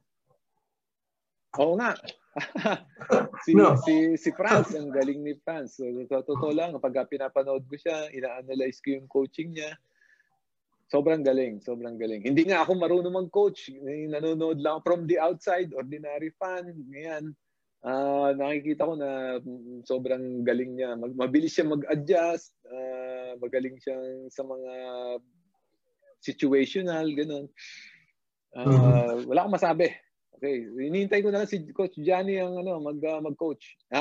Oo 1.60 1.76
nga 1.76 1.92
si, 3.44 3.52
no. 3.52 3.76
si, 3.84 4.16
si 4.16 4.32
Franz, 4.32 4.72
ang 4.72 4.88
galing 4.88 5.20
ni 5.20 5.36
Franz. 5.44 5.76
So, 5.76 5.84
sa 6.08 6.24
totoo 6.24 6.48
lang, 6.48 6.72
pag 6.80 6.96
pinapanood 7.08 7.68
ko 7.68 7.76
siya, 7.76 8.08
ina-analyze 8.08 8.80
ko 8.80 8.96
yung 8.96 9.08
coaching 9.08 9.52
niya, 9.52 9.76
sobrang 10.92 11.24
galing, 11.24 11.64
sobrang 11.64 11.96
galing. 11.96 12.20
Hindi 12.20 12.52
nga 12.52 12.68
ako 12.68 12.76
marunong 12.76 13.16
mag-coach. 13.24 13.72
Nanonood 13.80 14.60
lang 14.60 14.84
from 14.84 15.08
the 15.08 15.16
outside, 15.16 15.72
ordinary 15.72 16.28
fan, 16.36 16.68
ngayon. 16.92 17.32
Uh, 17.82 18.36
nakikita 18.36 18.84
ko 18.84 18.94
na 19.00 19.40
sobrang 19.88 20.44
galing 20.44 20.76
niya. 20.76 20.92
Mag, 21.00 21.16
mabilis 21.16 21.56
siya 21.56 21.64
mag-adjust, 21.64 22.52
uh, 22.68 23.40
magaling 23.40 23.80
siya 23.80 23.96
sa 24.28 24.44
mga 24.44 24.72
situational, 26.20 27.08
ganun. 27.16 27.48
Uh. 28.52 29.24
Wala 29.24 29.48
akong 29.48 29.56
masabi. 29.56 29.88
Okay, 30.36 30.68
hinihintay 30.68 31.24
ko 31.24 31.32
na 31.32 31.42
lang 31.42 31.48
si 31.48 31.64
Coach 31.72 31.96
Johnny 32.02 32.36
ang 32.36 32.60
ano, 32.60 32.76
mag 32.84 33.00
uh, 33.00 33.22
mag-coach. 33.24 33.80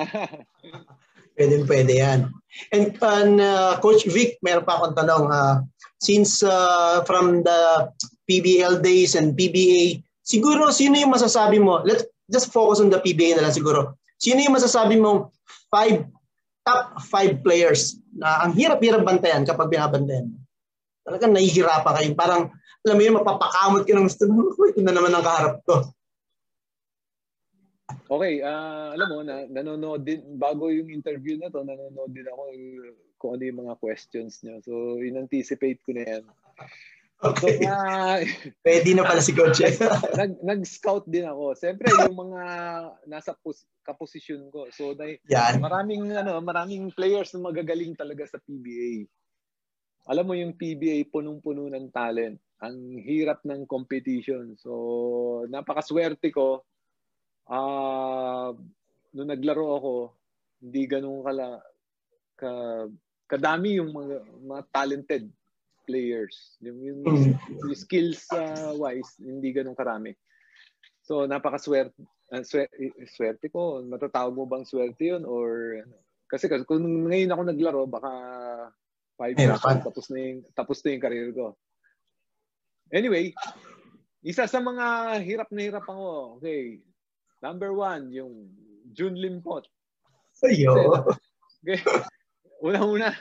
pwede 1.35 1.63
pwede 1.67 1.93
'yan. 1.99 2.19
And 2.75 3.39
uh, 3.39 3.79
Coach 3.79 4.03
Vic, 4.11 4.35
meron 4.43 4.67
pa 4.67 4.75
akong 4.75 4.95
tanong 4.99 5.31
uh, 5.31 5.63
since 6.03 6.43
uh, 6.43 6.99
from 7.07 7.47
the 7.47 7.87
PBL 8.27 8.83
days 8.83 9.15
and 9.15 9.37
PBA, 9.39 10.03
siguro 10.23 10.71
sino 10.73 10.99
yung 10.99 11.15
masasabi 11.15 11.63
mo? 11.63 11.79
Let's 11.87 12.03
just 12.27 12.51
focus 12.51 12.83
on 12.83 12.91
the 12.91 12.99
PBA 12.99 13.39
na 13.39 13.47
lang 13.47 13.55
siguro. 13.55 13.95
Sino 14.19 14.43
yung 14.43 14.55
masasabi 14.55 14.99
mo 14.99 15.31
five 15.71 16.05
top 16.67 16.99
five 17.07 17.41
players 17.41 17.97
na 18.13 18.45
ang 18.45 18.53
hirap-hirap 18.53 19.07
bantayan 19.07 19.47
kapag 19.47 19.71
binabantayan? 19.71 20.31
Talagang 21.01 21.33
nahihirapan 21.33 21.93
kayo. 21.97 22.09
Parang, 22.13 22.41
alam 22.85 22.95
mo 22.97 23.01
yun, 23.01 23.17
mapapakamot 23.17 23.81
ka 23.83 23.91
ng 23.97 24.05
gusto. 24.05 24.29
Ito 24.69 24.79
na 24.85 24.93
naman 24.93 25.11
ang 25.17 25.25
kaharap 25.25 25.65
ko. 25.65 25.89
Okay, 28.07 28.43
uh, 28.43 28.93
alam 28.93 29.07
mo, 29.07 29.19
na, 29.23 29.47
nanonood 29.47 30.03
din, 30.03 30.21
bago 30.35 30.67
yung 30.67 30.91
interview 30.91 31.39
na 31.39 31.47
to, 31.47 31.63
nanonood 31.63 32.11
din 32.11 32.27
ako 32.27 32.41
kung 33.21 33.31
ano 33.37 33.43
yung 33.45 33.61
mga 33.67 33.75
questions 33.77 34.41
niya. 34.41 34.57
So, 34.65 34.97
in-anticipate 34.97 35.79
ko 35.85 35.93
na 35.93 36.03
yan. 36.03 36.23
Okay. 37.21 37.61
So, 37.61 37.69
uh, 37.69 38.17
Pwede 38.65 38.89
na 38.97 39.05
pala 39.05 39.21
si 39.21 39.37
Coach. 39.37 39.61
nag, 40.19 40.41
nag-scout 40.41 41.05
din 41.05 41.29
ako. 41.29 41.53
Siyempre, 41.53 41.93
yung 41.93 42.17
mga 42.17 42.41
nasa 43.05 43.37
pos, 43.37 43.61
kaposisyon 43.85 44.49
ko. 44.49 44.65
So, 44.73 44.97
na, 44.97 45.13
yan. 45.29 45.61
maraming, 45.61 46.09
ano, 46.17 46.41
maraming 46.41 46.89
players 46.97 47.29
na 47.37 47.45
magagaling 47.45 47.93
talaga 47.93 48.25
sa 48.25 48.41
PBA. 48.41 49.05
Alam 50.09 50.25
mo 50.25 50.33
yung 50.33 50.57
PBA, 50.57 51.13
punong-puno 51.13 51.69
ng 51.69 51.93
talent. 51.93 52.41
Ang 52.65 52.97
hirap 53.05 53.45
ng 53.45 53.69
competition. 53.69 54.57
So, 54.57 55.45
napakaswerte 55.45 56.33
ko 56.33 56.65
uh, 57.49 58.51
nung 59.15 59.29
naglaro 59.29 59.65
ako, 59.79 59.93
hindi 60.61 60.83
ganun 60.85 61.25
kala 61.25 61.61
ka 62.37 62.51
kadami 63.31 63.79
yung 63.79 63.95
mga, 63.95 64.15
mga 64.43 64.61
talented 64.75 65.25
players. 65.87 66.59
Yung, 66.59 66.79
yung, 66.83 66.99
hmm. 67.07 67.33
yung 67.63 67.77
skills 67.77 68.27
uh, 68.35 68.75
wise, 68.75 69.15
hindi 69.17 69.55
ganun 69.55 69.77
karami. 69.77 70.13
So 71.01 71.25
napakaswerte 71.25 71.95
uh, 72.31 72.43
swerte, 72.43 72.75
swerte 73.11 73.47
ko. 73.49 73.81
Matatawag 73.83 74.35
mo 74.35 74.45
bang 74.45 74.67
swerte 74.67 75.01
'yun 75.01 75.23
or 75.27 75.81
kasi, 76.31 76.47
kasi 76.47 76.63
kung 76.63 76.83
ngayon 77.11 77.33
ako 77.35 77.41
naglaro 77.43 77.83
baka 77.91 78.11
5 79.19 79.35
years 79.35 79.59
tapos 79.59 80.05
na 80.07 80.19
yung 80.23 80.39
tapos 80.55 80.77
na 80.81 80.89
yung 80.95 81.03
career 81.03 81.29
ko. 81.35 81.47
Anyway, 82.91 83.31
isa 84.23 84.47
sa 84.47 84.59
mga 84.59 85.17
hirap 85.23 85.49
na 85.51 85.61
hirap 85.63 85.85
ako. 85.87 86.39
Okay, 86.39 86.83
Number 87.41 87.73
one, 87.73 88.13
yung 88.13 88.53
June 88.93 89.17
Limpot. 89.17 89.65
Ayo. 90.45 91.05
Okay. 91.61 91.81
Una-una, 92.65 93.13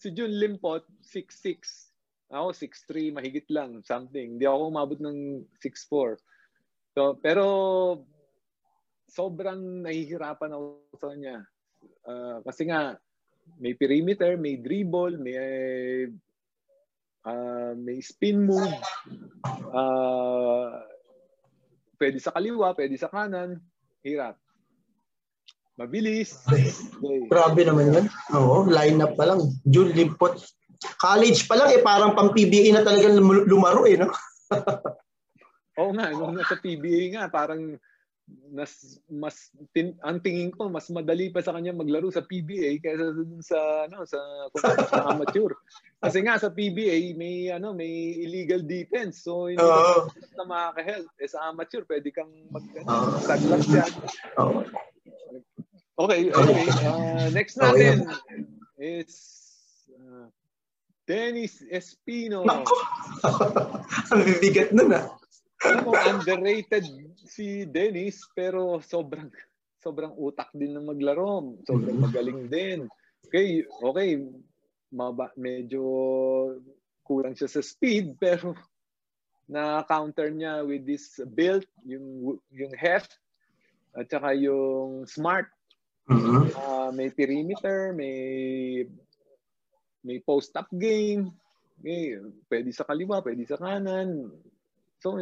si 0.00 0.12
June 0.16 0.32
Limpot, 0.32 0.84
6'6". 1.04 2.32
Ako, 2.32 2.50
6'3", 2.50 3.14
mahigit 3.14 3.46
lang, 3.52 3.84
something. 3.84 4.40
Hindi 4.40 4.44
ako 4.48 4.72
umabot 4.72 4.98
ng 4.98 5.44
6'4". 5.60 6.16
So, 6.96 7.20
pero 7.20 7.44
sobrang 9.12 9.84
nahihirapan 9.84 10.56
ako 10.56 10.64
sa 10.96 11.06
kanya. 11.12 11.36
Uh, 12.08 12.40
kasi 12.48 12.72
nga, 12.72 12.96
may 13.60 13.76
perimeter, 13.76 14.34
may 14.40 14.58
dribble, 14.58 15.20
may 15.20 15.36
uh, 17.22 17.72
may 17.78 18.00
spin 18.02 18.42
move. 18.42 18.72
Uh, 19.70 20.82
pwede 21.96 22.18
sa 22.20 22.32
kaliwa, 22.32 22.72
pwede 22.76 22.94
sa 22.96 23.10
kanan. 23.10 23.60
Hirap. 24.04 24.36
Mabilis. 25.76 26.40
Okay. 26.48 26.72
Grabe 27.32 27.60
naman 27.64 27.92
yan. 27.92 28.06
Oo, 28.32 28.64
line 28.64 29.04
up 29.04 29.12
pa 29.16 29.28
lang. 29.28 29.44
June 29.68 29.92
Limpot. 29.92 30.40
College 31.00 31.44
pa 31.48 31.56
lang 31.56 31.68
eh, 31.72 31.80
parang 31.80 32.12
pang 32.16 32.32
PBA 32.32 32.72
na 32.72 32.84
talagang 32.84 33.16
lumaro 33.20 33.88
eh, 33.88 33.96
no? 33.96 34.08
Oo 35.80 35.92
nga, 35.92 36.08
nung 36.12 36.32
nasa 36.32 36.56
PBA 36.56 37.12
nga, 37.16 37.24
parang 37.28 37.76
mas 38.50 38.98
mas 39.06 39.54
tin, 39.70 39.94
ang 40.02 40.18
tingin 40.18 40.50
ko 40.50 40.66
mas 40.66 40.90
madali 40.90 41.30
pa 41.30 41.38
sa 41.38 41.54
kanya 41.54 41.70
maglaro 41.70 42.10
sa 42.10 42.26
PBA 42.26 42.82
kaysa 42.82 43.14
sa 43.42 43.58
ano 43.86 44.02
sa, 44.02 44.18
sa 44.90 45.14
amateur. 45.14 45.54
Kasi 46.02 46.26
nga 46.26 46.34
sa 46.34 46.50
PBA 46.50 47.14
may 47.14 47.54
ano 47.54 47.70
may 47.70 48.18
illegal 48.26 48.66
defense. 48.66 49.22
So 49.22 49.46
hindi 49.46 49.62
uh, 49.62 50.10
na 50.34 50.44
makaka-help. 50.46 51.06
Eh 51.22 51.30
sa 51.30 51.54
amateur 51.54 51.86
pwede 51.86 52.10
kang 52.10 52.30
mag 52.50 52.66
uh, 52.86 53.14
yan. 53.70 53.92
Uh, 54.34 54.66
okay, 56.02 56.30
okay. 56.34 56.66
Uh, 56.82 57.30
next 57.30 57.54
natin 57.62 58.10
is 58.82 59.14
uh, 59.94 60.26
Dennis 61.06 61.62
Espino. 61.70 62.42
ang 64.10 64.22
bibigat 64.26 64.74
nun 64.74 64.90
ah. 64.90 65.06
Ano, 65.66 65.90
underrated 65.94 66.86
si 67.26 67.66
Dennis 67.66 68.22
pero 68.34 68.78
sobrang 68.78 69.30
sobrang 69.82 70.14
utak 70.18 70.50
din 70.54 70.74
ng 70.74 70.86
maglaro. 70.86 71.54
Sobrang 71.62 71.98
magaling 72.02 72.50
din. 72.50 72.90
Okay, 73.26 73.62
okay. 73.82 74.22
Maba, 74.90 75.30
medyo 75.34 75.82
kulang 77.06 77.34
siya 77.34 77.50
sa 77.50 77.62
speed 77.62 78.18
pero 78.18 78.54
na 79.46 79.86
counter 79.86 80.30
niya 80.30 80.66
with 80.66 80.82
this 80.82 81.22
build, 81.34 81.62
yung 81.86 82.38
yung 82.50 82.74
heft 82.74 83.14
at 83.94 84.10
saka 84.10 84.34
yung 84.34 85.06
smart. 85.06 85.46
Mm-hmm. 86.06 86.54
Uh, 86.54 86.90
may 86.94 87.10
perimeter, 87.10 87.94
may 87.94 88.18
may 90.06 90.18
post-up 90.22 90.70
game. 90.74 91.34
Okay, 91.82 92.18
pwede 92.50 92.70
sa 92.70 92.86
kaliwa, 92.86 93.22
pwede 93.22 93.42
sa 93.46 93.58
kanan. 93.58 94.30
So, 95.02 95.18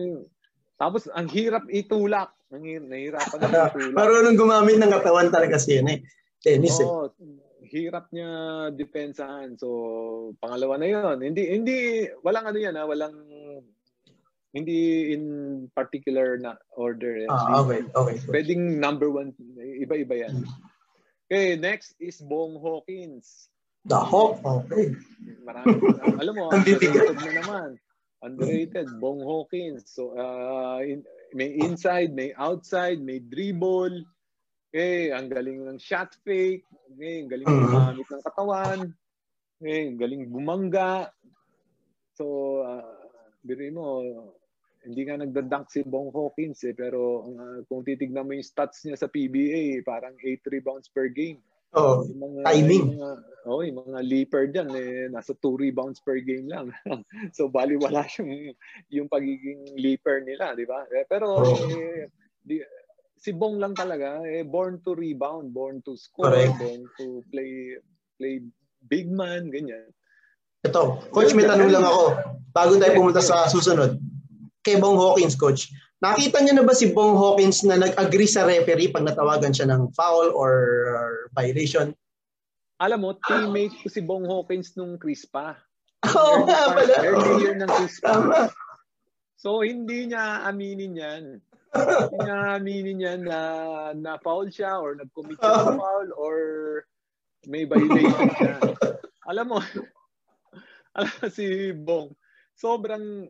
tapos 0.76 1.06
ang 1.12 1.30
hirap 1.30 1.64
itulak. 1.70 2.34
Ang 2.54 2.64
hirap, 2.66 2.86
nahirapan 2.90 3.38
na 3.40 3.70
itulak. 3.70 3.96
Marunong 3.98 4.36
gumamit 4.38 4.76
ng 4.78 4.92
katawan 4.92 5.28
talaga 5.30 5.58
siya 5.58 5.82
eh. 5.86 6.00
Tennis 6.44 6.76
eh. 6.82 6.86
oh, 6.86 7.08
hirap 7.64 8.12
niya 8.12 8.30
depensahan. 8.76 9.56
So, 9.56 10.36
pangalawa 10.38 10.76
na 10.76 10.86
'yon. 10.86 11.18
Hindi 11.24 11.42
hindi 11.50 11.76
walang 12.20 12.52
ano 12.52 12.58
'yan 12.60 12.76
ha, 12.76 12.84
walang 12.84 13.16
hindi 14.54 15.10
in 15.10 15.24
particular 15.74 16.38
na 16.38 16.54
order. 16.78 17.26
Ah, 17.26 17.58
okay, 17.58 17.82
okay. 17.90 18.16
Pwedeng 18.30 18.78
number 18.78 19.10
one, 19.10 19.34
iba-iba 19.58 20.30
yan. 20.30 20.46
Okay, 21.26 21.58
next 21.58 21.98
is 21.98 22.22
Bong 22.22 22.62
Hawkins. 22.62 23.50
The 23.84 23.98
Hawk? 23.98 24.38
Okay. 24.46 24.94
Marami. 25.42 25.74
alam 26.22 26.34
mo, 26.38 26.48
ang 26.54 26.62
bibigat 26.62 27.18
na 27.18 27.30
naman. 27.42 27.68
Underrated, 28.24 28.88
Bong 29.02 29.20
Hawkins. 29.20 29.84
So, 29.92 30.16
uh, 30.16 30.80
in, 30.80 31.04
may 31.36 31.52
inside, 31.60 32.16
may 32.16 32.32
outside, 32.34 33.04
may 33.04 33.20
dribble. 33.20 34.08
Okay, 34.72 35.14
ang 35.14 35.30
galing 35.30 35.68
ng 35.68 35.78
shot 35.78 36.16
fake. 36.24 36.66
Okay, 36.96 37.22
ang 37.22 37.30
galing 37.30 37.46
mm-hmm. 37.46 37.70
gumamit 37.70 38.08
ng 38.08 38.24
katawan. 38.24 38.80
Okay, 39.60 39.80
ang 39.92 39.98
galing 40.00 40.22
bumangga. 40.32 41.12
So, 42.16 42.24
uh, 42.64 42.82
birin 43.44 43.76
mo, 43.76 44.02
hindi 44.84 45.02
nga 45.06 45.20
nagdadunk 45.20 45.70
si 45.70 45.80
Bong 45.84 46.12
Hawkins 46.12 46.60
eh, 46.68 46.74
pero 46.76 47.24
uh, 47.24 47.58
kung 47.70 47.86
titignan 47.86 48.28
mo 48.28 48.36
yung 48.36 48.44
stats 48.44 48.84
niya 48.84 49.00
sa 49.00 49.08
PBA, 49.08 49.80
parang 49.86 50.16
8 50.18 50.44
rebounds 50.52 50.88
per 50.92 51.08
game. 51.08 51.40
Oh, 51.74 52.06
yung 52.06 52.20
mga, 52.22 52.40
timing. 52.46 52.84
Yung 52.86 53.02
mga, 53.02 53.12
oh, 53.50 53.62
yung 53.66 53.78
mga 53.82 54.00
leaper 54.06 54.44
dyan, 54.46 54.68
eh, 54.74 55.10
nasa 55.10 55.34
2 55.36 55.58
rebounds 55.58 55.98
per 56.00 56.22
game 56.22 56.46
lang. 56.46 56.70
so, 57.36 57.50
bali 57.50 57.74
wala 57.74 58.06
yung, 58.18 58.54
yung 58.90 59.08
pagiging 59.10 59.74
leaper 59.74 60.22
nila, 60.22 60.54
di 60.54 60.64
ba? 60.64 60.86
Eh, 60.94 61.04
pero, 61.10 61.42
oh. 61.42 61.58
eh, 61.66 62.08
di, 62.46 62.62
si 63.18 63.34
Bong 63.34 63.58
lang 63.58 63.74
talaga, 63.74 64.22
eh, 64.22 64.46
born 64.46 64.78
to 64.84 64.94
rebound, 64.94 65.50
born 65.50 65.82
to 65.82 65.98
score, 65.98 66.30
Correct. 66.30 66.54
born 66.60 66.82
to 67.00 67.24
play 67.32 67.74
play 68.20 68.44
big 68.86 69.10
man, 69.10 69.50
ganyan. 69.50 69.90
Ito, 70.64 71.08
coach, 71.12 71.32
may 71.36 71.44
tanong 71.44 71.72
lang 71.72 71.84
ako. 71.84 72.16
Bago 72.54 72.72
tayo 72.80 72.92
pumunta 72.96 73.20
sa 73.20 73.48
susunod. 73.50 74.00
Kay 74.64 74.80
Bong 74.80 74.96
Hawkins, 74.96 75.36
coach. 75.36 75.68
Nakita 76.04 76.44
niyo 76.44 76.60
na 76.60 76.68
ba 76.68 76.76
si 76.76 76.92
Bong 76.92 77.16
Hawkins 77.16 77.64
na 77.64 77.80
nag-agree 77.80 78.28
sa 78.28 78.44
referee 78.44 78.92
pag 78.92 79.08
natawagan 79.08 79.56
siya 79.56 79.72
ng 79.72 79.88
foul 79.96 80.36
or 80.36 80.52
violation? 81.32 81.96
Alam 82.76 83.08
mo, 83.08 83.10
teammate 83.24 83.72
ko 83.80 83.88
si 83.88 84.04
Bong 84.04 84.28
Hawkins 84.28 84.76
nung 84.76 85.00
Crispa. 85.00 85.56
Oo 86.04 86.44
oh, 86.44 86.44
nga 86.44 86.76
pala. 86.76 86.94
Early 87.00 87.32
year 87.40 87.56
ng 87.56 87.70
Crispa. 87.72 88.12
So, 89.40 89.64
hindi 89.64 90.12
niya 90.12 90.44
aminin 90.44 90.92
yan. 90.92 91.24
hindi 91.72 92.16
niya 92.20 92.38
aminin 92.60 93.00
yan 93.00 93.20
na 93.24 93.38
na-foul 93.96 94.52
siya 94.52 94.76
or 94.76 95.00
nag-commit 95.00 95.40
siya 95.40 95.72
ng 95.72 95.80
foul 95.80 96.08
or 96.20 96.36
may 97.48 97.64
violation 97.64 98.28
siya. 98.36 98.56
Alam 99.24 99.56
mo, 99.56 99.58
alam 101.00 101.12
mo 101.16 101.26
si 101.32 101.72
Bong, 101.72 102.12
sobrang 102.54 103.26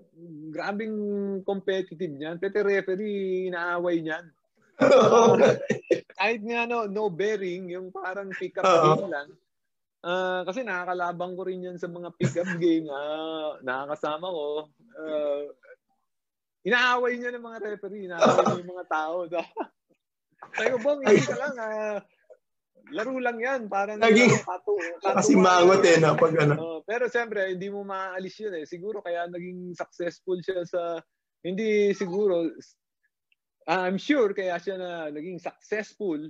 grabing 0.53 0.97
competitive 1.43 2.12
niyan. 2.12 2.36
Pati 2.36 2.61
referee, 2.61 3.49
inaaway 3.49 4.05
niyan. 4.05 4.27
kahit 6.19 6.41
nga 6.44 6.67
no, 6.67 6.86
no 6.91 7.09
bearing, 7.09 7.73
yung 7.73 7.89
parang 7.94 8.31
pick-up 8.35 8.65
game 8.65 9.11
lang. 9.11 9.28
Uh, 10.05 10.44
kasi 10.44 10.61
nakakalabang 10.61 11.33
ko 11.33 11.43
rin 11.49 11.65
yan 11.65 11.81
sa 11.81 11.89
mga 11.89 12.12
pick-up 12.20 12.51
game. 12.61 12.85
Uh, 12.93 13.57
nakakasama 13.65 14.28
ko. 14.28 14.69
Uh, 15.01 15.49
inaaway 16.69 17.17
niya 17.17 17.33
ng 17.33 17.44
mga 17.44 17.59
referee. 17.65 18.05
Inaaway 18.12 18.44
niya 18.44 18.61
yung 18.61 18.73
mga 18.77 18.89
tao. 18.93 19.17
Sabi 20.55 20.69
ko, 20.70 20.78
Bong, 20.85 21.01
hindi 21.03 21.25
ka 21.25 21.36
lang. 21.41 21.55
Uh, 21.57 21.99
laro 22.92 23.16
lang 23.16 23.38
yan. 23.40 23.60
Parang 23.70 24.00
Naging, 24.00 24.34
katu, 24.42 24.74
katu, 25.00 25.16
kasi 25.16 25.32
mangot 25.38 25.80
eh, 25.86 25.96
na 26.02 26.18
pag 26.18 26.34
ano. 26.36 26.54
Uh, 26.58 26.80
pero 26.84 27.08
siyempre, 27.08 27.54
hindi 27.54 27.68
mo 27.72 27.86
maaalis 27.86 28.36
yun 28.40 28.54
eh. 28.58 28.64
Siguro 28.68 29.00
kaya 29.00 29.30
naging 29.30 29.72
successful 29.72 30.36
siya 30.44 30.66
sa, 30.68 31.00
hindi 31.40 31.94
siguro, 31.96 32.50
I'm 33.64 33.96
sure 33.96 34.36
kaya 34.36 34.60
siya 34.60 34.76
na 34.76 34.90
naging 35.08 35.40
successful 35.40 36.20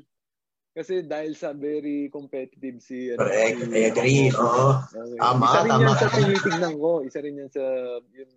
kasi 0.75 1.07
dahil 1.07 1.39
sa 1.39 1.55
very 1.55 2.11
competitive 2.11 2.83
si 2.83 3.15
ano, 3.15 3.23
Correct, 3.23 3.59
si, 3.63 3.71
I 3.71 3.83
agree. 3.95 4.27
Oo. 4.35 4.83
Okay. 4.83 5.19
Tama, 5.23 5.47
isa 5.47 5.59
rin 5.63 5.71
tama. 5.71 5.83
yan 5.87 5.95
sa 5.95 6.09
tinitignan 6.11 6.75
ko. 6.83 6.91
Isa 7.07 7.19
rin 7.23 7.39
yan 7.39 7.51
sa 7.55 7.65
yun, 8.11 8.31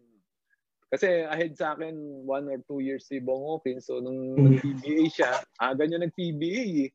kasi 0.88 1.26
ahead 1.28 1.52
sa 1.58 1.74
akin 1.74 1.98
one 2.24 2.46
or 2.48 2.62
two 2.70 2.80
years 2.80 3.10
si 3.10 3.18
Bong 3.18 3.42
Hawkins. 3.42 3.90
So 3.90 4.00
nung 4.00 4.38
mm. 4.38 4.44
nag-PBA 4.54 5.04
siya, 5.10 5.32
aga 5.58 5.84
niya 5.84 6.06
nag-PBA. 6.06 6.94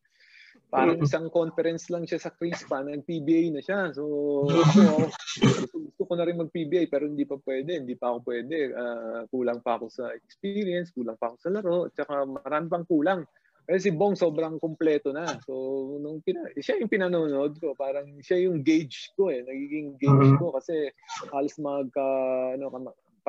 Parang 0.72 0.96
mm. 0.96 1.04
isang 1.04 1.28
conference 1.28 1.92
lang 1.92 2.08
siya 2.08 2.16
sa 2.16 2.32
Crispa, 2.32 2.80
nag-PBA 2.80 3.52
na 3.52 3.60
siya. 3.60 3.92
So, 3.92 4.04
so 4.48 5.04
gusto 5.84 6.02
ko 6.08 6.12
na 6.16 6.24
rin 6.24 6.40
mag-PBA 6.40 6.88
pero 6.88 7.04
hindi 7.04 7.28
pa 7.28 7.36
pwede, 7.44 7.84
hindi 7.84 7.92
pa 7.92 8.16
ako 8.16 8.18
pwede. 8.24 8.72
Uh, 8.72 9.28
kulang 9.28 9.60
pa 9.60 9.76
ako 9.76 9.92
sa 9.92 10.08
experience, 10.16 10.88
kulang 10.96 11.20
pa 11.20 11.28
ako 11.28 11.36
sa 11.44 11.52
laro, 11.52 11.78
at 11.84 11.92
saka 11.92 12.24
marami 12.24 12.66
pang 12.72 12.88
kulang. 12.88 13.20
Kasi 13.68 13.78
si 13.78 13.90
Bong 13.92 14.16
sobrang 14.16 14.56
kumpleto 14.56 15.12
na. 15.12 15.28
So, 15.44 15.52
nung 16.00 16.24
pina, 16.24 16.40
siya 16.56 16.80
yung 16.80 16.88
pinanonood 16.88 17.60
ko, 17.60 17.76
parang 17.76 18.08
siya 18.24 18.48
yung 18.48 18.64
gauge 18.64 19.12
ko 19.12 19.28
eh, 19.28 19.44
nagiging 19.44 20.00
gauge 20.00 20.08
mm-hmm. 20.08 20.40
ko 20.40 20.56
kasi 20.56 20.88
halos 21.28 21.54
magka, 21.60 22.08
ano, 22.56 22.72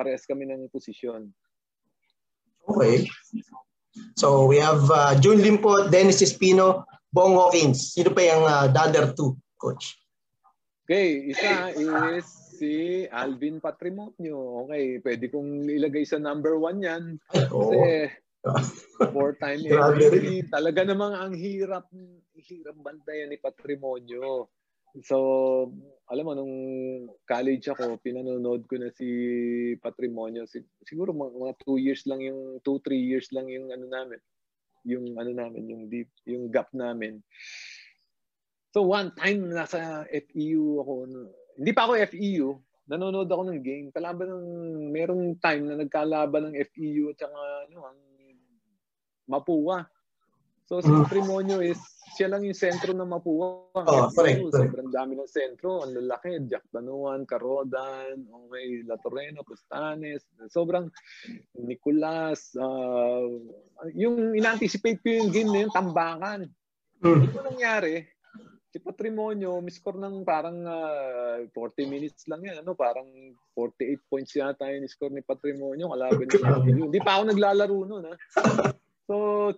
parehas 0.00 0.24
kami 0.24 0.48
ng 0.48 0.72
posisyon. 0.72 1.28
Okay. 2.72 3.04
So, 4.16 4.48
we 4.48 4.56
have 4.58 4.88
uh, 4.88 5.12
June 5.20 5.44
Limpo, 5.44 5.92
Dennis 5.92 6.24
Espino, 6.24 6.88
Bong 7.14 7.38
Hawkins. 7.38 7.94
Sino 7.94 8.10
pa 8.10 8.26
yung 8.26 8.42
uh, 8.42 8.66
the 8.66 8.80
other 8.82 9.14
two, 9.14 9.38
coach? 9.54 9.94
Okay, 10.84 11.30
isa 11.30 11.70
is 11.78 12.26
si 12.58 13.06
Alvin 13.06 13.62
Patrimonio. 13.62 14.66
Okay, 14.66 14.98
pwede 14.98 15.30
kong 15.30 15.70
ilagay 15.70 16.02
sa 16.02 16.18
number 16.18 16.58
one 16.58 16.82
yan. 16.82 17.22
Kasi 17.30 18.10
four-time 19.14 19.62
MVP. 19.62 20.26
Talaga 20.54 20.82
namang 20.82 21.14
ang 21.14 21.32
hirap, 21.38 21.86
hirap 22.34 22.76
bantayan 22.82 23.30
ni 23.30 23.38
Patrimonio. 23.38 24.50
So, 25.02 25.16
alam 26.10 26.26
mo, 26.26 26.32
nung 26.34 26.54
college 27.26 27.66
ako, 27.70 27.98
pinanonood 27.98 28.66
ko 28.66 28.74
na 28.78 28.90
si 28.94 29.08
Patrimonio. 29.78 30.46
Siguro 30.86 31.10
mga, 31.10 31.32
mga 31.34 31.54
two 31.62 31.78
years 31.78 32.06
lang 32.10 32.22
yung, 32.22 32.58
two, 32.62 32.78
three 32.82 33.02
years 33.02 33.30
lang 33.34 33.46
yung 33.50 33.70
ano 33.70 33.86
namin. 33.86 34.20
Yung 34.84 35.16
ano 35.16 35.30
namin, 35.32 35.62
yung 35.68 35.84
deep, 35.88 36.12
yung 36.28 36.52
gap 36.52 36.68
namin. 36.76 37.24
So 38.70 38.84
one 38.84 39.14
time 39.16 39.48
nasa 39.48 40.04
FEU 40.10 40.82
ako, 40.82 40.92
hindi 41.56 41.72
pa 41.72 41.88
ako 41.88 41.92
FEU, 42.10 42.48
nanonood 42.90 43.30
ako 43.30 43.42
ng 43.48 43.60
game. 43.64 43.88
Kalaban 43.94 44.28
ng, 44.28 44.46
merong 44.92 45.24
time 45.40 45.62
na 45.64 45.76
nagkalaban 45.80 46.52
ng 46.52 46.54
FEU 46.68 47.14
at 47.14 47.18
saka 47.18 47.38
ano, 47.70 47.78
ang 47.88 47.98
Mapua. 49.24 49.88
So 50.64 50.80
si 50.80 50.88
Patrimonio 50.88 51.60
is 51.60 51.76
siya 52.14 52.30
lang 52.30 52.46
yung 52.46 52.56
sentro 52.56 52.94
ng 52.94 53.10
Mapua. 53.10 53.74
Oh, 53.74 54.06
correct. 54.14 54.54
Sobrang 54.54 54.88
dami 54.88 55.18
ng 55.18 55.26
sentro. 55.26 55.82
Ang 55.82 55.98
lalaki. 55.98 56.46
Jack 56.46 56.70
Banuan, 56.70 57.26
Carodan, 57.26 58.22
okay, 58.30 58.86
La 58.86 58.94
Torreno, 59.02 59.42
Costanes. 59.42 60.22
Sobrang 60.46 60.86
Nicolas. 61.58 62.54
Uh, 62.54 63.42
yung 63.98 64.32
in-anticipate 64.38 65.02
ko 65.02 65.10
yung 65.10 65.30
game 65.34 65.50
na 65.50 65.60
yun, 65.66 65.72
tambakan. 65.74 66.40
Mm. 67.02 67.20
Ito 67.28 67.38
nangyari, 67.42 67.94
si 68.70 68.78
Patrimonio, 68.78 69.58
miscore 69.58 69.98
ng 69.98 70.22
parang 70.22 70.58
uh, 70.62 71.42
ah, 71.42 71.50
40 71.50 71.90
minutes 71.90 72.30
lang 72.30 72.46
yan. 72.46 72.62
Ano, 72.62 72.78
parang 72.78 73.10
48 73.58 74.06
points 74.06 74.32
yata 74.38 74.70
yung 74.70 74.86
score 74.86 75.10
ni 75.10 75.22
Patrimonio. 75.26 75.90
Kalaban 75.90 76.26
niya. 76.30 76.86
Hindi 76.86 77.00
pa 77.02 77.18
ako 77.18 77.22
naglalaro 77.34 77.78
noon. 77.90 78.04
Ha? 78.06 78.14
So, 79.04 79.52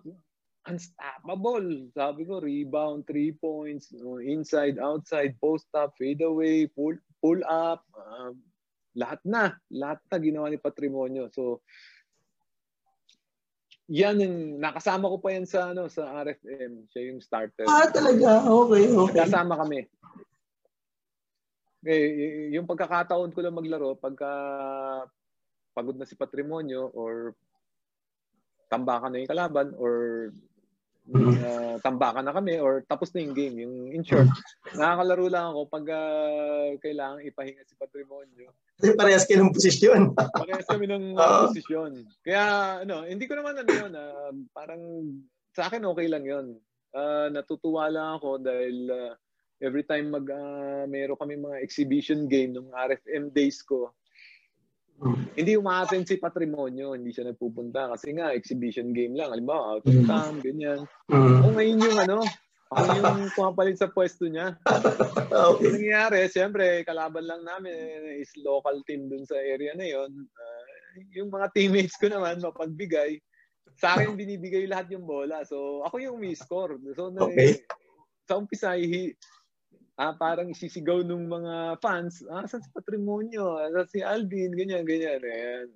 unstoppable. 0.66 1.90
Sabi 1.94 2.26
ko, 2.26 2.42
rebound, 2.42 3.06
three 3.06 3.32
points, 3.32 3.94
inside, 4.22 4.78
outside, 4.78 5.38
post 5.40 5.70
up, 5.74 5.94
fade 5.98 6.22
away, 6.22 6.66
pull, 6.66 6.94
pull 7.22 7.40
up, 7.46 7.82
uh, 7.94 8.34
lahat 8.98 9.20
na. 9.22 9.54
Lahat 9.70 10.00
na 10.10 10.16
ginawa 10.18 10.46
ni 10.50 10.58
Patrimonio. 10.58 11.30
So, 11.30 11.62
yan 13.86 14.18
yung 14.18 14.38
nakasama 14.58 15.06
ko 15.06 15.22
pa 15.22 15.30
yan 15.30 15.46
sa 15.46 15.70
ano 15.70 15.86
sa 15.86 16.10
RFM 16.26 16.90
siya 16.90 17.02
yung 17.06 17.22
starter 17.22 17.62
ah 17.70 17.86
talaga 17.86 18.42
okay 18.42 18.90
okay 18.90 19.14
kasama 19.22 19.54
kami 19.62 19.86
eh 21.86 22.50
yung 22.50 22.66
pagkakataon 22.66 23.30
ko 23.30 23.38
lang 23.38 23.54
maglaro 23.54 23.94
pagka 23.94 24.26
pagod 25.70 25.94
na 25.94 26.02
si 26.02 26.18
Patrimonio 26.18 26.90
or 26.98 27.38
tambakan 28.66 29.14
na 29.14 29.22
yung 29.22 29.30
kalaban 29.30 29.70
or 29.78 29.94
uh, 31.14 31.76
tambakan 31.84 32.26
na 32.26 32.34
kami 32.34 32.58
or 32.58 32.82
tapos 32.86 33.14
na 33.14 33.22
yung 33.22 33.36
game. 33.36 33.56
Yung 33.62 33.74
in 33.94 34.02
short, 34.02 34.26
nakakalaro 34.74 35.26
lang 35.30 35.46
ako 35.54 35.60
pag 35.70 35.86
uh, 35.86 36.74
kailangan 36.82 37.22
ipahinga 37.22 37.62
si 37.62 37.74
Patrimonio. 37.78 38.50
Kasi 38.76 38.92
parehas 38.98 39.24
kayo 39.24 39.46
ng 39.46 39.54
posisyon. 39.54 40.00
parehas 40.42 40.66
kami 40.66 40.86
ng 40.90 41.14
uh, 41.20 41.48
posisyon. 41.48 42.04
Kaya 42.26 42.44
ano, 42.82 43.06
hindi 43.06 43.24
ko 43.30 43.38
naman 43.38 43.54
ano 43.62 43.70
yun, 43.70 43.92
uh, 43.94 44.32
parang 44.50 44.82
sa 45.54 45.70
akin 45.70 45.86
okay 45.86 46.06
lang 46.10 46.24
yun. 46.26 46.46
Uh, 46.96 47.28
natutuwa 47.28 47.92
lang 47.92 48.16
ako 48.16 48.40
dahil 48.40 48.76
uh, 48.88 49.12
every 49.60 49.84
time 49.84 50.12
mag 50.12 50.26
uh, 50.28 50.84
meron 50.88 51.16
kami 51.20 51.36
mga 51.36 51.60
exhibition 51.60 52.24
game 52.28 52.56
ng 52.56 52.72
RFM 52.72 53.32
days 53.32 53.60
ko, 53.64 53.92
hindi 55.36 55.52
umaattend 55.60 56.08
si 56.08 56.16
Patrimonio, 56.16 56.96
hindi 56.96 57.12
siya 57.12 57.28
nagpupunta 57.28 57.92
kasi 57.92 58.16
nga 58.16 58.32
exhibition 58.32 58.96
game 58.96 59.12
lang. 59.12 59.28
Halimbawa, 59.32 59.76
out 59.76 59.84
of 59.84 59.92
mm. 59.92 60.08
town, 60.08 60.34
ganyan. 60.40 60.80
Mm. 61.12 61.44
O 61.44 61.52
ngayon 61.52 61.84
yung 61.84 61.98
ano, 62.00 62.18
ako 62.72 62.90
yung 62.98 63.20
pumapalit 63.36 63.76
sa 63.78 63.92
pwesto 63.92 64.26
niya. 64.26 64.56
okay. 65.52 65.70
nangyayari, 65.70 66.26
siyempre, 66.32 66.82
kalaban 66.82 67.28
lang 67.28 67.46
namin 67.46 67.76
is 68.18 68.32
local 68.42 68.80
team 68.88 69.06
dun 69.06 69.22
sa 69.22 69.38
area 69.38 69.76
na 69.76 69.86
yon. 69.86 70.10
Uh, 70.10 70.64
yung 71.14 71.30
mga 71.30 71.52
teammates 71.52 71.94
ko 72.00 72.10
naman, 72.10 72.42
mapagbigay. 72.42 73.20
Sa 73.78 73.94
akin, 73.94 74.16
binibigay 74.18 74.66
lahat 74.66 74.90
yung 74.90 75.06
bola. 75.06 75.46
So, 75.46 75.84
ako 75.86 76.02
yung 76.02 76.18
may 76.18 76.34
score. 76.34 76.80
So, 76.96 77.12
okay. 77.12 77.62
sa 78.26 78.40
umpisa, 78.40 78.74
ah, 79.96 80.12
parang 80.12 80.52
isisigaw 80.52 81.00
ng 81.00 81.24
mga 81.24 81.54
fans, 81.80 82.20
ah, 82.28 82.44
saan 82.44 82.62
si 82.62 82.70
Patrimonio? 82.72 83.56
Saan 83.72 83.88
si 83.88 84.00
Alvin? 84.04 84.52
Ganyan, 84.52 84.84
ganyan. 84.84 85.20
Ayan. 85.24 85.68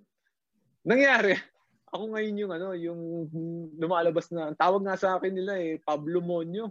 Nangyari, 0.84 1.32
ako 1.92 2.04
ngayon 2.14 2.40
yung 2.40 2.52
ano, 2.52 2.68
yung 2.76 3.00
lumalabas 3.80 4.28
na, 4.30 4.54
tawag 4.54 4.84
nga 4.84 4.96
sa 5.00 5.16
akin 5.16 5.32
nila 5.32 5.56
eh, 5.58 5.80
Pablo 5.80 6.20
Monyo. 6.20 6.68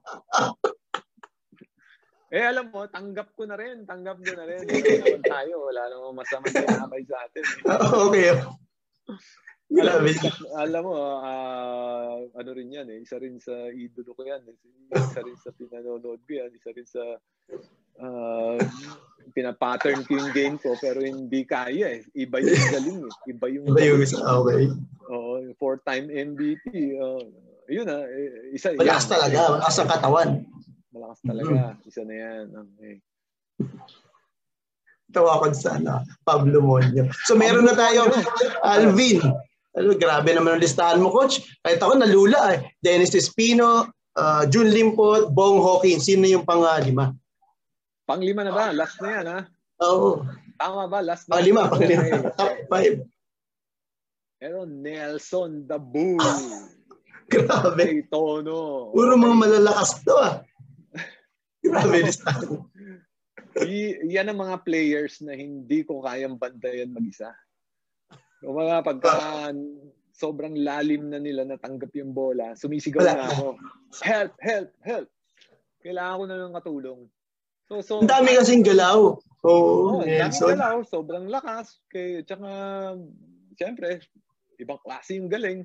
eh 2.34 2.46
alam 2.46 2.70
mo, 2.70 2.86
tanggap 2.90 3.34
ko 3.34 3.46
na 3.46 3.56
rin, 3.58 3.86
tanggap 3.86 4.18
ko 4.18 4.32
na 4.34 4.44
rin. 4.46 4.66
Hindi 4.66 4.98
naman 5.02 5.22
tayo, 5.22 5.70
wala 5.70 5.82
namang 5.90 6.18
masama 6.22 6.46
sa 6.50 6.62
atin. 6.62 7.42
Eh. 7.42 7.66
okay. 8.06 8.30
Alam, 9.70 10.02
alam 10.58 10.82
mo, 10.82 10.98
uh, 11.22 12.26
ano 12.34 12.50
rin 12.50 12.74
yan 12.74 12.90
eh. 12.90 13.06
Isa 13.06 13.22
rin 13.22 13.38
sa 13.38 13.54
idolo 13.70 14.18
ko 14.18 14.26
yan. 14.26 14.42
Isa 14.90 15.22
rin 15.22 15.38
sa 15.38 15.54
pinanonood 15.54 16.18
ko 16.26 16.30
yan. 16.30 16.50
Isa 16.50 16.74
rin 16.74 16.86
sa 16.90 17.02
uh, 18.02 18.58
pinapattern 19.30 20.02
ko 20.02 20.18
yung 20.18 20.34
game 20.34 20.56
ko 20.58 20.74
pero 20.82 20.98
hindi 20.98 21.46
kaya 21.46 22.02
eh. 22.02 22.02
Iba 22.18 22.42
yung 22.42 22.66
galing 22.74 23.00
eh. 23.06 23.14
Iba 23.30 23.46
yung 23.46 23.64
Iba 23.70 23.82
yung 23.94 24.02
isa, 24.02 24.18
okay. 24.18 24.74
Oo, 25.06 25.38
four-time 25.54 26.10
MVP. 26.10 26.98
Uh, 26.98 27.30
yun 27.70 27.86
ah, 27.86 28.02
isa 28.50 28.74
Malakas 28.74 29.06
yan. 29.06 29.12
talaga, 29.14 29.38
malakas 29.54 29.76
ang 29.78 29.90
katawan. 29.94 30.28
Malakas 30.90 31.18
talaga, 31.22 31.54
mm-hmm. 31.54 31.88
isa 31.88 32.02
na 32.02 32.14
yan. 32.18 32.44
Okay. 32.50 32.94
Tawa 35.14 35.38
ko 35.38 35.44
sa 35.54 35.78
ano, 35.78 36.02
Pablo 36.26 36.58
Monyo. 36.58 37.06
So 37.22 37.38
meron 37.38 37.70
na 37.70 37.78
tayo, 37.78 38.10
Alvin. 38.66 39.22
Ano, 39.70 39.94
grabe 39.94 40.34
naman 40.34 40.58
ang 40.58 40.62
listahan 40.64 40.98
mo, 40.98 41.14
coach. 41.14 41.46
Kahit 41.62 41.78
ako 41.78 41.94
nalula 41.94 42.58
eh. 42.58 42.74
Dennis 42.82 43.14
Espino, 43.14 43.86
uh, 44.18 44.42
Jun 44.50 44.66
Limpot, 44.66 45.30
Bong 45.30 45.62
Hawkins. 45.62 46.10
Sino 46.10 46.26
yung 46.26 46.42
pang 46.42 46.66
uh, 46.66 46.80
lima? 46.82 47.14
Pang 48.02 48.18
lima 48.18 48.42
na 48.42 48.50
ba? 48.50 48.74
Last 48.74 48.98
na 48.98 49.08
yan, 49.14 49.26
ha? 49.30 49.40
Oo. 49.86 50.26
Tama 50.58 50.90
ba? 50.90 50.98
Last 50.98 51.30
na. 51.30 51.38
Pang 51.38 51.46
lima, 51.46 51.70
pang 51.70 51.86
lima. 51.86 52.34
Top 52.34 52.54
five. 52.66 53.06
Pero 54.40 54.66
Nelson 54.66 55.68
the 55.70 55.78
Bull. 55.78 56.18
Grabe. 57.30 58.02
Tono. 58.10 58.90
Puro 58.90 59.14
mga 59.14 59.36
malalakas 59.38 60.02
to 60.02 60.18
ah. 60.18 60.42
Grabe 61.62 62.02
listahan. 62.10 62.66
y- 63.70 64.00
yan 64.10 64.32
ang 64.32 64.40
mga 64.42 64.66
players 64.66 65.22
na 65.22 65.38
hindi 65.38 65.86
ko 65.86 66.02
kayang 66.02 66.34
bantayan 66.34 66.90
mag-isa. 66.90 67.30
O 68.44 68.56
mga 68.56 68.80
pagka 68.80 69.12
sobrang 70.16 70.52
lalim 70.56 71.08
na 71.08 71.16
nila 71.20 71.48
natanggap 71.48 71.92
yung 71.96 72.12
bola, 72.12 72.52
sumisigaw 72.52 73.04
na 73.04 73.24
ako, 73.24 73.56
help, 74.04 74.32
help, 74.40 74.68
help. 74.84 75.08
Kailangan 75.80 76.18
ko 76.20 76.24
na 76.28 76.36
ng 76.36 76.56
katulong. 76.60 77.00
So, 77.64 77.80
so, 77.80 77.94
Ang 78.04 78.12
dami 78.12 78.36
kasing 78.36 78.66
galaw. 78.66 79.16
Oo, 79.48 80.00
oh, 80.00 80.04
dami 80.04 80.36
galaw. 80.36 80.84
Sobrang 80.84 81.24
lakas. 81.32 81.80
Kay, 81.88 82.20
tsaka, 82.28 82.48
siyempre, 83.56 84.04
ibang 84.60 84.80
klase 84.84 85.16
yung 85.16 85.32
galing. 85.32 85.64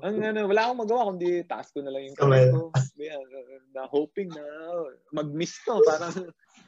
Ang 0.00 0.24
ano, 0.24 0.48
wala 0.48 0.72
akong 0.72 0.80
magawa 0.88 1.08
kundi 1.12 1.44
task 1.44 1.76
ko 1.76 1.84
na 1.84 1.92
lang 1.92 2.08
yung 2.08 2.16
kamay 2.16 2.48
ko. 2.48 2.72
Yeah, 2.96 3.20
na 3.76 3.84
hoping 3.84 4.32
na 4.32 4.44
mag-miss 5.12 5.60
to. 5.68 5.76
Parang 5.84 6.16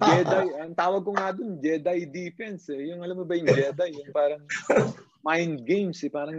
Jedi. 0.04 0.46
Ang 0.60 0.76
tawag 0.76 1.02
ko 1.08 1.16
nga 1.16 1.32
dun, 1.32 1.56
Jedi 1.56 2.04
defense. 2.12 2.68
Eh. 2.68 2.92
Yung 2.92 3.00
alam 3.00 3.16
mo 3.16 3.24
ba 3.24 3.32
yung 3.32 3.48
Jedi? 3.48 3.96
Yung 3.96 4.12
parang 4.12 4.44
mind 5.24 5.64
games 5.64 6.04
eh. 6.04 6.12
Parang 6.12 6.38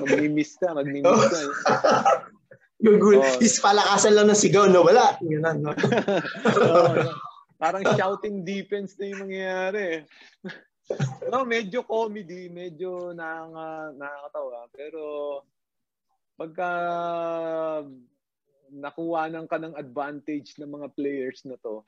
mag-miss 0.00 0.56
ka, 0.56 0.72
mag-miss 0.72 1.04
ka. 1.28 1.38
Eh. 1.38 1.52
Google, 2.84 3.24
oh. 3.24 3.44
is 3.44 3.60
palakasan 3.62 4.12
lang 4.12 4.28
ng 4.28 4.36
sigaw, 4.36 4.68
no? 4.68 4.84
Wala. 4.84 5.16
Yun 5.24 5.46
no? 5.62 5.72
oh, 6.68 6.92
parang 7.56 7.84
shouting 7.96 8.44
defense 8.44 8.98
na 9.00 9.04
yung 9.08 9.20
mangyayari. 9.28 10.04
no, 11.32 11.48
medyo 11.48 11.86
comedy, 11.86 12.52
medyo 12.52 13.16
nang, 13.16 13.56
nakakatawa. 13.96 14.68
Pero 14.68 15.02
pagka 16.36 16.70
nakuha 18.74 19.32
ng 19.32 19.46
ka 19.48 19.56
ng 19.56 19.74
advantage 19.80 20.58
ng 20.60 20.68
mga 20.68 20.88
players 20.92 21.40
na 21.48 21.56
to, 21.64 21.80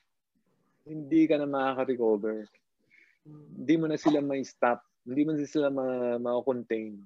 hindi 0.87 1.29
ka 1.29 1.37
na 1.37 1.51
makaka-recover. 1.51 2.47
Hindi 3.27 3.75
mo 3.77 3.91
na 3.91 3.99
sila 3.99 4.23
may 4.23 4.47
stop 4.47 4.81
hindi 5.07 5.23
man 5.23 5.39
sila 5.39 5.71
ma- 5.71 6.19
ma-contain. 6.19 6.99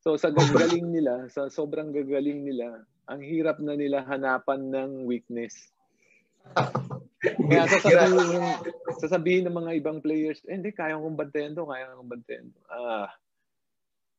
So 0.00 0.16
sa 0.16 0.32
gagaling 0.32 0.88
nila, 0.88 1.28
sa 1.28 1.52
sobrang 1.52 1.92
gagaling 1.92 2.46
nila, 2.46 2.86
ang 3.10 3.20
hirap 3.20 3.58
na 3.58 3.76
nila 3.76 4.06
hanapan 4.06 4.70
ng 4.70 4.90
weakness. 5.04 5.74
Kaya 7.20 7.68
sasabihin, 7.68 8.42
sasabihin 8.96 9.44
ng 9.50 9.56
mga 9.60 9.72
ibang 9.82 9.98
players, 10.00 10.40
eh, 10.48 10.56
hindi, 10.56 10.72
kaya 10.72 10.96
kong 10.96 11.20
bantayan 11.20 11.52
to, 11.52 11.68
kaya 11.68 11.92
kong 11.92 12.08
bantayan 12.08 12.48
to. 12.48 12.60
Ah, 12.72 13.12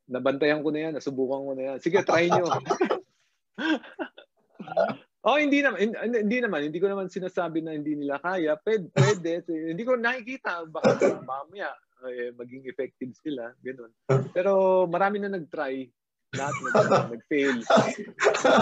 nabantayan 0.06 0.61
ko 0.61 0.70
na 0.70 0.80
yan, 0.86 0.94
nasubukan 0.94 1.42
ko 1.42 1.52
na 1.58 1.64
yan. 1.74 1.78
Sige, 1.82 2.06
try 2.06 2.30
nyo. 2.30 2.45
oh, 5.26 5.38
hindi 5.42 5.66
naman, 5.66 5.82
hindi, 5.82 6.18
hindi 6.22 6.38
naman, 6.45 6.70
hindi 6.70 6.78
ko 6.78 6.94
naman 6.94 7.10
sinasabi 7.10 7.66
na 7.66 7.74
hindi 7.74 7.98
nila 7.98 8.22
kaya. 8.22 8.53
Pwede, 8.61 8.94
pwede. 8.94 9.50
Hindi 9.74 9.82
ko 9.82 9.98
nakikita, 9.98 10.70
baka 10.70 11.26
mamaya, 11.26 11.74
eh, 12.09 12.31
maging 12.33 12.65
effective 12.65 13.13
sila, 13.19 13.53
ganun. 13.61 13.91
Pero 14.33 14.83
marami 14.89 15.21
na 15.21 15.30
nag-try, 15.30 15.85
lahat 16.31 16.55
nag- 16.63 17.09
nag-fail. 17.13 17.57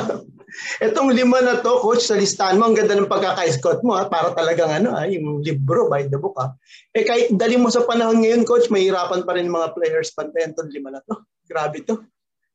Itong 0.90 1.14
lima 1.14 1.40
na 1.46 1.62
to, 1.62 1.80
coach, 1.80 2.10
sa 2.10 2.18
listahan 2.18 2.58
mo, 2.58 2.68
ang 2.68 2.76
ganda 2.76 2.98
ng 2.98 3.12
pagkaka-scout 3.12 3.86
mo, 3.86 3.94
ha? 3.94 4.10
para 4.10 4.34
talagang 4.34 4.74
ano, 4.74 4.98
ha? 4.98 5.06
yung 5.06 5.46
libro 5.46 5.86
by 5.88 6.10
the 6.10 6.18
book. 6.18 6.34
Ha? 6.42 6.52
Eh, 6.98 7.06
kahit 7.06 7.30
dali 7.38 7.56
mo 7.56 7.70
sa 7.70 7.86
panahon 7.86 8.26
ngayon, 8.26 8.44
coach, 8.44 8.68
mahirapan 8.74 9.22
pa 9.24 9.38
rin 9.38 9.48
mga 9.48 9.78
players 9.78 10.10
pantayan 10.18 10.52
itong 10.58 10.74
lima 10.74 10.90
na 10.98 11.02
to. 11.06 11.22
Grabe 11.46 11.86
to. 11.86 12.02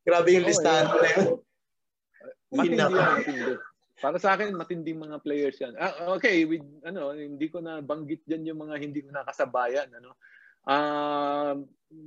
Grabe 0.05 0.37
yung 0.37 0.47
listahan 0.47 0.87
oh, 0.87 0.91
mo 0.91 0.97
na 1.01 1.09
yun. 1.09 1.29
Matindi 2.55 2.77
yan, 2.79 2.93
matindi. 2.93 3.53
Para 4.05 4.19
sa 4.21 4.37
akin, 4.37 4.53
matinding 4.53 5.01
mga 5.01 5.17
players 5.25 5.57
yan. 5.63 5.75
Ah, 5.81 6.13
okay, 6.19 6.45
with, 6.45 6.67
ano, 6.85 7.15
hindi 7.15 7.49
ko 7.49 7.63
na 7.63 7.81
banggit 7.81 8.21
dyan 8.29 8.53
yung 8.53 8.61
mga 8.67 8.77
hindi 8.83 9.01
ko 9.01 9.15
nakasabayan. 9.15 9.89
Ano? 9.97 10.19
Ah, 10.65 11.53
uh, 11.53 11.55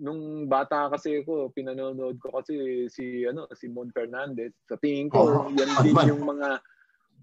nung 0.02 0.46
bata 0.52 0.92
kasi 0.92 1.24
ako, 1.24 1.54
pinanonood 1.56 2.20
ko 2.20 2.38
kasi 2.38 2.88
si 2.92 3.24
ano 3.24 3.48
si 3.56 3.72
Mon 3.72 3.90
Fernandez. 3.96 4.52
Sa 4.68 4.76
tingin 4.76 5.08
ko, 5.08 5.48
oh, 5.48 5.50
yan 5.56 5.72
din 5.82 5.96
yung 6.12 6.24
mga 6.28 6.60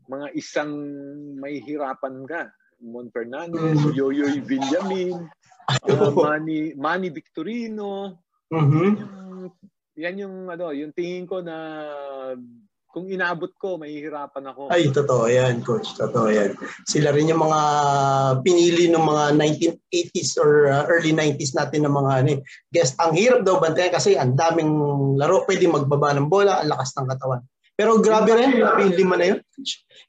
mga 0.08 0.26
isang 0.36 0.72
may 1.38 1.60
hirapan 1.60 2.24
ka. 2.24 2.48
Mon 2.84 3.08
Fernandez, 3.12 3.80
mm-hmm. 3.80 3.96
Yoyoy 3.96 4.38
Villamin, 4.44 5.16
uh, 5.88 6.10
Manny 6.24 6.76
Manny 6.76 7.08
Victorino. 7.12 8.20
Mm-hmm. 8.52 8.88
Yung, 9.00 9.14
yan 9.94 10.16
yung 10.26 10.36
ano, 10.50 10.74
yung 10.74 10.92
tingin 10.92 11.24
ko 11.24 11.40
na 11.40 11.56
kung 12.94 13.10
inaabot 13.10 13.50
ko, 13.58 13.74
mahihirapan 13.74 14.54
ako. 14.54 14.70
Ay, 14.70 14.86
totoo 14.94 15.26
yan, 15.26 15.66
coach. 15.66 15.98
Totoo 15.98 16.30
yan. 16.30 16.54
Sila 16.86 17.10
rin 17.10 17.34
yung 17.34 17.42
mga 17.42 17.60
pinili 18.46 18.86
ng 18.86 19.02
mga 19.02 19.34
1980s 19.34 20.38
or 20.38 20.70
uh, 20.70 20.86
early 20.86 21.10
90s 21.10 21.58
natin 21.58 21.82
ng 21.82 21.90
mga 21.90 22.12
ano, 22.22 22.30
eh. 22.38 22.40
guest. 22.70 22.94
Ang 23.02 23.18
hirap 23.18 23.42
daw 23.42 23.58
bantayan 23.58 23.90
kasi 23.90 24.14
ang 24.14 24.38
daming 24.38 24.70
laro. 25.18 25.42
Pwede 25.42 25.66
magbaba 25.66 26.14
ng 26.14 26.30
bola, 26.30 26.62
ang 26.62 26.70
lakas 26.70 26.94
ng 26.94 27.10
katawan. 27.10 27.42
Pero 27.74 27.98
grabe 27.98 28.30
rin, 28.38 28.54
grabe 28.54 28.86
yung 28.86 28.94
lima 28.94 29.18
na 29.18 29.26
yun. 29.34 29.38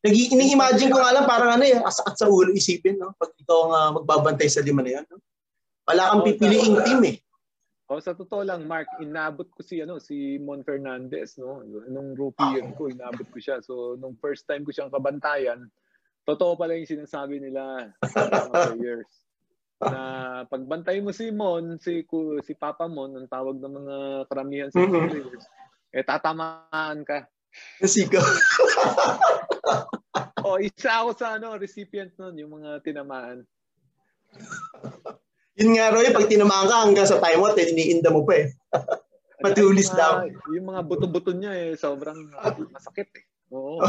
Nag-imagine 0.05 0.93
ko 0.93 1.01
nga 1.01 1.17
lang 1.17 1.25
parang 1.25 1.57
ano 1.57 1.65
eh, 1.65 1.81
asat 1.81 2.13
sa 2.13 2.29
ulo 2.29 2.53
isipin, 2.53 3.01
no? 3.01 3.17
Pag 3.17 3.33
ikaw 3.41 3.59
nga 3.73 3.81
magbabantay 3.97 4.45
sa 4.45 4.61
lima 4.61 4.85
na 4.85 5.01
yun. 5.01 5.05
No? 5.09 5.17
Wala 5.89 6.13
kang 6.13 6.25
pipiliing 6.29 6.77
team 6.85 7.01
eh. 7.09 7.24
Oh, 7.85 8.01
sa 8.01 8.17
totoo 8.17 8.41
lang, 8.41 8.65
Mark, 8.65 8.89
inabot 8.97 9.45
ko 9.53 9.61
si 9.61 9.77
ano 9.77 10.01
si 10.01 10.41
Mon 10.41 10.65
Fernandez, 10.65 11.37
no? 11.37 11.61
Nung 11.85 12.17
rookie 12.17 12.57
year 12.57 12.65
ko, 12.73 12.89
inabot 12.89 13.29
ko 13.29 13.37
siya. 13.37 13.61
So 13.61 13.93
nung 14.01 14.17
first 14.17 14.49
time 14.49 14.65
ko 14.65 14.73
siyang 14.73 14.89
kabantayan, 14.89 15.69
totoo 16.25 16.57
pala 16.57 16.73
yung 16.73 16.89
sinasabi 16.89 17.37
nila 17.37 17.93
mga 18.01 18.73
players. 18.73 19.11
Na 19.77 20.01
pagbantay 20.49 20.97
mo 20.97 21.13
si 21.13 21.29
Mon, 21.29 21.77
si 21.77 22.01
si 22.41 22.53
Papa 22.57 22.89
Mon, 22.89 23.13
ang 23.21 23.29
tawag 23.29 23.61
ng 23.61 23.73
mga 23.77 23.95
karamihan 24.33 24.69
sa 24.73 24.81
mm-hmm. 24.81 25.05
players, 25.05 25.45
eh 25.93 26.01
tatamaan 26.01 27.05
ka. 27.05 27.29
Kasi 27.77 28.09
ko. 28.09 28.17
oh, 30.41 30.57
isa 30.57 31.05
ako 31.05 31.09
sa 31.13 31.37
ano, 31.37 31.53
recipient 31.53 32.17
noon, 32.17 32.41
yung 32.41 32.51
mga 32.57 32.81
tinamaan. 32.81 33.45
Yun 35.55 35.71
nga, 35.79 35.91
Roy, 35.91 36.11
pag 36.11 36.27
tinamaan 36.27 36.67
ka 36.67 36.83
hanggang 36.83 37.07
sa 37.07 37.19
time 37.23 37.39
out, 37.39 37.55
eh, 37.55 37.71
iniinda 37.71 38.11
mo 38.11 38.27
pa 38.27 38.43
eh. 38.43 38.47
Matulis 39.43 39.87
daw. 39.91 40.27
Yung 40.51 40.67
mga 40.67 40.81
buto-buto 40.83 41.31
niya 41.31 41.55
eh, 41.55 41.71
sobrang 41.79 42.31
masakit 42.71 43.07
eh. 43.15 43.23
Oo. 43.55 43.79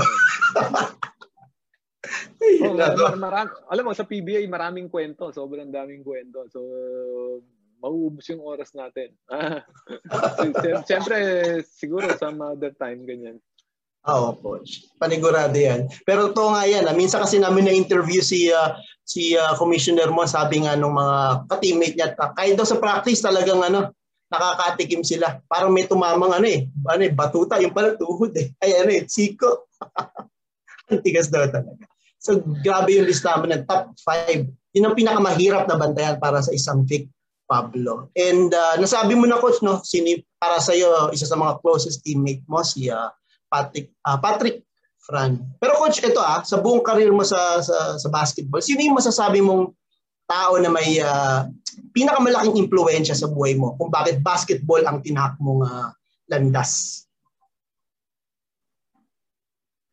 oh, 2.63 2.75
mar- 2.75 3.19
mar- 3.19 3.67
alam 3.67 3.85
mo, 3.87 3.93
sa 3.95 4.07
PBA, 4.07 4.47
maraming 4.47 4.87
kwento. 4.87 5.35
Sobrang 5.35 5.71
daming 5.71 6.07
kwento. 6.07 6.47
So, 6.51 6.61
mauubos 7.83 8.27
yung 8.31 8.43
oras 8.43 8.71
natin. 8.75 9.15
Siyempre, 10.89 11.19
siguro 11.67 12.15
some 12.19 12.43
other 12.43 12.73
time, 12.75 13.03
ganyan. 13.07 13.43
Oo, 14.07 14.39
coach. 14.39 14.87
Panigurado 15.03 15.59
yan. 15.59 15.91
Pero 16.07 16.31
to 16.31 16.55
nga 16.55 16.63
yan. 16.63 16.87
Ah. 16.87 16.95
Minsan 16.95 17.27
kasi 17.27 17.43
namin 17.43 17.67
na-interview 17.67 18.23
si 18.23 18.55
uh, 18.55 18.79
si 19.03 19.35
uh, 19.35 19.55
commissioner 19.59 20.11
mo, 20.15 20.23
sabi 20.27 20.63
nga 20.63 20.79
nung 20.79 20.95
mga 20.95 21.47
ka-teammate 21.51 21.97
niya, 21.99 22.15
kahit 22.15 22.55
daw 22.55 22.67
sa 22.67 22.79
practice 22.79 23.23
talagang 23.23 23.59
ano, 23.63 23.91
nakakatikim 24.31 25.03
sila. 25.07 25.39
Parang 25.47 25.71
may 25.71 25.87
tumamang 25.87 26.35
ano 26.35 26.47
eh, 26.47 26.67
ano 26.87 27.03
eh, 27.03 27.13
batuta, 27.15 27.63
yung 27.63 27.75
pala 27.75 27.95
tuhod 27.95 28.35
eh. 28.35 28.51
Ay 28.59 28.79
ano 28.79 28.91
eh, 28.91 29.03
siko. 29.07 29.71
Ang 30.91 31.03
tigas 31.03 31.31
daw 31.31 31.47
talaga. 31.51 31.87
So 32.19 32.43
grabe 32.63 32.99
yung 32.99 33.07
list 33.07 33.23
namin 33.23 33.55
ng 33.59 33.65
top 33.67 33.95
5. 34.03 34.51
Yun 34.75 34.87
ang 34.87 34.99
pinakamahirap 34.99 35.67
na 35.67 35.79
bantayan 35.79 36.19
para 36.19 36.43
sa 36.43 36.51
isang 36.51 36.83
pick, 36.87 37.07
Pablo. 37.47 38.11
And 38.19 38.51
uh, 38.51 38.75
nasabi 38.79 39.15
mo 39.15 39.27
na 39.27 39.39
coach, 39.39 39.63
no, 39.63 39.83
sini, 39.83 40.21
para 40.37 40.59
sa 40.59 40.75
iyo 40.75 41.11
isa 41.15 41.27
sa 41.27 41.39
mga 41.39 41.63
closest 41.63 42.03
teammate 42.03 42.43
mo, 42.51 42.61
si 42.67 42.91
uh, 42.91 43.09
Patrick 43.47 43.95
uh, 44.07 44.19
Patrick 44.19 44.67
Fran. 45.07 45.39
Pero 45.63 45.79
coach, 45.79 46.03
ito 46.03 46.19
ah, 46.19 46.43
sa 46.43 46.59
buong 46.59 46.83
career 46.83 47.15
mo 47.15 47.23
sa 47.23 47.63
sa, 47.63 47.95
sa 47.95 48.09
basketball, 48.11 48.59
sino 48.59 48.83
yung 48.83 48.99
masasabi 48.99 49.39
mong 49.39 49.71
tao 50.27 50.59
na 50.59 50.67
may 50.67 50.99
uh, 50.99 51.47
pinakamalaking 51.95 52.67
impluwensya 52.67 53.15
sa 53.15 53.31
buhay 53.31 53.55
mo 53.55 53.79
kung 53.79 53.89
bakit 53.89 54.19
basketball 54.19 54.83
ang 54.83 54.99
tinahak 55.07 55.39
mong 55.39 55.63
uh, 55.63 55.95
landas? 56.27 57.07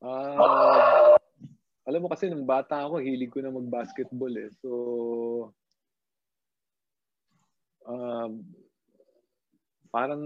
Uh, 0.03 1.15
alam 1.85 2.01
mo 2.03 2.09
kasi 2.11 2.27
nung 2.27 2.43
bata 2.43 2.81
ako, 2.81 2.99
hilig 2.99 3.31
ko 3.31 3.39
na 3.39 3.53
mag-basketball 3.53 4.33
eh. 4.35 4.51
So, 4.59 4.71
uh, 7.87 8.27
parang 9.93 10.23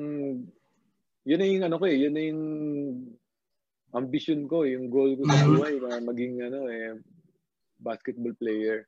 yun 1.27 1.39
na 1.43 1.47
yung 1.51 1.65
ano 1.67 1.75
ko 1.75 1.85
eh, 1.91 1.97
yun 2.07 2.13
na 2.15 2.23
yung 2.23 2.43
ambition 3.91 4.47
ko, 4.47 4.63
yung 4.63 4.87
goal 4.87 5.19
ko 5.19 5.27
sa 5.27 5.35
mm-hmm. 5.35 5.51
buhay 5.59 5.73
na 5.83 5.91
maging 5.99 6.35
ano 6.39 6.59
eh 6.71 6.95
basketball 7.83 8.31
player. 8.39 8.87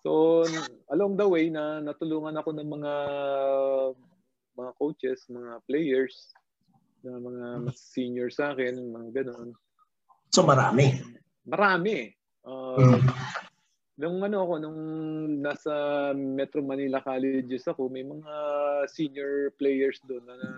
So 0.00 0.44
along 0.88 1.20
the 1.20 1.28
way 1.28 1.52
na 1.52 1.84
natulungan 1.84 2.40
ako 2.40 2.56
ng 2.56 2.68
mga 2.72 2.92
mga 4.56 4.70
coaches, 4.80 5.28
mga 5.28 5.60
players, 5.68 6.32
na 7.04 7.20
mga 7.20 7.68
mas 7.68 7.78
senior 7.84 8.32
sa 8.32 8.56
akin, 8.56 8.80
mga 8.80 9.24
ganun. 9.24 9.52
So 10.32 10.40
marami. 10.40 11.04
Marami. 11.44 12.08
Uh, 12.44 12.96
mm. 12.96 13.00
Nung 13.94 14.26
ano 14.26 14.42
ako, 14.42 14.54
nung 14.58 14.80
nasa 15.38 15.70
Metro 16.18 16.58
Manila 16.66 16.98
Colleges 16.98 17.62
ako, 17.70 17.86
may 17.86 18.02
mga 18.02 18.32
senior 18.90 19.54
players 19.54 20.02
doon 20.02 20.26
na, 20.26 20.34
na 20.34 20.50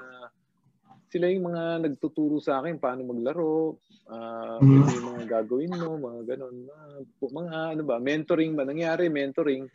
sila 1.13 1.29
yung 1.29 1.53
mga 1.53 1.85
nagtuturo 1.85 2.41
sa 2.41 2.65
akin 2.65 2.81
paano 2.81 3.05
maglaro, 3.05 3.77
uh, 4.09 4.59
mm. 4.59 4.89
yung 4.89 5.07
mga 5.13 5.23
gagawin 5.29 5.77
mo, 5.77 6.01
mga 6.01 6.37
ganun. 6.37 6.57
Uh, 6.65 7.29
mga 7.29 7.57
ano 7.77 7.83
ba, 7.85 7.97
mentoring 8.01 8.57
ba? 8.57 8.65
Nangyari, 8.65 9.13
mentoring. 9.13 9.69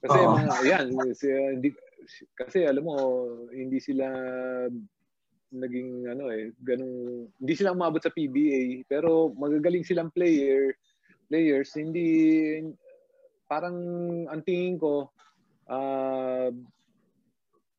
Kasi 0.00 0.18
oh. 0.24 0.34
mga, 0.40 0.54
yan, 0.64 0.86
kasi, 0.96 1.28
hindi, 1.60 1.68
kasi 2.32 2.64
alam 2.64 2.84
mo, 2.88 2.96
hindi 3.52 3.78
sila 3.80 4.08
naging 5.54 6.10
ano 6.10 6.34
eh, 6.34 6.50
ganung 6.66 7.30
hindi 7.38 7.54
sila 7.54 7.70
umabot 7.70 8.02
sa 8.02 8.10
PBA, 8.10 8.90
pero 8.90 9.30
magagaling 9.38 9.86
silang 9.86 10.10
player, 10.10 10.74
players, 11.30 11.70
hindi 11.78 12.08
parang 13.54 13.76
ang 14.26 14.42
tingin 14.42 14.74
ko 14.82 15.14
uh, 15.70 16.50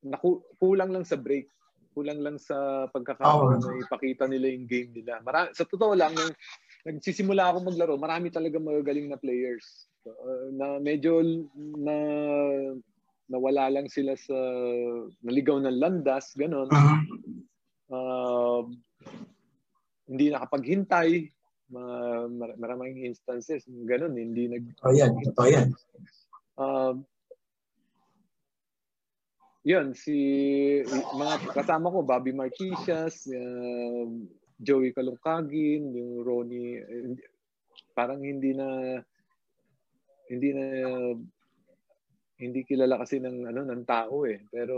naku, 0.07 0.39
kulang 0.55 0.95
lang 0.95 1.03
sa 1.03 1.19
break 1.19 1.51
kulang 1.95 2.19
lang 2.19 2.35
sa 2.35 2.87
pagkakataon 2.91 3.55
oh. 3.55 3.63
na 3.63 3.79
ipakita 3.79 4.27
nila 4.27 4.51
yung 4.51 4.67
game 4.67 4.91
nila. 4.91 5.23
Mara- 5.23 5.55
sa 5.55 5.63
totoo 5.63 5.95
lang, 5.95 6.11
nung 6.11 6.35
nagsisimula 6.83 7.47
ako 7.47 7.71
maglaro, 7.71 7.95
marami 7.95 8.27
talaga 8.27 8.59
magagaling 8.59 9.07
na 9.07 9.15
players. 9.15 9.87
Uh, 10.03 10.51
na 10.53 10.77
medyo 10.83 11.23
na 11.55 11.95
nawala 13.31 13.71
lang 13.71 13.87
sila 13.87 14.13
sa 14.19 14.35
naligaw 15.23 15.57
ng 15.63 15.79
landas, 15.79 16.35
ganun. 16.35 16.67
Uh, 17.89 18.67
hindi 20.05 20.29
nakapaghintay, 20.29 21.31
uh, 21.73 22.29
mar- 22.29 22.57
maraming 22.59 23.07
instances, 23.07 23.65
ganun, 23.87 24.13
hindi 24.13 24.51
nag... 24.51 24.63
Oh, 24.85 24.93
yan. 24.93 25.17
Ito 25.17 25.43
yan. 25.47 25.67
Uh, 26.59 26.95
yun, 29.65 29.97
si 29.97 30.17
mga 30.91 31.55
kasama 31.57 31.89
ko, 31.89 32.05
Bobby 32.05 32.35
Marquisias, 32.35 33.25
uh, 33.31 34.05
Joey 34.61 34.93
Kalungkagin, 34.93 35.89
yung 35.95 36.21
Ronnie, 36.21 36.79
uh, 36.85 37.17
parang 37.95 38.19
hindi 38.19 38.51
na 38.51 38.99
hindi 40.27 40.49
na 40.51 40.65
hindi 42.35 42.61
kilala 42.67 42.99
kasi 42.99 43.23
ng 43.23 43.47
ano 43.47 43.61
ng 43.63 43.83
tao 43.87 44.27
eh 44.27 44.43
pero 44.51 44.75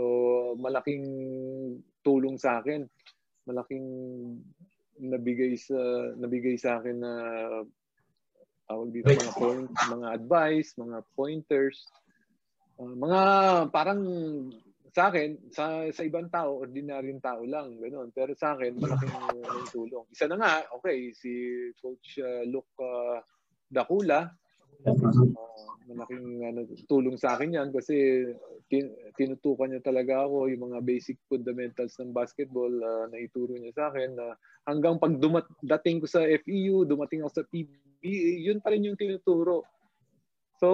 malaking 0.54 1.04
tulong 2.06 2.38
sa 2.38 2.62
akin 2.62 2.86
malaking 3.50 3.86
nabigay 4.98 5.54
sa 5.54 5.78
nabigay 6.18 6.58
sa 6.58 6.78
akin 6.78 6.96
na 6.98 7.12
tawag 8.68 8.92
dito 8.92 9.08
mga 9.08 9.34
point, 9.38 9.70
mga 9.72 10.08
advice, 10.12 10.68
mga 10.76 10.98
pointers, 11.16 11.78
uh, 12.76 12.94
mga 12.94 13.20
parang 13.72 14.02
sa 14.92 15.14
akin, 15.14 15.38
sa, 15.54 15.86
sa 15.94 16.02
ibang 16.02 16.26
tao, 16.32 16.64
ordinaryong 16.64 17.22
tao 17.22 17.44
lang, 17.46 17.78
ganoon. 17.78 18.10
Pero 18.10 18.34
sa 18.34 18.56
akin, 18.56 18.76
malaking 18.76 19.14
tulong. 19.74 20.04
Isa 20.10 20.26
na 20.26 20.36
nga, 20.40 20.52
okay, 20.74 21.14
si 21.14 21.54
Coach 21.78 22.18
uh, 22.18 22.42
Luke 22.48 22.72
uh, 22.82 23.22
Dakula, 23.68 24.26
Uh, 24.26 24.47
malaking 25.88 26.26
ano, 26.44 26.60
tulong 26.86 27.16
sa 27.18 27.34
akin 27.34 27.56
yan 27.56 27.68
kasi 27.72 28.28
tin- 28.68 28.94
tinutukan 29.16 29.72
niya 29.72 29.82
talaga 29.82 30.28
ako 30.28 30.52
yung 30.52 30.70
mga 30.70 30.78
basic 30.84 31.16
fundamentals 31.26 31.96
ng 31.98 32.12
basketball 32.12 32.70
uh, 32.70 33.08
na 33.08 33.18
ituro 33.18 33.56
niya 33.56 33.72
sa 33.74 33.84
akin 33.90 34.14
na 34.14 34.36
hanggang 34.68 35.00
pag 35.00 35.16
dumat- 35.16 35.50
ko 35.64 36.06
sa 36.06 36.22
FEU, 36.28 36.84
dumating 36.84 37.24
ako 37.24 37.42
sa 37.42 37.46
PBA, 37.48 38.44
yun 38.44 38.60
pa 38.60 38.70
rin 38.70 38.84
yung 38.84 39.00
tinuturo. 39.00 39.64
So, 40.58 40.68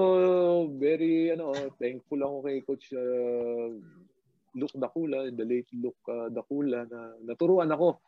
very 0.81 1.31
ano, 1.31 1.53
thankful 1.79 2.19
ako 2.19 2.37
kay 2.45 2.57
Coach 2.65 2.91
uh, 2.97 3.71
Luke 4.57 4.77
Dakula, 4.77 5.31
the 5.31 5.47
late 5.47 5.71
Luke 5.77 6.01
uh, 6.09 6.29
Dakula 6.33 6.89
na 6.89 7.15
naturuan 7.23 7.71
ako 7.71 8.03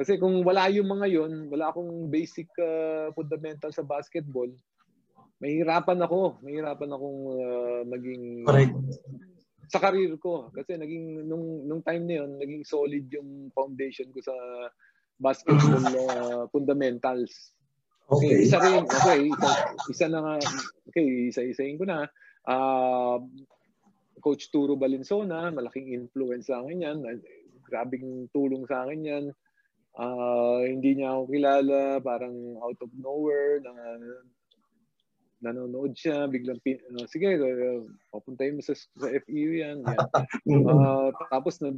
kasi 0.00 0.16
kung 0.16 0.40
wala 0.40 0.64
yung 0.72 0.88
mga 0.88 1.06
yon, 1.12 1.52
wala 1.52 1.68
akong 1.68 2.08
basic 2.08 2.48
uh, 2.56 3.12
fundamental 3.12 3.68
sa 3.68 3.84
basketball, 3.84 4.48
mahirapan 5.40 5.98
ako. 6.04 6.38
Mahirapan 6.44 6.90
akong 6.92 7.20
uh, 7.32 7.80
maging 7.88 8.44
Correct. 8.44 8.76
sa 9.72 9.80
career 9.80 10.14
ko. 10.20 10.52
Kasi 10.52 10.76
naging 10.76 11.24
nung 11.26 11.64
nung 11.66 11.82
time 11.82 12.04
na 12.04 12.14
yon, 12.22 12.36
naging 12.36 12.62
solid 12.68 13.08
yung 13.08 13.48
foundation 13.56 14.12
ko 14.12 14.20
sa 14.20 14.36
basketball 15.20 15.84
uh, 15.84 16.44
fundamentals. 16.52 17.56
Okay. 18.10 18.42
Isa 18.42 18.58
rin, 18.58 18.82
okay, 18.90 19.30
isa, 19.30 19.50
isa 19.86 20.06
na 20.10 20.18
nga, 20.18 20.34
okay, 20.90 21.30
isa-isahin 21.30 21.78
ko 21.78 21.86
na. 21.86 22.10
Uh, 22.42 23.22
Coach 24.18 24.50
Turo 24.50 24.74
Balinsona, 24.74 25.54
malaking 25.54 25.94
influence 25.94 26.50
sa 26.50 26.58
akin 26.58 26.84
yan. 26.84 26.98
Grabing 27.70 28.26
tulong 28.34 28.66
sa 28.66 28.82
akin 28.82 29.00
yan. 29.06 29.24
Uh, 29.94 30.66
hindi 30.66 30.98
niya 30.98 31.14
ako 31.14 31.22
kilala, 31.30 31.80
parang 32.02 32.58
out 32.58 32.78
of 32.82 32.90
nowhere, 32.98 33.62
na 33.62 33.72
nanonood 35.40 35.96
siya, 35.96 36.28
biglang, 36.28 36.60
pin, 36.60 36.76
uh, 36.96 37.08
sige, 37.08 37.36
uh, 37.40 37.84
papuntahin 38.12 38.60
mo 38.60 38.62
sa, 38.62 38.76
sa 38.76 39.08
FEU 39.24 39.64
yan. 39.64 39.80
yan. 39.84 40.64
Uh, 40.68 41.10
tapos, 41.32 41.58
na, 41.64 41.72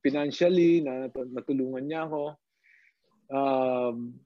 financially, 0.00 0.80
na, 0.80 1.12
natulungan 1.32 1.84
niya 1.84 2.08
ako. 2.08 2.22
Um, 3.28 4.16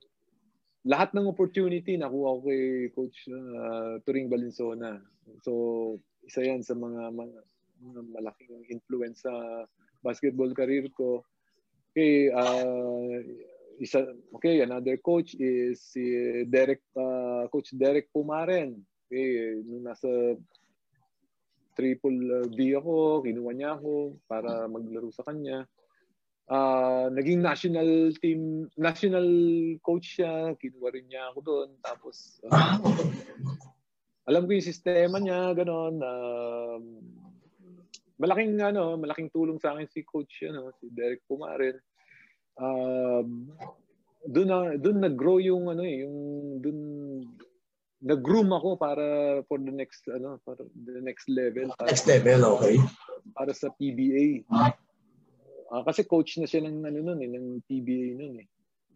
lahat 0.84 1.12
ng 1.12 1.28
opportunity 1.28 1.96
nakuha 1.96 2.36
ko 2.36 2.40
kay 2.46 2.64
Coach 2.94 3.18
uh, 3.28 4.00
Turing 4.06 4.30
Balinsona. 4.30 5.02
So, 5.42 5.96
isa 6.24 6.46
yan 6.46 6.62
sa 6.62 6.78
mga, 6.78 7.10
mga, 7.12 7.38
mga 7.80 8.00
malaking 8.14 8.56
influence 8.70 9.26
sa 9.26 9.32
basketball 10.04 10.52
career 10.54 10.86
ko. 10.94 11.24
Okay, 11.90 12.30
uh, 12.30 13.18
isa, 13.80 14.04
okay, 14.36 14.60
another 14.60 15.00
coach 15.00 15.32
is 15.40 15.80
si 15.80 16.04
Derek, 16.44 16.84
uh, 16.92 17.48
Coach 17.48 17.72
Derek 17.72 18.12
Pumaren. 18.12 18.76
Okay, 19.08 19.58
nung 19.64 19.88
nasa 19.88 20.36
triple 21.72 22.44
B 22.52 22.76
ako, 22.76 23.24
kinuha 23.24 23.50
niya 23.56 23.70
ako 23.80 24.20
para 24.28 24.68
maglaro 24.68 25.08
sa 25.08 25.24
kanya. 25.24 25.64
Uh, 26.50 27.08
naging 27.14 27.40
national 27.40 28.12
team, 28.20 28.68
national 28.76 29.24
coach 29.80 30.20
siya, 30.20 30.52
kinuha 30.60 30.92
rin 30.92 31.08
niya 31.08 31.32
ako 31.32 31.38
doon. 31.40 31.68
Tapos, 31.80 32.36
uh, 32.44 32.76
alam 34.28 34.44
ko 34.44 34.50
yung 34.52 34.68
sistema 34.68 35.16
niya, 35.16 35.56
gano'n. 35.56 35.96
Uh, 36.04 36.78
malaking 38.20 38.60
ano, 38.60 39.00
malaking 39.00 39.32
tulong 39.32 39.56
sa 39.56 39.72
akin 39.72 39.88
si 39.88 40.04
coach 40.04 40.44
ano, 40.44 40.68
si 40.76 40.92
Derek 40.92 41.24
Pumarin. 41.24 41.80
Um, 42.60 43.48
doon 44.28 44.48
na 44.52 44.58
doon 44.76 45.00
nag-grow 45.00 45.40
yung 45.40 45.72
ano 45.72 45.80
eh, 45.80 46.04
yung 46.04 46.16
doon 46.60 46.78
nag-groom 48.00 48.52
ako 48.52 48.76
para 48.80 49.04
for 49.48 49.60
the 49.60 49.72
next 49.72 50.04
ano, 50.08 50.36
para 50.44 50.64
the 50.72 51.00
next 51.00 51.28
level. 51.28 51.72
Para, 51.76 51.88
next 51.92 52.06
level, 52.08 52.40
okay. 52.56 52.76
Para 53.32 53.52
sa 53.56 53.72
PBA. 53.72 54.44
Uh, 55.70 55.82
kasi 55.86 56.04
coach 56.04 56.36
na 56.36 56.48
siya 56.48 56.66
ng 56.66 56.84
ano 56.84 56.98
noon 57.00 57.20
eh, 57.24 57.30
ng 57.32 57.46
PBA 57.64 58.08
noon 58.16 58.34
eh. 58.44 58.48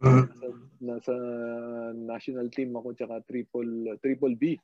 Mm-hmm. 0.03 0.25
Nasa, 0.27 0.47
nasa 0.83 1.13
national 1.95 2.51
team 2.51 2.75
ako 2.75 2.93
tsaka 2.93 3.23
triple 3.25 3.95
triple 4.03 4.35
B. 4.35 4.59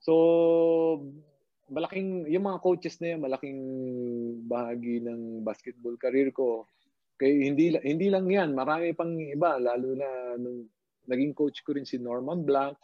So 0.00 0.14
malaking 1.70 2.26
yung 2.30 2.46
mga 2.46 2.62
coaches 2.62 2.98
na 3.02 3.14
yan, 3.14 3.20
malaking 3.22 3.60
bahagi 4.46 5.02
ng 5.02 5.42
basketball 5.42 5.98
career 5.98 6.30
ko. 6.30 6.70
Kaya 7.20 7.52
hindi 7.52 7.76
hindi 7.76 8.08
lang 8.08 8.24
'yan, 8.32 8.56
marami 8.56 8.96
pang 8.96 9.12
iba 9.12 9.60
lalo 9.60 9.92
na 9.92 10.40
nung 10.40 10.64
naging 11.04 11.36
coach 11.36 11.60
ko 11.60 11.76
rin 11.76 11.84
si 11.84 12.00
Norman 12.00 12.40
Black, 12.48 12.80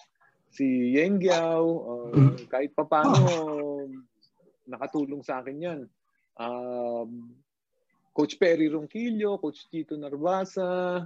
si 0.52 0.92
Yeng 0.92 1.16
Giao, 1.24 1.64
uh, 1.64 2.36
kahit 2.52 2.76
papaano 2.76 3.24
nakatulong 4.68 5.24
sa 5.24 5.40
akin 5.40 5.56
'yan. 5.56 5.80
Um, 6.36 7.32
coach 8.12 8.36
Perry 8.36 8.68
Ronquillo, 8.68 9.40
Coach 9.40 9.72
Tito 9.72 9.96
Narvasa, 9.96 11.00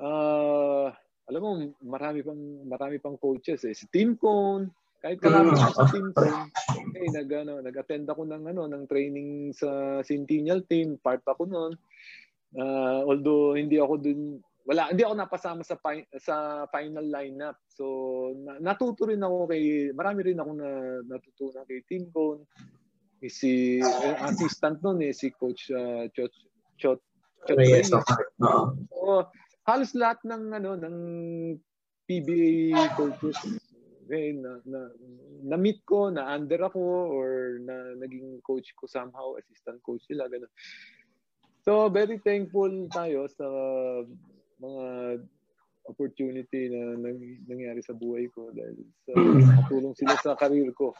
uh, 0.00 0.88
alam 1.24 1.40
mo 1.40 1.50
marami 1.84 2.20
pang 2.24 2.40
marami 2.64 2.96
pang 2.96 3.16
coaches 3.20 3.64
eh. 3.68 3.76
Si 3.76 3.88
Tim 3.92 4.16
Cone, 4.16 4.72
kahit 5.04 5.20
kalama 5.20 5.52
ko 5.52 5.72
sa 5.72 5.84
team 5.92 6.12
ko, 6.16 6.24
eh, 6.96 7.08
nag, 7.12 7.28
ano, 7.28 7.60
nag-attend 7.60 8.08
ako 8.08 8.24
ng, 8.24 8.44
ano, 8.56 8.64
ng 8.64 8.84
training 8.88 9.52
sa 9.52 10.00
Centennial 10.00 10.64
team. 10.64 10.96
Part 10.96 11.20
ako 11.28 11.44
noon. 11.44 11.72
Uh, 12.54 13.02
although 13.02 13.58
hindi 13.58 13.82
ako 13.82 13.94
dun, 13.98 14.38
wala, 14.64 14.88
hindi 14.88 15.02
ako 15.04 15.14
napasama 15.18 15.62
sa, 15.66 15.76
fi- 15.76 16.08
sa 16.16 16.64
final 16.70 17.04
lineup. 17.04 17.58
So, 17.68 17.84
na, 18.40 18.62
natuto 18.62 19.10
rin 19.10 19.20
ako 19.20 19.50
kay, 19.50 19.90
marami 19.92 20.32
rin 20.32 20.40
ako 20.40 20.52
na 20.56 20.68
natutunan 21.04 21.66
kay 21.68 21.82
Team 21.84 22.08
Cone. 22.14 22.46
Eh, 23.20 23.32
si 23.32 23.80
uh, 23.80 24.16
assistant 24.28 24.80
noon 24.80 25.04
eh, 25.04 25.12
si 25.12 25.32
Coach 25.32 25.68
uh, 25.74 26.08
Chot, 26.12 26.32
Chot, 26.80 27.00
Chot 27.44 27.58
Reyes. 27.58 27.92
Uh-huh. 27.92 28.72
So, 28.88 29.28
halos 29.68 29.92
lahat 29.98 30.22
ng, 30.24 30.42
ano, 30.54 30.70
ng 30.78 30.96
PBA 32.04 32.94
coaches 32.96 33.36
eh, 34.12 34.36
na, 34.36 34.60
na, 34.68 34.80
na-meet 35.44 35.80
ko, 35.88 36.12
na-under 36.12 36.68
ako, 36.68 36.82
or 37.08 37.60
na 37.64 37.96
naging 37.96 38.40
coach 38.44 38.72
ko 38.76 38.84
somehow, 38.84 39.36
assistant 39.40 39.80
coach 39.80 40.04
sila, 40.04 40.28
ganun. 40.28 40.50
So, 41.64 41.88
very 41.88 42.20
thankful 42.20 42.68
tayo 42.92 43.24
sa 43.32 43.46
mga 44.60 44.84
opportunity 45.88 46.68
na 46.68 46.96
nang, 46.96 47.20
nangyari 47.48 47.80
sa 47.80 47.96
buhay 47.96 48.28
ko 48.32 48.52
dahil 48.52 48.84
sa 49.04 49.12
nakatulong 49.16 49.94
sila 49.96 50.14
sa 50.20 50.36
career 50.36 50.68
ko. 50.76 50.92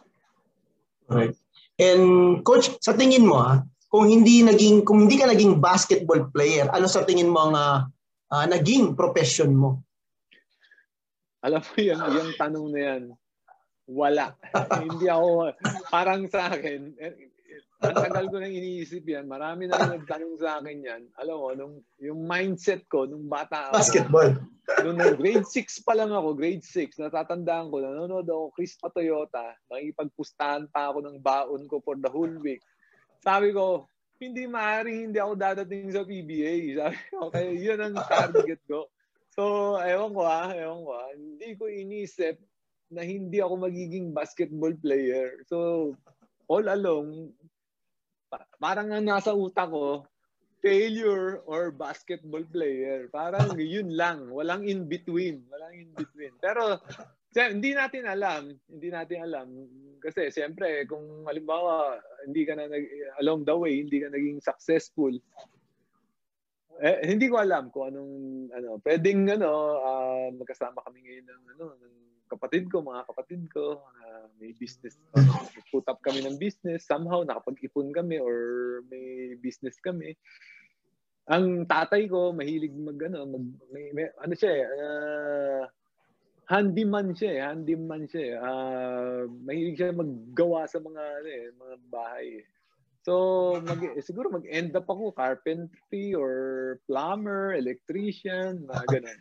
Right. 1.08 1.36
And 1.76 2.40
coach, 2.44 2.72
sa 2.80 2.96
tingin 2.96 3.28
mo 3.28 3.40
ha, 3.40 3.60
kung 3.92 4.08
hindi 4.08 4.40
naging 4.40 4.88
kung 4.88 5.04
hindi 5.04 5.20
ka 5.20 5.28
naging 5.28 5.60
basketball 5.60 6.32
player, 6.32 6.68
ano 6.72 6.88
sa 6.88 7.04
tingin 7.04 7.28
mo 7.28 7.48
ang 7.48 7.54
uh, 7.54 7.78
uh, 8.32 8.46
naging 8.48 8.96
profession 8.96 9.52
mo? 9.52 9.84
Alam 11.44 11.60
mo 11.60 11.76
yung, 11.76 12.00
yung 12.00 12.30
tanong 12.40 12.66
na 12.72 12.80
yan, 12.80 13.02
wala. 13.84 14.32
Hindi 14.80 15.12
ako, 15.12 15.52
parang 15.92 16.24
sa 16.24 16.48
akin, 16.48 16.96
ang 17.84 17.96
tagal 17.96 18.24
ko 18.32 18.36
nang 18.40 18.54
iniisip 18.54 19.04
yan. 19.04 19.28
Marami 19.28 19.68
na 19.68 19.76
rin 19.76 20.00
nagtanong 20.00 20.34
sa 20.40 20.58
akin 20.60 20.78
yan. 20.80 21.02
Alam 21.20 21.36
mo, 21.36 21.48
nung, 21.52 21.74
yung 22.00 22.20
mindset 22.24 22.88
ko 22.88 23.04
nung 23.04 23.28
bata 23.28 23.70
ako. 23.70 23.74
Basketball. 23.76 24.30
Nung 24.80 24.96
grade 25.20 25.44
6 25.44 25.84
pa 25.84 25.92
lang 25.92 26.08
ako, 26.08 26.32
grade 26.32 26.64
6, 26.64 26.96
natatandaan 26.96 27.68
ko, 27.68 27.84
nanonood 27.84 28.24
ako 28.24 28.44
Chris 28.56 28.80
Toyota, 28.80 29.52
nakipagpustahan 29.68 30.64
pa 30.72 30.88
ako 30.88 31.04
ng 31.04 31.18
baon 31.20 31.68
ko 31.68 31.84
for 31.84 32.00
the 32.00 32.08
whole 32.08 32.32
week. 32.40 32.64
Sabi 33.20 33.52
ko, 33.52 33.84
hindi 34.16 34.48
maaaring 34.48 35.10
hindi 35.10 35.18
ako 35.20 35.32
dadating 35.36 35.92
sa 35.92 36.06
PBA. 36.06 36.80
Sabi 36.80 36.98
ko, 37.12 37.28
kaya 37.28 37.50
yun 37.52 37.80
ang 37.80 37.96
target 38.08 38.60
ko. 38.64 38.88
So, 39.34 39.74
ewan 39.82 40.14
ko 40.14 40.22
ah, 40.24 40.48
ewan 40.54 40.80
ko 40.86 40.92
ah. 40.94 41.10
Hindi 41.12 41.48
ko 41.58 41.64
inisip 41.66 42.38
na 42.88 43.02
hindi 43.02 43.42
ako 43.42 43.66
magiging 43.66 44.14
basketball 44.14 44.72
player. 44.78 45.42
So, 45.50 45.92
all 46.48 46.66
along, 46.66 47.32
parang 48.58 48.90
ang 48.90 49.04
nasa 49.06 49.32
utak 49.32 49.70
ko, 49.70 50.04
failure 50.64 51.44
or 51.44 51.68
basketball 51.68 52.40
player. 52.48 53.12
Parang 53.12 53.52
yun 53.60 53.92
lang. 53.92 54.32
Walang 54.32 54.64
in 54.64 54.88
between. 54.88 55.44
Walang 55.52 55.74
in 55.76 55.90
between. 55.92 56.32
Pero 56.40 56.80
hindi 57.36 57.76
natin 57.76 58.08
alam. 58.08 58.48
Hindi 58.72 58.88
natin 58.88 59.18
alam. 59.28 59.48
Kasi 60.00 60.32
siyempre, 60.32 60.88
kung 60.88 61.28
halimbawa, 61.28 62.00
hindi 62.24 62.48
ka 62.48 62.56
na 62.56 62.68
nag, 62.68 62.84
along 63.20 63.44
the 63.44 63.56
way, 63.56 63.84
hindi 63.84 64.00
ka 64.00 64.08
naging 64.08 64.40
successful, 64.40 65.12
eh, 66.82 66.98
hindi 67.06 67.30
ko 67.30 67.38
alam 67.38 67.70
kung 67.70 67.94
anong 67.94 68.14
ano, 68.50 68.68
pwedeng 68.82 69.30
ano, 69.30 69.78
uh, 69.78 70.28
magkasama 70.34 70.82
kami 70.82 71.06
ngayon 71.06 71.26
ng 71.28 71.42
ano, 71.54 71.64
ng 71.78 71.94
kapatid 72.30 72.70
ko, 72.72 72.80
mga 72.80 73.02
kapatid 73.08 73.42
ko, 73.52 73.82
uh, 73.84 74.26
may 74.40 74.52
business, 74.56 74.96
uh, 75.16 75.44
put 75.72 75.84
up 75.86 76.00
kami 76.02 76.24
ng 76.24 76.40
business, 76.40 76.88
somehow 76.88 77.22
nakapag-ipon 77.22 77.92
kami 77.92 78.20
or 78.20 78.80
may 78.88 79.38
business 79.40 79.76
kami. 79.80 80.16
Ang 81.32 81.64
tatay 81.64 82.04
ko 82.04 82.36
mahilig 82.36 82.76
mag 82.76 83.00
ano, 83.00 83.24
mag, 83.24 83.44
may, 83.72 83.88
may, 83.96 84.06
ano 84.20 84.34
siya 84.36 84.52
eh, 84.52 84.64
uh, 84.68 85.62
handyman 86.48 87.16
siya 87.16 87.30
eh. 87.32 87.40
Handyman 87.40 88.04
siya 88.08 88.22
eh. 88.22 88.34
Uh, 88.36 89.20
mahilig 89.44 89.76
siya 89.80 89.96
maggawa 89.96 90.68
sa 90.68 90.80
mga, 90.80 91.02
ano, 91.02 91.28
eh, 91.28 91.46
mga 91.56 91.76
bahay 91.88 92.26
eh. 92.40 92.44
So, 93.04 93.14
mag, 93.60 93.80
siguro 94.00 94.32
mag-end 94.32 94.72
up 94.72 94.88
ako 94.88 95.12
carpentry 95.12 96.16
or 96.16 96.32
plumber, 96.88 97.52
electrician, 97.52 98.64
mga 98.64 98.84
ganun. 99.00 99.20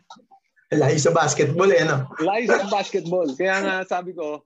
Lahi 0.76 0.98
sa 0.98 1.14
basketball 1.14 1.70
eh, 1.70 1.84
no? 1.86 2.10
Sa 2.46 2.68
basketball. 2.70 3.28
Kaya 3.34 3.56
nga 3.62 3.74
sabi 3.86 4.12
ko, 4.12 4.42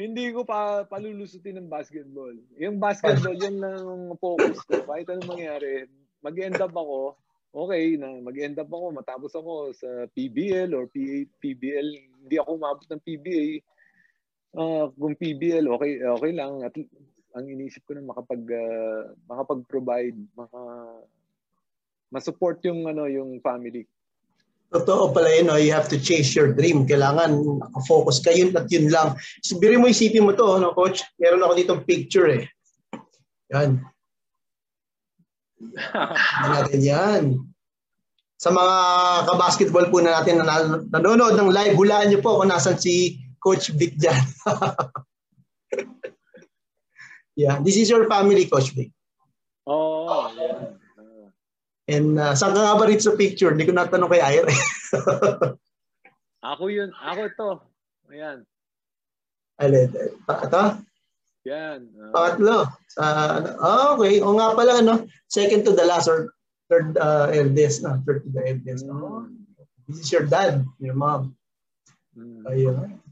hindi 0.00 0.32
ko 0.32 0.48
pa 0.48 0.88
palulusutin 0.88 1.60
ng 1.60 1.68
basketball. 1.68 2.32
Yung 2.56 2.80
basketball, 2.80 3.36
yun 3.36 3.60
lang 3.60 4.16
focus 4.16 4.64
ko. 4.64 4.80
Kahit 4.88 5.12
anong 5.12 5.36
mangyari, 5.36 5.84
mag-end 6.24 6.56
up 6.56 6.72
ako, 6.72 7.20
okay 7.52 8.00
na 8.00 8.16
mag-end 8.24 8.56
up 8.56 8.72
ako, 8.72 8.96
matapos 8.96 9.32
ako 9.36 9.76
sa 9.76 10.08
PBL 10.16 10.72
or 10.72 10.88
PBL, 10.88 11.88
hindi 12.24 12.36
ako 12.40 12.50
umabot 12.56 12.86
ng 12.88 13.02
PBA. 13.04 13.46
Uh, 14.56 14.58
ah, 14.58 14.86
kung 14.88 15.14
PBL, 15.14 15.68
okay, 15.68 16.00
okay 16.00 16.32
lang. 16.32 16.64
At 16.64 16.72
ang 17.36 17.46
iniisip 17.46 17.84
ko 17.86 17.94
na 17.94 18.02
makapag 18.02 18.42
uh, 18.42 19.14
makapag-provide, 19.28 20.18
maka 20.32 20.60
ma-support 22.10 22.58
yung 22.66 22.88
ano 22.90 23.06
yung 23.06 23.38
family. 23.44 23.86
Totoo 24.70 25.10
pala 25.10 25.34
yun, 25.34 25.50
no? 25.50 25.58
you 25.58 25.74
have 25.74 25.90
to 25.90 25.98
chase 25.98 26.30
your 26.30 26.54
dream. 26.54 26.86
Kailangan 26.86 27.42
focus 27.90 28.22
ka 28.22 28.30
yun 28.30 28.54
at 28.54 28.70
yun 28.70 28.86
lang. 28.86 29.18
Sabiri 29.42 29.74
mo 29.74 29.90
isipin 29.90 30.22
mo 30.22 30.30
to, 30.30 30.62
no, 30.62 30.70
coach? 30.70 31.02
Meron 31.18 31.42
ako 31.42 31.52
dito 31.58 31.74
picture 31.82 32.30
eh. 32.30 32.44
Yan. 33.50 33.82
natin 36.54 36.80
yan. 36.80 37.22
Sa 38.38 38.54
mga 38.54 38.76
kabasketball 39.28 39.90
po 39.90 39.98
na 40.00 40.22
natin 40.22 40.40
na 40.40 40.80
nanonood 40.94 41.34
ng 41.36 41.50
live, 41.50 41.74
hulaan 41.76 42.08
niyo 42.08 42.22
po 42.22 42.40
kung 42.40 42.48
nasan 42.48 42.78
si 42.78 43.18
Coach 43.42 43.74
Vic 43.74 43.98
dyan. 43.98 44.22
Yeah, 47.40 47.56
this 47.64 47.80
is 47.80 47.88
your 47.88 48.04
family, 48.04 48.44
Coach 48.44 48.76
Vic. 48.76 48.92
Oh, 49.64 50.28
yeah. 50.36 50.76
And 51.90 52.22
uh, 52.22 52.38
saan 52.38 52.54
ka 52.54 52.62
nga 52.62 52.78
ba 52.78 52.86
rin 52.86 53.02
sa 53.02 53.18
picture? 53.18 53.50
Hindi 53.50 53.66
ko 53.66 53.74
natanong 53.74 54.10
kay 54.14 54.22
Ira. 54.22 54.54
ako 56.54 56.70
yun. 56.70 56.94
Ako 56.94 57.22
to. 57.34 57.50
Ayan. 58.14 58.46
Alin? 59.58 59.90
Ito? 60.24 60.62
Yan. 61.50 61.90
Uh, 61.98 62.14
Pangatlo. 62.14 62.58
Oh, 63.58 63.98
okay. 63.98 64.22
O 64.22 64.38
nga 64.38 64.54
pala, 64.54 64.78
ano? 64.78 65.10
Second 65.26 65.66
to 65.66 65.74
the 65.74 65.82
last 65.82 66.06
or 66.06 66.30
third 66.70 66.94
uh, 66.94 67.26
eldest. 67.34 67.82
No? 67.82 67.98
Third 68.06 68.22
to 68.22 68.30
the 68.30 68.42
eldest. 68.54 68.86
Mm. 68.86 68.94
Oh, 68.94 69.26
this 69.90 70.06
is 70.06 70.08
your 70.14 70.30
dad, 70.30 70.62
your 70.78 70.94
mom. 70.94 71.34
Mm. 72.14 72.46
Ayun. 72.46 73.02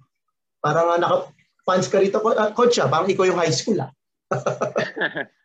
Parang 0.62 0.94
uh, 0.94 0.98
naka-fans 1.02 1.90
ka 1.90 1.98
rito, 1.98 2.22
coach, 2.54 2.78
ah. 2.78 2.86
Parang 2.86 3.10
ikaw 3.10 3.26
yung 3.26 3.42
high 3.42 3.54
school, 3.54 3.82
ah. 3.82 3.90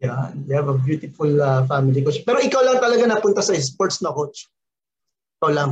yeah, 0.00 0.32
you 0.48 0.52
have 0.56 0.68
a 0.72 0.76
beautiful 0.80 1.30
uh, 1.40 1.62
family 1.68 2.00
coach. 2.00 2.24
Pero 2.24 2.40
ikaw 2.40 2.64
lang 2.64 2.80
talaga 2.80 3.04
napunta 3.04 3.44
sa 3.44 3.52
sports 3.60 4.00
na 4.00 4.10
coach. 4.10 4.48
Ikaw 5.38 5.50
lang. 5.52 5.70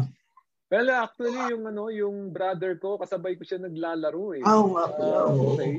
Well, 0.69 0.89
actually, 0.93 1.41
yung 1.49 1.65
ano, 1.65 1.89
yung 1.89 2.29
brother 2.29 2.77
ko, 2.77 3.01
kasabay 3.01 3.41
ko 3.41 3.43
siya 3.43 3.65
naglalaro 3.65 4.37
eh. 4.37 4.45
Ah, 4.45 4.61
oh, 4.61 4.77
nga 4.77 4.85
pala. 4.93 5.17
Uh, 5.33 5.57
okay. 5.57 5.73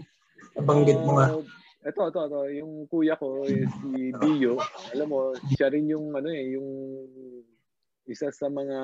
Nabanggit 0.58 1.00
mo 1.06 1.12
nga. 1.22 1.28
Uh, 1.38 1.46
ito, 1.86 2.02
ito, 2.10 2.20
ito. 2.26 2.40
Yung 2.58 2.74
kuya 2.90 3.14
ko, 3.14 3.46
is 3.46 3.70
si 3.86 4.10
Dio. 4.18 4.58
Alam 4.98 5.08
mo, 5.14 5.20
siya 5.54 5.70
rin 5.70 5.94
yung, 5.94 6.10
ano 6.18 6.30
eh, 6.34 6.58
yung 6.58 6.70
isa 8.10 8.34
sa 8.34 8.50
mga 8.50 8.80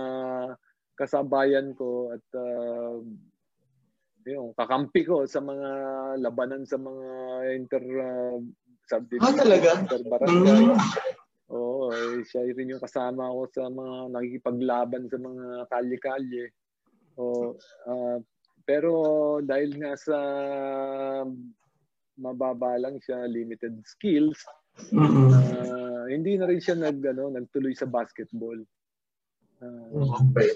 kasabayan 0.94 1.74
ko 1.74 2.14
at 2.14 2.26
uh, 2.38 3.02
yung 4.30 4.54
kakampi 4.54 5.06
ko 5.06 5.26
sa 5.26 5.42
mga 5.42 5.70
labanan 6.22 6.64
sa 6.66 6.78
mga 6.78 7.08
inter 7.58 7.84
uh, 7.84 8.38
subdivision. 8.90 9.34
Ah, 9.34 9.38
talaga? 9.38 9.72
Barangay. 9.86 10.64
Mm. 10.70 10.80
Oo, 11.54 11.94
eh, 11.94 12.26
siya 12.26 12.42
rin 12.50 12.74
yung 12.74 12.82
kasama 12.82 13.30
ko 13.30 13.46
sa 13.54 13.70
mga 13.70 13.96
nakikipaglaban 14.10 15.06
sa 15.06 15.18
mga 15.22 15.46
kalye-kalye. 15.70 16.46
O, 17.22 17.54
uh, 17.86 18.18
pero 18.66 18.92
dahil 19.46 19.78
nga 19.78 19.94
sa 19.94 20.18
mababa 22.18 22.82
lang 22.82 22.98
siya, 22.98 23.30
limited 23.30 23.78
skills, 23.86 24.42
mm-hmm. 24.90 25.30
uh, 25.32 26.06
hindi 26.10 26.34
na 26.40 26.50
rin 26.50 26.58
siya 26.58 26.76
nag, 26.76 26.98
ano, 27.06 27.30
nagtuloy 27.30 27.78
sa 27.78 27.86
basketball. 27.86 28.58
Uh, 29.62 30.18
okay. 30.18 30.50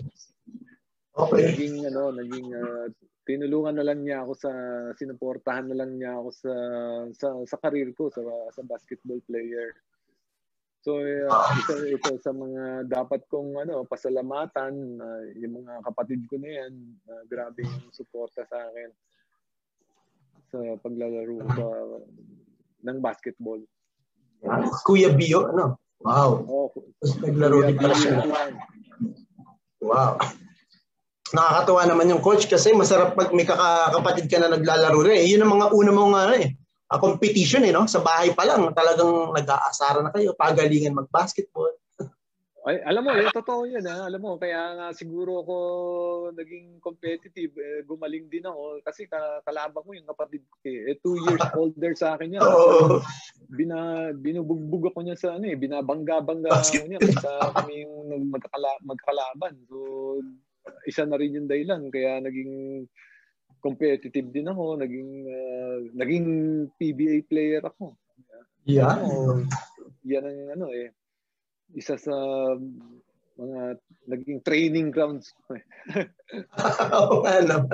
Okay. 1.19 1.51
Naging, 1.51 1.75
ano, 1.91 2.15
naging 2.15 2.47
uh, 2.55 2.87
tinulungan 3.29 3.77
na 3.77 3.85
lang 3.85 4.01
niya 4.01 4.25
ako 4.25 4.33
sa 4.33 4.51
sinuportahan 4.97 5.69
na 5.69 5.77
lang 5.77 6.01
niya 6.01 6.17
ako 6.17 6.29
sa 6.33 6.53
sa 7.13 7.27
sa 7.45 7.57
career 7.61 7.93
ko 7.93 8.09
sa 8.09 8.25
sa 8.49 8.65
basketball 8.65 9.21
player. 9.29 9.77
So 10.81 10.97
uh, 10.97 11.29
ito, 11.53 11.73
ito 11.85 12.11
sa 12.25 12.33
mga 12.33 12.89
dapat 12.89 13.29
kong 13.29 13.61
ano 13.61 13.85
pasalamatan 13.85 14.73
uh, 14.97 15.23
yung 15.37 15.61
mga 15.61 15.85
kapatid 15.85 16.25
ko 16.25 16.41
na 16.41 16.49
yan 16.49 16.73
uh, 17.05 17.21
grabe 17.29 17.61
yung 17.61 17.93
suporta 17.93 18.41
sa 18.49 18.57
akin 18.65 18.89
sa 20.49 20.57
paglalaro 20.81 21.37
sa 21.53 21.65
ng 22.89 22.97
basketball. 22.97 23.61
Kuya 24.89 25.13
Bio 25.13 25.53
ano? 25.53 25.77
Wow. 26.01 26.31
Oh, 26.49 26.71
naglaro 27.21 27.61
din 27.61 27.77
pala 27.77 27.93
siya. 27.93 28.25
Wow 29.85 30.17
nakakatuwa 31.33 31.81
naman 31.85 32.09
yung 32.09 32.23
coach 32.23 32.49
kasi 32.49 32.73
masarap 32.73 33.13
pag 33.13 33.29
may 33.33 33.45
kakapatid 33.45 34.25
ka 34.25 34.41
na 34.41 34.49
naglalaro 34.53 34.99
rin. 35.05 35.21
Eh, 35.21 35.27
yun 35.29 35.45
ang 35.45 35.53
mga 35.57 35.67
una 35.73 35.91
mong 35.93 36.15
ano 36.17 36.33
eh, 36.37 36.49
a 36.89 36.97
competition 36.97 37.61
eh, 37.65 37.73
no? 37.73 37.85
Sa 37.85 38.01
bahay 38.01 38.33
pa 38.33 38.49
lang, 38.49 38.73
talagang 38.73 39.29
nag-aasara 39.37 40.01
na 40.01 40.09
kayo, 40.09 40.33
pagalingan 40.33 40.97
mag-basketball. 40.97 41.69
Ay, 42.67 42.81
alam 42.81 43.05
mo, 43.05 43.13
eh, 43.13 43.29
totoo 43.29 43.69
yan. 43.69 43.85
Ha? 43.85 44.09
Alam 44.09 44.21
mo, 44.25 44.31
kaya 44.41 44.75
nga 44.75 44.87
siguro 44.91 45.45
ako 45.45 45.55
naging 46.33 46.81
competitive. 46.81 47.53
Eh, 47.55 47.85
gumaling 47.87 48.27
din 48.27 48.43
ako 48.43 48.83
kasi 48.83 49.05
kalabang 49.45 49.85
ko 49.85 49.91
yung 49.95 50.09
kapatid 50.09 50.43
ko. 50.49 50.57
Eh. 50.65 50.91
eh 50.91 50.97
two 50.99 51.15
years 51.29 51.39
older 51.61 51.93
sa 51.93 52.17
akin 52.17 52.35
yan. 52.35 52.43
Oh. 52.43 52.99
Bina, 53.47 54.09
binubugbog 54.11 54.91
ako 54.91 55.05
niya 55.05 55.17
sa 55.17 55.37
ano 55.37 55.45
eh, 55.45 55.55
binabangga-bangga 55.55 56.51
ako 56.51 56.89
niya 56.89 57.01
sa 57.21 57.53
kami 57.53 57.85
yung 57.85 58.27
magkakala, 58.33 58.69
magkakalaban. 58.81 59.53
So, 59.69 59.77
isa 60.85 61.03
na 61.05 61.17
rin 61.19 61.35
yung 61.35 61.49
dahilan 61.49 61.89
kaya 61.93 62.21
naging 62.23 62.85
competitive 63.59 64.31
din 64.31 64.47
ako, 64.47 64.79
naging 64.79 65.11
uh, 65.27 65.77
naging 65.95 66.27
PBA 66.79 67.27
player 67.27 67.63
ako. 67.63 67.95
Yeah. 68.63 68.99
Ano, 69.01 69.43
yan 70.05 70.23
ang 70.23 70.41
ano 70.59 70.67
eh 70.71 70.93
isa 71.75 71.99
sa 71.99 72.15
mga 73.39 73.61
naging 74.09 74.39
training 74.43 74.87
grounds 74.91 75.31
ko. 75.45 75.55
Eh. 75.55 75.63
Oo 76.97 77.23
ano. 77.23 77.69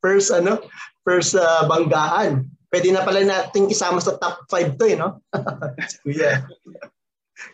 First 0.00 0.32
ano, 0.32 0.62
first 1.04 1.36
uh, 1.36 1.66
banggaan. 1.68 2.48
Pwede 2.72 2.88
na 2.88 3.04
pala 3.04 3.20
nating 3.20 3.68
isama 3.68 4.00
sa 4.00 4.16
top 4.16 4.48
5 4.48 4.80
to 4.80 4.84
eh, 4.88 4.96
no? 4.96 5.20
Kuya. 6.06 6.48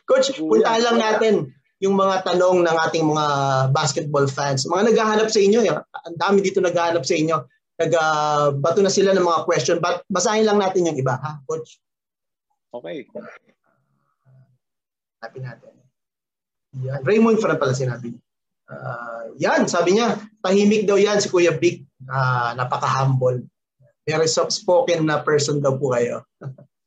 Coach, 0.06 0.38
punta 0.38 0.78
lang 0.78 0.98
natin 1.02 1.34
yung 1.78 1.94
mga 1.94 2.26
tanong 2.26 2.66
ng 2.66 2.76
ating 2.90 3.06
mga 3.06 3.26
basketball 3.70 4.26
fans. 4.26 4.66
Mga 4.66 4.92
naghahanap 4.94 5.28
sa 5.30 5.38
inyo, 5.38 5.60
yan. 5.62 5.78
ang 5.78 6.18
dami 6.18 6.38
dito 6.42 6.58
naghahanap 6.58 7.06
sa 7.06 7.14
inyo. 7.14 7.36
Nag-bato 7.78 8.80
uh, 8.82 8.84
na 8.84 8.90
sila 8.90 9.14
ng 9.14 9.22
mga 9.22 9.46
question. 9.46 9.78
But 9.78 10.02
basahin 10.10 10.42
lang 10.42 10.58
natin 10.58 10.90
yung 10.90 10.98
iba, 10.98 11.14
ha, 11.14 11.38
Coach? 11.46 11.78
Okay. 12.74 13.06
Hanapin 15.22 15.42
natin. 15.46 15.72
Yan. 16.82 17.00
Raymond 17.06 17.38
Fran 17.38 17.58
pala 17.58 17.74
sinabi. 17.74 18.14
Uh, 18.68 19.32
yan, 19.40 19.64
sabi 19.70 19.96
niya, 19.96 20.18
tahimik 20.44 20.84
daw 20.84 20.98
yan 20.98 21.22
si 21.22 21.30
Kuya 21.30 21.54
Big. 21.54 21.86
Uh, 22.10 22.58
napaka-humble. 22.58 23.46
Very 24.02 24.28
soft-spoken 24.28 25.06
na 25.06 25.22
person 25.22 25.62
daw 25.62 25.78
po 25.78 25.94
kayo. 25.94 26.26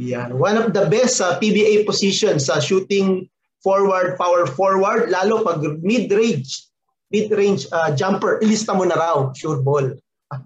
Yan. 0.00 0.40
One 0.40 0.56
of 0.56 0.72
the 0.72 0.88
best 0.88 1.20
sa 1.20 1.36
uh, 1.36 1.38
PBA 1.38 1.84
positions 1.84 2.48
sa 2.48 2.56
uh, 2.56 2.60
shooting 2.64 3.28
forward, 3.60 4.16
power 4.16 4.48
forward, 4.48 5.12
lalo 5.12 5.44
pag 5.44 5.60
mid-range, 5.84 6.64
mid-range 7.12 7.68
uh, 7.68 7.92
jumper, 7.92 8.40
ilista 8.40 8.72
mo 8.72 8.88
na 8.88 8.96
raw, 8.96 9.28
sure 9.36 9.60
ball. 9.60 9.92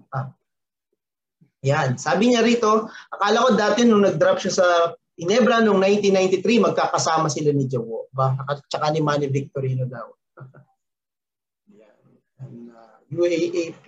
Yan. 1.71 1.95
Sabi 1.95 2.35
niya 2.35 2.43
rito, 2.43 2.91
akala 3.09 3.47
ko 3.47 3.49
dati 3.55 3.87
nung 3.87 4.03
nag-drop 4.03 4.43
siya 4.43 4.53
sa 4.53 4.67
Inebra 5.15 5.63
noong 5.63 5.79
1993, 5.79 6.43
magkakasama 6.59 7.31
sila 7.31 7.55
ni 7.55 7.71
Jowo. 7.71 8.11
Ba? 8.11 8.35
Tsaka 8.67 8.91
ni 8.91 8.99
Manny 8.99 9.31
Victorino 9.31 9.87
daw. 9.87 10.11
Yan. 11.79 11.95
And, 12.43 12.75
uh, 12.75 12.99
UAAP, 13.07 13.87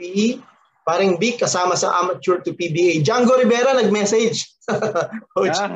Paring 0.88 1.20
Vic 1.20 1.44
kasama 1.44 1.76
sa 1.76 2.00
amateur 2.00 2.40
to 2.40 2.56
PBA. 2.56 3.04
Django 3.04 3.36
Rivera 3.36 3.76
nag-message. 3.76 4.48
Coach, 5.36 5.60
yeah. 5.60 5.76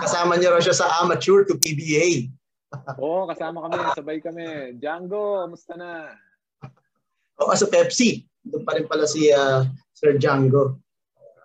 kasama 0.00 0.40
niya 0.40 0.56
raw 0.56 0.60
siya 0.64 0.72
sa 0.72 0.88
amateur 1.04 1.44
to 1.44 1.60
PBA. 1.60 2.32
Oo, 3.04 3.28
kasama 3.28 3.68
kami. 3.68 3.76
Sabay 3.92 4.18
kami. 4.24 4.80
Django, 4.80 5.44
kamusta 5.44 5.76
na? 5.76 6.16
O 7.44 7.52
sa 7.52 7.68
Pepsi. 7.68 8.24
Doon 8.40 8.64
pa 8.64 8.72
rin 8.72 8.88
pala 8.88 9.04
si 9.04 9.28
uh, 9.28 9.68
Sir 9.92 10.16
Django. 10.16 10.80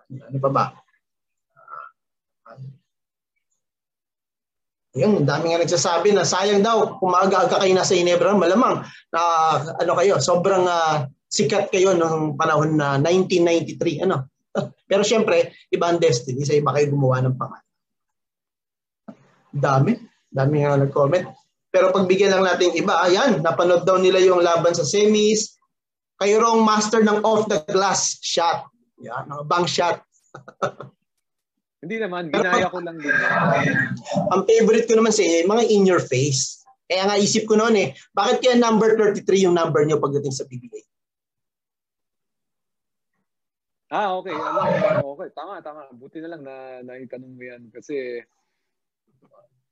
Ano 0.07 0.39
pa 0.39 0.49
ba? 0.49 0.65
Ayun, 4.93 5.25
dami 5.25 5.49
nga 5.51 5.59
nagsasabi 5.59 6.13
na 6.13 6.21
sayang 6.21 6.61
daw 6.61 7.01
kung 7.01 7.11
maaga-aga 7.11 7.65
kayo 7.65 7.73
nasa 7.73 7.97
Inebra, 7.97 8.37
malamang 8.37 8.85
na 9.09 9.21
ano 9.81 9.91
kayo, 9.97 10.21
sobrang 10.21 10.69
uh, 10.69 11.09
sikat 11.33 11.73
kayo 11.73 11.97
nung 11.97 12.37
panahon 12.37 12.77
na 12.77 13.01
1993. 13.01 14.05
Ano? 14.05 14.29
Pero 14.89 15.01
syempre, 15.01 15.57
iba 15.73 15.89
ang 15.89 15.97
destiny. 15.97 16.45
Sa 16.45 16.53
iba 16.53 16.69
kayo 16.69 16.93
gumawa 16.93 17.25
ng 17.25 17.33
pangalan. 17.33 17.69
Dami. 19.49 19.93
Dami 20.29 20.55
nga 20.61 20.77
nag-comment. 20.77 21.25
Pero 21.73 21.89
pagbigyan 21.89 22.37
lang 22.37 22.45
natin 22.45 22.77
iba, 22.77 23.01
ayan, 23.01 23.41
napanood 23.41 23.81
daw 23.81 23.97
nila 23.97 24.21
yung 24.21 24.45
laban 24.45 24.77
sa 24.77 24.85
semis. 24.85 25.57
Kayo 26.21 26.37
rong 26.45 26.61
master 26.61 27.01
ng 27.01 27.25
off 27.25 27.49
the 27.49 27.65
glass 27.73 28.21
shot. 28.21 28.69
Yan, 29.01 29.25
bank 29.49 29.65
shot. 29.65 30.05
Hindi 31.83 31.97
naman, 31.99 32.29
ginaya 32.29 32.69
ko 32.69 32.77
lang 32.79 33.01
din. 33.01 33.11
Ang 34.31 34.41
favorite 34.45 34.85
ko 34.85 34.95
naman 35.01 35.11
sa 35.11 35.25
inyo, 35.25 35.49
mga 35.49 35.65
in 35.67 35.83
your 35.83 35.99
face. 35.99 36.63
Kaya 36.85 37.09
nga 37.09 37.17
isip 37.17 37.49
ko 37.49 37.57
noon 37.57 37.75
eh, 37.75 37.87
bakit 38.13 38.39
kaya 38.39 38.55
number 38.55 38.93
33 38.95 39.49
yung 39.49 39.57
number 39.57 39.81
nyo 39.83 39.97
pagdating 39.97 40.31
sa 40.31 40.45
PBA? 40.45 40.92
Ah, 43.93 44.17
okay. 44.17 44.33
Alam, 44.33 45.05
okay. 45.05 45.29
Tama, 45.37 45.61
tama. 45.61 45.85
Buti 45.93 46.17
na 46.17 46.33
lang 46.33 46.41
na 46.41 46.81
naitanong 46.81 47.33
mo 47.37 47.43
yan. 47.45 47.69
Kasi 47.69 48.25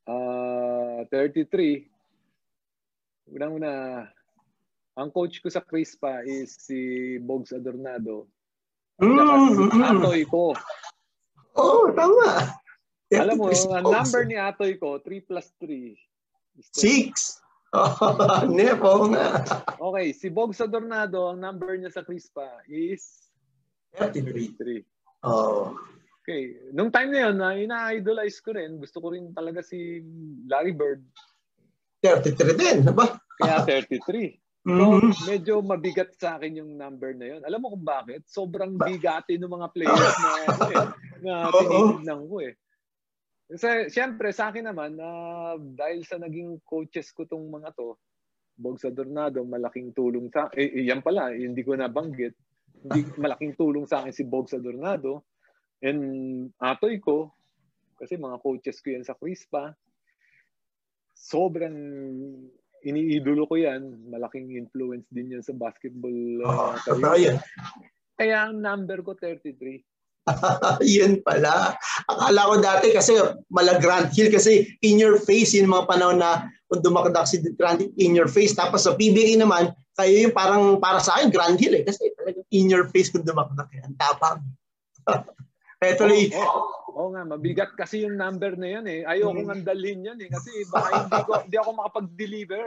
uh, 0.06 1.02
33, 1.10 1.90
unang-una, 3.34 4.06
ang 4.94 5.10
coach 5.10 5.42
ko 5.42 5.50
sa 5.50 5.66
Crispa 5.66 6.22
is 6.22 6.54
si 6.54 7.18
Bogs 7.18 7.50
Adornado. 7.50 8.30
Mm-hmm. 9.02 9.82
Atoy 9.82 10.22
ko. 10.30 10.54
Oo, 11.58 11.90
oh, 11.90 11.98
tama. 11.98 12.62
Alam 13.10 13.42
mo, 13.42 13.50
ang 13.50 13.90
number 13.90 14.22
ni 14.30 14.38
Atoy 14.38 14.78
ko, 14.78 15.02
3 15.02 15.26
plus 15.26 15.50
3. 15.58 15.98
6. 16.78 17.42
Oh, 17.72 18.46
nepo 18.52 19.08
nga. 19.16 19.42
Okay, 19.80 20.12
si 20.12 20.28
Bog 20.28 20.52
Adornado, 20.54 21.32
ang 21.32 21.40
number 21.40 21.74
niya 21.80 21.90
sa 21.90 22.04
Crispa 22.04 22.62
is 22.68 23.31
33. 23.96 24.84
Oh. 25.28 25.76
Okay. 26.22 26.72
Nung 26.72 26.94
time 26.94 27.12
na 27.12 27.20
yun, 27.28 27.36
na 27.36 27.50
ina-idolize 27.58 28.40
ko 28.40 28.54
rin, 28.56 28.78
gusto 28.78 29.02
ko 29.02 29.12
rin 29.12 29.34
talaga 29.34 29.66
si 29.66 30.00
Larry 30.48 30.72
Bird. 30.72 31.02
33 32.02 32.58
din, 32.58 32.80
ba? 32.94 33.18
Kaya 33.42 33.66
33. 33.66 34.38
Mm-hmm. 34.62 35.10
So, 35.18 35.26
medyo 35.26 35.54
mabigat 35.66 36.14
sa 36.22 36.38
akin 36.38 36.62
yung 36.62 36.78
number 36.78 37.18
na 37.18 37.34
yun. 37.34 37.42
Alam 37.42 37.66
mo 37.66 37.74
kung 37.74 37.82
bakit? 37.82 38.30
Sobrang 38.30 38.78
bigati 38.78 39.42
ng 39.42 39.50
mga 39.50 39.68
players 39.74 40.18
na, 40.22 40.30
ano 40.54 40.66
eh, 40.70 40.86
na 41.26 41.34
tinitignan 41.50 42.22
ko 42.30 42.36
eh. 42.46 42.54
Kasi 43.50 43.90
siyempre 43.90 44.30
sa 44.30 44.54
akin 44.54 44.70
naman, 44.70 45.02
uh, 45.02 45.58
dahil 45.58 46.06
sa 46.06 46.22
naging 46.22 46.62
coaches 46.62 47.10
ko 47.10 47.26
tong 47.26 47.50
mga 47.50 47.74
to, 47.74 47.98
Bogs 48.54 48.86
Adornado, 48.86 49.42
malaking 49.42 49.98
tulong 49.98 50.30
sa 50.30 50.48
eh, 50.54 50.70
eh, 50.70 50.86
yan 50.86 51.02
pala, 51.02 51.34
hindi 51.34 51.66
ko 51.66 51.74
nabanggit. 51.74 52.38
Hindi 52.82 53.02
malaking 53.18 53.54
tulong 53.58 53.86
sa 53.86 54.02
akin 54.02 54.14
si 54.14 54.26
Bogs 54.26 54.58
Adornado 54.58 55.26
and 55.82 56.02
atoy 56.62 57.02
ko 57.02 57.34
kasi 57.98 58.18
mga 58.18 58.42
coaches 58.42 58.82
ko 58.82 58.98
yan 58.98 59.06
sa 59.06 59.14
Crispa. 59.14 59.74
Sobrang 61.14 61.78
iniidolo 62.82 63.46
ko 63.46 63.62
yan. 63.62 64.10
Malaking 64.10 64.58
influence 64.58 65.06
din 65.14 65.38
yan 65.38 65.46
sa 65.46 65.54
basketball 65.54 66.42
uh, 66.42 66.74
career. 66.82 67.38
Kaya 68.18 68.50
ang 68.50 68.58
number 68.58 69.06
ko 69.06 69.14
33. 69.14 69.86
Yun 70.96 71.22
pala. 71.26 71.76
Akala 72.06 72.50
ko 72.50 72.56
dati 72.62 72.88
kasi 72.94 73.18
mala 73.50 73.82
Grand 73.82 74.14
Hill 74.14 74.30
kasi 74.30 74.70
in 74.86 75.02
your 75.02 75.18
face 75.18 75.58
yung 75.58 75.74
mga 75.74 75.88
panahon 75.90 76.22
na 76.22 76.46
kung 76.70 76.82
dumakdak 76.86 77.28
si 77.28 77.42
Grand 77.58 77.82
Hill 77.82 77.94
in 77.98 78.14
your 78.14 78.30
face. 78.30 78.54
Tapos 78.54 78.86
sa 78.86 78.96
PBA 78.96 79.42
naman, 79.42 79.74
kayo 79.98 80.30
yung 80.30 80.36
parang 80.36 80.78
para 80.78 81.02
sa 81.02 81.18
akin 81.18 81.34
Grand 81.34 81.58
Hill 81.58 81.82
eh. 81.82 81.84
Kasi 81.84 82.14
talagang 82.16 82.48
in 82.54 82.70
your 82.70 82.86
face 82.94 83.10
kung 83.10 83.26
dumakdak 83.26 83.68
yan. 83.74 83.92
Tapang. 83.98 84.46
Kaya 85.82 85.98
tuloy, 85.98 86.30
oh, 86.38 86.46
oh. 86.46 86.82
Oo 86.92 87.10
nga, 87.16 87.24
mabigat 87.24 87.72
kasi 87.74 88.04
yung 88.04 88.20
number 88.20 88.54
na 88.60 88.78
yan 88.78 88.86
eh. 88.86 89.02
Ayoko 89.08 89.42
mm. 89.42 89.48
nga 89.48 89.74
dalhin 89.74 90.06
yan 90.06 90.20
eh. 90.20 90.30
Kasi 90.30 90.52
baka 90.68 91.08
hindi, 91.08 91.20
ko, 91.24 91.32
hindi 91.42 91.58
ako 91.58 91.70
makapag-deliver. 91.74 92.64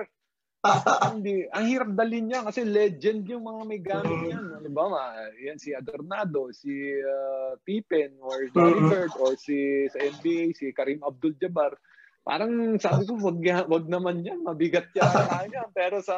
Hindi, 1.12 1.44
ang 1.52 1.66
hirap 1.68 1.90
dalhin 1.92 2.32
yan 2.32 2.48
kasi 2.48 2.64
legend 2.64 3.28
yung 3.28 3.44
mga 3.44 3.60
may 3.68 3.80
gamit 3.84 4.18
mm. 4.18 4.30
yan. 4.32 4.44
Halimbawa, 4.56 5.00
yan 5.36 5.60
si 5.60 5.76
Adornado, 5.76 6.48
si 6.56 6.72
uh, 6.96 7.56
Pippen, 7.68 8.16
or 8.24 8.48
mm-hmm. 8.48 8.88
Bird, 8.88 9.12
or 9.20 9.36
si 9.36 9.84
sa 9.92 10.00
NBA, 10.00 10.56
si 10.56 10.72
Karim 10.72 11.04
Abdul-Jabbar. 11.04 11.76
Parang 12.24 12.80
sabi 12.80 13.04
ko, 13.04 13.20
wag, 13.20 13.36
wag 13.68 13.84
naman 13.84 14.24
yan, 14.24 14.40
mabigat 14.40 14.88
yan 14.96 15.04
kanya. 15.36 15.68
Pero 15.76 16.00
sa 16.00 16.16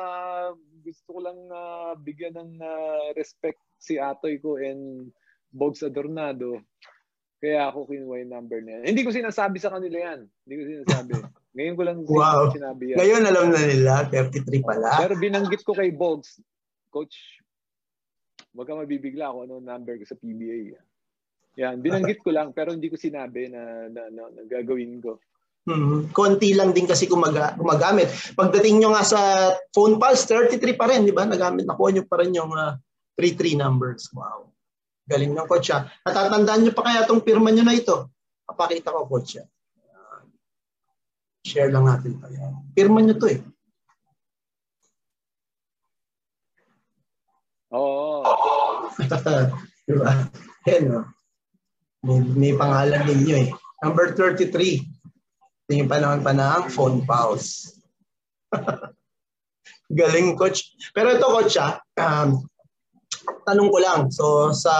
gusto 0.86 1.18
ko 1.18 1.20
lang 1.26 1.38
uh, 1.50 1.98
bigyan 1.98 2.38
ng 2.38 2.52
uh, 2.62 3.10
respect 3.18 3.58
si 3.82 3.98
Atoy 3.98 4.38
ko 4.38 4.62
and 4.62 5.10
Bogs 5.50 5.82
Adornado 5.82 6.62
kaya 7.36 7.68
ako 7.68 7.86
kinuha 7.92 8.24
yung 8.24 8.32
number 8.32 8.58
na 8.64 8.80
yan. 8.80 8.82
Hindi 8.92 9.04
ko 9.04 9.12
sinasabi 9.12 9.60
sa 9.60 9.68
kanila 9.68 9.96
yan. 10.00 10.20
Hindi 10.24 10.54
ko 10.56 10.62
sinasabi. 10.72 11.12
Ngayon 11.56 11.74
ko 11.74 11.82
lang 11.88 11.98
wow. 12.04 12.52
sinabi 12.52 12.92
yan. 12.92 12.96
Ngayon 13.00 13.22
alam 13.24 13.46
na 13.48 13.62
nila, 13.64 13.92
33 14.12 14.60
pala. 14.60 15.00
Pero 15.00 15.16
binanggit 15.16 15.64
ko 15.64 15.72
kay 15.72 15.88
Bogs, 15.88 16.36
Coach, 16.92 17.40
wag 18.52 18.68
ka 18.68 18.76
mabibigla 18.76 19.32
ako 19.32 19.48
ano 19.48 19.54
number 19.64 19.96
ko 19.96 20.04
sa 20.04 20.20
PBA. 20.20 20.76
Yan, 21.56 21.80
binanggit 21.80 22.20
ko 22.20 22.28
lang 22.36 22.52
pero 22.52 22.76
hindi 22.76 22.92
ko 22.92 23.00
sinabi 23.00 23.48
na, 23.48 23.88
na, 23.88 24.12
na, 24.12 24.22
na 24.28 24.42
gagawin 24.44 25.00
ko. 25.00 25.16
Hmm. 25.66 26.12
Konti 26.12 26.52
lang 26.52 26.76
din 26.76 26.86
kasi 26.86 27.08
kumaga, 27.08 27.56
gumagamit. 27.56 28.06
Pagdating 28.36 28.78
nyo 28.78 28.94
nga 28.94 29.02
sa 29.02 29.20
phone 29.72 29.98
pulse, 29.98 30.28
33 30.28 30.78
pa 30.78 30.86
rin, 30.86 31.08
di 31.08 31.10
ba? 31.10 31.26
Nagamit, 31.26 31.66
nakuha 31.66 31.90
nyo 31.90 32.04
pa 32.06 32.22
rin 32.22 32.36
yung 32.36 32.52
uh, 32.54 32.76
3-3 33.18 33.58
numbers. 33.58 34.12
Wow. 34.12 34.52
Galing 35.08 35.32
ng 35.32 35.48
coach 35.48 35.72
siya. 35.72 35.88
Natatandaan 36.04 36.60
niyo 36.62 36.72
pa 36.76 36.86
kaya 36.86 37.02
itong 37.08 37.24
pirma 37.24 37.50
niyo 37.50 37.64
na 37.66 37.74
ito? 37.74 38.12
Papakita 38.46 38.94
ko 38.94 39.10
coach 39.10 39.40
siya. 39.40 39.44
Share 41.46 41.70
lang 41.70 41.86
natin 41.86 42.18
yan. 42.18 42.52
Pirma 42.74 42.98
niyo 42.98 43.14
to 43.22 43.30
eh. 43.30 43.38
Oo. 47.70 48.26
Oh. 48.26 48.90
diba? 49.86 50.10
Yan 50.66 50.82
no? 50.90 51.00
May, 52.02 52.18
may 52.34 52.52
pangalan 52.58 53.06
ninyo 53.06 53.34
eh. 53.46 53.48
Number 53.86 54.10
33. 54.18 54.50
Ito 54.50 55.70
yung 55.70 55.90
panahon 55.90 56.26
pa 56.26 56.34
ng 56.34 56.66
phone 56.74 57.06
pause. 57.06 57.78
Galing 59.98 60.34
coach. 60.34 60.74
Pero 60.90 61.14
ito 61.14 61.30
coach 61.30 61.54
ah, 61.62 61.78
um, 62.02 62.42
tanong 63.46 63.70
ko 63.70 63.78
lang, 63.78 64.00
so 64.10 64.50
sa 64.50 64.74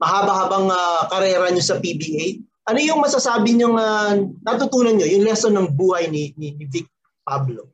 mahaba-habang 0.00 0.72
uh, 0.72 1.04
karera 1.12 1.52
nyo 1.52 1.60
sa 1.60 1.76
PBA, 1.76 2.40
ano 2.70 2.78
yung 2.78 3.02
masasabi 3.02 3.58
nyo 3.58 3.74
uh, 3.74 4.14
natutunan 4.46 4.94
nyo, 4.94 5.06
yung 5.10 5.26
lesson 5.26 5.58
ng 5.58 5.74
buhay 5.74 6.06
ni, 6.06 6.30
ni, 6.38 6.54
ni 6.54 6.64
Vic 6.70 6.86
Pablo? 7.26 7.66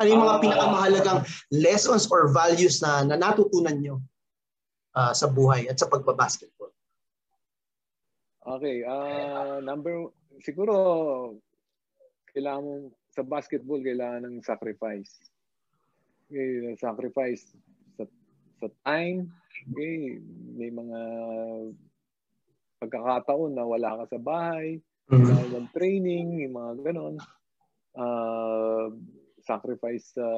Ano 0.00 0.08
yung 0.08 0.22
mga 0.24 0.36
uh, 0.38 0.42
pinakamahalagang 0.42 1.20
lessons 1.52 2.08
or 2.08 2.32
values 2.32 2.80
na, 2.80 3.04
na 3.04 3.20
natutunan 3.20 3.76
nyo 3.76 4.00
uh, 4.96 5.12
sa 5.12 5.28
buhay 5.28 5.68
at 5.68 5.76
sa 5.76 5.92
pagbabasketball? 5.92 6.72
Okay, 8.48 8.80
uh, 8.88 9.60
number, 9.60 10.08
siguro, 10.40 11.36
kailangan 12.32 12.64
mo, 12.64 12.72
sa 13.12 13.20
basketball, 13.20 13.82
kailangan 13.84 14.24
ng 14.24 14.40
sacrifice 14.40 15.28
okay, 16.28 16.76
sacrifice 16.76 17.56
sa, 18.58 18.68
time. 18.86 19.30
Okay, 19.72 20.22
may 20.54 20.70
mga 20.70 21.00
pagkakataon 22.78 23.58
na 23.58 23.66
wala 23.66 24.02
ka 24.02 24.14
sa 24.14 24.20
bahay, 24.22 24.78
mm-hmm. 25.10 25.54
ng 25.54 25.68
training, 25.74 26.28
yung 26.46 26.54
mga 26.54 26.72
ganon. 26.86 27.16
Uh, 27.98 28.94
sacrifice 29.42 30.14
sa 30.14 30.28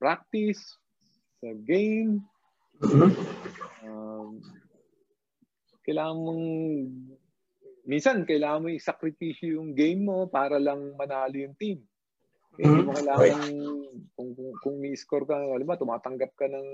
practice, 0.00 0.78
sa 1.38 1.54
game. 1.62 2.18
Mm-hmm. 2.82 3.12
Uh, 3.84 4.32
kailangan 5.84 6.18
mong 6.18 6.44
minsan 7.84 8.24
kailangan 8.24 8.64
mo 8.64 8.68
i-sakripisyo 8.72 9.60
yung 9.60 9.76
game 9.76 10.08
mo 10.08 10.26
para 10.26 10.56
lang 10.56 10.96
manalo 10.96 11.36
yung 11.36 11.54
team. 11.54 11.84
Eh, 12.54 12.62
hindi 12.70 12.86
mo 12.86 12.94
kailangan, 12.94 13.50
kung, 14.14 14.30
kung, 14.38 14.50
kung 14.62 14.76
may 14.78 14.94
score 14.94 15.26
ka, 15.26 15.34
alam 15.34 15.66
ba, 15.66 15.74
tumatanggap 15.74 16.38
ka 16.38 16.46
ng 16.46 16.68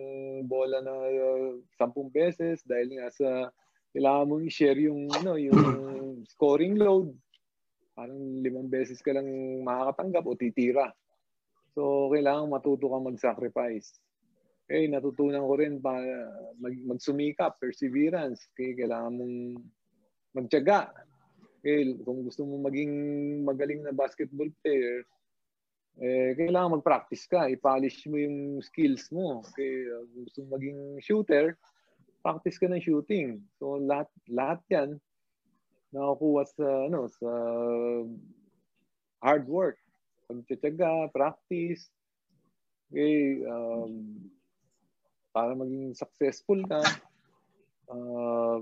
bola 0.44 0.84
na 0.84 0.92
uh, 0.92 1.56
10 1.80 2.12
beses 2.12 2.60
dahil 2.68 3.00
nga 3.00 3.08
sa, 3.08 3.48
kailangan 3.96 4.28
mong 4.28 4.44
i-share 4.44 4.76
yung, 4.76 5.08
ano, 5.08 5.40
yung 5.40 5.56
scoring 6.36 6.76
load. 6.76 7.16
Parang 7.96 8.20
limang 8.44 8.68
beses 8.68 9.00
ka 9.00 9.16
lang 9.16 9.24
makakatanggap 9.64 10.24
o 10.28 10.36
titira. 10.36 10.92
So, 11.72 12.12
kailangan 12.12 12.52
matuto 12.52 12.92
kang 12.92 13.08
mag-sacrifice. 13.08 13.96
Okay, 14.68 14.86
natutunan 14.86 15.42
ko 15.42 15.54
rin 15.58 15.82
pa 15.82 15.96
mag, 16.60 16.76
magsumikap, 16.86 17.56
perseverance. 17.56 18.52
Okay, 18.52 18.76
kailangan 18.76 19.16
mong 19.16 19.36
magtiyaga. 20.36 20.92
Okay, 21.64 21.96
kung 22.04 22.20
gusto 22.22 22.44
mo 22.44 22.60
maging 22.68 22.92
magaling 23.48 23.80
na 23.80 23.96
basketball 23.96 24.46
player, 24.60 25.08
eh, 25.98 26.38
kailangan 26.38 26.78
mag-practice 26.78 27.26
ka. 27.26 27.50
I-polish 27.50 28.06
mo 28.06 28.16
yung 28.20 28.62
skills 28.62 29.10
mo. 29.10 29.42
Okay, 29.50 29.90
kung 29.90 30.22
gusto 30.22 30.38
maging 30.46 30.78
shooter, 31.02 31.58
practice 32.22 32.60
ka 32.60 32.70
ng 32.70 32.84
shooting. 32.84 33.42
So, 33.58 33.82
lahat, 33.82 34.06
lahat 34.30 34.60
yan, 34.70 34.90
nakukuha 35.90 36.42
sa, 36.46 36.66
ano, 36.86 37.10
sa 37.10 37.30
hard 39.24 39.44
work. 39.50 39.76
Pagtsatsaga, 40.30 41.10
practice. 41.10 41.90
Okay, 42.90 43.42
um, 43.46 44.30
para 45.30 45.54
maging 45.54 45.94
successful 45.94 46.58
ka, 46.66 46.82
uh, 47.86 48.58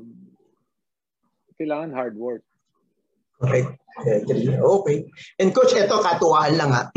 kailangan 1.57 1.92
hard 1.97 2.16
work. 2.16 2.44
Correct. 3.39 3.70
Okay. 3.99 5.10
And 5.42 5.50
coach, 5.50 5.75
ito 5.75 5.99
katuwaan 5.99 6.55
lang 6.55 6.70
ha. 6.70 6.91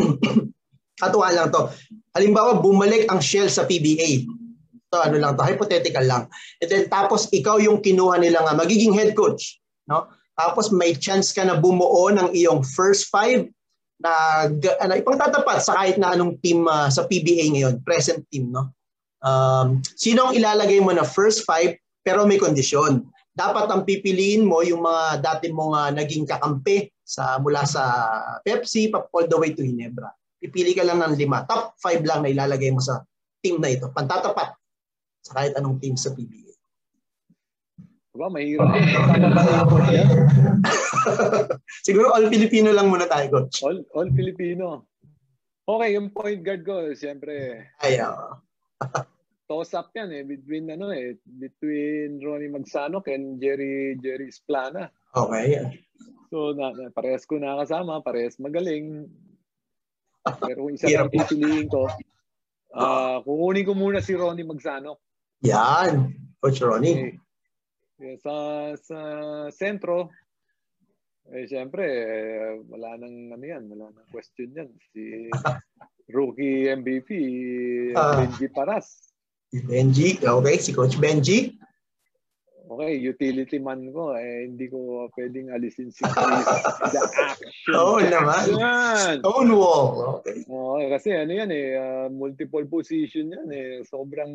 katuwaan 1.02 1.34
lang 1.38 1.50
to. 1.50 1.70
Halimbawa, 2.14 2.62
bumalik 2.62 3.10
ang 3.10 3.22
Shell 3.22 3.50
sa 3.50 3.66
PBA. 3.66 4.30
So 4.92 5.02
ano 5.02 5.18
lang 5.18 5.34
to, 5.40 5.46
hypothetical 5.48 6.06
lang. 6.06 6.28
And 6.62 6.70
then 6.70 6.86
tapos 6.92 7.32
ikaw 7.32 7.58
yung 7.58 7.82
kinuha 7.82 8.22
nila 8.22 8.46
nga 8.46 8.54
magiging 8.54 8.94
head 8.94 9.18
coach, 9.18 9.58
no? 9.90 10.12
Tapos 10.38 10.70
may 10.74 10.98
chance 10.98 11.32
ka 11.32 11.46
na 11.46 11.58
bumuo 11.58 12.10
ng 12.12 12.34
iyong 12.34 12.66
first 12.66 13.10
five 13.10 13.46
na 14.02 14.12
ano, 14.82 14.94
ipangtatapat 14.98 15.62
sa 15.62 15.78
kahit 15.78 16.02
na 16.02 16.18
anong 16.18 16.38
team 16.42 16.66
uh, 16.66 16.90
sa 16.90 17.06
PBA 17.06 17.54
ngayon, 17.54 17.82
present 17.86 18.26
team, 18.34 18.50
no? 18.50 18.74
Um, 19.22 19.86
sino 19.94 20.30
ang 20.30 20.34
ilalagay 20.34 20.82
mo 20.82 20.90
na 20.90 21.06
first 21.06 21.46
five 21.46 21.78
pero 22.02 22.26
may 22.26 22.42
kondisyon? 22.42 23.06
Dapat 23.32 23.66
ang 23.72 23.88
pipiliin 23.88 24.44
mo 24.44 24.60
yung 24.60 24.84
mga 24.84 25.24
dati 25.24 25.48
mong 25.56 25.74
uh, 25.74 25.92
naging 25.96 26.28
kakampi 26.28 26.92
sa 27.00 27.40
mula 27.40 27.64
sa 27.64 27.84
Pepsi 28.44 28.92
all 28.92 29.28
the 29.28 29.40
way 29.40 29.56
to 29.56 29.64
Hinebra. 29.64 30.12
Pipili 30.42 30.76
ka 30.76 30.84
lang 30.84 31.00
ng 31.00 31.16
lima. 31.16 31.48
Top 31.48 31.80
five 31.80 32.04
lang 32.04 32.28
na 32.28 32.34
ilalagay 32.34 32.76
mo 32.76 32.84
sa 32.84 33.00
team 33.40 33.64
na 33.64 33.72
ito. 33.72 33.88
Pantatapat 33.94 34.52
sa 35.24 35.32
kahit 35.38 35.56
anong 35.56 35.80
team 35.80 35.96
sa 35.96 36.12
PBA. 36.12 36.52
Diba, 38.12 38.28
mahirap. 38.28 38.68
Siguro 41.88 42.12
all 42.12 42.28
Filipino 42.28 42.76
lang 42.76 42.92
muna 42.92 43.08
tayo, 43.08 43.32
coach. 43.32 43.64
All, 43.64 43.80
all 43.96 44.12
Filipino. 44.12 44.84
Okay, 45.64 45.96
yung 45.96 46.12
point 46.12 46.44
guard 46.44 46.68
ko, 46.68 46.92
siyempre. 46.92 47.64
Ay, 47.80 48.04
uh, 48.04 48.36
toss 49.52 49.76
up 49.76 49.92
yan 49.92 50.16
eh 50.16 50.24
between 50.24 50.72
ano 50.72 50.96
eh 50.96 51.20
between 51.28 52.24
Ronnie 52.24 52.48
Magsanok 52.48 53.12
and 53.12 53.36
Jerry 53.44 54.00
Jerry 54.00 54.32
Splana. 54.32 54.88
Okay. 55.12 55.84
So 56.32 56.56
na, 56.56 56.72
na 56.72 56.88
parehas 56.88 57.28
ko 57.28 57.36
nakasama, 57.36 58.00
parehas 58.00 58.40
magaling. 58.40 59.12
Pero 60.24 60.72
kung 60.72 60.72
isa 60.80 60.88
lang 60.88 61.12
pipiliin 61.12 61.68
ko, 61.68 61.92
uh, 62.72 63.20
kukunin 63.28 63.68
ko 63.68 63.76
muna 63.76 64.00
si 64.00 64.16
Ronnie 64.16 64.48
Magsanok. 64.48 65.04
Yan, 65.44 66.16
Coach 66.40 66.64
Ronnie. 66.64 67.20
Okay. 68.00 68.16
Sa 68.24 68.36
sa 68.80 69.00
sentro, 69.52 70.16
eh 71.28 71.44
siyempre 71.44 71.84
eh, 71.84 72.56
wala 72.72 72.96
nang 72.96 73.36
ano 73.36 73.44
yan, 73.44 73.68
wala 73.68 73.92
nang 73.92 74.08
question 74.16 74.56
yan. 74.56 74.72
Si 74.96 75.28
rookie 76.16 76.72
MVP, 76.72 77.10
uh, 77.92 78.16
Benji 78.24 78.48
Paras. 78.48 79.11
Benji, 79.52 80.16
okay, 80.24 80.56
si 80.64 80.72
Coach 80.72 80.96
Benji. 80.96 81.60
Okay, 82.72 82.96
utility 83.04 83.60
man 83.60 83.92
ko, 83.92 84.16
eh, 84.16 84.48
hindi 84.48 84.72
ko 84.72 85.12
pwedeng 85.20 85.52
alisin 85.52 85.92
si 85.92 86.08
Chris 86.08 86.48
the 86.96 87.04
action. 87.20 87.76
Oo 87.76 88.00
oh, 88.00 88.00
naman. 88.00 88.48
Yan. 88.56 89.20
Stonewall. 89.20 89.86
Okay. 90.24 90.48
Oo, 90.48 90.80
oh, 90.80 90.88
kasi 90.88 91.12
ano 91.12 91.36
yan 91.36 91.52
eh, 91.52 91.76
uh, 91.76 92.08
multiple 92.08 92.64
position 92.72 93.36
yan 93.36 93.52
eh. 93.52 93.84
Sobrang 93.84 94.32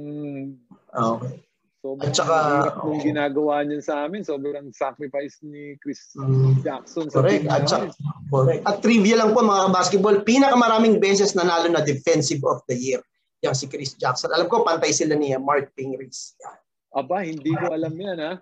okay. 0.92 1.40
Sobrang 1.80 2.12
At 2.12 2.12
saka, 2.12 2.36
nung 2.84 3.00
ginagawa 3.00 3.64
niya 3.64 3.80
sa 3.80 3.94
amin. 4.04 4.20
Sobrang 4.20 4.68
sacrifice 4.68 5.40
ni 5.40 5.80
Chris 5.80 6.12
um, 6.20 6.60
Jackson. 6.60 7.08
Sa 7.08 7.24
correct. 7.24 7.48
At, 7.48 7.64
saka, 7.64 7.94
correct. 8.28 8.68
At 8.68 8.84
trivia 8.84 9.16
lang 9.16 9.32
po 9.32 9.40
mga 9.40 9.72
basketball, 9.72 10.20
pinakamaraming 10.20 11.00
beses 11.00 11.32
nanalo 11.32 11.72
na 11.72 11.80
defensive 11.80 12.44
of 12.44 12.60
the 12.68 12.76
year. 12.76 13.00
Yan 13.46 13.54
si 13.54 13.70
Chris 13.70 13.94
Jackson. 13.94 14.34
Alam 14.34 14.50
ko, 14.50 14.66
pantay 14.66 14.90
sila 14.90 15.14
ni 15.14 15.30
Mark 15.38 15.70
Pingris. 15.78 16.34
Yan. 16.42 16.58
Aba, 16.96 17.22
hindi 17.22 17.52
ko 17.54 17.70
alam 17.70 17.94
yan 17.94 18.18
ha. 18.18 18.32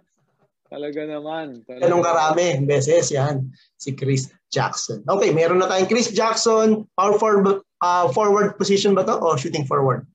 Talaga 0.70 1.06
naman. 1.06 1.60
Talaga 1.68 1.86
Ganong 1.86 2.02
karami 2.02 2.46
beses 2.64 3.12
yan. 3.12 3.52
Si 3.76 3.92
Chris 3.92 4.32
Jackson. 4.48 5.04
Okay, 5.06 5.30
meron 5.30 5.60
na 5.60 5.68
tayong 5.68 5.90
Chris 5.90 6.08
Jackson. 6.10 6.88
Power 6.96 7.20
forward, 7.20 7.62
uh, 7.84 8.06
forward 8.10 8.56
position 8.56 8.96
ba 8.96 9.04
to 9.04 9.14
o 9.14 9.36
shooting 9.36 9.68
forward? 9.68 10.08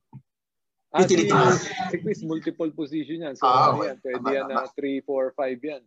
Ah, 0.90 1.06
utility 1.06 1.30
si, 1.30 1.69
si 1.93 1.98
Chris, 2.01 2.19
multiple 2.26 2.72
position 2.74 3.22
yan. 3.22 3.38
So, 3.38 3.45
ah, 3.45 3.77
okay. 3.77 3.93
yan, 3.93 3.98
pwede 4.01 4.27
yan 4.34 4.45
na 4.50 4.66
3, 4.74 5.06
4, 5.06 5.38
5 5.38 5.69
yan. 5.69 5.82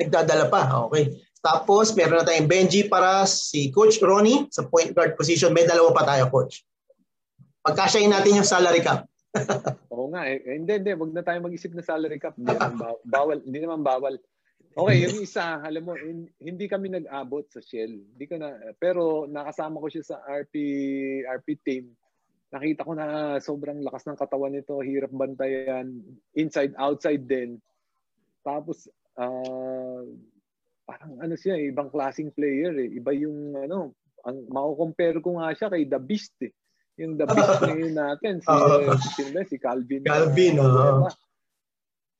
Nagdadala 0.00 0.44
pa. 0.48 0.62
Okay. 0.88 1.20
Tapos, 1.44 1.92
meron 1.92 2.18
na 2.18 2.26
tayong 2.26 2.48
Benji 2.48 2.88
para 2.88 3.22
si 3.28 3.68
Coach 3.70 4.00
Ronnie 4.00 4.48
sa 4.48 4.64
point 4.64 4.90
guard 4.96 5.14
position. 5.14 5.52
May 5.52 5.68
dalawa 5.68 5.92
pa 5.92 6.08
tayo, 6.08 6.26
Coach. 6.32 6.64
Pagkasyahin 7.66 8.14
natin 8.14 8.38
yung 8.38 8.48
salary 8.48 8.80
cap. 8.80 9.10
Oo 9.92 10.08
nga. 10.14 10.30
Eh. 10.30 10.38
Hindi, 10.46 10.72
hindi. 10.78 10.92
Huwag 10.94 11.12
na 11.12 11.26
tayo 11.26 11.42
mag-isip 11.42 11.74
na 11.74 11.82
salary 11.82 12.22
cap. 12.22 12.38
Hindi 12.38 12.54
naman 12.54 12.78
bawal. 13.02 13.38
Hindi 13.42 13.58
naman 13.58 13.80
bawal. 13.82 14.14
Okay, 14.76 15.08
yung 15.08 15.24
isa, 15.24 15.56
alam 15.64 15.88
mo, 15.88 15.96
hindi 16.36 16.64
kami 16.68 16.92
nag-abot 16.92 17.48
sa 17.48 17.64
Shell. 17.64 17.96
Hindi 17.96 18.24
ko 18.28 18.36
na, 18.36 18.60
pero 18.76 19.24
nakasama 19.24 19.80
ko 19.80 19.88
siya 19.88 20.04
sa 20.04 20.16
RP 20.28 20.54
RP 21.24 21.48
team 21.64 21.96
nakita 22.56 22.86
ko 22.86 22.92
na 22.94 23.36
sobrang 23.42 23.82
lakas 23.82 24.06
ng 24.06 24.18
katawan 24.18 24.54
nito, 24.54 24.78
hirap 24.78 25.10
bantayan, 25.10 25.98
inside, 26.38 26.72
outside 26.78 27.26
din. 27.26 27.58
Tapos, 28.46 28.86
uh, 29.18 30.02
parang 30.86 31.12
ano 31.18 31.34
siya, 31.34 31.58
eh, 31.58 31.74
ibang 31.74 31.90
klaseng 31.90 32.30
player 32.30 32.72
eh. 32.78 32.88
Iba 32.94 33.10
yung 33.12 33.58
ano, 33.58 33.92
ang 34.22 34.46
mako-compare 34.46 35.18
ko 35.18 35.42
nga 35.42 35.50
siya 35.52 35.68
kay 35.68 35.84
The 35.90 35.98
Beast 35.98 36.34
eh. 36.46 36.54
Yung 36.96 37.20
The 37.20 37.26
Beast 37.28 37.60
ngayon 37.68 37.94
natin, 37.94 38.34
si, 38.40 38.48
uh, 38.48 38.96
si, 38.96 39.22
si 39.28 39.56
Calvin. 39.60 40.02
Calvin, 40.04 40.56
uh, 40.56 41.04
uh, 41.04 41.12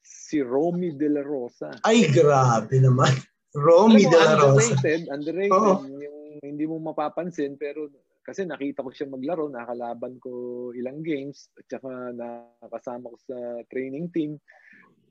si 0.04 0.44
Romy 0.44 0.92
De 0.92 1.08
La 1.08 1.24
Rosa. 1.24 1.72
Ay, 1.82 2.12
grabe 2.12 2.76
naman. 2.78 3.10
Romy 3.56 4.04
De 4.04 4.18
La 4.20 4.36
Rosa. 4.36 4.76
Underrated, 4.76 5.08
underrated. 5.08 5.56
Oh. 5.56 5.80
Yung 5.86 6.44
hindi 6.44 6.64
mo 6.68 6.76
mapapansin, 6.78 7.56
pero 7.56 7.88
kasi 8.26 8.42
nakita 8.42 8.82
ko 8.82 8.90
siya 8.90 9.06
maglaro, 9.06 9.46
nakalaban 9.46 10.18
ko 10.18 10.30
ilang 10.74 11.00
games, 11.00 11.46
at 11.54 11.78
saka 11.78 12.10
nakasama 12.10 13.14
ko 13.14 13.16
sa 13.22 13.38
training 13.70 14.10
team. 14.10 14.34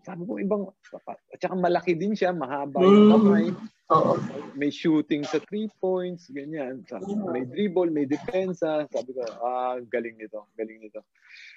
Sabi 0.06 0.22
ko, 0.30 0.38
ibang, 0.38 0.64
at 0.70 1.40
saka 1.42 1.58
malaki 1.58 1.98
din 1.98 2.14
siya, 2.14 2.30
mahaba 2.30 2.78
yung 2.86 3.10
mm. 3.10 3.12
kamay. 3.18 3.46
Uh-oh. 3.86 4.18
May 4.58 4.70
shooting 4.70 5.26
sa 5.26 5.42
three 5.46 5.70
points, 5.82 6.30
ganyan. 6.30 6.86
Sabi, 6.86 7.18
may 7.18 7.46
dribble, 7.46 7.90
may 7.90 8.06
depensa. 8.06 8.86
Sabi 8.90 9.18
ko, 9.18 9.26
ah, 9.42 9.82
galing 9.90 10.18
nito, 10.18 10.46
galing 10.54 10.82
nito. 10.82 11.02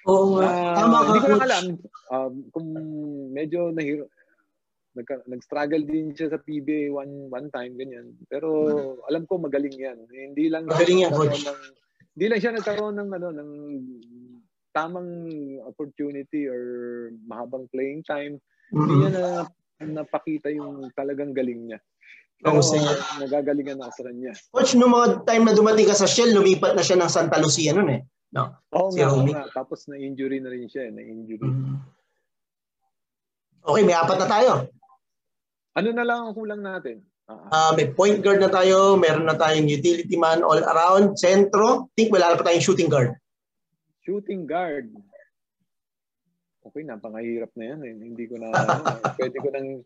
Oo, 0.09 0.41
uh, 0.41 0.73
tama 0.73 1.09
Hindi 1.09 1.19
ko 1.21 1.27
lang 1.29 1.43
alam 1.45 1.65
um, 2.09 2.33
kung 2.53 2.67
medyo 3.33 3.69
nahiro, 3.69 4.09
nag, 4.97 5.05
nag-struggle 5.29 5.85
din 5.85 6.11
siya 6.17 6.33
sa 6.33 6.41
PBA 6.41 6.89
one 6.89 7.29
one 7.29 7.47
time 7.53 7.77
ganyan. 7.77 8.17
Pero 8.27 8.49
alam 9.05 9.23
ko 9.29 9.37
magaling 9.37 9.75
'yan. 9.75 9.97
Hindi 10.09 10.49
lang 10.49 10.65
magaling 10.65 11.05
yan, 11.07 11.13
coach. 11.13 11.45
Ng, 11.45 11.61
hindi 12.17 12.25
lang 12.25 12.39
siya 12.41 12.53
nagkaroon 12.57 12.95
ng 12.97 13.09
ano 13.15 13.27
ng 13.31 13.51
tamang 14.73 15.09
opportunity 15.65 16.45
or 16.45 16.61
mahabang 17.25 17.65
playing 17.73 18.05
time. 18.05 18.37
Mm-hmm. 18.69 18.79
Hindi 18.79 18.95
niya 19.01 19.11
na 19.13 19.23
napakita 19.79 20.51
yung 20.53 20.91
talagang 20.93 21.33
galing 21.33 21.71
niya. 21.71 21.79
Pero 22.39 22.63
oh, 22.63 23.19
nagagalingan 23.19 23.83
ako 23.83 23.91
sa 23.99 24.03
kanya. 24.07 24.31
Coach, 24.55 24.71
no 24.79 24.87
mga 24.87 25.27
time 25.27 25.43
na 25.43 25.51
dumating 25.51 25.91
ka 25.91 25.95
sa 25.95 26.07
Shell, 26.07 26.31
lumipat 26.31 26.71
na 26.71 26.83
siya 26.83 26.95
ng 26.95 27.11
Santa 27.11 27.35
Lucia 27.35 27.75
noon 27.75 27.99
eh. 27.99 28.01
No? 28.31 28.55
Oo 28.71 28.93
si 28.95 29.03
nga, 29.03 29.11
nga, 29.11 29.51
Tapos 29.51 29.89
na-injury 29.91 30.39
na 30.39 30.53
rin 30.53 30.69
siya. 30.69 30.87
Eh. 30.87 30.91
Na-injury. 30.95 31.43
Mm-hmm. 31.43 31.77
Okay, 33.59 33.83
may 33.83 33.97
apat 33.97 34.17
na 34.23 34.27
tayo. 34.29 34.51
Ano 35.75 35.89
na 35.91 36.05
lang 36.07 36.19
ang 36.31 36.35
kulang 36.35 36.63
natin? 36.63 37.03
Uh, 37.29 37.71
may 37.77 37.85
point 37.93 38.25
guard 38.25 38.41
na 38.41 38.49
tayo, 38.49 38.97
meron 38.97 39.29
na 39.29 39.37
tayong 39.37 39.69
utility 39.69 40.17
man 40.17 40.41
all 40.41 40.57
around, 40.57 41.13
sentro. 41.13 41.91
Think 41.93 42.09
wala 42.09 42.33
pa 42.33 42.41
tayong 42.41 42.65
shooting 42.65 42.89
guard. 42.89 43.13
Shooting 44.09 44.49
guard. 44.49 44.89
Okay, 46.65 46.81
napakahirap 46.81 47.53
na 47.53 47.65
yan. 47.69 47.79
Eh. 47.85 47.93
Hindi 48.09 48.25
ko 48.25 48.41
na, 48.41 48.49
ano, 48.57 48.73
pwede 49.21 49.37
ko 49.37 49.47
nang, 49.53 49.85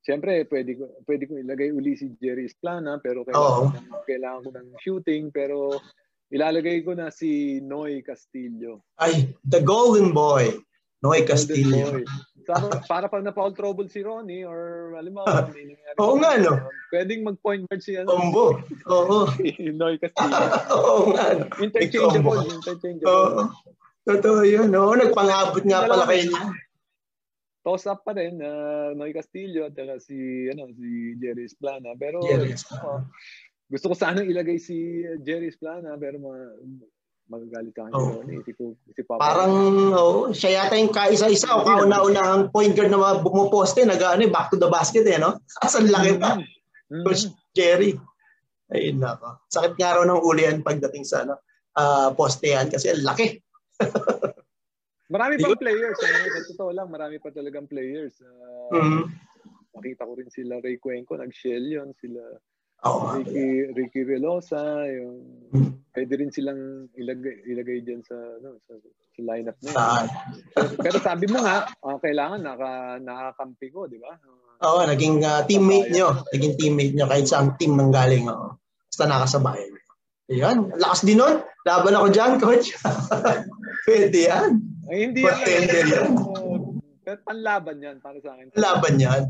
siyempre, 0.00 0.48
pwede 0.48 0.80
ko, 0.80 0.88
pwede 1.04 1.28
ko 1.28 1.36
ilagay 1.36 1.68
uli 1.68 1.92
si 1.92 2.08
Jerry 2.16 2.48
Esplana, 2.48 2.96
pero 3.04 3.28
kailangan, 3.28 3.76
oh. 3.92 4.04
kailangan 4.08 4.40
ko 4.40 4.50
ng 4.56 4.68
shooting, 4.80 5.28
pero 5.28 5.76
ilalagay 6.32 6.80
ko 6.80 6.96
na 6.96 7.12
si 7.12 7.60
Noy 7.60 8.00
Castillo. 8.00 8.80
Ay, 8.96 9.36
the 9.44 9.60
golden 9.60 10.16
boy. 10.16 10.48
Noy 11.04 11.20
Castillo. 11.28 12.00
Boy. 12.00 12.08
Para, 12.46 12.66
para 12.90 13.06
pag 13.08 13.22
na-foul 13.24 13.54
trouble 13.54 13.88
si 13.88 14.02
Ronnie 14.02 14.44
or 14.44 14.92
alam 14.98 15.12
mo, 15.14 15.22
may 15.54 15.74
nangyari. 15.74 15.96
Oo 15.98 16.14
nga, 16.18 16.38
no? 16.38 16.52
Pwedeng 16.90 17.22
mag-point 17.24 17.62
guard 17.66 17.82
si 17.82 17.96
ano. 17.96 18.10
Combo. 18.10 18.58
Oo. 18.90 19.30
Noy 19.80 19.96
Castillo. 19.98 20.38
Oo 20.76 21.00
nga. 21.14 21.24
no? 21.38 21.44
Interchangeable. 21.62 22.42
Oo. 22.42 22.54
Interchangeable. 22.58 23.48
Totoo 24.02 24.40
yun. 24.42 24.68
Oo, 24.74 24.92
nagpangabot 24.98 25.62
nga 25.62 25.86
pala 25.86 26.04
kayo 26.10 26.24
niya. 26.30 26.42
Toss 27.62 27.86
up 27.86 28.02
pa 28.02 28.10
rin 28.18 28.42
uh, 28.42 28.90
Noy 28.98 29.14
Castillo 29.14 29.70
at 29.70 29.78
saka 29.78 30.02
si 30.02 30.50
ano 30.50 30.66
si 30.74 31.14
Jerry 31.22 31.46
Esplana 31.46 31.94
pero 31.94 32.18
Jerry 32.26 32.58
uh, 32.58 33.06
gusto 33.70 33.86
ko 33.86 33.94
sanang 33.94 34.26
ilagay 34.26 34.58
si 34.58 35.06
Jerry 35.22 35.46
Esplana 35.46 35.94
pero 35.94 36.18
ma 36.18 36.34
magagalit 37.32 37.72
ka 37.72 37.88
Oh. 37.96 38.20
oh. 38.20 38.44
si, 38.44 38.52
si 38.92 39.02
Papa. 39.08 39.20
Parang, 39.24 39.52
oh, 39.96 40.28
siya 40.36 40.60
yata 40.60 40.76
yung 40.76 40.92
kaisa-isa 40.92 41.48
o 41.56 41.64
kauna-unahang 41.64 42.52
point 42.52 42.76
guard 42.76 42.92
na 42.92 43.16
bumuposte, 43.24 43.80
nag 43.88 43.96
ano, 43.96 44.28
eh, 44.28 44.30
back 44.30 44.52
to 44.52 44.60
the 44.60 44.68
basket 44.68 45.08
eh, 45.08 45.16
no? 45.16 45.40
Asan 45.64 45.88
laki 45.88 46.20
pa. 46.20 46.36
Mm. 46.92 47.04
Coach 47.08 47.32
Jerry. 47.56 47.96
Ayun 48.72 49.00
nako. 49.00 49.40
Sakit 49.48 49.80
nga 49.80 49.96
raw 49.96 50.04
ng 50.04 50.20
ulian 50.20 50.60
pagdating 50.60 51.08
sa 51.08 51.24
ano, 51.24 51.40
ah, 51.80 52.12
postehan 52.12 52.68
kasi 52.68 52.92
ang 52.92 53.00
laki. 53.00 53.40
Marami 55.12 55.36
pang 55.36 55.60
players. 55.60 55.98
Ano, 56.00 56.24
sa 56.24 56.40
totoo 56.48 56.70
lang, 56.72 56.88
marami 56.88 57.20
pa 57.20 57.28
talagang 57.28 57.68
players. 57.68 58.16
Uh, 58.24 58.80
Mhm. 58.80 59.02
Nakita 59.72 60.08
ko 60.08 60.12
rin 60.16 60.28
sila 60.28 60.60
Ray 60.60 60.76
Cuenco, 60.80 61.16
nag-shell 61.16 61.64
yun. 61.64 61.92
Sila 61.96 62.20
Oo. 62.82 63.22
Ricky, 63.22 63.46
Ricky 63.78 64.02
Relosa. 64.02 64.86
Yung, 64.90 65.22
pwede 65.94 66.12
rin 66.18 66.34
silang 66.34 66.90
ilagay, 66.98 67.46
ilagay 67.46 67.78
dyan 67.86 68.02
sa, 68.02 68.16
ano, 68.16 68.58
sa, 68.66 68.74
sa 68.82 69.20
lineup 69.22 69.56
na. 69.62 69.70
Saan? 69.70 70.06
Pero, 70.50 70.68
pero 70.82 70.96
sabi 70.98 71.26
mo 71.30 71.38
nga, 71.46 71.70
ah, 71.70 71.98
kailangan 72.02 72.42
naka, 72.42 72.98
nakakampi 72.98 73.70
ko, 73.70 73.86
di 73.86 74.02
ba? 74.02 74.18
Oo, 74.66 74.82
naging 74.82 75.22
ah, 75.22 75.46
teammate 75.46 75.94
nyo. 75.94 76.26
Naging 76.34 76.54
teammate 76.58 76.94
nyo 76.98 77.06
kahit 77.06 77.26
saan 77.30 77.54
team 77.54 77.78
nang 77.78 77.94
galing. 77.94 78.26
Oo. 78.26 78.58
Basta 78.90 79.06
nakasabayan. 79.06 79.72
Ayan. 80.32 80.58
Lakas 80.78 81.02
din 81.04 81.20
nun. 81.20 81.42
Laban 81.62 81.94
ako 81.94 82.06
dyan, 82.10 82.32
coach. 82.42 82.74
Pwede 83.86 84.18
yan. 84.26 84.58
Ay, 84.90 85.10
hindi 85.10 85.20
Contender 85.22 85.84
yan. 85.86 86.10
Uh, 86.18 86.78
pero 87.02 87.18
panlaban 87.26 87.78
yan 87.82 87.98
para 87.98 88.18
sa 88.22 88.34
akin. 88.34 88.54
Laban 88.58 88.96
yan. 88.98 89.22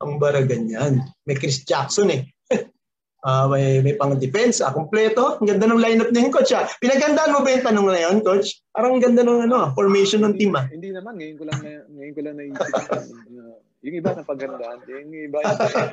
Ang 0.00 0.12
baragan 0.16 0.64
yan. 0.68 0.92
May 1.24 1.36
Chris 1.36 1.64
Jackson 1.64 2.12
eh. 2.12 2.22
Ah, 3.26 3.50
may 3.50 3.82
may 3.82 3.98
pang 3.98 4.14
defense, 4.14 4.62
ah, 4.62 4.70
kompleto. 4.70 5.42
Ang 5.42 5.50
ganda 5.50 5.66
ng 5.66 5.82
lineup 5.82 6.10
niya, 6.14 6.30
coach. 6.30 6.54
Ah. 6.54 6.70
Pinagandaan 6.78 7.34
mo 7.34 7.42
ba 7.42 7.50
yung 7.50 7.66
tanong 7.66 7.86
na 7.90 8.02
yun, 8.06 8.16
coach? 8.22 8.62
Parang 8.70 8.94
ang 8.94 9.02
ganda 9.02 9.26
ng 9.26 9.50
ano, 9.50 9.74
formation 9.74 10.22
ng 10.22 10.38
team. 10.38 10.54
Ah. 10.54 10.70
Hindi 10.70 10.94
naman, 10.94 11.18
ngayon 11.18 11.34
ko 11.34 11.44
lang 11.50 11.58
na, 11.58 11.70
ngayon 11.90 12.14
ko 12.14 12.20
lang 12.22 12.34
naisip. 12.38 12.62
uh, 13.42 13.58
yung 13.82 13.96
iba 13.98 14.10
na 14.14 14.22
pagandaan, 14.22 14.78
yung 14.86 15.10
iba 15.10 15.38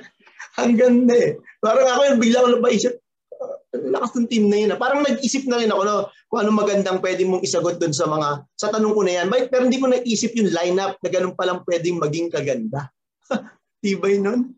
ang 0.61 0.73
ganda 0.77 1.15
eh. 1.17 1.31
Parang 1.57 1.87
ako 1.97 2.01
yung 2.13 2.21
bigla 2.21 2.45
ko 2.45 2.47
napaisip, 2.53 2.93
lakas 3.73 4.11
ng 4.15 4.29
team 4.29 4.45
na 4.45 4.57
yun. 4.61 4.73
Ah. 4.73 4.79
Parang 4.79 5.01
nag-isip 5.01 5.49
na 5.49 5.57
rin 5.57 5.73
ako 5.73 5.81
no, 5.81 6.05
kung 6.29 6.39
ano 6.45 6.51
magandang 6.53 7.01
pwede 7.01 7.25
mong 7.25 7.41
isagot 7.41 7.81
doon 7.81 7.93
sa 7.97 8.05
mga, 8.05 8.45
sa 8.53 8.69
tanong 8.69 8.93
ko 8.93 9.01
na 9.01 9.13
yan. 9.17 9.27
But, 9.33 9.49
pero 9.49 9.65
hindi 9.65 9.81
ko 9.81 9.89
naisip 9.89 10.37
yung 10.37 10.53
lineup 10.53 11.01
na 11.01 11.09
ganun 11.09 11.33
palang 11.33 11.65
pwedeng 11.65 11.97
maging 11.97 12.29
kaganda. 12.29 12.93
Tibay 13.81 14.21
nun. 14.21 14.53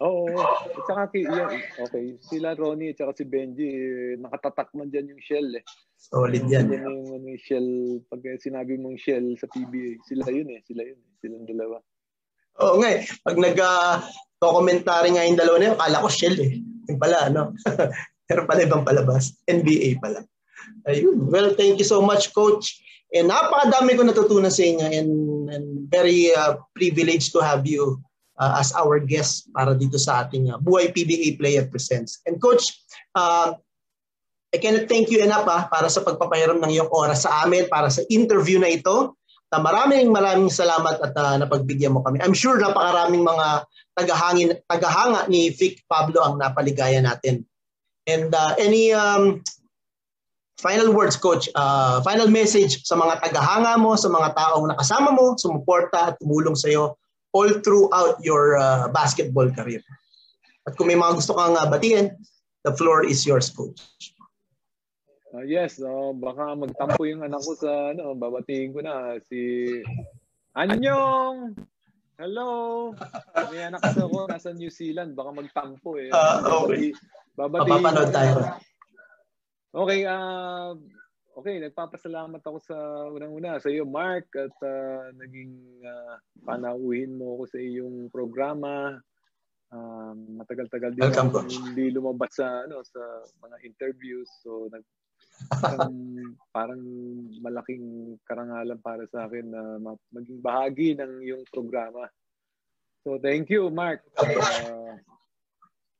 Oo. 0.00 0.32
At 0.32 0.84
saka, 0.88 1.12
yan, 1.12 1.60
okay, 1.84 2.16
sila 2.24 2.56
Ronnie 2.56 2.96
at 2.96 3.04
saka 3.04 3.12
si 3.20 3.24
Benji, 3.28 3.68
eh, 3.68 4.16
nakatatak 4.16 4.72
man 4.72 4.88
dyan 4.88 5.12
yung 5.12 5.20
shell 5.20 5.48
eh. 5.52 5.64
Solid 6.00 6.48
yan. 6.48 6.72
Yan 6.72 6.88
yung 6.88 7.20
ano, 7.20 7.26
yung 7.28 7.42
shell, 7.44 7.68
pag 8.08 8.24
sinabi 8.40 8.80
mong 8.80 8.96
shell 8.96 9.36
sa 9.36 9.44
PBA, 9.52 10.00
sila 10.08 10.24
yun 10.32 10.48
eh, 10.56 10.60
sila 10.64 10.82
yun 10.88 10.96
eh, 10.96 11.12
silang 11.20 11.44
dalawa. 11.44 11.76
Oo 12.64 12.80
nga 12.80 12.90
eh. 12.96 13.04
Pag 13.20 13.36
nag-commentary 13.36 15.08
nga 15.12 15.26
yung 15.28 15.38
dalawa 15.38 15.56
na 15.60 15.66
yun, 15.68 15.76
akala 15.76 16.04
ko 16.04 16.08
shell 16.08 16.36
eh. 16.40 16.52
Yung 16.88 17.00
pala, 17.00 17.28
ano? 17.28 17.52
Pero 18.28 18.48
pala 18.48 18.64
ibang 18.64 18.88
palabas. 18.88 19.36
NBA 19.44 20.00
pala. 20.00 20.24
Ayun. 20.88 21.28
Well, 21.28 21.52
thank 21.56 21.76
you 21.76 21.88
so 21.88 22.00
much, 22.00 22.32
Coach. 22.32 22.72
And 23.12 23.32
napakadami 23.32 23.96
ko 23.96 24.04
natutunan 24.04 24.52
sa 24.52 24.64
inyo 24.64 24.84
and, 24.84 25.12
and 25.48 25.64
very 25.88 26.28
uh, 26.32 26.60
privileged 26.76 27.32
to 27.32 27.40
have 27.40 27.64
you 27.64 27.96
uh, 28.38 28.58
as 28.58 28.70
our 28.78 29.02
guest 29.02 29.50
para 29.50 29.74
dito 29.74 29.98
sa 29.98 30.24
ating 30.24 30.48
uh, 30.48 30.58
Buhay 30.62 30.94
PBA 30.94 31.36
Player 31.36 31.66
Presents. 31.66 32.22
And 32.24 32.38
Coach, 32.38 32.70
uh, 33.18 33.58
I 34.48 34.56
cannot 34.56 34.88
thank 34.88 35.12
you 35.12 35.20
enough 35.20 35.44
ah, 35.44 35.68
para 35.68 35.92
sa 35.92 36.00
pagpapahiram 36.00 36.56
ng 36.56 36.72
iyong 36.72 36.88
oras 36.88 37.28
sa 37.28 37.44
amin 37.44 37.68
para 37.68 37.92
sa 37.92 38.00
interview 38.08 38.56
na 38.56 38.72
ito. 38.72 39.12
Na 39.48 39.60
maraming 39.60 40.12
maraming 40.12 40.52
salamat 40.52 41.00
at 41.00 41.12
uh, 41.16 41.36
napagbigyan 41.40 41.96
mo 41.96 42.04
kami. 42.04 42.20
I'm 42.20 42.36
sure 42.36 42.60
napakaraming 42.60 43.24
mga 43.24 43.64
tagahangin 43.96 44.60
tagahanga 44.68 45.24
ni 45.28 45.48
Vic 45.52 45.84
Pablo 45.88 46.20
ang 46.20 46.36
napaligaya 46.36 47.00
natin. 47.00 47.48
And 48.04 48.32
uh, 48.32 48.56
any 48.60 48.92
um, 48.92 49.40
final 50.60 50.92
words 50.92 51.16
coach, 51.16 51.48
uh, 51.56 52.04
final 52.04 52.28
message 52.28 52.84
sa 52.84 52.96
mga 52.96 53.24
tagahanga 53.24 53.80
mo, 53.80 53.96
sa 53.96 54.12
mga 54.12 54.36
taong 54.36 54.68
nakasama 54.68 55.16
mo, 55.16 55.32
sumuporta 55.40 56.12
at 56.12 56.20
tumulong 56.20 56.56
sa 56.56 56.68
iyo 56.68 57.00
all 57.38 57.50
throughout 57.62 58.18
your 58.26 58.58
uh, 58.58 58.90
basketball 58.90 59.46
career. 59.54 59.78
At 60.66 60.74
kung 60.74 60.90
may 60.90 60.98
mga 60.98 61.22
gusto 61.22 61.38
kang 61.38 61.54
uh, 61.54 61.70
batiin, 61.70 62.18
the 62.66 62.74
floor 62.74 63.06
is 63.06 63.22
yours 63.22 63.46
coach. 63.54 63.78
Uh, 65.30 65.46
yes, 65.46 65.78
uh, 65.78 66.10
baka 66.18 66.58
magtampo 66.58 67.06
yung 67.06 67.22
anak 67.22 67.38
ko 67.46 67.54
sa 67.54 67.94
ano, 67.94 68.18
babatiin 68.18 68.74
ko 68.74 68.82
na 68.82 69.22
si 69.30 69.70
Anyong! 70.58 71.54
Hello! 72.18 72.90
May 73.54 73.70
anak 73.70 73.78
kasi 73.78 74.02
ako 74.02 74.26
nasa 74.26 74.50
New 74.50 74.74
Zealand, 74.74 75.14
baka 75.14 75.30
magtampo 75.30 75.94
eh. 76.02 76.10
Ah, 76.10 76.42
okay. 76.66 76.90
Babatiin 77.38 77.70
Mapapanood 77.78 78.10
ko 78.10 78.16
tayo. 78.18 78.34
Okay, 79.70 80.00
ah 80.10 80.74
okay, 81.38 81.62
nagpapasalamat 81.62 82.42
ako 82.42 82.58
sa 82.58 82.76
unang-una 83.14 83.62
sa 83.62 83.70
iyo 83.70 83.86
Mark 83.86 84.26
at 84.34 84.54
ah, 84.66 85.06
naging 85.14 85.54
uh, 85.86 86.18
panauhin 86.42 87.14
mo 87.14 87.38
ako 87.38 87.44
sa 87.54 87.58
iyong 87.62 88.10
programa. 88.10 88.98
Um, 89.68 90.40
matagal-tagal 90.40 90.96
din 90.96 91.04
Welcome, 91.06 91.30
ako 91.30 91.44
hindi 91.44 91.92
lumabas 91.92 92.32
sa 92.34 92.64
ano 92.64 92.80
sa 92.82 93.00
mga 93.44 93.56
interviews 93.68 94.24
so 94.40 94.64
nag 94.72 94.80
parang, 95.60 95.94
parang 96.56 96.82
malaking 97.44 98.16
karangalan 98.24 98.80
para 98.80 99.04
sa 99.12 99.28
akin 99.28 99.46
na 99.46 99.62
ma- 99.78 100.08
maging 100.10 100.40
bahagi 100.42 100.96
ng 100.98 101.22
iyong 101.22 101.44
programa. 101.52 102.08
So 103.06 103.20
thank 103.22 103.52
you 103.52 103.70
Mark. 103.70 104.02
Uh, 104.18 104.98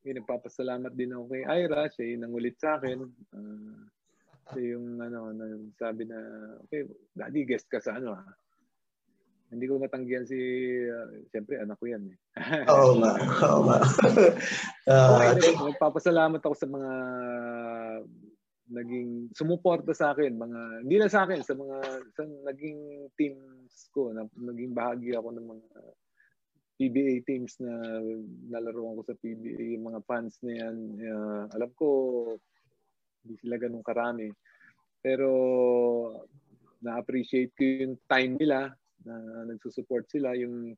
yung 0.03 0.19
nagpapasalamat 0.25 0.91
din 0.97 1.13
ako 1.13 1.25
kay 1.31 1.45
Ira, 1.47 1.93
siya 1.93 2.17
yung 2.17 2.23
nangulit 2.27 2.57
sa 2.57 2.81
akin. 2.81 3.05
Uh, 3.37 3.85
siya 4.53 4.77
yung 4.77 5.01
ano, 5.01 5.33
na, 5.33 5.45
sabi 5.77 6.09
na, 6.09 6.19
okay, 6.67 6.89
daddy, 7.17 7.45
guest 7.45 7.69
ka 7.69 7.81
sa 7.81 7.97
ano 7.97 8.17
ha. 8.17 8.25
Hindi 9.49 9.65
ko 9.65 9.81
matanggihan 9.81 10.29
si, 10.29 10.37
uh, 10.85 11.09
siyempre 11.33 11.57
anak 11.57 11.81
ko 11.81 11.89
yan 11.89 12.05
eh. 12.05 12.17
Oo 12.73 13.01
nga. 13.01 13.13
Oo 13.49 13.63
nga. 13.65 13.79
uh, 14.93 15.09
okay, 15.17 15.29
thank, 15.41 15.57
nag- 15.57 15.73
nagpapasalamat 15.73 16.41
ako 16.45 16.55
sa 16.57 16.69
mga 16.69 16.93
naging 18.69 19.33
sumuporta 19.33 19.97
sa 19.97 20.13
akin 20.13 20.37
mga 20.37 20.61
hindi 20.85 20.97
lang 21.01 21.09
sa 21.09 21.25
akin 21.25 21.41
sa 21.41 21.57
mga 21.57 21.77
sa 22.13 22.23
naging 22.53 23.09
teams 23.17 23.89
ko 23.97 24.13
na 24.13 24.29
naging 24.37 24.77
bahagi 24.77 25.17
ako 25.17 25.33
ng 25.33 25.47
mga 25.49 25.69
PBA 26.79 27.15
teams 27.27 27.59
na 27.59 27.73
nalaro 28.53 29.01
ko 29.01 29.03
sa 29.03 29.17
PBA 29.19 29.75
yung 29.75 29.89
mga 29.89 30.05
fans 30.05 30.37
na 30.45 30.53
yan 30.53 30.77
uh, 31.01 31.45
alam 31.57 31.71
ko 31.75 31.89
hindi 33.23 33.35
sila 33.41 33.57
ganun 33.57 33.85
karami. 33.85 34.29
Pero 34.99 35.31
na-appreciate 36.83 37.55
ko 37.55 37.63
yung 37.63 37.97
time 38.07 38.33
nila 38.39 38.71
na 39.03 39.15
nagsusupport 39.47 40.07
sila. 40.11 40.35
Yung 40.39 40.75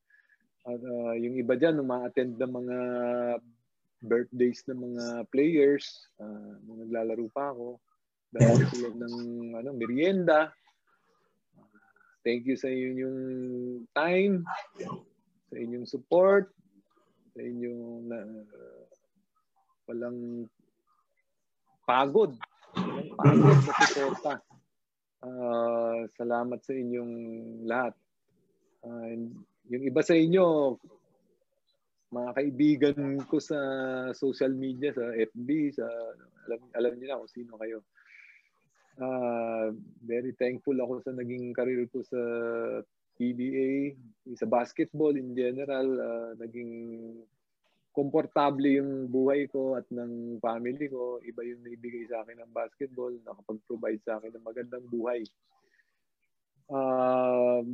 uh, 0.68 1.14
yung 1.16 1.34
iba 1.36 1.56
diyan 1.56 1.80
uma-attend 1.80 2.36
ng 2.36 2.52
mga 2.52 2.78
birthdays 4.00 4.64
ng 4.64 4.80
mga 4.80 5.04
players 5.28 6.08
uh, 6.20 6.56
nung 6.64 6.88
naglalaro 6.88 7.26
pa 7.32 7.52
ako. 7.52 7.76
Dahil 8.30 8.62
sila 8.70 8.90
ng 8.94 9.16
ano 9.58 9.70
merienda. 9.74 10.54
Thank 12.20 12.44
you 12.44 12.56
sa 12.56 12.68
inyong 12.68 13.20
time 13.96 14.44
sa 15.50 15.56
inyong 15.56 15.88
support 15.88 16.52
sa 17.34 17.40
inyong 17.42 18.10
na, 18.10 18.18
uh, 18.22 18.84
walang 19.90 20.46
pagod 21.90 22.30
pagod 23.18 23.58
na 23.66 23.74
suporta 23.74 24.32
uh, 25.26 26.06
salamat 26.14 26.62
sa 26.62 26.70
inyong 26.70 27.14
lahat 27.66 27.94
uh, 28.86 29.10
yung 29.66 29.82
iba 29.90 30.00
sa 30.06 30.14
inyo 30.14 30.78
mga 32.10 32.30
kaibigan 32.34 32.98
ko 33.30 33.38
sa 33.38 33.58
social 34.18 34.50
media, 34.50 34.90
sa 34.90 35.14
FB, 35.14 35.48
sa 35.70 35.86
alam 36.50 36.60
alam 36.74 36.92
niyo 36.98 37.06
na 37.06 37.20
kung 37.22 37.30
sino 37.30 37.54
kayo. 37.54 37.78
Uh, 39.00 39.72
very 40.02 40.34
thankful 40.36 40.74
ako 40.74 41.00
sa 41.06 41.14
naging 41.14 41.54
career 41.54 41.86
ko 41.88 42.02
sa 42.02 42.20
PBA, 43.14 43.94
sa 44.34 44.50
basketball 44.50 45.14
in 45.14 45.38
general. 45.38 45.86
Uh, 45.86 46.30
naging 46.42 46.72
komportable 47.90 48.78
yung 48.78 49.10
buhay 49.10 49.50
ko 49.50 49.74
at 49.74 49.86
ng 49.90 50.38
family 50.38 50.86
ko. 50.86 51.18
Iba 51.26 51.42
yung 51.42 51.66
naibigay 51.66 52.06
sa 52.06 52.22
akin 52.22 52.38
ng 52.42 52.54
basketball, 52.54 53.12
nakapag-provide 53.26 54.02
sa 54.06 54.18
akin 54.18 54.30
ng 54.34 54.46
magandang 54.46 54.86
buhay. 54.86 55.20
Uh, 56.70 57.66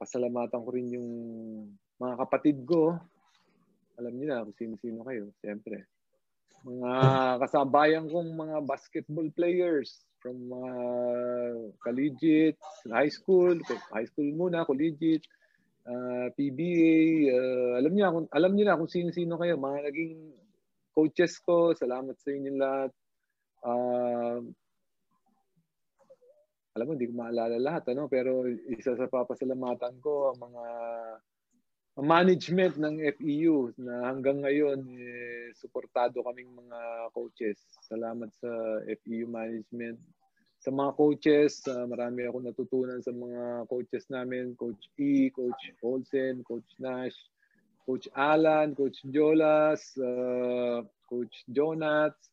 pasalamatan 0.00 0.64
ko 0.64 0.70
rin 0.72 0.88
yung 0.96 1.10
mga 2.00 2.14
kapatid 2.24 2.64
ko. 2.64 2.96
Alam 4.00 4.16
niyo 4.16 4.26
na 4.32 4.44
kung 4.48 4.56
sino-sino 4.56 5.04
kayo, 5.04 5.28
siyempre. 5.44 5.84
Mga 6.64 6.92
kasabayan 7.44 8.08
kong 8.08 8.32
mga 8.32 8.56
basketball 8.64 9.28
players 9.36 10.00
from 10.24 10.48
uh, 10.52 11.72
collegiate, 11.84 12.56
high 12.88 13.12
school, 13.12 13.56
high 13.92 14.08
school 14.08 14.28
muna, 14.32 14.64
collegiate, 14.64 15.24
uh, 15.90 16.26
PBA, 16.38 16.96
uh, 17.34 17.72
alam 17.82 17.92
niyo 17.92 18.14
kung 18.14 18.28
alam 18.30 18.52
niyo 18.54 18.64
na 18.70 18.78
kung 18.78 18.90
sino-sino 18.90 19.34
kayo, 19.36 19.58
mga 19.58 19.90
naging 19.90 20.14
coaches 20.94 21.38
ko, 21.42 21.74
salamat 21.74 22.14
sa 22.18 22.30
inyo 22.30 22.50
lahat. 22.54 22.90
Uh, 23.60 24.40
alam 26.78 26.86
mo, 26.86 26.94
hindi 26.94 27.10
ko 27.10 27.14
maalala 27.18 27.58
lahat, 27.58 27.90
ano? 27.90 28.06
pero 28.06 28.46
isa 28.46 28.94
sa 28.94 29.10
papasalamatan 29.10 29.98
ko, 29.98 30.30
ang 30.30 30.38
mga 30.38 30.64
management 32.00 32.78
ng 32.78 32.96
FEU 33.18 33.74
na 33.76 34.08
hanggang 34.08 34.40
ngayon 34.40 34.78
eh, 34.94 35.50
suportado 35.58 36.22
kaming 36.22 36.48
mga 36.54 37.10
coaches. 37.12 37.58
Salamat 37.84 38.30
sa 38.38 38.48
FEU 39.02 39.26
management. 39.26 39.98
Sa 40.60 40.68
mga 40.68 40.92
coaches, 40.92 41.64
uh, 41.72 41.88
marami 41.88 42.28
ako 42.28 42.44
natutunan 42.44 43.00
sa 43.00 43.16
mga 43.16 43.64
coaches 43.64 44.04
namin, 44.12 44.52
Coach 44.60 44.92
E, 45.00 45.32
Coach 45.32 45.72
Olsen, 45.80 46.44
Coach 46.44 46.68
Nash, 46.76 47.16
Coach 47.88 48.12
Alan, 48.12 48.76
Coach 48.76 49.00
Jolas, 49.08 49.80
uh, 49.96 50.84
Coach 51.08 51.48
Jonats, 51.48 52.28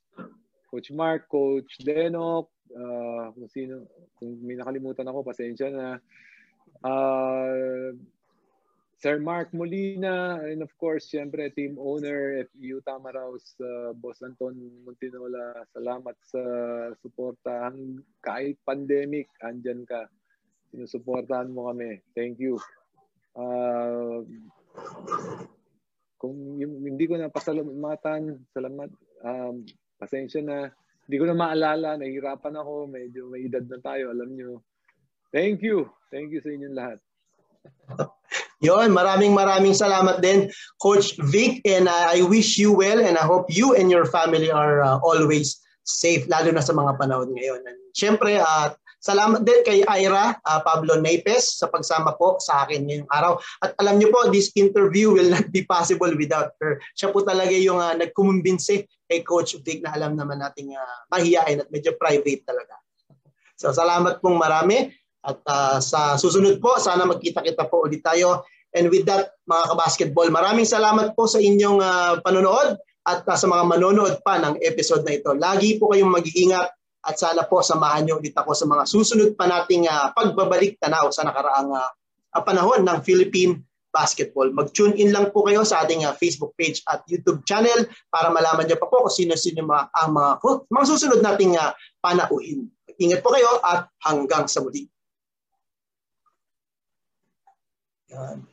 Coach 0.67 0.91
Mark, 0.91 1.31
Coach 1.31 1.79
Denok, 1.87 2.51
uh, 2.75 3.31
kung 3.31 3.47
sino, 3.47 3.87
kung 4.19 4.35
may 4.43 4.59
nakalimutan 4.59 5.07
ako, 5.07 5.23
pasensya 5.23 5.71
na. 5.71 5.87
Uh, 6.83 7.95
Sir 8.97 9.21
Mark 9.21 9.53
Molina, 9.53 10.41
and 10.41 10.65
of 10.65 10.73
course, 10.81 11.05
siyempre, 11.05 11.53
team 11.53 11.77
owner, 11.77 12.49
FEU 12.49 12.81
Tamaraos, 12.81 13.53
uh, 13.61 13.93
Boss 13.93 14.25
Anton 14.25 14.57
Montinola, 14.81 15.61
salamat 15.69 16.17
sa 16.25 16.41
suporta. 16.97 17.69
Kahit 18.25 18.57
pandemic, 18.65 19.29
andyan 19.45 19.85
ka. 19.85 20.09
Sinusuportahan 20.73 21.53
mo 21.53 21.69
kami. 21.69 22.01
Thank 22.17 22.41
you. 22.41 22.57
Uh, 23.37 24.25
kung 26.17 26.57
yung, 26.57 26.81
hindi 26.81 27.05
ko 27.05 27.21
na 27.21 27.29
pasalamatan, 27.29 28.49
salamat, 28.49 28.89
um, 29.21 29.61
pasensya 30.01 30.41
na. 30.41 30.73
Hindi 31.05 31.17
ko 31.21 31.25
na 31.29 31.37
maalala, 31.37 32.01
nahihirapan 32.01 32.65
ako, 32.65 32.89
medyo 32.89 33.29
may 33.29 33.45
edad 33.45 33.63
na 33.69 33.77
tayo, 33.77 34.09
alam 34.09 34.33
nyo. 34.33 34.65
Thank 35.29 35.61
you. 35.61 35.85
Thank 36.09 36.33
you 36.33 36.41
sa 36.41 36.49
inyong 36.49 36.73
lahat. 36.73 36.99
Yon, 38.57 38.89
maraming 38.89 39.37
maraming 39.37 39.77
salamat 39.77 40.17
din 40.17 40.49
Coach 40.81 41.13
Vic 41.29 41.61
and 41.61 41.85
uh, 41.85 42.09
I 42.09 42.25
wish 42.25 42.57
you 42.57 42.73
well 42.73 42.97
and 42.97 43.13
I 43.13 43.21
hope 43.21 43.53
you 43.53 43.77
and 43.77 43.93
your 43.93 44.09
family 44.09 44.49
are 44.49 44.81
uh, 44.81 44.97
always 45.05 45.61
safe 45.85 46.25
lalo 46.25 46.49
na 46.49 46.65
sa 46.65 46.73
mga 46.73 46.97
panahon 46.97 47.37
ngayon. 47.37 47.61
And 47.69 47.77
syempre 47.93 48.41
uh, 48.41 48.73
salamat 48.97 49.45
din 49.45 49.61
kay 49.61 49.85
Ira 49.85 50.41
uh, 50.41 50.59
Pablo 50.65 50.97
Napes 50.97 51.61
sa 51.61 51.69
pagsama 51.69 52.17
po 52.17 52.41
sa 52.41 52.65
akin 52.65 52.89
ngayong 52.89 53.09
araw. 53.13 53.37
At 53.61 53.77
alam 53.77 54.01
niyo 54.01 54.09
po 54.09 54.25
this 54.33 54.49
interview 54.57 55.13
will 55.13 55.29
not 55.29 55.53
be 55.53 55.61
possible 55.61 56.09
without 56.17 56.57
her. 56.57 56.81
Siya 56.97 57.13
po 57.13 57.21
talaga 57.21 57.53
yung 57.53 57.77
uh, 57.77 57.93
nagkumumbinse 57.93 58.89
kay 59.05 59.21
Coach 59.21 59.53
Vic 59.61 59.85
na 59.85 59.93
alam 59.93 60.17
naman 60.17 60.41
nating 60.41 60.73
uh, 60.73 60.97
mahihain 61.13 61.61
at 61.61 61.69
medyo 61.69 61.93
private 61.93 62.41
talaga. 62.41 62.73
So 63.53 63.69
salamat 63.69 64.17
pong 64.17 64.41
marami. 64.41 64.97
At 65.27 65.43
uh, 65.43 65.77
sa 65.83 66.15
susunod 66.15 66.63
po, 66.63 66.79
sana 66.79 67.03
magkita-kita 67.03 67.67
po 67.67 67.83
ulit 67.83 67.99
tayo. 67.99 68.47
And 68.71 68.87
with 68.87 69.03
that, 69.11 69.35
mga 69.43 69.75
kabasketball, 69.75 70.31
maraming 70.31 70.63
salamat 70.63 71.11
po 71.19 71.27
sa 71.27 71.43
inyong 71.43 71.83
uh, 71.83 72.13
panonood 72.23 72.79
at 73.03 73.27
uh, 73.27 73.35
sa 73.35 73.47
mga 73.51 73.63
manonood 73.67 74.23
pa 74.23 74.39
ng 74.39 74.55
episode 74.63 75.03
na 75.03 75.19
ito. 75.19 75.35
Lagi 75.35 75.75
po 75.75 75.91
kayong 75.91 76.15
mag-iingat 76.15 76.67
at 77.07 77.15
sana 77.15 77.43
po 77.43 77.59
samahan 77.59 78.07
niyo 78.07 78.19
ulit 78.19 78.35
ako 78.35 78.55
sa 78.55 78.67
mga 78.67 78.83
susunod 78.87 79.29
pa 79.35 79.47
nating 79.47 79.87
uh, 79.87 80.15
pagbabalik 80.15 80.79
tanaw 80.79 81.11
sa 81.11 81.27
nakaraang 81.27 81.75
uh, 81.75 81.91
panahon 82.43 82.87
ng 82.87 82.99
Philippine 83.03 83.63
basketball. 83.91 84.51
Mag-tune 84.51 84.95
in 84.99 85.15
lang 85.15 85.31
po 85.31 85.47
kayo 85.47 85.63
sa 85.63 85.83
ating 85.83 86.03
uh, 86.03 86.15
Facebook 86.15 86.55
page 86.59 86.83
at 86.87 87.03
YouTube 87.07 87.43
channel 87.47 87.87
para 88.11 88.31
malaman 88.31 88.67
niyo 88.67 88.79
pa 88.79 88.87
po 88.87 89.07
kung 89.07 89.15
sino-sino 89.15 89.63
mga, 89.63 89.83
ang 89.91 90.11
mga, 90.15 90.31
mga 90.67 90.85
susunod 90.87 91.19
nating 91.23 91.55
uh, 91.55 91.71
panauhin. 92.03 92.67
Ingat 92.99 93.19
po 93.23 93.31
kayo 93.31 93.59
at 93.63 93.87
hanggang 94.03 94.45
sa 94.51 94.59
muli. 94.63 94.87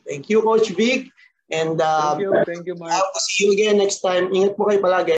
Thank 0.07 0.29
you, 0.29 0.41
Coach 0.41 0.69
Vic. 0.73 1.09
And 1.51 1.77
uh, 1.77 2.17
thank 2.17 2.21
you, 2.21 2.29
thank 2.45 2.63
you, 2.65 2.75
Mark. 2.75 2.91
I 2.91 3.19
see 3.21 3.45
you 3.45 3.53
again 3.53 3.77
next 3.77 4.01
time. 4.01 4.33
Ingat 4.33 4.57
po 4.57 4.65
kayo 4.65 4.81
palagi. 4.81 5.13